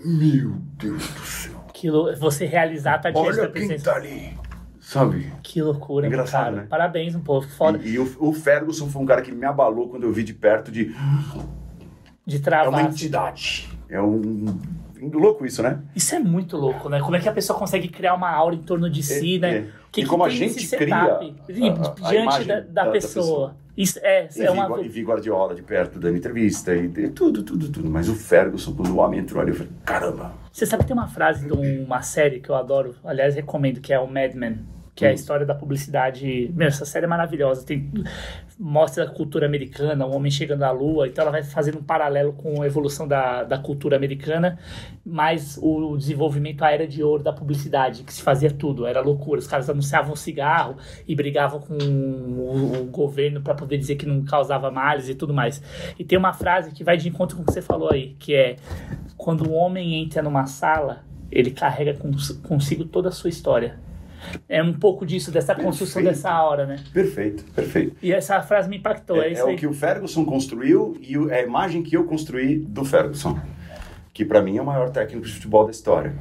meu 0.05 0.51
Deus 0.79 1.09
do 1.09 1.21
céu. 1.27 1.65
Aquilo, 1.69 2.15
você 2.17 2.45
realizar 2.47 2.95
a 2.95 2.99
tua 2.99 3.11
dieta 3.13 3.27
Olha 3.29 3.43
quem 3.43 3.51
presença. 3.67 3.85
tá 3.91 3.97
ali. 3.97 4.37
Sabe? 4.81 5.33
Que 5.43 5.61
loucura, 5.61 6.07
Engraçado, 6.07 6.45
cara. 6.45 6.57
né? 6.63 6.67
Parabéns, 6.69 7.15
um 7.15 7.21
pouco. 7.21 7.47
Foda 7.49 7.79
E, 7.79 7.95
e 7.95 7.99
o, 7.99 8.17
o 8.21 8.33
Ferguson 8.33 8.89
foi 8.89 9.03
um 9.03 9.07
cara 9.07 9.23
que 9.23 9.31
me 9.33 9.45
abalou 9.45 9.89
quando 9.89 10.05
eu 10.05 10.13
vi 10.13 10.23
de 10.25 10.33
perto 10.35 10.71
de. 10.73 10.95
de 12.27 12.37
É 12.37 12.39
travar. 12.41 12.69
uma 12.69 12.81
assim. 12.81 12.89
entidade. 12.91 13.69
É 13.89 14.01
um. 14.01 14.59
Louco 15.01 15.45
isso, 15.47 15.63
né? 15.63 15.81
Isso 15.95 16.15
é 16.15 16.19
muito 16.19 16.57
louco, 16.57 16.89
né? 16.89 17.01
Como 17.01 17.15
é 17.17 17.21
que 17.21 17.29
a 17.29 17.33
pessoa 17.33 17.59
consegue 17.59 17.89
criar 17.89 18.15
uma 18.15 18.31
aura 18.31 18.55
em 18.55 18.63
torno 18.63 18.89
de 18.91 19.03
si, 19.03 19.37
É, 19.37 19.39
né? 19.39 19.57
é. 19.59 19.67
Que 19.91 20.01
E 20.01 20.05
que 20.05 20.11
como 20.11 20.25
a 20.25 20.29
gente 20.29 20.57
esse 20.59 20.77
cria 20.77 20.97
a- 20.97 21.01
a- 21.01 21.19
a 21.19 21.23
diante 21.23 22.23
imagem 22.23 22.47
da, 22.47 22.61
da 22.61 22.67
da- 22.67 22.85
da 22.85 22.91
pessoa. 22.91 23.57
Isso 23.77 23.99
é, 24.03 24.29
E, 24.37 24.43
é 24.43 24.51
vi, 24.53 24.59
uma. 24.59 24.81
E 24.81 24.89
vi 24.89 25.03
Guardiola 25.03 25.55
de 25.55 25.63
perto 25.63 26.01
dando 26.01 26.17
entrevista 26.17 26.75
e, 26.75 26.87
e 26.87 27.09
tudo, 27.11 27.43
tudo, 27.45 27.69
tudo. 27.69 27.89
Mas 27.89 28.09
o 28.09 28.15
Ferguson, 28.15 28.75
quando 28.75 28.91
o 28.91 28.97
homem 28.99 29.21
entrou 29.21 29.41
ali, 29.41 29.53
eu 29.53 29.57
falei, 29.57 29.73
caramba. 29.85 30.33
Você 30.53 30.67
sabe 30.67 30.83
que 30.83 30.89
tem 30.89 30.97
uma 30.97 31.07
frase 31.09 31.47
de 31.47 31.53
uma 31.53 32.03
série 32.03 32.41
que 32.41 32.51
eu 32.51 32.57
adoro, 32.57 32.97
aliás, 33.05 33.37
recomendo, 33.37 33.81
que 33.81 33.93
é 33.93 33.99
o 34.01 34.07
Mad 34.09 34.35
Men, 34.35 34.59
que 34.97 35.05
é 35.05 35.11
a 35.11 35.13
história 35.13 35.47
da 35.47 35.55
publicidade. 35.55 36.53
Meu, 36.57 36.67
essa 36.67 36.85
série 36.85 37.05
é 37.05 37.09
maravilhosa. 37.09 37.65
Tem, 37.65 37.89
mostra 38.59 39.05
a 39.05 39.07
cultura 39.07 39.47
americana, 39.47 40.05
o 40.05 40.13
homem 40.15 40.33
chegando 40.33 40.65
à 40.65 40.71
lua, 40.73 41.07
então 41.07 41.23
ela 41.23 41.31
vai 41.31 41.45
fazendo 41.45 41.79
um 41.79 41.83
paralelo 41.83 42.33
com 42.33 42.61
a 42.61 42.67
evolução 42.67 43.07
da, 43.07 43.45
da 43.45 43.57
cultura 43.57 43.95
americana, 43.97 44.59
mas 45.05 45.57
o 45.63 45.97
desenvolvimento, 45.97 46.63
a 46.63 46.71
era 46.71 46.87
de 46.87 47.03
ouro 47.03 47.23
da 47.23 47.33
publicidade, 47.33 48.03
que 48.03 48.13
se 48.13 48.21
fazia 48.21 48.51
tudo, 48.51 48.85
era 48.85 49.01
loucura. 49.01 49.39
Os 49.39 49.47
caras 49.47 49.71
anunciavam 49.71 50.17
cigarro 50.17 50.77
e 51.07 51.15
brigavam 51.15 51.61
com 51.61 51.75
o, 51.75 52.81
o 52.81 52.85
governo 52.87 53.41
para 53.41 53.55
poder 53.55 53.79
dizer 53.79 53.95
que 53.95 54.05
não 54.07 54.25
causava 54.25 54.71
males 54.71 55.09
e 55.09 55.15
tudo 55.15 55.33
mais. 55.33 55.63
E 55.99 56.05
tem 56.05 56.19
uma 56.19 56.33
frase 56.33 56.73
que 56.73 56.83
vai 56.83 56.97
de 56.97 57.09
encontro 57.09 57.37
com 57.37 57.43
o 57.43 57.47
que 57.47 57.53
você 57.53 57.63
falou 57.63 57.91
aí, 57.93 58.17
que 58.19 58.35
é 58.35 58.57
quando 59.17 59.49
um 59.49 59.55
homem 59.55 60.03
entra 60.03 60.21
numa 60.21 60.47
sala, 60.47 61.05
ele 61.31 61.53
carrega 61.53 61.95
cons- 61.95 62.33
consigo 62.43 62.85
toda 62.85 63.09
a 63.09 63.13
sua 63.13 63.31
história. 63.31 63.79
É 64.49 64.63
um 64.63 64.73
pouco 64.73 65.05
disso, 65.07 65.31
dessa 65.31 65.55
construção 65.55 66.03
Perfeito. 66.03 66.17
dessa 66.17 66.31
aura, 66.31 66.67
né? 66.67 66.77
Perfeito, 66.93 67.45
perfeito. 67.53 67.97
E 68.03 68.13
essa 68.13 68.41
frase 68.43 68.69
me 68.69 68.79
impactou, 68.79 69.23
é, 69.23 69.33
É, 69.33 69.39
é 69.39 69.45
o 69.45 69.57
que 69.57 69.67
o 69.67 69.73
Ferguson 69.73 70.25
construiu 70.25 70.97
e 71.01 71.15
é 71.31 71.41
a 71.41 71.43
imagem 71.43 71.83
que 71.83 71.97
eu 71.97 72.05
construí 72.05 72.57
do 72.59 72.85
Ferguson. 72.85 73.39
Que 74.13 74.25
pra 74.25 74.43
mim 74.43 74.57
é 74.57 74.63
o 74.63 74.67
maior 74.67 74.91
técnico 74.91 75.27
de 75.27 75.33
futebol 75.33 75.65
da 75.65 75.71
história. 75.71 76.13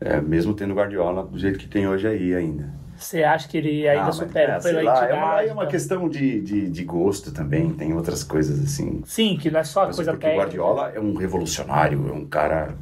É, 0.00 0.20
mesmo 0.20 0.54
tendo 0.54 0.72
Guardiola 0.74 1.24
do 1.24 1.38
jeito 1.38 1.58
que 1.58 1.68
tem 1.68 1.86
hoje 1.86 2.06
aí 2.06 2.34
ainda. 2.34 2.72
Você 2.96 3.22
acha 3.24 3.48
que 3.48 3.56
ele 3.56 3.88
ainda 3.88 4.02
Ah, 4.02 4.06
mas, 4.06 4.16
supera 4.16 4.52
é, 4.56 4.60
sei 4.60 4.74
pela 4.74 4.92
lá, 4.92 5.08
é 5.08 5.14
uma, 5.14 5.42
é 5.42 5.52
uma 5.52 5.66
questão 5.66 6.06
de, 6.08 6.40
de, 6.40 6.70
de 6.70 6.84
gosto 6.84 7.32
também, 7.32 7.70
tem 7.70 7.94
outras 7.94 8.22
coisas 8.22 8.62
assim. 8.62 9.02
Sim, 9.06 9.38
que 9.40 9.50
não 9.50 9.60
é 9.60 9.64
só 9.64 9.86
Mas 9.86 9.96
coisa 9.96 10.12
porque 10.12 10.26
o 10.26 10.28
técnica. 10.30 10.44
Guardiola 10.58 10.92
é 10.94 11.00
um 11.00 11.14
revolucionário, 11.14 12.08
é 12.08 12.12
um 12.12 12.26
cara. 12.26 12.74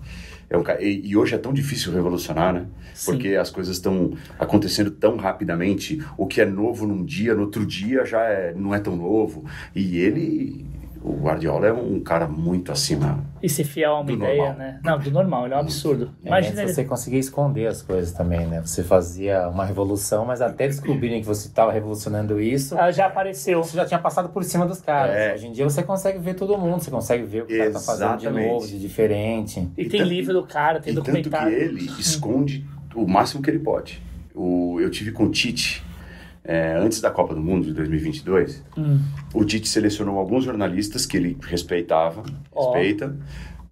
É 0.50 0.56
um, 0.56 0.64
e, 0.80 1.08
e 1.08 1.16
hoje 1.16 1.34
é 1.34 1.38
tão 1.38 1.52
difícil 1.52 1.92
revolucionar, 1.92 2.54
né? 2.54 2.66
Sim. 2.94 3.12
Porque 3.12 3.34
as 3.36 3.50
coisas 3.50 3.76
estão 3.76 4.12
acontecendo 4.38 4.90
tão 4.90 5.16
rapidamente. 5.16 6.02
O 6.16 6.26
que 6.26 6.40
é 6.40 6.46
novo 6.46 6.86
num 6.86 7.04
dia, 7.04 7.34
no 7.34 7.42
outro 7.42 7.66
dia 7.66 8.04
já 8.04 8.22
é, 8.22 8.54
não 8.54 8.74
é 8.74 8.80
tão 8.80 8.96
novo. 8.96 9.44
E 9.74 9.98
ele, 9.98 10.64
o 11.02 11.12
Guardiola 11.22 11.66
é 11.68 11.72
um 11.72 12.00
cara 12.00 12.26
muito 12.26 12.72
acima. 12.72 13.24
E 13.42 13.48
ser 13.48 13.64
fiel 13.64 13.92
a 13.96 14.00
uma 14.00 14.10
ideia, 14.12 14.36
normal. 14.38 14.58
né? 14.58 14.80
Não, 14.84 14.98
do 14.98 15.10
normal, 15.10 15.44
ele 15.44 15.54
é 15.54 15.56
um 15.56 15.60
absurdo. 15.60 16.10
É, 16.24 16.28
Imagina 16.28 16.62
ele... 16.62 16.72
você 16.72 16.84
conseguia 16.84 17.18
esconder 17.20 17.66
as 17.68 17.82
coisas 17.82 18.12
também, 18.12 18.46
né? 18.46 18.60
Você 18.64 18.82
fazia 18.82 19.48
uma 19.48 19.64
revolução, 19.64 20.24
mas 20.24 20.40
até 20.40 20.66
descobrirem 20.66 21.20
que 21.20 21.26
você 21.26 21.46
estava 21.48 21.70
revolucionando 21.72 22.40
isso, 22.40 22.76
Ah, 22.78 22.90
já 22.90 23.06
apareceu. 23.06 23.62
você 23.62 23.76
já 23.76 23.84
tinha 23.86 24.00
passado 24.00 24.28
por 24.30 24.42
cima 24.44 24.66
dos 24.66 24.80
caras. 24.80 25.14
É. 25.16 25.34
Hoje 25.34 25.46
em 25.46 25.52
dia 25.52 25.64
você 25.64 25.82
consegue 25.82 26.18
ver 26.18 26.34
todo 26.34 26.56
mundo, 26.58 26.80
você 26.82 26.90
consegue 26.90 27.22
ver 27.24 27.42
o 27.42 27.46
que 27.46 27.54
o 27.54 27.58
cara 27.58 27.70
tá 27.72 27.80
fazendo 27.80 28.16
de 28.18 28.30
novo, 28.30 28.66
de 28.66 28.78
diferente. 28.78 29.60
E, 29.76 29.82
E 29.82 29.88
tem 29.88 30.00
tanto- 30.00 30.10
livro 30.10 30.32
do 30.32 30.42
cara, 30.46 30.80
tem 30.80 30.92
e 30.92 30.96
tanto 30.96 31.04
que 31.06 31.22
documentário. 31.22 31.52
ele 31.56 31.84
esconde 31.98 32.66
o 32.94 33.06
máximo 33.06 33.42
que 33.42 33.50
ele 33.50 33.60
pode. 33.60 34.02
O, 34.34 34.78
eu 34.80 34.90
tive 34.90 35.12
com 35.12 35.24
o 35.24 35.30
Tite, 35.30 35.84
é, 36.48 36.74
antes 36.76 37.00
da 37.02 37.10
Copa 37.10 37.34
do 37.34 37.40
Mundo 37.42 37.66
de 37.66 37.74
2022, 37.74 38.64
Hum. 38.76 38.98
o 39.34 39.44
Tite 39.44 39.68
selecionou 39.68 40.18
alguns 40.18 40.44
jornalistas 40.44 41.04
que 41.04 41.16
ele 41.18 41.36
respeitava, 41.42 42.22
Ó. 42.50 42.72
respeita, 42.72 43.14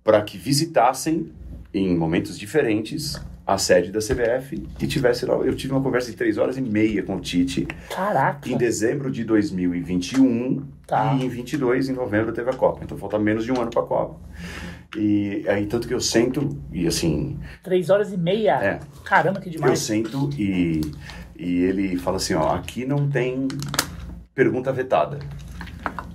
para 0.04 0.20
que 0.22 0.36
visitassem 0.36 1.32
em 1.72 1.96
momentos 1.96 2.38
diferentes 2.38 3.18
a 3.46 3.56
sede 3.58 3.90
da 3.92 4.00
CBF 4.00 4.62
e 4.80 4.86
tivesse 4.88 5.24
lá. 5.24 5.34
Eu 5.36 5.54
tive 5.54 5.72
uma 5.72 5.80
conversa 5.80 6.10
de 6.10 6.16
três 6.16 6.36
horas 6.36 6.56
e 6.58 6.60
meia 6.60 7.02
com 7.02 7.16
o 7.16 7.20
Tite 7.20 7.66
Caraca. 7.88 8.48
em 8.48 8.56
dezembro 8.58 9.10
de 9.10 9.24
2021 9.24 10.62
Tá. 10.86 11.14
e 11.18 11.24
em 11.24 11.28
22, 11.28 11.88
em 11.88 11.92
novembro, 11.92 12.32
teve 12.32 12.50
a 12.50 12.52
Copa. 12.52 12.80
Então 12.84 12.96
falta 12.98 13.18
menos 13.18 13.44
de 13.44 13.52
um 13.52 13.60
ano 13.60 13.70
para 13.70 13.82
a 13.82 13.86
Copa. 13.86 14.16
E 14.96 15.44
aí, 15.48 15.66
tanto 15.66 15.86
que 15.88 15.94
eu 15.94 16.00
sento 16.00 16.56
e 16.72 16.86
assim, 16.86 17.38
Três 17.62 17.88
horas 17.90 18.12
e 18.12 18.16
meia. 18.16 18.52
É. 18.62 18.80
Caramba, 19.04 19.40
que 19.40 19.48
eu 19.48 19.52
demais. 19.52 19.78
sento 19.80 20.30
e, 20.38 20.80
e 21.38 21.62
ele 21.62 21.96
fala 21.96 22.16
assim, 22.16 22.34
ó, 22.34 22.54
aqui 22.54 22.84
não 22.84 23.08
tem 23.08 23.48
pergunta 24.34 24.72
vetada. 24.72 25.18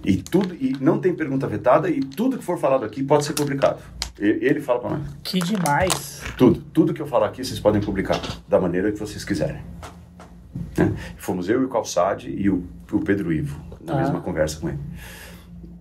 E 0.04 0.18
tudo 0.18 0.56
e 0.56 0.76
não 0.80 1.00
tem 1.00 1.14
pergunta 1.14 1.48
vetada 1.48 1.90
e 1.90 2.00
tudo 2.02 2.38
que 2.38 2.44
for 2.44 2.58
falado 2.58 2.84
aqui 2.86 3.04
pode 3.04 3.26
ser 3.26 3.34
publicado. 3.34 3.80
Ele 4.20 4.60
fala 4.62 4.80
para 4.80 4.90
nós. 4.92 5.02
Que 5.24 5.40
demais. 5.40 6.22
Tudo, 6.38 6.62
tudo 6.74 6.94
que 6.94 7.02
eu 7.02 7.08
falar 7.08 7.28
aqui 7.28 7.44
vocês 7.44 7.60
podem 7.60 7.82
publicar 7.82 8.20
da 8.48 8.60
maneira 8.60 8.92
que 8.92 9.00
vocês 9.00 9.24
quiserem. 9.24 9.62
Né? 10.78 10.94
Fomos 11.18 11.50
eu 11.50 11.62
e 11.62 11.66
o 11.66 11.70
Calçade 11.70 12.30
e 12.30 12.50
o, 12.50 12.64
o 12.92 13.00
Pedro 13.00 13.32
Ivo 13.34 13.60
na 13.84 13.94
Ah. 13.94 13.98
mesma 13.98 14.22
conversa 14.22 14.60
com 14.60 14.70
ele. 14.70 14.80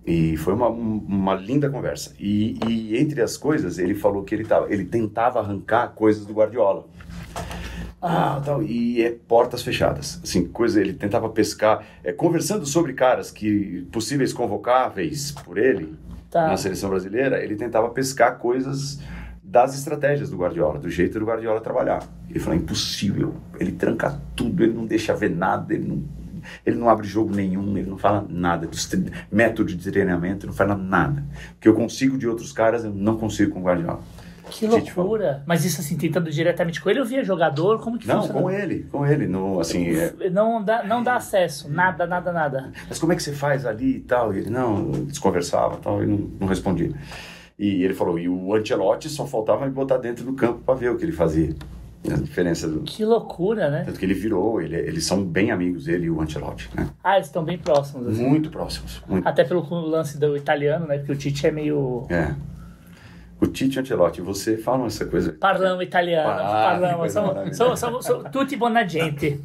E 0.05 0.35
foi 0.37 0.53
uma, 0.53 0.67
uma 0.67 1.35
linda 1.35 1.69
conversa. 1.69 2.13
E, 2.19 2.57
e 2.67 2.97
entre 2.97 3.21
as 3.21 3.37
coisas, 3.37 3.77
ele 3.77 3.93
falou 3.93 4.23
que 4.23 4.33
ele, 4.33 4.43
tava, 4.45 4.71
ele 4.73 4.85
tentava 4.85 5.39
arrancar 5.39 5.89
coisas 5.89 6.25
do 6.25 6.33
Guardiola. 6.33 6.87
Ah, 8.01 8.41
tal, 8.43 8.63
e 8.63 9.03
é 9.03 9.11
portas 9.11 9.61
fechadas. 9.61 10.19
Assim, 10.23 10.47
coisa, 10.47 10.81
ele 10.81 10.93
tentava 10.93 11.29
pescar, 11.29 11.85
é, 12.03 12.11
conversando 12.11 12.65
sobre 12.65 12.93
caras 12.93 13.29
que 13.29 13.87
possíveis 13.91 14.33
convocáveis 14.33 15.31
por 15.31 15.57
ele 15.57 15.95
Tá. 16.31 16.47
na 16.47 16.55
seleção 16.55 16.89
brasileira, 16.89 17.43
ele 17.43 17.57
tentava 17.57 17.89
pescar 17.89 18.37
coisas 18.37 18.99
das 19.43 19.75
estratégias 19.75 20.29
do 20.29 20.37
Guardiola, 20.37 20.79
do 20.79 20.89
jeito 20.89 21.19
do 21.19 21.25
Guardiola 21.25 21.59
trabalhar. 21.59 22.01
Ele 22.29 22.39
falou, 22.39 22.57
impossível, 22.57 23.35
ele 23.59 23.73
tranca 23.73 24.17
tudo, 24.33 24.63
ele 24.63 24.71
não 24.71 24.85
deixa 24.85 25.13
ver 25.13 25.29
nada, 25.29 25.73
ele 25.73 25.85
não, 25.85 26.03
ele 26.65 26.77
não 26.77 26.89
abre 26.89 27.05
jogo 27.05 27.35
nenhum, 27.35 27.77
ele 27.77 27.89
não 27.89 27.97
fala 27.97 28.25
nada 28.29 28.65
dos 28.65 28.89
métodos 29.29 29.75
de 29.75 29.91
treinamento, 29.91 30.45
ele 30.45 30.51
não 30.51 30.57
fala 30.57 30.73
nada. 30.73 31.21
O 31.57 31.59
que 31.59 31.67
eu 31.67 31.73
consigo 31.75 32.17
de 32.17 32.25
outros 32.25 32.53
caras, 32.53 32.85
eu 32.85 32.93
não 32.93 33.17
consigo 33.17 33.51
com 33.51 33.59
o 33.59 33.63
Guardiola. 33.63 33.99
Que 34.51 34.67
loucura. 34.67 35.43
Mas 35.45 35.65
isso 35.65 35.81
assim, 35.81 35.97
tentando 35.97 36.29
diretamente 36.29 36.81
com 36.81 36.89
ele, 36.89 36.99
eu 36.99 37.05
via 37.05 37.23
jogador, 37.23 37.79
como 37.79 37.97
que 37.97 38.07
Não, 38.07 38.21
funciona? 38.21 38.41
com 38.41 38.51
ele, 38.51 38.85
com 38.91 39.05
ele, 39.05 39.27
no, 39.27 39.59
assim, 39.59 39.89
é, 39.95 40.29
Não 40.29 40.63
dá, 40.63 40.83
não 40.83 41.01
dá 41.01 41.15
acesso, 41.15 41.69
nada, 41.69 42.05
nada, 42.05 42.31
nada. 42.31 42.71
mas 42.87 42.99
como 42.99 43.13
é 43.13 43.15
que 43.15 43.23
você 43.23 43.31
faz 43.31 43.65
ali 43.65 43.97
e 43.97 43.99
tal? 44.01 44.33
E 44.33 44.39
ele, 44.39 44.49
não, 44.49 44.91
desconversava 44.91 45.75
e 45.75 45.79
tal, 45.79 46.03
e 46.03 46.05
não, 46.05 46.17
não 46.39 46.47
respondia. 46.47 46.91
E 47.57 47.83
ele 47.83 47.93
falou, 47.93 48.17
e 48.19 48.27
o 48.27 48.53
Ancelotti 48.53 49.07
só 49.07 49.25
faltava 49.25 49.65
me 49.65 49.71
botar 49.71 49.97
dentro 49.97 50.25
do 50.25 50.33
campo 50.33 50.61
para 50.65 50.73
ver 50.75 50.89
o 50.91 50.97
que 50.97 51.05
ele 51.05 51.11
fazia. 51.11 51.55
A 52.09 52.15
diferença 52.15 52.67
do... 52.67 52.81
Que 52.81 53.05
loucura, 53.05 53.69
né? 53.69 53.83
Tanto 53.85 53.99
que 53.99 54.05
ele 54.05 54.15
virou, 54.15 54.59
ele, 54.59 54.75
eles 54.75 55.05
são 55.05 55.23
bem 55.23 55.51
amigos, 55.51 55.87
ele 55.87 56.05
e 56.05 56.09
o 56.09 56.19
Ancelotti, 56.19 56.67
né? 56.75 56.89
Ah, 57.03 57.15
eles 57.17 57.27
estão 57.27 57.43
bem 57.43 57.59
próximos, 57.59 58.07
assim. 58.07 58.27
Muito 58.27 58.49
próximos, 58.49 59.03
muito. 59.07 59.27
Até 59.27 59.43
pelo 59.43 59.61
lance 59.85 60.17
do 60.17 60.35
italiano, 60.35 60.87
né? 60.87 60.97
Porque 60.97 61.11
o 61.11 61.15
Tite 61.15 61.45
é 61.45 61.51
meio. 61.51 62.07
É. 62.09 62.33
O 63.41 63.47
Tite 63.47 63.79
Ancelotti, 63.79 64.21
você 64.21 64.55
falam 64.55 64.85
essa 64.85 65.03
coisa... 65.05 65.33
Parlamo 65.33 65.81
italiano. 65.81 66.29
Ah, 66.29 66.35
que 66.75 66.79
Parlamo. 66.81 66.97
coisa 66.99 67.21
Somos, 67.53 67.79
somos, 67.79 68.05
somos, 68.05 68.29
tutti 68.31 68.55
buona 68.55 68.87
gente. 68.87 69.41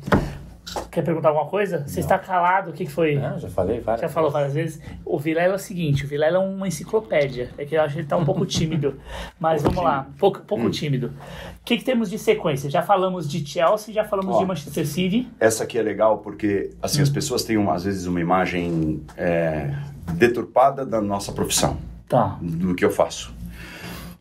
Quer 0.90 1.02
perguntar 1.02 1.28
alguma 1.28 1.46
coisa? 1.46 1.82
Você 1.86 2.00
está 2.00 2.18
calado? 2.18 2.70
O 2.70 2.72
que, 2.74 2.84
que 2.84 2.90
foi? 2.90 3.14
Não, 3.14 3.38
já 3.38 3.48
falei 3.48 3.80
várias 3.80 4.02
Já 4.02 4.08
falou 4.10 4.30
várias 4.30 4.52
vezes. 4.52 4.80
O 5.04 5.18
Vilela 5.18 5.54
é 5.54 5.56
o 5.56 5.58
seguinte, 5.58 6.04
o 6.04 6.08
Vilela 6.08 6.36
é 6.36 6.40
uma 6.40 6.68
enciclopédia. 6.68 7.48
É 7.56 7.64
que 7.64 7.74
eu 7.74 7.80
acho 7.80 7.94
que 7.94 8.00
ele 8.00 8.06
tá 8.08 8.16
um 8.18 8.24
pouco 8.24 8.44
tímido. 8.46 8.96
Mas 9.40 9.62
Pouco 9.62 9.76
vamos 9.76 9.90
lá, 9.90 10.06
pouco, 10.18 10.40
Hum. 10.40 10.42
pouco 10.46 10.70
tímido. 10.70 11.06
O 11.06 11.64
que, 11.64 11.78
que 11.78 11.84
temos 11.84 12.10
de 12.10 12.18
sequência? 12.18 12.68
Já 12.68 12.82
falamos 12.82 13.26
de 13.30 13.46
Chelsea, 13.46 13.94
já 13.94 14.04
falamos 14.04 14.36
Ó. 14.36 14.40
de 14.40 14.44
Manchester 14.44 14.86
City. 14.86 15.28
Essa 15.40 15.64
aqui 15.64 15.78
é 15.78 15.82
legal 15.82 16.18
porque, 16.18 16.70
assim, 16.82 17.00
as 17.00 17.08
pessoas 17.08 17.44
têm, 17.44 17.56
uma, 17.56 17.72
às 17.74 17.84
vezes, 17.84 18.04
uma 18.06 18.20
imagem 18.20 19.02
é, 19.16 19.72
deturpada 20.14 20.84
da 20.84 21.00
nossa 21.00 21.32
profissão. 21.32 21.78
Tá. 22.08 22.38
do 22.40 22.72
que 22.76 22.84
eu 22.84 22.90
faço. 22.92 23.34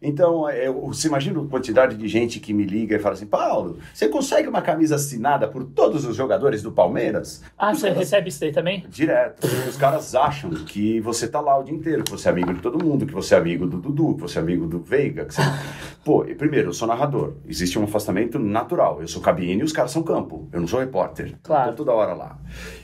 Então, 0.07 0.47
é, 0.47 0.67
eu, 0.67 0.81
você 0.87 1.07
imagina 1.07 1.41
a 1.41 1.45
quantidade 1.45 1.97
de 1.97 2.07
gente 2.07 2.39
que 2.39 2.53
me 2.53 2.63
liga 2.63 2.95
e 2.95 2.99
fala 2.99 3.13
assim, 3.15 3.25
Paulo, 3.25 3.77
você 3.93 4.07
consegue 4.07 4.47
uma 4.47 4.61
camisa 4.61 4.95
assinada 4.95 5.47
por 5.47 5.63
todos 5.63 6.05
os 6.05 6.15
jogadores 6.15 6.61
do 6.61 6.71
Palmeiras? 6.71 7.41
Ah, 7.57 7.71
Os 7.71 7.79
você 7.79 7.87
caras- 7.87 7.97
recebe 7.99 8.29
isso 8.29 8.39
daí 8.39 8.51
também? 8.51 8.85
Direto. 8.87 9.47
Os 9.67 9.75
caras 9.77 10.13
acham 10.15 10.51
que 10.51 10.99
você 10.99 11.27
tá 11.27 11.41
lá 11.41 11.57
o 11.57 11.63
dia 11.63 11.73
inteiro, 11.75 12.03
que 12.03 12.11
você 12.11 12.27
é 12.27 12.31
amigo 12.31 12.53
de 12.53 12.61
todo 12.61 12.83
mundo, 12.83 13.05
que 13.05 13.13
você 13.13 13.35
é 13.35 13.37
amigo 13.37 13.65
do 13.65 13.77
Dudu, 13.77 14.15
que 14.15 14.21
você 14.21 14.37
é 14.37 14.41
amigo 14.41 14.67
do 14.67 14.79
Veiga. 14.79 15.25
Que 15.25 15.33
você... 15.33 15.41
Pô, 16.05 16.23
e 16.25 16.35
primeiro, 16.35 16.69
eu 16.69 16.73
sou 16.73 16.87
narrador. 16.87 17.33
Existe 17.47 17.79
um 17.79 17.83
afastamento 17.85 18.37
natural. 18.37 19.01
Eu 19.01 19.07
sou 19.07 19.21
cabine 19.21 19.61
e 19.61 19.63
os 19.63 19.73
caras 19.73 19.91
são 19.91 20.03
campo. 20.03 20.47
Eu 20.53 20.59
não 20.61 20.67
sou 20.67 20.79
repórter. 20.79 21.33
Claro. 21.41 21.71
Tô 21.71 21.77
toda 21.77 21.93
hora 21.93 22.13
lá. 22.13 22.37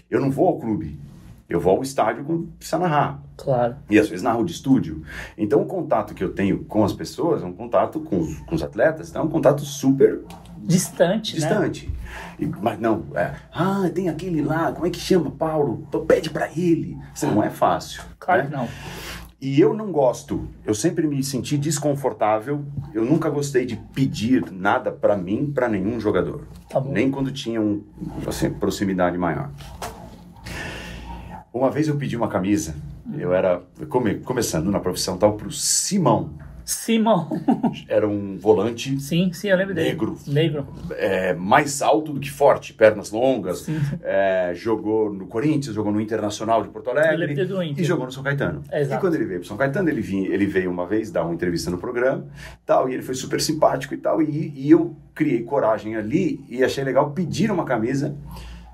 Eu 0.10 0.20
não 0.20 0.32
vou 0.32 0.48
ao 0.48 0.60
clube. 0.60 1.00
Eu 1.52 1.60
vou 1.60 1.76
ao 1.76 1.82
estádio 1.82 2.24
quando 2.24 2.48
precisa 2.58 2.78
narrar. 2.78 3.22
Claro. 3.36 3.76
E 3.90 4.00
às 4.00 4.08
vezes 4.08 4.24
narro 4.24 4.46
de 4.46 4.54
estúdio. 4.54 5.04
Então 5.38 5.62
o 5.62 5.66
contato 5.66 6.14
que 6.14 6.24
eu 6.24 6.32
tenho 6.32 6.64
com 6.64 6.82
as 6.82 6.94
pessoas 6.94 7.44
é 7.44 7.46
um 7.46 7.52
contato 7.52 8.00
com 8.00 8.20
os, 8.20 8.40
com 8.40 8.56
os 8.56 8.64
atletas, 8.64 9.10
então 9.10 9.24
é 9.24 9.26
um 9.26 9.30
contato 9.30 9.62
super 9.66 10.22
Distante, 10.58 11.34
né? 11.34 11.40
distante. 11.40 11.94
E- 12.40 12.46
mas 12.46 12.80
não, 12.80 13.04
é, 13.16 13.34
ah, 13.52 13.90
tem 13.94 14.08
aquele 14.08 14.42
lá, 14.42 14.72
como 14.72 14.86
é 14.86 14.90
que 14.90 15.00
chama, 15.00 15.30
Paulo? 15.32 15.86
Pede 16.08 16.30
pra 16.30 16.48
ele. 16.56 16.98
Isso 17.14 17.28
não 17.28 17.44
é 17.44 17.50
fácil. 17.50 18.02
Claro 18.18 18.44
né? 18.44 18.48
que 18.50 18.56
não. 18.56 18.68
E 19.42 19.60
eu 19.60 19.74
não 19.74 19.92
gosto, 19.92 20.48
eu 20.64 20.76
sempre 20.76 21.08
me 21.08 21.22
senti 21.24 21.58
desconfortável, 21.58 22.64
eu 22.94 23.04
nunca 23.04 23.28
gostei 23.28 23.66
de 23.66 23.76
pedir 23.76 24.52
nada 24.52 24.92
pra 24.92 25.18
mim, 25.18 25.52
pra 25.52 25.68
nenhum 25.68 26.00
jogador. 26.00 26.44
Tá 26.70 26.80
bom. 26.80 26.92
Nem 26.92 27.10
quando 27.10 27.32
tinha 27.32 27.60
um, 27.60 27.84
assim, 28.28 28.52
proximidade 28.52 29.18
maior. 29.18 29.50
Uma 31.54 31.70
vez 31.70 31.88
eu 31.88 31.96
pedi 31.98 32.16
uma 32.16 32.28
camisa, 32.30 32.76
eu 33.18 33.34
era 33.34 33.62
come- 33.90 34.16
começando 34.20 34.72
na 34.72 34.80
profissão 34.80 35.18
tal 35.18 35.34
pro 35.34 35.52
Simão. 35.52 36.30
Simão. 36.64 37.28
Era 37.90 38.08
um 38.08 38.38
volante 38.38 38.98
sim, 39.02 39.34
sim, 39.34 39.50
eu 39.50 39.58
lembro 39.58 39.74
dele. 39.74 39.90
Negro. 39.90 40.18
Negro. 40.28 40.68
é, 40.92 41.34
mais 41.34 41.82
alto 41.82 42.14
do 42.14 42.20
que 42.20 42.30
forte, 42.30 42.72
pernas 42.74 43.12
longas. 43.12 43.62
Sim. 43.64 43.78
é, 44.04 44.54
jogou 44.56 45.12
no 45.12 45.26
Corinthians, 45.28 45.76
jogou 45.76 45.92
no 45.92 46.00
Internacional 46.00 46.62
de 46.64 46.70
Porto 46.70 46.92
Alegre 46.92 47.34
e 47.78 47.84
jogou 47.84 48.06
no 48.06 48.12
São 48.12 48.24
Caetano. 48.24 48.62
Exato. 48.72 48.96
E 48.96 49.02
quando 49.02 49.16
ele 49.16 49.26
veio 49.26 49.40
para 49.40 49.48
São 49.50 49.58
Caetano, 49.58 49.90
ele, 49.90 50.02
vinha, 50.02 50.30
ele 50.30 50.46
veio 50.46 50.70
uma 50.72 50.86
vez 50.88 51.12
dar 51.12 51.26
uma 51.26 51.34
entrevista 51.34 51.70
no 51.72 51.80
programa, 51.80 52.26
tal, 52.66 52.88
e 52.88 52.94
ele 52.94 53.02
foi 53.04 53.16
super 53.16 53.42
simpático 53.42 53.94
e 53.96 53.98
tal, 53.98 54.22
e, 54.22 54.54
e 54.56 54.70
eu 54.72 54.96
criei 55.16 55.42
coragem 55.44 55.96
ali 55.96 56.46
e 56.48 56.64
achei 56.64 56.84
legal 56.84 57.12
pedir 57.12 57.52
uma 57.52 57.66
camisa. 57.66 58.16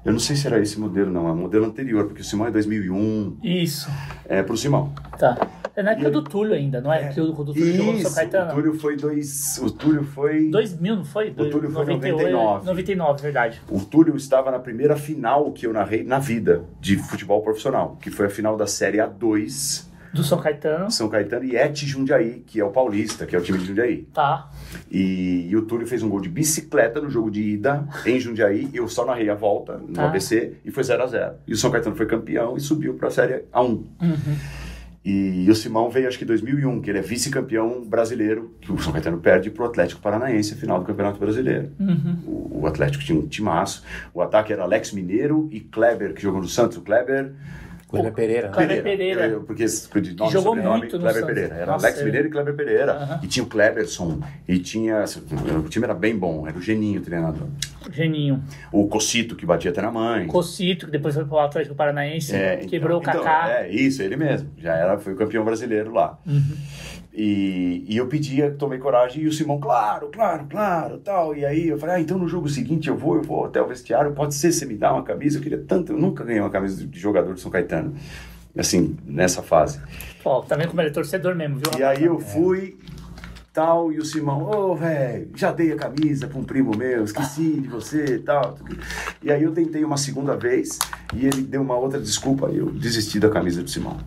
Eu 0.07 0.13
não 0.13 0.19
sei 0.21 0.38
se 0.38 0.47
era 0.47 0.57
esse 0.57 0.79
modelo, 0.79 1.11
não, 1.11 1.27
é 1.27 1.31
o 1.34 1.35
modelo 1.35 1.65
anterior, 1.65 2.05
porque 2.05 2.21
o 2.21 2.23
Simão 2.23 2.47
é 2.47 2.51
2001, 2.51 3.39
Isso. 3.43 3.89
é 4.25 4.41
pro 4.41 4.55
Simão. 4.55 4.93
Tá. 5.19 5.38
É 5.75 5.84
na 5.84 5.91
época 5.91 6.07
E- 6.07 6.11
do 6.11 6.23
Túlio 6.23 6.53
ainda, 6.53 6.79
não 6.79 6.91
é? 6.93 7.09
Que 7.09 7.19
o, 7.19 7.34
quando 7.34 7.49
o 7.49 7.53
Túlio 7.53 7.75
jogou 7.75 7.93
no 7.93 7.99
São 7.99 8.13
Caetano. 8.15 8.51
o 8.51 8.55
Túlio 8.55 8.73
foi 8.79 8.95
dois, 8.95 9.59
o 9.61 9.69
Túlio 9.69 10.03
foi 10.05 10.49
2000, 10.49 10.95
não 10.95 11.03
foi? 11.03 11.29
O 11.31 11.34
Túlio 11.49 11.69
foi 11.69 11.85
98, 11.85 12.15
99. 12.23 12.65
99, 12.65 13.21
verdade. 13.21 13.61
O 13.69 13.79
Túlio 13.81 14.15
estava 14.15 14.49
na 14.49 14.59
primeira 14.59 14.95
final 14.95 15.51
que 15.51 15.67
eu 15.67 15.73
narrei 15.73 16.05
na 16.05 16.19
vida 16.19 16.63
de 16.79 16.95
futebol 16.95 17.41
profissional, 17.41 17.97
que 18.01 18.09
foi 18.09 18.27
a 18.27 18.29
final 18.29 18.55
da 18.55 18.65
Série 18.65 18.99
A2, 18.99 19.86
Do 20.18 20.23
São 20.23 20.39
Caetano. 20.39 20.91
São 20.91 21.07
Caetano 21.10 21.45
e 21.45 21.56
Et 21.56 21.85
Jundiaí, 21.85 22.44
que 22.45 22.60
é 22.60 22.65
o 22.65 22.72
Paulista, 22.72 23.26
que 23.26 23.35
é 23.35 23.39
o 23.39 23.41
time 23.41 23.57
de 23.60 23.65
Jundiaí. 23.65 24.07
Tá. 24.14 24.49
E, 24.91 25.48
e 25.49 25.56
o 25.56 25.61
Túlio 25.61 25.88
fez 25.88 26.03
um 26.03 26.10
gol 26.10 26.19
de 26.19 26.30
bicicleta 26.30 26.99
no 26.99 27.10
jogo 27.10 27.30
de 27.31 27.41
ida 27.41 27.88
em 28.06 28.19
Jundiaí, 28.19 28.69
eu 28.73 28.88
só 28.88 29.06
narrei 29.06 29.30
a 29.30 29.35
volta 29.35 29.77
no 29.77 29.94
Tá. 29.94 30.06
ABC 30.06 30.53
e 30.65 30.72
foi 30.72 30.84
0 30.84 31.03
a 31.03 31.07
0 31.07 31.34
E 31.48 31.53
o 31.53 31.57
São 31.57 31.72
Caetano 31.72 31.95
foi 31.95 32.06
campeão 32.06 32.57
e 32.57 32.60
subiu 32.60 32.95
para 32.95 33.07
a 33.07 33.11
Série 33.11 33.44
A1. 33.53 33.65
Uhum. 33.68 33.85
E 35.10 35.49
o 35.49 35.56
Simão 35.56 35.89
veio 35.89 36.06
acho 36.10 36.18
que 36.18 36.26
em 36.26 36.27
2001, 36.27 36.81
que 36.81 36.89
ele 36.89 36.99
é 36.99 37.02
vice-campeão 37.02 37.81
brasileiro, 37.85 38.53
que 38.60 38.69
o 38.73 38.77
São 38.77 38.91
Caetano 38.91 39.18
perde 39.19 39.49
para 39.49 39.64
o 39.64 39.65
Atlético 39.65 40.02
Paranaense, 40.02 40.53
final 40.56 40.80
do 40.80 40.85
Campeonato 40.85 41.18
Brasileiro. 41.18 41.72
Uhum. 41.80 42.18
O, 42.26 42.60
o 42.64 42.68
Atlético 42.68 43.02
tinha 43.06 43.18
um 43.18 43.26
timaço. 43.26 43.84
O 44.14 44.22
ataque 44.22 44.52
era 44.52 44.64
Alex 44.64 44.91
Mineiro 44.91 45.48
e 45.49 45.61
Kleber, 45.61 46.14
que 46.14 46.22
jogou 46.22 46.41
no 46.41 46.48
Santos. 46.49 46.76
O 46.77 46.81
Kleber 46.81 47.31
Kleber 47.89 48.11
Pereira, 48.14 48.47
né? 48.49 48.53
Kleber 48.53 48.84
Pereira. 48.84 49.27
Eu- 49.27 49.41
porque 49.43 49.64
esse- 49.64 49.88
de 50.01 50.14
nome, 50.15 50.31
jogou 50.31 50.53
sobrenome, 50.55 50.80
muito 50.80 50.95
no 50.97 51.01
Kleber 51.03 51.22
Santos. 51.22 51.34
Pereira. 51.35 51.55
Era 51.55 51.72
Nossa, 51.72 51.85
Alex 51.88 52.01
é. 52.01 52.03
Mineiro 52.03 52.27
e 52.27 52.31
Kleber 52.31 52.53
Pereira. 52.55 53.19
E 53.23 53.27
tinha 53.27 53.43
o 53.43 53.47
Kleberson. 53.47 54.19
E 54.47 54.59
tinha... 54.59 54.99
assim, 55.03 55.22
O 55.57 55.69
time 55.69 55.85
era 55.85 55.93
bem 55.93 56.18
bom. 56.18 56.45
Era 56.47 56.57
o 56.57 56.61
Geninho, 56.61 56.99
o 56.99 57.03
treinador. 57.03 57.47
Geninho. 57.91 58.43
O 58.73 58.88
Cocito, 58.88 59.35
que 59.35 59.45
batia 59.45 59.72
até 59.72 59.81
na 59.81 59.89
mãe. 59.91 60.27
Cocito, 60.27 60.85
que 60.88 60.91
depois 60.91 61.15
foi 61.15 61.23
pro 61.23 61.39
Atlético 61.39 61.76
Paranaense. 61.76 62.35
É, 62.35 62.57
quebrou 62.57 62.99
então, 62.99 63.14
o 63.22 63.23
Kaká. 63.23 63.61
É, 63.61 63.69
isso, 63.69 64.01
ele 64.03 64.18
mesmo. 64.18 64.49
Já 64.57 64.76
era, 64.76 64.97
foi 64.97 65.14
o 65.14 65.15
campeão 65.15 65.45
brasileiro 65.45 65.93
lá. 65.93 66.19
Uhum. 66.27 66.57
E, 67.19 67.84
e 67.88 67.98
eu 67.98 68.06
pedia, 68.06 68.52
tomei 68.52 68.77
coragem, 68.77 69.23
e 69.23 69.27
o 69.27 69.34
Simão, 69.34 69.60
claro, 69.60 70.10
claro, 70.14 70.45
claro, 70.48 70.99
tal. 70.99 71.35
E 71.35 71.44
aí 71.44 71.68
eu 71.68 71.80
falei, 71.80 71.95
ah, 71.95 71.99
então 71.99 72.15
no 72.15 72.27
jogo 72.27 72.48
seguinte 72.48 72.89
eu 72.89 72.95
vou, 72.95 73.15
eu 73.15 73.23
vou 73.23 73.45
até 73.45 73.60
o 73.60 73.65
vestiário, 73.65 74.11
pode 74.11 74.35
ser, 74.35 74.52
você 74.52 74.68
me 74.68 74.76
dá 74.76 74.94
uma 74.94 75.02
camisa? 75.02 75.39
Eu 75.39 75.41
queria 75.41 75.57
tanto, 75.57 75.94
eu 75.94 75.98
nunca 75.98 76.23
ganhei 76.23 76.39
uma 76.39 76.52
camisa 76.52 76.85
de 76.85 76.99
jogador 76.99 77.34
de 77.34 77.41
São 77.41 77.49
Caetano, 77.49 77.95
assim, 78.56 78.95
nessa 79.03 79.41
fase. 79.41 79.81
Pô, 80.22 80.44
tá 80.44 80.56
vendo 80.56 80.68
como 80.68 80.80
ele 80.80 80.89
é 80.89 80.94
torcedor 80.94 81.34
mesmo, 81.34 81.57
viu? 81.57 81.80
E 81.80 81.84
aí 81.84 82.03
eu 82.03 82.19
fui, 82.19 82.77
tal, 83.52 83.91
e 83.91 83.98
o 83.98 84.06
Simão, 84.06 84.44
ô, 84.44 84.76
velho, 84.76 85.31
já 85.34 85.52
dei 85.52 85.72
a 85.72 85.76
camisa 85.76 86.27
pra 86.27 86.38
um 86.38 86.44
primo 86.44 86.77
meu, 86.77 87.03
esqueci 87.03 87.61
de 87.61 87.68
você 87.68 88.18
e 88.18 88.19
tal. 88.19 88.60
E 89.23 89.31
aí 89.31 89.41
eu 89.41 89.52
tentei 89.53 89.84
uma 89.84 89.98
segunda 89.98 90.38
vez, 90.38 90.77
e 91.15 91.26
ele 91.26 91.41
deu 91.41 91.64
uma 91.64 91.76
outra 91.76 91.99
desculpa, 91.99 92.52
e 92.52 92.60
eu 92.60 92.69
desisti 92.69 93.19
da 93.19 93.31
camisa 93.31 93.64
do 93.64 93.69
Simão. 93.72 93.98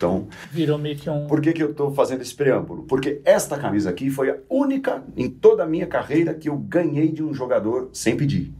Então, 0.00 0.28
Virou 0.50 0.78
meio 0.78 0.96
que 0.96 1.10
um. 1.10 1.26
por 1.26 1.42
que, 1.42 1.52
que 1.52 1.62
eu 1.62 1.72
estou 1.72 1.92
fazendo 1.92 2.22
esse 2.22 2.34
preâmbulo? 2.34 2.84
Porque 2.84 3.20
esta 3.22 3.58
camisa 3.58 3.90
aqui 3.90 4.08
foi 4.08 4.30
a 4.30 4.36
única 4.48 5.02
em 5.14 5.28
toda 5.28 5.62
a 5.64 5.66
minha 5.66 5.86
carreira 5.86 6.32
que 6.32 6.48
eu 6.48 6.56
ganhei 6.56 7.12
de 7.12 7.22
um 7.22 7.34
jogador 7.34 7.90
sem 7.92 8.16
pedir. 8.16 8.50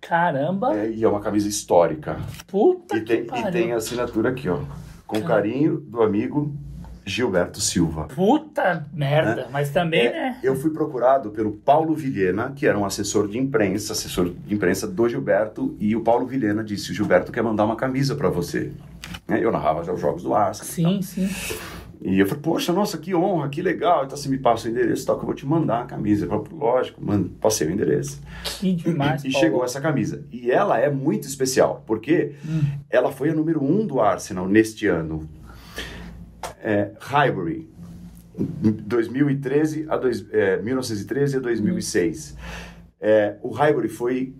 Caramba! 0.00 0.74
É, 0.74 0.88
e 0.90 1.04
é 1.04 1.08
uma 1.08 1.20
camisa 1.20 1.46
histórica. 1.46 2.16
Puta 2.46 2.96
E 2.96 3.00
que 3.00 3.06
tem, 3.06 3.20
e 3.20 3.24
pariu. 3.26 3.52
tem 3.52 3.72
a 3.74 3.76
assinatura 3.76 4.30
aqui, 4.30 4.48
ó. 4.48 4.60
Com 5.06 5.20
carinho 5.20 5.76
do 5.80 6.00
amigo 6.02 6.54
Gilberto 7.04 7.60
Silva. 7.60 8.04
Puta 8.04 8.86
merda, 8.90 9.48
mas 9.52 9.68
também, 9.68 10.06
É, 10.06 10.12
né? 10.12 10.38
eu 10.42 10.56
fui 10.56 10.70
procurado 10.70 11.30
pelo 11.30 11.52
Paulo 11.52 11.94
Vilhena, 11.94 12.52
que 12.56 12.66
era 12.66 12.78
um 12.78 12.86
assessor 12.86 13.28
de 13.28 13.36
imprensa, 13.38 13.92
assessor 13.92 14.30
de 14.46 14.54
imprensa 14.54 14.86
do 14.86 15.06
Gilberto, 15.08 15.76
e 15.78 15.94
o 15.94 16.00
Paulo 16.00 16.26
Vilhena 16.26 16.64
disse: 16.64 16.90
o 16.90 16.94
Gilberto 16.94 17.30
quer 17.30 17.42
mandar 17.42 17.66
uma 17.66 17.76
camisa 17.76 18.14
para 18.16 18.30
você. 18.30 18.72
Né, 19.26 19.42
Eu 19.42 19.50
narrava 19.52 19.84
já 19.84 19.92
os 19.92 20.00
jogos 20.00 20.22
do 20.22 20.34
Arsenal. 20.34 20.92
e 20.92 20.94
tal. 20.94 21.02
Sim, 21.02 21.28
sim. 21.28 21.56
E 22.00 22.20
eu 22.20 22.26
falei, 22.28 22.40
poxa, 22.42 22.72
nossa, 22.72 22.96
que 22.96 23.12
honra, 23.12 23.48
que 23.48 23.60
legal. 23.60 24.04
Então 24.04 24.16
você 24.16 24.28
me 24.28 24.38
passa 24.38 24.68
o 24.68 24.70
endereço 24.70 25.02
e 25.02 25.06
tal, 25.06 25.16
que 25.16 25.22
eu 25.22 25.26
vou 25.26 25.34
te 25.34 25.44
mandar 25.44 25.82
a 25.82 25.84
camisa. 25.84 26.26
Eu 26.26 26.28
falei, 26.30 26.44
lógico, 26.52 27.04
mano, 27.04 27.28
passei 27.40 27.66
o 27.66 27.70
endereço. 27.72 28.20
Que 28.60 28.72
demais, 28.72 29.24
e 29.24 29.32
Paulo. 29.32 29.44
chegou 29.44 29.64
essa 29.64 29.80
camisa. 29.80 30.24
E 30.30 30.48
ela 30.50 30.78
é 30.78 30.88
muito 30.88 31.26
especial, 31.26 31.82
porque 31.86 32.34
Hum. 32.48 32.60
ela 32.88 33.10
foi 33.10 33.30
a 33.30 33.34
número 33.34 33.62
um 33.64 33.84
do 33.84 34.00
Arsenal 34.00 34.46
neste 34.46 34.86
ano. 34.86 35.28
É, 36.62 36.92
Highbury, 37.00 37.68
2013 38.38 39.86
a 39.88 39.96
dois, 39.96 40.24
é, 40.32 40.56
1913 40.62 41.36
a 41.36 41.40
2006. 41.40 42.36
É, 43.00 43.36
o 43.42 43.50
Highbury 43.50 43.88
foi 43.88 44.34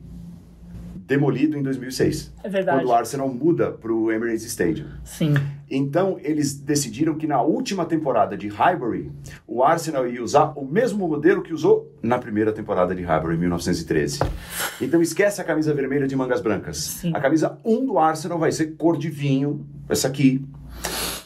demolido 1.09 1.56
em 1.56 1.62
2006. 1.62 2.35
É 2.44 2.51
verdade. 2.51 2.80
Quando 2.80 2.90
o 2.90 2.93
Arsenal 2.93 3.28
muda 3.30 3.72
para 3.72 3.90
o 3.90 4.12
Emirates 4.12 4.44
Stadium. 4.44 4.89
Sim. 5.02 5.32
Então, 5.70 6.18
eles 6.22 6.55
decidiram 6.55 7.14
que 7.14 7.26
na 7.26 7.40
última 7.40 7.86
temporada 7.86 8.36
de 8.36 8.47
Highbury, 8.48 9.10
o 9.47 9.64
Arsenal 9.64 10.06
ia 10.06 10.22
usar 10.22 10.52
o 10.55 10.66
mesmo 10.66 11.09
modelo 11.09 11.43
que 11.43 11.55
usou 11.55 11.90
na 12.02 12.18
primeira 12.18 12.52
temporada 12.52 12.94
de 12.94 13.02
Highbury, 13.02 13.36
em 13.36 13.39
1913. 13.39 14.18
Então, 14.82 15.01
esquece 15.01 15.40
a 15.40 15.44
camisa 15.44 15.72
vermelha 15.72 16.06
de 16.06 16.14
mangas 16.14 16.43
brancas. 16.43 16.76
Sim. 16.76 17.12
A 17.14 17.20
camisa 17.20 17.59
1 17.64 17.86
do 17.86 17.98
Arsenal 17.98 18.39
vai 18.39 18.52
ser 18.52 18.76
cor 18.76 18.98
de 18.98 19.09
vinho, 19.09 19.66
essa 19.89 20.09
aqui, 20.09 20.44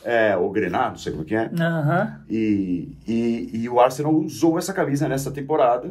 é, 0.04 0.36
ou 0.36 0.50
grená, 0.50 0.88
não 0.90 0.96
sei 0.96 1.12
como 1.12 1.24
que 1.24 1.34
é. 1.34 1.50
Aham. 1.60 2.20
E, 2.28 2.96
e, 3.06 3.50
e 3.62 3.68
o 3.68 3.78
Arsenal 3.80 4.12
usou 4.14 4.58
essa 4.58 4.72
camisa 4.72 5.08
nessa 5.08 5.30
temporada, 5.30 5.90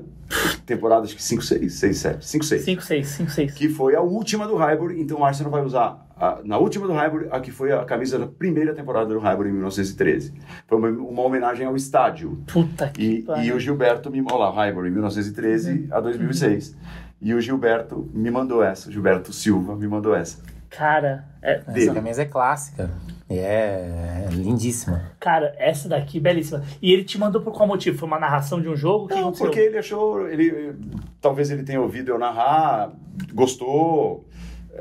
temporada 0.66 1.04
acho 1.04 1.16
que 1.16 1.24
5, 1.24 1.42
6, 1.42 1.74
6, 1.74 1.98
7, 1.98 2.26
5, 2.26 2.46
6 2.46 2.64
5, 2.64 2.82
6, 2.84 3.08
5, 3.08 3.32
6. 3.32 3.54
que 3.54 3.70
foi 3.70 3.96
a 3.96 4.02
última 4.02 4.48
do 4.48 4.56
Highbury, 4.56 5.02
então 5.02 5.20
o 5.20 5.26
Arsenal 5.26 5.52
vai 5.52 5.64
usar 5.64 6.06
a- 6.20 6.40
na 6.44 6.58
última 6.58 6.86
do 6.88 6.94
Highbury, 6.94 7.28
a 7.32 7.40
que 7.40 7.52
foi 7.52 7.72
a 7.72 7.84
camisa 7.84 8.20
da 8.20 8.28
primeira 8.28 8.74
temporada 8.74 9.08
do 9.14 9.20
Highbury 9.20 9.50
em 9.50 9.54
1913. 9.54 10.34
Foi 10.68 10.78
uma, 10.78 10.90
uma 10.90 11.22
homenagem 11.24 11.66
ao 11.66 11.76
estádio. 11.76 12.38
Puta 12.48 12.90
que 12.90 13.02
E, 13.04 13.22
pariu. 13.24 13.44
e 13.44 13.52
o 13.54 13.60
Gilberto 13.60 14.12
me 14.12 14.22
olha 14.22 14.36
lá, 14.36 14.52
Highbury 14.52 14.92
1913 14.92 15.88
a 15.92 16.00
2006. 16.00 16.76
E 17.22 17.34
o 17.34 17.42
Gilberto 17.42 18.10
me 18.14 18.30
mandou 18.32 18.64
essa, 18.64 18.90
o 18.90 18.92
Gilberto 18.92 19.32
Silva 19.34 19.76
me 19.76 19.88
mandou 19.88 20.16
essa. 20.16 20.40
Cara, 20.70 21.26
é- 21.42 21.62
Essa 21.68 21.94
camisa 21.94 22.22
é 22.22 22.26
clássica. 22.26 22.90
E 23.32 23.40
é 23.40 24.28
lindíssima. 24.32 25.14
cara, 25.20 25.56
essa 25.58 25.88
daqui, 25.88 26.20
belíssima. 26.20 26.64
E 26.82 26.92
ele 26.92 27.06
te 27.06 27.18
mandou 27.18 27.42
por 27.42 27.54
qual 27.54 27.66
motivo? 27.66 27.98
Foi 27.98 28.08
uma 28.08 28.20
narração 28.20 28.62
de 28.62 28.68
um 28.68 28.76
jogo? 28.76 29.08
Não, 29.10 29.32
porque 29.32 29.60
ele 29.60 29.78
achou, 29.78 30.28
ele 30.28 30.76
talvez 31.22 31.50
ele 31.50 31.64
tenha 31.64 31.80
ouvido 31.80 32.10
eu 32.10 32.20
narrar, 32.20 32.92
gostou. 33.34 34.26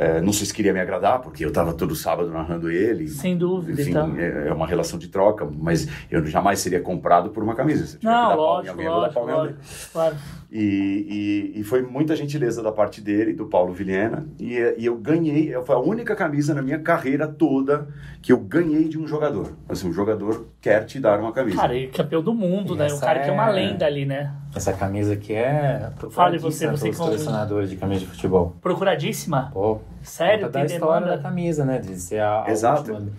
É, 0.00 0.18
não 0.18 0.32
sei 0.32 0.46
se 0.46 0.54
queria 0.54 0.72
me 0.72 0.80
agradar, 0.80 1.20
porque 1.20 1.44
eu 1.44 1.50
estava 1.50 1.74
todo 1.74 1.94
sábado 1.94 2.30
narrando 2.30 2.70
ele. 2.70 3.06
Sem 3.06 3.36
dúvida, 3.36 3.82
Enfim, 3.82 3.90
então. 3.90 4.16
é 4.18 4.50
uma 4.50 4.66
relação 4.66 4.98
de 4.98 5.08
troca, 5.08 5.46
mas 5.46 5.86
eu 6.10 6.24
jamais 6.24 6.58
seria 6.60 6.80
comprado 6.80 7.28
por 7.28 7.42
uma 7.42 7.54
camisa. 7.54 7.86
Se 7.86 7.98
Não, 8.02 8.34
lógico, 8.34 8.78
dar 8.78 8.90
lógico, 8.90 9.20
lógico. 9.20 9.58
Claro. 9.92 10.16
E, 10.50 11.52
e, 11.54 11.60
e 11.60 11.64
foi 11.64 11.82
muita 11.82 12.16
gentileza 12.16 12.62
da 12.62 12.72
parte 12.72 13.02
dele, 13.02 13.34
do 13.34 13.44
Paulo 13.44 13.74
Vilhena, 13.74 14.26
e, 14.38 14.54
e 14.78 14.86
eu 14.86 14.96
ganhei, 14.96 15.52
foi 15.66 15.74
a 15.74 15.78
única 15.78 16.16
camisa 16.16 16.54
na 16.54 16.62
minha 16.62 16.78
carreira 16.78 17.28
toda 17.28 17.86
que 18.22 18.32
eu 18.32 18.38
ganhei 18.38 18.88
de 18.88 18.98
um 18.98 19.06
jogador. 19.06 19.52
Assim, 19.68 19.86
um 19.86 19.92
jogador 19.92 20.46
quer 20.60 20.84
te 20.84 21.00
dar 21.00 21.18
uma 21.18 21.32
camisa. 21.32 21.56
Cara, 21.56 21.74
ele 21.74 21.86
é 21.86 21.88
campeão 21.88 22.22
do 22.22 22.34
mundo, 22.34 22.74
E 22.74 22.78
né? 22.78 22.86
O 22.92 23.00
cara 23.00 23.20
que 23.20 23.30
é 23.30 23.32
uma 23.32 23.48
é- 23.48 23.52
lenda 23.52 23.86
ali, 23.86 24.04
né? 24.04 24.32
Essa 24.54 24.72
camisa 24.72 25.14
aqui 25.14 25.32
é 25.32 25.90
Fale 26.10 26.36
você, 26.38 26.66
você 26.66 26.82
pelos 26.84 26.96
como- 26.98 27.10
colecionadores 27.10 27.70
de 27.70 27.76
camisa 27.76 28.00
de 28.00 28.06
futebol. 28.06 28.56
Procuradíssima. 28.60 29.50
Pô, 29.52 29.78
Sério? 30.02 30.46
Da 30.46 30.50
Tem 30.60 30.64
história 30.64 31.00
demanda? 31.00 31.16
da 31.16 31.22
camisa, 31.22 31.64
né? 31.64 31.78
De 31.78 31.94
ser 31.96 32.20
a, 32.20 32.44
a 32.44 32.50
Exato. 32.50 32.90
última, 32.92 33.10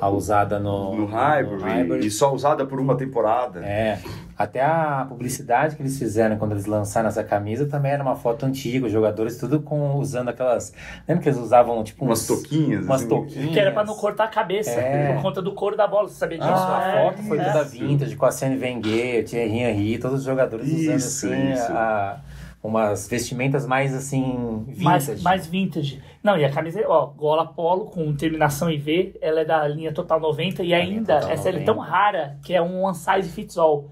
a 0.00 0.08
usada 0.08 0.58
no, 0.58 0.94
no 0.96 1.06
Highbury. 1.06 2.06
e 2.06 2.10
só 2.10 2.32
usada 2.34 2.64
por 2.66 2.80
uma 2.80 2.96
temporada. 2.96 3.60
É, 3.64 3.98
até 4.42 4.60
a 4.62 5.06
publicidade 5.08 5.76
que 5.76 5.82
eles 5.82 5.98
fizeram 5.98 6.36
quando 6.36 6.52
eles 6.52 6.66
lançaram 6.66 7.08
essa 7.08 7.22
camisa 7.22 7.66
também 7.66 7.92
era 7.92 8.02
uma 8.02 8.16
foto 8.16 8.44
antiga, 8.44 8.86
os 8.86 8.92
jogadores 8.92 9.38
tudo 9.38 9.60
com 9.60 9.94
usando 9.96 10.28
aquelas, 10.30 10.72
lembra 11.08 11.22
que 11.22 11.28
eles 11.28 11.38
usavam 11.38 11.82
tipo 11.84 12.04
Umas 12.04 12.20
uns- 12.20 12.26
toquinhas. 12.42 12.84
umas 12.84 13.00
assim. 13.00 13.08
toquinhas. 13.08 13.50
Que 13.52 13.58
era 13.60 13.72
pra 13.72 13.84
não 13.84 13.94
cortar 13.94 14.24
a 14.24 14.28
cabeça, 14.28 14.70
É. 14.72 15.12
por 15.14 15.22
conta 15.22 15.40
do 15.40 15.52
couro 15.52 15.76
da 15.76 15.86
bola. 15.86 16.08
Você 16.08 16.14
sabia 16.16 16.38
disso? 16.38 16.50
Ah, 16.50 16.78
a 16.78 16.88
É, 16.88 17.04
foto 17.04 17.22
foi 17.22 17.38
é. 17.38 17.44
toda 17.44 17.64
vintage, 17.64 18.16
com 18.16 18.24
a 18.24 18.28
Arsene 18.28 18.58
Wenger, 18.58 19.24
Thierry 19.24 19.58
Henry, 19.60 19.98
todos 19.98 20.18
os 20.20 20.24
jogadores 20.24 20.66
usando 20.66 20.96
Isso, 20.96 21.26
assim 21.26 21.52
isso. 21.52 21.72
a- 21.72 22.20
umas 22.62 23.08
vestimentas 23.08 23.66
mais 23.66 23.92
assim 23.92 24.64
vintage. 24.68 24.84
Mais, 24.84 25.22
mais 25.22 25.46
vintage. 25.48 26.00
Não, 26.22 26.38
e 26.38 26.44
a 26.44 26.50
camisa, 26.52 26.80
ó, 26.86 27.06
gola 27.06 27.44
polo 27.44 27.86
com 27.86 28.14
terminação 28.14 28.70
em 28.70 28.78
V, 28.78 29.16
ela 29.20 29.40
é 29.40 29.44
da 29.44 29.66
linha 29.66 29.92
Total 29.92 30.20
90 30.20 30.62
e 30.62 30.66
linha 30.66 30.76
ainda 30.78 31.14
essa 31.28 31.48
ela 31.48 31.58
é 31.58 31.60
90. 31.60 31.64
tão 31.64 31.78
rara 31.80 32.36
que 32.44 32.54
é 32.54 32.62
um 32.62 32.82
one 32.84 32.94
size 32.94 33.28
fits 33.30 33.58
all. 33.58 33.90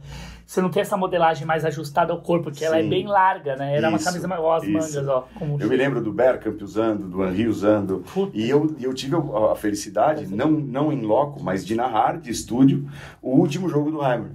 Você 0.50 0.60
não 0.60 0.68
tem 0.68 0.82
essa 0.82 0.96
modelagem 0.96 1.46
mais 1.46 1.64
ajustada 1.64 2.12
ao 2.12 2.20
corpo, 2.20 2.46
porque 2.46 2.64
ela 2.64 2.76
é 2.76 2.82
bem 2.82 3.06
larga, 3.06 3.54
né? 3.54 3.76
Era 3.76 3.88
uma 3.88 3.98
Isso, 3.98 4.04
camisa 4.06 4.26
maior, 4.26 4.56
as 4.56 4.64
isso. 4.64 4.72
mangas, 4.72 5.06
ó. 5.06 5.28
Como 5.38 5.56
Eu 5.62 5.68
me 5.68 5.76
lembro 5.76 6.02
do 6.02 6.12
Bergkamp 6.12 6.60
usando, 6.60 7.06
do 7.06 7.24
Henry 7.24 7.46
usando. 7.46 8.02
Puta. 8.12 8.36
E 8.36 8.50
eu, 8.50 8.74
eu 8.80 8.92
tive 8.92 9.14
a 9.14 9.54
felicidade, 9.54 10.26
não, 10.26 10.50
não 10.50 10.92
em 10.92 11.02
loco, 11.02 11.40
mas 11.40 11.64
de 11.64 11.76
narrar 11.76 12.18
de 12.18 12.32
estúdio 12.32 12.84
o 13.22 13.30
último 13.36 13.68
jogo 13.68 13.92
do 13.92 14.04
Heimer, 14.04 14.32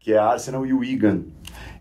que 0.00 0.14
é 0.14 0.16
Arsenal 0.16 0.64
e 0.64 0.72
o 0.72 0.78
Wigan. 0.78 1.20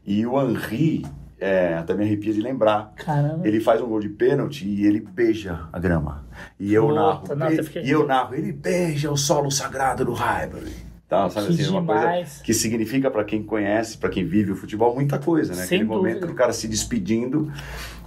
E 0.06 0.26
o 0.28 0.38
Henry, 0.42 1.06
é, 1.40 1.76
até 1.76 1.94
me 1.94 2.04
arrepia 2.04 2.34
de 2.34 2.42
lembrar, 2.42 2.92
Caramba. 2.98 3.48
ele 3.48 3.62
faz 3.62 3.80
um 3.82 3.88
gol 3.88 4.02
de 4.02 4.10
pênalti 4.10 4.68
e 4.68 4.86
ele 4.86 5.00
beija 5.00 5.70
a 5.72 5.80
grama. 5.80 6.26
E 6.60 6.74
eu 6.74 6.88
Puta, 6.90 6.96
narro. 7.00 7.36
não, 7.38 7.50
e, 7.50 7.64
fica- 7.64 7.80
e 7.80 7.90
eu 7.90 8.06
narro, 8.06 8.36
ele 8.36 8.52
beija 8.52 9.10
o 9.10 9.16
solo 9.16 9.50
sagrado 9.50 10.04
do 10.04 10.12
Highbury. 10.12 10.83
Tá, 11.14 11.30
sabe 11.30 11.56
Que 11.56 11.62
assim, 11.62 11.72
uma 11.72 11.84
coisa 11.86 12.42
que 12.44 12.54
significa 12.54 13.12
para 13.12 13.24
quem 13.24 13.44
conhece, 13.44 13.98
para 13.98 14.10
quem 14.10 14.26
vive 14.26 14.52
o 14.52 14.56
futebol, 14.56 14.96
muita 14.96 15.20
coisa, 15.20 15.54
né? 15.54 15.64
Sem 15.66 15.78
Aquele 15.78 15.84
momento 15.84 16.14
dúvida. 16.16 16.28
do 16.28 16.34
cara 16.34 16.52
se 16.54 16.68
despedindo 16.68 17.52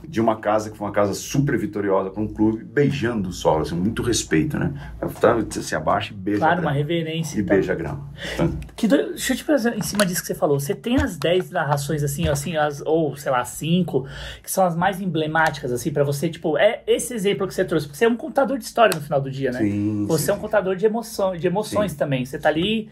de 0.07 0.21
uma 0.21 0.37
casa 0.37 0.71
que 0.71 0.77
foi 0.77 0.87
uma 0.87 0.93
casa 0.93 1.15
super 1.15 1.57
vitoriosa 1.59 2.11
para 2.11 2.23
um 2.23 2.29
clube, 2.29 2.65
beijando 2.65 3.29
o 3.29 3.33
solo, 3.33 3.63
assim, 3.63 3.75
muito 3.75 4.03
respeito, 4.03 4.59
né? 4.59 4.73
Tá, 5.21 5.35
Você 5.35 5.63
se 5.63 5.75
abaixa 5.75 6.13
e 6.13 6.17
beija 6.17 6.39
a 6.39 6.47
Claro, 6.49 6.63
uma 6.63 6.73
reverência. 6.73 7.39
E 7.39 7.43
tal. 7.43 7.57
beija 7.57 7.73
a 7.73 7.77
grama. 7.77 8.11
Então, 8.35 8.57
Que 8.75 8.87
do... 8.87 8.97
Deixa 8.97 9.33
eu 9.33 9.37
te 9.37 9.45
perguntar 9.45 9.77
em 9.77 9.83
cima 9.83 10.05
disso 10.05 10.21
que 10.21 10.27
você 10.27 10.35
falou. 10.35 10.59
Você 10.61 10.75
tem 10.75 10.97
as 10.97 11.17
10 11.17 11.51
narrações, 11.51 12.03
assim, 12.03 12.29
assim, 12.29 12.57
as, 12.57 12.83
ou 12.85 13.17
sei 13.17 13.31
lá, 13.33 13.45
5, 13.45 14.07
que 14.43 14.51
são 14.51 14.65
as 14.65 14.77
mais 14.77 15.01
emblemáticas, 15.01 15.73
assim, 15.73 15.91
pra 15.91 16.05
você, 16.05 16.29
tipo, 16.29 16.57
é 16.59 16.83
esse 16.87 17.15
exemplo 17.15 17.47
que 17.47 17.55
você 17.55 17.65
trouxe. 17.65 17.87
Porque 17.87 17.99
você 17.99 18.05
é 18.05 18.09
um 18.09 18.17
contador 18.17 18.59
de 18.59 18.65
história 18.65 18.95
no 18.95 19.03
final 19.03 19.21
do 19.21 19.31
dia, 19.31 19.51
né? 19.53 19.61
Sim, 19.61 20.07
você 20.07 20.27
sim. 20.27 20.31
é 20.31 20.35
um 20.35 20.39
contador 20.39 20.77
de, 20.77 20.87
emoção, 20.87 21.37
de 21.37 21.47
emoções 21.47 21.93
Sim. 21.93 21.99
também. 21.99 22.25
Você 22.25 22.39
tá 22.39 22.49
ali 22.49 22.89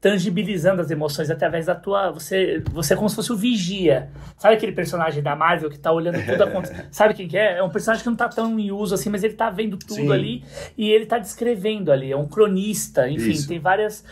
tangibilizando 0.00 0.80
as 0.80 0.90
emoções 0.90 1.30
através 1.30 1.66
da 1.66 1.74
tua. 1.74 2.10
Você, 2.12 2.62
você 2.72 2.94
é 2.94 2.96
como 2.96 3.08
se 3.08 3.16
fosse 3.16 3.32
o 3.32 3.36
vigia. 3.36 4.10
Sabe 4.36 4.54
aquele 4.54 4.72
personagem 4.72 5.22
da 5.22 5.34
Marvel 5.34 5.68
que 5.68 5.78
tá 5.78 5.92
olhando 5.92 6.24
tudo 6.24 6.42
acontecer? 6.42 6.86
Sabe 6.92 7.14
quem 7.14 7.26
que 7.26 7.36
é? 7.36 7.58
É 7.58 7.62
um 7.62 7.70
personagem 7.70 8.04
que 8.04 8.08
não 8.08 8.16
tá 8.16 8.28
tão 8.28 8.58
em 8.58 8.70
uso 8.70 8.94
assim, 8.94 9.10
mas 9.10 9.24
ele 9.24 9.34
tá 9.34 9.50
vendo 9.50 9.76
tudo 9.76 9.94
Sim. 9.94 10.12
ali 10.12 10.44
e 10.76 10.90
ele 10.90 11.06
tá 11.06 11.18
descrevendo 11.18 11.90
ali. 11.90 12.12
É 12.12 12.16
um 12.16 12.28
cronista, 12.28 13.08
enfim, 13.08 13.30
Isso. 13.30 13.48
tem 13.48 13.58
várias. 13.58 14.04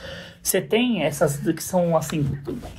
Você 0.43 0.61
tem 0.61 1.03
essas 1.03 1.39
que 1.39 1.63
são 1.63 1.97
assim, 1.97 2.25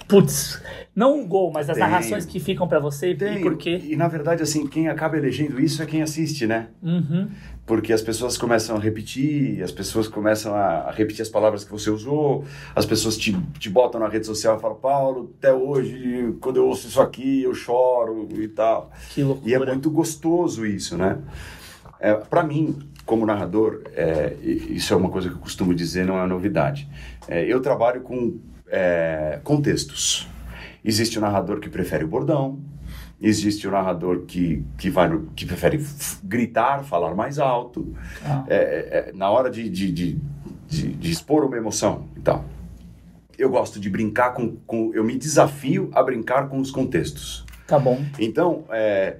putz, 0.07 0.61
não 0.95 1.21
o 1.21 1.27
gol, 1.27 1.51
mas 1.51 1.69
as 1.69 1.75
Tem. 1.75 1.85
narrações 1.85 2.25
que 2.25 2.39
ficam 2.39 2.65
pra 2.65 2.79
você 2.79 3.13
tem, 3.13 3.39
e 3.39 3.41
por 3.41 3.57
quê? 3.57 3.81
E 3.83 3.93
na 3.97 4.07
verdade, 4.07 4.41
assim, 4.41 4.65
quem 4.67 4.87
acaba 4.87 5.17
elegendo 5.17 5.59
isso 5.59 5.83
é 5.83 5.85
quem 5.85 6.01
assiste, 6.01 6.47
né? 6.47 6.67
Uhum. 6.81 7.27
Porque 7.67 7.91
as 7.91 8.01
pessoas 8.01 8.37
começam 8.37 8.77
a 8.77 8.79
repetir, 8.79 9.61
as 9.61 9.73
pessoas 9.73 10.07
começam 10.07 10.55
a 10.55 10.89
repetir 10.89 11.21
as 11.21 11.27
palavras 11.27 11.65
que 11.65 11.71
você 11.71 11.89
usou, 11.89 12.45
as 12.73 12.85
pessoas 12.85 13.17
te, 13.17 13.37
te 13.59 13.69
botam 13.69 13.99
na 13.99 14.07
rede 14.07 14.25
social 14.25 14.57
e 14.57 14.61
falam, 14.61 14.77
Paulo, 14.77 15.35
até 15.37 15.53
hoje, 15.53 16.33
quando 16.39 16.55
eu 16.55 16.65
ouço 16.65 16.87
isso 16.87 17.01
aqui, 17.01 17.43
eu 17.43 17.53
choro 17.53 18.29
e 18.31 18.47
tal. 18.47 18.89
Que 19.13 19.21
loucura. 19.21 19.49
E 19.49 19.53
é 19.53 19.59
muito 19.59 19.91
gostoso 19.91 20.65
isso, 20.65 20.97
né? 20.97 21.19
É, 21.99 22.13
para 22.13 22.41
mim, 22.41 22.79
como 23.05 23.25
narrador, 23.25 23.81
é, 23.93 24.37
isso 24.41 24.93
é 24.93 24.97
uma 24.97 25.09
coisa 25.09 25.27
que 25.27 25.35
eu 25.35 25.39
costumo 25.39 25.75
dizer, 25.75 26.05
não 26.05 26.17
é 26.17 26.25
novidade. 26.25 26.89
É, 27.27 27.43
eu 27.43 27.59
trabalho 27.59 27.99
com 27.99 28.39
é, 28.69 29.41
contextos. 29.43 30.25
Existe 30.85 31.17
o 31.17 31.21
narrador 31.21 31.59
que 31.59 31.67
prefere 31.67 32.05
o 32.05 32.07
bordão, 32.07 32.61
existe 33.21 33.67
o 33.67 33.71
narrador 33.71 34.21
que, 34.27 34.63
que, 34.77 34.89
vai 34.89 35.09
que 35.35 35.45
prefere 35.45 35.83
gritar, 36.23 36.83
falar 36.83 37.15
mais 37.15 37.39
alto, 37.39 37.93
Ah. 38.23 38.43
é, 38.47 38.55
é, 38.55 39.09
é, 39.09 39.13
na 39.13 39.29
hora 39.29 39.49
de, 39.49 39.67
de, 39.69 39.91
de, 39.91 40.17
de- 40.67 40.93
de 40.93 41.11
expor 41.11 41.43
uma 41.43 41.57
emoção 41.57 42.05
e 42.15 42.19
tal. 42.19 42.45
Eu 43.37 43.49
gosto 43.49 43.79
de 43.79 43.89
brincar 43.89 44.33
com, 44.33 44.55
com. 44.65 44.91
Eu 44.95 45.03
me 45.03 45.15
desafio 45.17 45.89
a 45.93 46.01
brincar 46.01 46.47
com 46.49 46.59
os 46.59 46.71
contextos. 46.71 47.45
Tá 47.67 47.77
bom. 47.77 48.03
Então, 48.17 48.63
é, 48.71 49.17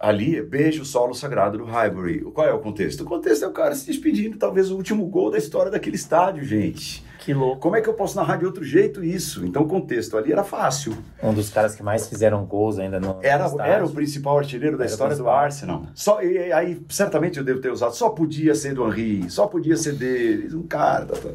ali 0.00 0.36
é 0.36 0.42
beijo 0.42 0.82
solo 0.84 1.12
sagrado 1.14 1.58
do 1.58 1.64
Highbury. 1.64 2.20
Qual 2.32 2.46
é 2.46 2.52
o 2.54 2.58
contexto? 2.58 3.02
O 3.02 3.04
contexto 3.04 3.44
é 3.44 3.48
o 3.48 3.52
cara 3.52 3.74
se 3.74 3.86
despedindo, 3.86 4.38
talvez 4.38 4.70
o 4.70 4.76
último 4.76 5.04
gol 5.06 5.30
da 5.30 5.36
história 5.36 5.70
daquele 5.70 5.96
estádio, 5.96 6.42
gente. 6.44 7.04
Que 7.18 7.34
louco. 7.34 7.58
Como 7.58 7.76
é 7.76 7.80
que 7.80 7.88
eu 7.88 7.94
posso 7.94 8.16
narrar 8.16 8.36
de 8.36 8.46
outro 8.46 8.64
jeito 8.64 9.04
isso? 9.04 9.44
Então, 9.44 9.62
o 9.62 9.66
contexto 9.68 10.16
ali 10.16 10.32
era 10.32 10.44
fácil. 10.44 10.96
Um 11.22 11.34
dos 11.34 11.50
caras 11.50 11.74
que 11.74 11.82
mais 11.82 12.08
fizeram 12.08 12.44
gols 12.44 12.78
ainda 12.78 12.98
no, 13.00 13.14
no 13.14 13.18
Era, 13.22 13.46
estádio. 13.46 13.72
era 13.72 13.84
o 13.84 13.90
principal 13.90 14.38
artilheiro 14.38 14.76
da 14.78 14.84
Era 14.84 14.92
história 14.92 15.16
do. 15.16 15.28
Arsenal. 15.28 15.82
Só, 15.94 16.22
e, 16.22 16.32
e 16.48 16.52
aí, 16.52 16.80
certamente 16.88 17.38
eu 17.38 17.44
devo 17.44 17.60
ter 17.60 17.70
usado, 17.70 17.94
só 17.94 18.08
podia 18.10 18.54
ser 18.54 18.74
do 18.74 18.86
Henry, 18.86 19.28
só 19.30 19.46
podia 19.46 19.76
ser 19.76 19.92
dele, 19.94 20.54
um 20.54 20.62
cara. 20.62 21.06
Tá, 21.06 21.16
tá. 21.16 21.28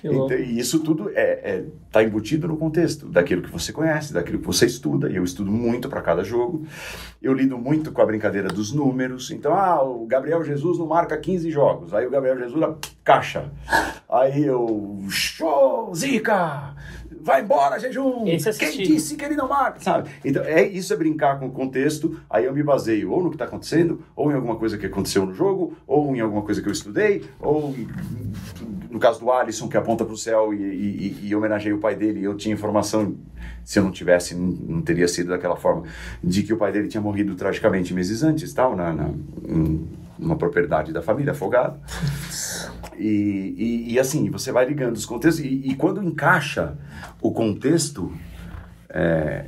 Que 0.00 0.08
louco. 0.08 0.32
Então, 0.32 0.44
e 0.44 0.58
isso 0.58 0.80
tudo 0.80 1.10
é, 1.14 1.22
é, 1.22 1.64
tá 1.90 2.02
embutido 2.02 2.48
no 2.48 2.56
contexto 2.56 3.06
daquilo 3.06 3.42
que 3.42 3.50
você 3.50 3.72
conhece, 3.72 4.12
daquilo 4.12 4.38
que 4.40 4.46
você 4.46 4.66
estuda, 4.66 5.08
e 5.10 5.16
eu 5.16 5.24
estudo 5.24 5.50
muito 5.50 5.88
para 5.88 6.02
cada 6.02 6.22
jogo. 6.24 6.66
Eu 7.22 7.34
lido 7.34 7.58
muito 7.58 7.92
com 7.92 8.00
a 8.00 8.06
brincadeira 8.06 8.48
dos 8.48 8.72
números. 8.72 9.30
Então, 9.30 9.52
ah, 9.54 9.82
o 9.84 10.06
Gabriel 10.06 10.42
Jesus 10.42 10.78
não 10.78 10.86
marca 10.86 11.18
15 11.18 11.50
jogos. 11.50 11.92
Aí 11.92 12.06
o 12.06 12.10
Gabriel 12.10 12.38
Jesus, 12.38 12.62
ah, 12.62 12.74
caixa. 13.04 13.50
Aí 14.08 14.42
eu, 14.44 14.98
show, 15.10 15.94
Zica! 15.94 16.74
Vai 17.22 17.42
embora, 17.42 17.78
jejum! 17.78 18.24
Eu 18.26 18.38
Quem 18.58 18.86
disse 18.94 19.14
que 19.16 19.22
ele 19.26 19.36
não 19.36 19.46
marca? 19.46 19.78
Sabe? 19.80 20.08
Então, 20.24 20.42
é, 20.42 20.66
isso 20.66 20.90
é 20.94 20.96
brincar 20.96 21.38
com 21.38 21.48
o 21.48 21.50
contexto. 21.50 22.18
Aí 22.30 22.46
eu 22.46 22.54
me 22.54 22.62
baseio 22.62 23.12
ou 23.12 23.22
no 23.22 23.28
que 23.28 23.34
está 23.34 23.44
acontecendo, 23.44 24.02
ou 24.16 24.32
em 24.32 24.34
alguma 24.34 24.56
coisa 24.56 24.78
que 24.78 24.86
aconteceu 24.86 25.26
no 25.26 25.34
jogo, 25.34 25.76
ou 25.86 26.16
em 26.16 26.20
alguma 26.20 26.40
coisa 26.40 26.62
que 26.62 26.68
eu 26.68 26.72
estudei, 26.72 27.22
ou 27.38 27.74
em- 27.76 27.86
no 28.90 28.98
caso 28.98 29.20
do 29.20 29.30
Alisson, 29.30 29.68
que 29.68 29.76
aponta 29.76 30.04
para 30.04 30.12
o 30.12 30.16
céu 30.16 30.52
e, 30.52 30.56
e, 30.56 31.28
e, 31.28 31.36
homenageei 31.36 31.72
o 31.72 31.78
pai 31.78 31.94
dele. 31.94 32.24
Eu 32.24 32.36
tinha 32.36 32.52
informação, 32.52 33.16
se 33.64 33.78
eu 33.78 33.84
não 33.84 33.90
tivesse, 33.92 34.34
não, 34.34 34.48
não 34.48 34.82
teria 34.82 35.06
sido 35.06 35.28
daquela 35.28 35.56
forma, 35.56 35.84
de 36.22 36.42
que 36.42 36.52
o 36.52 36.56
pai 36.56 36.72
dele 36.72 36.88
tinha 36.88 37.00
morrido 37.00 37.34
tragicamente 37.34 37.94
meses 37.94 38.22
antes, 38.22 38.52
tal, 38.52 38.74
na, 38.74 38.92
na, 38.92 39.10
uma 40.18 40.36
propriedade 40.36 40.92
da 40.92 41.00
família, 41.00 41.32
afogado. 41.32 41.78
E, 42.98 43.54
e, 43.56 43.92
e 43.92 43.98
assim, 43.98 44.28
você 44.28 44.52
vai 44.52 44.66
ligando 44.66 44.96
os 44.96 45.06
contextos, 45.06 45.44
e, 45.44 45.48
e 45.48 45.74
quando 45.74 46.02
encaixa 46.02 46.76
o 47.22 47.32
contexto 47.32 48.12
é, 48.88 49.46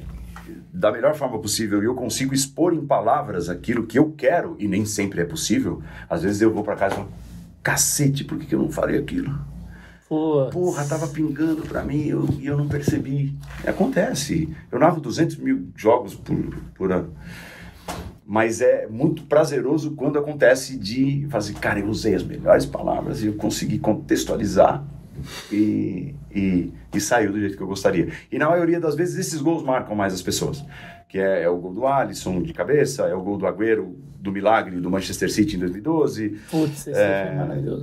da 0.73 0.91
melhor 0.91 1.15
forma 1.15 1.39
possível 1.39 1.83
e 1.83 1.87
eu 1.87 1.95
consigo 1.95 2.33
expor 2.33 2.73
em 2.73 2.87
palavras 2.87 3.49
aquilo 3.49 3.87
que 3.87 3.99
eu 3.99 4.13
quero, 4.13 4.57
e 4.59 4.67
nem 4.67 4.87
sempre 4.87 5.21
é 5.21 5.25
possível, 5.25 5.83
às 6.09 6.23
vezes 6.23 6.41
eu 6.41 6.53
vou 6.53 6.65
para 6.65 6.77
casa 6.77 6.95
e 6.95 6.97
falo, 6.99 7.09
cacete, 7.63 8.25
por 8.25 8.39
que, 8.39 8.47
que 8.47 8.55
eu 8.55 8.59
não 8.61 8.71
falei 8.71 8.99
aquilo? 8.99 9.33
Putz. 10.09 10.53
Porra, 10.53 10.85
tava 10.85 11.09
pingando 11.09 11.63
pra 11.63 11.83
mim 11.85 12.07
eu- 12.07 12.29
e 12.39 12.47
eu 12.47 12.57
não 12.57 12.69
percebi. 12.69 13.35
Acontece. 13.67 14.49
Eu 14.71 14.79
narro 14.79 15.01
200 15.01 15.37
mil 15.37 15.69
jogos 15.77 16.15
por, 16.15 16.37
por 16.75 16.93
ano. 16.93 17.15
Mas 18.27 18.61
é 18.61 18.87
muito 18.87 19.25
prazeroso 19.25 19.93
quando 19.93 20.19
acontece 20.19 20.79
de 20.79 21.27
fazer, 21.31 21.55
cara, 21.55 21.81
eu 21.81 21.89
usei 21.89 22.15
as 22.15 22.23
melhores 22.23 22.65
palavras 22.67 23.23
e 23.23 23.27
eu 23.27 23.35
consegui 23.35 23.79
contextualizar 23.79 24.85
e, 25.51 26.15
e, 26.35 26.73
e 26.95 27.01
saiu 27.01 27.33
do 27.33 27.41
jeito 27.41 27.57
que 27.57 27.63
eu 27.63 27.67
gostaria. 27.67 28.11
E 28.31 28.39
na 28.39 28.49
maioria 28.49 28.81
das 28.81 28.95
vezes 28.95 29.19
esses 29.19 29.41
gols 29.41 29.63
marcam 29.63 29.95
mais 29.97 30.15
as 30.15 30.23
pessoas. 30.23 30.65
Que 31.13 31.19
é, 31.19 31.43
é 31.43 31.49
o 31.51 31.59
gol 31.59 31.75
do 31.75 31.87
Alisson 31.87 32.41
de 32.41 32.55
cabeça, 32.55 33.03
é 33.03 33.15
o 33.15 33.21
gol 33.21 33.37
do 33.37 33.47
Agüero 33.47 33.95
do 34.19 34.33
milagre 34.33 34.81
do 34.81 34.89
Manchester 34.89 35.31
City 35.31 35.57
em 35.57 35.59
2012. 35.59 36.41
Putz, 36.51 36.87
esse 36.87 36.99
é. 36.99 37.37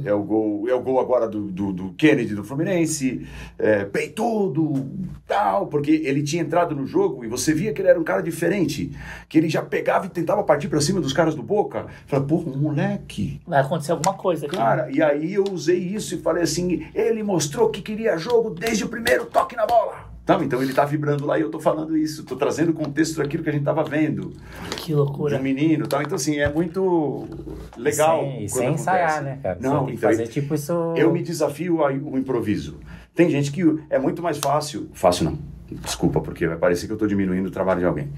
É 0.04 0.12
o 0.12 0.24
gol, 0.24 0.68
é 0.68 0.74
o 0.74 0.82
gol 0.82 1.00
agora 1.00 1.28
do, 1.28 1.52
do, 1.52 1.72
do 1.72 1.94
Kennedy 1.94 2.34
do 2.34 2.44
Fluminense, 2.44 3.28
é, 3.60 3.86
peitudo, 3.86 4.90
tal, 5.28 5.68
porque 5.68 5.92
ele 5.92 6.24
tinha 6.24 6.42
entrado 6.42 6.76
no 6.76 6.88
jogo 6.88 7.24
e 7.24 7.28
você 7.28 7.54
via 7.54 7.72
que 7.72 7.84
ele 7.84 7.90
era 7.90 8.00
um 8.00 8.04
cara 8.04 8.24
diferente, 8.24 8.98
que 9.28 9.38
ele 9.38 9.48
já 9.48 9.62
pegava 9.62 10.08
e 10.08 10.10
tentava 10.10 10.42
partir 10.44 10.68
pra 10.68 10.82
cima 10.82 11.00
dos 11.00 11.14
caras 11.14 11.36
do 11.36 11.44
Boca. 11.44 11.86
Falei, 12.08 12.26
porra, 12.26 12.50
um 12.50 12.58
moleque. 12.58 13.40
Vai 13.46 13.62
acontecer 13.62 13.92
alguma 13.92 14.16
coisa 14.16 14.48
aqui. 14.48 14.58
Cara, 14.58 14.90
e 14.90 15.04
aí 15.04 15.36
eu 15.36 15.44
usei 15.52 15.78
isso 15.78 16.16
e 16.16 16.18
falei 16.18 16.42
assim, 16.42 16.88
ele 16.96 17.22
mostrou 17.22 17.70
que 17.70 17.84
queria 17.84 18.18
jogo 18.18 18.50
desde 18.50 18.86
o 18.86 18.90
primeiro 18.90 19.28
toque 19.28 19.56
na 19.56 19.68
bola. 19.68 20.09
Então, 20.30 20.44
então 20.44 20.62
ele 20.62 20.74
tá 20.74 20.86
vibrando 20.86 21.26
lá 21.26 21.40
e 21.40 21.42
eu 21.42 21.50
tô 21.50 21.60
falando 21.60 21.98
isso, 21.98 22.24
tô 22.24 22.36
trazendo 22.36 22.70
o 22.70 22.74
contexto 22.74 23.18
daquilo 23.18 23.42
que 23.42 23.50
a 23.50 23.52
gente 23.52 23.64
tava 23.66 23.84
vendo. 23.84 24.32
Que 24.78 24.88
De 24.88 24.94
loucura. 24.96 25.40
um 25.40 25.42
menino 25.42 25.86
e 25.86 25.88
tal. 25.88 26.04
Então, 26.04 26.16
assim, 26.16 26.38
é 26.38 26.48
muito 26.48 27.28
legal. 27.76 28.24
E 28.24 28.30
sem, 28.30 28.44
e 28.46 28.50
sem 28.50 28.74
ensaiar, 28.74 29.10
acontece. 29.10 29.26
né, 29.26 29.40
cara? 29.42 29.58
Não, 29.60 29.86
Você 29.86 29.94
então, 29.94 30.10
fazer 30.10 30.28
tipo 30.28 30.54
isso. 30.54 30.94
eu 30.96 31.12
me 31.12 31.24
desafio 31.24 31.84
ao 31.84 31.92
improviso. 31.92 32.78
Tem 33.16 33.28
gente 33.30 33.52
que 33.52 33.64
é 33.90 33.98
muito 33.98 34.22
mais 34.22 34.38
fácil. 34.38 34.90
Fácil 34.94 35.26
não. 35.26 35.40
Desculpa, 35.82 36.22
porque 36.22 36.48
vai 36.48 36.58
parecer 36.58 36.86
que 36.86 36.94
eu 36.94 36.98
tô 36.98 37.08
diminuindo 37.08 37.48
o 37.48 37.52
trabalho 37.52 37.80
de 37.80 37.86
alguém. 37.88 38.10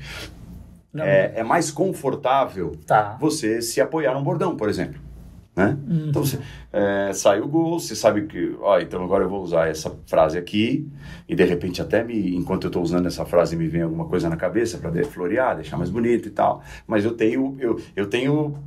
Não. 0.94 1.06
É, 1.06 1.32
é 1.38 1.44
mais 1.44 1.72
confortável 1.72 2.74
Tá. 2.86 3.18
você 3.22 3.62
se 3.62 3.80
apoiar 3.80 4.14
num 4.14 4.24
bordão, 4.24 4.58
por 4.58 4.68
exemplo. 4.68 5.00
Né? 5.54 5.78
Então 6.08 6.24
você 6.24 6.40
é, 6.72 7.12
sai 7.14 7.42
o 7.42 7.48
gol, 7.48 7.78
você 7.78 7.94
sabe 7.94 8.22
que, 8.26 8.56
ó, 8.62 8.80
então 8.80 9.04
agora 9.04 9.26
eu 9.26 9.30
vou 9.30 9.44
usar 9.44 9.68
essa 9.68 9.94
frase 10.08 10.38
aqui 10.38 10.88
e 11.28 11.36
de 11.36 11.44
repente 11.44 11.82
até 11.82 12.06
me, 12.06 12.38
enquanto 12.38 12.64
eu 12.64 12.68
estou 12.70 12.82
usando 12.82 13.06
essa 13.06 13.26
frase 13.26 13.58
me 13.58 13.68
vem 13.68 13.82
alguma 13.82 14.06
coisa 14.06 14.30
na 14.30 14.38
cabeça 14.38 14.78
para 14.78 15.04
florear, 15.04 15.58
deixar 15.58 15.76
mais 15.78 15.90
bonito 15.90 16.30
e 16.30 16.32
tal. 16.32 16.64
Mas 16.88 17.04
eu 17.04 17.12
tenho, 17.12 17.58
eu, 17.60 17.78
eu 17.98 18.08
tenho, 18.08 18.58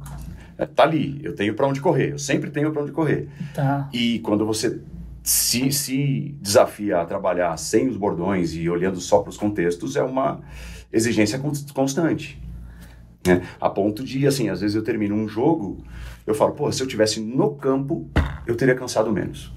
é, 0.59 0.67
tá 0.67 0.83
ali, 0.83 1.21
eu 1.23 1.35
tenho 1.35 1.55
para 1.55 1.67
onde 1.67 1.81
correr, 1.81 2.13
eu 2.13 2.19
sempre 2.19 2.51
tenho 2.51 2.71
para 2.71 2.83
onde 2.83 2.93
correr. 2.93 3.29
Tá. 3.55 3.89
E 3.91 4.19
quando 4.19 4.45
você 4.45 4.79
se, 5.23 5.73
se 5.73 6.37
desafia 6.39 7.01
a 7.01 7.07
trabalhar 7.07 7.57
sem 7.57 7.89
os 7.89 7.97
bordões 7.97 8.55
e 8.55 8.69
olhando 8.69 9.01
só 9.01 9.21
para 9.21 9.31
os 9.31 9.39
contextos, 9.39 9.97
é 9.97 10.03
uma 10.03 10.41
exigência 10.93 11.39
cons- 11.39 11.71
constante. 11.73 12.39
Né? 13.27 13.41
A 13.59 13.71
ponto 13.71 14.05
de, 14.05 14.27
assim, 14.27 14.51
às 14.51 14.61
vezes 14.61 14.77
eu 14.77 14.83
termino 14.85 15.15
um 15.15 15.27
jogo, 15.27 15.83
eu 16.27 16.35
falo, 16.35 16.53
pô, 16.53 16.71
se 16.73 16.83
eu 16.83 16.87
tivesse 16.87 17.21
no 17.21 17.55
campo, 17.55 18.11
eu 18.47 18.57
teria 18.57 18.75
cansado 18.75 19.13
menos. 19.13 19.54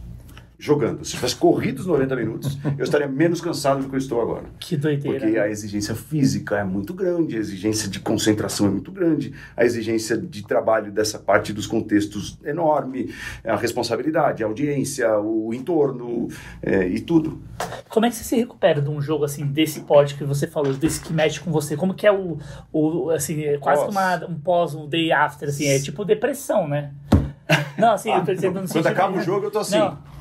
Jogando. 0.60 1.06
Se 1.06 1.14
eu 1.14 1.18
tivesse 1.18 1.36
corrido 1.36 1.80
os 1.80 1.86
90 1.86 2.16
minutos, 2.16 2.58
eu 2.80 2.84
estaria 2.84 3.08
menos 3.08 3.40
cansado 3.40 3.84
do 3.84 3.90
que 3.90 3.94
eu 3.94 4.00
estou 4.00 4.20
agora. 4.20 4.46
Que 4.60 4.76
doideira. 4.76 5.20
Porque 5.20 5.38
a 5.38 5.48
exigência 5.48 5.94
física 5.94 6.58
é 6.58 6.64
muito 6.64 6.96
grande, 6.96 7.36
a 7.36 7.40
exigência 7.40 7.88
de 7.88 8.00
concentração 8.00 8.66
é 8.66 8.70
muito 8.72 8.92
grande, 8.92 9.34
a 9.56 9.64
exigência 9.64 10.18
de 10.18 10.44
trabalho 10.44 10.92
dessa 10.92 11.20
parte 11.20 11.54
dos 11.54 11.68
contextos 11.68 12.40
é 12.44 12.50
enorme, 12.50 13.14
a 13.46 13.56
responsabilidade, 13.56 14.44
a 14.44 14.48
audiência, 14.48 15.20
o 15.20 15.54
entorno 15.54 16.28
é, 16.64 16.88
e 16.88 17.02
tudo. 17.02 17.40
Como 17.88 18.08
é 18.08 18.10
que 18.10 18.16
você 18.16 18.24
se 18.24 18.36
recupera 18.36 18.82
de 18.82 18.90
um 18.90 19.00
jogo 19.00 19.26
assim, 19.26 19.46
desse 19.46 19.82
porte 19.82 20.16
que 20.16 20.24
você 20.24 20.48
falou, 20.48 20.74
desse 20.74 21.02
que 21.02 21.14
mexe 21.14 21.40
com 21.40 21.52
você? 21.52 21.78
Como 21.78 21.94
que 21.94 22.08
é 22.08 22.12
o, 22.12 22.40
o 22.74 23.12
assim, 23.12 23.44
é 23.44 23.60
quase 23.60 23.86
Pós. 23.86 23.96
uma, 23.96 24.26
um 24.26 24.40
pós, 24.40 24.74
um 24.74 24.88
day 24.88 25.12
after, 25.12 25.50
assim, 25.50 25.68
é 25.68 25.80
tipo 25.80 26.04
depressão, 26.04 26.68
né? 26.68 26.94
Não, 27.78 27.94
assim, 27.94 28.12
eu 28.12 28.26
tô 28.26 28.34
dizendo 28.34 28.60
no 28.60 28.68
Quando 28.68 28.88
acaba 28.88 29.18
o 29.18 29.22
jogo, 29.22 29.46
eu 29.46 29.52
tô 29.52 29.60
assim. 29.60 29.78
Não. 29.78 30.17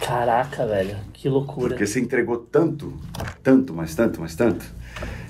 Caraca, 0.00 0.66
velho, 0.66 0.96
que 1.12 1.28
loucura. 1.28 1.68
Porque 1.68 1.86
você 1.86 2.00
entregou 2.00 2.38
tanto, 2.38 2.92
tanto, 3.42 3.74
mas 3.74 3.94
tanto, 3.94 4.20
mas 4.20 4.34
tanto, 4.34 4.64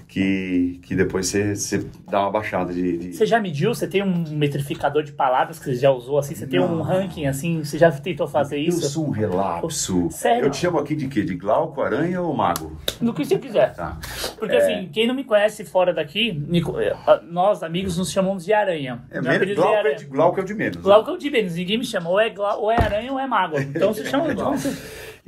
que, 0.09 0.81
que 0.83 0.97
depois 0.97 1.27
você, 1.27 1.55
você 1.55 1.87
dá 2.11 2.23
uma 2.23 2.31
baixada 2.31 2.73
de. 2.73 2.97
de- 2.97 3.13
Você 3.13 3.27
já 3.27 3.39
mediu? 3.39 3.75
Você 3.75 3.87
tem 3.87 4.03
um 4.03 4.25
metrificador 4.31 5.03
de 5.03 5.13
palavras 5.13 5.59
que 5.59 5.67
você 5.67 5.75
já 5.75 5.91
usou 5.91 6.19
assim? 6.19 6.35
Você 6.35 6.47
tem 6.47 6.59
um 6.59 6.77
Não. 6.77 6.83
ranking 6.83 7.27
assim? 7.27 7.63
Você 7.63 7.77
já 7.79 7.91
tentou 7.93 8.27
fazer 8.27 8.57
Eu 8.59 8.69
isso? 8.69 8.89
sou 8.89 9.07
um 9.07 9.11
relapso. 9.11 10.09
Sério? 10.11 10.47
Eu 10.47 10.51
te 10.51 10.57
chamo 10.57 10.79
aqui 10.79 10.95
de 10.97 11.09
quê? 11.09 11.23
De 11.23 11.35
Glauco, 11.35 11.83
Aranha 11.83 12.23
ou 12.23 12.35
Mago? 12.35 12.77
No 13.01 13.13
que 13.13 13.25
você 13.25 13.39
quiser. 13.39 13.75
Tá. 13.75 13.99
Porque 14.39 14.57
assim, 14.57 14.89
quem 14.93 15.07
não 15.07 15.15
me 15.15 15.25
conhece 15.25 15.65
fora 15.65 15.93
daqui, 15.93 16.43
eh, 16.79 17.21
nós 17.31 17.63
amigos 17.63 17.99
nos 17.99 18.11
chamamos 18.11 18.45
de 18.47 18.53
aranha. 18.53 19.03
É, 19.11 19.21
menos, 19.21 19.37
apelido 19.37 19.61
Glauco, 19.61 19.75
é 19.75 19.79
Aranha. 19.79 19.97
de, 19.97 20.05
Glauco 20.07 20.41
é 20.41 20.43
o 20.43 20.47
de 20.47 20.55
menos. 20.55 20.77
né? 20.77 20.83
Glauco 20.83 21.11
é 21.11 21.13
o 21.13 21.19
de 21.19 21.31
menos, 21.31 21.55
ninguém 21.55 21.77
me 21.79 21.85
chama. 21.85 22.09
Ou 22.09 22.19
é, 22.19 22.31
Glau- 22.31 22.63
ou 22.63 22.73
é 22.73 22.77
aranha 22.81 23.13
ou 23.13 23.19
é 23.19 23.27
mago. 23.27 23.57
Então 23.79 23.93
você 23.93 24.05
chama. 24.07 24.33
Então, 24.33 24.57
você, 24.57 24.71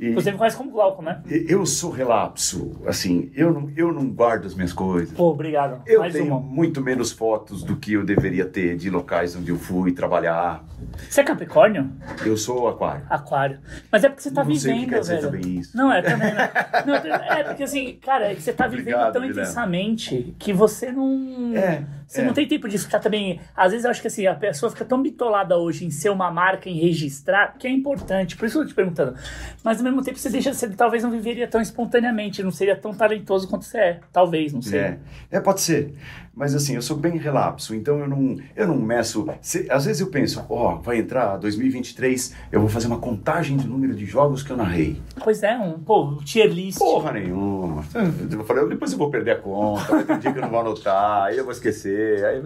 E- 0.01 0.11
você 0.13 0.31
me 0.31 0.37
conhece 0.37 0.57
como 0.57 0.71
Glauco, 0.71 1.01
né? 1.03 1.21
Eu 1.29 1.63
sou 1.65 1.91
relapso, 1.91 2.71
assim, 2.87 3.31
eu 3.35 3.53
não, 3.53 3.71
eu 3.77 3.93
não 3.93 4.09
guardo 4.09 4.45
as 4.47 4.55
minhas 4.55 4.73
coisas. 4.73 5.13
Pô, 5.15 5.29
obrigado. 5.29 5.81
Eu 5.85 5.99
Mais 5.99 6.11
tenho 6.11 6.25
uma. 6.27 6.39
muito 6.39 6.81
menos 6.81 7.11
fotos 7.11 7.63
do 7.63 7.75
que 7.75 7.93
eu 7.93 8.03
deveria 8.03 8.45
ter 8.45 8.75
de 8.75 8.89
locais 8.89 9.35
onde 9.35 9.51
eu 9.51 9.57
fui 9.57 9.91
trabalhar. 9.91 10.63
Você 11.07 11.21
é 11.21 11.23
Capricórnio? 11.23 11.91
Eu 12.25 12.35
sou 12.35 12.67
aquário. 12.67 13.05
Aquário. 13.09 13.59
Mas 13.91 14.03
é 14.03 14.09
porque 14.09 14.23
você 14.23 14.31
tá 14.31 14.43
Não 14.43 14.55
sei 14.55 14.71
o 14.71 14.73
que 14.75 14.79
vivendo, 14.85 14.89
quer 14.89 15.03
velho. 15.07 15.21
também 15.21 15.59
isso. 15.59 15.77
Não, 15.77 15.91
é 15.93 16.01
também, 16.01 16.33
né? 16.33 16.49
Não, 16.85 16.95
é 16.95 17.43
porque 17.43 17.63
assim, 17.63 17.99
cara, 18.01 18.31
é 18.31 18.35
que 18.35 18.41
você 18.41 18.51
tá 18.53 18.65
vivendo 18.67 18.81
Obrigado, 18.95 19.13
tão 19.13 19.21
Guilherme. 19.21 19.41
intensamente 19.41 20.35
que 20.39 20.51
você 20.51 20.91
não. 20.91 21.51
É, 21.55 21.83
Você 22.11 22.19
é. 22.19 22.25
não 22.25 22.33
tem 22.33 22.45
tempo 22.45 22.67
de 22.67 22.77
ficar 22.77 22.99
também. 22.99 23.39
Às 23.55 23.71
vezes 23.71 23.85
eu 23.85 23.91
acho 23.91 24.01
que 24.01 24.07
assim, 24.07 24.27
a 24.27 24.35
pessoa 24.35 24.69
fica 24.69 24.83
tão 24.83 25.01
bitolada 25.01 25.57
hoje 25.57 25.85
em 25.85 25.89
ser 25.89 26.09
uma 26.09 26.29
marca, 26.29 26.69
em 26.69 26.77
registrar, 26.77 27.55
que 27.57 27.65
é 27.65 27.69
importante. 27.69 28.35
Por 28.35 28.45
isso 28.45 28.57
eu 28.57 28.63
tô 28.63 28.67
te 28.67 28.75
perguntando. 28.75 29.15
Mas 29.63 29.77
ao 29.77 29.83
mesmo 29.85 30.03
tempo 30.03 30.19
você 30.19 30.29
deixa, 30.29 30.53
você 30.53 30.67
talvez 30.71 31.03
não 31.03 31.09
viveria 31.09 31.47
tão 31.47 31.61
espontaneamente, 31.61 32.43
não 32.43 32.51
seria 32.51 32.75
tão 32.75 32.93
talentoso 32.93 33.47
quanto 33.47 33.63
você 33.63 33.77
é. 33.77 33.99
Talvez, 34.11 34.51
não 34.51 34.61
sei. 34.61 34.79
É, 34.81 34.99
é, 35.31 35.39
pode 35.39 35.61
ser. 35.61 35.93
Mas 36.33 36.55
assim, 36.55 36.75
eu 36.75 36.81
sou 36.81 36.95
bem 36.95 37.17
relapso, 37.17 37.75
então 37.75 37.99
eu 37.99 38.07
não, 38.07 38.37
eu 38.55 38.65
não 38.67 38.77
meço. 38.77 39.27
se- 39.41 39.67
às 39.69 39.85
vezes 39.85 39.99
eu 40.01 40.07
penso, 40.07 40.43
ó, 40.49 40.75
vai 40.75 40.97
entrar 40.97 41.35
2023, 41.37 42.33
eu 42.51 42.61
vou 42.61 42.69
fazer 42.69 42.87
uma 42.87 42.99
contagem 42.99 43.57
do 43.57 43.67
número 43.67 43.93
de 43.93 44.05
jogos 44.05 44.41
que 44.41 44.49
eu 44.51 44.55
narrei. 44.57 45.01
Pois 45.21 45.43
é, 45.43 45.57
um, 45.57 45.73
pô, 45.79 46.15
tier 46.23 46.47
list. 46.49 46.79
Porra 46.79 47.11
nenhuma. 47.11 47.83
Eu 48.31 48.45
falei, 48.45 48.65
depois 48.69 48.91
eu 48.93 48.97
vou 48.97 49.09
perder 49.11 49.31
a 49.31 49.35
conta, 49.39 49.83
vai 49.91 50.03
ter 50.05 50.13
um 50.13 50.19
dia 50.19 50.31
que 50.31 50.37
eu 50.37 50.41
não 50.43 50.49
vou 50.49 50.61
anotar, 50.61 51.23
aí 51.25 51.37
eu 51.37 51.43
vou 51.43 51.51
esquecer, 51.51 52.23
aí, 52.23 52.41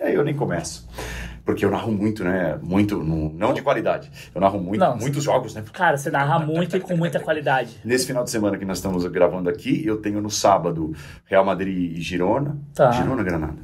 aí 0.00 0.14
eu 0.14 0.24
nem 0.24 0.34
começo. 0.34 0.88
Porque 1.50 1.64
eu 1.64 1.70
narro 1.70 1.90
muito, 1.90 2.22
né? 2.22 2.58
Muito, 2.62 3.02
não, 3.02 3.28
não 3.30 3.52
de 3.52 3.60
qualidade. 3.60 4.08
Eu 4.32 4.40
narro 4.40 4.60
muito, 4.60 4.78
Não, 4.78 4.96
muitos 4.96 5.24
jogos, 5.24 5.52
né? 5.52 5.64
Cara, 5.72 5.96
você 5.96 6.08
narra 6.08 6.38
muito 6.38 6.76
e 6.76 6.80
com 6.80 6.96
muita 6.96 7.18
qualidade. 7.18 7.76
Nesse 7.84 8.06
final 8.06 8.22
de 8.22 8.30
semana 8.30 8.56
que 8.56 8.64
nós 8.64 8.78
estamos 8.78 9.04
gravando 9.06 9.50
aqui, 9.50 9.84
eu 9.84 9.96
tenho 9.96 10.20
no 10.20 10.30
sábado 10.30 10.94
Real 11.24 11.44
Madrid 11.44 11.96
e 11.96 12.00
Girona. 12.00 12.56
Tá. 12.72 12.92
Girona, 12.92 13.24
Granada. 13.24 13.56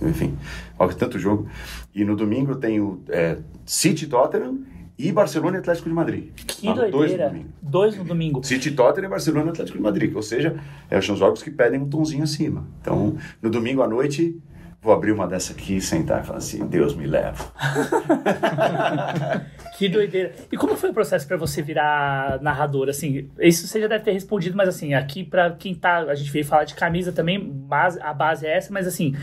Enfim, 0.00 0.38
olha 0.78 0.94
tanto 0.94 1.18
jogo. 1.18 1.46
E 1.94 2.02
no 2.02 2.16
domingo 2.16 2.52
eu 2.52 2.56
tenho 2.56 3.02
é, 3.10 3.36
City, 3.66 4.06
Tottenham 4.06 4.60
e 4.98 5.12
Barcelona 5.12 5.58
e 5.58 5.60
Atlético 5.60 5.90
de 5.90 5.94
Madrid. 5.94 6.30
Que 6.34 6.64
Narro 6.66 6.78
Dois 6.78 6.92
no 6.92 6.98
doideira. 6.98 7.28
domingo. 7.28 7.48
Dois 7.60 7.96
no 7.98 8.04
domingo. 8.04 8.42
City, 8.42 8.70
Tottenham 8.70 9.06
e 9.08 9.10
Barcelona 9.10 9.46
e 9.46 9.50
Atlético 9.50 9.76
de 9.76 9.84
Madrid. 9.84 10.16
Ou 10.16 10.22
seja, 10.22 10.56
é, 10.90 10.98
são 11.02 11.14
jogos 11.14 11.42
que 11.42 11.50
pedem 11.50 11.78
um 11.78 11.88
tonzinho 11.90 12.24
acima. 12.24 12.64
Então, 12.80 13.16
no 13.42 13.50
domingo 13.50 13.82
à 13.82 13.88
noite, 13.88 14.40
vou 14.84 14.92
abrir 14.92 15.12
uma 15.12 15.26
dessa 15.26 15.54
aqui, 15.54 15.80
sentar 15.80 16.22
e 16.22 16.26
falar 16.26 16.38
assim, 16.38 16.66
Deus 16.66 16.94
me 16.94 17.06
leva. 17.06 17.42
Que 19.76 19.88
doideira. 19.88 20.32
E 20.52 20.56
como 20.56 20.76
foi 20.76 20.90
o 20.90 20.94
processo 20.94 21.26
pra 21.26 21.36
você 21.36 21.60
virar 21.60 22.40
narrador? 22.40 22.88
Assim, 22.88 23.28
isso 23.40 23.66
você 23.66 23.80
já 23.80 23.88
deve 23.88 24.04
ter 24.04 24.12
respondido, 24.12 24.56
mas 24.56 24.68
assim, 24.68 24.94
aqui 24.94 25.24
pra 25.24 25.50
quem 25.50 25.74
tá. 25.74 26.02
A 26.02 26.14
gente 26.14 26.30
veio 26.30 26.44
falar 26.44 26.62
de 26.62 26.74
camisa 26.74 27.10
também, 27.10 27.40
base, 27.40 28.00
a 28.00 28.14
base 28.14 28.46
é 28.46 28.56
essa, 28.56 28.72
mas 28.72 28.86
assim. 28.86 29.16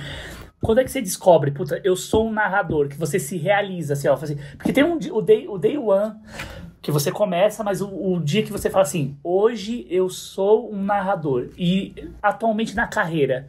Quando 0.61 0.79
é 0.79 0.83
que 0.83 0.91
você 0.91 1.01
descobre, 1.01 1.51
puta, 1.51 1.79
eu 1.85 1.95
sou 1.95 2.27
um 2.27 2.33
narrador, 2.33 2.89
que 2.89 2.97
você 2.97 3.17
se 3.17 3.37
realiza, 3.37 3.93
assim, 3.93 4.09
ó, 4.09 4.13
assim, 4.13 4.37
porque 4.57 4.73
tem 4.73 4.83
um, 4.83 4.99
o, 5.11 5.21
day, 5.21 5.47
o 5.47 5.57
day 5.57 5.77
one 5.77 6.15
que 6.81 6.91
você 6.91 7.11
começa, 7.11 7.63
mas 7.63 7.81
o, 7.81 7.87
o 7.87 8.19
dia 8.19 8.43
que 8.43 8.51
você 8.51 8.69
fala 8.69 8.83
assim, 8.83 9.17
hoje 9.23 9.87
eu 9.89 10.09
sou 10.09 10.71
um 10.71 10.83
narrador, 10.83 11.49
e 11.57 12.09
atualmente 12.21 12.75
na 12.75 12.87
carreira, 12.87 13.47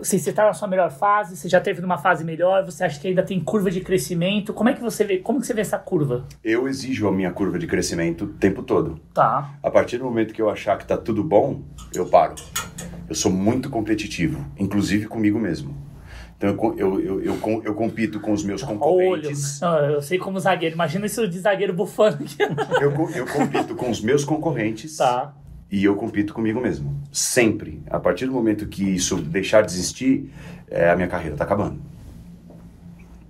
assim, 0.00 0.18
você 0.18 0.32
tá 0.32 0.44
na 0.46 0.52
sua 0.52 0.68
melhor 0.68 0.90
fase, 0.90 1.36
você 1.36 1.48
já 1.48 1.60
teve 1.60 1.80
numa 1.80 1.98
fase 1.98 2.24
melhor, 2.24 2.64
você 2.64 2.84
acha 2.84 2.98
que 3.00 3.08
ainda 3.08 3.22
tem 3.22 3.38
curva 3.40 3.70
de 3.70 3.80
crescimento, 3.80 4.52
como 4.52 4.68
é 4.68 4.74
que 4.74 4.80
você 4.80 5.04
vê, 5.04 5.18
como 5.18 5.40
que 5.40 5.46
você 5.46 5.54
vê 5.54 5.60
essa 5.60 5.78
curva? 5.78 6.24
Eu 6.42 6.68
exijo 6.68 7.06
a 7.08 7.12
minha 7.12 7.30
curva 7.32 7.58
de 7.58 7.66
crescimento 7.66 8.24
o 8.24 8.28
tempo 8.28 8.62
todo. 8.62 9.00
Tá. 9.14 9.54
A 9.62 9.70
partir 9.70 9.98
do 9.98 10.04
momento 10.04 10.34
que 10.34 10.42
eu 10.42 10.50
achar 10.50 10.76
que 10.78 10.86
tá 10.86 10.96
tudo 10.96 11.22
bom, 11.22 11.62
eu 11.94 12.06
paro. 12.06 12.34
Eu 13.08 13.14
sou 13.14 13.30
muito 13.30 13.68
competitivo, 13.70 14.44
inclusive 14.58 15.06
comigo 15.06 15.38
mesmo. 15.38 15.76
Então 16.36 16.50
eu, 16.50 16.74
eu, 16.76 17.00
eu, 17.00 17.22
eu, 17.22 17.36
com- 17.36 17.62
eu 17.64 17.72
compito 17.74 18.18
com 18.18 18.32
os 18.32 18.42
meus 18.42 18.62
Olho. 18.64 18.72
concorrentes. 18.72 19.60
Não, 19.60 19.78
eu 19.78 20.02
sei 20.02 20.18
como 20.18 20.40
zagueiro. 20.40 20.74
Imagina 20.74 21.06
isso 21.06 21.28
de 21.28 21.38
zagueiro 21.38 21.72
bufando 21.72 22.24
aqui. 22.24 22.36
Eu, 22.82 22.90
eu 23.14 23.26
compito 23.26 23.76
com 23.76 23.88
os 23.88 24.00
meus 24.00 24.24
concorrentes 24.24 24.96
tá. 24.96 25.32
E 25.72 25.82
eu 25.82 25.96
compito 25.96 26.34
comigo 26.34 26.60
mesmo. 26.60 27.00
Sempre. 27.10 27.82
A 27.88 27.98
partir 27.98 28.26
do 28.26 28.32
momento 28.32 28.66
que 28.66 28.84
isso 28.84 29.16
deixar 29.16 29.62
de 29.62 29.72
existir, 29.72 30.30
é, 30.70 30.90
a 30.90 30.94
minha 30.94 31.08
carreira 31.08 31.34
tá 31.34 31.44
acabando. 31.44 31.80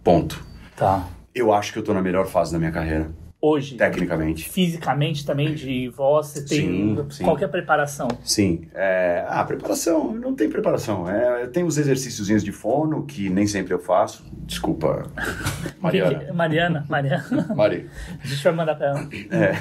Ponto. 0.02 0.44
Tá. 0.76 1.08
Eu 1.32 1.52
acho 1.52 1.72
que 1.72 1.78
eu 1.78 1.84
tô 1.84 1.94
na 1.94 2.02
melhor 2.02 2.26
fase 2.26 2.52
da 2.52 2.58
minha 2.58 2.72
carreira, 2.72 3.12
Hoje, 3.44 3.74
tecnicamente. 3.74 4.48
fisicamente 4.48 5.26
também, 5.26 5.52
de 5.52 5.88
voz, 5.88 6.28
você 6.28 6.44
tem 6.44 6.60
Sim, 6.60 7.06
sim. 7.10 7.24
qualquer 7.24 7.48
preparação. 7.48 8.06
Sim. 8.22 8.68
É, 8.72 9.24
ah, 9.28 9.42
preparação, 9.42 10.14
não 10.14 10.32
tem 10.32 10.48
preparação. 10.48 11.10
É, 11.10 11.48
tem 11.48 11.64
os 11.64 11.76
exercíciozinhos 11.76 12.44
de 12.44 12.52
fono, 12.52 13.04
que 13.04 13.28
nem 13.28 13.44
sempre 13.48 13.74
eu 13.74 13.80
faço. 13.80 14.24
Desculpa, 14.46 15.10
Mariana. 15.82 16.32
Mariana, 16.32 16.86
Mariana. 16.88 17.48
Mari. 17.56 17.90
A 18.22 18.26
gente 18.28 18.44
vai 18.44 18.52
mandar 18.52 18.76
pra 18.76 18.86
ela. 18.90 19.08
É. 19.32 19.52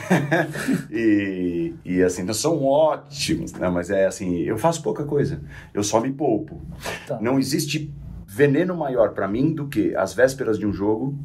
e, 0.91 1.73
e 1.83 2.03
assim, 2.03 2.21
não 2.21 2.35
são 2.35 2.63
ótimos, 2.63 3.51
né? 3.53 3.67
mas 3.67 3.89
é 3.89 4.05
assim, 4.05 4.41
eu 4.41 4.59
faço 4.59 4.83
pouca 4.83 5.05
coisa. 5.05 5.41
Eu 5.73 5.83
só 5.83 5.99
me 5.99 6.11
poupo. 6.11 6.61
Tá. 7.07 7.19
Não 7.19 7.39
existe 7.39 7.91
veneno 8.27 8.75
maior 8.77 9.09
pra 9.13 9.27
mim 9.27 9.53
do 9.55 9.67
que 9.67 9.95
às 9.95 10.13
vésperas 10.13 10.59
de 10.59 10.67
um 10.67 10.71
jogo 10.71 11.17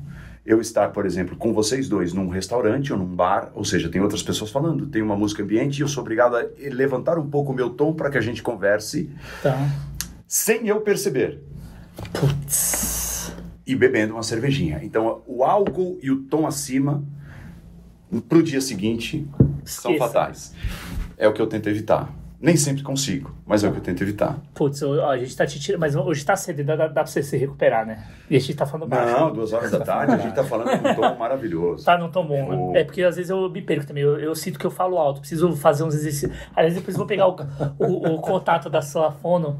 eu 0.46 0.60
estar, 0.60 0.90
por 0.92 1.04
exemplo, 1.04 1.36
com 1.36 1.52
vocês 1.52 1.88
dois 1.88 2.12
num 2.12 2.28
restaurante 2.28 2.92
ou 2.92 2.98
num 2.98 3.04
bar, 3.16 3.50
ou 3.54 3.64
seja, 3.64 3.88
tem 3.88 4.00
outras 4.00 4.22
pessoas 4.22 4.50
falando, 4.50 4.86
tem 4.86 5.02
uma 5.02 5.16
música 5.16 5.42
ambiente 5.42 5.78
e 5.78 5.82
eu 5.82 5.88
sou 5.88 6.02
obrigado 6.02 6.36
a 6.36 6.46
levantar 6.72 7.18
um 7.18 7.28
pouco 7.28 7.52
o 7.52 7.54
meu 7.54 7.70
tom 7.70 7.92
para 7.92 8.08
que 8.10 8.16
a 8.16 8.20
gente 8.20 8.42
converse 8.42 9.10
Tá. 9.42 9.58
sem 10.26 10.68
eu 10.68 10.80
perceber 10.82 11.42
Putz. 12.12 13.32
e 13.66 13.74
bebendo 13.74 14.14
uma 14.14 14.22
cervejinha. 14.22 14.80
Então, 14.82 15.22
o 15.26 15.42
álcool 15.44 15.98
e 16.02 16.10
o 16.10 16.22
tom 16.22 16.46
acima 16.46 17.02
pro 18.28 18.42
dia 18.42 18.60
seguinte 18.60 19.26
são 19.64 19.90
Esqueça. 19.92 19.98
fatais. 20.12 20.54
É 21.18 21.26
o 21.26 21.32
que 21.32 21.40
eu 21.42 21.46
tento 21.46 21.68
evitar. 21.68 22.12
Nem 22.38 22.54
sempre 22.54 22.82
consigo, 22.82 23.34
mas 23.46 23.64
é 23.64 23.68
o 23.68 23.72
que 23.72 23.78
eu 23.78 23.82
tento 23.82 24.02
evitar. 24.02 24.38
Putz, 24.54 24.82
ó, 24.82 25.08
a 25.10 25.16
gente 25.16 25.34
tá 25.34 25.46
te 25.46 25.58
tirando, 25.58 25.80
mas 25.80 25.96
hoje 25.96 26.22
tá 26.22 26.36
cedo, 26.36 26.62
dá, 26.64 26.76
dá 26.76 26.88
pra 26.90 27.06
você 27.06 27.22
se 27.22 27.34
recuperar, 27.36 27.86
né? 27.86 28.06
E 28.28 28.36
a 28.36 28.38
gente 28.38 28.54
tá 28.54 28.66
falando 28.66 28.90
baixo. 28.90 29.18
Não, 29.18 29.32
duas 29.32 29.54
horas 29.54 29.70
da 29.70 29.80
tarde 29.80 30.12
a 30.12 30.18
gente 30.18 30.34
tá 30.34 30.44
falando 30.44 30.68
com 30.82 30.88
um 30.88 30.94
tom 30.94 31.14
maravilhoso. 31.16 31.84
Tá, 31.84 31.96
não 31.96 32.10
tão 32.10 32.26
bom. 32.26 32.70
Oh. 32.72 32.76
É 32.76 32.84
porque 32.84 33.02
às 33.02 33.16
vezes 33.16 33.30
eu 33.30 33.48
me 33.48 33.62
perco 33.62 33.86
também. 33.86 34.02
Eu, 34.02 34.18
eu 34.18 34.34
sinto 34.34 34.58
que 34.58 34.66
eu 34.66 34.70
falo 34.70 34.98
alto. 34.98 35.20
Preciso 35.20 35.56
fazer 35.56 35.82
uns 35.84 35.94
exercícios. 35.94 36.30
Às 36.54 36.64
vezes 36.64 36.78
depois 36.78 36.94
eu 36.94 36.98
vou 36.98 37.06
pegar 37.06 37.26
o, 37.26 37.36
o, 37.78 38.14
o 38.16 38.20
contato 38.20 38.68
da 38.68 38.82
sua 38.82 39.10
fono. 39.12 39.58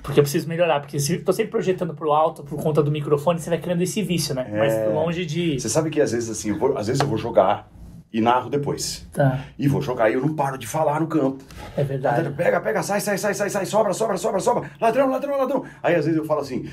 Porque 0.00 0.20
eu 0.20 0.22
preciso 0.22 0.48
melhorar. 0.48 0.78
Porque 0.80 1.00
se 1.00 1.18
tô 1.18 1.32
sempre 1.32 1.50
projetando 1.50 1.92
pro 1.92 2.12
alto 2.12 2.44
por 2.44 2.62
conta 2.62 2.82
do 2.84 2.90
microfone, 2.90 3.40
você 3.40 3.50
vai 3.50 3.58
criando 3.58 3.82
esse 3.82 4.00
vício, 4.00 4.32
né? 4.34 4.46
Mas 4.56 4.94
longe 4.94 5.26
de. 5.26 5.58
Você 5.60 5.68
sabe 5.68 5.90
que 5.90 6.00
às 6.00 6.12
vezes 6.12 6.30
assim, 6.30 6.52
vou- 6.52 6.76
às 6.78 6.86
vezes 6.86 7.00
eu 7.02 7.08
vou 7.08 7.18
jogar 7.18 7.68
e 8.12 8.20
narro 8.20 8.50
depois. 8.50 9.06
Tá, 9.12 9.40
E 9.58 9.66
vou 9.66 9.80
jogar 9.80 10.10
e 10.10 10.14
eu 10.14 10.20
não 10.20 10.34
paro 10.34 10.58
de 10.58 10.66
falar 10.66 11.00
no 11.00 11.06
campo. 11.06 11.42
é 11.76 11.82
verdade. 11.82 12.30
Pega, 12.30 12.60
pega, 12.60 12.82
sai, 12.82 13.00
sai, 13.00 13.16
sai, 13.16 13.34
sai, 13.34 13.48
sai, 13.50 13.66
sobra, 13.66 13.92
sobra, 13.94 14.16
sobra, 14.16 14.40
sobra. 14.40 14.70
Ladrão, 14.80 15.08
ladrão, 15.08 15.38
ladrão. 15.38 15.64
Aí 15.82 15.94
às 15.94 16.04
vezes 16.04 16.18
eu 16.18 16.24
falo 16.24 16.40
assim, 16.40 16.68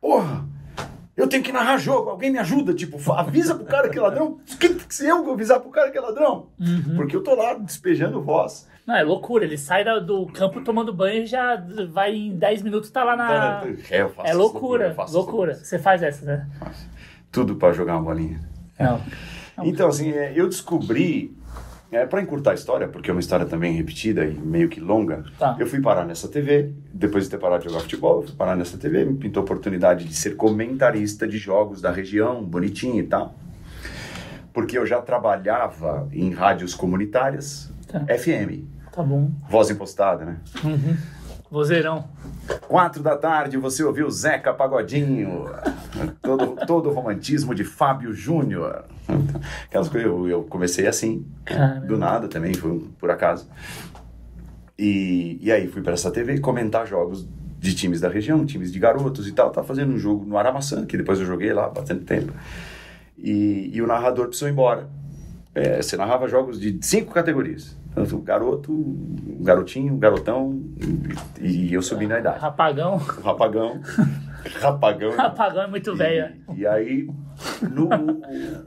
porra, 0.00 0.44
eu 1.16 1.28
tenho 1.28 1.42
que 1.42 1.52
narrar 1.52 1.78
jogo, 1.78 2.10
alguém 2.10 2.30
me 2.30 2.38
ajuda, 2.38 2.74
tipo, 2.74 2.98
avisa 3.12 3.54
pro 3.54 3.64
cara 3.64 3.88
que 3.88 3.98
é 3.98 4.02
ladrão. 4.02 4.38
Que, 4.58 4.74
que 4.74 4.94
se 4.94 5.06
eu 5.06 5.24
vou 5.24 5.34
avisar 5.34 5.60
pro 5.60 5.70
cara 5.70 5.90
que 5.90 5.96
é 5.96 6.00
ladrão? 6.00 6.48
Uhum. 6.60 6.96
Porque 6.96 7.16
eu 7.16 7.22
tô 7.22 7.34
lá 7.34 7.54
despejando 7.54 8.20
voz. 8.20 8.68
Não, 8.86 8.94
é 8.94 9.02
loucura. 9.02 9.44
Ele 9.44 9.56
sai 9.56 9.82
do 10.02 10.26
campo 10.26 10.60
tomando 10.60 10.92
banho 10.92 11.22
e 11.22 11.26
já 11.26 11.56
vai 11.90 12.14
em 12.14 12.36
10 12.36 12.60
minutos, 12.62 12.90
tá 12.90 13.02
lá 13.02 13.16
na. 13.16 13.62
É, 13.90 14.02
eu 14.02 14.10
faço 14.10 14.28
É 14.28 14.34
loucura, 14.34 14.94
loucura. 15.10 15.52
essas 15.52 15.66
Você 15.68 15.78
faz 15.78 16.02
essa, 16.02 16.26
né? 16.26 16.46
Tudo 17.32 17.54
pra 17.56 17.72
jogar 17.72 17.94
uma 17.94 18.02
bolinha. 18.02 18.40
Não. 18.78 19.00
Então, 19.62 19.88
assim, 19.88 20.10
é, 20.10 20.32
eu 20.34 20.48
descobri, 20.48 21.36
é, 21.92 22.04
para 22.06 22.20
encurtar 22.20 22.50
a 22.52 22.54
história, 22.54 22.88
porque 22.88 23.10
é 23.10 23.12
uma 23.14 23.20
história 23.20 23.46
também 23.46 23.72
repetida 23.74 24.24
e 24.24 24.34
meio 24.34 24.68
que 24.68 24.80
longa, 24.80 25.24
Tá. 25.38 25.56
eu 25.60 25.66
fui 25.66 25.80
parar 25.80 26.04
nessa 26.04 26.26
TV, 26.28 26.72
depois 26.92 27.24
de 27.24 27.30
ter 27.30 27.38
parado 27.38 27.62
de 27.62 27.68
jogar 27.68 27.82
futebol, 27.82 28.20
eu 28.22 28.26
fui 28.26 28.36
parar 28.36 28.56
nessa 28.56 28.76
TV, 28.76 29.04
me 29.04 29.14
pintou 29.16 29.40
a 29.40 29.44
oportunidade 29.44 30.04
de 30.04 30.14
ser 30.14 30.34
comentarista 30.36 31.26
de 31.28 31.38
jogos 31.38 31.80
da 31.80 31.90
região, 31.92 32.42
bonitinho 32.44 32.98
e 32.98 33.06
tal. 33.06 33.34
Porque 34.52 34.76
eu 34.78 34.86
já 34.86 35.00
trabalhava 35.02 36.08
em 36.12 36.30
rádios 36.32 36.74
comunitárias, 36.74 37.72
Tá. 37.88 38.00
FM, 38.18 38.64
Tá 38.92 39.02
bom. 39.02 39.30
voz 39.48 39.70
impostada, 39.70 40.24
né? 40.24 40.36
Vozeirão. 41.54 42.04
Quatro 42.66 43.00
da 43.00 43.16
tarde 43.16 43.56
você 43.56 43.84
ouviu 43.84 44.10
Zeca 44.10 44.52
Pagodinho, 44.52 45.46
todo, 46.20 46.56
todo 46.66 46.90
o 46.90 46.92
romantismo 46.92 47.54
de 47.54 47.62
Fábio 47.62 48.12
Júnior. 48.12 48.84
Aquelas 49.66 49.88
coisas, 49.88 50.10
eu, 50.10 50.28
eu 50.28 50.42
comecei 50.42 50.86
assim, 50.88 51.24
Caramba. 51.44 51.86
do 51.86 51.96
nada 51.96 52.26
também, 52.26 52.52
foi 52.54 52.72
um- 52.72 52.88
por 52.98 53.08
acaso. 53.08 53.48
E, 54.76 55.38
e 55.40 55.52
aí 55.52 55.68
fui 55.68 55.80
para 55.80 55.92
essa 55.92 56.10
TV 56.10 56.40
comentar 56.40 56.86
jogos 56.88 57.24
de 57.60 57.72
times 57.72 58.00
da 58.00 58.08
região, 58.08 58.44
times 58.44 58.72
de 58.72 58.78
garotos 58.80 59.28
e 59.28 59.32
tal. 59.32 59.50
Tava 59.50 59.64
fazendo 59.66 59.92
um 59.94 59.98
jogo 59.98 60.24
no 60.26 60.36
Aramaçã, 60.36 60.84
que 60.84 60.96
depois 60.96 61.20
eu 61.20 61.24
joguei 61.26 61.52
lá 61.52 61.66
há 61.66 61.70
bastante 61.70 62.04
tempo. 62.04 62.32
E, 63.16 63.70
e 63.72 63.80
o 63.80 63.86
narrador 63.86 64.26
precisou 64.26 64.48
ir 64.48 64.52
embora. 64.52 64.88
É, 65.54 65.80
você 65.80 65.96
narrava 65.96 66.26
jogos 66.26 66.58
de 66.60 66.76
cinco 66.82 67.12
categorias. 67.14 67.76
Tanto 67.94 68.18
garoto, 68.18 68.72
garotinho, 69.40 69.96
garotão, 69.96 70.60
e, 71.40 71.68
e 71.68 71.74
eu 71.74 71.80
subi 71.82 72.06
na 72.06 72.18
idade. 72.18 72.40
Rapagão. 72.40 72.96
Rapagão. 72.96 73.80
rapagão. 74.60 75.16
Rapagão 75.16 75.62
é 75.62 75.66
muito 75.68 75.94
velho. 75.94 76.34
E, 76.54 76.60
e 76.60 76.66
aí, 76.66 77.08
no 77.62 77.88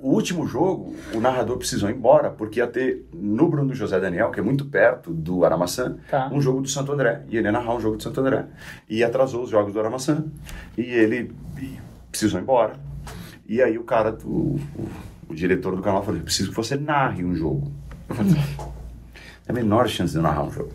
o, 0.01 0.13
último 0.13 0.47
jogo, 0.47 0.95
o 1.13 1.19
narrador 1.19 1.57
precisou 1.57 1.89
ir 1.89 1.95
embora, 1.95 2.29
porque 2.29 2.59
ia 2.59 2.67
ter 2.67 3.05
no 3.13 3.49
Bruno 3.49 3.73
José 3.75 3.99
Daniel, 3.99 4.31
que 4.31 4.39
é 4.39 4.43
muito 4.43 4.65
perto 4.65 5.13
do 5.13 5.43
Aramaçã, 5.43 5.97
Tá. 6.09 6.29
um 6.31 6.39
jogo 6.39 6.61
do 6.61 6.67
Santo 6.69 6.91
André. 6.93 7.23
E 7.27 7.37
ele 7.37 7.47
ia 7.47 7.51
narrar 7.51 7.75
um 7.75 7.81
jogo 7.81 7.97
do 7.97 8.03
Santo 8.03 8.21
André. 8.21 8.45
E 8.89 9.03
atrasou 9.03 9.43
os 9.43 9.49
jogos 9.49 9.73
do 9.73 9.79
Aramaçã. 9.79 10.23
E 10.77 10.81
ele 10.81 11.31
e 11.59 11.77
precisou 12.09 12.39
ir 12.39 12.43
embora. 12.43 12.73
E 13.47 13.61
aí 13.61 13.77
o 13.77 13.83
cara, 13.83 14.17
o, 14.23 14.27
o, 14.29 14.59
o 15.29 15.35
diretor 15.35 15.75
do 15.75 15.81
canal 15.81 16.03
falou, 16.03 16.19
preciso 16.21 16.49
que 16.49 16.55
você 16.55 16.75
narre 16.77 17.23
um 17.25 17.35
jogo. 17.35 17.71
Eu 18.09 18.15
falei, 18.15 18.33
a 19.47 19.53
menor 19.53 19.87
chance 19.87 20.11
de 20.11 20.17
eu 20.17 20.23
narrar 20.23 20.43
um 20.43 20.51
jogo. 20.51 20.71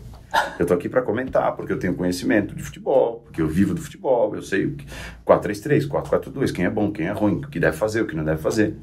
Eu 0.57 0.65
tô 0.65 0.73
aqui 0.73 0.89
para 0.89 1.01
comentar, 1.01 1.55
porque 1.55 1.71
eu 1.71 1.77
tenho 1.77 1.93
conhecimento 1.93 2.55
de 2.55 2.63
futebol, 2.63 3.21
porque 3.23 3.41
eu 3.41 3.47
vivo 3.47 3.75
do 3.75 3.81
futebol, 3.81 4.35
eu 4.35 4.41
sei 4.41 4.65
o 4.65 4.75
que 4.75 4.85
4-3-3, 5.25 5.87
4-4-2, 5.87 6.51
quem 6.51 6.65
é 6.65 6.69
bom, 6.69 6.91
quem 6.91 7.05
é 7.05 7.11
ruim, 7.11 7.35
o 7.35 7.47
que 7.47 7.59
deve 7.59 7.77
fazer, 7.77 8.01
o 8.01 8.07
que 8.07 8.15
não 8.15 8.23
deve 8.23 8.41
fazer. 8.41 8.75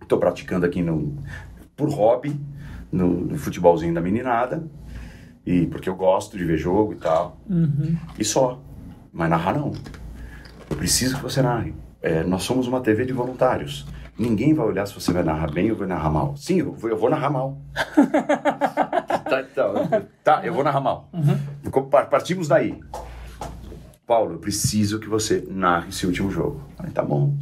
Estou 0.00 0.18
praticando 0.18 0.64
aqui 0.64 0.80
no, 0.80 1.16
por 1.76 1.90
hobby, 1.90 2.38
no, 2.92 3.08
no 3.08 3.38
futebolzinho 3.38 3.92
da 3.92 4.00
meninada, 4.00 4.64
e 5.44 5.66
porque 5.66 5.88
eu 5.88 5.96
gosto 5.96 6.38
de 6.38 6.44
ver 6.44 6.56
jogo 6.56 6.92
e 6.92 6.96
tal. 6.96 7.40
E 8.18 8.24
só. 8.24 8.62
Mas 9.12 9.30
narrar 9.30 9.54
não. 9.54 9.72
Eu 10.70 10.76
preciso 10.76 11.16
que 11.16 11.22
você 11.22 11.42
narre. 11.42 11.74
É, 12.00 12.22
nós 12.22 12.44
somos 12.44 12.68
uma 12.68 12.80
TV 12.80 13.04
de 13.04 13.12
voluntários. 13.12 13.86
Ninguém 14.18 14.52
vai 14.52 14.66
olhar 14.66 14.84
se 14.86 14.94
você 14.94 15.12
vai 15.12 15.22
narrar 15.22 15.50
bem 15.50 15.70
ou 15.70 15.76
vai 15.76 15.86
narrar 15.86 16.10
mal. 16.10 16.36
Sim, 16.36 16.58
eu 16.60 16.72
vou, 16.72 16.90
eu 16.90 16.98
vou 16.98 17.08
narrar 17.08 17.30
mal. 17.30 17.56
tá, 19.28 19.42
tá, 19.54 20.02
tá, 20.24 20.40
eu 20.44 20.52
vou 20.52 20.64
narrar 20.64 20.80
mal. 20.80 21.08
Par- 21.90 22.08
Partimos 22.08 22.48
daí. 22.48 22.80
Paulo, 24.06 24.34
eu 24.34 24.38
preciso 24.38 24.98
que 24.98 25.08
você 25.08 25.46
narre 25.48 25.90
esse 25.90 26.06
último 26.06 26.30
jogo. 26.30 26.62
Aí, 26.78 26.90
tá 26.90 27.02
bom. 27.02 27.34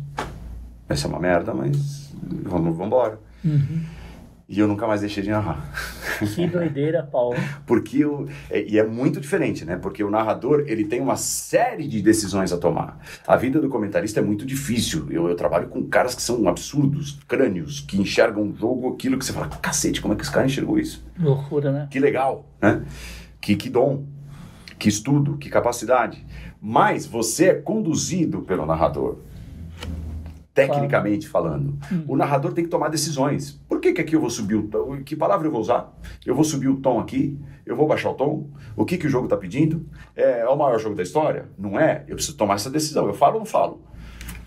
Vai 0.89 0.97
ser 0.97 1.07
uma 1.07 1.19
merda, 1.19 1.55
mas 1.55 2.13
vamos, 2.23 2.77
vamos 2.77 2.87
embora. 2.87 3.19
E 4.49 4.61
eu 4.61 4.69
nunca 4.69 4.87
mais 4.87 5.01
deixei 5.01 5.25
de 5.25 5.31
narrar. 5.31 5.73
Que 6.35 6.47
doideira, 6.47 7.03
Paulo. 7.03 7.37
Porque 7.67 8.05
o, 8.05 8.29
é, 8.49 8.63
e 8.63 8.79
é 8.79 8.87
muito 8.87 9.21
diferente, 9.21 9.65
né? 9.65 9.77
Porque 9.77 10.05
o 10.05 10.11
narrador 10.11 10.65
ele 10.69 10.85
tem 10.85 11.01
uma 11.01 11.17
série 11.17 11.89
de 11.89 12.01
decisões 12.01 12.53
a 12.53 12.57
tomar. 12.57 13.01
A 13.27 13.37
vida 13.37 13.61
do 13.61 13.69
comentarista 13.69 14.21
é 14.21 14.23
muito 14.23 14.47
difícil. 14.47 15.09
Eu, 15.11 15.29
eu 15.29 15.35
trabalho 15.35 15.69
com 15.69 15.85
caras 15.89 16.15
que 16.15 16.23
são 16.23 16.47
absurdos, 16.47 17.19
crânios, 17.27 17.81
que 17.81 18.01
enxergam 18.01 18.45
um 18.45 18.55
jogo, 18.55 18.95
aquilo 18.95 19.19
que 19.19 19.25
você 19.25 19.33
fala, 19.33 19.49
cacete, 19.49 20.01
como 20.01 20.15
é 20.15 20.17
que 20.17 20.23
esse 20.23 20.31
cara 20.31 20.47
enxergou 20.47 20.79
isso? 20.79 21.05
Loucura, 21.19 21.73
né? 21.73 21.89
Que 21.91 21.99
legal, 21.99 22.49
né? 22.63 22.85
Que, 23.41 23.57
que 23.57 23.69
dom, 23.69 24.05
que 24.79 24.89
estudo, 24.89 25.37
que 25.39 25.51
capacidade. 25.51 26.25
Mas 26.61 27.05
você 27.05 27.47
é 27.47 27.55
conduzido 27.55 28.43
pelo 28.43 28.65
narrador. 28.65 29.19
Tecnicamente 30.57 31.29
falando, 31.29 31.79
o 32.09 32.17
narrador 32.17 32.55
tem 32.55 32.65
que 32.65 32.71
tomar 32.71 32.89
decisões. 32.89 33.63
Por 33.69 33.79
que, 33.79 33.93
que 33.93 34.01
aqui 34.01 34.17
eu 34.17 34.21
vou 34.21 34.31
subir 34.31 34.55
o 34.55 34.63
tom? 34.63 35.03
Que 35.05 35.15
palavra 35.15 35.47
eu 35.47 35.53
vou 35.53 35.61
usar? 35.61 35.95
Eu 36.25 36.35
vou 36.35 36.45
subir 36.45 36.69
o 36.69 36.77
tom 36.77 36.99
aqui? 36.99 37.39
Eu 37.67 37.77
vou 37.77 37.87
baixar 37.87 38.11
o 38.11 38.15
tom? 38.15 38.49
O 38.75 38.87
que, 38.87 38.97
que 38.97 39.07
o 39.07 39.11
jogo 39.11 39.27
está 39.27 39.37
pedindo? 39.37 39.85
É, 40.17 40.41
é 40.41 40.49
o 40.49 40.57
maior 40.57 40.79
jogo 40.81 40.95
da 40.95 41.03
história? 41.03 41.45
Não 41.59 41.79
é? 41.79 42.05
Eu 42.09 42.15
preciso 42.15 42.39
tomar 42.39 42.55
essa 42.55 42.71
decisão. 42.71 43.07
Eu 43.07 43.13
falo 43.13 43.35
ou 43.35 43.41
não 43.41 43.47
falo? 43.47 43.83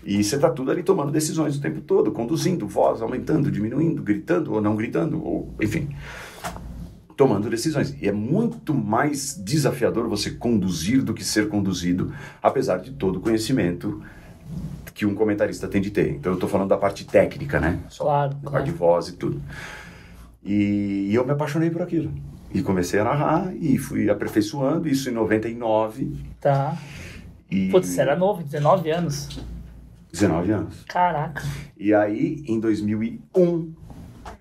E 0.04 0.24
você 0.24 0.34
está 0.34 0.50
tudo 0.50 0.72
ali 0.72 0.82
tomando 0.82 1.12
decisões 1.12 1.56
o 1.56 1.60
tempo 1.60 1.80
todo, 1.80 2.10
conduzindo, 2.10 2.66
voz 2.66 3.00
aumentando, 3.00 3.48
diminuindo, 3.48 4.02
gritando 4.02 4.52
ou 4.52 4.60
não 4.60 4.74
gritando, 4.74 5.24
ou 5.24 5.54
enfim 5.60 5.90
tomando 7.20 7.50
decisões. 7.50 7.94
E 8.00 8.08
é 8.08 8.12
muito 8.12 8.72
mais 8.72 9.34
desafiador 9.36 10.08
você 10.08 10.30
conduzir 10.30 11.02
do 11.02 11.12
que 11.12 11.22
ser 11.22 11.50
conduzido, 11.50 12.14
apesar 12.42 12.78
de 12.78 12.92
todo 12.92 13.16
o 13.16 13.20
conhecimento 13.20 14.02
que 15.00 15.06
um 15.06 15.14
comentarista 15.14 15.66
tem 15.66 15.80
de 15.80 15.90
ter. 15.90 16.10
Então 16.10 16.30
eu 16.32 16.34
estou 16.34 16.46
falando 16.46 16.68
da 16.68 16.76
parte 16.76 17.06
técnica, 17.06 17.58
né? 17.58 17.78
Só, 17.88 18.04
Claro, 18.04 18.34
da 18.34 18.40
claro. 18.40 18.50
parte 18.52 18.66
de 18.66 18.72
voz 18.72 19.08
e 19.08 19.16
tudo. 19.16 19.40
E, 20.44 21.08
e 21.10 21.14
eu 21.14 21.24
me 21.24 21.32
apaixonei 21.32 21.70
por 21.70 21.80
aquilo. 21.80 22.12
E 22.52 22.60
comecei 22.60 23.00
a 23.00 23.04
narrar 23.04 23.50
e 23.56 23.78
fui 23.78 24.10
aperfeiçoando 24.10 24.86
isso 24.86 25.08
em 25.08 25.12
99 25.12 26.12
Tá. 26.38 26.76
e 27.50 27.70
Putz, 27.70 27.88
você 27.88 28.02
era 28.02 28.14
novo, 28.14 28.42
19 28.42 28.90
anos. 28.90 29.40
19 30.12 30.52
anos. 30.52 30.84
Caraca. 30.86 31.42
E 31.78 31.94
aí, 31.94 32.44
em 32.46 32.60
2001, 32.60 33.72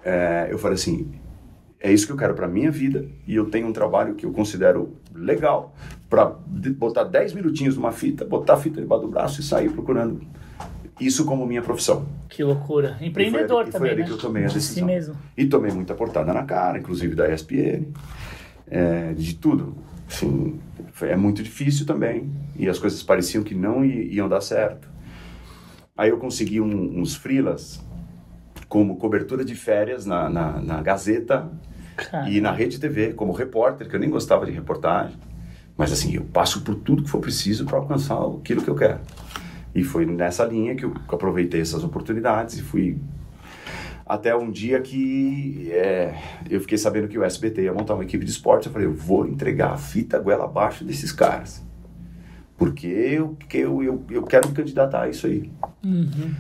é, 0.04 0.50
eu 0.52 0.58
falei 0.60 0.76
assim: 0.76 1.10
é 1.80 1.90
isso 1.90 2.06
que 2.06 2.12
eu 2.12 2.18
quero 2.18 2.34
para 2.34 2.50
minha 2.50 2.70
vida 2.70 3.06
e 3.26 3.34
eu 3.34 3.46
tenho 3.50 3.66
um 3.66 3.72
trabalho 3.72 4.14
que 4.16 4.26
eu 4.26 4.34
considero 4.34 4.94
legal 5.16 5.74
para 6.10 6.26
botar 6.78 7.06
10 7.06 7.32
minutinhos 7.34 7.78
numa 7.78 7.94
fita, 7.94 8.26
botar 8.26 8.56
a 8.56 8.58
fita 8.58 8.82
debaixo 8.82 9.06
do 9.06 9.10
braço 9.12 9.40
e 9.40 9.44
sair 9.44 9.70
procurando 9.70 10.20
isso 11.00 11.26
como 11.26 11.46
minha 11.46 11.62
profissão. 11.62 12.06
Que 12.28 12.44
loucura. 12.44 12.98
E 13.02 13.08
Empreendedor 13.08 13.48
foi 13.48 13.62
ali, 13.62 13.70
e 13.70 13.72
também, 13.72 13.90
foi 13.92 14.00
né? 14.02 14.06
que 14.06 14.12
eu 14.12 14.18
tomei 14.18 14.44
a 14.44 14.46
Assim 14.48 14.56
decisão. 14.58 14.86
mesmo. 14.88 15.16
E 15.38 15.46
tomei 15.46 15.72
muita 15.72 15.94
portada 15.94 16.34
na 16.34 16.44
cara, 16.44 16.78
inclusive 16.80 17.16
da 17.16 17.28
ESPN, 17.34 17.88
é, 18.68 19.14
de 19.14 19.36
tudo. 19.36 19.76
Assim, 20.08 20.60
foi, 20.92 21.10
é 21.10 21.16
muito 21.16 21.42
difícil 21.44 21.86
também. 21.86 22.30
E 22.56 22.68
as 22.68 22.78
coisas 22.80 23.02
pareciam 23.04 23.44
que 23.44 23.56
não 23.56 23.84
i- 23.86 24.14
iam 24.14 24.28
dar 24.30 24.42
certo. 24.42 24.88
Aí 25.98 26.10
eu 26.10 26.18
consegui 26.18 26.62
um, 26.62 27.00
uns 27.00 27.16
frilas 27.16 27.80
como 28.68 28.98
cobertura 28.98 29.44
de 29.44 29.56
férias 29.56 30.06
na, 30.06 30.30
na, 30.30 30.62
na 30.62 30.82
Gazeta 30.82 31.50
Cara, 31.96 32.30
e 32.30 32.40
na 32.40 32.52
Rede 32.52 32.80
TV, 32.80 33.14
como 33.14 33.32
repórter, 33.34 33.90
que 33.90 33.96
eu 33.96 34.00
nem 34.00 34.10
gostava 34.10 34.46
de 34.46 34.52
reportagem. 34.52 35.18
Mas 35.76 35.92
assim, 35.92 36.14
eu 36.16 36.24
passo 36.24 36.62
por 36.62 36.76
tudo 36.76 37.04
que 37.04 37.10
for 37.10 37.20
preciso 37.20 37.66
para 37.66 37.78
alcançar 37.78 38.18
aquilo 38.22 38.62
que 38.62 38.70
eu 38.70 38.76
quero. 38.76 39.00
E 39.80 39.84
foi 39.84 40.06
nessa 40.06 40.44
linha 40.44 40.76
que 40.76 40.84
eu, 40.84 40.94
aproveitei 41.08 41.62
essas 41.62 41.86
oportunidades 41.86 42.58
e 42.58 42.62
fui 42.62 42.98
até 44.06 44.36
um 44.36 44.52
dia 44.52 44.82
que 44.82 45.70
é, 45.72 46.16
eu 46.50 46.60
fiquei 46.60 46.78
sabendo 46.78 47.08
que 47.08 47.18
o 47.18 47.24
SBT 47.24 47.62
ia 47.62 47.74
montar 47.74 47.94
uma 47.94 48.04
equipe 48.04 48.26
de 48.26 48.32
esporte. 48.32 48.68
Eu 48.68 48.74
falei, 48.74 48.88
eu 48.88 48.94
vou 48.94 49.26
entregar 49.26 49.72
a 49.72 49.78
fita 49.78 50.20
goela 50.20 50.44
abaixo 50.44 50.84
desses 50.84 51.14
caras. 51.14 51.64
Porque 52.58 52.88
eu, 52.88 53.38
que 53.48 53.60
eu, 53.60 53.82
eu, 53.82 54.04
eu 54.10 54.24
quero 54.24 54.50
me 54.50 54.54
candidatar 54.54 55.04
a 55.04 55.10
isso 55.10 55.28
aí. 55.28 55.50
Uhum. 55.82 56.36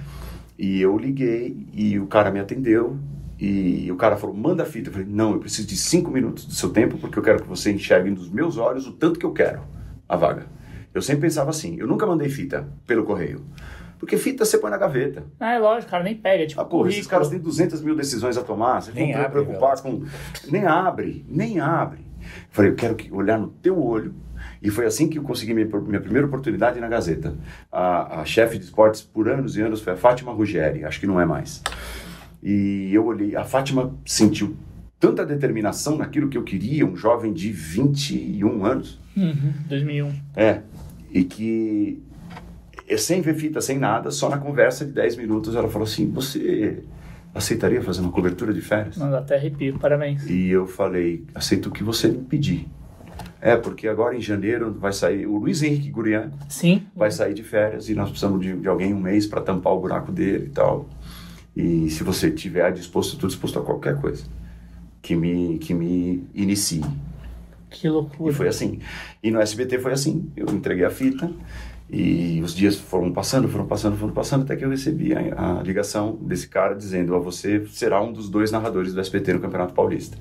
E 0.58 0.82
eu 0.82 0.98
liguei 0.98 1.66
e 1.74 1.98
o 1.98 2.08
cara 2.08 2.32
me 2.32 2.42
atendeu. 2.42 2.98
E 3.40 3.90
o 3.90 3.96
cara 3.96 4.18
falou, 4.18 4.36
manda 4.36 4.64
a 4.64 4.66
fita. 4.66 4.90
Eu 4.90 4.94
falei, 4.94 5.08
não, 5.10 5.32
eu 5.32 5.40
preciso 5.40 5.66
de 5.66 5.78
cinco 5.78 6.12
minutos 6.12 6.44
do 6.44 6.54
seu 6.54 6.72
tempo 6.72 6.98
porque 6.98 7.18
eu 7.18 7.24
quero 7.24 7.42
que 7.42 7.48
você 7.48 7.72
enxergue 7.72 8.10
nos 8.10 8.30
meus 8.30 8.58
olhos 8.58 8.86
o 8.86 8.92
tanto 8.92 9.18
que 9.18 9.26
eu 9.26 9.32
quero 9.32 9.62
a 10.10 10.18
vaga. 10.18 10.59
Eu 10.94 11.02
sempre 11.02 11.22
pensava 11.22 11.50
assim, 11.50 11.78
eu 11.80 11.88
nunca 11.88 12.06
mandei 12.06 12.30
fita 12.30 12.68
pelo 12.88 13.04
correio. 13.04 13.42
Porque 14.00 14.16
fita 14.18 14.46
você 14.46 14.58
põe 14.58 14.72
na 14.72 14.78
gaveta. 14.78 15.24
Ah, 15.40 15.54
é 15.54 15.60
lógico, 15.60 15.92
cara, 15.92 16.04
nem 16.04 16.16
pega. 16.16 16.44
É 16.44 16.48
tipo 16.48 16.62
Ah, 16.62 16.66
porra, 16.66 16.88
esses 16.88 17.06
currículo. 17.06 17.12
caras 17.12 17.28
têm 17.30 17.40
200 17.40 17.82
mil 17.82 17.96
decisões 17.96 18.38
a 18.38 18.42
tomar. 18.44 18.82
Você 18.82 18.92
Nem 18.94 19.14
abre, 19.14 19.30
preocupar 19.44 19.80
com. 19.82 20.04
Nem 20.50 20.66
abre, 20.66 21.26
nem 21.28 21.60
abre. 21.60 22.00
Falei, 22.50 22.72
eu 22.72 22.76
quero 22.76 22.96
que- 22.96 23.12
olhar 23.14 23.38
no 23.38 23.48
teu 23.50 23.78
olho. 23.84 24.14
E 24.62 24.70
foi 24.70 24.86
assim 24.86 25.08
que 25.10 25.18
eu 25.20 25.24
consegui 25.24 25.54
minha, 25.54 25.66
minha 25.68 26.00
primeira 26.02 26.26
oportunidade 26.28 26.80
na 26.80 26.88
Gazeta. 26.88 27.36
A, 27.72 28.22
a 28.22 28.26
chefe 28.26 28.58
de 28.58 28.64
esportes 28.66 29.02
por 29.02 29.28
anos 29.30 29.58
e 29.58 29.62
anos 29.62 29.82
foi 29.82 29.94
a 29.94 29.98
Fátima 29.98 30.32
Ruggeri, 30.32 30.84
acho 30.86 31.00
que 31.00 31.08
não 31.08 31.20
é 31.20 31.26
mais. 31.26 31.62
E 32.42 32.90
eu 32.94 33.06
olhei, 33.06 33.36
a 33.36 33.44
Fátima 33.44 33.94
sentiu 34.06 34.56
tanta 35.00 35.26
determinação 35.26 35.98
naquilo 35.98 36.28
que 36.28 36.38
eu 36.38 36.44
queria, 36.44 36.86
um 36.86 36.96
jovem 36.96 37.32
de 37.32 37.52
21 37.52 38.66
anos. 38.66 39.00
Uhum, 39.16 39.54
2001. 39.68 40.12
É, 40.36 40.62
e 41.12 41.24
que 41.24 42.04
eh, 42.88 42.98
sem 42.98 43.22
ver 43.22 43.36
fita, 43.36 43.62
sem 43.62 43.80
nada, 43.80 44.12
só 44.12 44.30
na 44.30 44.38
conversa 44.38 44.86
de 44.86 44.92
10 44.92 45.16
minutos 45.16 45.56
ela 45.56 45.70
falou 45.70 45.88
assim: 45.88 46.12
Você 46.12 46.84
aceitaria 47.34 47.82
fazer 47.82 48.02
uma 48.02 48.12
cobertura 48.12 48.54
de 48.54 48.62
férias? 48.62 48.98
Não, 48.98 49.14
até 49.16 49.36
arrepio, 49.36 49.80
parabéns. 49.80 50.30
E 50.30 50.50
eu 50.50 50.68
falei: 50.68 51.26
Aceito 51.34 51.70
o 51.70 51.72
que 51.72 51.84
você 51.84 52.10
me 52.10 52.20
pedir. 52.20 52.68
É, 53.42 53.56
porque 53.56 53.88
agora 53.88 54.18
em 54.18 54.22
janeiro 54.22 54.74
vai 54.74 54.92
sair 54.92 55.26
o 55.26 55.38
Luiz 55.38 55.64
Henrique 55.64 55.90
Gurian 55.90 56.30
Sim, 56.50 56.84
vai 56.94 57.10
sair 57.10 57.34
de 57.34 57.42
férias 57.42 57.88
e 57.88 57.96
nós 57.96 58.10
precisamos 58.10 58.42
de, 58.42 58.54
de 58.54 58.68
alguém 58.68 58.94
um 58.94 59.00
mês 59.00 59.26
para 59.26 59.40
tampar 59.40 59.72
o 59.72 59.80
buraco 59.80 60.12
dele 60.12 60.48
e 60.48 60.50
tal. 60.50 60.90
E 61.56 61.90
se 61.90 62.04
você 62.04 62.30
tiver 62.32 62.72
disposto, 62.74 63.14
estou 63.14 63.30
disposto 63.30 63.58
a 63.60 63.62
qualquer 63.62 63.96
coisa 63.96 64.24
que 65.10 65.16
me 65.16 65.58
que 65.58 65.74
me 65.74 66.24
inicie. 66.36 66.84
que 67.68 67.90
loucura. 67.90 68.32
E 68.32 68.36
foi 68.36 68.48
assim. 68.48 68.80
E 69.24 69.32
no 69.32 69.42
SBT 69.42 69.80
foi 69.80 69.92
assim. 69.92 70.30
Eu 70.36 70.46
entreguei 70.50 70.86
a 70.86 70.92
fita 70.92 71.32
e 71.90 72.40
os 72.44 72.54
dias 72.54 72.76
foram 72.76 73.12
passando, 73.12 73.50
foram 73.50 73.66
passando, 73.66 73.98
foram 73.98 74.14
passando, 74.14 74.44
até 74.44 74.56
que 74.56 74.64
eu 74.64 74.70
recebi 74.70 75.16
a, 75.16 75.60
a 75.60 75.64
ligação 75.64 76.16
desse 76.22 76.48
cara 76.48 76.76
dizendo: 76.76 77.16
"Ó, 77.16 77.20
você 77.20 77.66
será 77.72 78.00
um 78.00 78.14
dos 78.14 78.30
dois 78.30 78.52
narradores 78.52 78.94
do 78.94 79.00
SBT 79.00 79.34
no 79.34 79.40
Campeonato 79.40 79.74
Paulista. 79.74 80.16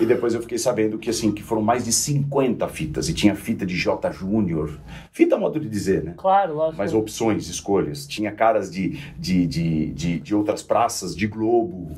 E 0.00 0.06
depois 0.06 0.32
eu 0.32 0.40
fiquei 0.40 0.58
sabendo 0.58 0.96
que 0.96 1.10
assim 1.10 1.32
que 1.32 1.42
foram 1.42 1.60
mais 1.60 1.84
de 1.84 1.92
50 1.92 2.66
fitas 2.68 3.08
e 3.08 3.12
tinha 3.12 3.34
fita 3.34 3.66
de 3.66 3.76
J 3.76 4.12
Júnior. 4.12 4.78
Fita 5.10 5.34
é 5.34 5.38
modo 5.38 5.58
de 5.58 5.68
dizer, 5.68 6.04
né? 6.04 6.14
Claro, 6.16 6.54
lógico. 6.54 6.78
Mas 6.78 6.94
opções, 6.94 7.48
escolhas. 7.48 8.06
Tinha 8.06 8.30
caras 8.30 8.70
de, 8.70 8.98
de, 9.18 9.46
de, 9.46 9.92
de, 9.92 10.20
de 10.20 10.34
outras 10.34 10.62
praças, 10.62 11.16
de 11.16 11.26
Globo. 11.26 11.90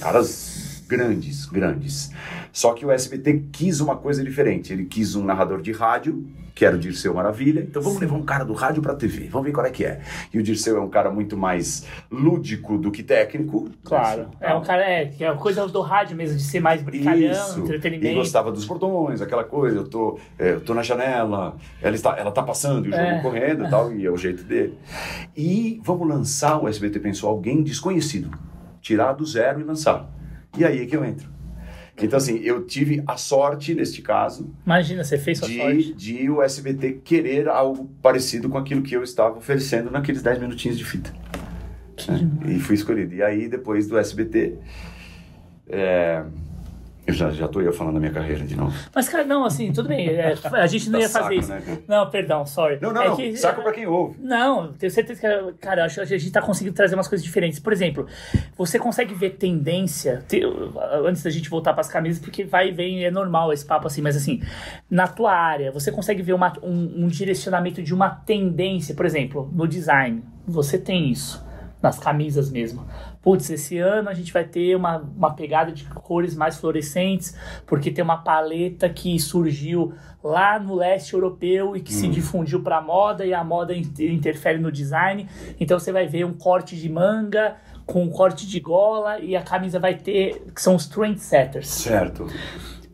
Caras 0.00 0.49
grandes, 0.90 1.46
grandes. 1.46 2.10
Só 2.52 2.72
que 2.74 2.84
o 2.84 2.90
SBT 2.90 3.44
quis 3.52 3.80
uma 3.80 3.96
coisa 3.96 4.24
diferente. 4.24 4.72
Ele 4.72 4.84
quis 4.84 5.14
um 5.14 5.24
narrador 5.24 5.62
de 5.62 5.70
rádio, 5.70 6.26
que 6.52 6.64
era 6.64 6.74
o 6.74 6.78
Dirceu 6.78 7.14
Maravilha. 7.14 7.60
Então 7.60 7.80
vamos 7.80 8.00
levar 8.00 8.16
um 8.16 8.24
cara 8.24 8.44
do 8.44 8.52
rádio 8.52 8.82
pra 8.82 8.94
TV. 8.94 9.28
Vamos 9.28 9.46
ver 9.46 9.52
qual 9.52 9.64
é 9.64 9.70
que 9.70 9.84
é. 9.84 10.00
E 10.34 10.38
o 10.38 10.42
Dirceu 10.42 10.76
é 10.76 10.80
um 10.80 10.88
cara 10.88 11.08
muito 11.10 11.36
mais 11.36 11.86
lúdico 12.10 12.76
do 12.76 12.90
que 12.90 13.04
técnico. 13.04 13.70
Claro. 13.84 14.28
É 14.40 14.52
um 14.52 14.62
cara, 14.62 14.82
é, 14.82 15.06
que 15.06 15.22
é 15.22 15.28
a 15.28 15.34
coisa 15.36 15.66
do 15.68 15.80
rádio 15.80 16.16
mesmo, 16.16 16.36
de 16.36 16.42
ser 16.42 16.58
mais 16.60 16.82
brincalhão, 16.82 17.30
Isso. 17.30 17.60
E 17.60 17.62
entretenimento. 17.62 18.16
gostava 18.16 18.50
dos 18.50 18.64
bordões, 18.64 19.22
aquela 19.22 19.44
coisa, 19.44 19.76
eu 19.76 19.84
tô, 19.88 20.18
é, 20.38 20.52
eu 20.54 20.60
tô 20.60 20.74
na 20.74 20.82
janela, 20.82 21.56
ela 21.80 21.94
está, 21.94 22.16
ela 22.18 22.32
tá 22.32 22.42
passando 22.42 22.86
e 22.86 22.88
o 22.88 22.92
jogo 22.92 23.02
É. 23.04 23.22
correndo 23.22 23.64
e 23.64 23.70
tal, 23.70 23.92
e 23.94 24.04
é 24.04 24.10
o 24.10 24.16
jeito 24.16 24.42
dele. 24.42 24.76
E 25.36 25.80
vamos 25.84 26.08
lançar, 26.08 26.58
o 26.60 26.66
SBT 26.68 26.98
pensou, 26.98 27.30
alguém 27.30 27.62
desconhecido, 27.62 28.30
tirar 28.80 29.12
do 29.12 29.24
zero 29.24 29.60
e 29.60 29.62
lançar. 29.62 30.10
E 30.58 30.64
aí 30.64 30.82
é 30.82 30.86
que 30.86 30.96
eu 30.96 31.04
entro. 31.04 31.28
Então, 32.02 32.16
assim, 32.16 32.38
eu 32.38 32.64
tive 32.64 33.02
a 33.06 33.16
sorte, 33.18 33.74
neste 33.74 34.00
caso, 34.00 34.50
Imagina, 34.64 35.04
você 35.04 35.18
fez 35.18 35.38
sua 35.38 35.48
de, 35.48 35.58
sorte. 35.58 35.92
de 35.92 36.30
o 36.30 36.42
SBT 36.42 37.00
querer 37.04 37.46
algo 37.46 37.90
parecido 38.00 38.48
com 38.48 38.56
aquilo 38.56 38.80
que 38.82 38.96
eu 38.96 39.02
estava 39.02 39.36
oferecendo 39.36 39.90
naqueles 39.90 40.22
10 40.22 40.40
minutinhos 40.40 40.78
de 40.78 40.84
fita. 40.84 41.12
né? 42.08 42.54
E 42.54 42.58
fui 42.58 42.74
escolhido. 42.74 43.14
E 43.14 43.22
aí, 43.22 43.48
depois 43.48 43.86
do 43.86 43.98
SBT, 43.98 44.56
é, 45.68 46.24
eu 47.10 47.14
já, 47.14 47.30
já 47.30 47.46
tô 47.48 47.60
eu 47.60 47.72
falando 47.72 47.94
da 47.94 48.00
minha 48.00 48.12
carreira 48.12 48.44
de 48.44 48.56
novo. 48.56 48.74
Mas, 48.94 49.08
cara, 49.08 49.24
não, 49.24 49.44
assim, 49.44 49.72
tudo 49.72 49.88
bem. 49.88 50.08
é, 50.08 50.34
a 50.54 50.66
gente 50.66 50.88
não 50.90 50.98
ia 50.98 51.08
fazer 51.08 51.42
saco, 51.42 51.60
isso. 51.60 51.70
né? 51.70 51.78
Não, 51.86 52.08
perdão, 52.10 52.46
sorry. 52.46 52.78
Não, 52.80 52.92
não, 52.92 53.02
É 53.12 53.16
que- 53.16 53.36
Saco 53.36 53.62
pra 53.62 53.72
quem 53.72 53.86
ouve. 53.86 54.16
Não, 54.20 54.72
tenho 54.72 54.90
certeza 54.90 55.20
que, 55.20 55.52
cara, 55.58 55.84
acho 55.84 55.96
que 55.96 56.00
a 56.00 56.18
gente 56.18 56.30
tá 56.30 56.40
conseguindo 56.42 56.74
trazer 56.74 56.94
umas 56.94 57.08
coisas 57.08 57.24
diferentes. 57.24 57.58
Por 57.60 57.72
exemplo, 57.72 58.06
você 58.56 58.78
consegue 58.78 59.14
ver 59.14 59.30
tendência, 59.30 60.24
te- 60.28 60.42
antes 61.04 61.22
da 61.22 61.30
gente 61.30 61.48
voltar 61.50 61.72
pras 61.74 61.88
camisas, 61.88 62.20
porque 62.22 62.44
vai 62.44 62.68
e 62.68 62.72
vem, 62.72 63.04
é 63.04 63.10
normal 63.10 63.52
esse 63.52 63.64
papo 63.64 63.86
assim, 63.86 64.00
mas 64.02 64.16
assim, 64.16 64.40
na 64.90 65.06
tua 65.06 65.32
área, 65.34 65.70
você 65.72 65.90
consegue 65.92 66.22
ver 66.22 66.32
uma- 66.32 66.52
um, 66.62 67.04
um 67.04 67.08
direcionamento 67.08 67.82
de 67.82 67.92
uma 67.94 68.08
tendência, 68.10 68.94
por 68.94 69.04
exemplo, 69.06 69.50
no 69.52 69.66
design, 69.66 70.22
você 70.46 70.78
tem 70.78 71.10
isso, 71.10 71.44
nas 71.82 71.98
camisas 71.98 72.50
mesmo. 72.50 72.86
Putz, 73.22 73.50
esse 73.50 73.76
ano 73.76 74.08
a 74.08 74.14
gente 74.14 74.32
vai 74.32 74.44
ter 74.44 74.74
uma, 74.74 74.96
uma 74.96 75.34
pegada 75.34 75.70
de 75.70 75.84
cores 75.84 76.34
mais 76.34 76.56
fluorescentes, 76.58 77.36
porque 77.66 77.90
tem 77.90 78.02
uma 78.02 78.16
paleta 78.16 78.88
que 78.88 79.18
surgiu 79.20 79.92
lá 80.24 80.58
no 80.58 80.74
leste 80.74 81.12
europeu 81.12 81.76
e 81.76 81.80
que 81.80 81.92
se 81.92 82.08
difundiu 82.08 82.62
para 82.62 82.78
a 82.78 82.80
moda 82.80 83.26
e 83.26 83.34
a 83.34 83.44
moda 83.44 83.74
in- 83.74 83.92
interfere 83.98 84.58
no 84.58 84.72
design. 84.72 85.28
Então 85.58 85.78
você 85.78 85.92
vai 85.92 86.06
ver 86.06 86.24
um 86.24 86.32
corte 86.32 86.76
de 86.76 86.88
manga 86.88 87.56
com 87.84 88.04
um 88.04 88.08
corte 88.08 88.46
de 88.46 88.58
gola 88.60 89.18
e 89.18 89.36
a 89.36 89.42
camisa 89.42 89.78
vai 89.78 89.94
ter 89.94 90.46
que 90.54 90.62
são 90.62 90.74
os 90.74 90.86
trendsetters. 90.86 91.68
Certo. 91.68 92.26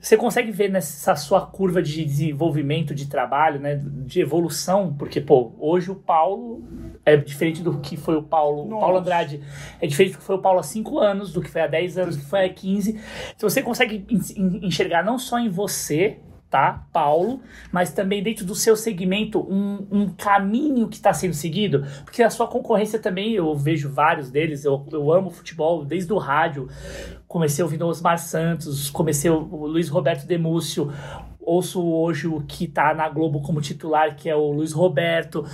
Você 0.07 0.17
consegue 0.17 0.53
ver 0.53 0.71
nessa 0.71 1.17
sua 1.17 1.45
curva 1.45 1.83
de 1.83 2.05
desenvolvimento 2.05 2.95
de 2.95 3.09
trabalho, 3.09 3.59
né, 3.59 3.75
de 3.85 4.21
evolução, 4.21 4.95
porque 4.97 5.21
pô, 5.21 5.51
hoje 5.59 5.91
o 5.91 5.97
Paulo 5.97 6.63
é 7.05 7.17
diferente 7.17 7.61
do 7.61 7.81
que 7.81 7.97
foi 7.97 8.15
o 8.15 8.23
Paulo, 8.23 8.63
o 8.63 8.69
Nossa. 8.69 8.81
Paulo 8.83 8.99
Andrade, 8.99 9.41
é 9.81 9.85
diferente 9.89 10.13
do 10.13 10.19
que 10.19 10.25
foi 10.25 10.37
o 10.37 10.41
Paulo 10.41 10.61
há 10.61 10.63
5 10.63 10.97
anos, 11.01 11.33
do 11.33 11.43
que 11.43 11.51
foi 11.51 11.61
há 11.61 11.67
10 11.67 11.99
anos, 11.99 12.17
do 12.17 12.23
que 12.23 12.29
foi 12.31 12.45
há 12.45 12.49
15. 12.49 13.01
Se 13.37 13.43
você 13.43 13.61
consegue 13.61 14.07
en- 14.09 14.41
en- 14.41 14.67
enxergar 14.69 15.03
não 15.05 15.19
só 15.19 15.41
em 15.41 15.49
você, 15.49 16.21
tá, 16.57 16.87
Paulo, 16.91 17.41
mas 17.71 17.93
também 17.93 18.23
dentro 18.23 18.47
do 18.47 18.55
seu 18.55 18.75
segmento 18.75 19.41
um, 19.41 19.87
um 19.91 20.09
caminho 20.09 20.89
que 20.89 20.97
está 20.97 21.13
sendo 21.13 21.35
seguido, 21.35 21.85
porque 22.03 22.23
a 22.23 22.31
sua 22.31 22.49
concorrência 22.49 22.99
também, 22.99 23.35
eu 23.35 23.55
vejo 23.55 23.91
vários 23.91 24.31
deles, 24.31 24.65
eu, 24.65 24.87
eu 24.91 25.13
amo 25.13 25.29
futebol 25.29 25.85
desde 25.85 26.11
o 26.15 26.17
rádio, 26.17 26.69
comecei 27.29 27.63
ouvindo 27.63 27.87
Osmar 27.87 28.19
Santos, 28.19 28.89
comecei 28.89 29.31
o 29.31 29.67
Luiz 29.67 29.91
Roberto 29.91 30.27
Demúcio, 30.27 30.91
ouço 31.47 31.83
hoje 31.83 32.27
o 32.27 32.41
que 32.41 32.67
tá 32.67 32.93
na 32.93 33.09
Globo 33.09 33.41
como 33.41 33.61
titular, 33.61 34.17
que 34.17 34.29
é 34.29 34.35
o 34.35 34.51
Luiz 34.51 34.73
Roberto. 34.73 35.47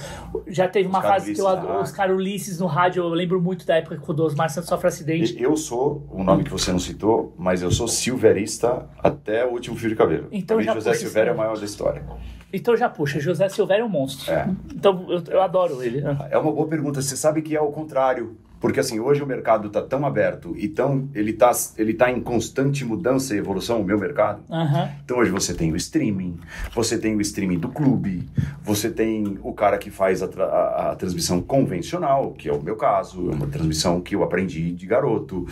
Já 0.47 0.66
teve 0.66 0.89
uma 0.89 0.98
Oscar 0.98 1.12
fase 1.12 1.35
que 1.35 1.40
eu 1.40 1.47
Ulisses 1.47 1.64
adoro. 1.64 1.81
Oscar 1.81 2.10
Ulisses 2.10 2.59
no 2.59 2.66
rádio, 2.66 3.05
eu 3.05 3.09
lembro 3.10 3.40
muito 3.40 3.66
da 3.66 3.77
época 3.77 3.98
quando 3.98 4.20
o 4.20 4.24
Osmar 4.24 4.48
Santos 4.48 4.70
sofre 4.70 4.89
acidente. 4.89 5.40
Eu 5.40 5.56
sou, 5.56 6.09
um 6.10 6.24
nome 6.24 6.44
que 6.44 6.51
você 6.51 6.73
não 6.73 6.78
citou, 6.78 7.35
mas 7.39 7.62
eu 7.62 7.70
sou 7.70 7.86
silverista 7.86 8.89
até 8.98 9.44
o 9.44 9.51
último 9.51 9.77
fio 9.77 9.90
de 9.90 9.94
cabelo. 9.94 10.28
Então 10.32 10.60
já 10.62 10.73
José 10.73 10.90
puxa 10.90 11.02
Silvério 11.02 11.31
é 11.31 11.35
o 11.35 11.36
maior 11.36 11.59
da 11.59 11.64
história. 11.64 12.02
Então 12.51 12.77
já 12.77 12.89
puxa, 12.89 13.20
José 13.20 13.48
Silvério 13.51 13.82
é 13.82 13.86
um 13.86 13.90
monstro. 13.90 14.32
É. 14.32 14.48
Então 14.74 15.06
eu, 15.10 15.23
eu 15.28 15.43
adoro 15.43 15.82
ele. 15.82 16.02
É 16.31 16.39
uma 16.39 16.52
boa 16.52 16.66
pergunta. 16.66 17.02
Você 17.02 17.16
sabe 17.16 17.43
que 17.43 17.55
é 17.55 17.60
o 17.60 17.70
contrário 17.70 18.36
Porque 18.62 18.78
assim, 18.80 18.98
hoje 19.01 19.20
o 19.22 19.26
mercado 19.26 19.66
está 19.66 19.82
tão 19.82 20.06
aberto 20.06 20.55
e 20.56 20.68
tão, 20.68 21.09
ele 21.14 21.32
está 21.32 21.51
ele 21.76 21.93
tá 21.94 22.10
em 22.10 22.20
constante 22.20 22.84
mudança 22.84 23.34
e 23.34 23.39
evolução, 23.39 23.80
o 23.80 23.84
meu 23.84 23.98
mercado. 23.98 24.40
Aham. 24.48 24.89
Então 25.05 25.18
hoje 25.18 25.30
você 25.32 25.52
tem 25.52 25.72
o 25.72 25.76
streaming, 25.76 26.39
você 26.74 26.97
tem 26.97 27.16
o 27.16 27.20
streaming 27.20 27.59
do 27.59 27.68
clube, 27.68 28.26
você 28.62 28.89
tem 28.89 29.36
o 29.43 29.52
cara 29.52 29.76
que 29.78 29.90
faz 29.90 30.22
a, 30.22 30.28
tra- 30.28 30.44
a- 30.47 30.93
a 30.93 30.97
transmissão 30.97 31.43
convencional, 31.43 32.30
que 32.32 32.48
é 32.48 32.52
o 32.52 32.62
meu 32.62 32.76
caso, 32.76 33.30
é 33.30 33.34
uma 33.34 33.48
transmissão 33.48 34.01
que 34.01 34.14
eu 34.14 34.22
aprendi 34.22 34.72
de 34.72 34.86
garoto. 34.86 35.44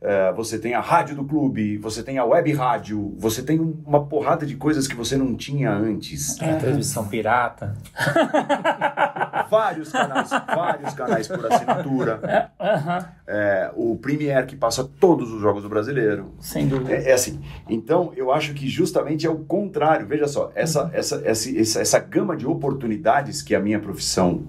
É, 0.00 0.32
você 0.32 0.58
tem 0.58 0.74
a 0.74 0.80
rádio 0.80 1.16
do 1.16 1.24
clube, 1.24 1.76
você 1.78 2.02
tem 2.02 2.18
a 2.18 2.24
web 2.24 2.52
rádio, 2.52 3.14
você 3.18 3.42
tem 3.42 3.58
uma 3.86 4.04
porrada 4.04 4.44
de 4.44 4.56
coisas 4.56 4.86
que 4.88 4.94
você 4.96 5.16
não 5.16 5.34
tinha 5.36 5.70
antes. 5.72 6.40
A 6.42 6.56
transmissão 6.56 7.06
pirata. 7.08 7.74
Vários 9.50 9.90
canais, 9.90 10.30
vários 10.54 10.94
canais 10.94 11.28
por 11.28 11.50
assinatura. 11.52 12.47
Aham. 12.58 13.08
É, 13.26 13.70
o 13.74 13.96
Premier 13.96 14.46
que 14.46 14.56
passa 14.56 14.84
todos 14.84 15.32
os 15.32 15.40
jogos 15.40 15.62
do 15.62 15.68
brasileiro. 15.68 16.32
Sem 16.40 16.68
dúvida. 16.68 16.92
É, 16.92 17.10
é 17.10 17.12
assim. 17.12 17.40
Então, 17.68 18.12
eu 18.16 18.32
acho 18.32 18.54
que 18.54 18.68
justamente 18.68 19.26
é 19.26 19.30
o 19.30 19.38
contrário. 19.38 20.06
Veja 20.06 20.26
só, 20.26 20.50
essa, 20.54 20.90
essa, 20.92 21.22
essa, 21.24 21.58
essa, 21.58 21.80
essa 21.80 21.98
gama 21.98 22.36
de 22.36 22.46
oportunidades 22.46 23.42
que 23.42 23.54
a 23.54 23.60
minha 23.60 23.78
profissão 23.78 24.46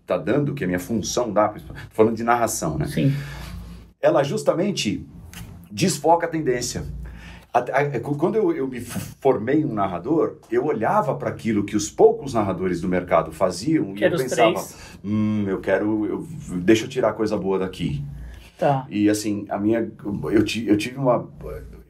está 0.00 0.16
dando, 0.16 0.54
que 0.54 0.64
a 0.64 0.66
minha 0.66 0.78
função 0.78 1.32
dá, 1.32 1.52
falando 1.90 2.16
de 2.16 2.24
narração, 2.24 2.78
né? 2.78 2.86
Sim. 2.86 3.14
Ela 4.00 4.22
justamente 4.22 5.06
desfoca 5.70 6.26
a 6.26 6.28
tendência. 6.28 6.84
A- 7.52 7.98
Quando 8.18 8.36
eu, 8.36 8.52
eu 8.52 8.68
me 8.68 8.80
formei 8.80 9.64
um 9.64 9.72
narrador, 9.72 10.36
eu 10.50 10.66
olhava 10.66 11.14
para 11.14 11.30
aquilo 11.30 11.64
que 11.64 11.74
os 11.76 11.90
poucos 11.90 12.34
narradores 12.34 12.80
do 12.80 12.88
mercado 12.88 13.32
faziam 13.32 13.94
Que 13.94 14.04
e 14.04 14.06
eu 14.06 14.10
pensava, 14.16 14.52
hum, 15.04 15.44
eu 15.48 15.58
quero, 15.60 16.06
eu, 16.06 16.28
deixa 16.58 16.84
eu 16.84 16.88
tirar 16.88 17.12
coisa 17.14 17.36
boa 17.36 17.58
daqui. 17.58 18.04
Tá. 18.58 18.86
E 18.90 19.08
assim, 19.08 19.46
a 19.48 19.58
minha. 19.58 19.80
Eu, 20.04 20.44
eu 20.66 20.76
tive 20.76 20.96
uma. 20.98 21.28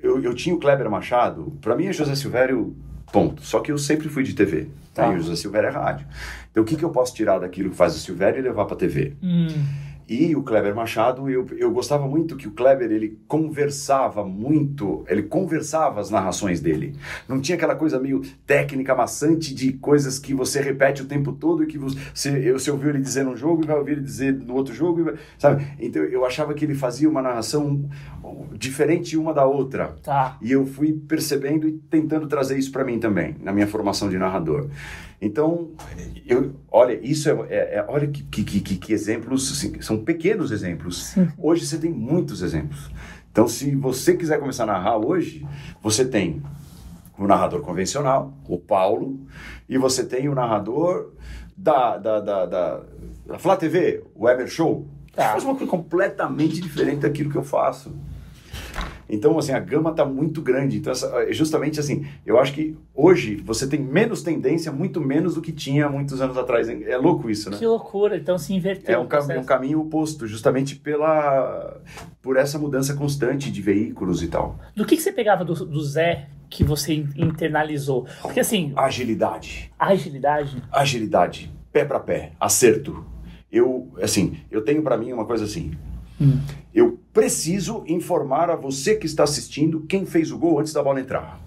Eu, 0.01 0.23
eu 0.23 0.35
tinha 0.35 0.55
o 0.55 0.59
Kleber 0.61 0.89
Machado, 0.91 1.53
pra 1.61 1.75
mim 1.75 1.87
é 1.87 1.93
José 1.93 2.15
Silvério, 2.15 2.77
ponto. 3.13 3.43
Só 3.43 3.61
que 3.61 3.73
eu 3.73 3.79
sempre 3.79 4.09
fui 4.09 4.23
de 4.23 4.35
TV. 4.35 4.69
Tá? 4.95 5.05
Tá. 5.07 5.13
E 5.13 5.17
o 5.17 5.21
José 5.23 5.35
Silvério 5.37 5.69
é 5.69 5.73
rádio. 5.73 6.07
Então 6.51 6.63
o 6.63 6.67
que, 6.67 6.77
que 6.77 6.85
eu 6.85 6.91
posso 6.91 7.15
tirar 7.15 7.39
daquilo 7.39 7.71
que 7.71 7.77
faz 7.77 7.97
o 7.97 7.99
Silvério 7.99 8.39
e 8.39 8.43
levar 8.43 8.65
pra 8.67 8.77
TV? 8.77 9.15
Hum. 9.23 9.47
E 10.09 10.35
o 10.35 10.43
Kleber 10.43 10.75
Machado, 10.75 11.29
eu, 11.29 11.47
eu 11.59 11.71
gostava 11.71 12.09
muito 12.09 12.35
que 12.35 12.49
o 12.49 12.53
Kleber, 12.53 12.91
ele 12.91 13.21
conversava 13.29 14.25
muito, 14.25 15.05
ele 15.07 15.25
conversava 15.25 16.01
as 16.01 16.09
narrações 16.09 16.63
dele. 16.63 16.95
Não 17.29 17.39
tinha 17.43 17.57
aquela 17.57 17.77
coisa 17.77 18.01
meio 18.01 18.23
técnica, 18.47 18.95
maçante 18.95 19.55
de 19.55 19.75
coisas 19.75 20.19
que 20.19 20.33
você 20.33 20.63
repete 20.63 21.03
o 21.03 21.05
tempo 21.05 21.33
todo 21.33 21.63
e 21.63 21.67
que 21.67 21.77
você, 21.77 22.53
você 22.53 22.71
ouviu 22.71 22.89
ele 22.89 23.01
dizer 23.01 23.23
num 23.23 23.37
jogo 23.37 23.63
e 23.63 23.67
vai 23.67 23.77
ouvir 23.77 23.93
ele 23.93 24.01
dizer 24.01 24.33
no 24.33 24.55
outro 24.55 24.73
jogo, 24.73 25.13
sabe? 25.37 25.67
Então 25.79 26.03
eu 26.03 26.25
achava 26.25 26.55
que 26.55 26.65
ele 26.65 26.75
fazia 26.75 27.09
uma 27.09 27.21
narração 27.21 27.87
diferente 28.53 29.17
uma 29.17 29.33
da 29.35 29.45
outra. 29.45 29.95
Tá. 30.03 30.37
E 30.41 30.53
eu 30.53 30.67
fui 30.67 30.93
percebendo 30.93 31.69
e 31.69 31.73
tentando 31.73 32.27
trazer 32.27 32.59
isso 32.59 32.71
para 32.73 32.85
mim 32.85 32.99
também, 32.99 33.37
na 33.43 33.53
minha 33.53 33.67
formação 33.67 34.09
de 34.09 34.19
narrador. 34.19 34.69
Então, 35.21 35.71
eu, 36.27 36.55
olha, 36.71 36.99
isso 37.03 37.29
é, 37.29 37.33
é- 37.49 37.75
é- 37.77 37.85
olha 37.89 38.07
que, 38.07 38.23
que, 38.23 38.61
que, 38.61 38.77
que 38.77 38.93
exemplos, 38.93 39.51
assim, 39.51 39.81
são 39.81 39.99
pequenos 40.05 40.53
exemplos. 40.53 41.07
Sim. 41.09 41.29
Hoje 41.37 41.67
você 41.67 41.77
tem 41.79 41.91
muitos 41.91 42.43
exemplos. 42.43 42.91
Então, 43.31 43.49
se 43.49 43.75
você 43.75 44.17
quiser 44.17 44.39
começar 44.39 44.63
a 44.65 44.67
narrar 44.67 44.97
hoje, 44.99 45.47
você 45.83 46.05
tem 46.05 46.43
o 47.19 47.27
narrador 47.27 47.61
convencional, 47.63 48.33
o 48.49 48.59
Paulo, 48.59 49.19
e 49.69 49.77
você 49.77 50.05
tem 50.05 50.29
o 50.29 50.35
narrador 50.35 51.13
da, 51.57 51.99
da, 51.99 52.21
da, 52.21 52.47
da, 52.47 52.81
da 53.27 53.39
Flá 53.39 53.57
TV, 53.57 54.05
o 54.15 54.25
Weber 54.25 54.47
Show. 54.49 54.87
Tá. 55.13 55.33
Faz 55.33 55.43
uma 55.43 55.57
coisa 55.57 55.69
completamente 55.69 56.61
diferente 56.61 57.01
daquilo 57.01 57.29
que 57.31 57.37
eu 57.37 57.43
faço. 57.43 57.93
Então, 59.09 59.39
assim, 59.39 59.53
a 59.53 59.59
gama 59.59 59.91
está 59.91 60.05
muito 60.05 60.43
grande. 60.43 60.77
Então, 60.79 60.93
essa- 60.93 61.33
justamente 61.33 61.81
assim, 61.81 62.07
eu 62.27 62.39
acho 62.39 62.53
que 62.53 62.77
hoje 62.95 63.37
você 63.37 63.67
tem 63.67 63.81
menos 63.81 64.23
tendência, 64.23 64.71
muito 64.71 65.01
menos 65.01 65.35
do 65.35 65.41
que 65.41 65.51
tinha 65.53 65.89
muitos 65.89 66.21
anos 66.21 66.37
atrás. 66.37 66.69
É 66.69 66.97
louco 66.97 67.31
isso, 67.31 67.49
né? 67.51 67.57
Que 67.57 67.67
loucura. 67.67 68.17
Então 68.17 68.37
se 68.37 68.53
inverteu. 68.55 68.95
É 68.95 68.99
um, 68.99 69.07
cam- 69.07 69.39
um 69.39 69.45
caminho 69.45 69.81
oposto, 69.81 70.27
justamente 70.27 70.77
pela 70.77 71.81
por 72.21 72.37
essa 72.37 72.59
mudança 72.59 72.95
constante 72.95 73.51
de 73.51 73.63
veículos 73.63 74.23
e 74.23 74.29
tal. 74.29 74.59
Do 74.77 74.85
que, 74.85 74.97
que 74.97 75.03
você 75.03 75.13
pegava 75.13 75.45
do, 75.45 75.55
do 75.55 75.81
Zé 75.83 76.29
que 76.51 76.63
você 76.63 76.93
in- 76.95 77.09
internalizou? 77.17 78.07
Porque 78.21 78.41
assim, 78.41 78.73
Agilidade, 78.77 79.71
agilidade. 79.79 80.63
agilidade, 80.71 81.51
pé 81.73 81.85
para 81.85 82.01
pé, 82.01 82.33
acerto. 82.39 83.05
Eu, 83.51 83.91
assim, 84.03 84.37
eu 84.51 84.61
tenho 84.63 84.83
para 84.83 84.97
mim 84.99 85.13
uma 85.13 85.25
coisa 85.25 85.45
assim. 85.45 85.73
Hum. 86.21 86.39
Eu 86.75 86.99
preciso 87.19 87.83
informar 87.89 88.49
a 88.49 88.55
você 88.55 88.95
que 88.95 89.05
está 89.05 89.25
assistindo 89.25 89.81
quem 89.81 90.07
fez 90.07 90.31
o 90.31 90.39
gol 90.39 90.61
antes 90.61 90.73
da 90.73 90.81
bola 90.81 91.01
entrar. 91.01 91.41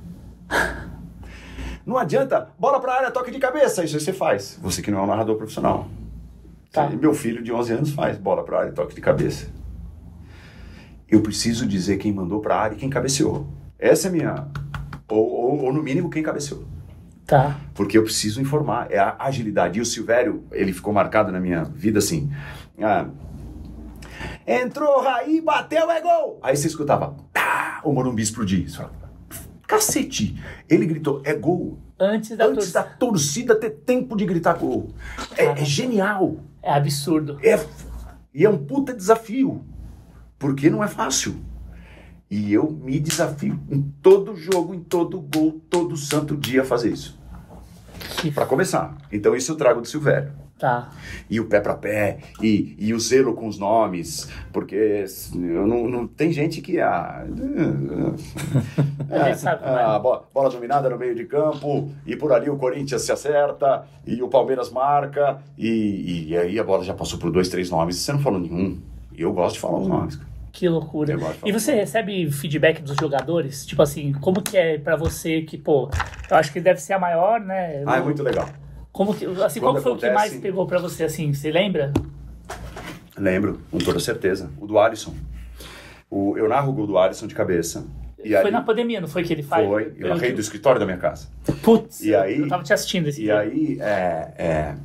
Não 1.85 1.97
adianta, 1.97 2.49
bola 2.59 2.77
para 2.81 2.93
área, 2.93 3.11
toque 3.11 3.31
de 3.31 3.39
cabeça, 3.39 3.81
isso 3.81 3.95
aí 3.95 4.01
você 4.01 4.11
faz. 4.11 4.59
Você 4.61 4.81
que 4.81 4.91
não 4.91 4.99
é 4.99 5.01
um 5.01 5.07
narrador 5.07 5.37
profissional. 5.37 5.87
Tá. 6.73 6.89
Meu 6.89 7.13
filho 7.13 7.41
de 7.41 7.53
11 7.53 7.73
anos 7.73 7.91
faz 7.91 8.17
bola 8.17 8.43
para 8.43 8.59
área, 8.59 8.71
toque 8.73 8.93
de 8.93 8.99
cabeça. 8.99 9.47
Eu 11.07 11.21
preciso 11.21 11.65
dizer 11.65 11.97
quem 11.97 12.11
mandou 12.11 12.41
para 12.41 12.57
área 12.57 12.75
e 12.75 12.77
quem 12.77 12.89
cabeceou. 12.89 13.47
Essa 13.79 14.07
é 14.07 14.09
a 14.09 14.11
minha. 14.11 14.47
Ou, 15.07 15.25
ou, 15.25 15.63
ou 15.63 15.73
no 15.73 15.81
mínimo 15.81 16.09
quem 16.09 16.21
cabeceou. 16.21 16.65
Tá. 17.25 17.57
Porque 17.73 17.97
eu 17.97 18.03
preciso 18.03 18.41
informar. 18.41 18.91
É 18.91 18.99
a 18.99 19.15
agilidade. 19.19 19.79
E 19.79 19.81
o 19.81 19.85
Silvério, 19.85 20.43
ele 20.51 20.73
ficou 20.73 20.91
marcado 20.91 21.31
na 21.31 21.39
minha 21.39 21.63
vida 21.63 21.99
assim. 21.99 22.29
Ah, 22.81 23.07
entrou, 24.45 25.01
Raí, 25.01 25.41
bateu, 25.41 25.89
é 25.89 26.01
gol! 26.01 26.39
Aí 26.41 26.55
você 26.55 26.67
escutava, 26.67 27.15
tá, 27.31 27.81
o 27.83 27.91
Morumbi 27.91 28.21
explodir. 28.21 28.69
Você 28.69 28.77
fala, 28.77 28.91
Cacete! 29.67 30.35
Ele 30.69 30.85
gritou, 30.85 31.21
é 31.23 31.33
gol. 31.33 31.79
Antes 31.97 32.35
da 32.35 32.45
Antes 32.45 32.71
da 32.71 32.83
torcida. 32.83 32.97
torcida 32.99 33.55
ter 33.55 33.69
tempo 33.69 34.17
de 34.17 34.25
gritar 34.25 34.57
gol. 34.57 34.89
É, 35.37 35.45
é 35.45 35.63
genial. 35.63 36.37
É 36.61 36.73
absurdo. 36.73 37.39
É, 37.41 37.63
e 38.33 38.43
é 38.43 38.49
um 38.49 38.57
puta 38.57 38.93
desafio. 38.93 39.63
Porque 40.37 40.69
não 40.69 40.83
é 40.83 40.87
fácil. 40.87 41.35
E 42.29 42.51
eu 42.51 42.71
me 42.71 42.99
desafio 42.99 43.59
em 43.69 43.81
todo 44.01 44.35
jogo, 44.35 44.73
em 44.73 44.79
todo 44.79 45.21
gol, 45.21 45.61
todo 45.69 45.95
santo 45.95 46.35
dia 46.35 46.63
a 46.63 46.65
fazer 46.65 46.91
isso. 46.91 47.19
Para 48.33 48.45
começar. 48.45 48.97
Então 49.11 49.35
isso 49.35 49.51
eu 49.51 49.55
trago 49.55 49.81
do 49.81 49.87
Silvério. 49.87 50.33
Tá. 50.61 50.91
E 51.27 51.39
o 51.39 51.47
pé 51.47 51.59
para 51.59 51.73
pé, 51.73 52.19
e, 52.39 52.75
e 52.77 52.93
o 52.93 52.99
zelo 52.99 53.33
com 53.33 53.47
os 53.47 53.57
nomes, 53.57 54.29
porque 54.53 55.05
eu 55.33 55.65
não, 55.65 55.87
não 55.87 56.05
tem 56.05 56.31
gente 56.31 56.61
que 56.61 56.79
ah, 56.79 57.25
A 59.09 59.29
gente 59.29 59.39
sabe 59.39 59.65
é. 59.65 59.69
ah, 59.69 59.97
bola, 59.97 60.23
bola 60.31 60.51
dominada 60.51 60.87
no 60.87 60.99
meio 60.99 61.15
de 61.15 61.25
campo, 61.25 61.89
e 62.05 62.15
por 62.15 62.31
ali 62.31 62.47
o 62.47 62.57
Corinthians 62.57 63.01
se 63.01 63.11
acerta, 63.11 63.87
e 64.05 64.21
o 64.21 64.27
Palmeiras 64.27 64.69
marca, 64.69 65.39
e, 65.57 66.27
e 66.29 66.37
aí 66.37 66.59
a 66.59 66.63
bola 66.63 66.83
já 66.83 66.93
passou 66.93 67.17
por 67.17 67.31
dois, 67.31 67.49
três 67.49 67.71
nomes, 67.71 67.97
e 67.97 67.99
você 67.99 68.13
não 68.13 68.19
falou 68.19 68.39
nenhum. 68.39 68.79
E 69.17 69.23
eu 69.23 69.33
gosto 69.33 69.55
de 69.55 69.61
falar 69.61 69.79
os 69.79 69.87
nomes. 69.87 70.15
cara. 70.15 70.29
Que 70.51 70.69
loucura. 70.69 71.17
E 71.43 71.51
você 71.51 71.73
recebe 71.73 72.29
feedback 72.29 72.83
dos 72.83 72.97
jogadores? 72.97 73.65
Tipo 73.65 73.81
assim, 73.81 74.11
como 74.13 74.43
que 74.43 74.55
é 74.55 74.77
pra 74.77 74.95
você 74.95 75.41
que, 75.41 75.57
pô, 75.57 75.89
eu 76.29 76.37
acho 76.37 76.53
que 76.53 76.59
deve 76.59 76.79
ser 76.79 76.93
a 76.93 76.99
maior, 76.99 77.39
né? 77.39 77.83
Ah, 77.87 77.97
é 77.97 78.01
muito 78.01 78.21
legal. 78.21 78.47
Como 78.91 79.13
que, 79.15 79.25
assim, 79.25 79.59
qual 79.59 79.81
foi 79.81 79.91
o 79.93 79.97
que 79.97 80.09
mais 80.11 80.35
pegou 80.35 80.65
pra 80.67 80.79
você, 80.79 81.03
assim? 81.03 81.33
Você 81.33 81.51
lembra? 81.51 81.93
Lembro, 83.17 83.61
com 83.71 83.77
toda 83.77 83.99
certeza. 83.99 84.49
O 84.59 84.67
do 84.67 84.77
Alisson. 84.79 85.13
O, 86.09 86.37
eu 86.37 86.49
narro 86.49 86.71
o 86.71 86.73
gol 86.73 86.87
do 86.87 86.97
Alisson 86.97 87.27
de 87.27 87.35
cabeça. 87.35 87.85
E 88.23 88.29
foi 88.29 88.37
aí, 88.45 88.51
na 88.51 88.61
pandemia, 88.61 88.99
não 89.01 89.07
foi 89.07 89.23
que 89.23 89.33
ele 89.33 89.43
faz? 89.43 89.65
Foi, 89.67 89.93
eu 89.97 90.09
narrei 90.09 90.33
do 90.33 90.41
escritório 90.41 90.79
da 90.79 90.85
minha 90.85 90.97
casa. 90.97 91.27
Putz, 91.63 92.01
E 92.01 92.13
aí- 92.13 92.39
eu 92.39 92.47
tava 92.47 92.63
te 92.63 92.73
assistindo 92.73 93.07
esse 93.07 93.23
E 93.23 93.31
aí, 93.31 93.77
é, 93.79 94.31
é, 94.37 94.75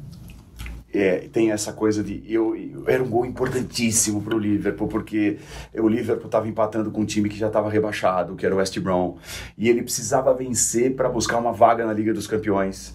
é, 0.94 1.16
tem 1.32 1.50
essa 1.50 1.72
coisa 1.72 2.02
de. 2.02 2.22
Eu, 2.26 2.56
eu- 2.56 2.84
era 2.88 3.02
um 3.02 3.08
gol 3.08 3.26
importantíssimo 3.26 4.22
para 4.22 4.34
o 4.34 4.38
Liverpool, 4.38 4.88
porque 4.88 5.38
o 5.74 5.88
Liverpool 5.88 6.26
estava 6.26 6.48
empatando 6.48 6.90
com 6.90 7.02
um 7.02 7.04
time 7.04 7.28
que 7.28 7.36
já 7.36 7.48
estava 7.48 7.68
rebaixado, 7.68 8.36
que 8.36 8.46
era 8.46 8.54
o 8.54 8.58
West 8.58 8.78
Brom. 8.78 9.18
E 9.58 9.68
ele 9.68 9.82
precisava 9.82 10.32
vencer 10.32 10.94
para 10.94 11.08
buscar 11.08 11.38
uma 11.38 11.52
vaga 11.52 11.84
na 11.84 11.92
Liga 11.92 12.14
dos 12.14 12.26
Campeões. 12.26 12.94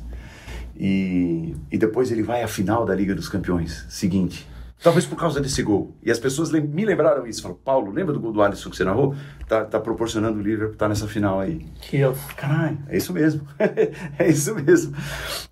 E, 0.84 1.56
e 1.72 1.78
depois 1.78 2.12
ele 2.12 2.24
vai 2.24 2.42
à 2.42 2.48
final 2.48 2.84
da 2.88 2.96
Liga 2.96 3.14
dos 3.14 3.30
Campeões. 3.30 3.86
Seguinte. 3.88 4.48
Talvez 4.82 5.06
por 5.06 5.16
causa 5.16 5.40
desse 5.40 5.62
gol. 5.62 5.96
E 6.02 6.10
as 6.10 6.18
pessoas 6.18 6.50
lem- 6.50 6.68
me 6.68 6.84
lembraram 6.84 7.28
isso. 7.28 7.44
Falaram, 7.44 7.62
Paulo, 7.64 7.92
lembra 7.92 8.12
do 8.14 8.20
gol 8.20 8.34
do 8.34 8.42
Alisson 8.42 8.72
que 8.72 8.76
você 8.76 8.84
narrou? 8.84 9.14
Tá, 9.48 9.64
tá 9.64 9.80
proporcionando 9.80 10.40
o 10.40 10.42
Liverpool 10.42 10.76
tá 10.76 10.90
nessa 10.90 11.08
final 11.08 11.40
aí. 11.40 11.64
Que 11.82 11.98
eu... 11.98 12.16
Caralho, 12.36 12.80
é 12.88 12.98
isso 12.98 13.14
mesmo. 13.14 13.46
é 14.18 14.28
isso 14.28 14.56
mesmo. 14.56 14.96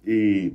E, 0.04 0.54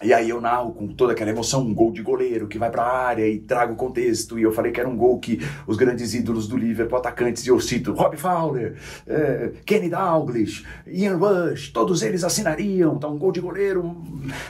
E 0.00 0.12
aí 0.12 0.30
eu 0.30 0.40
narro 0.40 0.72
com 0.72 0.86
toda 0.86 1.12
aquela 1.12 1.30
emoção 1.30 1.62
um 1.62 1.74
gol 1.74 1.90
de 1.90 2.02
goleiro 2.02 2.46
que 2.46 2.56
vai 2.56 2.70
para 2.70 2.82
a 2.82 3.06
área 3.08 3.26
e 3.26 3.40
trago 3.40 3.72
o 3.72 3.76
contexto. 3.76 4.38
E 4.38 4.42
eu 4.42 4.52
falei 4.52 4.70
que 4.70 4.78
era 4.78 4.88
um 4.88 4.96
gol 4.96 5.18
que 5.18 5.40
os 5.66 5.76
grandes 5.76 6.14
ídolos 6.14 6.46
do 6.46 6.56
Liverpool, 6.56 6.98
atacantes, 6.98 7.44
e 7.44 7.48
eu 7.48 7.58
cito 7.58 7.92
Rob 7.92 8.16
Fowler, 8.16 8.76
eh, 9.08 9.50
Kenny 9.66 9.88
Dalglish, 9.88 10.64
Ian 10.86 11.16
Rush, 11.16 11.70
todos 11.70 12.02
eles 12.02 12.22
assinariam. 12.22 12.94
Então, 12.94 13.12
um 13.12 13.18
gol 13.18 13.32
de 13.32 13.40
goleiro. 13.40 13.96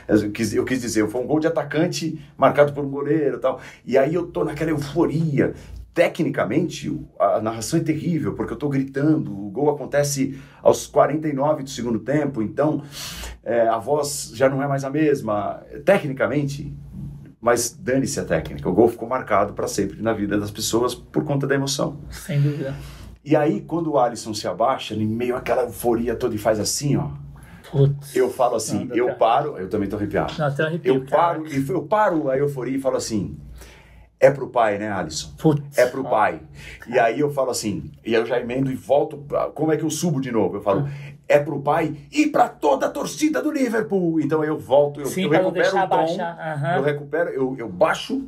Eu 0.07 0.31
quis, 0.31 0.53
eu 0.55 0.65
quis 0.67 0.83
dizer, 0.83 1.09
foi 1.09 1.23
um 1.23 1.27
gol 1.27 1.41
de 1.41 1.47
atacante 1.47 2.21
marcado 2.37 2.75
por 2.75 2.85
um 2.85 2.91
goleiro 2.91 3.39
tal. 3.39 3.59
E 3.87 3.97
aí 3.97 4.15
eu 4.15 4.27
tô 4.27 4.45
naquela 4.45 4.71
euforia 4.71 5.55
tecnicamente, 5.99 6.97
a 7.19 7.41
narração 7.41 7.79
é 7.81 7.83
terrível, 7.83 8.35
porque 8.35 8.53
eu 8.53 8.55
estou 8.55 8.69
gritando, 8.69 9.33
o 9.33 9.51
gol 9.51 9.71
acontece 9.71 10.39
aos 10.63 10.87
49 10.87 11.65
do 11.65 11.71
segundo 11.71 11.99
tempo, 11.99 12.41
então 12.41 12.83
é, 13.43 13.67
a 13.69 13.79
voz 13.79 14.31
já 14.35 14.49
não 14.49 14.63
é 14.63 14.69
mais 14.69 14.85
a 14.85 14.91
mesma. 14.91 15.61
Tecnicamente, 15.85 16.73
mas 17.41 17.71
dane-se 17.77 18.21
a 18.21 18.25
técnica, 18.25 18.69
o 18.69 18.73
gol 18.73 18.89
ficou 18.89 19.09
marcado 19.09 19.55
para 19.55 19.67
sempre 19.67 20.01
na 20.01 20.13
vida 20.13 20.39
das 20.39 20.51
pessoas 20.53 20.95
por 20.95 21.25
conta 21.25 21.47
da 21.47 21.55
emoção. 21.57 21.99
Sem 22.11 22.41
dúvida. 22.41 22.75
E 23.25 23.35
aí, 23.35 23.61
quando 23.61 23.91
o 23.93 23.99
Alisson 23.99 24.33
se 24.33 24.47
abaixa, 24.47 24.95
em 24.95 25.05
meio 25.05 25.37
àquela 25.37 25.63
euforia 25.63 26.15
toda 26.15 26.35
e 26.35 26.39
faz 26.39 26.61
assim, 26.61 26.97
ó. 26.97 27.09
Putz. 27.71 28.17
Eu 28.17 28.31
falo 28.31 28.55
assim, 28.57 28.89
eu 28.95 29.07
pra- 29.07 29.15
paro, 29.17 29.59
eu 29.59 29.69
também 29.69 29.89
tô 29.89 29.97
arrepiado. 29.97 30.33
Não, 30.39 30.47
até 30.47 30.63
arrepio, 30.63 30.95
Eu 30.95 31.05
cara. 31.05 31.43
eu 31.69 31.83
paro 31.83 32.31
a 32.31 32.39
euforia 32.39 32.77
e 32.77 32.81
falo 32.81 32.97
assim: 32.97 33.37
é 34.21 34.31
pro 34.31 34.49
pai, 34.49 34.79
né, 34.79 34.91
Alisson? 34.91 35.31
Putz. 35.39 35.79
É 35.79 35.87
pro 35.87 36.03
pai. 36.05 36.41
E 36.89 36.99
aí 36.99 37.21
eu 37.21 37.31
falo 37.33 37.51
assim, 37.51 37.91
e 38.05 38.15
eu 38.15 38.27
já 38.27 38.41
emendo 38.41 38.71
e 38.71 38.75
volto. 38.75 39.17
pra- 39.17 39.49
Como 39.51 39.73
é 39.73 39.77
que 39.77 39.85
eu 39.85 39.91
subo 39.91 40.21
de 40.21 40.33
novo? 40.33 40.57
Eu 40.57 40.61
falo, 40.61 40.89
é 41.29 41.39
pro 41.39 41.61
pai 41.61 41.95
e 42.11 42.27
pra 42.27 42.49
toda 42.49 42.87
a 42.87 42.91
torcida 42.91 43.41
do 43.43 43.51
Liverpool. 43.53 44.21
Então 44.21 44.43
eu 44.45 44.59
volto, 44.59 45.01
eu, 45.01 45.07
Sim, 45.07 45.25
eu 45.25 45.31
recupero 45.31 45.69
o 45.79 45.89
tom, 45.89 46.17
aham. 46.21 46.77
eu 46.77 46.83
recupero, 46.83 47.31
eu, 47.31 47.55
eu 47.59 47.69
baixo, 47.69 48.27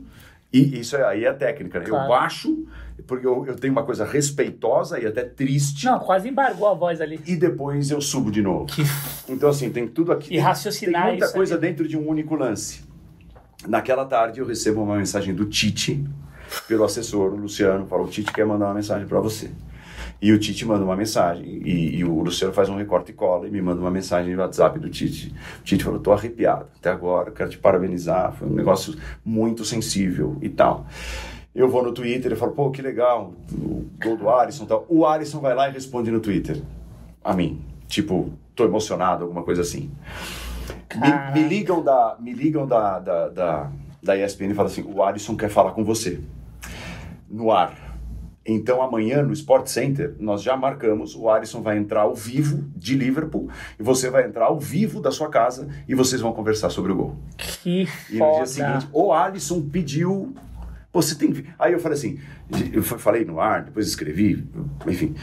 e 0.52 0.78
isso 0.80 0.96
é- 0.96 1.04
aí 1.04 1.24
é 1.24 1.28
a 1.28 1.34
técnica, 1.34 1.80
né? 1.80 1.86
Claro. 1.86 2.04
Eu 2.04 2.08
baixo, 2.08 2.64
porque 3.06 3.26
eu, 3.26 3.44
eu 3.46 3.56
tenho 3.56 3.72
uma 3.72 3.82
coisa 3.82 4.04
respeitosa 4.04 5.00
e 5.00 5.06
até 5.06 5.24
triste, 5.24 5.86
Não, 5.86 5.98
quase 5.98 6.28
embargou 6.28 6.68
a 6.68 6.74
voz 6.74 7.00
ali. 7.00 7.18
e 7.26 7.34
depois 7.34 7.90
eu 7.90 8.00
subo 8.00 8.30
de 8.30 8.42
novo. 8.42 8.66
Que 8.66 8.82
Então, 9.28 9.48
assim, 9.48 9.70
tem 9.70 9.88
tudo 9.88 10.12
aqui. 10.12 10.26
E 10.26 10.30
tem- 10.36 10.38
raciocinar 10.38 11.02
Tem 11.02 11.10
muita 11.12 11.24
isso 11.26 11.34
coisa 11.34 11.54
aí. 11.56 11.60
dentro 11.60 11.88
de 11.88 11.96
um 11.96 12.06
único 12.08 12.34
lance. 12.36 12.88
Naquela 13.66 14.04
tarde, 14.04 14.40
eu 14.40 14.46
recebo 14.46 14.82
uma 14.82 14.96
mensagem 14.96 15.34
do 15.34 15.44
Tite, 15.44 16.04
pelo 16.66 16.84
assessor, 16.84 17.32
o 17.32 17.36
Luciano, 17.36 17.86
falou: 17.86 18.06
o 18.06 18.08
Tite 18.08 18.32
quer 18.32 18.46
mandar 18.46 18.66
uma 18.66 18.74
mensagem 18.74 19.06
para 19.06 19.20
você. 19.20 19.50
E 20.22 20.32
o 20.32 20.38
Tite 20.38 20.66
manda 20.66 20.84
uma 20.84 20.96
mensagem, 20.96 21.46
e, 21.46 21.96
e 21.96 22.04
o 22.04 22.20
Luciano 22.22 22.52
faz 22.52 22.68
um 22.68 22.76
recorte 22.76 23.10
e 23.10 23.14
cola 23.14 23.46
e 23.46 23.50
me 23.50 23.60
manda 23.60 23.80
uma 23.80 23.90
mensagem 23.90 24.34
no 24.34 24.42
WhatsApp 24.42 24.78
do 24.78 24.88
Tite. 24.88 25.34
O 25.60 25.62
Tite 25.62 25.84
falou: 25.84 26.00
tô 26.00 26.12
arrepiado 26.12 26.66
até 26.78 26.90
agora, 26.90 27.30
quero 27.30 27.50
te 27.50 27.58
parabenizar, 27.58 28.32
foi 28.32 28.48
um 28.48 28.52
negócio 28.52 28.94
muito 29.24 29.64
sensível 29.64 30.36
e 30.40 30.48
tal. 30.48 30.86
Eu 31.54 31.68
vou 31.68 31.82
no 31.82 31.92
Twitter 31.92 32.32
e 32.32 32.36
falo: 32.36 32.52
pô, 32.52 32.70
que 32.70 32.80
legal, 32.80 33.34
o 33.52 33.86
gol 34.02 34.16
do 34.16 34.30
Alisson 34.30 34.64
e 34.64 34.66
tal. 34.66 34.86
O 34.88 35.06
Alisson 35.06 35.40
vai 35.40 35.54
lá 35.54 35.68
e 35.68 35.72
responde 35.72 36.10
no 36.10 36.20
Twitter 36.20 36.60
a 37.22 37.34
mim, 37.34 37.60
tipo, 37.86 38.32
tô 38.54 38.64
emocionado, 38.64 39.24
alguma 39.24 39.42
coisa 39.42 39.62
assim. 39.62 39.90
Me, 40.96 41.40
me 41.42 41.48
ligam 41.48 41.82
da, 41.82 42.16
me 42.18 42.32
ligam 42.32 42.66
da, 42.66 42.98
da, 42.98 43.28
da, 43.28 43.70
da 44.02 44.16
ESPN 44.16 44.50
e 44.50 44.54
falam 44.54 44.70
assim: 44.70 44.82
o 44.82 45.02
Alisson 45.02 45.36
quer 45.36 45.48
falar 45.50 45.72
com 45.72 45.84
você. 45.84 46.20
No 47.28 47.50
ar. 47.50 47.88
Então 48.44 48.82
amanhã 48.82 49.22
no 49.22 49.32
Sport 49.32 49.66
Center 49.68 50.16
nós 50.18 50.42
já 50.42 50.56
marcamos, 50.56 51.14
o 51.14 51.28
Alisson 51.28 51.60
vai 51.62 51.76
entrar 51.76 52.00
ao 52.02 52.14
vivo 52.14 52.64
de 52.74 52.96
Liverpool 52.96 53.48
e 53.78 53.82
você 53.82 54.08
vai 54.10 54.26
entrar 54.26 54.46
ao 54.46 54.58
vivo 54.58 55.00
da 55.00 55.12
sua 55.12 55.28
casa 55.28 55.68
e 55.86 55.94
vocês 55.94 56.20
vão 56.22 56.32
conversar 56.32 56.70
sobre 56.70 56.90
o 56.90 56.96
gol. 56.96 57.16
Que 57.36 57.86
E 58.08 58.14
no 58.14 58.18
foda. 58.18 58.36
dia 58.38 58.46
seguinte, 58.46 58.88
o 58.92 59.12
Alisson 59.12 59.60
pediu. 59.62 60.34
Você 60.92 61.14
tem 61.14 61.30
que. 61.32 61.46
Aí 61.56 61.72
eu 61.72 61.78
falei 61.78 61.96
assim, 61.98 62.18
eu 62.72 62.82
fa- 62.82 62.98
falei 62.98 63.24
no 63.24 63.38
ar, 63.38 63.62
depois 63.62 63.86
escrevi, 63.86 64.44
enfim. 64.86 65.14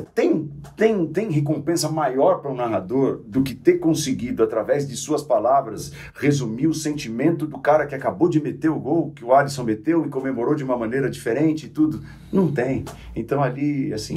Tem, 0.00 0.50
tem, 0.76 1.06
tem 1.06 1.30
recompensa 1.30 1.88
maior 1.90 2.40
para 2.40 2.50
um 2.50 2.54
narrador 2.54 3.22
do 3.26 3.42
que 3.42 3.54
ter 3.54 3.78
conseguido, 3.78 4.42
através 4.42 4.86
de 4.86 4.96
suas 4.96 5.22
palavras, 5.22 5.92
resumir 6.14 6.66
o 6.66 6.74
sentimento 6.74 7.46
do 7.46 7.58
cara 7.58 7.86
que 7.86 7.94
acabou 7.94 8.28
de 8.28 8.40
meter 8.40 8.68
o 8.70 8.78
gol, 8.78 9.12
que 9.12 9.24
o 9.24 9.32
Alisson 9.34 9.64
meteu 9.64 10.04
e 10.04 10.08
comemorou 10.08 10.54
de 10.54 10.64
uma 10.64 10.76
maneira 10.76 11.08
diferente 11.10 11.66
e 11.66 11.68
tudo. 11.68 12.02
Não 12.32 12.50
tem. 12.50 12.84
Então 13.14 13.42
ali, 13.42 13.92
assim, 13.92 14.14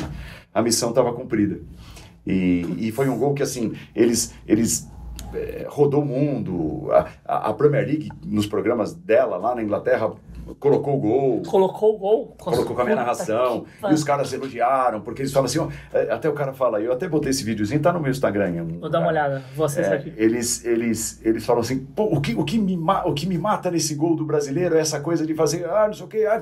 a 0.54 0.62
missão 0.62 0.90
estava 0.90 1.14
cumprida. 1.14 1.60
E, 2.26 2.66
e 2.78 2.92
foi 2.92 3.10
um 3.10 3.18
gol 3.18 3.34
que, 3.34 3.42
assim, 3.42 3.74
eles, 3.96 4.34
eles 4.48 4.88
eh, 5.34 5.66
rodou 5.68 6.02
o 6.04 6.06
mundo. 6.06 6.90
A- 7.26 7.50
a 7.50 7.54
Premier 7.54 7.86
League, 7.86 8.10
nos 8.26 8.46
programas 8.46 8.94
dela 8.94 9.38
lá 9.38 9.56
na 9.56 9.64
Inglaterra, 9.64 10.12
colocou 10.60 10.96
o 10.96 11.00
gol. 11.00 11.42
Colocou 11.44 11.96
o 11.96 11.98
gol. 11.98 12.36
Colocou 12.40 12.76
com 12.76 12.82
a 12.82 12.84
minha 12.86 12.96
narração. 12.96 13.66
E 13.90 13.94
os 13.94 14.04
caras 14.04 14.32
elogiaram, 14.34 15.02
porque 15.02 15.22
eles 15.22 15.32
falam 15.32 15.46
assim: 15.46 15.60
ó, 15.60 15.68
eh, 15.94 16.10
até 16.12 16.30
o 16.30 16.34
cara 16.34 16.54
fala, 16.54 16.82
eu 16.82 16.92
até 16.92 17.08
botei 17.08 17.30
esse 17.32 17.44
videozinho, 17.44 17.82
tá 17.82 17.92
no 17.94 18.00
meu 18.00 18.12
Instagram. 18.12 18.66
Vou 18.80 18.90
dar 18.90 19.00
uma 19.00 19.10
olhada. 19.10 19.44
Acessar 19.60 19.94
É, 19.94 19.98
aqui. 19.98 20.14
eles, 20.18 20.64
eles, 20.66 21.20
eles 21.24 21.46
falam 21.46 21.62
assim, 21.62 21.88
o, 21.98 22.20
que, 22.22 22.34
o, 22.34 22.44
que 22.44 22.58
me 22.58 22.78
o 23.06 23.14
que 23.14 23.28
me 23.28 23.38
mata 23.38 23.70
nesse 23.70 23.94
gol 23.96 24.16
do 24.16 24.26
brasileiro 24.26 24.76
é 24.76 24.80
essa 24.80 25.00
coisa 25.00 25.26
de 25.26 25.36
fazer, 25.36 25.66
ah, 25.70 25.88
não 25.88 25.94
sei 25.94 26.06
o 26.06 26.10
que. 26.10 26.26
Ah. 26.26 26.42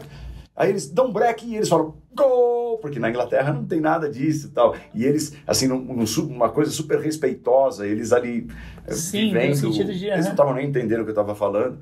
Aí 0.55 0.69
eles 0.71 0.89
dão 0.89 1.07
um 1.09 1.13
break 1.13 1.45
e 1.45 1.55
eles 1.55 1.69
falam, 1.69 1.93
gol! 2.15 2.79
Porque 2.79 2.99
na 2.99 3.09
Inglaterra 3.11 3.53
não 3.53 3.63
tem 3.63 3.79
nada 3.79 4.09
disso 4.09 4.47
e 4.47 4.49
tal. 4.49 4.75
E 4.93 5.05
eles, 5.05 5.33
assim, 5.45 5.67
num, 5.67 5.77
num 5.79 6.05
uma 6.29 6.49
coisa 6.49 6.71
super 6.71 6.99
respeitosa, 6.99 7.85
eles 7.85 8.11
ali 8.11 8.47
eh, 8.87 8.93
Sim, 8.93 9.25
no 9.33 9.39
vivendo. 9.39 9.55
sentido 9.55 9.93
de, 9.93 10.07
Eles 10.07 10.25
não 10.25 10.31
estavam 10.31 10.55
nem 10.55 10.67
entendendo 10.67 11.01
o 11.01 11.03
que 11.03 11.09
eu 11.09 11.13
estava 11.13 11.35
falando, 11.35 11.77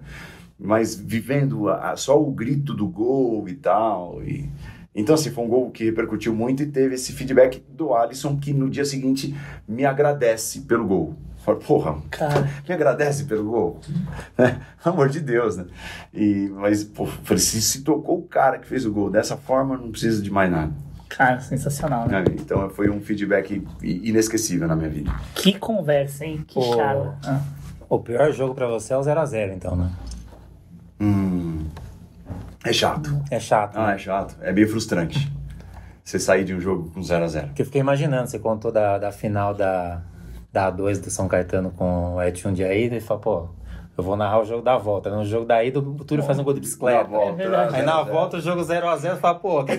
mas 0.60 0.96
vivendo 0.96 1.70
a- 1.70 1.92
a- 1.92 1.98
só 1.98 2.22
o 2.22 2.32
grito 2.32 2.74
do 2.74 2.88
gol 2.88 3.48
e 3.50 3.54
tal. 3.56 4.22
E, 4.24 4.50
então, 4.94 5.16
assim, 5.16 5.30
foi 5.32 5.44
um 5.44 5.50
gol 5.50 5.72
que 5.72 5.84
repercutiu 5.84 6.34
muito 6.34 6.64
e 6.64 6.66
teve 6.68 6.96
esse 6.96 7.12
feedback 7.12 7.64
do 7.70 7.94
Alisson, 7.94 8.38
que 8.38 8.54
no 8.54 8.70
dia 8.70 8.86
seguinte 8.86 9.36
me 9.68 9.86
agradece 9.86 10.62
pelo 10.62 10.86
gol. 10.86 11.16
Fala, 11.44 11.60
porra, 11.60 11.98
Cara, 12.10 12.50
me 12.68 12.74
agradece 12.74 13.26
pelo 13.26 13.44
gol. 13.52 13.80
Né? 14.38 14.60
Pelo 14.84 14.96
amor 14.96 15.10
de 15.10 15.20
Deus, 15.20 15.58
né? 15.58 15.66
E, 16.14 16.50
mas, 16.56 16.84
pô, 16.84 17.06
falei, 17.06 17.38
se, 17.42 17.62
se 17.62 17.82
tocou 17.84 18.18
o 18.20 18.24
cara 18.24 18.58
que 18.58 18.68
fez 18.68 18.86
o 18.86 18.92
gol 18.92 19.10
dessa 19.12 19.38
forma, 19.38 19.78
não 19.78 19.92
precisa 19.92 20.22
de 20.24 20.32
mais 20.32 20.50
nada. 20.52 20.72
cara, 21.08 21.40
sensacional, 21.40 22.08
né? 22.08 22.24
Então, 22.32 22.70
foi 22.72 22.90
um 22.90 23.00
feedback 23.00 23.62
inesquecível 23.82 24.68
na 24.68 24.76
minha 24.76 24.90
vida. 24.90 25.14
Que 25.36 25.58
conversa, 25.58 26.26
hein? 26.26 26.44
Que 26.48 26.60
charla. 26.62 27.18
Ah. 27.24 27.42
O 27.88 28.00
pior 28.00 28.32
jogo 28.34 28.56
pra 28.56 28.68
você 28.68 28.94
é 28.94 28.98
o 28.98 29.02
0x0, 29.02 29.54
então, 29.56 29.76
né? 29.76 29.90
Hum, 31.00 31.66
é 32.64 32.74
chato. 32.74 33.22
É 33.30 33.40
chato. 33.40 33.78
Ah, 33.78 33.88
né? 33.88 33.96
é 33.96 33.98
chato. 33.98 34.36
É 34.42 34.52
bem 34.52 34.66
frustrante. 34.66 35.32
Você 36.04 36.20
sair 36.20 36.44
de 36.44 36.54
um 36.54 36.60
jogo 36.60 36.92
com 36.92 37.02
0 37.02 37.24
a 37.24 37.28
0 37.28 37.48
Porque 37.48 37.62
eu 37.64 37.66
fiquei 37.66 37.82
imaginando, 37.82 38.28
você 38.30 38.38
contou 38.38 38.72
da, 38.72 38.98
da 38.98 39.12
final 39.12 39.54
da, 39.54 40.02
da 40.54 40.72
A2 40.72 41.00
do 41.00 41.10
São 41.10 41.28
Caetano 41.28 41.72
com 41.72 42.16
o 42.16 42.24
Edson 42.24 42.54
de 42.54 42.64
Aida 42.64 42.96
e 42.96 43.02
falou, 43.02 43.22
pô, 43.22 43.50
eu 43.98 44.04
vou 44.04 44.16
narrar 44.16 44.40
o 44.42 44.46
jogo 44.46 44.62
da 44.62 44.78
volta. 44.78 45.10
No 45.10 45.24
jogo 45.26 45.46
da 45.46 45.64
ida, 45.64 45.80
o 45.80 46.04
Túlio 46.04 46.24
faz 46.24 46.38
um 46.38 46.44
gol 46.44 46.54
de 46.54 46.60
bicicleta. 46.60 47.04
Na 47.04 47.10
volta, 47.10 47.30
É 47.32 47.36
verdade. 47.36 47.76
Aí 47.76 47.82
0 47.82 47.86
na 47.86 47.94
a 47.94 48.04
0. 48.04 48.14
volta 48.16 48.38
o 48.38 48.42
jogo 48.42 48.62
0x0, 48.62 49.18
fala, 49.18 49.36
pô, 49.36 49.64
quem 49.64 49.78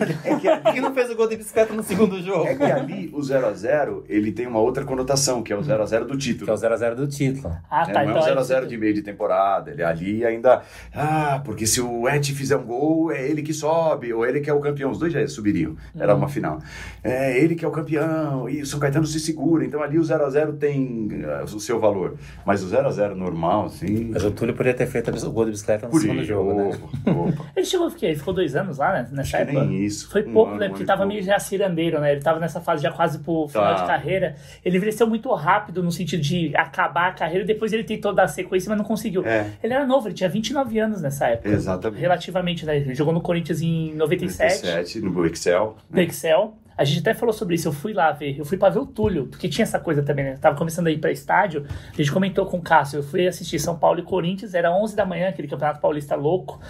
que 0.73 0.81
não 0.81 0.95
fez 0.95 1.11
o 1.11 1.17
gol 1.17 1.29
de 1.29 1.37
bicicleta 1.37 1.75
no 1.75 1.83
segundo 1.83 2.21
jogo? 2.23 2.47
É 2.47 2.55
que 2.55 2.63
ali 2.65 3.11
o 3.13 3.23
0 3.23 3.47
a 3.47 3.53
0 3.53 4.05
ele 4.09 4.33
tem 4.33 4.47
uma 4.47 4.59
outra 4.61 4.85
conotação, 4.85 5.43
que 5.43 5.53
é 5.53 5.57
o 5.57 5.63
0 5.63 5.83
a 5.83 5.87
0 5.87 6.05
do 6.07 6.17
título. 6.17 6.45
Que 6.47 6.51
é 6.51 6.55
o 6.55 6.57
0x0 6.57 6.95
do 6.95 7.07
título. 7.07 7.55
Ah, 7.71 7.87
né? 7.87 7.93
tá. 7.93 8.03
não 8.05 8.11
então 8.11 8.17
é 8.17 8.21
um 8.21 8.23
0 8.23 8.39
a 8.39 8.41
é 8.41 8.45
0 8.45 8.67
de 8.67 8.79
meio 8.79 8.95
de 8.95 9.03
temporada. 9.03 9.71
Ele 9.71 9.83
ali 9.83 10.25
ainda. 10.25 10.63
Ah, 10.95 11.41
porque 11.45 11.67
se 11.67 11.81
o 11.81 12.09
Et 12.09 12.25
fizer 12.33 12.57
um 12.57 12.65
gol, 12.65 13.13
é 13.13 13.23
ele 13.29 13.43
que 13.43 13.53
sobe, 13.53 14.13
ou 14.13 14.25
ele 14.25 14.41
que 14.41 14.49
é 14.49 14.55
o 14.55 14.61
campeão. 14.61 14.91
Os 14.91 14.99
dois 14.99 15.13
já 15.13 15.27
subiriam. 15.29 15.77
Era 15.99 16.13
Uhum. 16.13 16.21
uma 16.21 16.29
final. 16.29 16.59
É 17.05 17.39
ele 17.39 17.55
que 17.55 17.65
é 17.65 17.69
o 17.69 17.71
campeão, 17.71 18.49
e 18.49 18.63
o 18.63 18.67
São 18.67 18.81
Caetano 18.81 19.07
se 19.07 19.21
segura. 19.21 19.65
Então 19.65 19.83
ali 19.83 19.99
o 19.99 20.05
0 20.05 20.25
a 20.25 20.31
0 20.31 20.53
tem 20.55 21.09
ah, 21.25 21.45
o 21.45 21.61
seu 21.61 21.79
valor. 21.79 22.15
Mas 22.45 22.63
o 22.63 22.69
0 22.69 22.89
a 22.89 22.91
0 22.91 23.15
normal, 23.15 23.67
assim. 23.67 24.06
Mas 24.13 24.25
o 24.25 24.31
Túlio 24.31 24.55
podia 24.55 24.75
ter 24.75 24.87
feito 24.87 25.11
o 25.11 25.31
gol 25.33 25.45
de 25.47 25.51
bicicleta 25.53 25.87
no 25.87 25.93
Podia, 25.93 26.09
segundo 26.11 26.25
jogo, 26.25 26.55
né? 26.55 26.79
opa. 27.07 27.45
Ele 27.57 27.67
chegou, 27.67 27.91
fiquei, 27.91 28.11
ele 28.11 28.19
ficou 28.19 28.35
dois 28.35 28.55
anos 28.57 28.79
lá, 28.79 28.93
né? 28.93 29.09
Nessa 29.13 29.39
época. 29.39 29.65
nem 29.65 29.85
isso. 29.85 30.11
Foi 30.11 30.23
Um 30.27 30.33
pouco, 30.33 30.51
ano, 30.53 30.61
né? 30.61 30.67
um 30.67 30.71
Porque 30.71 30.85
tava 30.85 30.99
pouco. 31.03 31.13
meio 31.13 31.23
já 31.25 31.39
cirandeiro, 31.39 32.01
né? 32.01 32.13
Ele 32.13 32.21
tava 32.21 32.39
nessa 32.41 32.61
fase 32.61 32.83
já 32.83 32.91
quase 32.93 33.19
pro 33.21 33.49
final 33.49 33.75
Tá. 33.75 33.83
de 33.83 33.87
carreira. 33.87 34.37
Ele 34.65 34.77
envelheceu 34.77 35.07
muito 35.07 35.33
rápido 35.33 35.83
no 35.83 35.91
sentido 35.93 36.21
de 36.23 36.53
acabar 36.57 37.09
a 37.09 37.13
carreira. 37.13 37.45
Depois 37.45 37.73
ele 37.73 37.85
tentou 37.85 38.13
dar 38.15 38.27
sequência, 38.29 38.69
mas 38.69 38.79
não 38.79 38.85
conseguiu. 38.85 39.25
É. 39.27 39.47
Ele 39.63 39.73
era 39.75 39.87
novo, 39.87 40.09
ele 40.09 40.15
tinha 40.15 40.29
29 40.29 40.79
anos 40.79 41.01
nessa 41.03 41.27
época. 41.29 41.49
Exatamente. 41.49 42.01
Relativamente, 42.01 42.67
né? 42.67 42.77
Ele 42.77 42.95
jogou 42.95 43.13
no 43.15 43.21
Corinthians 43.21 43.61
em 43.63 43.95
97, 43.95 44.65
97, 44.67 45.01
no 45.01 45.27
Excel. 45.27 45.77
no 45.91 46.01
Excel. 46.01 46.57
A 46.77 46.85
gente 46.85 47.01
até 47.01 47.15
falou 47.15 47.33
sobre 47.33 47.55
isso, 47.55 47.69
eu 47.69 47.73
fui 47.73 47.93
lá 47.93 48.13
ver, 48.13 48.39
eu 48.39 48.45
fui 48.45 48.59
pra 48.59 48.69
ver 48.69 48.81
o 48.81 48.87
Túlio, 48.87 49.27
porque 49.29 49.49
tinha 49.49 49.63
essa 49.63 49.81
coisa 49.81 50.03
também, 50.03 50.25
né? 50.25 50.33
Eu 50.35 50.39
tava 50.39 50.57
começando 50.57 50.89
a 50.89 50.91
ir 50.91 50.99
pra 50.99 51.11
estádio, 51.11 51.65
a 51.93 51.97
gente 51.97 52.13
comentou 52.13 52.45
com 52.47 52.59
o 52.59 52.63
Cássio, 52.63 52.99
eu 52.99 53.03
fui 53.03 53.27
assistir 53.27 53.59
São 53.59 53.79
Paulo 53.79 54.01
e 54.01 54.03
Corinthians, 54.03 54.53
era 54.53 54.71
11 54.71 54.95
da 54.95 55.07
manhã, 55.07 55.29
aquele 55.29 55.49
campeonato 55.49 55.81
paulista 55.81 56.15
louco, 56.15 56.61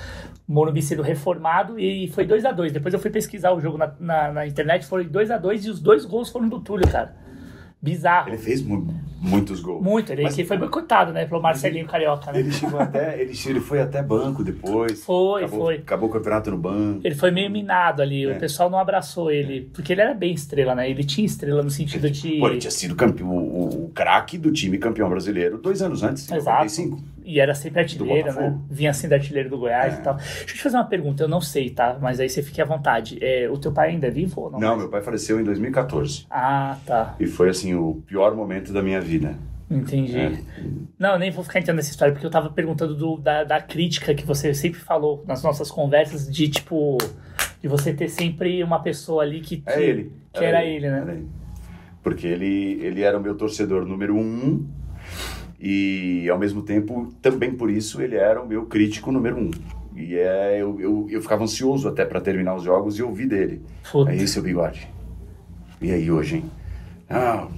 Morumbi 0.46 0.80
sendo 0.80 1.02
reformado, 1.02 1.78
e 1.78 2.06
foi 2.08 2.24
2 2.24 2.44
a 2.44 2.52
2 2.52 2.72
Depois 2.72 2.94
eu 2.94 3.00
fui 3.00 3.10
pesquisar 3.10 3.52
o 3.52 3.60
jogo 3.60 3.76
na, 3.76 3.92
na, 3.98 4.32
na 4.32 4.46
internet, 4.46 4.86
foi 4.86 5.04
2 5.04 5.30
a 5.32 5.38
2 5.38 5.66
e 5.66 5.70
os 5.70 5.80
dois 5.80 6.04
gols 6.04 6.30
foram 6.30 6.48
do 6.48 6.60
Túlio, 6.60 6.88
cara. 6.88 7.25
Bizarro. 7.90 8.28
Ele 8.28 8.38
fez 8.38 8.62
mu- 8.62 8.86
muitos 9.20 9.60
gols. 9.60 9.82
Muito, 9.82 10.12
ele 10.12 10.22
Mas- 10.24 10.34
que 10.34 10.44
foi 10.44 10.56
boicotado, 10.58 11.12
né? 11.12 11.24
Pelo 11.24 11.40
Marcelinho 11.40 11.86
Carioca, 11.86 12.30
né? 12.32 12.38
Ele 12.40 12.52
chegou 12.52 12.78
até, 12.78 13.20
ele, 13.20 13.32
ele 13.46 13.60
foi 13.60 13.80
até 13.80 14.02
banco 14.02 14.44
depois. 14.44 15.02
Foi, 15.04 15.42
acabou, 15.44 15.60
foi. 15.64 15.74
Acabou 15.76 16.08
o 16.08 16.12
campeonato 16.12 16.50
no 16.50 16.58
banco. 16.58 17.00
Ele 17.04 17.14
foi 17.14 17.30
meio 17.30 17.50
minado 17.50 18.02
ali, 18.02 18.24
É. 18.24 18.36
o 18.36 18.38
pessoal 18.38 18.68
não 18.68 18.78
abraçou 18.78 19.30
ele, 19.30 19.70
porque 19.72 19.92
ele 19.92 20.00
era 20.02 20.14
bem 20.14 20.32
estrela, 20.34 20.74
né? 20.74 20.88
Ele 20.90 21.02
tinha 21.04 21.24
estrela 21.24 21.62
no 21.62 21.70
sentido 21.70 22.10
de. 22.10 22.38
Pô, 22.38 22.48
ele 22.48 22.58
tinha 22.58 22.70
sido 22.70 22.94
campeão, 22.94 23.28
o, 23.30 23.34
o- 23.64 23.84
o 23.86 23.88
craque 23.90 24.36
do 24.38 24.52
time 24.52 24.76
campeão 24.78 25.08
brasileiro 25.08 25.58
dois 25.58 25.80
anos 25.82 26.02
antes, 26.02 26.30
em 26.30 26.34
Exato. 26.36 26.64
95. 26.64 27.15
E 27.28 27.40
era 27.40 27.54
sempre 27.56 27.80
artilheiro, 27.80 28.32
né? 28.32 28.56
Vinha 28.70 28.92
sendo 28.94 29.12
artilheiro 29.14 29.50
do 29.50 29.58
Goiás 29.58 29.94
É. 29.96 29.98
e 29.98 30.02
tal. 30.02 30.14
Deixa 30.14 30.42
eu 30.42 30.46
te 30.46 30.62
fazer 30.62 30.76
uma 30.76 30.84
pergunta, 30.84 31.24
eu 31.24 31.28
não 31.28 31.40
sei, 31.40 31.70
tá? 31.70 31.98
Mas 32.00 32.20
aí 32.20 32.28
você 32.28 32.40
fique 32.40 32.62
à 32.62 32.64
vontade. 32.64 33.18
É, 33.20 33.50
o 33.50 33.58
teu 33.58 33.72
pai 33.72 33.90
ainda 33.90 34.06
é 34.06 34.10
vivo 34.10 34.42
ou 34.42 34.50
não? 34.52 34.60
Não, 34.60 34.76
meu 34.76 34.88
pai 34.88 35.02
faleceu 35.02 35.40
em 35.40 35.42
2014. 35.44 36.24
Ah, 36.30 36.76
tá. 36.86 37.16
E 37.18 37.26
foi, 37.26 37.48
assim, 37.48 37.74
o 37.74 38.00
pior 38.06 38.34
momento 38.36 38.72
da 38.72 38.80
minha 38.80 39.00
vida. 39.00 39.36
Entendi. 39.68 40.16
É. 40.16 40.38
Não, 40.96 41.18
nem 41.18 41.32
vou 41.32 41.42
ficar 41.42 41.58
entendendo 41.58 41.80
essa 41.80 41.90
história, 41.90 42.12
porque 42.14 42.24
eu 42.24 42.30
tava 42.30 42.48
perguntando 42.50 42.94
do- 42.94 43.16
da, 43.16 43.42
da 43.42 43.60
crítica 43.60 44.14
que 44.14 44.24
você 44.24 44.54
sempre 44.54 44.78
falou 44.78 45.24
nas 45.26 45.42
nossas 45.42 45.68
conversas, 45.68 46.30
de 46.32 46.48
tipo. 46.48 46.96
De 47.60 47.66
você 47.66 47.92
ter 47.92 48.08
sempre 48.08 48.62
uma 48.62 48.78
pessoa 48.78 49.24
ali 49.24 49.40
que. 49.40 49.64
É 49.66 49.72
que- 49.74 49.82
ele. 49.82 50.12
Que 50.32 50.44
era, 50.44 50.64
ele, 50.64 50.88
né? 50.88 51.00
Era 51.00 51.12
ele. 51.14 51.26
Porque 52.00 52.24
ele, 52.28 52.78
ele 52.80 53.02
era 53.02 53.18
o 53.18 53.20
meu 53.20 53.34
torcedor 53.34 53.84
número 53.84 54.14
um 54.16 54.64
e, 55.60 56.28
ao 56.28 56.38
mesmo 56.38 56.62
tempo, 56.62 57.14
também 57.22 57.52
por 57.52 57.70
isso, 57.70 58.00
ele 58.00 58.16
era 58.16 58.40
o 58.40 58.46
meu 58.46 58.66
crítico 58.66 59.10
número 59.10 59.36
um. 59.36 59.50
E 59.94 60.14
é, 60.14 60.60
eu, 60.60 60.78
eu, 60.78 61.06
eu 61.10 61.22
ficava 61.22 61.44
ansioso 61.44 61.88
até 61.88 62.04
para 62.04 62.20
terminar 62.20 62.54
os 62.54 62.62
jogos 62.62 62.98
e 62.98 63.02
ouvir 63.02 63.26
dele. 63.26 63.62
Puta. 63.90 64.10
Aí, 64.10 64.28
seu 64.28 64.42
bigode. 64.42 64.88
E 65.80 65.90
aí 65.90 66.10
hoje, 66.10 66.36
hein? 66.36 66.50
Ah. 67.08 67.48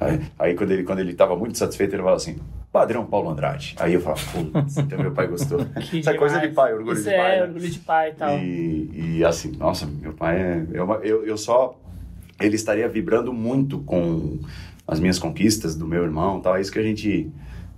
Aí, 0.00 0.20
aí 0.38 0.54
quando 0.54 0.70
ele 0.70 0.84
quando 0.84 1.00
ele 1.00 1.12
estava 1.12 1.36
muito 1.36 1.58
satisfeito, 1.58 1.92
ele 1.94 2.02
falava 2.02 2.16
assim: 2.16 2.38
Padrão 2.72 3.04
Paulo 3.04 3.30
Andrade. 3.30 3.74
Aí 3.78 3.94
eu 3.94 4.00
falava: 4.00 4.20
Putz, 4.32 4.78
então 4.78 4.98
meu 4.98 5.12
pai 5.12 5.26
gostou. 5.26 5.64
Que 5.90 5.98
Essa 5.98 6.14
coisa 6.14 6.36
de 6.36 6.48
demais. 6.48 6.54
pai, 6.54 6.72
orgulho 6.74 6.94
Isso 6.94 7.10
de 7.10 7.16
pai. 7.16 7.34
é, 7.34 7.40
né? 7.40 7.42
orgulho 7.46 7.70
de 7.70 7.78
pai 7.80 8.10
e 8.10 8.14
tal. 8.14 8.38
E, 8.38 9.16
e 9.18 9.24
assim, 9.24 9.52
nossa, 9.56 9.86
meu 9.86 10.12
pai 10.12 10.36
é. 10.36 10.66
é 10.72 10.78
eu, 11.02 11.26
eu 11.26 11.36
só. 11.36 11.78
Ele 12.40 12.54
estaria 12.54 12.88
vibrando 12.88 13.32
muito 13.32 13.80
com 13.80 14.38
as 14.88 14.98
minhas 14.98 15.18
conquistas 15.18 15.76
do 15.76 15.86
meu 15.86 16.02
irmão 16.02 16.38
e 16.38 16.42
tal. 16.42 16.56
É 16.56 16.60
isso 16.62 16.72
que 16.72 16.78
a 16.78 16.82
gente 16.82 17.30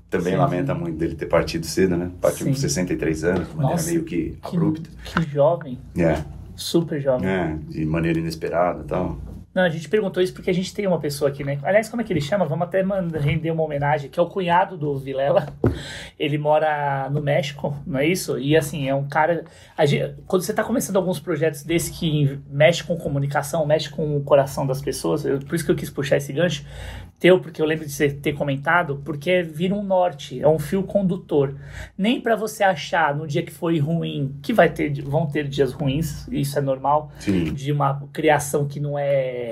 também 0.09 0.33
Sim. 0.33 0.39
lamenta 0.39 0.75
muito 0.75 0.97
dele 0.97 1.15
ter 1.17 1.27
partido 1.27 1.67
cedo, 1.67 1.97
né? 1.97 2.11
Partiu 2.21 2.47
com 2.47 2.55
Sim. 2.55 2.61
63 2.61 3.19
63 3.19 3.25
anos, 3.25 3.49
de 3.51 3.55
maneira 3.57 3.73
Nossa, 3.77 3.91
meio 3.91 4.05
que 4.05 4.31
Que, 4.43 4.57
abrupta. 4.57 4.91
que 5.05 5.23
jovem, 5.31 5.79
É, 5.99 6.25
super 6.57 7.01
jovem. 7.01 7.29
é, 7.29 7.57
de 7.69 7.85
maneira 7.85 8.19
inesperada 8.19 8.83
e 8.83 8.87
tal. 8.87 9.19
Não, 9.53 9.65
a 9.65 9.69
gente 9.69 9.89
perguntou 9.89 10.23
isso 10.23 10.33
porque 10.33 10.49
a 10.49 10.55
gente 10.55 10.73
tem 10.73 10.87
uma 10.87 11.01
pessoa 11.01 11.29
aqui, 11.29 11.43
né? 11.43 11.59
Aliás, 11.65 11.89
como 11.89 12.01
é 12.01 12.05
que 12.05 12.13
ele 12.13 12.21
chama? 12.21 12.45
Vamos 12.45 12.69
até 12.69 12.85
render 13.19 13.51
uma 13.51 13.65
homenagem, 13.65 14.09
que 14.09 14.21
é 14.21 14.23
o 14.23 14.27
cunhado 14.27 14.77
do 14.77 14.97
Vilela. 14.97 15.49
Ele 16.17 16.39
mora 16.39 17.09
no 17.11 17.21
México, 17.21 17.77
não 17.87 17.99
é 17.99 18.07
isso? 18.07 18.39
E 18.39 18.57
assim, 18.57 18.89
é 18.89 18.95
um 18.95 19.09
cara. 19.09 19.45
gente- 19.85 20.15
quando 20.27 20.43
você 20.43 20.53
está 20.53 20.63
começando 20.63 20.97
alguns 20.97 21.19
projetos 21.19 21.65
desse 21.65 21.91
que 21.93 22.39
mexe 22.49 22.85
com 22.85 22.97
comunicação, 22.97 23.67
mexe 23.67 23.91
com 23.91 24.17
o 24.17 24.23
coração 24.23 24.67
das 24.67 24.81
pessoas, 24.81 25.25
eu- 25.25 25.41
por 25.41 25.55
isso 25.57 25.65
que 25.65 25.71
eu 25.73 25.77
quis 25.77 25.91
puxar 25.91 26.19
esse 26.19 26.33
gancho 26.33 26.65
teu, 27.21 27.39
porque 27.39 27.61
eu 27.61 27.67
lembro 27.67 27.85
de 27.85 27.93
você 27.93 28.09
ter 28.09 28.33
comentado, 28.33 29.03
porque 29.05 29.43
vira 29.43 29.75
um 29.75 29.83
norte, 29.83 30.41
é 30.41 30.49
um 30.49 30.59
fio 30.59 30.83
condutor. 30.83 31.55
Nem 31.97 32.19
para 32.19 32.35
você 32.35 32.65
achar 32.65 33.15
no 33.15 33.27
dia 33.27 33.43
que 33.43 33.53
foi 33.53 33.79
ruim, 33.79 34.35
que 34.43 34.55
vai 34.55 34.71
ter, 34.71 35.03
vão 35.03 35.27
ter 35.27 35.47
dias 35.47 35.73
ruins, 35.73 36.27
isso 36.29 36.59
é 36.59 36.63
normal 36.63 37.13
Sim. 37.21 37.53
de 37.53 37.71
uma 37.71 38.03
criação 38.11 38.67
que 38.67 38.81
não 38.81 38.99
é 38.99 39.51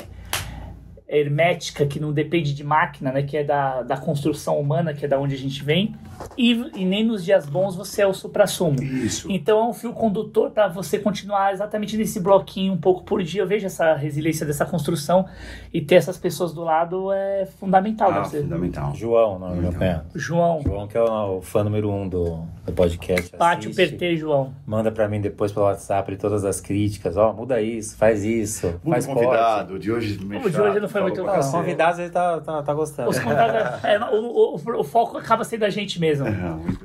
hermética, 1.08 1.86
que 1.86 1.98
não 1.98 2.12
depende 2.12 2.52
de 2.54 2.62
máquina, 2.62 3.10
né? 3.10 3.22
Que 3.22 3.38
é 3.38 3.44
da, 3.44 3.82
da 3.82 3.96
construção 3.96 4.60
humana, 4.60 4.92
que 4.92 5.04
é 5.04 5.08
da 5.08 5.18
onde 5.18 5.34
a 5.34 5.38
gente 5.38 5.64
vem. 5.64 5.94
E, 6.36 6.50
e 6.74 6.84
nem 6.84 7.02
nos 7.04 7.24
dias 7.24 7.46
bons 7.46 7.74
você 7.74 8.02
é 8.02 8.06
o 8.06 8.12
supra-sumo. 8.12 8.82
Isso. 8.82 9.30
Então 9.30 9.58
é 9.58 9.64
um 9.68 9.72
fio 9.72 9.92
condutor 9.92 10.50
para 10.50 10.68
você 10.68 10.98
continuar 10.98 11.52
exatamente 11.52 11.96
nesse 11.96 12.20
bloquinho 12.20 12.74
um 12.74 12.76
pouco 12.76 13.04
por 13.04 13.22
dia. 13.22 13.40
Eu 13.42 13.46
vejo 13.46 13.64
essa 13.66 13.94
resiliência 13.94 14.44
dessa 14.44 14.66
construção 14.66 15.26
e 15.72 15.80
ter 15.80 15.94
essas 15.94 16.18
pessoas 16.18 16.52
do 16.52 16.62
lado 16.62 17.10
é 17.12 17.46
fundamental. 17.58 18.10
Ah, 18.10 18.14
pra 18.14 18.24
você. 18.24 18.42
fundamental. 18.42 18.94
João, 18.94 19.38
não, 19.38 19.56
Então. 19.56 19.72
cunhado. 19.72 20.04
João, 20.14 20.60
João, 20.62 20.86
que 20.86 20.96
é 20.98 21.02
o 21.02 21.40
fã 21.40 21.64
número 21.64 21.90
um 21.90 22.08
do, 22.08 22.42
do 22.68 22.74
podcast. 22.74 23.36
bate 23.36 23.66
o 23.66 23.70
assiste, 23.70 23.92
PT, 23.92 24.16
João. 24.16 24.52
Manda 24.66 24.90
pra 24.92 25.08
mim 25.08 25.20
depois 25.20 25.50
pelo 25.52 25.66
WhatsApp 25.66 26.16
todas 26.16 26.44
as 26.44 26.60
críticas. 26.60 27.16
Ó, 27.16 27.32
muda 27.32 27.60
isso, 27.60 27.96
faz 27.96 28.24
isso, 28.24 28.66
Muito 28.84 28.90
faz 28.90 29.06
convidado, 29.06 29.74
o 29.74 29.78
de 29.78 29.90
hoje 29.90 30.18
meio 30.24 30.44
O 30.44 30.50
de 30.50 30.60
hoje 30.60 30.80
não 30.80 30.88
foi 30.88 31.02
muito 31.02 31.22
corte. 31.22 31.38
Os 31.40 31.50
convidados 31.50 31.98
ele 31.98 32.10
tá, 32.10 32.40
tá, 32.40 32.62
tá 32.62 32.74
gostando. 32.74 33.10
Os 33.10 33.18
convidados- 33.18 33.84
é, 33.84 33.98
o, 33.98 34.14
o- 34.14 34.54
o- 34.56 34.80
o 34.80 34.84
foco 34.84 35.18
acaba 35.18 35.44
sendo 35.44 35.64
a 35.64 35.70
gente 35.70 35.98
mesmo. 36.00 36.26
É, 36.26 36.32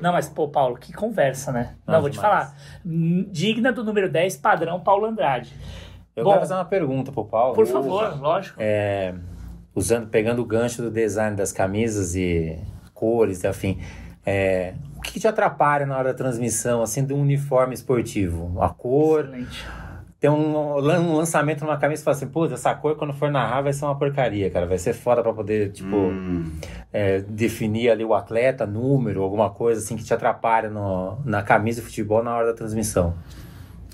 Não, 0.02 0.12
mas, 0.12 0.28
pô, 0.30 0.48
Paulo, 0.48 0.78
que 0.78 0.92
conversa, 0.94 1.52
né? 1.52 1.76
Não, 1.86 1.96
Não, 1.96 2.02
vou 2.02 2.10
te 2.10 2.14
demais. 2.14 2.32
falar. 2.48 2.58
Hum, 2.86 3.28
Digna 3.32 3.72
do 3.72 3.84
número 3.84 4.10
10, 4.12 4.38
padrão 4.38 4.80
Paulo 4.80 5.06
Andrade. 5.06 5.54
Eu 6.16 6.24
Bom, 6.24 6.30
quero 6.32 6.42
fazer 6.42 6.54
uma 6.54 6.66
pergunta 6.66 7.12
pro 7.12 7.26
Paulo. 7.26 7.56
Por 7.56 7.66
favor, 7.66 8.20
lógico. 8.22 8.56
É, 8.62 9.14
usando, 9.74 10.08
pegando 10.08 10.42
o 10.42 10.46
gancho 10.46 10.82
do 10.82 10.92
design 10.92 11.36
das 11.36 11.52
camisas 11.52 12.16
e 12.16 12.58
cores 12.94 13.44
e 13.44 13.48
afim. 13.48 13.80
É, 14.26 14.74
o 14.93 14.93
que, 15.14 15.20
que 15.20 15.20
te 15.20 15.28
atrapalha 15.28 15.86
na 15.86 15.98
hora 15.98 16.10
da 16.12 16.18
transmissão, 16.18 16.82
assim, 16.82 17.06
de 17.06 17.14
um 17.14 17.22
uniforme 17.22 17.74
esportivo? 17.74 18.62
A 18.62 18.70
cor, 18.70 19.22
Excelente. 19.26 19.68
tem 20.20 20.30
um, 20.30 20.58
um 20.58 21.16
lançamento 21.16 21.64
numa 21.64 21.78
camisa 21.78 22.02
e 22.02 22.04
fala 22.06 22.18
assim, 22.18 22.28
putz, 22.28 22.54
essa 22.54 22.74
cor 22.74 22.96
quando 22.96 23.14
for 23.14 23.30
narrar 23.32 23.62
vai 23.62 23.74
ser 23.74 23.86
uma 23.86 23.98
porcaria, 23.98 24.50
cara. 24.50 24.66
Vai 24.66 24.78
ser 24.78 24.94
foda 24.94 25.22
pra 25.22 25.34
poder, 25.34 25.72
tipo, 25.72 25.96
Hum, 25.96 26.52
é, 26.92 27.20
definir 27.22 27.90
ali 27.90 28.04
o 28.04 28.14
atleta, 28.14 28.66
número, 28.66 29.22
alguma 29.22 29.50
coisa 29.50 29.82
assim 29.82 29.96
que 29.96 30.04
te 30.04 30.14
atrapalha 30.14 30.70
no, 30.70 31.18
na 31.26 31.42
camisa 31.44 31.82
de 31.82 31.88
futebol 31.88 32.24
na 32.24 32.36
hora 32.36 32.48
da 32.48 32.54
transmissão. 32.54 33.14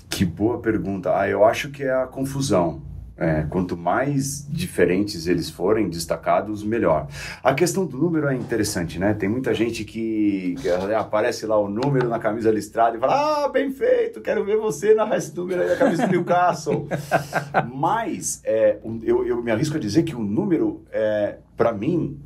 que 0.08 0.24
boa 0.24 0.58
pergunta. 0.60 1.16
Ah, 1.16 1.28
eu 1.28 1.44
acho 1.44 1.70
que 1.70 1.82
é 1.84 1.92
a 1.94 2.06
confusão. 2.06 2.82
É, 3.22 3.42
quanto 3.50 3.76
mais 3.76 4.46
diferentes 4.48 5.26
eles 5.26 5.50
forem, 5.50 5.90
destacados, 5.90 6.64
melhor. 6.64 7.06
A 7.44 7.52
questão 7.52 7.84
do 7.84 7.98
número 7.98 8.26
é 8.28 8.34
interessante, 8.34 8.98
né? 8.98 9.12
Tem 9.12 9.28
muita 9.28 9.52
gente 9.52 9.84
que, 9.84 10.54
que 10.58 10.70
aparece 10.70 11.44
lá 11.44 11.58
o 11.58 11.68
número 11.68 12.08
na 12.08 12.18
camisa 12.18 12.50
listrada 12.50 12.96
e 12.96 12.98
fala: 12.98 13.44
Ah, 13.44 13.48
bem 13.50 13.70
feito, 13.72 14.22
quero 14.22 14.42
ver 14.42 14.56
você 14.56 14.94
narrar 14.94 15.18
esse 15.18 15.36
número 15.36 15.60
aí 15.60 15.68
da 15.68 15.76
camisa 15.76 16.06
do 16.06 16.12
Newcastle. 16.12 16.88
Mas 17.74 18.40
é, 18.42 18.78
eu, 19.02 19.26
eu 19.26 19.42
me 19.42 19.50
arrisco 19.50 19.76
a 19.76 19.80
dizer 19.80 20.02
que 20.04 20.16
o 20.16 20.20
número 20.22 20.82
é, 20.90 21.36
para 21.58 21.72
mim, 21.74 22.18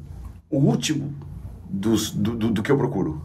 o 0.48 0.58
último 0.58 1.12
dos, 1.68 2.12
do, 2.12 2.36
do, 2.36 2.50
do 2.50 2.62
que 2.62 2.70
eu 2.70 2.76
procuro. 2.78 3.20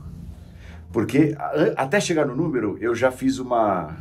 Porque 0.92 1.36
a- 1.38 1.84
até 1.84 2.00
chegar 2.00 2.26
no 2.26 2.36
número, 2.36 2.80
eu 2.82 2.96
já 2.96 3.12
fiz 3.12 3.38
uma 3.38 3.96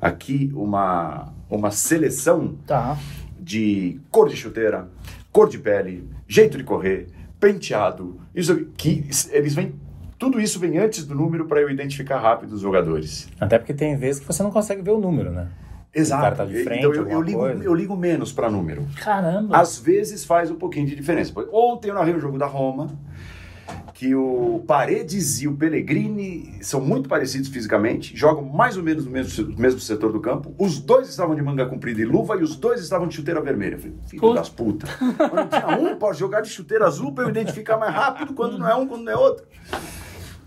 aqui 0.00 0.50
uma, 0.56 1.32
uma 1.56 1.70
seleção 1.70 2.54
Tá. 2.66 2.98
de 3.38 4.00
cor 4.10 4.28
de 4.28 4.36
chuteira, 4.36 4.88
cor 5.30 5.48
de 5.48 5.58
pele, 5.58 6.08
jeito 6.26 6.56
de 6.58 6.64
correr, 6.64 7.08
penteado, 7.38 8.20
isso 8.34 8.66
que 8.76 9.04
eles 9.30 9.54
vêm 9.54 9.74
tudo 10.18 10.40
isso 10.40 10.60
vem 10.60 10.78
antes 10.78 11.04
do 11.04 11.16
número 11.16 11.46
para 11.46 11.60
eu 11.60 11.68
identificar 11.68 12.20
rápido 12.20 12.52
os 12.52 12.60
jogadores. 12.60 13.28
Até 13.40 13.58
porque 13.58 13.74
tem 13.74 13.96
vezes 13.96 14.20
que 14.20 14.26
você 14.28 14.40
não 14.40 14.52
consegue 14.52 14.80
ver 14.80 14.92
o 14.92 14.98
número, 15.00 15.32
né? 15.32 15.48
Exato. 15.92 16.22
cara 16.22 16.36
tá 16.36 16.44
de 16.44 16.62
frente, 16.62 16.78
então 16.78 16.94
eu, 16.94 17.08
eu 17.08 17.20
ligo, 17.20 17.38
coisa. 17.40 17.64
eu 17.64 17.74
ligo 17.74 17.96
menos 17.96 18.32
para 18.32 18.48
número. 18.48 18.86
Caramba. 18.96 19.56
Às 19.58 19.78
vezes 19.80 20.24
faz 20.24 20.48
um 20.48 20.54
pouquinho 20.54 20.86
de 20.86 20.94
diferença. 20.94 21.32
Ontem 21.52 21.88
eu 21.88 21.94
narrei 21.94 22.14
o 22.14 22.20
jogo 22.20 22.38
da 22.38 22.46
Roma, 22.46 22.96
que 23.94 24.14
o 24.14 24.64
Paredes 24.66 25.40
e 25.42 25.48
o 25.48 25.56
Pellegrini 25.56 26.58
são 26.60 26.80
muito 26.80 27.08
parecidos 27.08 27.48
fisicamente, 27.48 28.16
jogam 28.16 28.44
mais 28.44 28.76
ou 28.76 28.82
menos 28.82 29.04
no 29.04 29.10
mesmo, 29.10 29.44
no 29.46 29.58
mesmo 29.58 29.80
setor 29.80 30.12
do 30.12 30.20
campo. 30.20 30.54
Os 30.58 30.80
dois 30.80 31.08
estavam 31.08 31.34
de 31.34 31.42
manga 31.42 31.66
comprida 31.66 32.00
e 32.00 32.04
luva 32.04 32.36
e 32.36 32.42
os 32.42 32.56
dois 32.56 32.80
estavam 32.80 33.06
de 33.06 33.14
chuteira 33.14 33.40
vermelha. 33.40 33.74
Eu 33.74 33.78
falei, 33.78 33.96
filho 34.06 34.20
Puta. 34.20 34.34
das 34.34 34.48
putas. 34.48 34.90
Quando 34.90 35.48
tinha 35.48 35.78
um, 35.78 35.96
pode 35.96 36.18
jogar 36.18 36.40
de 36.40 36.48
chuteira 36.48 36.86
azul 36.86 37.12
para 37.12 37.24
eu 37.24 37.30
identificar 37.30 37.76
mais 37.76 37.94
rápido 37.94 38.34
quando 38.34 38.58
não 38.58 38.68
é 38.68 38.74
um, 38.74 38.86
quando 38.86 39.04
não 39.04 39.12
é 39.12 39.16
outro. 39.16 39.46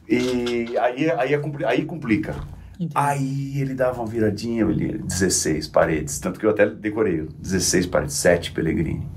E 0.08 0.78
aí, 0.78 1.10
aí, 1.10 1.34
é 1.34 1.66
aí 1.66 1.86
complica. 1.86 2.36
Entendi. 2.76 2.92
Aí 2.94 3.62
ele 3.62 3.74
dava 3.74 4.02
uma 4.02 4.08
viradinha, 4.08 4.66
ele 4.66 4.98
16 4.98 5.68
paredes, 5.70 6.20
tanto 6.20 6.40
que 6.40 6.46
eu 6.46 6.50
até 6.50 6.70
decorei, 6.70 7.28
16 7.40 7.86
paredes, 7.86 8.16
7 8.16 8.52
Pellegrini. 8.52 9.08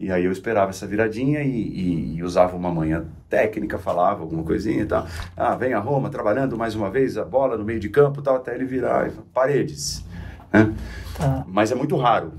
E 0.00 0.12
aí 0.12 0.24
eu 0.24 0.32
esperava 0.32 0.70
essa 0.70 0.86
viradinha 0.86 1.40
e, 1.42 1.48
e- 1.50 2.16
e 2.16 2.22
usava 2.22 2.56
uma 2.56 2.70
manhã 2.70 3.04
técnica, 3.28 3.78
falava 3.78 4.22
alguma 4.22 4.44
coisinha 4.44 4.82
e 4.82 4.86
tal. 4.86 5.06
Ah, 5.36 5.56
vem 5.56 5.72
a 5.74 5.80
Roma 5.80 6.08
trabalhando 6.08 6.56
mais 6.56 6.74
uma 6.74 6.88
vez, 6.90 7.16
a 7.18 7.24
bola 7.24 7.56
no 7.58 7.64
meio 7.64 7.80
de 7.80 7.88
campo 7.88 8.22
tal, 8.22 8.36
até 8.36 8.54
ele 8.54 8.64
virar, 8.64 9.08
e 9.08 9.12
paredes. 9.34 10.04
né? 10.52 10.72
Tá. 11.16 11.44
Mas 11.48 11.72
é 11.72 11.74
muito 11.74 11.96
raro. 11.96 12.32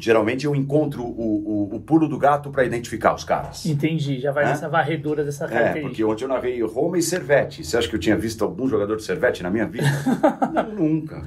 Geralmente 0.00 0.44
eu 0.46 0.54
encontro 0.54 1.02
o, 1.02 1.70
o, 1.72 1.76
o 1.76 1.80
pulo 1.80 2.08
do 2.08 2.18
gato 2.18 2.50
para 2.50 2.64
identificar 2.64 3.14
os 3.14 3.24
caras. 3.24 3.64
Entendi, 3.66 4.18
já 4.20 4.32
vai 4.32 4.44
É? 4.44 4.48
nessa 4.48 4.68
varredura 4.68 5.24
dessa 5.24 5.44
É, 5.46 5.80
porque 5.80 6.02
ontem 6.04 6.24
eu 6.24 6.28
narrei 6.28 6.62
Roma 6.62 6.98
e 6.98 7.02
Servete. 7.02 7.64
Você 7.64 7.76
acha 7.76 7.88
que 7.88 7.94
eu 7.96 8.00
tinha 8.00 8.16
visto 8.16 8.42
algum 8.44 8.68
jogador 8.68 8.96
de 8.96 9.02
Servete 9.02 9.42
na 9.42 9.50
minha 9.50 9.66
vida? 9.66 9.86
não, 10.52 10.70
nunca. 10.74 11.22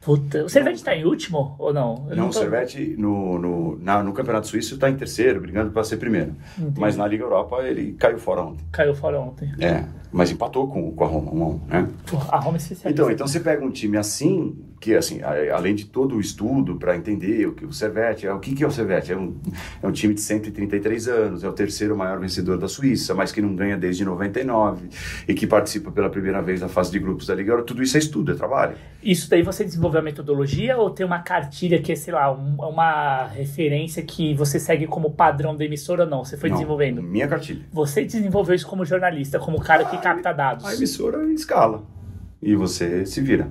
Puta, 0.00 0.44
o 0.44 0.48
Servete 0.48 0.82
tá 0.82 0.94
em 0.94 1.04
último 1.04 1.54
ou 1.58 1.72
não? 1.72 2.06
Eu 2.10 2.16
Não, 2.16 2.24
o 2.28 2.32
tô- 2.32 2.38
Servete 2.38 2.94
no, 2.98 3.38
no, 3.38 3.78
na- 3.78 4.02
no 4.02 4.12
Campeonato 4.12 4.46
Suíço 4.46 4.74
está 4.74 4.88
em 4.88 4.96
terceiro, 4.96 5.40
brigando 5.40 5.70
para 5.70 5.84
ser 5.84 5.96
primeiro. 5.98 6.34
Mas 6.78 6.96
na 6.96 7.06
Liga 7.06 7.22
Europa 7.24 7.62
ele 7.62 7.92
caiu 7.92 8.18
fora 8.18 8.42
ontem. 8.42 8.64
Caiu 8.72 8.94
fora 8.94 9.20
ontem. 9.20 9.52
É, 9.60 9.84
mas 10.12 10.30
empatou 10.30 10.68
com, 10.68 10.90
com 10.92 11.04
a 11.04 11.06
Roma, 11.06 11.60
a 11.70 11.80
né? 11.82 11.88
A 12.30 12.38
Roma 12.38 12.58
é. 12.58 12.90
Então, 12.90 13.10
então 13.10 13.26
você 13.26 13.40
pega 13.40 13.64
um 13.64 13.70
time 13.70 13.96
assim, 13.96 14.56
que 14.80 14.94
assim, 14.94 15.20
a- 15.22 15.54
além 15.56 15.74
de 15.74 15.84
todo 15.86 16.16
o 16.16 16.20
estudo 16.20 16.76
para 16.76 16.96
entender 16.96 17.46
o 17.46 17.52
que 17.52 17.64
o 17.64 17.72
Servete 17.72 18.26
é, 18.26 18.32
o 18.32 18.38
que, 18.40 18.54
que 18.54 18.64
é 18.64 18.66
o 18.66 18.70
Servete? 18.70 19.12
É 19.12 19.16
um, 19.16 19.36
é 19.82 19.86
um 19.86 19.92
time 19.92 20.14
de 20.14 20.20
133 20.20 21.08
anos, 21.08 21.44
é 21.44 21.48
o 21.48 21.52
terceiro 21.52 21.96
maior 21.96 22.18
vencedor 22.18 22.58
da 22.58 22.66
Suíça, 22.68 23.14
mas 23.14 23.30
que 23.32 23.40
não 23.40 23.54
ganha 23.54 23.76
desde 23.76 24.04
99 24.04 24.88
e 25.28 25.34
que 25.34 25.46
participa 25.46 25.90
pela 25.90 26.10
primeira 26.10 26.40
vez 26.42 26.60
da 26.60 26.68
fase 26.68 26.90
de 26.90 26.98
grupos 26.98 27.26
da 27.26 27.34
Liga. 27.34 27.62
Tudo 27.62 27.82
isso 27.82 27.96
é 27.96 28.00
estudo, 28.00 28.32
é 28.32 28.34
trabalho. 28.34 28.76
Isso 29.02 29.30
daí 29.30 29.42
você 29.42 29.64
desenvolveu 29.64 30.00
a 30.00 30.04
metodologia 30.04 30.76
ou 30.76 30.90
tem 30.90 31.06
uma 31.06 31.20
cartilha 31.20 31.80
que 31.80 31.92
é, 31.92 31.96
sei 31.96 32.12
lá, 32.12 32.32
um- 32.32 32.56
uma 32.56 33.26
referência 33.28 34.02
que 34.02 34.34
você 34.34 34.58
segue 34.58 34.86
como 34.86 35.10
padrão 35.10 35.56
da 35.56 35.64
emissora 35.64 36.04
ou 36.04 36.10
não? 36.10 36.24
Você 36.24 36.36
foi 36.36 36.48
Não, 36.50 36.56
desenvolvendo? 36.56 37.02
Minha 37.02 37.26
cartilha. 37.28 37.60
Você 37.72 38.04
desenvolveu 38.04 38.54
isso 38.54 38.66
como 38.66 38.84
jornalista, 38.84 39.38
como 39.38 39.60
cara 39.60 39.84
que 39.84 39.99
capta 40.00 40.32
dados. 40.32 40.64
A 40.64 40.74
emissora 40.74 41.24
escala 41.32 41.84
e 42.42 42.54
você 42.56 43.04
se 43.06 43.20
vira. 43.20 43.48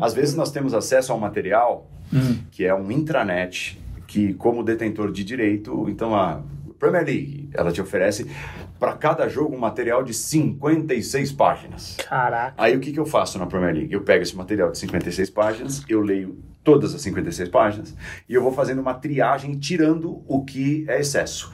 Às 0.00 0.14
vezes 0.14 0.34
nós 0.34 0.50
temos 0.50 0.72
acesso 0.74 1.12
a 1.12 1.14
um 1.16 1.18
material 1.18 1.90
Hum. 2.12 2.38
que 2.52 2.64
é 2.64 2.72
um 2.72 2.88
intranet, 2.92 3.80
que 4.06 4.32
como 4.34 4.62
detentor 4.62 5.10
de 5.10 5.24
direito, 5.24 5.86
então 5.88 6.14
a 6.14 6.40
Premier 6.78 7.04
League, 7.04 7.50
ela 7.52 7.72
te 7.72 7.80
oferece 7.80 8.30
para 8.78 8.92
cada 8.92 9.28
jogo 9.28 9.56
um 9.56 9.58
material 9.58 10.04
de 10.04 10.14
56 10.14 11.32
páginas. 11.32 11.96
Caraca. 12.08 12.54
Aí 12.56 12.76
o 12.76 12.80
que, 12.80 12.92
que 12.92 13.00
eu 13.00 13.06
faço 13.06 13.38
na 13.40 13.46
Premier 13.46 13.74
League? 13.74 13.92
Eu 13.92 14.02
pego 14.02 14.22
esse 14.22 14.36
material 14.36 14.70
de 14.70 14.78
56 14.78 15.30
páginas, 15.30 15.82
eu 15.88 16.00
leio 16.00 16.38
todas 16.66 16.92
as 16.92 17.00
56 17.02 17.48
páginas 17.48 17.94
e 18.28 18.34
eu 18.34 18.42
vou 18.42 18.50
fazendo 18.50 18.80
uma 18.80 18.92
triagem 18.92 19.56
tirando 19.56 20.24
o 20.26 20.44
que 20.44 20.84
é 20.88 20.98
excesso. 20.98 21.52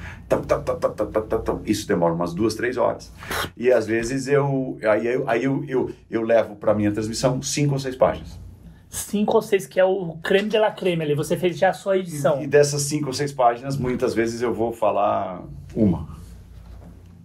Isso 1.66 1.86
demora 1.86 2.14
umas 2.14 2.32
duas, 2.32 2.54
três 2.54 2.78
horas. 2.78 3.12
E 3.54 3.70
às 3.70 3.86
vezes 3.86 4.26
eu 4.26 4.78
aí 4.82 5.06
eu, 5.06 5.28
aí 5.28 5.44
eu, 5.44 5.62
eu, 5.68 5.90
eu 6.10 6.22
levo 6.22 6.56
para 6.56 6.72
minha 6.72 6.90
transmissão 6.90 7.42
cinco 7.42 7.74
ou 7.74 7.78
seis 7.78 7.94
páginas. 7.94 8.40
Cinco 8.88 9.36
ou 9.36 9.42
seis, 9.42 9.66
que 9.66 9.78
é 9.78 9.84
o 9.84 10.16
creme 10.22 10.48
de 10.48 10.58
la 10.58 10.70
creme 10.70 11.04
ali. 11.04 11.14
Você 11.14 11.36
fez 11.36 11.58
já 11.58 11.68
a 11.68 11.74
sua 11.74 11.98
edição. 11.98 12.42
E 12.42 12.46
dessas 12.46 12.80
cinco 12.82 13.08
ou 13.08 13.12
seis 13.12 13.32
páginas, 13.32 13.76
muitas 13.76 14.14
vezes 14.14 14.40
eu 14.40 14.54
vou 14.54 14.72
falar 14.72 15.42
uma. 15.74 16.21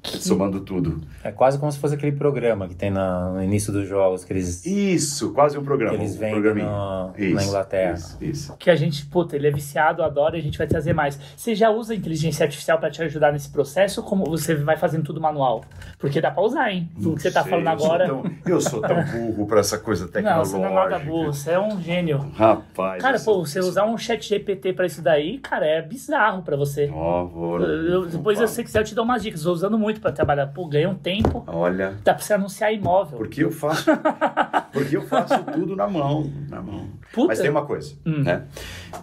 Somando 0.07 0.61
tudo. 0.61 1.01
É 1.23 1.31
quase 1.31 1.57
como 1.59 1.71
se 1.71 1.77
fosse 1.79 1.95
aquele 1.95 2.13
programa 2.15 2.67
que 2.67 2.75
tem 2.75 2.89
na- 2.89 3.31
no 3.31 3.43
início 3.43 3.71
dos 3.73 3.87
jogos, 3.87 4.23
que 4.23 4.33
eles, 4.33 4.65
Isso, 4.65 5.33
quase 5.33 5.57
um 5.57 5.63
programa. 5.63 5.95
que 5.97 6.01
eles 6.03 6.15
um 6.15 7.11
Isso, 7.17 7.35
na 7.35 7.43
Inglaterra. 7.43 7.93
Isso, 7.93 8.17
isso. 8.21 8.55
Que 8.57 8.69
a 8.69 8.75
gente, 8.75 9.05
puta, 9.05 9.35
ele 9.35 9.47
é 9.47 9.51
viciado, 9.51 10.01
adora 10.03 10.35
e 10.37 10.39
a 10.39 10.43
gente 10.43 10.57
vai 10.57 10.67
trazer 10.67 10.93
mais. 10.93 11.19
Você 11.35 11.53
já 11.55 11.69
usa 11.69 11.93
a 11.93 11.95
inteligência 11.95 12.43
artificial 12.43 12.77
pra 12.79 12.89
te 12.89 13.01
ajudar 13.03 13.31
nesse 13.31 13.49
processo 13.49 14.01
ou 14.01 14.07
como 14.07 14.25
você 14.25 14.55
vai 14.55 14.77
fazendo 14.77 15.03
tudo 15.03 15.19
manual? 15.19 15.63
Porque 15.99 16.21
dá 16.21 16.31
pra 16.31 16.43
usar, 16.43 16.71
hein? 16.71 16.89
Tudo 17.01 17.15
que 17.15 17.21
você 17.21 17.31
tá 17.31 17.41
Sei, 17.43 17.49
falando 17.51 17.67
eu 17.67 17.79
sou 17.79 17.87
agora. 17.87 18.05
tão- 18.07 18.31
eu 18.45 18.61
sou 18.61 18.81
tão 18.81 19.03
burro 19.05 19.45
pra 19.47 19.59
essa 19.59 19.77
coisa 19.77 20.05
Não, 20.07 20.11
tecnológica. 20.11 20.45
você 20.45 20.57
não 20.63 20.69
é 20.69 20.73
nada 20.89 20.99
burro, 20.99 21.33
você 21.33 21.51
é 21.51 21.59
um 21.59 21.81
gênio. 21.81 22.19
Rapaz. 22.35 23.01
Cara, 23.01 23.17
eu 23.17 23.23
pô, 23.23 23.45
você 23.45 23.59
usar 23.59 23.85
um 23.85 23.97
chat 23.97 24.27
GPT 24.27 24.73
pra 24.73 24.85
isso 24.85 25.01
daí, 25.01 25.37
cara, 25.39 25.65
é 25.65 25.81
bizarro 25.81 26.43
pra 26.43 26.55
você. 26.55 26.89
Ó, 26.93 27.25
vou- 27.25 27.59
Eu- 27.61 28.05
depois, 28.05 28.37
se 28.37 28.47
você 28.47 28.63
quiser, 28.63 28.79
eu 28.79 28.83
te 28.83 28.95
dou 28.95 29.03
umas 29.03 29.21
dicas. 29.23 29.43
Tô 29.43 29.51
usando 29.51 29.77
muito 29.77 29.96
pra 29.99 30.11
trabalhar. 30.11 30.47
Pô, 30.47 30.67
ganha 30.67 30.89
um 30.89 30.95
tempo. 30.95 31.43
Olha, 31.47 31.95
Dá 32.03 32.13
pra 32.13 32.23
você 32.23 32.33
anunciar 32.33 32.73
imóvel. 32.73 33.17
porque 33.17 33.43
eu 33.43 33.51
faço, 33.51 33.85
porque 34.73 34.97
eu 34.97 35.01
faço 35.03 35.43
tudo 35.45 35.75
na 35.75 35.87
mão, 35.87 36.31
na 36.49 36.61
mão. 36.61 36.87
Puta. 37.13 37.27
Mas 37.27 37.39
tem 37.39 37.49
uma 37.49 37.65
coisa, 37.65 37.95
Hum. 38.05 38.23
né? 38.23 38.43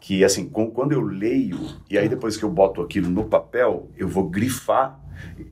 Que 0.01 0.25
assim, 0.25 0.49
quando 0.49 0.93
eu 0.93 1.01
leio 1.03 1.59
e 1.91 1.99
aí 1.99 2.09
depois 2.09 2.37
que 2.37 2.45
eu 2.45 2.51
boto 2.51 2.81
aquilo 2.81 3.09
no 3.09 3.25
papel, 3.25 3.89
eu 3.97 4.07
vou 4.09 4.29
grifar, 4.29 5.01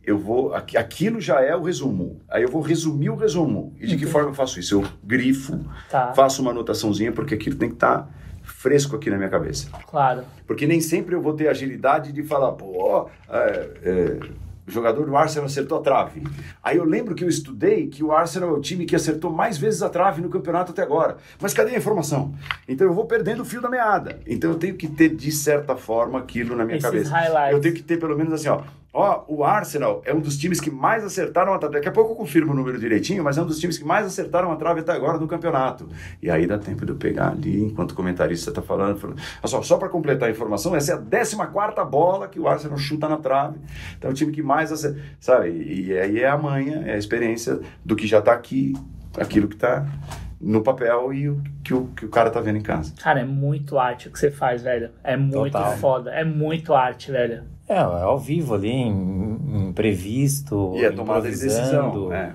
eu 0.05 0.19
vou, 0.19 0.55
aqui- 0.55 0.77
aquilo 0.77 1.21
já 1.21 1.41
é 1.41 1.55
o 1.57 1.63
resumo. 1.63 2.21
Aí 2.29 2.43
eu 2.43 2.49
vou 2.49 2.61
resumir 2.61 3.11
o 3.11 3.17
resumo. 3.17 3.73
E 3.81 3.87
de 3.87 3.97
que 3.97 4.07
forma 4.07 4.31
eu 4.31 4.35
faço 4.35 4.59
isso? 4.61 4.75
Eu 4.75 4.85
grifo, 5.03 5.61
Tá, 5.91 6.13
faço 6.13 6.43
uma 6.43 6.51
anotaçãozinha 6.51 7.13
porque 7.13 7.35
aquilo 7.35 7.57
tem 7.57 7.69
que 7.69 7.77
estar 7.77 8.09
fresco 8.43 8.97
aqui 8.97 9.09
na 9.09 9.17
minha 9.17 9.29
cabeça. 9.31 9.69
claro. 9.87 10.23
Porque 10.47 10.67
nem 10.67 10.81
sempre 10.81 11.15
eu 11.15 11.23
vou 11.23 11.33
ter 11.33 11.49
agilidade 11.49 12.13
de 12.13 12.23
falar, 12.25 12.53
pô, 12.53 13.09
é, 13.29 13.71
é, 13.83 14.19
o 14.67 14.71
jogador 14.71 15.07
do 15.07 15.17
Arsenal 15.17 15.47
acertou 15.47 15.79
a 15.79 15.83
trave. 15.83 16.23
Aí 16.63 16.77
eu 16.77 16.85
lembro 16.85 17.15
que 17.15 17.25
eu 17.25 17.29
estudei 17.29 17.89
que 17.89 18.03
o 18.05 18.13
Arsenal 18.13 18.51
é 18.51 18.53
o 18.53 18.61
time 18.61 18.85
que 18.87 18.95
acertou 18.95 19.31
mais 19.31 19.59
vezes 19.59 19.83
a 19.83 19.89
trave 19.89 20.23
no 20.23 20.29
campeonato 20.29 20.73
até 20.73 20.83
agora. 20.83 21.17
Mas 21.41 21.53
cadê 21.53 21.75
a 21.75 21.79
informação? 21.79 22.33
Então 22.69 22.87
eu 22.87 22.95
vou 22.95 23.07
perdendo 23.07 23.43
o 23.43 23.45
fio 23.45 23.61
da 23.61 23.69
meada. 23.69 24.21
Então 24.27 24.51
eu 24.51 24.57
tenho 24.59 24.75
que 24.77 24.87
ter, 24.89 25.09
de 25.09 25.33
certa 25.33 25.77
forma, 25.77 26.19
aquilo 26.19 26.55
na 26.57 26.65
minha 26.65 26.77
Esses 26.79 26.89
cabeça. 26.91 27.11
highlights. 27.11 27.53
Eu 27.55 27.61
tenho 27.61 27.75
que 27.75 27.83
ter 27.83 27.99
pelo 27.99 28.17
menos 28.17 28.33
assim, 28.33 28.49
ó. 28.49 28.63
Ó, 28.95 29.25
o 29.27 29.43
Arsenal 29.43 30.03
é 30.05 30.13
um 30.13 30.21
dos 30.21 30.37
times 30.37 30.61
que 30.61 30.71
mais 30.71 31.03
acertaram 31.03 31.55
a 31.55 31.59
trave. 31.59 31.77
Daqui 31.77 31.89
a 31.89 31.93
pouco 31.93 32.13
eu 32.13 32.17
confirmo 32.17 32.53
o 32.53 32.55
número 32.55 32.79
direitinho, 32.79 33.25
mas 33.25 33.39
é 33.39 33.43
um 33.43 33.47
dos 33.47 33.59
times 33.59 33.79
que 33.79 33.85
mais 33.85 34.07
acertaram 34.07 34.53
a 34.53 34.57
trave 34.57 34.81
até 34.81 34.93
agora 34.93 35.19
no 35.19 35.27
campeonato. 35.27 35.89
E 36.21 36.31
aí 36.31 36.47
dá 36.47 36.59
tempo 36.59 36.85
de 36.85 36.93
eu 36.93 36.97
pegar 36.97 37.31
ali, 37.31 37.65
enquanto 37.65 37.93
o 37.93 37.95
comentarista 37.95 38.51
está 38.51 38.61
falando. 38.61 38.99
falando. 38.99 39.19
Só, 39.47 39.63
só 39.63 39.79
para 39.79 39.89
completar 39.89 40.29
a 40.29 40.33
informação, 40.33 40.77
essa 40.77 40.93
é 40.93 40.95
a 40.95 40.99
14 40.99 41.37
bola 41.91 42.29
que 42.29 42.39
o 42.39 42.47
Arsenal 42.47 42.77
chuta 42.77 43.09
na 43.09 43.17
trave. 43.17 43.59
Então 43.97 44.11
é 44.11 44.13
o 44.13 44.15
time 44.17 44.31
que 44.31 44.43
mais 44.43 44.71
acerta. 44.71 45.01
Sabe? 45.19 45.49
E, 45.49 45.87
e 45.87 45.99
aí 45.99 46.21
é 46.21 46.29
a 46.29 46.37
manha, 46.37 46.83
é 46.85 46.93
a 46.93 46.99
experiência 46.99 47.61
do 47.83 47.97
que 47.97 48.07
já 48.07 48.19
está 48.19 48.33
aqui, 48.33 48.75
aquilo 49.17 49.49
que 49.49 49.55
está 49.55 49.87
no 50.43 50.61
papel 50.63 51.13
e 51.15 51.29
o 51.29 51.41
que 51.63 51.73
o, 51.73 51.87
que 51.97 52.05
o 52.05 52.09
cara 52.09 52.29
tá 52.31 52.41
vendo 52.41 52.59
em 52.59 52.63
casa. 52.63 52.93
Cara, 53.01 53.21
é 53.21 53.25
muito 53.25 53.79
arte 53.79 54.09
o 54.09 54.11
que 54.13 54.19
você 54.19 54.31
faz, 54.31 54.63
velho. 54.63 54.91
É 55.05 55.17
muito 55.17 55.53
Total. 55.53 55.77
foda. 55.77 56.11
É 56.11 56.25
muito 56.25 56.75
arte, 56.75 57.13
velho. 57.13 57.45
É, 57.69 57.77
é 57.77 57.81
ao 57.81 58.19
vivo 58.19 58.55
ali, 58.55 58.71
imprevisto, 59.69 60.73
E 60.77 60.85
é 60.85 60.91
tomada 60.91 61.23
de 61.31 61.39
decisão. 61.39 62.13
É. 62.13 62.33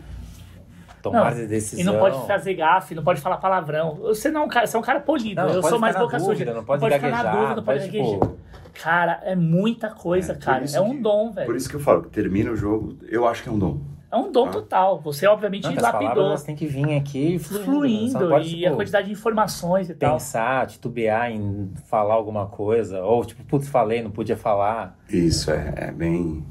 tomada 1.02 1.32
Não, 1.32 1.42
de 1.42 1.48
decisão. 1.48 1.80
E 1.82 1.84
não 1.86 2.00
pode 2.00 2.26
fazer 2.28 2.54
gafe, 2.56 2.96
não 2.96 3.04
pode 3.04 3.22
falar 3.22 3.38
palavrão. 3.38 3.96
Você 3.96 4.30
não 4.32 4.42
é 4.42 4.46
um 4.46 4.48
cara, 4.48 4.66
você 4.68 4.76
é 4.76 4.80
um 4.80 4.84
cara 4.84 5.00
polido. 5.00 5.36
Não, 5.42 5.48
não 5.50 5.56
eu 5.56 5.62
pode 5.62 5.70
sou 5.72 5.80
mais 5.80 5.96
boca 5.96 6.18
dúvida, 6.18 6.36
suja. 6.46 6.54
não 6.54 6.64
pode 6.64 6.86
ficar 6.94 7.10
na 7.10 7.24
dúvida, 7.24 7.56
não 7.56 7.64
pode 7.64 7.80
pode, 7.80 7.92
gaguejar. 7.92 8.20
tipo- 8.20 8.38
Cara, 8.82 9.20
é 9.24 9.36
muita 9.36 9.90
coisa, 9.90 10.34
É, 10.34 10.36
cara. 10.36 10.64
É 10.72 10.80
um 10.80 10.92
que- 10.92 11.02
dom, 11.02 11.32
velho. 11.32 11.48
Por 11.48 11.56
isso 11.56 11.68
que 11.68 11.76
eu 11.76 11.80
falo, 11.80 12.04
que 12.04 12.10
termina 12.10 12.52
o 12.52 12.56
jogo, 12.56 12.96
eu 13.10 13.28
acho 13.28 13.42
que 13.44 13.50
é 13.50 13.52
um 13.52 13.58
dom. 13.58 13.80
É 14.10 14.16
um 14.16 14.32
dom 14.32 14.48
Ah. 14.48 14.52
total. 14.52 15.00
Você, 15.02 15.28
obviamente, 15.28 15.66
Não, 15.66 15.74
as 15.74 15.82
lapidou. 15.82 16.28
elas 16.28 16.44
têm 16.44 16.56
que 16.56 16.66
vir 16.66 16.96
aqui 16.96 17.38
fluindo. 17.40 17.66
Fluindo. 17.66 18.12
Você 18.14 18.20
não 18.20 18.30
pode, 18.30 18.48
e 18.48 18.56
tipo, 18.60 18.68
a 18.68 18.76
quantidade 18.76 19.08
de 19.08 19.14
informações 19.14 19.90
e 19.90 19.96
tal. 19.96 20.14
pensar, 20.14 20.68
titubear 20.68 21.30
em 21.32 21.72
falar 21.90 22.14
alguma 22.14 22.46
coisa. 22.48 23.04
Ou, 23.04 23.26
tipo, 23.26 23.44
putz, 23.44 23.68
falei, 23.68 24.02
não 24.02 24.12
podia 24.12 24.38
falar. 24.38 24.98
Isso, 25.10 25.52
é, 25.52 25.74
é 25.78 25.92
bem. 25.92 26.46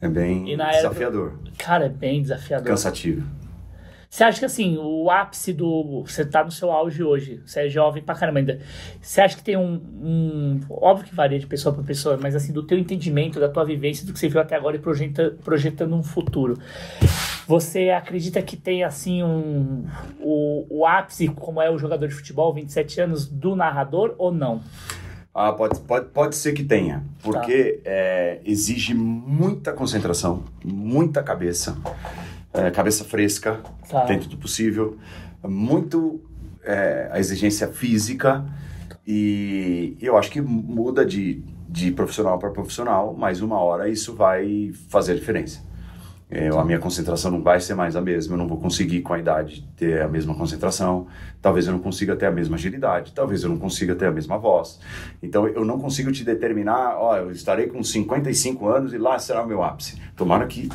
É 0.00 0.08
bem 0.08 0.44
desafiador, 0.56 1.38
Cara, 1.58 1.86
é 1.86 1.88
bem 1.88 2.20
desafiador. 2.20 2.66
cansativo. 2.68 3.26
Você 4.16 4.24
acha 4.24 4.38
que 4.38 4.46
assim, 4.46 4.78
o 4.78 5.10
ápice 5.10 5.52
do. 5.52 6.02
Você 6.06 6.24
tá 6.24 6.42
no 6.42 6.50
seu 6.50 6.72
auge 6.72 7.02
hoje, 7.04 7.42
você 7.44 7.66
é 7.66 7.68
jovem 7.68 8.02
pra 8.02 8.14
caramba 8.14 8.38
ainda. 8.38 8.58
Você 8.98 9.20
acha 9.20 9.36
que 9.36 9.42
tem 9.42 9.58
um. 9.58 9.74
um- 9.74 10.60
óbvio 10.70 11.04
que 11.06 11.14
varia 11.14 11.38
de 11.38 11.46
pessoa 11.46 11.74
pra 11.74 11.84
pessoa, 11.84 12.18
mas 12.18 12.34
assim, 12.34 12.50
do 12.50 12.62
teu 12.62 12.78
entendimento, 12.78 13.38
da 13.38 13.46
tua 13.46 13.62
vivência, 13.62 14.06
do 14.06 14.14
que 14.14 14.18
você 14.18 14.26
viu 14.26 14.40
até 14.40 14.56
agora 14.56 14.74
e 14.74 14.78
projeta, 14.78 15.36
projetando 15.44 15.94
um 15.94 16.02
futuro. 16.02 16.58
Você 17.46 17.90
acredita 17.90 18.40
que 18.40 18.56
tem 18.56 18.84
assim 18.84 19.22
um. 19.22 19.84
O, 20.18 20.66
o 20.78 20.86
ápice, 20.86 21.28
como 21.28 21.60
é 21.60 21.70
o 21.70 21.76
jogador 21.76 22.08
de 22.08 22.14
futebol, 22.14 22.54
27 22.54 23.02
anos, 23.02 23.28
do 23.28 23.54
narrador 23.54 24.14
ou 24.16 24.32
não? 24.32 24.62
Ah, 25.34 25.52
pode, 25.52 25.78
pode, 25.80 26.06
pode 26.06 26.36
ser 26.36 26.54
que 26.54 26.64
tenha, 26.64 27.04
porque 27.22 27.82
é, 27.84 28.40
exige 28.46 28.94
muita 28.94 29.74
concentração, 29.74 30.42
muita 30.64 31.22
cabeça, 31.22 31.76
é, 32.56 32.70
cabeça 32.70 33.04
fresca, 33.04 33.60
Tá. 33.88 34.04
dentro 34.04 34.28
do 34.28 34.36
possível, 34.36 34.96
muito 35.46 36.20
é, 36.64 37.08
a 37.12 37.18
exigência 37.20 37.68
física 37.68 38.44
e 39.06 39.96
eu 40.00 40.16
acho 40.16 40.30
que 40.30 40.40
muda 40.40 41.04
de, 41.06 41.42
de 41.68 41.92
profissional 41.92 42.38
para 42.38 42.50
profissional, 42.50 43.14
mas 43.16 43.40
uma 43.40 43.58
hora 43.60 43.88
isso 43.88 44.14
vai 44.14 44.72
fazer 44.88 45.14
diferença. 45.14 45.64
É, 46.28 46.48
a 46.48 46.64
minha 46.64 46.80
concentração 46.80 47.30
não 47.30 47.40
vai 47.40 47.60
ser 47.60 47.74
mais 47.74 47.94
a 47.94 48.00
mesma, 48.00 48.34
eu 48.34 48.38
não 48.38 48.48
vou 48.48 48.58
conseguir 48.58 49.00
com 49.02 49.12
a 49.14 49.18
idade 49.20 49.64
ter 49.76 50.02
a 50.02 50.08
mesma 50.08 50.34
concentração, 50.34 51.06
talvez 51.40 51.68
eu 51.68 51.72
não 51.72 51.78
consiga 51.78 52.16
ter 52.16 52.26
a 52.26 52.32
mesma 52.32 52.56
agilidade, 52.56 53.12
talvez 53.14 53.44
eu 53.44 53.48
não 53.48 53.56
consiga 53.58 53.94
ter 53.94 54.06
a 54.06 54.10
mesma 54.10 54.36
voz. 54.36 54.80
Então 55.22 55.46
eu 55.46 55.64
não 55.64 55.78
consigo 55.78 56.10
te 56.10 56.24
determinar, 56.24 56.96
ó, 56.98 57.16
eu 57.16 57.30
estarei 57.30 57.68
com 57.68 57.80
55 57.80 58.66
anos 58.68 58.92
e 58.92 58.98
lá 58.98 59.16
será 59.20 59.44
o 59.44 59.46
meu 59.46 59.62
ápice. 59.62 60.02
Tomara 60.16 60.44
que 60.48 60.68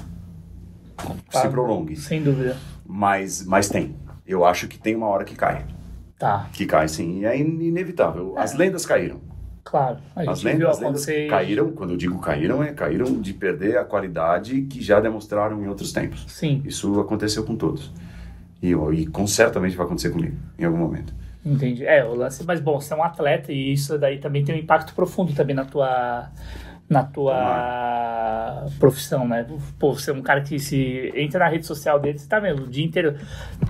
se 1.29 1.47
prolongue, 1.49 1.95
Sem 1.95 2.21
dúvida. 2.23 2.57
mas, 2.85 3.45
mas 3.45 3.69
tem. 3.69 3.95
Eu 4.25 4.45
acho 4.45 4.67
que 4.67 4.77
tem 4.79 4.95
uma 4.95 5.07
hora 5.07 5.23
que 5.25 5.35
cai, 5.35 5.65
Tá. 6.17 6.47
que 6.53 6.65
cai 6.65 6.87
sim, 6.87 7.19
e 7.21 7.25
é 7.25 7.37
in- 7.37 7.61
inevitável. 7.61 8.35
As 8.37 8.53
lendas 8.53 8.85
caíram. 8.85 9.19
Claro, 9.63 9.97
a 10.15 10.21
As 10.31 10.39
gente 10.39 10.43
viu 10.57 10.59
lendas, 10.59 10.69
as 10.77 10.79
lendas 10.83 11.01
acontecer... 11.03 11.27
caíram, 11.29 11.71
quando 11.71 11.91
eu 11.91 11.97
digo 11.97 12.17
caíram, 12.19 12.63
é 12.63 12.73
caíram 12.73 13.21
de 13.21 13.33
perder 13.33 13.77
a 13.77 13.83
qualidade 13.85 14.61
que 14.63 14.81
já 14.81 14.99
demonstraram 14.99 15.61
em 15.63 15.67
outros 15.67 15.91
tempos. 15.93 16.25
Sim, 16.27 16.61
Isso 16.65 16.99
aconteceu 16.99 17.43
com 17.43 17.55
todos. 17.55 17.91
E, 18.61 18.71
e 18.71 19.05
com 19.07 19.25
certamente 19.27 19.75
vai 19.75 19.85
acontecer 19.85 20.09
comigo, 20.09 20.35
em 20.57 20.65
algum 20.65 20.77
momento. 20.77 21.13
entendi. 21.45 21.85
É, 21.85 22.03
o 22.03 22.13
lance... 22.15 22.43
Mas, 22.43 22.59
bom, 22.59 22.79
você 22.79 22.93
é 22.93 22.97
um 22.97 23.03
atleta 23.03 23.51
e 23.51 23.73
isso 23.73 23.97
daí 23.97 24.17
também 24.19 24.43
tem 24.43 24.55
um 24.55 24.57
impacto 24.59 24.93
profundo 24.95 25.33
também 25.33 25.55
na 25.55 25.65
tua... 25.65 26.29
Na 26.91 27.03
tua 27.03 28.65
profissão, 28.77 29.25
né? 29.27 29.45
Pô, 29.79 29.93
você 29.93 30.11
é 30.11 30.13
um 30.13 30.21
cara 30.21 30.41
que 30.41 30.59
se 30.59 31.11
entra 31.15 31.39
na 31.39 31.47
rede 31.47 31.65
social 31.65 31.97
dele, 31.97 32.19
você 32.19 32.27
tá 32.27 32.37
vendo 32.37 32.63
o 32.63 32.67
dia 32.67 32.83
inteiro 32.85 33.15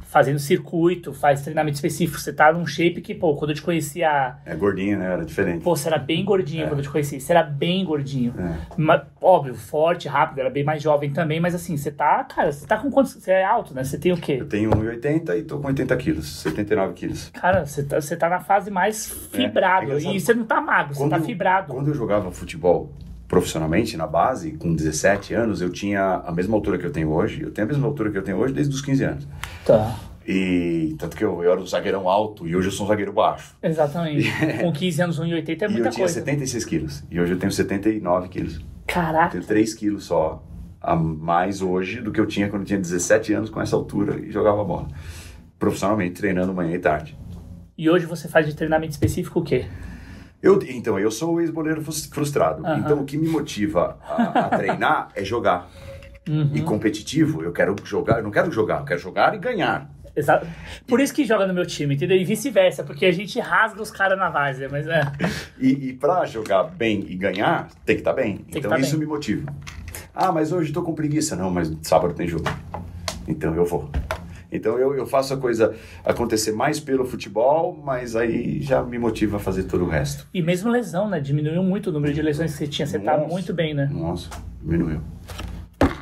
fazendo 0.08 0.40
circuito, 0.40 1.14
faz 1.14 1.42
treinamento 1.44 1.76
específico, 1.76 2.20
você 2.20 2.34
tá 2.34 2.52
num 2.52 2.66
shape 2.66 3.00
que, 3.00 3.14
pô, 3.14 3.36
quando 3.36 3.52
eu 3.52 3.56
te 3.56 3.62
conhecia 3.62 4.36
É 4.44 4.56
gordinho, 4.56 4.98
né? 4.98 5.06
Era 5.14 5.24
diferente. 5.24 5.64
Pô, 5.64 5.76
você 5.76 5.88
era 5.88 6.00
bem 6.00 6.26
gordinho 6.26 6.68
quando 6.68 6.80
eu 6.80 6.84
te 6.84 6.90
conheci. 6.90 7.22
Você 7.22 7.32
era 7.32 7.44
bem 7.44 7.86
gordinho. 7.86 8.34
É. 8.38 8.56
Mas, 8.76 9.04
óbvio, 9.22 9.54
forte, 9.54 10.08
rápido, 10.08 10.40
era 10.40 10.50
bem 10.50 10.64
mais 10.64 10.82
jovem 10.82 11.12
também, 11.14 11.40
mas 11.40 11.54
assim, 11.54 11.78
você 11.78 11.92
tá, 11.92 12.24
cara, 12.24 12.52
você 12.52 12.66
tá 12.66 12.78
com 12.78 12.90
quantos? 12.90 13.14
Você 13.14 13.32
é 13.32 13.46
alto, 13.46 13.74
né? 13.74 13.84
Você 13.84 14.00
tem 14.00 14.12
o 14.12 14.18
quê? 14.18 14.38
Eu 14.40 14.48
tenho 14.50 14.72
1,80 14.72 15.38
e 15.38 15.44
tô 15.44 15.60
com 15.60 15.68
80 15.68 15.96
quilos, 15.98 16.28
79 16.42 16.94
quilos. 16.96 17.30
Cara, 17.30 17.66
você 17.68 17.84
tá, 17.84 18.02
você 18.02 18.18
tá 18.18 18.28
na 18.28 18.40
fase 18.40 18.72
mais 18.72 19.06
fibrado. 19.32 19.92
É 19.92 19.98
e 20.00 20.20
você 20.20 20.34
não 20.34 20.44
tá 20.44 20.60
magro, 20.60 20.96
você 20.96 21.04
tá 21.08 21.18
Quando- 21.18 21.26
fibrado. 21.26 21.74
Quando 21.74 21.88
eu 21.90 21.94
jogava 21.94 22.32
futebol 22.32 22.92
profissionalmente, 23.32 23.96
na 23.96 24.06
base, 24.06 24.52
com 24.58 24.76
17 24.76 25.34
anos, 25.34 25.62
eu 25.62 25.70
tinha 25.70 26.16
a 26.26 26.34
mesma 26.34 26.54
altura 26.54 26.78
que 26.78 26.86
eu 26.86 26.92
tenho 26.92 27.10
hoje. 27.10 27.42
Eu 27.42 27.50
tenho 27.50 27.66
a 27.66 27.72
mesma 27.72 27.88
altura 27.88 28.12
que 28.12 28.18
eu 28.18 28.22
tenho 28.22 28.38
hoje 28.38 28.54
desde 28.54 28.76
os 28.76 28.82
15 28.82 29.04
anos. 29.06 29.28
Tá. 29.66 29.98
E 30.28 30.94
tanto 31.00 31.16
que 31.16 31.24
eu, 31.24 31.42
eu 31.42 31.50
era 31.50 31.62
um 31.62 31.66
zagueirão 31.66 32.10
alto 32.10 32.46
e 32.46 32.54
hoje 32.54 32.68
eu 32.68 32.72
sou 32.74 32.86
um 32.86 32.90
zagueiro 32.90 33.14
baixo. 33.14 33.56
Exatamente. 33.64 34.30
com 34.60 34.74
15 34.74 35.02
anos, 35.02 35.20
1,80 35.22 35.24
é 35.24 35.32
e 35.32 35.64
eu 35.64 35.72
muita 35.72 35.90
tinha 35.92 36.04
coisa. 36.04 36.14
76 36.14 36.66
quilos. 36.66 37.04
E 37.10 37.22
hoje 37.22 37.32
eu 37.32 37.40
tenho 37.40 37.54
79 37.54 38.28
quilos. 38.28 38.60
Caraca. 38.86 39.32
Tenho 39.32 39.46
3 39.46 39.74
quilos 39.76 40.04
só 40.04 40.44
a 40.82 40.94
mais 40.94 41.62
hoje 41.62 42.02
do 42.02 42.12
que 42.12 42.20
eu 42.20 42.26
tinha 42.26 42.50
quando 42.50 42.64
eu 42.64 42.68
tinha 42.68 42.80
17 42.80 43.32
anos 43.32 43.50
com 43.50 43.62
essa 43.62 43.78
altura 43.78 44.20
e 44.20 44.30
jogava 44.30 44.62
bola. 44.62 44.90
Profissionalmente, 45.58 46.16
treinando 46.20 46.54
manhã 46.54 46.76
e 46.76 46.80
tarde. 46.80 47.18
E 47.78 47.90
hoje 47.90 48.06
você 48.06 48.28
faz 48.28 48.46
de 48.46 48.54
treinamento 48.54 48.92
específico 48.92 49.40
o 49.40 49.44
quê? 49.44 49.68
Eu, 50.42 50.60
então, 50.64 50.98
eu 51.00 51.12
sou 51.12 51.36
o 51.36 51.42
ex-boleiro 51.42 51.82
frus- 51.82 52.06
frustrado. 52.08 52.66
Aham. 52.66 52.78
Então, 52.80 53.00
o 53.00 53.06
que 53.06 53.18
me 53.18 53.28
motiva 53.28 53.98
a, 54.04 54.24
a 54.40 54.50
treinar 54.58 55.10
é 55.16 55.24
jogar. 55.24 55.70
Uhum. 56.28 56.52
E 56.54 56.62
competitivo, 56.62 57.44
eu 57.44 57.52
quero 57.52 57.76
jogar, 57.84 58.18
eu 58.18 58.24
não 58.24 58.32
quero 58.32 58.52
jogar, 58.52 58.80
eu 58.80 58.86
quero 58.86 59.00
jogar 59.00 59.34
e 59.36 59.38
ganhar. 59.40 59.90
Exato. 60.16 60.46
Por 60.88 61.00
isso 61.00 61.14
que 61.14 61.24
joga 61.24 61.48
no 61.48 61.54
meu 61.54 61.66
time, 61.66 61.96
entendeu? 61.96 62.18
E 62.18 62.24
vice-versa, 62.26 62.84
porque 62.84 63.06
a 63.06 63.12
gente 63.12 63.40
rasga 63.40 63.82
os 63.82 63.90
caras 63.90 64.20
na 64.20 64.30
várzea, 64.30 64.68
mas 64.70 64.86
é. 64.88 65.02
E, 65.60 65.90
e 65.90 65.94
para 65.94 66.26
jogar 66.26 66.64
bem 66.64 67.06
e 67.08 67.16
ganhar, 67.16 67.70
tem 67.86 67.96
que 67.96 68.02
estar 68.02 68.14
bem. 68.14 68.38
que 68.38 68.60
então 68.60 68.70
tá 68.72 68.78
isso 68.80 68.98
bem. 68.98 69.08
me 69.08 69.14
motiva. 69.14 69.52
Ah, 70.14 70.32
mas 70.32 70.52
hoje 70.52 70.70
estou 70.70 70.84
com 70.84 70.94
preguiça. 70.94 71.36
Não, 71.36 71.50
mas 71.50 71.72
sábado 71.84 72.14
tem 72.14 72.28
jogo. 72.28 72.44
Então 73.28 73.56
eu 73.56 73.64
vou. 73.66 73.90
Então 74.52 74.78
eu, 74.78 74.96
eu 74.96 75.06
faço 75.06 75.34
a 75.34 75.38
coisa 75.38 75.74
acontecer 76.04 76.52
mais 76.52 76.80
pelo 76.80 77.06
futebol, 77.06 77.80
mas 77.84 78.16
aí 78.16 78.62
já 78.62 78.84
me 78.84 79.00
motiva 79.00 79.38
a 79.38 79.40
fazer 79.40 79.64
todo 79.64 79.86
o 79.86 79.88
resto. 79.88 80.28
E 80.34 80.42
mesmo 80.42 80.70
lesão, 80.70 81.10
né? 81.10 81.20
Diminuiu 81.20 81.64
muito 81.64 81.90
o 81.90 81.94
número 81.94 82.14
de 82.14 82.22
lesões 82.22 82.52
que 82.52 82.58
você 82.58 82.68
tinha. 82.68 82.86
Você 82.86 83.00
tá 83.00 83.18
Nossa. 83.18 83.30
muito 83.30 83.54
bem, 83.54 83.74
né? 83.74 83.90
Nossa, 83.92 84.30
diminuiu. 84.62 85.02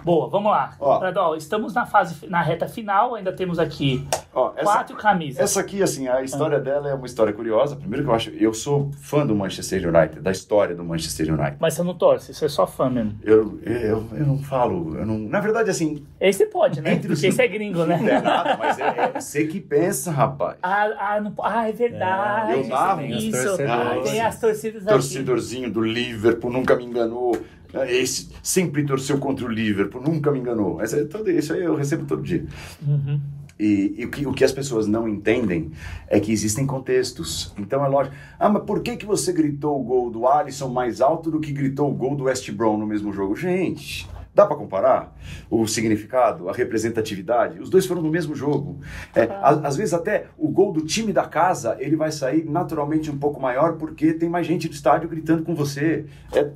Boa, 0.03 0.29
vamos 0.29 0.51
lá. 0.51 0.75
Ó. 0.79 0.99
Prado, 0.99 1.17
ó, 1.17 1.35
estamos 1.35 1.73
na 1.73 1.85
fase, 1.85 2.27
na 2.27 2.41
reta 2.41 2.67
final, 2.67 3.15
ainda 3.15 3.31
temos 3.33 3.59
aqui 3.59 4.07
Ó, 4.33 4.51
essa, 4.55 4.63
quatro 4.63 4.95
camisas. 4.97 5.39
essa 5.41 5.59
aqui, 5.59 5.81
assim, 5.83 6.07
a 6.07 6.21
história 6.23 6.59
dela 6.59 6.89
é 6.89 6.93
uma 6.93 7.05
história 7.05 7.33
curiosa. 7.33 7.75
Primeiro 7.75 8.03
que 8.05 8.09
eu 8.11 8.15
acho, 8.15 8.29
eu 8.31 8.53
sou 8.53 8.91
fã 9.01 9.25
do 9.25 9.35
Manchester 9.35 9.87
United, 9.87 10.21
da 10.21 10.31
história 10.31 10.75
do 10.75 10.83
Manchester 10.83 11.33
United. 11.33 11.57
Mas 11.59 11.73
você 11.73 11.83
não 11.83 11.93
torce, 11.93 12.33
você 12.33 12.45
é 12.45 12.49
só 12.49 12.65
fã 12.65 12.89
mesmo. 12.89 13.15
Eu, 13.23 13.59
eu, 13.63 14.07
eu 14.13 14.25
não 14.25 14.37
falo, 14.39 14.97
eu 14.97 15.05
não, 15.05 15.17
na 15.17 15.39
verdade, 15.39 15.69
assim, 15.69 16.05
Esse 16.19 16.45
pode, 16.45 16.81
né? 16.81 16.93
Os- 16.95 17.05
Porque 17.07 17.27
esse 17.27 17.41
é 17.41 17.47
gringo, 17.47 17.85
né? 17.85 17.97
não 17.97 18.07
é 18.09 18.21
nada, 18.21 18.57
mas 18.57 18.79
é, 18.79 19.11
é 19.15 19.19
você 19.19 19.45
que 19.47 19.59
pensa, 19.59 20.11
rapaz. 20.11 20.57
Ah, 20.63 20.89
ah, 21.15 21.21
não, 21.21 21.33
ah, 21.41 21.67
é 21.67 21.71
verdade. 21.71 22.53
eu 22.53 22.67
narro. 22.67 23.01
Isso. 23.05 23.37
Os 23.37 23.43
torcedores. 23.43 24.11
Tem 24.11 24.21
as 24.21 24.39
torcidas 24.39 24.81
aqui. 24.83 24.91
Torcedorzinho 24.93 25.71
do 25.71 25.81
Liverpool, 25.81 26.51
nunca 26.51 26.75
me 26.75 26.85
enganou. 26.85 27.37
Esse 27.87 28.29
sempre 28.41 28.83
torceu 28.83 29.19
contra 29.19 29.45
o 29.45 29.47
Liverpool, 29.47 30.01
nunca 30.01 30.31
me 30.31 30.39
enganou. 30.39 30.81
Essa 30.81 30.97
é 30.97 31.05
todo, 31.05 31.29
isso 31.29 31.53
aí 31.53 31.63
eu 31.63 31.75
recebo 31.75 32.05
todo 32.05 32.21
dia. 32.21 32.45
Uhum. 32.85 33.19
E, 33.59 33.95
e 33.97 34.05
o, 34.05 34.09
que, 34.09 34.25
o 34.25 34.31
que 34.31 34.43
as 34.43 34.53
pessoas 34.53 34.87
não 34.87 35.07
entendem 35.07 35.71
é 36.07 36.19
que 36.19 36.31
existem 36.31 36.65
contextos. 36.65 37.53
Então 37.57 37.83
é 37.83 37.87
lógico. 37.89 38.15
Ah, 38.39 38.47
mas 38.47 38.63
por 38.63 38.81
que, 38.81 38.95
que 38.95 39.05
você 39.05 39.33
gritou 39.33 39.79
o 39.79 39.83
gol 39.83 40.09
do 40.09 40.25
Alisson 40.27 40.69
mais 40.69 41.01
alto 41.01 41.29
do 41.29 41.41
que 41.41 41.51
gritou 41.51 41.91
o 41.91 41.93
gol 41.93 42.15
do 42.15 42.23
West 42.23 42.49
Brom 42.51 42.77
no 42.77 42.87
mesmo 42.87 43.11
jogo? 43.11 43.35
Gente, 43.35 44.07
dá 44.39 44.45
para 44.45 44.55
comparar 44.55 45.17
o 45.49 45.67
significado, 45.67 46.47
a 46.47 46.53
representatividade? 46.53 47.59
Os 47.59 47.69
dois 47.69 47.85
foram 47.85 48.01
no 48.01 48.09
mesmo 48.09 48.33
jogo. 48.33 48.79
É, 49.13 49.23
a- 49.23 49.61
às 49.67 49.75
vezes 49.75 49.93
até 49.93 50.27
o 50.37 50.47
gol 50.47 50.71
do 50.71 50.81
time 50.85 51.11
da 51.11 51.25
casa 51.25 51.75
ele 51.79 51.95
vai 51.97 52.11
sair 52.11 52.45
naturalmente 52.49 53.11
um 53.11 53.17
pouco 53.17 53.41
maior 53.41 53.73
porque 53.77 54.13
tem 54.13 54.29
mais 54.29 54.47
gente 54.47 54.69
do 54.69 54.73
estádio 54.73 55.09
gritando 55.09 55.43
com 55.43 55.53
você. 55.53 56.05
É 56.33 56.47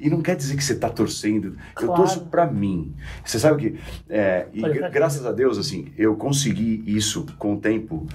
e 0.00 0.10
não 0.10 0.20
quer 0.20 0.34
dizer 0.36 0.56
que 0.56 0.64
você 0.64 0.72
está 0.72 0.88
torcendo. 0.90 1.48
Eu 1.80 1.86
Claro. 1.86 1.94
torço 2.02 2.20
para 2.26 2.46
mim. 2.46 2.94
Você 3.24 3.38
sabe 3.38 3.70
que 3.70 3.78
é, 4.08 4.46
e 4.52 4.60
gra- 4.60 4.88
graças 4.88 5.24
a 5.24 5.30
Deus 5.32 5.56
assim 5.58 5.92
eu 5.96 6.16
consegui 6.16 6.82
isso 6.86 7.24
com 7.38 7.54
o 7.54 7.58
tempo 7.60 8.06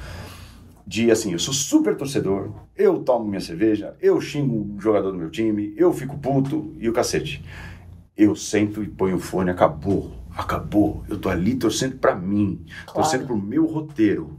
de 0.85 1.09
assim, 1.09 1.31
eu 1.31 1.39
sou 1.39 1.53
super 1.53 1.95
torcedor, 1.95 2.49
eu 2.75 2.99
tomo 2.99 3.25
minha 3.25 3.39
cerveja, 3.39 3.95
eu 4.01 4.19
xingo 4.19 4.75
o 4.75 4.81
jogador 4.81 5.11
do 5.11 5.17
meu 5.17 5.29
time, 5.29 5.73
eu 5.77 5.93
fico 5.93 6.17
puto 6.17 6.73
e 6.77 6.89
o 6.89 6.93
cacete. 6.93 7.41
Eu 8.15 8.35
sento 8.35 8.84
e 8.84 8.88
ponho 8.88 9.15
o 9.15 9.19
fone, 9.19 9.49
acabou, 9.49 10.11
acabou. 10.35 11.03
Eu 11.10 11.18
tô 11.18 11.30
ali 11.30 11.56
torcendo 11.56 11.98
pra 11.98 12.15
mim, 12.15 12.64
Claro. 12.85 12.94
torcendo 13.02 13.26
pro 13.26 13.38
meu 13.38 13.65
roteiro. 13.65 14.38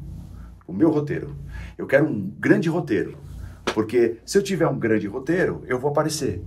O 0.67 0.73
meu 0.73 0.91
roteiro. 0.91 1.35
Eu 1.77 1.87
quero 1.87 2.07
um 2.07 2.33
grande 2.39 2.69
roteiro. 2.69 3.17
Porque 3.75 4.19
se 4.25 4.39
eu 4.39 4.43
tiver 4.43 4.69
um 4.69 4.79
grande 4.79 5.07
roteiro, 5.09 5.63
eu 5.67 5.79
vou 5.79 5.91
aparecer. 5.91 6.43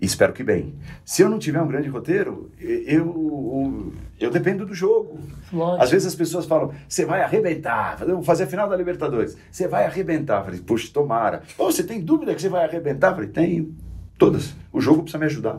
Espero 0.00 0.32
que 0.32 0.44
bem. 0.44 0.74
Se 1.04 1.22
eu 1.22 1.28
não 1.28 1.38
tiver 1.38 1.60
um 1.60 1.66
grande 1.66 1.88
roteiro, 1.88 2.50
eu, 2.60 3.92
eu, 4.18 4.30
dependo 4.30 4.64
do 4.66 4.74
jogo. 4.74 5.18
Lógico. 5.52 5.82
Às 5.82 5.90
vezes 5.90 6.06
as 6.08 6.14
pessoas 6.14 6.46
falam, 6.46 6.72
você 6.88 7.04
vai 7.04 7.22
arrebentar, 7.22 7.96
vamos 8.04 8.24
fazer 8.26 8.44
a 8.44 8.46
final 8.46 8.68
da 8.68 8.76
Libertadores, 8.76 9.36
você 9.50 9.66
vai 9.66 9.86
arrebentar. 9.86 10.38
Eu 10.40 10.44
falei, 10.44 10.60
puxa, 10.60 10.90
tomara. 10.92 11.42
Ou 11.56 11.70
você 11.72 11.82
tem 11.82 12.00
dúvida 12.00 12.32
que 12.34 12.40
você 12.42 12.48
vai 12.48 12.64
arrebentar? 12.64 13.10
Eu 13.10 13.14
falei, 13.14 13.30
tenho. 13.30 13.74
Todas. 14.16 14.54
O 14.72 14.80
jogo 14.80 15.02
precisa 15.02 15.18
me 15.18 15.26
ajudar. 15.26 15.58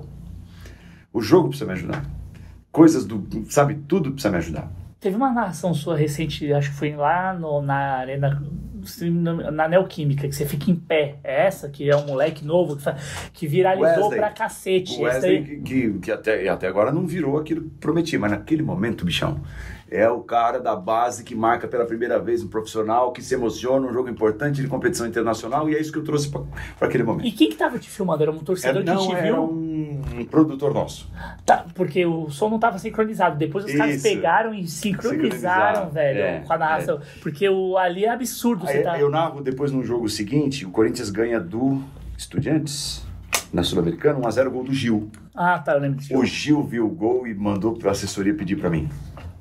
O 1.12 1.22
jogo 1.22 1.50
precisa 1.50 1.66
me 1.66 1.74
ajudar. 1.74 2.06
Coisas 2.72 3.06
do, 3.06 3.26
sabe, 3.50 3.76
tudo 3.88 4.12
precisa 4.12 4.32
me 4.32 4.38
ajudar. 4.38 4.72
Teve 5.00 5.16
uma 5.16 5.32
narração 5.32 5.74
sua 5.74 5.96
recente, 5.96 6.52
acho 6.54 6.72
que 6.72 6.76
foi 6.76 6.96
lá 6.96 7.34
no, 7.34 7.62
na 7.62 7.96
arena, 7.98 8.44
na 9.52 9.68
Neoquímica, 9.68 10.28
que 10.28 10.36
você 10.36 10.46
fica 10.46 10.70
em 10.72 10.76
pé. 10.76 11.16
É 11.24 11.46
essa? 11.48 11.70
Que 11.70 11.90
é 11.90 11.96
um 11.96 12.06
moleque 12.06 12.44
novo 12.46 12.76
que, 12.78 12.84
que 13.34 13.48
viralizou 13.48 14.04
Wesley. 14.04 14.20
pra 14.20 14.30
cacete. 14.30 15.02
Wesley, 15.02 15.38
aí- 15.38 15.62
que, 15.62 15.94
que, 16.00 16.12
até, 16.12 16.48
até 16.50 16.68
agora 16.68 16.92
não 16.92 17.06
virou 17.06 17.38
aquilo 17.38 17.62
que 17.64 17.70
prometi, 17.80 18.18
mas 18.18 18.32
naquele 18.32 18.62
momento, 18.64 19.06
bichão, 19.06 19.40
é 19.92 20.08
o 20.08 20.20
cara 20.20 20.60
da 20.60 20.76
base 20.76 21.24
que 21.24 21.34
marca 21.34 21.68
pela 21.68 21.84
primeira 21.86 22.20
vez 22.20 22.44
um 22.44 22.48
profissional, 22.48 23.12
que 23.12 23.24
se 23.24 23.34
emociona, 23.34 23.88
um 23.88 23.94
jogo 23.94 24.08
importante 24.08 24.62
de 24.62 24.68
competição 24.68 25.08
internacional, 25.08 25.68
e 25.68 25.76
é 25.76 25.82
isso 25.82 25.92
que 25.92 25.98
eu 25.98 26.04
trouxe 26.04 26.30
para 26.30 26.88
aquele 26.88 27.04
momento. 27.04 27.26
E 27.26 27.32
quem 27.32 27.50
que 27.50 27.56
tava 27.56 27.80
te 27.80 27.90
filmando? 27.90 28.22
Era 28.22 28.32
um 28.32 28.38
torcedor 28.38 28.84
Era, 28.84 28.86
que 28.86 28.92
não, 28.92 29.08
te 29.08 29.16
era 29.16 29.24
viu? 29.24 29.44
um, 29.44 30.26
produtor 30.30 30.74
nosso. 30.76 31.10
Tá, 31.46 31.66
porque 31.74 32.06
o 32.06 32.30
som 32.30 32.50
não 32.50 32.60
tava 32.60 32.78
sincronizado. 32.78 33.36
Depois 33.38 33.66
os 33.66 33.74
caras 33.74 33.96
Isso. 33.96 34.04
pegaram 34.04 34.54
e 34.54 34.68
sincronizaram, 34.68 35.18
Sincronizaram, 35.18 35.90
velho, 35.90 36.20
é, 36.20 36.40
com 36.42 36.54
a 36.54 36.58
narração. 36.58 37.00
Porque 37.22 37.50
o, 37.50 37.78
ali 37.78 38.06
é 38.06 38.10
absurdo. 38.10 38.68
Tá... 38.84 39.00
Eu 39.00 39.10
narro 39.10 39.42
depois 39.42 39.72
no 39.72 39.84
jogo 39.84 40.08
seguinte, 40.10 40.66
o 40.66 40.70
Corinthians 40.72 41.10
ganha 41.10 41.40
do 41.40 41.82
Estudiantes, 42.18 43.04
na 43.52 43.64
Sul-Americana, 43.64 44.20
1x0 44.20 44.50
gol 44.50 44.64
do 44.64 44.74
Gil. 44.74 45.10
Ah, 45.36 45.58
tá, 45.60 45.74
eu 45.74 45.80
lembro 45.80 45.98
disso. 46.00 46.16
O 46.18 46.24
Gil 46.26 46.64
viu 46.64 46.86
o 46.86 46.90
gol 46.90 47.26
e 47.26 47.34
mandou 47.34 47.74
pra 47.74 47.92
assessoria 47.92 48.34
pedir 48.34 48.56
pra 48.58 48.70
mim. 48.70 48.88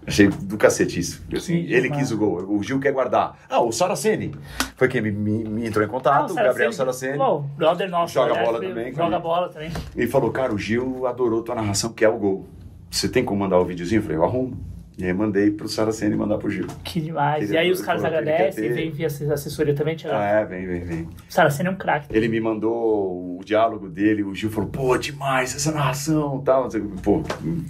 Achei 0.07 0.29
do 0.29 0.57
cacete 0.57 0.99
isso. 0.99 1.23
Assim, 1.37 1.65
Que 1.67 1.73
ele 1.75 1.83
demais. 1.83 2.03
quis 2.05 2.13
o 2.13 2.17
gol, 2.17 2.43
o 2.49 2.63
Gil 2.63 2.81
quer 2.81 2.93
guardar. 2.93 3.37
Ah, 3.51 3.61
o 3.61 3.71
Saraceni 3.71 4.35
foi 4.75 4.89
quem 4.89 5.03
me, 5.03 5.11
me- 5.11 5.45
me 5.45 5.67
entrou 5.67 5.85
em 5.85 5.89
Ah, 5.89 5.91
contato, 5.91 6.31
o 6.31 6.35
Gabriel 6.35 6.73
Saraceni, 6.73 7.19
Bom, 7.19 7.47
brother 7.59 7.91
nosso. 7.91 8.15
Joga 8.15 8.31
aliás, 8.31 8.47
bola 8.49 8.65
ele 8.65 8.69
também, 8.75 8.95
Joga 8.95 9.19
bola 9.19 9.49
também. 9.51 9.71
e 9.95 10.07
falou: 10.07 10.31
Cara, 10.31 10.55
o 10.55 10.57
Gil 10.59 11.07
adorou 11.07 11.43
tua 11.43 11.55
narração, 11.55 11.93
que 11.93 12.05
é 12.07 12.09
o 12.09 12.17
gol. 12.17 12.47
Você 12.91 13.07
tem 13.07 13.23
como 13.23 13.41
mandar 13.41 13.59
o 13.59 13.65
videozinho? 13.67 13.99
Eu 13.99 14.03
falei: 14.03 14.17
Eu 14.17 14.25
arrumo. 14.25 14.57
E 14.99 15.05
aí 15.05 15.13
mandei 15.15 15.49
pro 15.53 15.69
Saraceni 15.69 16.17
mandar 16.17 16.39
pro 16.39 16.51
Gil. 16.51 16.67
Que 16.83 17.01
demais. 17.01 17.45
Ele 17.45 17.55
e 17.55 17.57
aí 17.57 17.71
os 17.71 17.81
caras 17.81 18.05
agradecem 18.05 18.65
e 18.65 18.69
vem 18.71 18.91
via 18.91 19.07
assessoria 19.07 19.73
também, 19.73 19.95
Thiago. 19.95 20.17
Ah, 20.17 20.25
é, 20.25 20.45
vem, 20.45 20.67
vem, 20.67 20.81
vem. 20.85 21.09
Sara, 21.29 21.49
você 21.51 21.65
é 21.65 21.71
um 21.71 21.77
craque. 21.77 22.09
Ele 22.11 22.27
me 22.27 22.41
mandou 22.41 23.39
o 23.39 23.45
diálogo 23.45 23.89
dele, 23.89 24.25
o 24.25 24.35
Gil 24.35 24.51
falou: 24.51 24.69
Pô, 24.69 24.99
demais 24.99 25.55
essa 25.55 25.71
narração 25.71 26.41
tal. 26.41 26.67
o 26.67 26.69
quê. 26.69 26.83
Pô, 27.01 27.23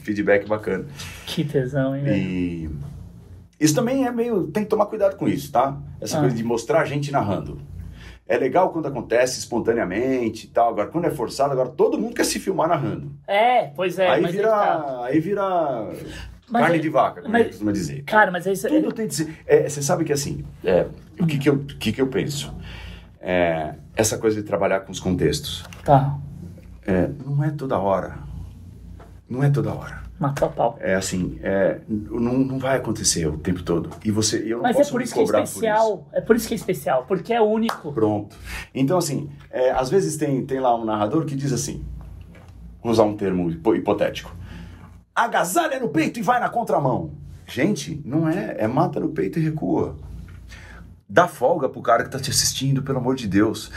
feedback 0.03 0.49
bacana. 0.49 0.87
Que 1.27 1.45
tesão, 1.45 1.95
hein, 1.95 2.03
velho? 2.03 2.17
E 2.17 2.71
isso 3.61 3.75
também 3.75 4.07
é 4.07 4.11
meio. 4.11 4.47
Tem 4.47 4.63
que 4.65 4.71
tomar 4.71 4.87
cuidado 4.87 5.17
com 5.17 5.29
isso, 5.29 5.53
tá? 5.53 5.77
Essa 6.01 6.17
Ah. 6.17 6.21
coisa 6.21 6.35
de 6.35 6.43
mostrar 6.43 6.81
a 6.81 6.85
gente 6.87 7.13
narrando. 7.13 7.61
É 8.27 8.39
legal 8.39 8.71
quando 8.71 8.87
acontece 8.87 9.39
espontaneamente 9.39 10.47
e 10.47 10.49
tal. 10.51 10.71
Agora, 10.71 10.89
quando 10.89 11.05
é 11.07 11.11
forçado, 11.11 11.53
agora 11.53 11.69
todo 11.69 11.99
mundo 11.99 12.15
quer 12.15 12.25
se 12.25 12.39
filmar 12.39 12.69
narrando. 12.69 13.13
É, 13.27 13.65
pois 13.67 13.99
é. 13.99 14.09
aí, 14.09 14.23
mas 14.23 14.33
vira, 14.33 15.03
aí 15.03 15.19
vira 15.21 15.89
Mas 16.51 16.63
carne 16.63 16.79
é- 16.79 16.81
de 16.81 16.89
vaca, 16.89 17.21
como 17.21 17.33
mas- 17.33 17.43
gente 17.43 17.51
costuma 17.53 17.73
dizer. 17.73 18.03
Cara, 18.05 18.31
mas 18.31 18.47
é 18.47 18.53
isso. 18.53 18.69
Tudo 18.69 18.93
tem 18.93 19.07
de 19.07 19.15
ser. 19.15 19.39
é, 19.47 19.69
você 19.69 19.83
sabe 19.83 20.05
que 20.05 20.13
assim, 20.13 20.45
é, 20.65 20.87
o 21.21 21.27
que 21.27 21.39
que 21.39 21.49
eu, 21.49 21.59
que 21.59 21.93
que 21.93 22.01
eu 22.01 22.07
penso? 22.07 22.55
É, 23.21 23.75
essa 23.97 24.17
coisa 24.19 24.41
de 24.41 24.47
trabalhar 24.47 24.81
com 24.81 24.93
os 24.93 25.01
contextos. 25.01 25.65
Tá. 25.85 26.17
É, 26.87 27.09
não 27.27 27.43
é 27.45 27.51
toda 27.51 27.79
hora. 27.79 28.15
Não 29.29 29.43
é 29.45 29.51
toda 29.51 29.73
hora. 29.75 30.03
Matou 30.19 30.49
a 30.49 30.51
pau. 30.51 30.79
É 30.81 30.95
assim, 30.97 31.39
é, 31.43 31.81
não, 31.89 32.39
não 32.39 32.59
vai 32.59 32.77
acontecer 32.77 33.27
o 33.29 33.37
tempo 33.39 33.63
todo. 33.63 33.91
E 34.05 34.11
você, 34.11 34.39
eu 34.45 34.57
não 34.57 34.63
Mas 34.63 34.75
é 34.75 34.79
posso 34.81 34.91
por 34.91 34.99
me 34.99 35.05
isso 35.05 35.15
que 35.15 35.21
é 35.21 35.23
cobrar 35.23 35.39
por 35.41 35.45
especial. 35.45 36.09
É 36.13 36.21
por 36.21 36.35
isso 36.37 36.49
que 36.49 36.55
é 36.55 36.57
especial. 36.57 37.05
Porque 37.07 37.33
é 37.33 37.41
único. 37.41 37.93
Pronto. 37.93 38.35
Então, 38.75 38.99
assim, 38.99 39.31
é, 39.51 39.71
às 39.71 39.89
vezes 39.91 40.17
tem, 40.17 40.45
tem 40.45 40.59
lá 40.59 40.75
um 40.75 40.85
narrador 40.85 41.25
que 41.25 41.37
diz 41.37 41.53
assim, 41.53 41.85
vou 42.83 42.91
usar 42.91 43.05
um 43.05 43.17
termo 43.17 43.49
hipo- 43.51 43.77
hipotético, 43.77 44.35
agasalha 45.25 45.81
no 45.81 45.89
peito 45.89 46.19
e 46.19 46.23
vai 46.23 46.41
na 46.41 46.49
contramão. 46.49 47.13
Gente, 47.47 48.01
não 48.05 48.29
é, 48.29 48.57
é 48.59 48.67
mata 48.67 49.01
no 49.01 49.09
peito 49.09 49.39
e 49.39 49.43
recua. 49.43 49.97
Dá 51.11 51.27
folga 51.27 51.71
pro 51.71 51.81
cara 51.81 52.05
que 52.05 52.11
tá 52.11 52.19
te 52.21 52.31
assistindo, 52.31 52.83
pelo 52.83 52.99
amor 52.99 53.17
de 53.17 53.27
Deus. 53.27 53.71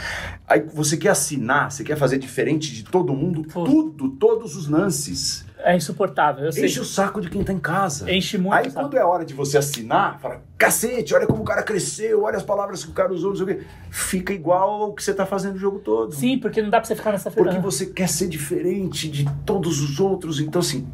Aí 0.46 0.60
você 0.60 0.98
quer 0.98 1.08
assinar, 1.08 1.72
você 1.72 1.82
quer 1.82 1.96
fazer 1.96 2.18
diferente 2.18 2.70
de 2.74 2.84
todo 2.84 3.14
mundo, 3.14 3.42
Pô. 3.50 3.64
tudo, 3.64 4.10
todos 4.10 4.54
os 4.54 4.68
lances. 4.68 5.42
É 5.58 5.74
insuportável. 5.74 6.44
Eu 6.44 6.52
sei. 6.52 6.66
Enche 6.66 6.80
o 6.80 6.84
saco 6.84 7.22
de 7.22 7.30
quem 7.30 7.42
tá 7.42 7.50
em 7.50 7.58
casa. 7.58 8.12
Enche 8.12 8.36
muito. 8.36 8.54
Aí 8.54 8.70
quando 8.70 8.98
é 8.98 9.04
hora 9.04 9.24
de 9.24 9.32
você 9.32 9.56
assinar, 9.56 10.20
fala, 10.20 10.42
cacete, 10.58 11.14
olha 11.14 11.26
como 11.26 11.40
o 11.40 11.44
cara 11.44 11.62
cresceu, 11.62 12.24
olha 12.24 12.36
as 12.36 12.42
palavras 12.42 12.84
que 12.84 12.90
o 12.90 12.94
cara 12.94 13.10
usou, 13.14 13.30
não 13.30 13.36
sei 13.36 13.44
o 13.44 13.48
quê. 13.48 13.64
Fica 13.90 14.34
igual 14.34 14.82
ao 14.82 14.92
que 14.92 15.02
você 15.02 15.14
tá 15.14 15.24
fazendo 15.24 15.54
o 15.54 15.58
jogo 15.58 15.78
todo. 15.78 16.14
Sim, 16.14 16.36
porque 16.38 16.60
não 16.60 16.68
dá 16.68 16.80
pra 16.80 16.86
você 16.86 16.94
ficar 16.94 17.12
nessa 17.12 17.30
Porque 17.30 17.48
ferrando. 17.48 17.62
você 17.62 17.86
quer 17.86 18.10
ser 18.10 18.28
diferente 18.28 19.08
de 19.08 19.24
todos 19.46 19.80
os 19.80 19.98
outros. 19.98 20.38
Então, 20.38 20.60
assim, 20.60 20.86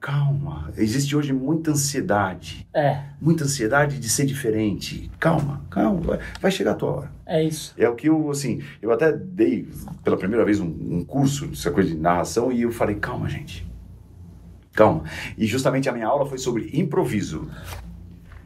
calma. 0.00 0.70
Existe 0.76 1.14
hoje 1.16 1.32
muita 1.32 1.72
ansiedade. 1.72 2.66
É, 2.74 3.02
Muita 3.20 3.44
ansiedade 3.44 3.98
de 3.98 4.08
ser 4.08 4.24
diferente. 4.26 5.10
Calma, 5.18 5.62
calma. 5.70 6.18
Vai, 6.40 6.50
chegar 6.50 6.72
a 6.72 6.74
tua 6.74 6.90
hora. 6.90 7.12
é 7.26 7.42
isso. 7.42 7.74
É 7.76 7.88
o 7.88 7.94
que 7.94 8.08
eu, 8.08 8.30
assim, 8.30 8.62
eu 8.80 8.92
até 8.92 9.12
dei 9.12 9.68
pela 10.04 10.16
primeira 10.16 10.44
vez 10.44 10.60
um, 10.60 10.66
um 10.66 11.04
curso, 11.04 11.48
essa 11.52 11.70
coisa 11.70 11.88
de 11.90 11.96
narração, 11.96 12.52
e 12.52 12.62
eu 12.62 12.70
falei, 12.72 12.96
calma, 12.96 13.28
gente. 13.28 13.66
Calma. 14.72 15.04
E 15.36 15.46
justamente 15.46 15.88
a 15.88 15.92
minha 15.92 16.06
aula 16.06 16.24
foi 16.26 16.38
sobre 16.38 16.70
improviso. 16.72 17.48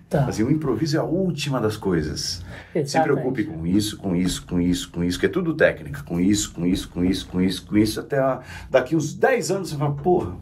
Tá. 0.08 0.26
Assim, 0.26 0.42
o 0.42 0.50
improviso 0.50 0.96
é 0.96 1.00
a 1.00 1.04
última 1.04 1.58
das 1.60 1.76
coisas. 1.76 2.42
Se 2.72 2.78
Exatamente. 2.78 3.12
preocupe 3.20 3.44
com 3.44 3.66
isso, 3.66 3.96
com 3.96 4.14
isso, 4.16 4.46
com 4.46 4.60
isso, 4.60 4.90
com 4.90 5.04
isso, 5.04 5.18
que 5.18 5.26
é 5.26 5.28
tudo 5.28 5.54
técnica. 5.54 6.02
Com 6.02 6.18
isso, 6.20 6.52
com 6.52 6.66
isso, 6.66 6.88
com 6.90 7.02
isso, 7.04 7.26
com 7.28 7.40
isso, 7.40 7.66
com 7.66 7.76
isso, 7.78 8.00
até 8.00 8.18
a- 8.18 8.40
daqui 8.70 8.94
uns 8.96 9.14
10 9.14 9.50
anos 9.50 9.70
você 9.70 9.76
fala, 9.76 9.92
porra, 9.94 10.34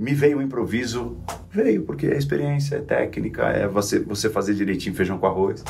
me 0.00 0.14
veio 0.14 0.38
o 0.38 0.42
improviso. 0.42 1.18
Veio, 1.50 1.82
porque 1.82 2.06
é 2.06 2.16
experiência, 2.16 2.76
é 2.76 2.80
técnica, 2.80 3.42
é 3.48 3.68
você, 3.68 4.00
você 4.00 4.30
fazer 4.30 4.54
direitinho 4.54 4.94
feijão 4.94 5.18
com 5.18 5.26
arroz. 5.26 5.62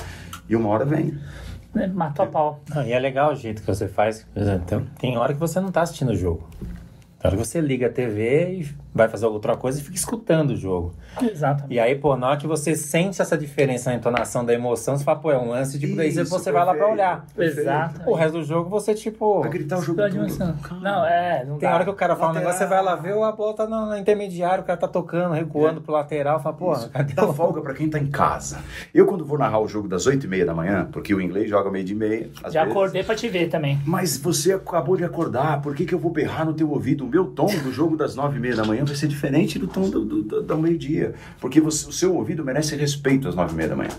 E 0.48 0.54
uma 0.54 0.68
hora 0.68 0.84
vem. 0.84 1.18
É, 1.74 1.88
Matou 1.88 2.24
a 2.24 2.28
pau. 2.28 2.62
Não, 2.72 2.86
e 2.86 2.92
é 2.92 2.98
legal 2.98 3.32
o 3.32 3.34
jeito 3.34 3.60
que 3.60 3.66
você 3.66 3.88
faz. 3.88 4.24
Por 4.32 4.40
exemplo, 4.40 4.66
tem, 4.66 4.86
tem 5.00 5.18
hora 5.18 5.34
que 5.34 5.40
você 5.40 5.58
não 5.58 5.72
tá 5.72 5.82
assistindo 5.82 6.12
o 6.12 6.16
jogo. 6.16 6.48
Tem 6.60 7.28
hora 7.28 7.36
que 7.36 7.44
você 7.44 7.60
liga 7.60 7.88
a 7.88 7.90
TV 7.90 8.60
e 8.60 8.68
vai 8.94 9.08
fazer 9.08 9.26
outra 9.26 9.56
coisa 9.56 9.78
e 9.80 9.82
fica 9.82 9.96
escutando 9.96 10.50
o 10.50 10.56
jogo. 10.56 10.92
Exatamente. 11.22 11.72
E 11.74 11.78
aí, 11.78 11.94
pô, 11.94 12.16
na 12.16 12.28
hora 12.28 12.36
que 12.36 12.46
você 12.46 12.74
sente 12.74 13.20
essa 13.22 13.36
diferença 13.36 13.90
na 13.90 13.96
entonação 13.96 14.44
da 14.44 14.52
emoção, 14.52 14.96
você 14.96 15.04
fala, 15.04 15.18
pô, 15.18 15.30
é 15.30 15.38
um 15.38 15.50
lance 15.50 15.78
de. 15.78 15.94
Daí 15.94 16.08
Isso, 16.08 16.24
você 16.26 16.50
vai 16.52 16.64
lá 16.64 16.72
pra 16.74 16.86
perfeito, 16.86 16.92
olhar. 16.94 17.26
perfeito. 17.34 17.60
Exato. 17.60 18.10
O 18.10 18.14
resto 18.14 18.38
do 18.38 18.44
jogo 18.44 18.68
você, 18.70 18.94
tipo. 18.94 19.40
Vai 19.40 19.50
gritar 19.50 19.78
o 19.78 19.82
jogo 19.82 20.00
todo. 20.00 20.80
Não, 20.80 21.04
é, 21.06 21.44
não 21.44 21.58
Tem 21.58 21.68
dá. 21.68 21.74
hora 21.74 21.84
que 21.84 21.90
o 21.90 21.94
cara 21.94 22.14
fala 22.16 22.32
um 22.32 22.34
Lateral. 22.34 22.52
negócio, 22.52 22.66
você 22.68 22.74
vai 22.74 22.82
lá 22.82 22.96
ver, 22.96 23.12
a 23.22 23.32
bola 23.32 23.54
tá 23.54 23.66
no, 23.66 23.86
no 23.86 23.96
intermediário, 23.96 24.62
o 24.62 24.66
cara 24.66 24.78
tá 24.78 24.88
tocando, 24.88 25.34
recuando 25.34 25.80
pro 25.80 25.92
lateral, 25.92 26.40
fala, 26.40 26.56
pô, 26.56 26.72
Isso. 26.72 26.90
cadê 26.90 27.14
Dá 27.14 27.26
o 27.26 27.32
folga 27.34 27.60
pra 27.60 27.74
quem 27.74 27.88
tá 27.88 27.98
em 27.98 28.06
casa. 28.06 28.58
Eu, 28.94 29.06
quando 29.06 29.24
vou 29.24 29.38
narrar 29.38 29.60
o 29.60 29.68
jogo 29.68 29.88
das 29.88 30.06
8 30.06 30.24
e 30.24 30.28
meia 30.28 30.46
da 30.46 30.54
manhã, 30.54 30.88
porque 30.90 31.14
o 31.14 31.20
inglês 31.20 31.48
joga 31.48 31.70
meio 31.70 31.84
de 31.84 31.94
meia, 31.94 32.30
às 32.42 32.52
Já 32.52 32.62
vezes, 32.64 32.76
acordei 32.76 33.02
pra 33.02 33.14
te 33.14 33.28
ver 33.28 33.48
também. 33.48 33.78
Mas 33.86 34.16
você 34.16 34.52
acabou 34.52 34.96
de 34.96 35.04
acordar, 35.04 35.60
por 35.60 35.74
que, 35.74 35.84
que 35.84 35.94
eu 35.94 35.98
vou 35.98 36.10
berrar 36.10 36.44
no 36.46 36.52
teu 36.54 36.70
ouvido? 36.70 37.04
O 37.04 37.08
meu 37.08 37.26
tom 37.26 37.46
do 37.46 37.72
jogo 37.72 37.96
das 37.96 38.14
nove 38.14 38.36
e 38.36 38.40
meia 38.40 38.56
da 38.56 38.64
manhã 38.64 38.79
vai 38.88 38.96
ser 38.96 39.08
diferente 39.08 39.58
do 39.58 39.66
tom 39.66 39.88
do, 39.88 40.04
do, 40.04 40.22
do- 40.22 40.42
do 40.42 40.58
meio-dia. 40.58 41.14
Porque 41.40 41.60
você- 41.60 41.88
o 41.88 41.92
seu 41.92 42.14
ouvido 42.16 42.44
merece 42.44 42.74
respeito 42.76 43.28
às 43.28 43.34
nove 43.34 43.52
e 43.52 43.56
meia 43.56 43.68
da 43.68 43.76
manhã. 43.76 43.90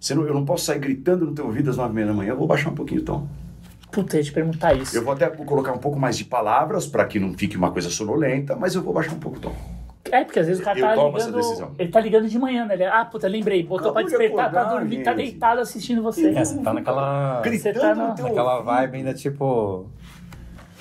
Você 0.00 0.14
não- 0.14 0.24
eu 0.26 0.34
não 0.34 0.44
posso 0.44 0.64
sair 0.66 0.78
gritando 0.78 1.26
no 1.26 1.32
teu 1.34 1.46
ouvido 1.46 1.70
às 1.70 1.76
nove 1.76 1.90
e 1.90 1.94
meia 1.94 2.06
da 2.06 2.12
manhã, 2.12 2.30
eu 2.30 2.36
vou 2.36 2.46
baixar 2.46 2.70
um 2.70 2.74
pouquinho 2.74 3.00
o 3.00 3.04
tom. 3.04 3.26
Puta, 3.90 4.16
eu 4.16 4.20
ia 4.20 4.24
te 4.24 4.32
perguntar 4.32 4.74
isso. 4.74 4.96
Eu 4.96 5.02
vou 5.02 5.12
até 5.14 5.28
colocar 5.28 5.72
um 5.72 5.78
pouco 5.78 5.98
mais 5.98 6.16
de 6.18 6.24
palavras 6.24 6.86
para 6.86 7.04
que 7.06 7.18
não 7.18 7.32
fique 7.32 7.56
uma 7.56 7.70
coisa 7.70 7.88
sonolenta, 7.88 8.54
mas 8.54 8.74
eu 8.74 8.82
vou 8.82 8.92
baixar 8.92 9.12
um 9.14 9.18
pouco 9.18 9.38
o 9.38 9.40
tom. 9.40 9.54
É, 10.10 10.24
porque 10.24 10.38
às 10.38 10.46
vezes 10.46 10.62
o 10.62 10.64
cara 10.64 10.78
Eu 10.78 10.84
tá 10.86 10.94
ligando. 10.94 11.36
decisão. 11.36 11.72
Ele 11.78 11.88
tá 11.90 12.00
ligando 12.00 12.28
de 12.28 12.38
manhã, 12.38 12.64
né? 12.64 12.74
Ele, 12.74 12.84
ah, 12.84 13.04
puta, 13.04 13.26
lembrei. 13.28 13.62
Botou 13.62 13.92
pra 13.92 14.00
Acabou 14.02 14.18
despertar, 14.18 14.50
tá 14.52 14.60
acordar, 14.60 14.78
dormindo, 14.80 15.02
tá 15.04 15.10
gente. 15.10 15.22
deitado 15.30 15.60
assistindo 15.60 16.02
você. 16.02 16.30
É, 16.30 16.44
você 16.44 16.58
tá 16.62 16.72
naquela. 16.72 17.42
Você 17.42 17.42
tá 17.42 17.50
Gritando 17.72 17.96
na- 18.00 18.08
no 18.08 18.14
teu 18.14 18.24
Naquela 18.26 18.60
vibe 18.62 18.96
ainda, 18.98 19.12
tipo, 19.14 19.86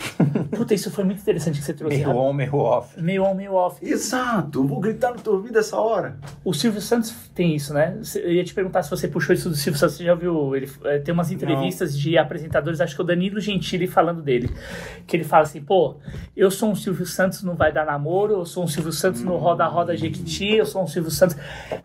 Puta, 0.56 0.74
isso 0.74 0.92
foi 0.92 1.04
muito 1.04 1.22
interessante 1.22 1.60
que 1.60 1.66
você 1.66 1.74
trouxe. 1.74 1.98
meio 1.98 2.16
on, 2.16 2.34
meio 2.34 2.56
off. 2.56 3.02
Meio 3.02 3.24
on, 3.24 3.34
meio 3.34 3.54
off. 3.54 3.84
Exato, 3.86 4.66
vou 4.66 4.80
gritar 4.80 5.12
no 5.12 5.20
teu 5.20 5.34
ouvido 5.34 5.58
essa 5.58 5.78
hora. 5.78 6.18
O 6.44 6.54
Silvio 6.54 6.82
Santos 6.82 7.14
tem 7.34 7.56
isso, 7.56 7.74
né? 7.74 8.00
Eu 8.16 8.32
ia 8.32 8.44
te 8.44 8.54
perguntar 8.54 8.84
se 8.84 8.90
você 8.90 9.08
puxou 9.08 9.34
isso 9.34 9.50
do 9.50 9.56
Silvio 9.56 9.80
Santos. 9.80 9.98
Você 9.98 10.04
já 10.04 10.16
viu? 10.16 10.56
Ele 10.56 10.70
eh, 10.86 11.00
tem 11.00 11.14
umas 11.14 11.32
entrevistas 11.32 11.98
de 11.98 12.18
apresentadores, 12.18 12.82
acho 12.82 12.96
que 12.96 13.02
é 13.02 13.04
o 13.04 13.08
Danilo 13.08 13.40
Gentili 13.40 13.88
falando 13.88 14.22
dele. 14.22 14.50
Que 15.06 15.18
ele 15.18 15.24
fala 15.24 15.44
assim: 15.44 15.62
pô, 15.62 15.98
eu 16.36 16.50
sou 16.52 16.70
um 16.70 16.76
Silvio 16.76 17.06
Santos 17.06 17.44
no 17.44 17.56
Vai 17.56 17.72
Dar 17.72 17.86
Namoro, 17.86 18.34
eu 18.34 18.46
sou 18.46 18.64
um 18.64 18.68
Silvio 18.68 18.92
Santos 18.92 19.24
no 19.24 19.38
Roda 19.38 19.66
Roda 19.68 19.96
Jequiti, 19.96 20.56
eu 20.56 20.66
sou 20.66 20.84
um 20.84 20.88
Silvio 20.88 21.12
Santos. 21.12 21.36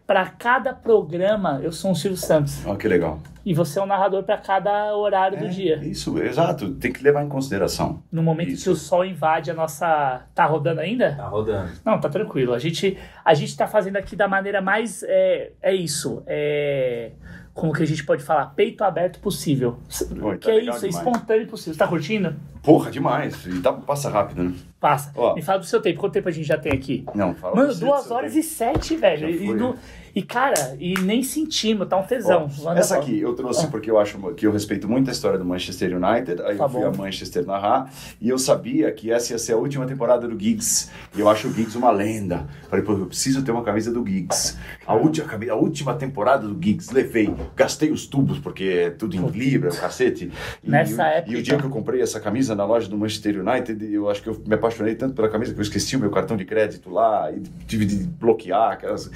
Pra 0.06 0.26
cada 0.26 0.72
programa, 0.72 1.60
eu 1.62 1.72
sou 1.72 1.90
um 1.90 1.94
Silvio 1.94 2.18
Santos. 2.18 2.64
Olha 2.66 2.76
que 2.76 2.88
legal. 2.88 3.20
E 3.44 3.52
você 3.52 3.78
é 3.78 3.82
um 3.82 3.86
narrador 3.86 4.22
pra 4.22 4.36
cada 4.38 4.96
horário 4.96 5.38
do 5.38 5.46
É, 5.46 5.48
dia. 5.48 5.76
Isso, 5.82 6.16
exato, 6.22 6.74
tem 6.74 6.92
que 6.92 7.02
levar 7.02 7.24
em 7.24 7.28
consideração. 7.28 8.02
No 8.10 8.22
momento 8.22 8.50
Isso. 8.50 8.64
que 8.64 8.70
o 8.70 8.76
sol 8.76 9.04
invade 9.04 9.50
a 9.50 9.54
nossa. 9.54 10.22
Tá 10.34 10.44
rodando 10.46 10.80
ainda? 10.80 11.14
Tá 11.16 11.26
rodando. 11.26 11.70
Não, 11.84 11.98
tá 12.00 12.08
tranquilo. 12.08 12.54
A 12.54 12.58
gente, 12.58 12.96
a 13.24 13.34
gente 13.34 13.56
tá 13.56 13.66
fazendo 13.66 13.96
aqui 13.96 14.14
da 14.14 14.28
maneira 14.28 14.60
mais. 14.60 15.02
É, 15.02 15.50
é 15.60 15.74
isso. 15.74 16.22
É. 16.26 17.12
Como 17.54 17.72
que 17.74 17.82
a 17.82 17.86
gente 17.86 18.02
pode 18.06 18.22
falar? 18.22 18.46
Peito 18.54 18.82
aberto 18.82 19.18
possível. 19.20 19.76
Oi, 20.22 20.38
tá 20.38 20.46
que 20.46 20.50
é 20.50 20.58
isso, 20.60 20.70
é 20.86 20.88
demais. 20.88 20.94
espontâneo 20.96 21.46
possível. 21.46 21.74
Você 21.74 21.78
tá 21.78 21.86
curtindo? 21.86 22.34
Porra, 22.62 22.90
demais. 22.90 23.44
E 23.44 23.60
tá, 23.60 23.72
passa 23.74 24.08
rápido, 24.08 24.42
né? 24.44 24.54
Passa. 24.80 25.12
Ó. 25.14 25.34
Me 25.34 25.42
fala 25.42 25.58
do 25.58 25.66
seu 25.66 25.82
tempo. 25.82 26.00
Quanto 26.00 26.14
tempo 26.14 26.28
a 26.28 26.32
gente 26.32 26.46
já 26.46 26.56
tem 26.56 26.72
aqui? 26.72 27.04
Não, 27.14 27.34
fala 27.34 27.54
Mano, 27.56 27.74
do 27.74 27.80
duas 27.80 28.10
horas 28.10 28.32
tempo. 28.32 28.40
e 28.40 28.48
sete, 28.48 28.96
velho. 28.96 29.20
Já 29.20 29.28
E, 29.28 29.46
foi, 29.46 29.54
no-? 29.54 29.76
E, 30.14 30.22
cara, 30.22 30.76
e 30.78 30.94
nem 31.00 31.22
sentimos, 31.22 31.88
tá 31.88 31.96
um 31.96 32.02
tesão. 32.02 32.48
Manda 32.62 32.80
essa 32.80 32.96
aqui 32.96 33.20
eu 33.20 33.34
trouxe 33.34 33.66
porque 33.68 33.90
eu 33.90 33.98
acho 33.98 34.18
que 34.34 34.46
eu 34.46 34.52
respeito 34.52 34.88
muito 34.88 35.08
a 35.08 35.12
história 35.12 35.38
do 35.38 35.44
Manchester 35.44 35.96
United. 35.96 36.42
Aí 36.42 36.56
Tá 36.56 36.64
eu 36.64 36.68
fui 36.68 36.80
bom. 36.82 36.86
a 36.88 36.92
Manchester 36.92 37.46
narrar 37.46 37.90
e 38.20 38.28
eu 38.28 38.38
sabia 38.38 38.90
que 38.92 39.10
essa 39.10 39.32
ia 39.32 39.38
ser 39.38 39.52
a 39.52 39.56
última 39.56 39.86
temporada 39.86 40.28
do 40.28 40.38
Giggs. 40.38 40.90
E 41.16 41.20
eu 41.20 41.28
acho 41.28 41.48
o 41.48 41.52
Giggs 41.52 41.76
uma 41.76 41.90
lenda. 41.90 42.46
Falei, 42.68 42.84
pô, 42.84 42.92
eu 42.92 43.06
preciso 43.06 43.42
ter 43.42 43.50
uma 43.52 43.62
camisa 43.62 43.90
do 43.92 44.04
Giggs. 44.06 44.56
A 44.86 44.94
última, 44.94 45.26
a 45.50 45.54
última 45.56 45.94
temporada 45.94 46.46
do 46.46 46.54
Giggs, 46.62 46.92
levei, 46.92 47.34
gastei 47.56 47.90
os 47.90 48.06
tubos 48.06 48.38
porque 48.38 48.64
é 48.64 48.90
tudo 48.90 49.16
em 49.16 49.26
libra, 49.28 49.70
o 49.70 49.76
cacete. 49.76 50.30
E, 50.62 50.70
Nessa 50.70 50.92
e, 50.92 50.96
o- 50.96 51.00
época- 51.08 51.32
E 51.32 51.36
o 51.36 51.42
dia 51.42 51.56
que 51.58 51.64
eu 51.64 51.70
comprei 51.70 52.02
essa 52.02 52.20
camisa 52.20 52.54
na 52.54 52.64
loja 52.64 52.88
do 52.88 52.96
Manchester 52.98 53.40
United, 53.46 53.84
eu 53.92 54.08
acho 54.10 54.22
que 54.22 54.28
eu 54.28 54.42
me 54.46 54.54
apaixonei 54.54 54.94
tanto 54.94 55.14
pela 55.14 55.28
camisa 55.28 55.52
que 55.52 55.58
eu 55.58 55.62
esqueci 55.62 55.96
o 55.96 56.00
meu 56.00 56.10
cartão 56.10 56.36
de 56.36 56.44
crédito 56.44 56.90
lá 56.90 57.30
e 57.32 57.40
tive 57.66 57.84
de 57.86 57.96
bloquear 58.04 58.72
aquelas. 58.72 59.10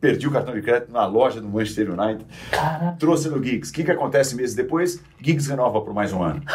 Perdi 0.00 0.26
o 0.26 0.30
cartão 0.30 0.54
de 0.54 0.62
crédito 0.62 0.90
na 0.92 1.04
loja 1.06 1.40
do 1.40 1.48
Manchester 1.48 1.90
United. 1.90 2.24
Cara, 2.50 2.96
Trouxe 2.98 3.28
no 3.28 3.42
Giggs. 3.42 3.70
O 3.70 3.74
que, 3.74 3.84
que 3.84 3.90
acontece 3.90 4.34
meses 4.34 4.54
depois? 4.56 5.02
Giggs 5.20 5.48
renova 5.50 5.80
por 5.82 5.92
mais 5.92 6.10
um 6.12 6.22
ano. 6.22 6.40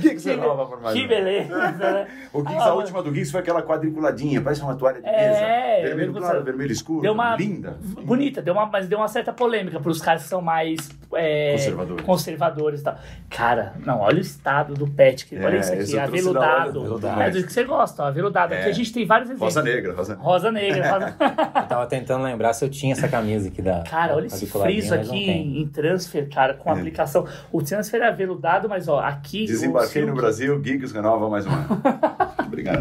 Giggs 0.00 0.22
que, 0.22 0.30
renova 0.30 0.66
por 0.66 0.80
mais 0.80 0.94
que 0.94 1.00
um 1.00 1.04
ano. 1.04 1.08
beleza, 1.08 1.92
né? 1.92 2.06
O 2.32 2.40
Giggs, 2.40 2.62
Ah, 2.62 2.68
a 2.70 2.74
última 2.74 3.02
do 3.02 3.08
Giggs 3.10 3.30
foi 3.32 3.40
aquela 3.40 3.62
quadriculadinha, 3.62 4.40
parece 4.40 4.62
uma 4.62 4.74
toalha 4.74 5.00
de 5.00 5.08
É, 5.08 5.80
mesa. 5.80 5.88
Vermelho 5.88 6.10
eu 6.16 6.20
claro, 6.20 6.44
vermelho 6.44 6.72
escuro. 6.72 7.00
Deu 7.02 7.12
uma. 7.12 7.36
Linda. 7.36 7.76
Bonita, 8.02 8.42
deu 8.42 8.52
uma, 8.54 8.66
mas 8.66 8.88
deu 8.88 8.98
uma 8.98 9.08
certa 9.08 9.32
polêmica 9.32 9.80
para 9.80 9.90
os 9.90 10.00
caras 10.02 10.22
que 10.24 10.28
são 10.28 10.40
mais. 10.42 10.76
É, 11.14 11.52
Conservadores. 11.52 12.04
conservadores 12.06 12.80
e 12.80 12.84
tal. 12.84 12.98
Cara, 13.28 13.72
não, 13.84 14.00
olha 14.00 14.18
o 14.18 14.20
estado 14.20 14.74
do 14.74 14.86
pet. 14.86 15.26
Que, 15.26 15.36
olha 15.36 15.56
É, 15.56 15.60
isso 15.60 15.74
esse 15.74 15.98
aqui, 15.98 16.08
aveludado. 16.08 16.72
do- 16.72 16.98
do 16.98 17.06
É 17.08 17.30
do 17.30 17.42
que 17.44 17.52
você 17.52 17.64
gosta, 17.64 18.02
ó, 18.02 18.06
aveludado. 18.06 18.54
Aqui 18.54 18.64
É. 18.64 18.70
a 18.70 18.72
gente 18.72 18.92
tem 18.92 19.04
vários 19.06 19.28
exemplos. 19.30 19.54
Rosa 19.54 19.62
negra, 19.62 19.92
rosa 19.94 20.12
negra. 20.14 20.24
Rosa 20.30 20.52
negra. 20.52 20.90
rosa- 20.92 21.14
Eu 21.60 21.66
tava 21.68 21.86
tentando 21.86 22.24
lembrar 22.24 22.52
se 22.52 22.64
eu 22.64 22.68
tinha 22.68 22.92
essa 22.92 23.08
camisa 23.08 23.48
aqui 23.48 23.60
da. 23.62 23.82
Cara, 23.82 24.14
olha 24.14 24.26
esse 24.26 24.46
friso 24.46 24.94
aqui 24.94 25.30
em, 25.30 25.66
transfer, 25.68 26.28
cara, 26.28 26.54
com 26.54 26.70
É. 26.70 26.72
aplicação. 26.78 27.26
O 27.52 27.62
transfer 27.62 28.00
é 28.02 28.08
aveludado, 28.08 28.68
mas 28.68 28.88
ó, 28.88 29.00
aqui. 29.00 29.46
Desembarquei 29.46 30.04
no 30.04 30.14
Brasil, 30.14 30.62
Giggs 30.64 30.92
renova 30.94 31.28
mais 31.28 31.46
um 31.46 31.50
ano. 31.50 31.82
Obrigado. 32.46 32.80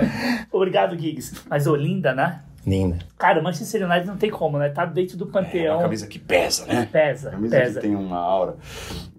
Obrigado, 0.51 0.97
Giggs. 0.97 1.43
Mas 1.49 1.67
Olinda, 1.67 2.13
né? 2.13 2.41
Linda. 2.65 2.99
Cara, 3.17 3.39
o 3.39 3.43
Manchester 3.43 3.85
United 3.85 4.05
não 4.07 4.17
tem 4.17 4.29
como, 4.29 4.57
né? 4.59 4.69
Tá 4.69 4.85
dentro 4.85 5.17
do 5.17 5.25
É 5.27 5.31
panteão. 5.31 5.75
uma 5.77 5.83
camisa 5.83 6.07
que 6.07 6.19
pesa, 6.19 6.65
né? 6.65 6.87
Pesa, 6.91 7.31
Camisa 7.31 7.57
pesa. 7.57 7.79
que 7.81 7.87
tem 7.87 7.95
uma 7.95 8.17
aura. 8.17 8.55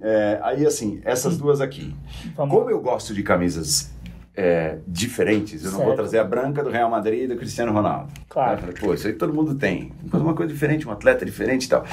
É, 0.00 0.38
aí, 0.42 0.66
assim, 0.66 1.00
essas 1.04 1.36
duas 1.38 1.60
aqui. 1.60 1.94
Vamos 2.36 2.54
Como 2.54 2.70
eu 2.70 2.80
gosto 2.80 3.14
de 3.14 3.22
camisas 3.22 3.90
é, 4.36 4.78
diferentes, 4.86 5.64
eu 5.64 5.70
não 5.72 5.78
vou 5.78 5.86
Certo. 5.88 5.96
trazer 5.98 6.18
a 6.18 6.24
branca 6.24 6.62
do 6.62 6.70
Real 6.70 6.88
Madrid 6.88 7.24
e 7.24 7.26
do 7.26 7.36
Cristiano 7.36 7.72
Ronaldo. 7.72 8.12
Claro. 8.28 8.52
Eu 8.52 8.58
falei, 8.58 8.74
Pô, 8.76 8.94
isso 8.94 9.06
aí 9.06 9.12
todo 9.14 9.32
mundo 9.34 9.54
tem. 9.54 9.92
Uma 10.12 10.34
coisa 10.34 10.52
diferente, 10.52 10.86
um 10.86 10.92
atleta 10.92 11.24
diferente 11.24 11.64
e 11.64 11.68
tal. 11.68 11.84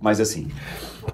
Mas, 0.00 0.20
assim, 0.20 0.48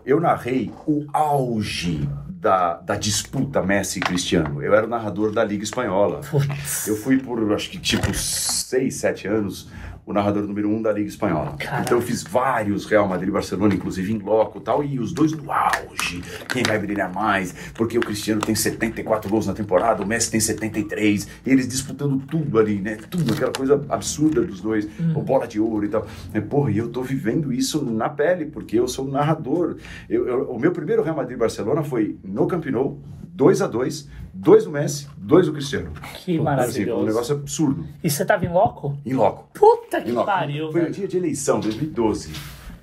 eu 0.04 0.20
narrei 0.20 0.70
o 0.86 1.06
auge 1.12 2.08
da, 2.28 2.74
da 2.74 2.96
disputa 2.96 3.62
Messi 3.62 4.00
e 4.00 4.02
Cristiano. 4.02 4.60
Eu 4.62 4.74
era 4.74 4.84
o 4.84 4.88
narrador 4.88 5.30
da 5.32 5.44
Liga 5.44 5.62
Espanhola. 5.62 6.20
Putz. 6.28 6.88
Eu 6.88 6.96
fui 6.96 7.16
por, 7.18 7.52
acho 7.54 7.70
que, 7.70 7.78
tipo, 7.78 8.12
seis, 8.12 8.96
sete 8.96 9.28
anos, 9.28 9.68
o 10.04 10.12
narrador 10.12 10.42
número 10.42 10.68
um 10.68 10.82
da 10.82 10.92
Liga 10.92 11.08
Espanhola. 11.08 11.54
Caraca. 11.58 11.82
Então 11.82 11.98
eu 11.98 12.02
fiz 12.02 12.22
vários 12.24 12.84
Real 12.86 13.06
Madrid 13.08 13.28
e 13.28 13.32
Barcelona, 13.32 13.72
inclusive 13.74 14.12
em 14.12 14.18
loco 14.18 14.58
e 14.58 14.60
tal, 14.60 14.82
e 14.82 14.98
os 14.98 15.12
dois 15.12 15.32
no 15.32 15.50
auge. 15.50 16.20
Quem 16.48 16.62
vai 16.64 16.78
brilhar 16.78 17.12
mais? 17.12 17.54
Porque 17.74 17.96
o 17.96 18.00
Cristiano 18.00 18.40
tem 18.40 18.54
74 18.54 19.30
gols 19.30 19.46
na 19.46 19.52
temporada, 19.54 20.02
o 20.02 20.06
Messi 20.06 20.30
tem 20.30 20.40
73, 20.40 21.28
e 21.46 21.50
eles 21.50 21.68
disputando 21.68 22.18
tudo 22.26 22.58
ali, 22.58 22.80
né? 22.80 22.96
Tudo, 23.08 23.32
aquela 23.32 23.52
coisa 23.52 23.84
absurda 23.88 24.42
dos 24.42 24.60
dois, 24.60 24.86
Hum. 25.00 25.12
o 25.14 25.22
bola 25.22 25.46
de 25.46 25.60
ouro 25.60 25.84
e 25.84 25.88
tal. 25.88 26.06
E, 26.34 26.40
porra, 26.40 26.70
e 26.72 26.78
eu 26.78 26.88
tô 26.88 27.02
vivendo 27.02 27.52
isso 27.52 27.84
na 27.84 28.08
pele, 28.08 28.46
porque 28.46 28.78
eu 28.78 28.88
sou 28.88 29.06
narrador. 29.06 29.76
Eu- 30.08 30.26
eu- 30.26 30.50
o 30.50 30.58
meu 30.58 30.72
primeiro 30.72 31.02
Real 31.02 31.14
Madrid 31.16 31.36
e 31.36 31.40
Barcelona 31.40 31.82
foi 31.82 32.16
no 32.24 32.46
Camp 32.48 32.66
Nou, 32.66 32.98
2 33.34 33.62
a 33.62 33.66
2 33.66 34.08
dois 34.34 34.64
do 34.64 34.70
Messi, 34.70 35.06
dois 35.16 35.46
do 35.46 35.52
Cristiano. 35.52 35.90
Que 35.92 36.00
Assim, 36.06 36.24
foi 36.24 36.38
um 36.40 36.42
maravilhoso. 36.42 37.04
negócio 37.06 37.34
absurdo. 37.36 37.84
E 38.02 38.08
você 38.10 38.24
tava 38.24 38.44
em 38.46 38.48
loco? 38.52 38.96
Em 39.04 39.12
loco. 39.12 39.46
Puta 39.52 39.91
que 40.00 40.10
Em 40.10 40.14
loco. 40.14 40.26
pariu, 40.26 40.70
Foi 40.72 40.80
velho. 40.82 40.92
dia 40.92 41.08
de 41.08 41.16
eleição, 41.16 41.60
2012. 41.60 42.32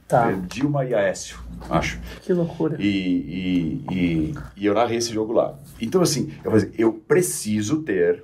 Tá, 0.07 0.31
É, 0.31 0.35
Dilma 0.47 0.85
e 0.85 0.93
Aécio, 0.93 1.37
acho. 1.69 1.99
que 2.23 2.33
loucura. 2.33 2.77
E, 2.79 2.87
e, 2.87 3.85
e, 3.95 4.35
e 4.57 4.65
eu 4.65 4.73
narrei 4.73 4.97
esse 4.97 5.13
jogo 5.13 5.33
lá. 5.33 5.55
Então, 5.79 6.01
assim, 6.01 6.31
eu, 6.43 6.51
falei, 6.51 6.71
eu 6.77 6.93
preciso 6.93 7.83
ter 7.83 8.23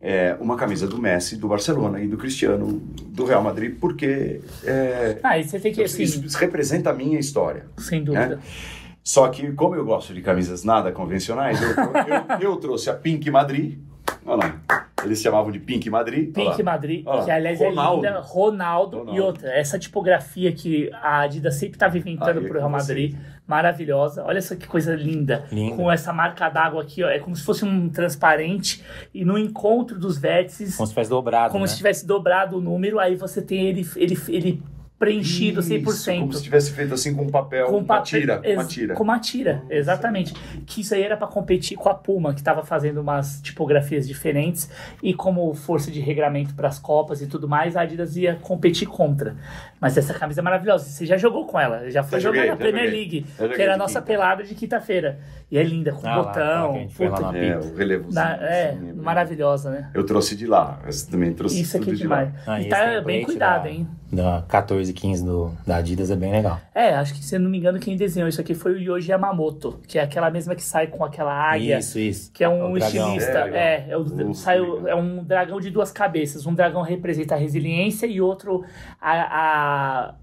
é, 0.00 0.34
uma 0.40 0.56
camisa 0.56 0.86
do 0.86 0.98
Messi, 0.98 1.36
do 1.36 1.46
Barcelona 1.46 2.00
e 2.00 2.08
do 2.08 2.16
Cristiano, 2.16 2.82
do 3.08 3.24
Real 3.26 3.42
Madrid, 3.42 3.76
porque 3.78 4.40
é, 4.64 5.18
Ah, 5.22 5.38
e 5.38 5.44
você 5.44 5.60
tem 5.60 5.72
que, 5.74 5.82
assim, 5.82 6.02
isso, 6.04 6.24
isso 6.24 6.38
representa 6.38 6.88
a 6.90 6.94
minha 6.94 7.18
história. 7.18 7.66
sem 7.76 8.02
dúvida. 8.02 8.36
né? 8.36 8.42
Só 9.02 9.28
que, 9.28 9.52
como 9.52 9.74
eu 9.74 9.84
gosto 9.84 10.14
de 10.14 10.22
camisas 10.22 10.64
nada 10.64 10.90
convencionais, 10.90 11.60
eu, 11.60 11.68
eu, 11.68 12.40
eu 12.52 12.56
trouxe 12.56 12.88
a 12.88 12.94
Pink 12.94 13.30
Madrid. 13.30 13.78
Olha 14.26 14.36
lá. 14.68 14.86
Eles 15.04 15.20
chamavam 15.20 15.52
de 15.52 15.58
Pink 15.58 15.90
Madrid. 15.90 16.32
Pink. 16.32 16.62
Madrid, 16.62 17.04
que 17.24 17.30
aliás 17.30 17.58
Ronaldo. 17.58 18.06
é 18.06 18.08
linda, 18.08 18.20
Ronaldo, 18.20 18.98
Ronaldo. 19.00 19.18
e 19.18 19.20
outra, 19.20 19.50
essa 19.52 19.78
tipografia 19.78 20.50
que 20.50 20.90
a 20.94 21.20
Adidas 21.20 21.56
sempre 21.56 21.76
estava 21.76 21.98
inventando 21.98 22.38
Aí 22.38 22.44
é 22.46 22.48
pro 22.48 22.58
Real. 22.58 22.70
Madrid, 22.70 23.14
maravilhosa. 23.46 24.24
Olha 24.24 24.40
só 24.40 24.54
que 24.56 24.66
coisa 24.66 24.94
linda, 24.96 25.44
Linda. 25.52 25.76
com 25.76 25.92
essa 25.92 26.10
marca 26.10 26.48
d'água 26.48 26.80
aqui, 26.82 27.04
ó, 27.04 27.08
é 27.10 27.18
como 27.18 27.36
se 27.36 27.42
fosse 27.44 27.66
um 27.66 27.90
transparente 27.90 28.82
e 29.12 29.26
no 29.26 29.36
encontro 29.36 29.98
dos 29.98 30.16
vértices, 30.16 30.74
Como 30.76 30.86
se 30.86 30.92
tivesse 30.94 31.10
dobrado, 31.10 31.52
como 31.52 31.64
né? 31.64 31.68
se 31.68 31.76
tivesse 31.76 32.06
dobrado 32.06 32.56
o 32.56 32.60
número, 32.62 32.98
aí 32.98 33.14
você 33.16 33.42
tem 33.42 33.66
ele, 33.66 33.86
ele, 33.96 34.18
ele 34.28 34.62
preenchido 35.04 35.60
Isso, 35.60 35.70
100%. 35.70 36.20
Como 36.20 36.32
se 36.32 36.42
tivesse 36.42 36.72
feito 36.72 36.94
assim 36.94 37.14
com 37.14 37.28
papel, 37.28 37.66
com 37.66 37.78
uma 37.78 38.00
tira, 38.00 38.40
uma 38.54 38.64
tira. 38.64 38.94
Com 38.94 39.02
uma 39.02 39.18
tira, 39.18 39.62
exatamente. 39.68 40.32
Que 40.64 40.80
isso 40.80 40.94
aí 40.94 41.02
era 41.02 41.16
para 41.16 41.26
competir 41.26 41.76
com 41.76 41.88
a 41.90 41.94
Puma, 41.94 42.32
que 42.32 42.40
estava 42.40 42.64
fazendo 42.64 43.00
umas 43.00 43.40
tipografias 43.42 44.08
diferentes 44.08 44.70
e 45.02 45.12
como 45.12 45.52
força 45.54 45.90
de 45.90 46.00
regramento 46.00 46.54
para 46.54 46.68
as 46.68 46.78
copas 46.78 47.20
e 47.20 47.26
tudo 47.26 47.46
mais, 47.46 47.76
a 47.76 47.82
Adidas 47.82 48.16
ia 48.16 48.36
competir 48.36 48.88
contra. 48.88 49.36
Mas 49.84 49.96
essa 49.98 50.14
camisa 50.14 50.40
é 50.40 50.42
maravilhosa. 50.42 50.84
Você 50.84 51.06
já 51.06 51.16
jogou 51.16 51.46
com 51.46 51.58
ela, 51.60 51.90
já 51.90 52.02
foi 52.02 52.18
jogar 52.20 52.36
joguei, 52.38 52.50
na 52.50 52.56
Premier 52.56 52.84
joguei. 52.86 53.00
League, 53.00 53.26
que 53.54 53.62
era 53.62 53.74
a 53.74 53.76
nossa 53.76 54.00
quinta. 54.00 54.12
pelada 54.12 54.42
de 54.42 54.54
quinta-feira. 54.54 55.18
E 55.50 55.58
é 55.58 55.62
linda, 55.62 55.92
com 55.92 56.06
Ah 56.08 56.16
lá, 56.16 56.22
botão. 56.22 56.88
lá 57.00 57.32
na 57.32 57.38
É, 57.38 57.56
o 57.58 57.74
relevozinho. 57.76 58.14
na- 58.14 58.36
é, 58.42 58.70
assim, 58.70 58.78
né? 58.80 58.92
maravilhosa, 58.96 59.70
né? 59.70 59.90
Eu 59.94 60.04
trouxe 60.04 60.34
de 60.34 60.46
lá. 60.46 60.80
Esse 60.88 61.08
também 61.08 61.32
trouxe 61.32 61.60
Isso 61.60 61.76
aqui 61.76 61.90
é 61.90 61.92
tudo 61.92 61.98
de 61.98 62.08
lá. 62.08 62.24
demais. 62.24 62.42
Ah, 62.48 62.60
e 62.60 62.68
tá 62.68 63.00
bem 63.02 63.22
cuidado, 63.24 63.64
da- 63.64 63.70
hein? 63.70 63.86
Da 64.12 64.44
14, 64.48 64.92
15 64.92 65.24
do, 65.24 65.52
da 65.66 65.76
Adidas 65.76 66.08
é 66.10 66.14
bem 66.16 66.30
legal. 66.30 66.60
É, 66.74 66.94
acho 66.94 67.14
que 67.14 67.24
se 67.24 67.34
eu 67.34 67.40
não 67.40 67.50
me 67.50 67.58
engano, 67.58 67.78
quem 67.80 67.96
desenhou 67.96 68.28
isso 68.28 68.40
aqui 68.40 68.54
foi 68.54 68.72
o 68.72 68.78
Yoji 68.78 69.10
Yamamoto, 69.10 69.80
que 69.88 69.98
é 69.98 70.02
aquela 70.02 70.30
mesma 70.30 70.54
que 70.54 70.62
sai 70.62 70.86
com 70.86 71.04
aquela 71.04 71.32
águia. 71.32 71.78
Isso, 71.78 71.98
isso. 71.98 72.30
Que 72.32 72.44
é 72.44 72.48
um 72.48 72.72
dragão. 72.74 73.08
estilista. 73.16 73.38
É. 73.52 73.56
É, 73.56 73.86
é, 73.90 73.96
o- 73.96 74.04
Nossa, 74.04 74.40
sai 74.44 74.58
é 74.58 74.94
um 74.94 75.22
dragão 75.24 75.58
de 75.60 75.68
duas 75.70 75.90
cabeças. 75.90 76.46
Um 76.46 76.54
dragão 76.54 76.82
representa 76.82 77.34
a 77.34 77.38
resiliência 77.38 78.06
e 78.06 78.20
outro 78.20 78.64
a, 79.00 79.12
a- 79.12 79.73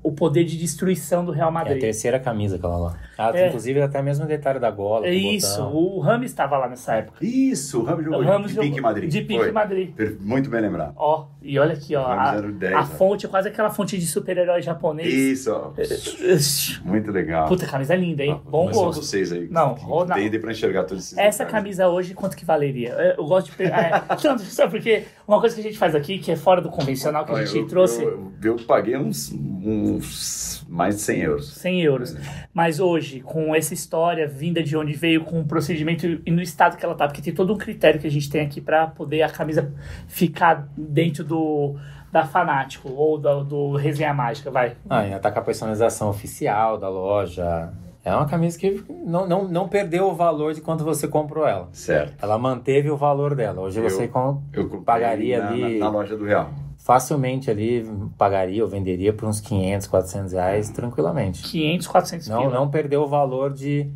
o 0.04 0.12
poder 0.12 0.44
de 0.46 0.58
destruição 0.58 1.24
do 1.26 1.32
Real 1.32 1.48
É 1.48 1.50
a 1.50 1.52
Madrid. 1.52 1.80
terceira 1.80 2.20
camisa 2.20 2.56
aquela 2.58 2.78
lá. 2.78 2.98
Ah, 3.18 3.32
É. 3.34 3.48
Inclusive 3.48 3.82
até 3.82 4.02
mesmo 4.02 4.26
o 4.26 4.28
detalhe 4.28 4.60
da 4.60 4.72
gola. 4.72 5.06
É 5.08 5.12
o 5.12 5.14
isso, 5.14 5.62
botão. 5.64 5.76
o 5.76 6.00
Rames 6.00 6.32
estava 6.32 6.58
lá 6.58 6.68
nessa 6.68 6.96
época. 6.96 7.24
Isso, 7.26 7.80
o 7.82 7.84
Ramos 7.84 8.04
jogou 8.06 8.20
O 8.20 8.24
Ramos 8.24 8.48
de 8.50 8.56
jogou- 8.56 8.70
Pink 8.70 8.82
Madrid. 8.82 9.10
De 9.12 9.22
Pink 9.22 9.40
Foi. 9.40 9.52
Madrid. 9.52 9.94
Muito 10.20 10.50
bem 10.50 10.62
lembrado. 10.62 10.94
Ó, 10.96 11.26
e 11.42 11.58
olha 11.60 11.74
aqui, 11.74 11.96
ó. 11.96 12.06
A, 12.08 12.36
era 12.36 12.48
o 12.48 12.52
10, 12.52 12.74
a 12.76 12.84
fonte 12.84 13.28
quase 13.28 13.48
aquela 13.50 13.70
fonte 13.70 13.98
de 13.98 14.08
super-herói 14.08 14.62
japonês. 14.62 15.14
Isso, 15.14 15.52
ó. 15.52 15.72
Muito 16.84 17.12
legal. 17.12 17.48
Puta, 17.48 17.66
camisa 17.68 17.96
linda, 17.96 18.24
hein? 18.24 18.40
Ah, 18.44 18.50
Bom 18.50 18.72
gosto. 18.72 19.02
vocês 19.04 19.32
aí. 19.32 19.48
Não, 19.50 19.74
Ronaldo. 19.74 20.20
entendem 20.20 20.40
pra 20.40 20.52
enxergar 20.52 20.84
todos 20.84 21.06
esses 21.06 21.18
Essa 21.18 21.44
detalhes. 21.44 21.52
camisa 21.52 21.88
hoje, 21.90 22.14
quanto 22.14 22.36
que 22.36 22.46
valeria? 22.46 22.90
Eu, 22.90 23.16
eu 23.18 23.26
gosto 23.26 23.52
de 23.52 23.56
pegar. 23.58 24.08
É, 24.10 24.28
não, 24.28 24.38
só 24.40 24.68
porque 24.68 25.04
uma 25.28 25.40
coisa 25.40 25.56
que 25.56 25.62
a 25.62 25.64
gente 25.64 25.78
faz 25.78 25.94
aqui, 25.96 26.18
que 26.20 26.32
é 26.32 26.36
fora 26.36 26.62
do 26.62 26.70
convencional, 26.70 27.26
que 27.26 27.32
a 27.32 27.46
gente 27.46 27.58
eu, 27.60 27.68
trouxe. 27.68 28.04
Eu, 28.04 28.32
eu 28.44 28.56
paguei 28.68 28.98
uns, 28.98 29.32
uns 29.42 30.66
mais 30.70 30.96
de 30.96 31.02
100 31.02 31.22
euros. 31.22 31.54
100 31.54 31.82
euros. 31.82 32.16
Mas 32.54 32.80
hoje, 32.80 33.20
com 33.22 33.54
essa 33.56 33.74
história 33.74 34.28
vinda 34.28 34.62
de 34.64 34.76
onde 34.78 34.94
veio, 34.94 35.24
com 35.24 35.42
o 35.42 35.46
procedimento 35.46 36.06
e 36.26 36.32
no 36.32 36.42
estado 36.42 36.78
que 36.78 36.86
ela 36.86 36.96
tá, 36.96 37.08
porque 37.08 37.22
tem 37.22 37.34
todo 37.34 37.54
um 37.54 37.58
critério 37.58 38.00
que 38.00 38.08
a 38.08 38.12
gente 38.12 38.30
tem 38.30 38.42
aqui 38.42 38.62
para 38.62 38.88
poder 38.88 39.22
a 39.24 39.30
camisa 39.30 39.74
ficar 40.08 40.68
dentro 40.78 41.24
do 41.24 41.76
da 42.12 42.26
Fanático 42.26 42.90
ou 42.92 43.18
do, 43.18 43.44
do 43.46 43.76
Resenha 43.78 44.14
Mágica, 44.14 44.52
vai. 44.52 44.76
Ah, 44.90 45.00
ainda 45.00 45.18
tá 45.20 45.32
com 45.32 45.40
a 45.40 45.42
personalização 45.42 46.10
oficial 46.10 46.78
da 46.78 46.90
loja. 46.90 47.72
É 48.04 48.14
uma 48.14 48.26
camisa 48.26 48.60
que 48.60 48.84
não, 49.06 49.26
não, 49.26 49.48
não 49.48 49.70
perdeu 49.70 50.10
o 50.10 50.14
valor 50.14 50.54
de 50.54 50.60
quanto 50.60 50.84
você 50.84 51.08
comprou 51.08 51.48
ela. 51.48 51.70
Certo. 51.72 52.14
Ela 52.22 52.38
manteve 52.38 52.90
o 52.92 52.98
valor 52.98 53.34
dela. 53.34 53.62
Hoje 53.62 53.80
Eu- 53.80 53.90
você 53.90 54.10
com- 54.10 54.42
Eu 54.52 54.68
Pagaria 54.82 55.40
na, 55.42 55.50
ali- 55.52 55.80
na, 55.80 55.86
na 55.86 55.92
loja 55.92 56.18
do 56.18 56.26
Real. 56.26 56.50
Facilmente 56.84 57.50
ali 57.50 57.86
pagaria 58.18 58.64
ou 58.64 58.70
venderia 58.70 59.14
por 59.14 59.28
uns 59.28 59.40
500, 59.40 59.88
400 59.88 60.34
reais 60.34 60.70
tranquilamente. 60.70 61.44
500, 61.44 61.88
400 61.88 62.28
Não, 62.28 62.42
pila. 62.42 62.54
não 62.54 62.70
perdeu 62.70 63.02
o 63.04 63.08
valor 63.08 63.54
de 63.54 63.88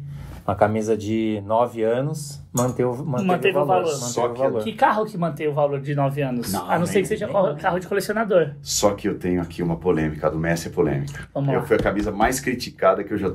uma 0.48 0.56
camisa 0.56 0.96
de 0.96 1.42
9 1.46 1.82
anos, 1.82 2.40
manteve, 2.54 2.88
manteve, 3.04 3.28
Manteve 3.28 3.58
o 3.58 3.62
o 3.62 3.66
valor. 3.66 3.84
valor. 3.86 3.94
Manteve 4.00 4.12
Só 4.14 4.26
o 4.28 4.34
que- 4.34 4.40
valor. 4.40 4.64
Que 4.64 4.74
carro 4.74 5.06
que 5.06 5.18
mantém 5.18 5.48
o 5.48 5.54
valor 5.54 5.82
de 5.82 5.96
9 5.96 6.22
anos? 6.22 6.54
Não, 6.54 6.70
a 6.70 6.78
não 6.78 6.86
ser 6.86 7.02
que 7.02 7.08
seja 7.08 7.26
nem- 7.26 7.56
carro 7.56 7.80
de 7.80 7.88
colecionador. 7.88 8.52
Só 8.62 8.92
que 8.94 9.08
eu 9.08 9.18
tenho 9.18 9.42
aqui 9.42 9.64
uma 9.64 9.78
polêmica, 9.78 10.28
a 10.28 10.30
do 10.30 10.38
Messi 10.38 10.68
é 10.68 10.72
polêmica. 10.72 11.28
Vamos 11.34 11.52
eu 11.52 11.62
lá. 11.62 11.66
Foi 11.66 11.78
a 11.78 11.80
camisa 11.80 12.12
mais 12.12 12.40
criticada 12.40 13.04
que 13.04 13.12
eu 13.12 13.18
já 13.18 13.34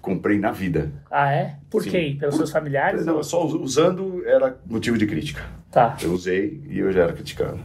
comprei 0.00 0.38
na 0.38 0.52
vida. 0.52 0.92
Ah, 1.10 1.32
é? 1.32 1.56
Por 1.68 1.82
Sim. 1.82 1.90
quê? 1.90 2.16
Pelos 2.20 2.36
seus 2.36 2.50
familiares? 2.52 3.04
Não, 3.04 3.20
só 3.24 3.44
us- 3.44 3.54
usando 3.54 4.22
era 4.24 4.56
motivo 4.64 4.96
de 4.96 5.06
crítica. 5.06 5.42
Tá. 5.70 5.96
Eu 6.02 6.12
usei 6.12 6.62
e 6.68 6.78
eu 6.78 6.92
já 6.92 7.02
era 7.02 7.12
criticado. 7.12 7.58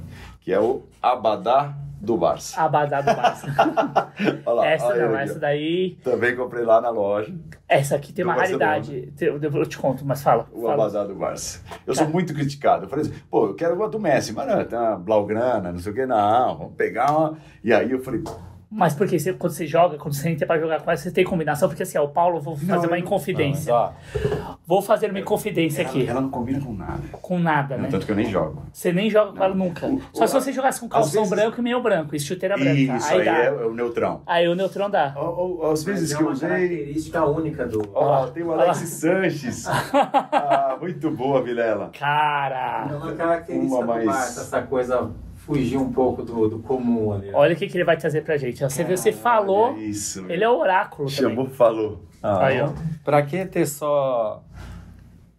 Que 0.47 0.53
é 0.53 0.59
o 0.61 0.83
Abadá 1.01 1.75
do 1.99 2.15
Barça. 2.15 2.61
Abadá 2.61 3.01
do 3.01 3.13
Barça. 3.13 3.47
Lá, 4.47 4.65
essa 4.65 4.95
não, 4.95 5.17
essa 5.17 5.37
daí. 5.37 5.97
Também 6.01 6.37
comprei 6.37 6.63
lá 6.63 6.79
na 6.79 6.89
loja, 6.89 7.35
Essa 7.67 7.97
aqui 7.97 8.13
tem 8.13 8.23
uma 8.23 8.33
raridade. 8.33 9.11
Eu, 9.19 9.41
eu 9.41 9.65
te 9.65 9.77
conto, 9.77 10.05
mas 10.05 10.23
fala. 10.23 10.47
o 10.53 10.61
fala. 10.61 10.85
Abadá 10.85 11.03
do 11.03 11.15
Barça. 11.15 11.61
Eu 11.85 11.93
sou 11.93 12.07
muito 12.07 12.33
criticado. 12.33 12.85
Eu 12.85 12.89
falei 12.89 13.03
assim, 13.03 13.15
pô, 13.29 13.47
eu 13.47 13.55
quero 13.55 13.75
uma 13.75 13.89
do 13.89 13.99
Messi, 13.99 14.31
mas 14.31 14.47
não, 14.47 14.63
tem 14.63 14.79
uma 14.79 14.95
Blaugrana, 14.95 15.69
não 15.73 15.79
sei 15.79 15.91
o 15.91 15.95
que, 15.95 16.05
não, 16.05 16.57
vamos 16.57 16.75
pegar 16.75 17.11
uma. 17.11 17.37
E 17.61 17.73
aí 17.73 17.91
eu 17.91 17.99
falei, 18.01 18.23
Mas 18.69 18.93
porque 18.93 19.17
você, 19.17 19.31
quando 19.31 19.53
você 19.53 19.65
joga, 19.65 19.97
quando 19.97 20.13
você 20.13 20.29
entra 20.29 20.45
pra 20.45 20.59
jogar 20.59 20.81
com 20.81 20.91
essa, 20.91 21.03
você 21.03 21.11
tem 21.11 21.23
combinação, 21.23 21.69
porque 21.69 21.83
assim, 21.83 21.97
ó, 21.97 22.03
o 22.03 22.09
Paulo, 22.09 22.41
vou 22.41 22.53
fazer 22.57 22.69
Não, 22.73 22.79
uma 22.79 22.87
não- 22.89 22.97
inconfidência. 22.97 23.73
Não, 23.73 24.57
Vou 24.67 24.81
fazer 24.81 25.09
uma 25.09 25.19
inconfidência 25.21 25.81
ela, 25.83 25.89
aqui. 25.89 26.05
ela 26.05 26.19
não 26.19 26.29
combina 26.29 26.59
com 26.59 26.73
nada. 26.73 27.01
Com 27.13 27.39
nada, 27.39 27.77
né? 27.77 27.87
Tanto 27.89 28.05
que 28.05 28.11
eu 28.11 28.15
nem 28.17 28.29
jogo. 28.29 28.63
Você 28.73 28.91
nem 28.91 29.09
joga 29.09 29.31
com 29.31 29.41
ela 29.41 29.55
nunca. 29.55 29.87
O- 29.87 30.01
Só 30.11 30.25
o- 30.25 30.27
se 30.27 30.33
você 30.33 30.51
jogasse 30.51 30.81
com 30.81 30.89
calção 30.89 31.23
vezes- 31.23 31.29
branco 31.29 31.61
e 31.61 31.63
meio 31.63 31.81
branco, 31.81 32.13
e 32.13 32.19
chuteira 32.19 32.57
branca. 32.57 32.73
Isso 32.73 33.07
aí 33.07 33.19
aí, 33.19 33.25
dá. 33.25 33.37
é, 33.37 33.45
é 33.45 33.51
o 33.65 33.73
neutrão. 33.73 34.21
Aí 34.27 34.47
o 34.49 34.53
neutrão 34.55 34.89
dá. 34.89 35.13
Ó, 35.15 35.59
ó, 35.61 35.71
Às 35.71 35.85
vezes 35.85 36.11
é 36.11 36.17
que 36.17 36.23
eu 36.23 36.29
usei. 36.29 36.49
característica 36.49 37.25
única 37.25 37.65
do. 37.65 37.89
Ó, 37.93 38.27
tem 38.27 38.43
o. 38.43 38.51
Alex 38.51 38.79
Sanches. 38.79 39.65
Ah, 39.97 40.77
muito 40.79 41.09
boa, 41.09 41.41
Vilela. 41.41 41.89
Cara, 41.97 42.87
É 42.91 42.95
uma 42.95 43.13
característica 43.13 43.75
Uma 43.75 43.81
do 43.81 43.87
mais- 43.87 44.05
Barça, 44.05 44.41
essa 44.41 44.61
coisa 44.61 45.09
fugir 45.47 45.77
um 45.77 45.91
pouco 45.91 46.21
do, 46.23 46.49
do 46.49 46.59
comum 46.59 47.13
ali. 47.13 47.31
ó. 47.33 47.39
olha 47.39 47.53
o 47.53 47.57
que, 47.57 47.67
que 47.67 47.77
ele 47.77 47.85
vai 47.85 47.95
trazer 47.95 48.21
pra 48.21 48.35
gente. 48.35 48.61
Você, 48.61 48.83
viu, 48.83 48.97
você 48.97 49.13
falou, 49.13 49.71
Olha 49.71 49.79
Isso. 49.79 50.25
ele 50.29 50.43
é 50.43 50.49
o 50.49 50.59
oráculo 50.59 51.09
também. 51.09 51.31
Chamou, 51.31 51.49
falou. 51.49 52.03
Ah, 52.21 52.47
Aí, 52.47 52.61
ó. 52.61 52.69
Pra 53.05 53.21
que 53.21 53.45
ter 53.45 53.65
só 53.65 54.43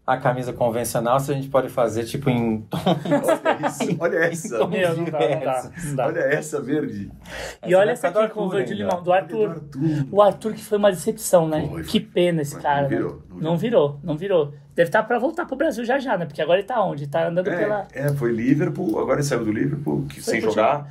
a 0.07 0.17
camisa 0.17 0.55
convencional, 0.55 1.21
se 1.21 1.31
a 1.31 1.35
gente 1.35 1.49
pode 1.49 1.69
fazer 1.69 2.05
tipo 2.05 2.31
em 2.31 2.67
Olha 2.73 3.67
isso, 3.69 3.97
olha 4.01 4.17
essa. 4.17 4.67
Meu, 4.67 4.97
não 4.97 5.05
dá, 5.05 5.19
não 5.19 5.41
dá, 5.41 5.71
não 5.85 5.97
dá. 5.97 6.07
Olha 6.07 6.21
essa 6.21 6.63
verde. 6.63 7.11
E 7.67 7.75
olha 7.75 7.91
Essa 7.91 8.07
é 8.07 8.11
aqui 8.11 8.29
com 8.33 8.49
verde 8.49 8.73
limão, 8.73 9.03
do 9.03 9.13
Arthur. 9.13 9.49
do 9.49 9.53
Arthur. 9.53 10.07
O 10.11 10.23
Arthur 10.23 10.55
que 10.55 10.65
foi 10.65 10.79
uma 10.79 10.91
decepção, 10.91 11.47
né? 11.47 11.69
Foi, 11.69 11.83
que 11.85 12.01
pena 12.01 12.41
esse 12.41 12.59
cara. 12.59 12.83
não 12.83 12.89
né? 12.89 12.97
virou, 12.97 13.23
não 13.29 13.41
Não 13.41 13.57
virou, 13.59 14.01
não 14.03 14.17
virou. 14.17 14.55
Deve 14.79 14.91
estar 14.91 15.03
pra 15.03 15.19
voltar 15.19 15.45
pro 15.45 15.57
Brasil 15.57 15.85
já 15.85 15.99
já, 15.99 16.17
né? 16.17 16.25
Porque 16.25 16.41
agora 16.41 16.61
ele 16.61 16.69
tá 16.69 16.81
onde? 16.85 17.09
Tá 17.09 17.27
andando 17.27 17.47
pela. 17.47 17.89
É, 17.93 18.07
é, 18.07 18.09
foi 18.15 18.31
Liverpool, 18.31 18.97
agora 19.01 19.15
ele 19.19 19.25
saiu 19.25 19.45
do 19.45 19.51
Liverpool, 19.51 20.07
que, 20.09 20.23
sem 20.23 20.41
jogar. 20.41 20.89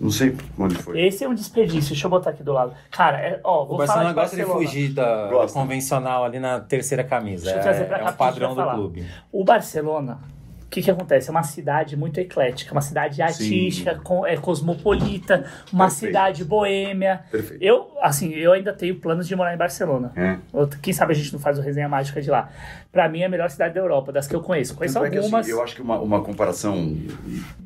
Não 0.00 0.10
sei 0.10 0.34
onde 0.58 0.74
foi. 0.76 0.98
Esse 1.02 1.22
é 1.22 1.28
um 1.28 1.34
desperdício. 1.34 1.90
Deixa 1.90 2.06
eu 2.06 2.10
botar 2.10 2.30
aqui 2.30 2.42
do 2.42 2.54
lado. 2.54 2.72
Cara, 2.90 3.18
é, 3.20 3.38
ó, 3.44 3.64
O 3.64 3.66
vou 3.66 3.76
Barcelona 3.76 4.04
falar 4.04 4.08
de 4.08 4.14
gosta 4.14 4.36
de 4.36 4.42
Barcelona. 4.42 4.66
fugir 4.66 4.88
da, 4.94 5.26
do 5.26 5.52
convencional 5.52 6.24
ali 6.24 6.40
na 6.40 6.60
terceira 6.60 7.04
camisa. 7.04 7.44
Deixa 7.44 7.56
eu 7.58 7.60
É, 7.60 7.62
trazer 7.62 7.84
pra 7.84 7.96
é 7.96 7.98
cá 7.98 8.04
um 8.04 8.08
a 8.08 8.10
gente 8.12 8.18
padrão 8.18 8.48
do 8.48 8.56
falar. 8.56 8.74
clube. 8.74 9.06
O 9.30 9.44
Barcelona, 9.44 10.18
o 10.66 10.68
que 10.68 10.82
que 10.82 10.90
acontece? 10.90 11.28
É 11.28 11.30
uma 11.30 11.44
cidade 11.44 11.96
muito 11.96 12.18
eclética, 12.18 12.72
uma 12.72 12.80
cidade 12.80 13.22
artística, 13.22 13.94
com- 14.02 14.26
é 14.26 14.36
cosmopolita, 14.36 15.44
uma 15.72 15.84
Perfeito. 15.86 16.06
cidade 16.12 16.44
boêmia. 16.44 17.20
Perfeito. 17.30 17.62
Eu, 17.62 17.88
assim, 18.02 18.32
eu 18.34 18.52
ainda 18.52 18.72
tenho 18.72 18.96
planos 18.96 19.28
de 19.28 19.34
morar 19.36 19.54
em 19.54 19.56
Barcelona. 19.56 20.12
É. 20.16 20.36
Quem 20.82 20.92
sabe 20.92 21.12
a 21.12 21.16
gente 21.16 21.32
não 21.32 21.38
faz 21.40 21.58
o 21.58 21.62
resenha 21.62 21.88
mágica 21.88 22.20
de 22.20 22.30
lá. 22.30 22.50
Pra 22.92 23.08
mim 23.08 23.20
é 23.20 23.26
a 23.26 23.28
melhor 23.28 23.48
cidade 23.50 23.74
da 23.74 23.80
Europa, 23.80 24.10
das 24.10 24.26
que 24.26 24.34
eu 24.34 24.40
conheço. 24.40 24.74
Conheço 24.74 24.94
Tanto 24.94 25.06
é 25.06 25.10
que, 25.10 25.16
assim, 25.18 25.26
algumas. 25.26 25.48
eu 25.48 25.62
acho 25.62 25.74
que 25.76 25.82
uma, 25.82 25.98
uma 26.00 26.22
comparação 26.22 26.96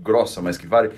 grossa, 0.03 0.43
mas 0.43 0.59
que 0.59 0.67
vale. 0.67 0.91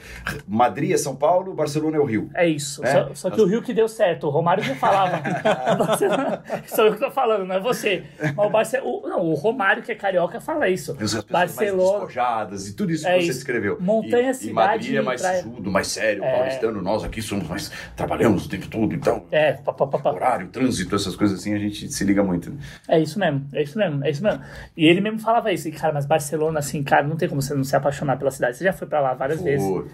Madrid 0.49 0.91
é 0.91 0.97
São 0.97 1.15
Paulo, 1.15 1.55
Barcelona 1.55 1.97
é 1.99 2.01
o 2.01 2.05
Rio. 2.05 2.31
É 2.35 2.47
isso. 2.47 2.85
É? 2.85 2.93
Só, 2.93 3.15
só 3.15 3.31
que 3.31 3.41
o 3.41 3.47
Rio 3.47 3.63
que 3.63 3.75
deu 3.75 3.89
certo. 3.89 4.27
O 4.27 4.31
Romário 4.31 4.63
já 4.65 4.75
falava. 4.75 5.21
Barcelona- 5.77 6.43
Sou 6.67 6.87
eu 6.87 6.95
que 6.95 6.99
tô 7.01 7.11
falando, 7.11 7.45
não 7.45 7.55
é 7.57 7.61
você. 7.61 8.05
Mas 8.35 8.47
o, 8.47 8.51
Barce... 8.51 8.79
o, 8.83 9.03
não, 9.07 9.21
o 9.21 9.35
Romário, 9.35 9.83
que 9.83 9.93
é 9.93 9.95
carioca, 9.95 10.41
fala 10.41 10.69
isso. 10.69 10.97
As 11.01 11.15
Barcelona. 11.25 11.92
Despojadas 11.93 12.69
e 12.69 12.75
tudo 12.75 12.93
isso 12.93 13.07
É 13.07 13.15
que 13.19 13.25
você 13.25 13.31
isso. 13.31 13.39
escreveu. 13.39 13.77
Montanha, 13.81 14.29
e, 14.29 14.31
E 14.31 14.35
cidade 14.35 14.55
Madrid 14.55 14.95
é 14.97 14.99
e 14.99 15.03
mais 15.03 15.21
praia. 15.21 15.45
mais 15.65 15.87
sério, 15.89 16.25
É. 16.25 16.33
paulistano. 16.39 16.83
Nós 16.83 17.05
aqui 17.05 17.21
somos 17.23 17.49
mais. 17.49 17.71
Trabalhamos 17.97 18.47
o 18.47 18.49
tempo 18.49 18.69
todo, 18.69 18.95
então. 18.95 19.25
É, 19.31 19.53
pá, 19.55 19.73
pá, 19.73 19.87
pá. 19.87 20.11
Horário, 20.13 20.49
trânsito, 20.49 20.95
essas 20.97 21.17
coisas 21.17 21.41
assim, 21.41 21.55
a 21.55 21.59
gente 21.59 21.91
se 21.93 22.05
liga 22.05 22.23
muito. 22.23 22.51
né? 22.51 22.57
É 22.89 22.99
isso 23.01 23.19
mesmo, 23.19 23.47
é 23.53 23.63
isso 23.63 23.79
mesmo, 23.79 24.05
é 24.05 24.11
isso 24.11 24.23
mesmo. 24.23 24.41
E 24.77 24.87
ele 24.87 25.01
mesmo 25.01 25.19
falava 25.19 25.53
isso. 25.53 25.69
E, 25.69 25.73
cara, 25.73 25.93
mas 25.93 26.07
Barcelona, 26.07 26.59
assim, 26.59 26.83
cara, 26.83 27.03
não 27.07 27.17
tem 27.17 27.29
como 27.29 27.41
você 27.43 27.55
não 27.55 27.65
se 27.65 27.75
apaixonar 27.77 28.17
pela 28.19 28.31
cidade. 28.31 28.57
Você 28.57 28.65
já 28.65 28.73
foi 28.73 28.87
pra 28.89 29.01
lá 29.01 29.15
várias 29.15 29.41
vezes. 29.41 29.67
Pô, 29.67 29.85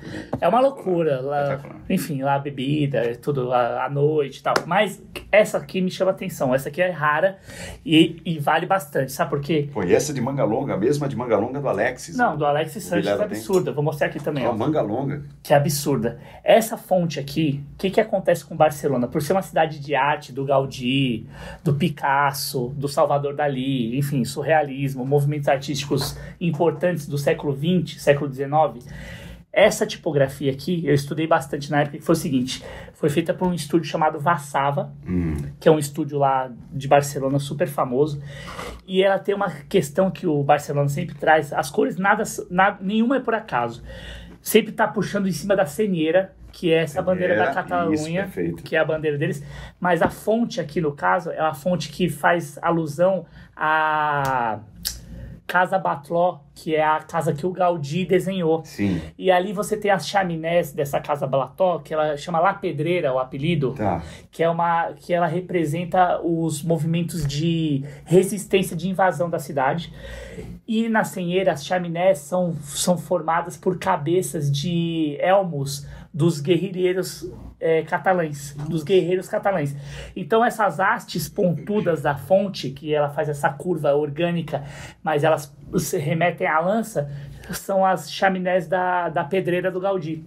É 0.41 0.49
uma 0.49 0.61
loucura. 0.61 1.21
Lá, 1.21 1.61
enfim, 1.89 2.23
lá 2.23 2.35
a 2.35 2.39
bebida, 2.39 3.17
tudo 3.21 3.53
à 3.53 3.85
à 3.85 3.89
noite 3.91 4.39
e 4.39 4.43
tal. 4.43 4.55
Mas 4.67 5.03
essa 5.31 5.59
aqui 5.59 5.81
me 5.81 5.91
chama 5.91 6.11
atenção. 6.11 6.55
Essa 6.55 6.69
aqui 6.69 6.81
é 6.83 6.91
rara 6.91 7.39
e, 7.85 8.21
e 8.25 8.39
vale 8.39 8.67
bastante. 8.67 9.13
Sabe 9.13 9.31
por 9.31 9.41
quê? 9.41 9.69
E 9.87 9.95
essa 9.95 10.13
de 10.13 10.21
manga 10.21 10.45
longa, 10.45 10.75
a 10.75 10.77
mesma 10.77 11.09
de 11.09 11.17
manga 11.17 11.37
longa 11.37 11.61
do 11.61 11.69
Alexis. 11.89 12.17
Não, 12.17 12.37
do 12.37 12.45
Alexis 12.45 12.85
Sanches 12.85 13.07
é 13.07 13.17
tem. 13.17 13.25
absurda. 13.25 13.73
Vou 13.73 13.83
mostrar 13.83 14.09
aqui 14.09 14.23
também. 14.23 14.45
Uma 14.45 14.53
manga 14.53 14.81
longa. 14.81 15.23
que 15.43 15.53
é 15.53 15.57
absurda. 15.57 16.21
Essa 16.45 16.77
fonte 16.77 17.19
aqui, 17.19 17.65
o 17.75 17.79
que, 17.79 17.91
que 17.91 18.01
acontece 18.01 18.45
com 18.45 18.57
Barcelona? 18.57 19.07
Por 19.07 19.23
ser 19.23 19.33
uma 19.33 19.43
cidade 19.43 19.79
de 19.81 19.95
arte 19.95 20.33
do 20.33 20.45
Gaudí, 20.45 21.27
do 21.65 21.75
Picasso, 21.75 22.73
do 22.77 22.89
Salvador 22.89 23.35
Dali, 23.35 23.99
enfim, 23.99 24.25
surrealismo, 24.25 25.05
movimentos 25.05 25.49
artísticos 25.49 26.17
importantes 26.41 27.07
do 27.07 27.19
século 27.19 27.57
XX, 27.57 28.01
século 28.01 28.33
XIX. 28.33 28.87
Essa 29.53 29.87
tipografia 29.87 30.53
aqui, 30.53 30.87
eu 30.87 30.95
estudei 30.95 31.27
bastante 31.27 31.71
na 31.71 31.81
época, 31.81 31.99
que 31.99 32.05
foi 32.05 32.13
o 32.13 32.17
seguinte: 32.17 32.63
foi 32.93 33.09
feita 33.09 33.33
por 33.33 33.49
um 33.49 33.55
estúdio 33.55 33.89
chamado 33.89 34.21
Vassava, 34.21 34.93
que 35.59 35.69
é 35.69 35.73
um 35.73 35.79
estúdio 35.79 36.19
lá 36.19 36.51
de 36.71 36.87
Barcelona 36.87 37.39
super 37.39 37.67
famoso. 37.67 38.23
E 38.87 39.03
ela 39.03 39.19
tem 39.19 39.35
uma 39.35 39.51
questão 39.69 40.11
que 40.11 40.27
o 40.27 40.43
Barcelona 40.43 40.89
sempre 40.89 41.15
traz: 41.15 41.53
as 41.53 41.71
cores, 41.71 41.97
nada, 41.97 42.23
nada 42.51 42.79
nenhuma 42.81 43.17
é 43.17 43.21
por 43.21 43.35
acaso. 43.35 43.83
Sempre 44.41 44.73
tá 44.73 44.87
puxando 44.87 45.27
em 45.27 45.33
cima 45.33 45.57
da 45.57 45.67
senheira, 45.67 46.35
que 46.53 46.73
é 46.73 46.83
essa 46.83 47.01
bandeira 47.01 47.35
da 47.37 47.47
Senheira, 47.47 47.63
Catalunha, 47.63 48.31
isso, 48.37 48.57
que 48.63 48.77
é 48.77 48.79
a 48.79 48.85
bandeira 48.85 49.17
deles. 49.17 49.45
Mas 49.81 50.03
a 50.03 50.09
fonte 50.09 50.61
aqui, 50.61 50.81
no 50.81 50.93
caso, 50.93 51.31
é 51.31 51.41
uma 51.43 51.55
fonte 51.55 51.89
que 51.89 52.09
faz 52.09 52.59
alusão 52.61 53.27
à 53.57 54.61
Casa 55.49 55.79
Batló, 55.79 56.41
que 56.55 56.75
é 56.77 56.85
a 56.85 57.01
casa 57.01 57.33
que 57.33 57.47
o 57.47 57.51
Gaudí 57.51 58.05
desenhou. 58.05 58.63
Sim. 58.67 59.01
E 59.17 59.31
ali 59.31 59.51
você 59.55 59.79
tem 59.79 59.91
as 59.91 60.07
chaminés 60.07 60.73
dessa 60.73 61.01
casa 61.01 61.27
Balató, 61.27 61.79
que 61.79 61.95
ela 61.95 62.19
chama 62.19 62.39
La 62.39 62.53
Pedreira, 62.53 63.15
o 63.15 63.19
apelido, 63.19 63.73
Tá. 63.73 64.03
que 64.31 64.43
é 64.43 64.51
uma 64.51 64.93
que 64.93 65.15
ela 65.15 65.27
representa 65.27 66.21
os 66.21 66.63
movimentos 66.63 67.27
de 67.27 67.83
resistência 68.05 68.77
de 68.77 68.91
invasão 68.91 69.31
da 69.31 69.39
cidade. 69.39 69.91
E 70.67 70.87
na 70.87 71.03
senheira 71.03 71.53
as 71.53 71.65
chaminés 71.65 72.19
são, 72.19 72.55
são 72.63 72.99
formadas 72.99 73.57
por 73.57 73.79
cabeças 73.79 74.53
de 74.53 75.17
elmos 75.19 75.87
dos 76.13 76.41
guerrilheiros 76.43 77.27
é, 77.61 77.83
catalães, 77.83 78.55
dos 78.69 78.83
guerreiros 78.83 79.29
catalães. 79.29 79.77
Então 80.15 80.45
essas 80.45 80.79
hastes 80.81 81.29
pontudas 81.29 82.03
da 82.03 82.15
fonte, 82.15 82.71
que 82.71 82.95
ela 82.95 83.09
faz 83.09 83.29
essa 83.29 83.51
curva 83.51 83.95
orgânica, 83.95 84.65
mas 85.03 85.25
elas 85.25 85.55
se 85.79 85.99
remetem 85.99 86.47
à 86.47 86.61
lança, 86.61 87.11
são 87.53 87.85
as 87.85 88.11
chaminés 88.11 88.67
da, 88.67 89.09
da 89.09 89.25
pedreira 89.25 89.71
do 89.71 89.81
Gaudí. 89.81 90.25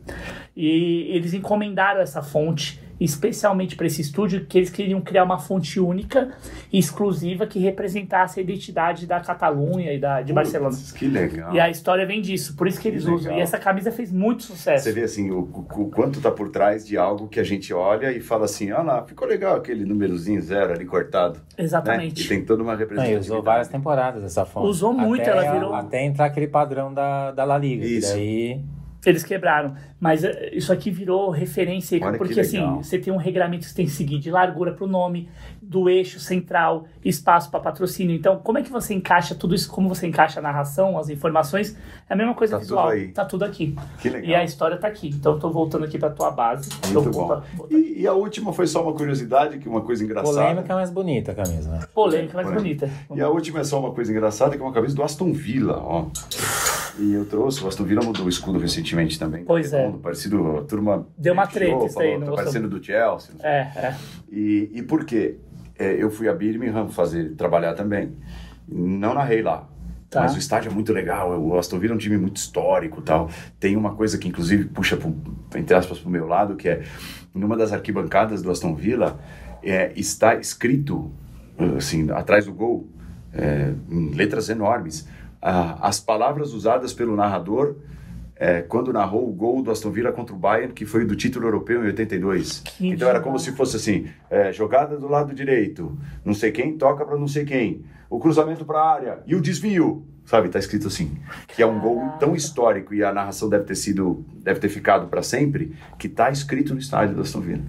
E 0.55 1.07
eles 1.15 1.33
encomendaram 1.33 2.01
essa 2.01 2.21
fonte 2.21 2.81
especialmente 3.03 3.75
para 3.75 3.87
esse 3.87 4.01
estúdio, 4.01 4.45
que 4.45 4.57
eles 4.57 4.69
queriam 4.69 5.01
criar 5.01 5.23
uma 5.23 5.37
fonte 5.39 5.79
única 5.79 6.31
e 6.71 6.77
exclusiva 6.77 7.45
que 7.47 7.59
representasse 7.59 8.39
a 8.39 8.43
identidade 8.43 9.07
da 9.07 9.19
Catalunha 9.19 9.91
e 9.93 9.99
da, 9.99 10.21
de 10.21 10.31
Barcelona. 10.31 10.75
Putz, 10.75 10.91
Que 10.91 11.07
legal. 11.07 11.53
E 11.53 11.59
a 11.59 11.69
história 11.69 12.05
vem 12.05 12.21
disso, 12.21 12.55
por 12.55 12.67
isso 12.67 12.79
que 12.79 12.87
eles 12.87 13.03
Que 13.03 13.09
usam. 13.11 13.23
legal. 13.31 13.39
E 13.39 13.41
essa 13.41 13.57
camisa 13.57 13.91
fez 13.91 14.11
muito 14.11 14.43
sucesso. 14.43 14.83
Você 14.83 14.91
vê 14.91 15.01
assim, 15.03 15.31
o, 15.31 15.39
o- 15.39 15.81
o 15.81 15.89
quanto 15.89 16.21
tá 16.21 16.29
por 16.31 16.49
trás 16.49 16.85
de 16.85 16.97
algo 16.97 17.27
que 17.27 17.39
a 17.39 17.43
gente 17.43 17.73
olha 17.73 18.11
e 18.11 18.21
fala 18.21 18.45
assim, 18.45 18.71
ah 18.71 18.81
lá, 18.81 19.03
ficou 19.03 19.27
legal 19.27 19.55
aquele 19.55 19.83
númerozinho 19.83 20.41
zero 20.41 20.71
ali 20.73 20.85
cortado. 20.85 21.39
né? 21.57 21.63
Exatamente. 21.63 22.23
E 22.23 22.27
tem 22.27 22.45
toda 22.45 22.61
uma 22.61 22.75
representatividade. 22.75 23.31
usou 23.31 23.41
várias 23.41 23.67
temporadas 23.67 24.23
essa 24.23 24.45
fonte. 24.45 24.67
Usou 24.67 24.93
muito, 24.93 25.21
Até- 25.21 25.31
ela 25.31 25.51
virou- 25.53 25.73
Até 25.73 26.05
entrar 26.05 26.25
aquele 26.25 26.47
padrão 26.47 26.93
da, 26.93 27.31
da 27.31 27.43
La 27.43 27.57
Liga. 27.57 27.83
que 27.85 27.97
Isso. 27.97 28.13
Daí, 28.13 28.61
Eles 29.05 29.23
quebraram. 29.23 29.73
Mas 29.99 30.23
eh, 30.23 30.51
isso 30.53 30.71
aqui 30.71 30.91
virou 30.91 31.29
referência, 31.31 31.97
Olha 32.01 32.11
que 32.13 32.17
porque 32.19 32.39
assim, 32.39 32.63
você 32.75 32.99
tem 32.99 33.11
um 33.11 33.17
regramento 33.17 33.63
que 33.63 33.69
você 33.69 33.75
tem 33.75 33.85
que 33.85 33.91
seguir 33.91 34.19
de 34.19 34.29
largura 34.29 34.73
para 34.73 34.83
o 34.83 34.87
nome, 34.87 35.27
do 35.61 35.89
eixo 35.89 36.19
central, 36.19 36.85
espaço 37.03 37.49
para 37.49 37.59
patrocínio. 37.61 38.15
Então, 38.15 38.37
como 38.37 38.57
é 38.57 38.61
que 38.61 38.69
você 38.71 38.93
encaixa 38.93 39.33
tudo 39.33 39.55
isso? 39.55 39.71
Como 39.71 39.87
você 39.89 40.05
encaixa 40.05 40.39
a 40.39 40.43
narração, 40.43 40.97
as 40.99 41.09
informações? 41.09 41.75
É 42.09 42.13
a 42.13 42.15
mesma 42.15 42.35
coisa 42.35 42.55
Tá 42.55 42.59
visual. 42.59 42.83
tudo 42.89 42.93
aí. 42.93 43.07
Tá 43.07 43.25
tudo 43.25 43.45
aqui. 43.45 43.75
Que 43.99 44.09
legal. 44.09 44.29
E 44.29 44.35
a 44.35 44.43
história 44.43 44.77
tá 44.77 44.87
aqui. 44.87 45.09
Então, 45.09 45.33
eu 45.33 45.39
tô 45.39 45.49
voltando 45.49 45.85
aqui 45.85 45.97
para 45.97 46.09
tua 46.09 46.29
base. 46.29 46.69
Muito 46.91 47.07
eu 47.07 47.11
vou 47.11 47.27
bom. 47.27 47.41
E, 47.71 48.01
e 48.01 48.07
a 48.07 48.13
última 48.13 48.51
foi 48.53 48.67
só 48.67 48.83
uma 48.83 48.93
curiosidade, 48.93 49.57
que 49.59 49.67
uma 49.69 49.81
coisa 49.81 50.03
engraçada. 50.03 50.35
polêmica 50.35 50.73
é 50.73 50.75
mais 50.75 50.89
bonita 50.91 51.31
a 51.31 51.35
camisa, 51.35 51.71
né? 51.71 51.79
Polêmica, 51.93 52.33
mas 52.35 52.47
Polêmica. 52.47 52.85
bonita. 52.87 53.17
E 53.19 53.21
a 53.21 53.29
última 53.29 53.61
é 53.61 53.63
só 53.63 53.79
uma 53.79 53.91
coisa 53.91 54.11
engraçada, 54.11 54.55
que 54.55 54.61
é 54.61 54.65
uma 54.65 54.73
camisa 54.73 54.95
do 54.95 55.01
Aston 55.03 55.31
Villa, 55.31 55.77
ó. 55.81 56.05
E 56.99 57.13
eu 57.13 57.25
trouxe, 57.25 57.63
o 57.63 57.67
Aston 57.67 57.83
Villa 57.83 58.03
mudou 58.03 58.25
o 58.25 58.29
escudo 58.29 58.59
recentemente 58.59 59.17
também. 59.17 59.43
Pois 59.43 59.71
é. 59.73 59.85
Redondo, 59.85 59.99
Parecido, 59.99 60.57
a 60.57 60.63
turma... 60.63 61.07
Deu 61.17 61.33
uma 61.33 61.47
treta 61.47 61.85
isso 61.85 61.99
aí, 61.99 62.19
Tá 62.19 62.31
parecendo 62.31 62.69
do 62.69 62.83
Chelsea. 62.83 63.33
É, 63.41 63.59
é. 63.75 63.95
E, 64.31 64.69
e 64.73 64.81
por 64.81 65.05
quê? 65.05 65.37
É, 65.77 65.91
eu 65.93 66.11
fui 66.11 66.27
a 66.27 66.33
Birmingham 66.33 66.89
fazer, 66.89 67.33
trabalhar 67.35 67.73
também. 67.73 68.13
Não 68.67 69.13
narrei 69.13 69.41
lá. 69.41 69.67
Tá. 70.09 70.21
Mas 70.21 70.35
o 70.35 70.39
estádio 70.39 70.69
é 70.69 70.73
muito 70.73 70.91
legal. 70.91 71.39
O 71.41 71.57
Aston 71.57 71.79
Villa 71.79 71.93
é 71.93 71.95
um 71.95 71.99
time 71.99 72.17
muito 72.17 72.35
histórico 72.35 73.01
tal. 73.01 73.29
Tem 73.57 73.77
uma 73.77 73.95
coisa 73.95 74.17
que, 74.17 74.27
inclusive, 74.27 74.65
puxa, 74.65 74.97
pro, 74.97 75.15
entre 75.55 75.73
aspas, 75.73 75.99
pro 75.99 76.09
meu 76.09 76.27
lado, 76.27 76.57
que 76.57 76.67
é, 76.67 76.83
numa 77.33 77.55
das 77.55 77.71
arquibancadas 77.71 78.41
do 78.41 78.51
Aston 78.51 78.75
Villa, 78.75 79.19
é, 79.63 79.93
está 79.95 80.35
escrito, 80.35 81.09
assim, 81.77 82.11
atrás 82.11 82.45
do 82.45 82.53
gol, 82.53 82.89
é, 83.33 83.73
em 83.89 84.13
letras 84.13 84.49
enormes, 84.49 85.07
ah, 85.41 85.77
as 85.81 85.99
palavras 85.99 86.53
usadas 86.53 86.93
pelo 86.93 87.15
narrador 87.15 87.75
é, 88.35 88.61
quando 88.61 88.91
narrou 88.91 89.29
o 89.29 89.31
gol 89.31 89.61
do 89.61 89.69
Aston 89.69 89.91
Villa 89.91 90.11
contra 90.11 90.33
o 90.35 90.37
Bayern, 90.37 90.73
que 90.73 90.85
foi 90.85 91.05
do 91.05 91.15
título 91.15 91.45
europeu 91.45 91.83
em 91.83 91.87
82. 91.87 92.61
Que 92.65 92.87
então 92.87 93.07
era 93.07 93.19
como 93.19 93.37
se 93.37 93.51
fosse 93.51 93.75
assim, 93.75 94.07
é, 94.29 94.51
jogada 94.51 94.97
do 94.97 95.07
lado 95.07 95.33
direito, 95.33 95.95
não 96.25 96.33
sei 96.33 96.51
quem 96.51 96.75
toca 96.77 97.05
para 97.05 97.17
não 97.17 97.27
sei 97.27 97.45
quem, 97.45 97.83
o 98.09 98.19
cruzamento 98.19 98.65
para 98.65 98.79
a 98.79 98.91
área 98.91 99.19
e 99.27 99.35
o 99.35 99.41
desvio, 99.41 100.03
sabe? 100.25 100.49
Tá 100.49 100.57
escrito 100.57 100.87
assim, 100.87 101.17
que 101.49 101.61
é 101.61 101.65
um 101.67 101.79
gol 101.79 102.01
tão 102.19 102.35
histórico 102.35 102.95
e 102.95 103.03
a 103.03 103.13
narração 103.13 103.47
deve 103.47 103.65
ter 103.65 103.75
sido, 103.75 104.25
deve 104.43 104.59
ter 104.59 104.69
ficado 104.69 105.07
para 105.07 105.21
sempre, 105.21 105.75
que 105.99 106.09
tá 106.09 106.31
escrito 106.31 106.73
no 106.73 106.79
estádio 106.79 107.15
do 107.15 107.21
Aston 107.21 107.41
Villa. 107.41 107.63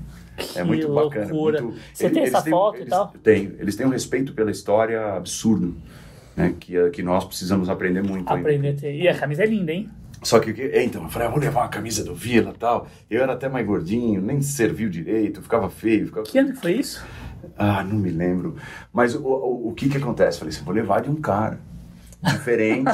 É 0.56 0.64
muito 0.64 0.88
bacana. 0.92 1.26
loucura. 1.30 1.62
muito- 1.62 1.78
Você 1.92 2.08
tem 2.08 2.22
essa 2.22 2.40
têm- 2.40 2.50
foto 2.50 2.78
e 2.78 2.80
eles 2.80 2.88
tal? 2.90 3.12
Tem. 3.22 3.54
Eles 3.58 3.76
têm 3.76 3.86
um 3.86 3.90
respeito 3.90 4.32
pela 4.32 4.50
história 4.50 5.14
absurdo, 5.16 5.76
né? 6.36 6.54
Que, 6.58 6.90
que 6.90 7.02
nós 7.02 7.24
precisamos 7.24 7.68
aprender 7.68 8.02
muito. 8.02 8.28
ainda. 8.28 8.48
Aprender 8.48 8.68
a 8.70 8.74
ter. 8.74 8.94
E 8.94 9.08
a 9.08 9.18
camisa 9.18 9.42
é 9.42 9.46
linda, 9.46 9.72
hein? 9.72 9.88
Só 10.22 10.38
que, 10.38 10.50
é, 10.50 10.84
então, 10.84 11.02
eu 11.02 11.08
falei, 11.08 11.26
ah, 11.26 11.30
vou 11.30 11.40
levar 11.40 11.62
uma 11.62 11.68
camisa 11.68 12.04
do 12.04 12.14
Vila 12.14 12.52
e 12.54 12.58
tal. 12.58 12.86
Eu 13.10 13.22
era 13.22 13.32
até 13.32 13.48
mais 13.48 13.66
gordinho, 13.66 14.20
nem 14.22 14.40
serviu 14.40 14.88
direito, 14.88 15.42
ficava 15.42 15.68
feio. 15.68 16.06
Ficava... 16.06 16.24
Que 16.24 16.38
ano 16.38 16.52
que 16.52 16.60
foi 16.60 16.74
isso? 16.74 17.04
Ah, 17.58 17.82
não 17.82 17.96
me 17.96 18.10
lembro. 18.10 18.56
Mas 18.92 19.16
o, 19.16 19.22
o, 19.24 19.68
o 19.70 19.74
que 19.74 19.88
que 19.88 19.96
acontece? 19.96 20.38
Falei 20.38 20.54
assim, 20.54 20.64
vou 20.64 20.74
levar 20.74 21.02
de 21.02 21.10
um 21.10 21.16
cara. 21.16 21.58
diferente, 22.22 22.92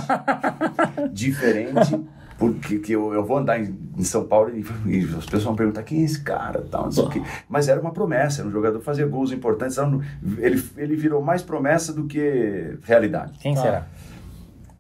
diferente, 1.13 2.01
porque 2.39 2.79
que 2.79 2.93
eu, 2.93 3.13
eu 3.13 3.25
vou 3.25 3.37
andar 3.39 3.61
em, 3.61 3.77
em 3.97 4.05
São 4.05 4.25
Paulo 4.25 4.51
e, 4.57 4.65
e 4.87 5.05
as 5.17 5.25
pessoas 5.25 5.43
vão 5.45 5.57
perguntar 5.57 5.83
quem 5.83 6.01
é 6.03 6.05
esse 6.05 6.23
cara, 6.23 6.65
tal, 6.71 6.85
não 6.85 6.93
sei 6.93 7.05
o 7.05 7.09
quê. 7.11 7.23
Mas 7.49 7.69
era 7.69 7.81
uma 7.81 7.91
promessa, 7.93 8.41
era 8.43 8.49
um 8.49 8.53
jogador 8.53 8.79
que 8.79 8.85
fazia 8.85 9.07
gols 9.07 9.33
importantes, 9.33 9.77
era 9.77 9.87
um- 9.89 10.01
ele, 10.39 10.63
ele 10.77 10.95
virou 10.97 11.21
mais 11.21 11.43
promessa 11.43 11.93
do 11.93 12.05
que 12.07 12.79
realidade. 12.85 13.39
Quem 13.41 13.57
será? 13.57 13.87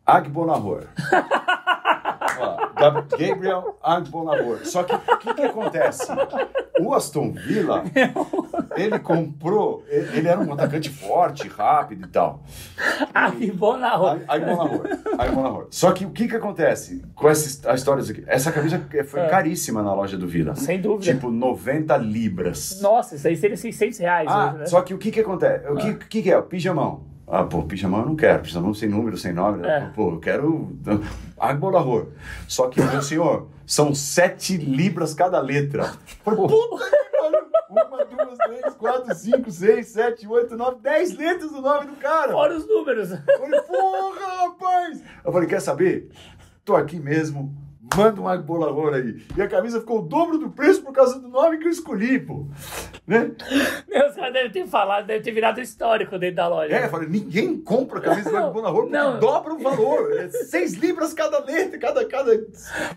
Agbonahor. 0.06 0.84
Gabriel 2.78 3.78
Agbonahor. 3.82 4.60
Só 4.64 4.82
que 4.82 4.94
o 4.94 5.18
que, 5.18 5.34
que 5.34 5.42
acontece? 5.42 6.06
O 6.80 6.94
Aston 6.94 7.32
Villa, 7.32 7.82
ele 8.76 8.98
comprou, 9.00 9.82
ele, 9.88 10.18
ele 10.18 10.28
era 10.28 10.38
um 10.40 10.52
atacante 10.52 10.88
forte, 10.88 11.48
rápido 11.48 12.06
e 12.06 12.08
tal. 12.08 12.42
Ah. 13.12 13.26
Agbonahor. 13.26 14.20
Agbonahor. 15.18 15.66
Só 15.70 15.90
que 15.92 16.04
o 16.06 16.10
que 16.10 16.28
que 16.28 16.36
acontece 16.36 17.02
com 17.14 17.28
essa 17.28 17.70
a 17.70 17.74
história 17.74 18.00
disso 18.02 18.12
aqui? 18.12 18.24
Essa 18.28 18.52
camisa 18.52 18.80
foi 19.06 19.20
É. 19.20 19.28
caríssima 19.28 19.82
na 19.82 19.92
loja 19.92 20.16
do 20.16 20.28
Villa. 20.28 20.54
Sem 20.54 20.80
dúvida. 20.80 21.12
Tipo 21.12 21.30
90 21.30 21.96
libras. 21.96 22.80
Nossa, 22.80 23.16
isso 23.16 23.26
aí 23.26 23.36
seria 23.36 23.56
600 23.56 23.98
reais 23.98 24.28
Ah, 24.30 24.46
hoje, 24.50 24.58
né? 24.58 24.66
só 24.66 24.80
que 24.82 24.94
o 24.94 24.98
que 24.98 25.10
que 25.10 25.20
acontece? 25.20 25.68
O 25.68 25.76
que, 25.76 25.94
que 25.94 26.22
que 26.22 26.30
é? 26.30 26.38
O 26.38 26.42
pijamão. 26.44 27.07
Ah, 27.30 27.44
pô, 27.44 27.62
pijamão 27.62 28.00
eu 28.00 28.06
não 28.06 28.16
quero. 28.16 28.42
Pijamão 28.42 28.72
sem 28.72 28.88
número, 28.88 29.16
sem 29.18 29.32
nome. 29.32 29.66
É. 29.66 29.90
Pô, 29.94 30.12
eu 30.12 30.18
quero 30.18 30.76
agbolahor. 31.38 32.08
Só 32.46 32.68
que, 32.68 32.80
meu 32.80 33.02
senhor, 33.02 33.48
são 33.66 33.94
sete 33.94 34.56
libras 34.56 35.12
cada 35.14 35.38
letra. 35.40 35.92
Falei, 36.24 36.40
puta 36.40 36.84
que 36.84 37.18
pariu. 37.18 37.48
Uma, 37.68 38.04
duas, 38.06 38.38
três, 38.38 38.74
quatro, 38.74 39.14
cinco, 39.14 39.50
seis, 39.50 39.88
sete, 39.88 40.26
oito, 40.26 40.56
nove, 40.56 40.80
dez 40.80 41.14
letras 41.14 41.50
do 41.50 41.60
nome 41.60 41.88
do 41.88 41.96
cara. 41.96 42.32
Fora 42.32 42.56
os 42.56 42.66
números. 42.66 43.10
Eu 43.10 43.38
falei, 43.38 43.60
porra, 43.60 44.44
rapaz! 44.44 45.02
Eu 45.22 45.32
falei, 45.32 45.48
quer 45.48 45.60
saber? 45.60 46.08
Tô 46.64 46.74
aqui 46.74 46.98
mesmo, 46.98 47.54
manda 47.96 48.20
um 48.20 48.28
agbolahor 48.28 48.94
aí. 48.94 49.16
E 49.36 49.42
a 49.42 49.48
camisa 49.48 49.80
ficou 49.80 50.00
o 50.00 50.02
dobro 50.02 50.38
do 50.38 50.50
preço 50.50 50.82
por 50.82 50.92
causa 50.92 51.18
do 51.18 51.28
nome 51.28 51.58
que 51.58 51.66
eu 51.66 51.70
escolhi, 51.70 52.18
pô. 52.18 52.46
Né? 53.06 53.30
Meu, 53.88 54.08
os 54.08 54.14
caras 54.14 54.32
devem 54.32 54.50
ter 54.50 54.66
falado, 54.66 55.06
deve 55.06 55.22
ter 55.24 55.32
virado 55.32 55.60
histórico 55.60 56.18
dentro 56.18 56.36
da 56.36 56.48
loja. 56.48 56.74
É, 56.76 56.84
eu 56.84 56.88
falei, 56.90 57.08
ninguém 57.08 57.56
compra 57.58 58.00
camisa 58.00 58.30
do 58.30 58.36
agbolahor 58.36 58.82
porque 58.82 58.96
Não. 58.96 59.18
dobra 59.18 59.54
o 59.54 59.58
valor. 59.58 60.12
É 60.18 60.28
seis 60.28 60.74
libras 60.74 61.14
cada 61.14 61.38
letra, 61.44 61.78
cada... 61.78 62.04
cada... 62.06 62.38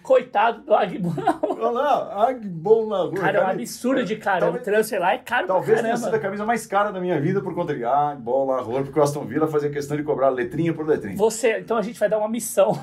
Coitado 0.03 0.63
do 0.63 0.73
Agbonahor. 0.73 1.39
Olha 1.43 1.71
lá, 1.71 2.27
agbolahor. 2.29 3.13
Cara, 3.13 3.37
é 3.39 3.43
um 3.43 3.47
absurdo 3.47 4.03
de 4.03 4.15
caro. 4.17 4.41
Talvez- 4.41 4.61
O 4.61 4.65
transfer 4.65 4.99
lá 4.99 5.13
é 5.13 5.17
caro 5.17 5.47
Talvez 5.47 5.81
tenha 5.81 5.95
sido 5.97 6.13
a 6.15 6.19
camisa 6.19 6.45
mais 6.45 6.65
cara 6.65 6.91
da 6.91 6.99
minha 6.99 7.19
vida 7.19 7.41
por 7.41 7.55
conta 7.55 7.73
de 7.73 7.83
agbolahor, 7.85 8.83
porque 8.83 8.99
o 8.99 9.03
Aston 9.03 9.25
Villa 9.25 9.47
fazia 9.47 9.69
questão 9.69 9.95
de 9.95 10.03
cobrar 10.03 10.29
letrinha 10.29 10.73
por 10.73 10.85
letrinha. 10.85 11.15
Você, 11.15 11.59
então 11.59 11.77
a 11.77 11.81
gente 11.81 11.99
vai 11.99 12.09
dar 12.09 12.17
uma 12.17 12.29
missão. 12.29 12.77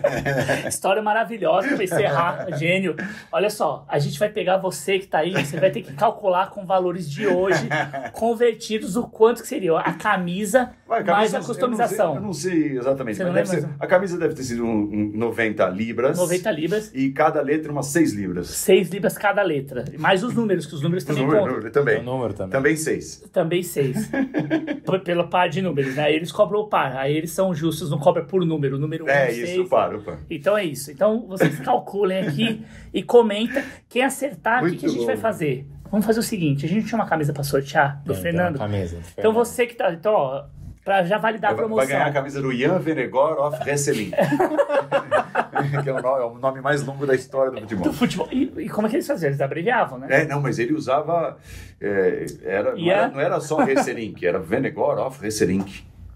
História 0.66 1.02
maravilhosa 1.02 1.33
pra 1.38 1.84
encerrar, 1.84 2.46
gênio. 2.58 2.94
Olha 3.32 3.50
só, 3.50 3.84
a 3.88 3.98
gente 3.98 4.18
vai 4.18 4.28
pegar 4.28 4.58
você 4.58 4.98
que 4.98 5.06
tá 5.06 5.18
aí, 5.18 5.32
você 5.32 5.58
vai 5.58 5.70
ter 5.70 5.82
que 5.82 5.92
calcular 5.92 6.50
com 6.50 6.64
valores 6.64 7.10
de 7.10 7.26
hoje, 7.26 7.68
convertidos, 8.12 8.96
o 8.96 9.04
quanto 9.08 9.42
que 9.42 9.48
seria 9.48 9.76
a 9.78 9.92
camisa 9.92 10.70
Vai, 10.86 11.02
mais 11.02 11.34
a 11.34 11.38
eu 11.38 11.40
não 11.40 11.46
sei- 11.46 11.54
customização. 11.54 12.14
Eu 12.16 12.20
não 12.20 12.32
sei, 12.32 12.50
eu 12.52 12.56
não 12.56 12.62
sei 12.64 12.78
exatamente. 12.78 13.18
Não 13.20 13.26
lembra? 13.26 13.46
ser- 13.46 13.68
a 13.78 13.86
camisa 13.86 14.18
deve 14.18 14.34
ter 14.34 14.42
sido 14.42 14.64
um, 14.64 14.68
um 14.68 15.12
90 15.14 15.66
libras. 15.68 16.18
90 16.18 16.50
libras, 16.50 16.90
E 16.94 17.10
cada 17.10 17.40
letra 17.40 17.70
umas 17.72 17.86
6 17.86 18.12
libras. 18.12 18.48
6 18.48 18.88
libras 18.90 19.16
cada 19.18 19.42
letra. 19.42 19.84
Mais 19.98 20.22
os 20.22 20.34
números, 20.34 20.66
que 20.66 20.74
os 20.74 20.82
números 20.82 21.04
também 21.04 21.24
Número- 21.26 21.46
número, 21.46 21.70
também. 21.70 21.98
O 22.00 22.02
número 22.02 22.34
também. 22.34 22.50
Também 22.52 22.76
6. 22.76 23.24
Também 23.32 23.62
6. 23.62 24.10
Pelo 25.04 25.28
par 25.28 25.48
de 25.48 25.60
números, 25.60 25.94
né? 25.96 26.12
Eles 26.12 26.30
cobram 26.30 26.60
o 26.60 26.68
par. 26.68 26.96
Aí 26.96 27.16
eles 27.16 27.30
são 27.30 27.54
justos, 27.54 27.90
não 27.90 27.98
cobram 27.98 28.24
por 28.24 28.44
número. 28.44 28.76
O 28.76 28.78
número 28.78 29.04
1, 29.04 29.08
É 29.08 29.26
6. 29.30 29.48
isso, 29.50 29.64
para, 29.68 29.96
opa. 29.96 30.18
Então 30.30 30.56
é 30.56 30.64
isso. 30.64 30.90
Então 30.90 31.23
vocês 31.26 31.58
calculem 31.60 32.26
aqui 32.26 32.64
e 32.92 33.02
comenta. 33.02 33.62
Quem 33.88 34.02
acertar, 34.02 34.64
o 34.64 34.70
que, 34.70 34.76
que 34.76 34.86
a 34.86 34.88
gente 34.88 35.00
bom. 35.00 35.06
vai 35.06 35.16
fazer? 35.16 35.66
Vamos 35.90 36.06
fazer 36.06 36.20
o 36.20 36.22
seguinte: 36.22 36.66
a 36.66 36.68
gente 36.68 36.86
tinha 36.86 36.98
uma 36.98 37.06
camisa 37.06 37.32
pra 37.32 37.42
sortear 37.42 38.02
do 38.04 38.12
Tem, 38.14 38.22
Fernando. 38.22 38.56
uma 38.56 38.66
camisa 38.68 38.96
do 38.96 39.00
Então 39.00 39.14
Fernando. 39.14 39.34
você 39.34 39.66
que 39.66 39.74
tá. 39.74 39.92
Então, 39.92 40.12
ó, 40.12 40.44
pra 40.84 41.04
já 41.04 41.18
validar 41.18 41.52
a 41.52 41.54
promoção. 41.54 41.76
vai 41.76 41.86
ganhar 41.86 42.06
a 42.06 42.12
camisa 42.12 42.42
do 42.42 42.52
Jan 42.52 42.78
Venegor 42.78 43.38
of 43.46 43.58
Wrestling. 43.64 44.10
que 45.82 45.88
é 45.88 45.92
o, 45.92 46.02
nome, 46.02 46.22
é 46.22 46.24
o 46.26 46.34
nome 46.38 46.60
mais 46.60 46.84
longo 46.84 47.06
da 47.06 47.14
história 47.14 47.50
do 47.52 47.60
futebol. 47.60 47.84
do 47.84 47.92
futebol. 47.92 48.28
E, 48.30 48.52
e 48.58 48.68
como 48.68 48.86
é 48.86 48.90
que 48.90 48.96
eles 48.96 49.06
faziam? 49.06 49.28
Eles 49.30 49.40
abreviavam, 49.40 49.98
né? 49.98 50.08
É, 50.10 50.26
não, 50.26 50.40
mas 50.40 50.58
ele 50.58 50.74
usava. 50.74 51.38
é, 51.80 52.26
era, 52.42 52.74
não, 52.76 52.90
era, 52.90 53.08
não 53.08 53.20
era 53.20 53.40
só 53.40 53.56
Wrestling, 53.56 54.14
era 54.22 54.38
Venegor 54.38 54.98
of 54.98 55.18
Wrestling. 55.20 55.64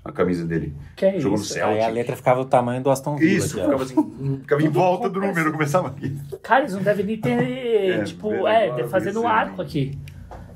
A 0.08 0.12
camisa 0.12 0.46
dele. 0.46 0.74
Que 0.96 1.04
é 1.04 1.20
Jogou 1.20 1.36
no 1.36 1.44
isso? 1.44 1.52
Celtic. 1.52 1.76
Aí 1.76 1.82
a 1.84 1.88
letra 1.88 2.16
ficava 2.16 2.42
do 2.42 2.48
tamanho 2.48 2.82
do 2.82 2.90
Aston 2.90 3.16
Villa. 3.16 3.44
Isso, 3.44 3.60
ficava, 3.60 3.82
assim, 3.82 4.38
ficava 4.40 4.62
em 4.62 4.68
volta 4.68 5.10
do 5.10 5.20
número, 5.20 5.52
começava 5.52 5.88
aqui. 5.88 6.16
Cara, 6.42 6.62
eles 6.62 6.74
não 6.74 6.82
devem 6.82 7.04
nem 7.04 7.20
ter. 7.20 7.38
É, 8.00 8.04
tipo, 8.04 8.46
é, 8.46 8.84
fazer 8.88 9.12
no 9.12 9.20
isso, 9.20 9.28
arco 9.28 9.60
aqui. 9.62 9.98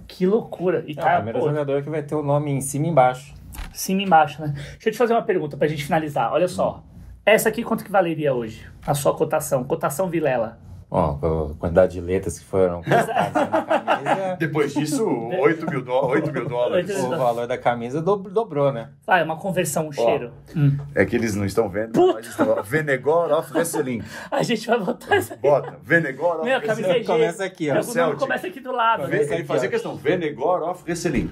Que 0.08 0.26
loucura. 0.26 0.84
E 0.86 0.92
É 0.92 0.92
o 0.92 0.96
tá, 0.96 1.14
primeiro 1.16 1.38
pô, 1.38 1.48
jogador 1.48 1.82
que 1.82 1.90
vai 1.90 2.02
ter 2.02 2.14
o 2.14 2.22
nome 2.22 2.50
em 2.50 2.60
cima 2.60 2.86
e 2.86 2.88
embaixo. 2.90 3.34
cima 3.72 4.00
e 4.00 4.04
embaixo, 4.04 4.40
né? 4.42 4.52
Deixa 4.54 4.88
eu 4.88 4.92
te 4.92 4.98
fazer 4.98 5.12
uma 5.12 5.22
pergunta 5.22 5.56
pra 5.56 5.68
gente 5.68 5.84
finalizar. 5.84 6.32
Olha 6.32 6.48
só. 6.48 6.82
Essa 7.24 7.48
aqui 7.50 7.62
quanto 7.62 7.84
que 7.84 7.90
valeria 7.90 8.34
hoje? 8.34 8.66
A 8.86 8.94
sua 8.94 9.14
cotação. 9.14 9.62
Cotação 9.64 10.08
Vilela. 10.08 10.58
Ó, 10.94 11.16
a 11.52 11.54
quantidade 11.58 11.94
de 11.94 12.02
letras 12.02 12.38
que 12.38 12.44
foram 12.44 12.82
colocadas 12.82 13.32
na 13.32 13.46
camisa, 13.72 14.36
Depois 14.38 14.74
disso, 14.74 15.08
8 15.08 15.70
mil, 15.70 15.82
dó 15.82 16.06
8 16.08 16.30
mil 16.30 16.46
dólares. 16.46 16.94
O 17.02 17.08
valor 17.08 17.46
da 17.46 17.56
camisa 17.56 18.02
do- 18.02 18.16
dobrou, 18.18 18.70
né? 18.70 18.90
Vai, 19.06 19.22
uma 19.22 19.38
conversão, 19.38 19.88
um 19.88 19.92
cheiro. 19.92 20.34
Hum. 20.54 20.76
É 20.94 21.06
que 21.06 21.16
eles 21.16 21.34
não 21.34 21.46
estão 21.46 21.66
vendo, 21.70 21.98
mas 22.12 22.26
estão 22.26 22.62
Venegor 22.62 23.32
of 23.32 23.50
Wrestling. 23.54 24.02
A 24.30 24.42
gente 24.42 24.66
vai 24.66 24.78
botar 24.80 25.16
essa. 25.16 25.34
Bota, 25.36 25.78
Venegor 25.82 26.36
of 26.40 26.44
Meu, 26.44 26.60
camisa 26.60 26.88
é 26.88 26.92
Wrestling. 26.92 27.04
G. 27.04 27.06
Começa 27.06 27.44
aqui, 27.46 27.70
ó. 27.70 27.74
Meu, 27.94 28.16
começa 28.18 28.46
aqui 28.48 28.60
do 28.60 28.72
lado. 28.72 29.08
Né? 29.08 29.22
Ele 29.22 29.44
fazia 29.44 29.70
questão, 29.70 29.96
Venegor 29.96 30.62
of 30.68 30.82
Wrestling. 30.84 31.30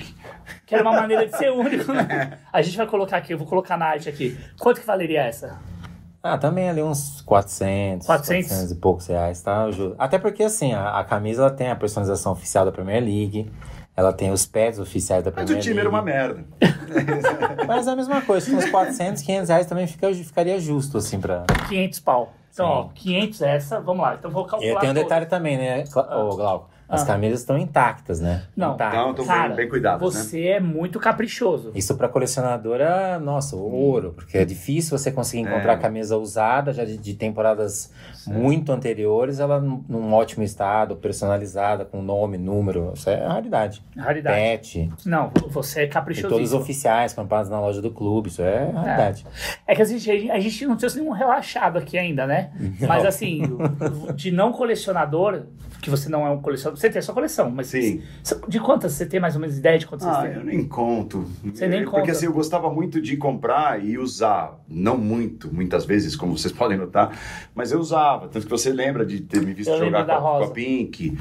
Que 0.65 0.75
era 0.75 0.83
uma 0.83 0.93
maneira 0.99 1.27
de 1.27 1.37
ser 1.37 1.51
único, 1.53 1.93
né? 1.93 2.39
A 2.51 2.63
gente 2.63 2.79
vai 2.79 2.87
colocar 2.87 3.19
aqui, 3.19 3.35
eu 3.35 3.39
vou 3.39 3.47
colocar 3.47 3.77
na 3.77 3.85
arte 3.85 4.09
aqui. 4.09 4.39
Quanto 4.59 4.81
que 4.81 4.87
valeria 4.87 5.21
essa? 5.23 5.59
Ah, 6.23 6.37
também 6.37 6.69
ali 6.69 6.83
uns 6.83 7.23
400, 7.23 8.07
400? 8.07 8.49
400 8.49 8.73
e 8.73 8.75
poucos 8.77 9.07
reais, 9.07 9.41
tá? 9.41 9.67
Até 9.99 10.19
porque, 10.19 10.43
assim, 10.43 10.73
a, 10.75 10.99
a 10.99 11.05
camisa 11.05 11.43
ela 11.43 11.51
tem 11.51 11.71
a 11.71 11.77
personalização 11.77 12.33
oficial 12.33 12.65
da 12.67 12.71
Premier 12.73 13.03
League, 13.03 13.51
ela 13.97 14.13
tem 14.13 14.31
os 14.31 14.45
pads 14.45 14.79
oficiais 14.79 15.25
da 15.25 15.31
Mas 15.31 15.37
Premier 15.47 15.59
o 15.59 15.63
time 15.63 15.75
League. 15.77 15.81
era 15.81 15.89
uma 15.89 16.03
merda. 16.03 16.45
Mas 17.67 17.87
é 17.87 17.91
a 17.91 17.97
mesma 17.97 18.21
coisa, 18.21 18.51
com 18.51 18.57
uns 18.59 18.69
400, 18.71 19.23
500 19.23 19.49
reais 19.49 19.67
também 19.67 19.87
fica, 19.87 20.13
ficaria 20.15 20.61
justo, 20.61 20.99
assim, 20.99 21.19
pra... 21.19 21.45
500 21.69 22.01
pau. 22.01 22.33
Então, 22.53 22.67
Sim. 22.67 22.73
ó, 22.73 22.89
500 22.95 23.43
essa, 23.43 23.81
vamos 23.81 24.03
lá. 24.03 24.15
Então 24.17 24.31
vou 24.31 24.45
calcular. 24.45 24.73
E 24.73 24.79
tem 24.81 24.91
um 24.91 24.95
detalhe 24.95 25.25
também, 25.27 25.57
né, 25.57 25.85
Cla- 25.91 26.19
ô, 26.23 26.37
Glauco? 26.37 26.69
As 26.91 27.02
Ah. 27.02 27.07
camisas 27.07 27.41
estão 27.41 27.57
intactas, 27.57 28.20
né? 28.20 28.43
Não. 28.57 28.75
Intactas. 28.75 29.01
Não, 29.01 29.15
tão 29.15 29.25
Cara, 29.25 29.49
bem, 29.49 29.57
bem 29.59 29.69
cuidadas, 29.69 30.01
né? 30.15 30.20
você 30.23 30.47
é 30.49 30.60
muito 30.60 30.99
caprichoso. 30.99 31.70
Isso 31.75 31.94
para 31.97 32.09
colecionadora, 32.09 33.19
nossa, 33.20 33.55
ouro, 33.57 34.12
porque 34.15 34.36
é 34.39 34.44
difícil 34.44 34.99
você 34.99 35.12
conseguir 35.12 35.43
encontrar 35.43 35.75
É. 35.75 35.77
camisa 35.77 36.17
usada 36.17 36.73
já 36.73 36.85
de, 36.85 36.97
de 36.99 37.15
temporadas 37.15 37.93
muito 38.27 38.73
anteriores, 38.73 39.39
ela 39.41 39.60
num, 39.60 39.85
num 39.89 40.12
ótimo 40.12 40.43
estado, 40.43 40.97
personalizada, 40.97 41.85
com 41.85 42.02
nome, 42.02 42.36
número. 42.36 42.93
Isso 42.94 43.09
é 43.09 43.25
raridade. 43.27 43.83
Raridade. 43.97 44.36
Pet, 44.36 44.91
Não, 45.07 45.31
você 45.49 45.83
é 45.83 45.85
e 45.85 45.89
caprichoso. 45.89 46.28
todos 46.28 46.52
oficiais, 46.52 47.12
comprados 47.12 47.51
na 47.51 47.60
loja 47.60 47.81
do 47.81 47.91
clube, 47.91 48.28
isso 48.28 48.43
é 48.43 48.70
raridade. 48.70 49.25
É 49.67 49.75
que 49.75 49.83
a 49.83 49.85
gente, 49.85 50.31
a 50.31 50.41
gente 50.41 50.67
não 50.67 50.77
trouxe 50.77 50.99
nenhum 50.99 51.12
relaxado 51.12 51.78
aqui 51.78 51.97
ainda, 51.97 52.27
né? 52.27 52.51
Mas 52.86 53.05
assim, 53.05 53.43
de 54.15 54.31
não 54.31 54.52
colecionador, 54.52 55.43
que 55.81 55.89
você 55.91 56.09
não 56.09 56.27
é 56.27 56.31
um 56.31 56.41
colecionador, 56.41 56.80
você 56.81 56.91
tem 56.91 56.99
a 56.99 57.02
sua 57.02 57.15
coleção, 57.15 57.50
mas 57.50 57.67
Sim. 57.68 58.02
de 58.49 58.59
quantas 58.60 58.92
você 58.92 59.05
tem 59.07 59.20
mais 59.20 59.34
ou 59.34 59.41
menos 59.41 59.59
ideia 59.59 59.78
de 59.78 59.86
quantas 59.86 60.07
Ah, 60.09 60.23
você 60.23 60.28
tem? 60.28 60.36
eu 60.39 60.44
nem 60.44 60.67
conto. 60.67 61.25
Você 61.44 61.67
nem 61.68 61.84
Porque 61.84 62.00
conta. 62.00 62.12
assim, 62.12 62.26
eu 62.26 62.33
gostava 62.33 62.70
muito 62.73 63.00
de 63.00 63.17
comprar 63.17 63.84
e 63.84 63.99
usar. 63.99 64.59
Não 64.68 64.97
muito, 64.97 65.52
muitas 65.52 65.84
vezes, 65.84 66.17
como 66.17 66.36
vocês 66.39 66.52
podem 66.55 66.78
notar, 66.78 67.17
mas 67.55 67.73
eu 67.73 67.78
usava. 67.81 68.28
Tanto 68.28 68.47
que 68.47 68.50
você 68.50 68.73
lembra 68.73 69.05
de 69.05 69.20
ter 69.20 69.42
me 69.42 69.52
visto 69.52 69.70
Eu 69.70 69.78
jogar 69.84 70.05
com 70.07 70.12
a, 70.12 70.20
com 70.39 70.44
a 70.44 70.50
Pink. 70.50 71.17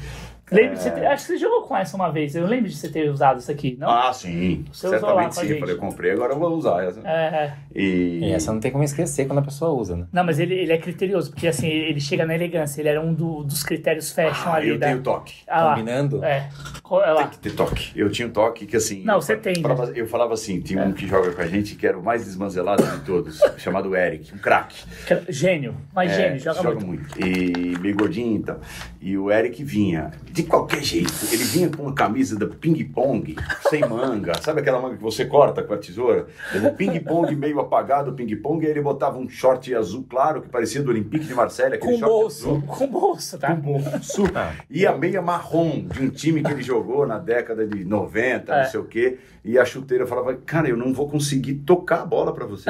Lembra 0.50 0.76
de 0.76 0.82
você 0.82 0.90
ter, 0.90 1.06
acho 1.06 1.26
que 1.26 1.32
você 1.32 1.38
jogou 1.38 1.62
com 1.62 1.76
essa 1.76 1.96
uma 1.96 2.10
vez, 2.10 2.34
eu 2.34 2.46
lembro 2.46 2.68
de 2.68 2.76
você 2.76 2.88
ter 2.88 3.08
usado 3.10 3.38
isso 3.40 3.50
aqui, 3.50 3.76
não? 3.78 3.88
Ah, 3.90 4.12
sim. 4.12 4.64
Você 4.72 4.86
usou 4.88 5.00
lá 5.14 5.30
Certamente 5.30 5.34
sim. 5.36 5.52
Eu 5.54 5.60
falei, 5.60 5.74
eu 5.74 5.78
comprei, 5.78 6.10
agora 6.12 6.32
eu 6.32 6.38
vou 6.38 6.50
usar 6.56 6.84
essa. 6.84 7.00
É, 7.04 7.12
é. 7.12 7.54
E... 7.74 8.18
E 8.22 8.32
essa 8.32 8.52
não 8.52 8.60
tem 8.60 8.70
como 8.70 8.82
esquecer 8.84 9.26
quando 9.26 9.38
a 9.38 9.42
pessoa 9.42 9.70
usa, 9.72 9.96
né? 9.96 10.06
Não, 10.12 10.24
mas 10.24 10.38
ele, 10.38 10.54
ele 10.54 10.72
é 10.72 10.78
criterioso, 10.78 11.30
porque 11.30 11.46
assim, 11.46 11.68
ele 11.68 12.00
chega 12.00 12.24
na 12.26 12.34
elegância, 12.34 12.80
ele 12.80 12.88
era 12.88 13.00
um 13.00 13.12
do- 13.14 13.42
dos 13.44 13.62
critérios 13.62 14.10
fashion 14.12 14.50
Ah, 14.50 14.54
ali 14.56 14.68
eu 14.70 14.78
da. 14.78 14.86
tenho 14.88 15.00
toque. 15.02 15.34
Ah. 15.48 15.70
Combinando? 15.70 16.24
É. 16.24 16.48
Olha 16.84 17.12
lá. 17.12 17.20
Tem 17.22 17.30
que 17.30 17.38
ter 17.38 17.52
toque. 17.54 17.92
Eu 17.94 18.10
tinha 18.10 18.26
um 18.26 18.30
toque 18.32 18.66
que 18.66 18.76
assim. 18.76 19.04
Não, 19.04 19.14
eu 19.14 19.22
você 19.22 19.36
tem, 19.36 19.54
né? 19.56 19.62
Falava, 19.62 19.92
Eu 19.96 20.06
falava 20.06 20.34
assim: 20.34 20.60
tinha 20.60 20.82
um 20.82 20.92
que 20.92 21.06
joga 21.06 21.30
com 21.32 21.40
a 21.42 21.46
gente 21.46 21.74
que 21.76 21.86
era 21.86 21.96
o 21.98 22.02
mais 22.02 22.24
desmanzelado 22.24 22.82
de 22.84 23.04
todos, 23.04 23.38
chamado 23.58 23.94
Eric, 23.96 24.34
um 24.34 24.38
craque. 24.38 24.82
Gênio, 25.28 25.76
mas 25.94 26.10
É, 26.12 26.14
gênio, 26.16 26.40
joga, 26.40 26.74
muito. 26.84 27.04
E 27.24 27.78
meio 27.78 27.96
gordinho 27.96 28.36
então. 28.36 28.58
E 29.00 29.16
o 29.16 29.30
Eric 29.30 29.62
vinha. 29.62 30.10
de 30.30 30.39
qualquer 30.44 30.82
jeito. 30.82 31.12
Ele 31.32 31.44
vinha 31.44 31.68
com 31.68 31.82
uma 31.82 31.94
camisa 31.94 32.38
da 32.38 32.46
ping-pong, 32.46 33.36
sem 33.68 33.80
manga. 33.88 34.32
Sabe 34.42 34.60
aquela 34.60 34.80
manga 34.80 34.96
que 34.96 35.02
você 35.02 35.24
corta 35.24 35.62
com 35.62 35.74
a 35.74 35.78
tesoura? 35.78 36.26
O 36.64 36.74
ping-pong 36.74 37.34
meio 37.36 37.60
apagado, 37.60 38.10
o 38.10 38.14
ping-pong, 38.14 38.64
aí 38.64 38.70
ele 38.72 38.80
botava 38.82 39.18
um 39.18 39.28
short 39.28 39.74
azul 39.74 40.04
claro, 40.08 40.42
que 40.42 40.48
parecia 40.48 40.82
do 40.82 40.90
Olympique 40.90 41.24
de 41.26 41.34
Marselha. 41.34 41.78
Com 41.78 41.88
short 41.88 42.00
bolso, 42.02 42.48
azul. 42.48 42.62
com 42.62 42.86
bolso, 42.86 43.38
tá? 43.38 43.54
Com 43.56 43.60
bolso. 43.60 44.24
E 44.68 44.86
a 44.86 44.96
meia 44.96 45.20
marrom 45.22 45.84
de 45.86 46.02
um 46.02 46.10
time 46.10 46.42
que 46.42 46.50
ele 46.50 46.62
jogou 46.62 47.06
na 47.06 47.18
década 47.18 47.66
de 47.66 47.84
90, 47.84 48.52
É. 48.54 48.62
não 48.64 48.70
sei 48.70 48.80
o 48.80 48.84
quê. 48.84 49.18
E 49.42 49.58
a 49.58 49.64
chuteira 49.64 50.06
falava, 50.06 50.34
cara, 50.34 50.68
eu 50.68 50.76
não 50.76 50.92
vou 50.92 51.08
conseguir 51.08 51.54
tocar 51.54 52.02
a 52.02 52.04
bola 52.06 52.32
pra 52.34 52.44
você. 52.44 52.68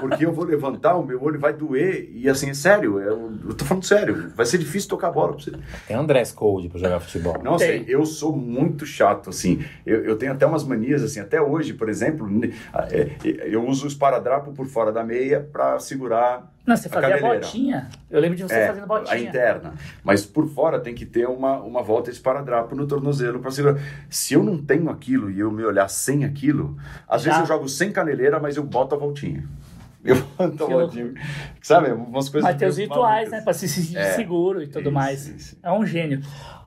Porque 0.00 0.24
eu 0.26 0.32
vou 0.32 0.44
levantar, 0.44 0.96
o 0.96 1.04
meu 1.04 1.22
olho 1.22 1.38
vai 1.38 1.52
doer. 1.52 2.10
E 2.14 2.28
assim, 2.28 2.50
é 2.50 2.54
sério, 2.54 3.00
eu, 3.00 3.32
eu 3.48 3.54
tô 3.54 3.64
falando 3.64 3.84
sério. 3.84 4.30
Vai 4.34 4.44
ser 4.46 4.58
difícil 4.58 4.88
tocar 4.90 5.08
a 5.08 5.10
bola 5.10 5.32
pra 5.34 5.42
você. 5.42 5.52
Tem 5.88 5.98
um 5.98 6.04
dress 6.06 6.34
code 6.34 6.68
pra 6.70 6.80
jogar 6.80 7.00
futebol. 7.00 7.42
Nossa, 7.42 7.66
Tem. 7.66 7.84
eu 7.88 8.06
sou 8.06 8.34
muito 8.36 8.86
chato, 8.86 9.30
assim. 9.30 9.64
Eu, 9.84 10.04
eu 10.04 10.16
tenho 10.16 10.32
até 10.32 10.46
umas 10.46 10.64
manias, 10.64 11.02
assim, 11.02 11.20
até 11.20 11.40
hoje, 11.40 11.74
por 11.74 11.88
exemplo, 11.88 12.26
ne- 12.28 12.54
é, 12.90 13.10
eu 13.46 13.66
uso 13.66 13.84
o 13.84 13.88
esparadrapo 13.88 14.52
por 14.52 14.66
fora 14.66 14.90
da 14.92 15.02
meia 15.04 15.40
pra 15.52 15.78
segurar 15.78 16.50
Não, 16.66 16.76
você 16.76 16.88
a 16.88 16.90
fazia 16.90 17.08
caneleira. 17.10 17.40
botinha. 17.40 17.88
Eu 18.10 18.20
lembro 18.20 18.36
de 18.36 18.42
você 18.44 18.54
É, 18.54 18.66
fazendo 18.68 18.84
a 18.84 18.86
botinha. 18.86 19.18
interna. 19.28 19.74
Mas 20.04 20.24
por 20.24 20.48
fora 20.48 20.78
tem 20.80 20.94
que 20.94 21.04
ter 21.04 21.26
uma, 21.28 21.60
uma 21.60 21.82
volta 21.82 22.10
esparadrapo 22.10 22.74
no 22.74 22.86
tornozelo 22.86 23.40
para 23.40 23.50
segurar. 23.50 23.78
Se 24.08 24.34
eu 24.34 24.42
não 24.42 24.56
tenho 24.56 24.88
aquilo 24.88 25.30
e 25.30 25.40
eu 25.40 25.50
me 25.50 25.64
olhar 25.64 25.88
sem 25.88 26.24
aquilo, 26.24 26.76
às 27.08 27.22
Já. 27.22 27.32
vezes 27.32 27.48
eu 27.48 27.54
jogo 27.56 27.68
sem 27.68 27.90
caneleira, 27.92 28.38
mas 28.40 28.56
eu 28.56 28.62
boto 28.62 28.94
a 28.94 28.98
voltinha. 28.98 29.44
Eu 30.02 30.16
boto 30.16 30.64
a 30.64 30.66
Que 30.66 30.72
voltinha. 30.72 31.14
Sabe? 31.60 31.92
Umas 31.92 32.30
coisas. 32.30 32.48
Mas 32.50 32.58
tem 32.58 32.66
os 32.66 32.78
rituais, 32.78 33.28
malucas. 33.28 33.32
né? 33.32 33.40
Pra 33.42 33.52
se 33.52 33.68
sentir 33.68 33.98
É, 33.98 34.14
seguro 34.14 34.62
e 34.62 34.66
tudo 34.66 34.84
isso, 34.84 34.90
mais. 34.92 35.28
isso. 35.28 35.58
É 35.62 35.70
um 35.70 35.84
gênio. 35.84 36.22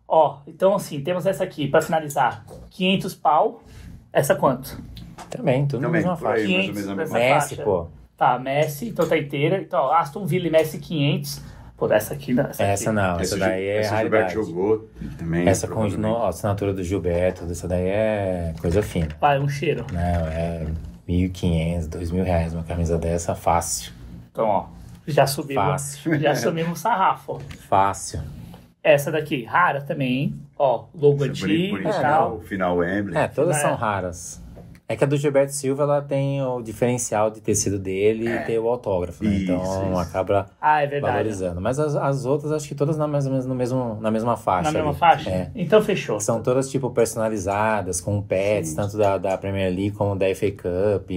Ó, 0.07 0.39
então 0.47 0.75
assim, 0.75 1.01
temos 1.01 1.25
essa 1.25 1.43
aqui, 1.43 1.67
pra 1.67 1.81
finalizar. 1.81 2.45
500 2.69 3.15
pau. 3.15 3.63
Essa 4.11 4.35
quanto? 4.35 4.79
Também, 5.29 5.65
tudo 5.65 5.81
na 5.81 5.89
mesma 5.89 6.15
faixa. 6.15 6.27
mais 6.29 6.41
ou 6.43 6.47
500 6.47 6.75
menos 6.75 6.89
a 6.89 6.95
dessa 6.95 7.13
mesma 7.13 7.35
Messi, 7.35 7.49
faixa. 7.49 7.63
pô. 7.63 7.87
Tá, 8.15 8.37
Messi, 8.39 8.89
então 8.89 9.07
tá 9.07 9.17
inteira. 9.17 9.57
Então, 9.59 9.79
ó, 9.79 9.93
Aston 9.93 10.25
Villa 10.25 10.47
e 10.47 10.51
Messi 10.51 10.77
500. 10.77 11.41
Pô, 11.75 11.91
essa 11.91 12.13
aqui, 12.13 12.33
né? 12.33 12.45
essa, 12.49 12.63
Essa 12.63 12.89
aqui. 12.91 12.95
não, 12.95 13.19
essa 13.19 13.35
Gil- 13.35 13.45
daí 13.45 13.67
é 13.67 13.83
Gilberto 13.83 13.95
raridade. 13.95 14.33
jogou 14.33 14.89
também. 15.17 15.47
Essa 15.49 15.67
com 15.67 15.81
a 15.83 16.27
assinatura 16.29 16.71
do 16.73 16.83
Gilberto, 16.83 17.45
essa 17.49 17.67
daí 17.67 17.87
é 17.87 18.53
coisa 18.61 18.83
fina. 18.83 19.09
Vai, 19.19 19.39
um 19.39 19.49
cheiro. 19.49 19.85
Não, 19.91 19.99
é 20.27 20.67
1.500, 21.09 21.87
2.000 21.89 22.23
reais 22.23 22.53
uma 22.53 22.63
camisa 22.63 22.97
dessa, 22.99 23.33
fácil. 23.33 23.91
Então, 24.31 24.45
ó, 24.45 24.65
já 25.07 25.25
subimos. 25.25 25.63
Fácil. 25.63 26.19
Já 26.19 26.35
subimos 26.35 26.77
o 26.79 26.81
sarrafo. 26.81 27.39
Fácil. 27.67 28.21
Essa 28.83 29.11
daqui, 29.11 29.43
rara 29.45 29.81
também, 29.81 30.11
hein? 30.13 30.35
Ó, 30.59 30.85
logo 30.93 31.15
Essa 31.23 31.25
é 31.25 31.29
antigo 31.29 31.77
e 31.77 31.83
tal. 31.83 32.35
o 32.35 32.41
final 32.41 32.77
Wembley. 32.77 33.17
É, 33.17 33.27
todas 33.29 33.55
É. 33.57 33.61
são 33.61 33.75
raras. 33.75 34.43
É 34.85 34.97
que 34.97 35.03
a 35.05 35.07
do 35.07 35.15
Gilberto 35.15 35.53
Silva, 35.53 35.83
ela 35.83 36.01
tem 36.01 36.41
o 36.43 36.61
diferencial 36.61 37.31
de 37.31 37.39
tecido 37.39 37.79
dele 37.79 38.27
e 38.29 38.39
ter 38.39 38.59
o 38.59 38.67
autógrafo, 38.67 39.23
né? 39.23 39.31
Isso, 39.31 39.43
então 39.43 39.63
isso. 39.91 39.97
acaba 39.99 40.47
Ah, 40.61 40.83
é 40.83 40.87
verdade. 40.87 41.13
valorizando. 41.13 41.61
Mas 41.61 41.79
as, 41.79 41.95
as 41.95 42.25
outras, 42.25 42.51
acho 42.51 42.67
que 42.67 42.75
todas 42.75 42.97
na, 42.97 43.07
mais 43.07 43.25
ou 43.25 43.31
menos 43.31 43.45
no 43.45 43.55
mesmo, 43.55 43.97
na 44.01 44.11
mesma 44.11 44.35
faixa. 44.35 44.63
Na 44.69 44.73
mesma 44.73 44.89
ali. 44.89 44.99
faixa? 44.99 45.29
É. 45.29 45.49
Então 45.55 45.81
fechou. 45.81 46.19
São 46.19 46.43
todas, 46.43 46.69
tipo, 46.69 46.89
personalizadas, 46.91 48.01
com 48.01 48.21
pets, 48.21 48.71
Sim. 48.71 48.75
tanto 48.75 48.97
da, 48.97 49.17
da 49.17 49.37
Premier 49.37 49.69
League 49.73 49.91
como 49.91 50.17
da 50.17 50.25
FA 50.35 50.51
Cup. 50.51 51.09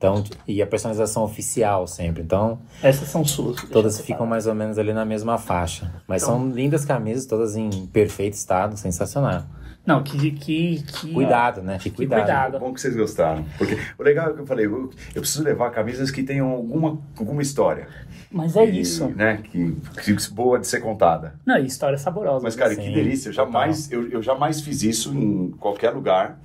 Então, 0.00 0.24
e 0.48 0.62
a 0.62 0.66
personalização 0.66 1.22
oficial 1.24 1.86
sempre. 1.86 2.22
Então, 2.22 2.58
Essas 2.82 3.06
são 3.08 3.22
suas. 3.22 3.62
todas 3.64 4.00
ficam 4.00 4.24
mais 4.24 4.46
ou 4.46 4.54
menos 4.54 4.78
ali 4.78 4.94
na 4.94 5.04
mesma 5.04 5.36
faixa. 5.36 5.92
Mas 6.08 6.22
Então- 6.22 6.38
são 6.38 6.48
lindas 6.48 6.86
camisas, 6.86 7.26
todas 7.26 7.54
em 7.54 7.68
perfeito 7.88 8.32
estado, 8.32 8.78
sensacional. 8.78 9.42
Não, 9.84 10.02
que. 10.02 10.30
que, 10.30 10.82
que 10.82 11.12
Cuidado, 11.12 11.60
né? 11.60 11.78
Fique 11.78 11.96
cuidado. 11.96 12.20
cuidado. 12.20 12.58
Bom 12.58 12.72
que 12.72 12.80
vocês 12.80 12.96
gostaram. 12.96 13.44
Porque 13.58 13.76
o 13.98 14.02
legal 14.02 14.30
é 14.30 14.32
que 14.32 14.40
eu 14.40 14.46
falei, 14.46 14.64
eu, 14.64 14.88
eu 15.14 15.20
preciso 15.20 15.42
levar 15.44 15.68
camisas 15.70 16.10
que 16.10 16.22
tenham 16.22 16.48
alguma, 16.50 16.98
alguma 17.18 17.42
história. 17.42 17.86
Mas 18.30 18.56
é 18.56 18.64
E, 18.64 18.80
isso. 18.80 19.06
Né, 19.08 19.38
que, 19.42 19.76
que 20.02 20.30
boa 20.32 20.58
de 20.58 20.66
ser 20.66 20.80
contada. 20.80 21.34
Não, 21.44 21.58
e 21.58 21.66
história 21.66 21.98
saborosa. 21.98 22.42
Mas, 22.42 22.56
cara, 22.56 22.74
Sim, 22.74 22.80
que 22.82 22.90
delícia. 22.94 23.28
Eu 23.28 23.32
jamais, 23.34 23.90
eu, 23.92 24.08
eu 24.08 24.22
jamais 24.22 24.62
fiz 24.62 24.82
isso 24.82 25.12
em 25.14 25.50
qualquer 25.58 25.90
lugar. 25.90 26.38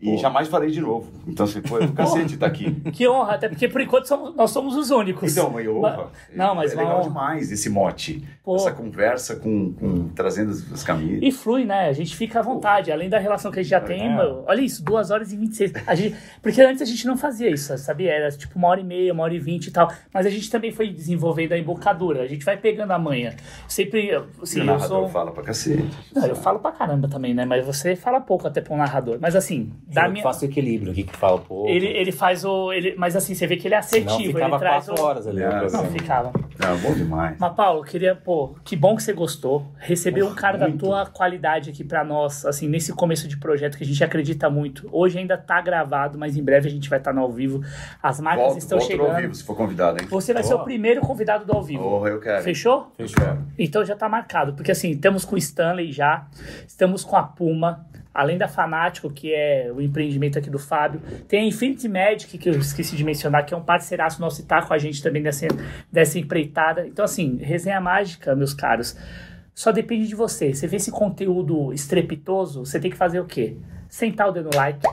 E 0.00 0.12
Pô. 0.12 0.16
jamais 0.18 0.46
farei 0.46 0.70
de 0.70 0.80
novo. 0.80 1.10
Então, 1.26 1.44
assim, 1.44 1.60
pô, 1.60 1.76
é 1.78 1.86
do 1.86 1.92
cacete 1.94 2.36
tá 2.36 2.46
aqui. 2.46 2.70
Que 2.92 3.08
honra, 3.08 3.34
até 3.34 3.48
porque 3.48 3.66
por 3.68 3.80
enquanto 3.80 4.06
somos- 4.06 4.32
nós 4.36 4.50
somos 4.52 4.76
os 4.76 4.90
únicos. 4.92 5.32
Então, 5.32 5.50
mas 5.50 5.66
honra. 5.66 6.06
Não, 6.34 6.54
mas 6.54 6.72
é 6.72 6.76
legal 6.76 6.98
honra. 6.98 7.08
demais 7.08 7.50
esse 7.50 7.68
mote. 7.68 8.24
Pô. 8.44 8.54
Essa 8.54 8.70
conversa 8.70 9.34
com, 9.36 9.72
com 9.72 10.08
trazendo 10.10 10.52
as, 10.52 10.72
as 10.72 10.84
camisas. 10.84 11.18
E 11.20 11.32
flui, 11.32 11.64
né? 11.64 11.88
A 11.88 11.92
gente 11.92 12.14
fica 12.16 12.38
à 12.38 12.42
vontade. 12.42 12.92
Além 12.92 13.08
da 13.08 13.18
relação 13.18 13.50
que 13.50 13.58
a 13.58 13.62
gente 13.62 13.70
já 13.70 13.80
tem, 13.80 14.02
É. 14.02 14.16
meu, 14.16 14.44
olha 14.46 14.60
isso, 14.60 14.84
2 14.84 15.10
horas 15.10 15.32
e 15.32 15.36
26. 15.36 15.72
A 15.84 15.94
gente, 15.96 16.16
porque 16.40 16.62
antes 16.62 16.80
a 16.80 16.84
gente 16.84 17.04
não 17.04 17.16
fazia 17.16 17.50
isso, 17.50 17.76
sabia? 17.76 18.12
Era 18.12 18.30
tipo 18.30 18.56
uma 18.56 18.68
hora 18.68 18.80
e 18.80 18.84
meia, 18.84 19.12
uma 19.12 19.24
hora 19.24 19.34
e 19.34 19.40
vinte 19.40 19.66
e 19.66 19.70
tal. 19.72 19.90
Mas 20.14 20.24
a 20.26 20.30
gente 20.30 20.48
também 20.48 20.70
foi 20.70 20.90
desenvolvendo 20.90 21.52
a 21.54 21.58
embocadura. 21.58 22.22
A 22.22 22.26
gente 22.28 22.44
vai 22.44 22.56
pegando 22.56 22.92
a 22.92 22.98
manha. 23.00 23.34
Sempre, 23.66 24.14
assim, 24.40 24.60
o 24.60 24.62
eu 24.62 24.66
narrador 24.66 24.86
sou. 25.00 25.08
fala 25.08 25.32
pra 25.32 25.42
cacete. 25.42 25.84
Não, 26.14 26.24
eu 26.26 26.36
falo 26.36 26.60
pra 26.60 26.70
caramba 26.70 27.08
também, 27.08 27.34
né? 27.34 27.44
Mas 27.44 27.66
você 27.66 27.96
fala 27.96 28.20
pouco 28.20 28.46
até 28.46 28.60
pra 28.60 28.72
um 28.74 28.76
narrador. 28.78 29.18
Mas 29.20 29.34
assim, 29.34 29.72
da 29.90 30.04
Eu 30.06 30.10
minha. 30.12 30.22
faço 30.22 30.44
equilíbrio 30.44 30.92
aqui 30.92 31.02
que 31.02 31.16
fala 31.16 31.38
pouco. 31.38 31.68
Ele, 31.68 31.86
ele 31.86 32.12
faz 32.12 32.44
o. 32.44 32.72
Ele, 32.72 32.94
mas 32.96 33.16
assim, 33.16 33.34
você 33.34 33.46
vê 33.46 33.56
que 33.56 33.66
ele 33.66 33.74
é 33.74 33.82
Senão 33.82 34.06
assertivo. 34.06 34.32
ficava 34.34 34.54
ele 34.54 34.58
traz 34.60 34.84
quatro 34.86 35.02
o... 35.02 35.06
horas 35.06 35.26
ali. 35.26 35.40
Não, 35.40 35.48
o 35.48 35.52
Não, 35.52 35.60
programa. 35.68 35.90
ficava. 35.90 36.32
Não, 36.58 36.76
bom 36.78 36.92
demais. 36.92 37.36
Mas, 37.38 37.52
Paulo, 37.54 37.82
queria, 37.84 38.14
pô, 38.14 38.54
que 38.64 38.76
bom 38.76 38.94
que 38.96 39.02
você 39.02 39.12
gostou. 39.12 39.64
Receber 39.78 40.22
um 40.24 40.34
cara 40.34 40.58
da 40.58 40.68
muito. 40.68 40.84
tua 40.84 41.06
qualidade 41.06 41.70
aqui 41.70 41.82
pra 41.84 42.04
nós, 42.04 42.44
assim, 42.44 42.68
nesse 42.68 42.92
começo 42.92 43.26
de 43.28 43.36
projeto 43.38 43.78
que 43.78 43.84
a 43.84 43.86
gente 43.86 44.02
acredita 44.04 44.50
muito. 44.50 44.88
Hoje 44.92 45.18
ainda 45.18 45.38
tá 45.38 45.60
gravado, 45.60 46.18
mas 46.18 46.36
em 46.36 46.42
breve 46.42 46.68
a 46.68 46.70
gente 46.70 46.88
vai 46.90 46.98
estar 46.98 47.12
no 47.12 47.22
ao 47.22 47.30
vivo. 47.32 47.62
As 48.02 48.20
marcas 48.20 48.44
Volto, 48.44 48.58
estão 48.58 48.78
volto 48.78 48.90
chegando. 48.90 49.10
ao 49.10 49.16
vivo, 49.16 49.34
se 49.34 49.44
for 49.44 49.56
convidado, 49.56 50.00
hein? 50.02 50.08
Você 50.10 50.34
vai 50.34 50.42
ser 50.42 50.54
o 50.54 50.64
primeiro 50.64 51.00
convidado 51.00 51.44
do 51.46 51.52
ao 51.52 51.62
vivo. 51.62 52.00
Oh, 52.02 52.06
eu 52.06 52.20
quero. 52.20 52.42
Fechou? 52.42 52.92
Fechou. 52.96 53.38
Então 53.58 53.84
já 53.84 53.94
tá 53.96 54.08
marcado, 54.08 54.52
porque 54.54 54.70
assim, 54.72 54.90
estamos 54.90 55.24
com 55.24 55.34
o 55.34 55.38
Stanley 55.38 55.92
já, 55.92 56.26
estamos 56.66 57.04
com 57.04 57.16
a 57.16 57.22
Puma, 57.22 57.86
além 58.18 58.36
da 58.36 58.48
Fanático, 58.48 59.08
que 59.08 59.32
é 59.32 59.70
o 59.72 59.80
empreendimento 59.80 60.40
aqui 60.40 60.50
do 60.50 60.58
Fábio, 60.58 61.00
tem 61.28 61.42
a 61.42 61.46
Infinity 61.46 61.88
Magic, 61.88 62.36
que 62.36 62.48
eu 62.48 62.58
esqueci 62.58 62.96
de 62.96 63.04
mencionar, 63.04 63.46
que 63.46 63.54
é 63.54 63.56
um 63.56 63.62
parceiraço 63.62 64.20
nosso 64.20 64.40
e 64.40 64.44
tá 64.44 64.60
com 64.60 64.74
a 64.74 64.78
gente 64.78 65.00
também 65.00 65.22
dessa, 65.22 65.46
dessa 65.90 66.18
empreitada. 66.18 66.84
Então 66.84 67.04
assim, 67.04 67.36
resenha 67.36 67.80
mágica, 67.80 68.34
meus 68.34 68.52
caros, 68.52 68.96
só 69.54 69.70
depende 69.70 70.08
de 70.08 70.16
você. 70.16 70.52
Você 70.52 70.66
vê 70.66 70.78
esse 70.78 70.90
conteúdo 70.90 71.72
estrepitoso, 71.72 72.64
você 72.66 72.80
tem 72.80 72.90
que 72.90 72.96
fazer 72.96 73.20
o 73.20 73.24
quê? 73.24 73.56
Sentar 73.88 74.28
o 74.28 74.32
dedo 74.32 74.50
no 74.50 74.56
like, 74.56 74.84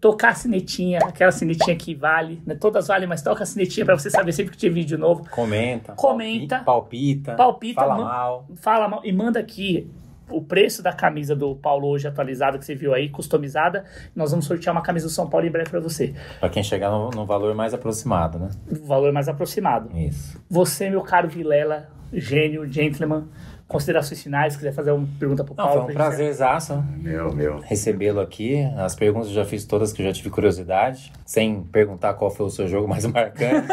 tocar 0.00 0.30
a 0.30 0.34
sinetinha, 0.34 1.00
aquela 1.04 1.32
sinetinha 1.32 1.76
que 1.76 1.94
vale, 1.94 2.42
né? 2.46 2.54
todas 2.54 2.88
valem, 2.88 3.06
mas 3.06 3.20
toca 3.20 3.42
a 3.42 3.46
sinetinha 3.46 3.84
pra 3.84 3.98
você 3.98 4.08
saber 4.08 4.32
sempre 4.32 4.52
que 4.52 4.56
tiver 4.56 4.72
vídeo 4.74 4.96
novo. 4.96 5.28
Comenta. 5.28 5.92
Comenta. 5.92 6.60
Palpita. 6.60 7.34
Palpita, 7.34 7.82
Fala 7.82 7.94
mal. 7.96 8.48
fala 8.56 8.88
mal 8.88 9.02
e 9.04 9.12
manda 9.12 9.38
aqui 9.38 9.90
o 10.30 10.40
preço 10.42 10.82
da 10.82 10.92
camisa 10.92 11.34
do 11.36 11.54
Paulo 11.56 11.88
hoje 11.88 12.08
atualizada 12.08 12.58
que 12.58 12.64
você 12.64 12.74
viu 12.74 12.94
aí, 12.94 13.08
customizada. 13.08 13.84
Nós 14.16 14.30
vamos 14.30 14.46
sortear 14.46 14.74
uma 14.74 14.82
camisa 14.82 15.06
do 15.06 15.12
São 15.12 15.28
Paulo 15.28 15.46
em 15.46 15.50
breve 15.50 15.70
para 15.70 15.80
você. 15.80 16.14
Pra 16.40 16.48
quem 16.48 16.62
chegar 16.62 16.90
no, 16.90 17.10
no 17.10 17.26
valor 17.26 17.54
mais 17.54 17.74
aproximado, 17.74 18.38
né? 18.38 18.50
O 18.70 18.86
valor 18.86 19.12
mais 19.12 19.28
aproximado. 19.28 19.90
Isso. 19.96 20.40
Você, 20.50 20.88
meu 20.88 21.02
caro 21.02 21.28
Vilela, 21.28 21.88
gênio, 22.12 22.66
gentleman, 22.70 23.24
considerações 23.68 24.22
finais, 24.22 24.56
quiser 24.56 24.72
fazer 24.72 24.92
uma 24.92 25.06
pergunta 25.18 25.42
pro 25.44 25.54
Não, 25.56 25.64
Paulo. 25.64 25.82
foi 25.84 25.92
um 25.92 25.96
pra 25.96 26.04
gente 26.04 26.16
prazerzaço 26.16 26.84
Meu, 26.98 27.32
meu. 27.34 27.58
recebê-lo 27.60 28.20
aqui. 28.20 28.62
As 28.76 28.94
perguntas 28.94 29.28
eu 29.28 29.34
já 29.34 29.44
fiz 29.44 29.64
todas 29.64 29.92
que 29.92 30.00
eu 30.02 30.06
já 30.06 30.12
tive 30.12 30.30
curiosidade, 30.30 31.12
sem 31.24 31.62
perguntar 31.64 32.14
qual 32.14 32.30
foi 32.30 32.46
o 32.46 32.50
seu 32.50 32.68
jogo 32.68 32.86
mais 32.86 33.04
marcante, 33.06 33.66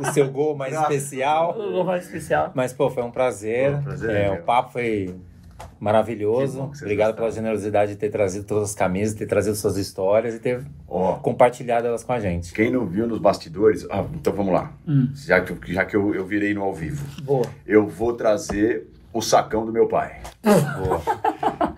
o 0.00 0.04
seu 0.12 0.30
gol 0.30 0.56
mais 0.56 0.74
Ah. 0.74 0.82
especial. 0.82 1.52
encerrar. 1.56 1.68
Um 1.80 1.84
mais 1.84 2.04
especial. 2.04 2.50
Mas, 2.54 2.72
pô, 2.72 2.90
foi 2.90 3.02
um 3.02 3.10
prazer. 3.10 3.76
Pô, 3.76 3.82
prazer 3.84 4.10
É, 4.10 4.30
o 4.32 4.42
papo 4.42 4.72
foi 4.72 5.14
maravilhoso. 5.80 6.60
Obrigado 6.62 7.08
gostaram. 7.08 7.14
pela 7.14 7.30
generosidade 7.30 7.92
de 7.92 7.98
ter 7.98 8.10
trazido 8.10 8.44
todas 8.46 8.70
as 8.70 8.74
camisas, 8.74 9.14
ter 9.14 9.26
trazido 9.26 9.56
suas 9.56 9.76
histórias 9.76 10.34
e 10.34 10.38
ter 10.38 10.64
Ó, 10.88 11.14
compartilhado 11.14 11.86
elas 11.86 12.04
com 12.04 12.12
a 12.12 12.20
gente. 12.20 12.52
quem 12.52 12.70
não 12.70 12.86
viu 12.86 13.06
nos 13.06 13.18
bastidores, 13.18 13.86
ah, 13.90 14.04
então 14.14 14.32
vamos 14.32 14.52
lá. 14.52 14.72
Hum. 14.86 15.08
Já 15.14 15.40
que, 15.40 15.52
eu- 15.52 15.58
já 15.74 15.84
que 15.84 15.96
eu, 15.96 16.14
eu 16.14 16.24
virei 16.26 16.52
no 16.54 16.62
ao 16.62 16.74
vivo, 16.74 17.04
Boa. 17.22 17.46
eu 17.66 17.86
vou 17.86 18.12
trazer 18.14 18.88
o 19.12 19.20
sacão 19.22 19.64
do 19.64 19.72
meu 19.72 19.86
pai. 19.88 20.20
Boa. 20.42 21.02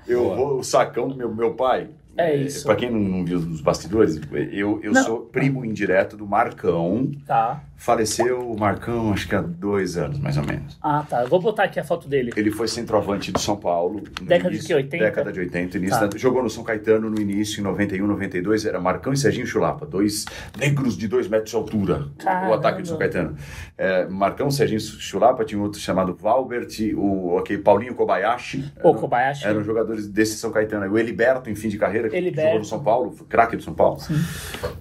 Eu 0.06 0.24
Boa. 0.24 0.36
vou, 0.36 0.58
o 0.58 0.64
sacão 0.64 1.08
do 1.08 1.16
meu, 1.16 1.32
meu 1.34 1.54
pai. 1.54 1.88
É 2.16 2.34
isso. 2.34 2.64
Pra 2.66 2.74
quem 2.76 2.90
não, 2.90 2.98
não 2.98 3.24
viu 3.24 3.40
nos 3.40 3.60
bastidores, 3.60 4.20
eu, 4.52 4.80
eu 4.82 4.92
Não. 4.92 5.04
sou 5.04 5.20
primo 5.20 5.64
indireto 5.64 6.16
do 6.16 6.26
Marcão, 6.26 7.10
Tá. 7.26 7.62
Faleceu 7.80 8.40
o 8.46 8.60
Marcão, 8.60 9.10
acho 9.10 9.26
que 9.26 9.34
há 9.34 9.40
dois 9.40 9.96
anos, 9.96 10.18
mais 10.18 10.36
ou 10.36 10.44
menos. 10.44 10.76
Ah, 10.82 11.02
tá. 11.08 11.22
Eu 11.22 11.28
vou 11.28 11.40
botar 11.40 11.64
aqui 11.64 11.80
a 11.80 11.82
foto 11.82 12.06
dele. 12.06 12.30
Ele 12.36 12.50
foi 12.50 12.68
centroavante 12.68 13.32
do 13.32 13.38
São 13.38 13.56
Paulo. 13.56 14.02
Década 14.20 14.50
de 14.50 14.56
início- 14.56 14.66
que, 14.68 14.74
80? 14.74 15.04
Década 15.04 15.32
de 15.32 15.40
80. 15.40 15.78
Início 15.78 15.98
Tá. 15.98 16.06
da- 16.08 16.18
jogou 16.18 16.42
no 16.42 16.50
São 16.50 16.62
Caetano 16.62 17.08
no 17.08 17.18
início, 17.18 17.58
em 17.58 17.64
91, 17.64 18.06
92. 18.06 18.66
Era 18.66 18.78
Marcão 18.78 19.14
e 19.14 19.16
Serginho 19.16 19.46
Chulapa, 19.46 19.86
dois 19.86 20.26
negros 20.58 20.94
de 20.94 21.08
dois 21.08 21.26
metros 21.26 21.48
de 21.52 21.56
altura. 21.56 21.94
o- 22.00 22.04
O 22.04 22.10
Caramba. 22.22 22.54
ataque 22.56 22.82
do 22.82 22.88
São 22.88 22.98
Caetano. 22.98 23.34
É, 23.78 24.06
Marcão, 24.06 24.50
Serginho 24.50 24.78
Chulapa, 24.80 25.42
tinha 25.46 25.58
um 25.58 25.62
outro 25.64 25.80
chamado 25.80 26.14
Valbert, 26.14 26.68
o 26.94 27.38
aquele 27.38 27.62
Paulinho 27.62 27.94
Kobayashi. 27.94 28.70
Pô, 28.82 28.90
Eram- 28.90 29.00
Kobayashi. 29.00 29.46
Eram 29.46 29.64
jogadores 29.64 30.06
desse 30.06 30.36
São 30.36 30.50
Caetano. 30.52 30.86
O 30.92 30.98
Eliberto, 30.98 31.48
em 31.48 31.54
fim 31.54 31.70
de 31.70 31.78
carreira, 31.78 32.10
que 32.10 32.16
Eliberto. 32.16 32.42
jogou 32.42 32.58
no 32.58 32.64
São 32.66 32.82
Paulo, 32.84 33.10
craque 33.26 33.56
do 33.56 33.62
São 33.62 33.72
Paulo. 33.72 33.98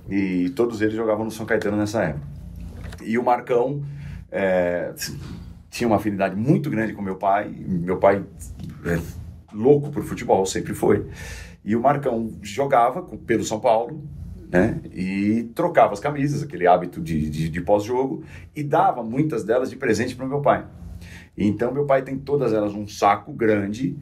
E 0.10 0.50
todos 0.50 0.82
eles 0.82 0.94
jogavam 0.96 1.24
no 1.24 1.32
São 1.32 1.46
Caetano 1.46 1.78
nessa 1.78 2.04
época. 2.04 2.39
E 3.10 3.18
o 3.18 3.24
Marcão 3.24 3.82
é, 4.32 4.94
tinha 5.68 5.88
uma 5.88 5.96
afinidade 5.96 6.36
muito 6.36 6.70
grande 6.70 6.94
com 6.94 7.02
meu 7.02 7.16
pai. 7.16 7.50
Meu 7.50 7.98
pai 7.98 8.24
é 8.86 9.00
louco 9.52 9.90
por 9.90 10.04
futebol, 10.04 10.46
sempre 10.46 10.76
foi. 10.76 11.08
E 11.66 11.76
o 11.76 11.82
Marcão 11.82 12.32
jogava 12.44 13.02
pelo 13.02 13.44
São 13.44 13.60
Paulo, 13.60 14.04
né? 14.52 14.80
E 14.94 15.50
trocava 15.56 15.94
as 15.94 16.00
camisas, 16.00 16.44
aquele 16.44 16.68
hábito 16.68 17.02
de, 17.02 17.28
de, 17.32 17.50
de 17.50 17.62
pós-jogo, 17.62 18.24
e 18.56 18.62
dava 18.62 19.04
muitas 19.04 19.44
delas 19.44 19.72
de 19.72 19.76
presente 19.76 20.16
para 20.16 20.28
meu 20.28 20.42
pai. 20.42 20.68
Então 21.36 21.74
meu 21.74 21.88
pai 21.88 22.04
tem 22.04 22.16
todas 22.16 22.54
elas 22.54 22.76
num 22.76 22.88
saco 22.88 23.34
grande, 23.34 23.98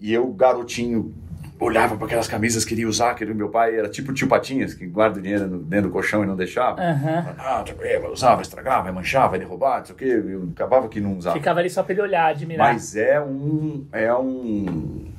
e 0.00 0.12
eu, 0.12 0.26
garotinho, 0.32 1.14
olhava 1.60 1.96
para 1.96 2.06
aquelas 2.06 2.26
camisas, 2.26 2.64
queria 2.64 2.88
usar, 2.88 3.10
aquele 3.10 3.34
meu 3.34 3.50
pai 3.50 3.78
era 3.78 3.88
tipo 3.88 4.10
o 4.10 4.14
tio 4.14 4.26
Patinhas, 4.26 4.72
que 4.72 4.86
guarda 4.86 5.18
o 5.18 5.22
dinheiro 5.22 5.46
dentro 5.58 5.88
do 5.88 5.92
colchão 5.92 6.24
e 6.24 6.26
não 6.26 6.34
deixava. 6.34 6.80
Aham. 6.80 7.34
Ah, 7.38 7.60
o 7.60 7.64
quê, 7.64 7.98
vai 7.98 8.10
usar, 8.10 8.34
vai 8.34 8.42
estragar, 8.42 8.82
vai 8.82 8.90
manchar, 8.90 9.28
vai 9.28 9.38
derrubar, 9.38 9.78
não 9.78 9.84
sei 9.84 9.94
o 9.94 9.98
quê. 9.98 10.04
Eu 10.04 10.48
acabava 10.52 10.88
que 10.88 11.00
não 11.00 11.16
usava. 11.16 11.36
Ficava 11.36 11.60
ali 11.60 11.68
só 11.68 11.82
pra 11.82 11.92
ele 11.92 12.02
olhar, 12.02 12.26
admirar. 12.26 12.72
Mas 12.72 12.96
é 12.96 13.20
um, 13.20 13.86
é 13.92 14.14
um, 14.14 15.12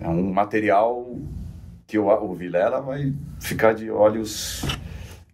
é 0.00 0.08
um 0.08 0.32
material 0.32 1.06
que 1.86 1.98
o, 1.98 2.06
o 2.06 2.34
Vilela 2.34 2.80
vai 2.80 3.12
ficar 3.38 3.74
de 3.74 3.90
olhos 3.90 4.64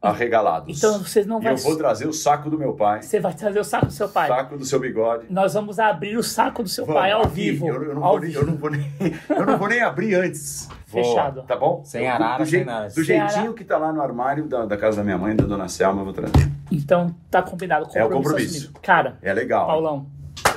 arregalados. 0.09 0.77
Então 0.79 0.99
vocês 1.03 1.27
não 1.27 1.41
e 1.41 1.45
vai... 1.45 1.53
eu 1.53 1.57
vou 1.59 1.77
trazer 1.77 2.07
o 2.07 2.13
saco 2.13 2.49
do 2.51 2.59
meu 2.59 2.73
pai, 2.75 3.03
Você 3.03 3.21
vai 3.21 3.33
trazer 3.35 3.59
o 3.61 3.65
saco 3.65 3.87
do 3.87 3.93
seu 3.93 4.09
pai. 4.09 4.29
saco 4.29 4.57
do 4.59 4.65
seu 4.65 4.79
bigode. 4.81 5.27
Nós 5.31 5.55
vamos 5.55 5.79
abrir 5.79 6.17
o 6.17 6.23
saco 6.23 6.63
do 6.63 6.69
seu 6.69 6.85
Vamos, 6.87 7.01
pai 7.01 7.13
ao 7.13 7.23
aqui, 7.23 7.35
vivo. 7.35 7.69
Eu, 7.69 7.83
eu 7.83 7.95
não 7.95 8.05
ao 8.05 8.13
vou 8.13 8.21
nem, 8.21 8.33
eu, 8.33 8.47
não 8.47 8.57
vou 8.57 8.71
nem, 8.71 8.93
eu 9.29 9.47
não 9.47 9.59
vou 9.59 9.69
nem 9.69 9.81
abrir 9.83 10.15
antes. 10.15 10.69
Fechado. 10.87 11.43
Tá 11.43 11.57
bom? 11.57 11.83
Sem 11.85 12.09
arara, 12.09 12.45
do, 12.45 12.49
sem 12.49 12.59
jei- 12.61 12.65
nada. 12.65 12.87
Do 12.89 12.95
Sem 12.95 13.05
jeitinho 13.05 13.39
arara. 13.41 13.53
que 13.55 13.65
tá 13.65 13.77
lá 13.79 13.93
no 13.93 14.01
armário 14.01 14.47
da, 14.47 14.65
da 14.65 14.77
casa 14.77 14.99
da 14.99 15.03
minha 15.05 15.19
mãe, 15.19 15.35
da 15.35 15.45
dona 15.45 15.69
Selma, 15.69 16.01
eu 16.01 16.05
vou 16.05 16.15
trazer. 16.15 16.49
Então 16.71 17.13
tá 17.31 17.43
combinado. 17.43 17.87
É 17.95 18.05
o 18.05 18.09
Compromisso 18.09 18.23
compromisso. 18.31 18.57
assumido. 18.59 18.81
Cara, 18.81 19.19
É 19.21 19.33
legal. 19.33 19.67
Paulão, 19.67 20.07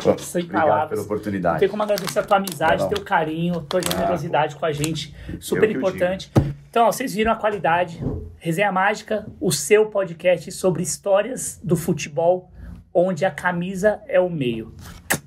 Pô, 0.03 0.15
sem 0.19 0.43
Obrigado 0.43 0.61
palavras. 0.63 0.89
pela 0.89 1.01
não 1.01 1.05
oportunidade. 1.05 1.59
tem 1.59 1.69
como 1.69 1.81
agradecer 1.81 2.19
a 2.19 2.23
tua 2.23 2.37
amizade, 2.37 2.83
Não. 2.83 2.89
teu 2.89 3.03
carinho, 3.03 3.61
tua 3.61 3.81
generosidade 3.81 4.55
com 4.55 4.65
a 4.65 4.71
gente. 4.71 5.15
Super 5.39 5.71
importante. 5.71 6.31
Então, 6.69 6.87
ó, 6.87 6.91
vocês 6.91 7.13
viram 7.13 7.31
a 7.31 7.35
qualidade. 7.35 8.03
Resenha 8.37 8.71
Mágica, 8.71 9.25
o 9.39 9.51
seu 9.51 9.87
podcast 9.87 10.51
sobre 10.51 10.83
histórias 10.83 11.59
do 11.63 11.75
futebol, 11.75 12.51
onde 12.93 13.25
a 13.25 13.31
camisa 13.31 14.01
é 14.07 14.19
o 14.19 14.29
meio. 14.29 14.75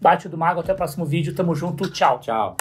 Bate 0.00 0.28
do 0.28 0.38
Mago, 0.38 0.60
até 0.60 0.72
o 0.72 0.76
próximo 0.76 1.04
vídeo. 1.04 1.34
Tamo 1.34 1.54
junto, 1.54 1.90
tchau. 1.90 2.20
Tchau. 2.20 2.56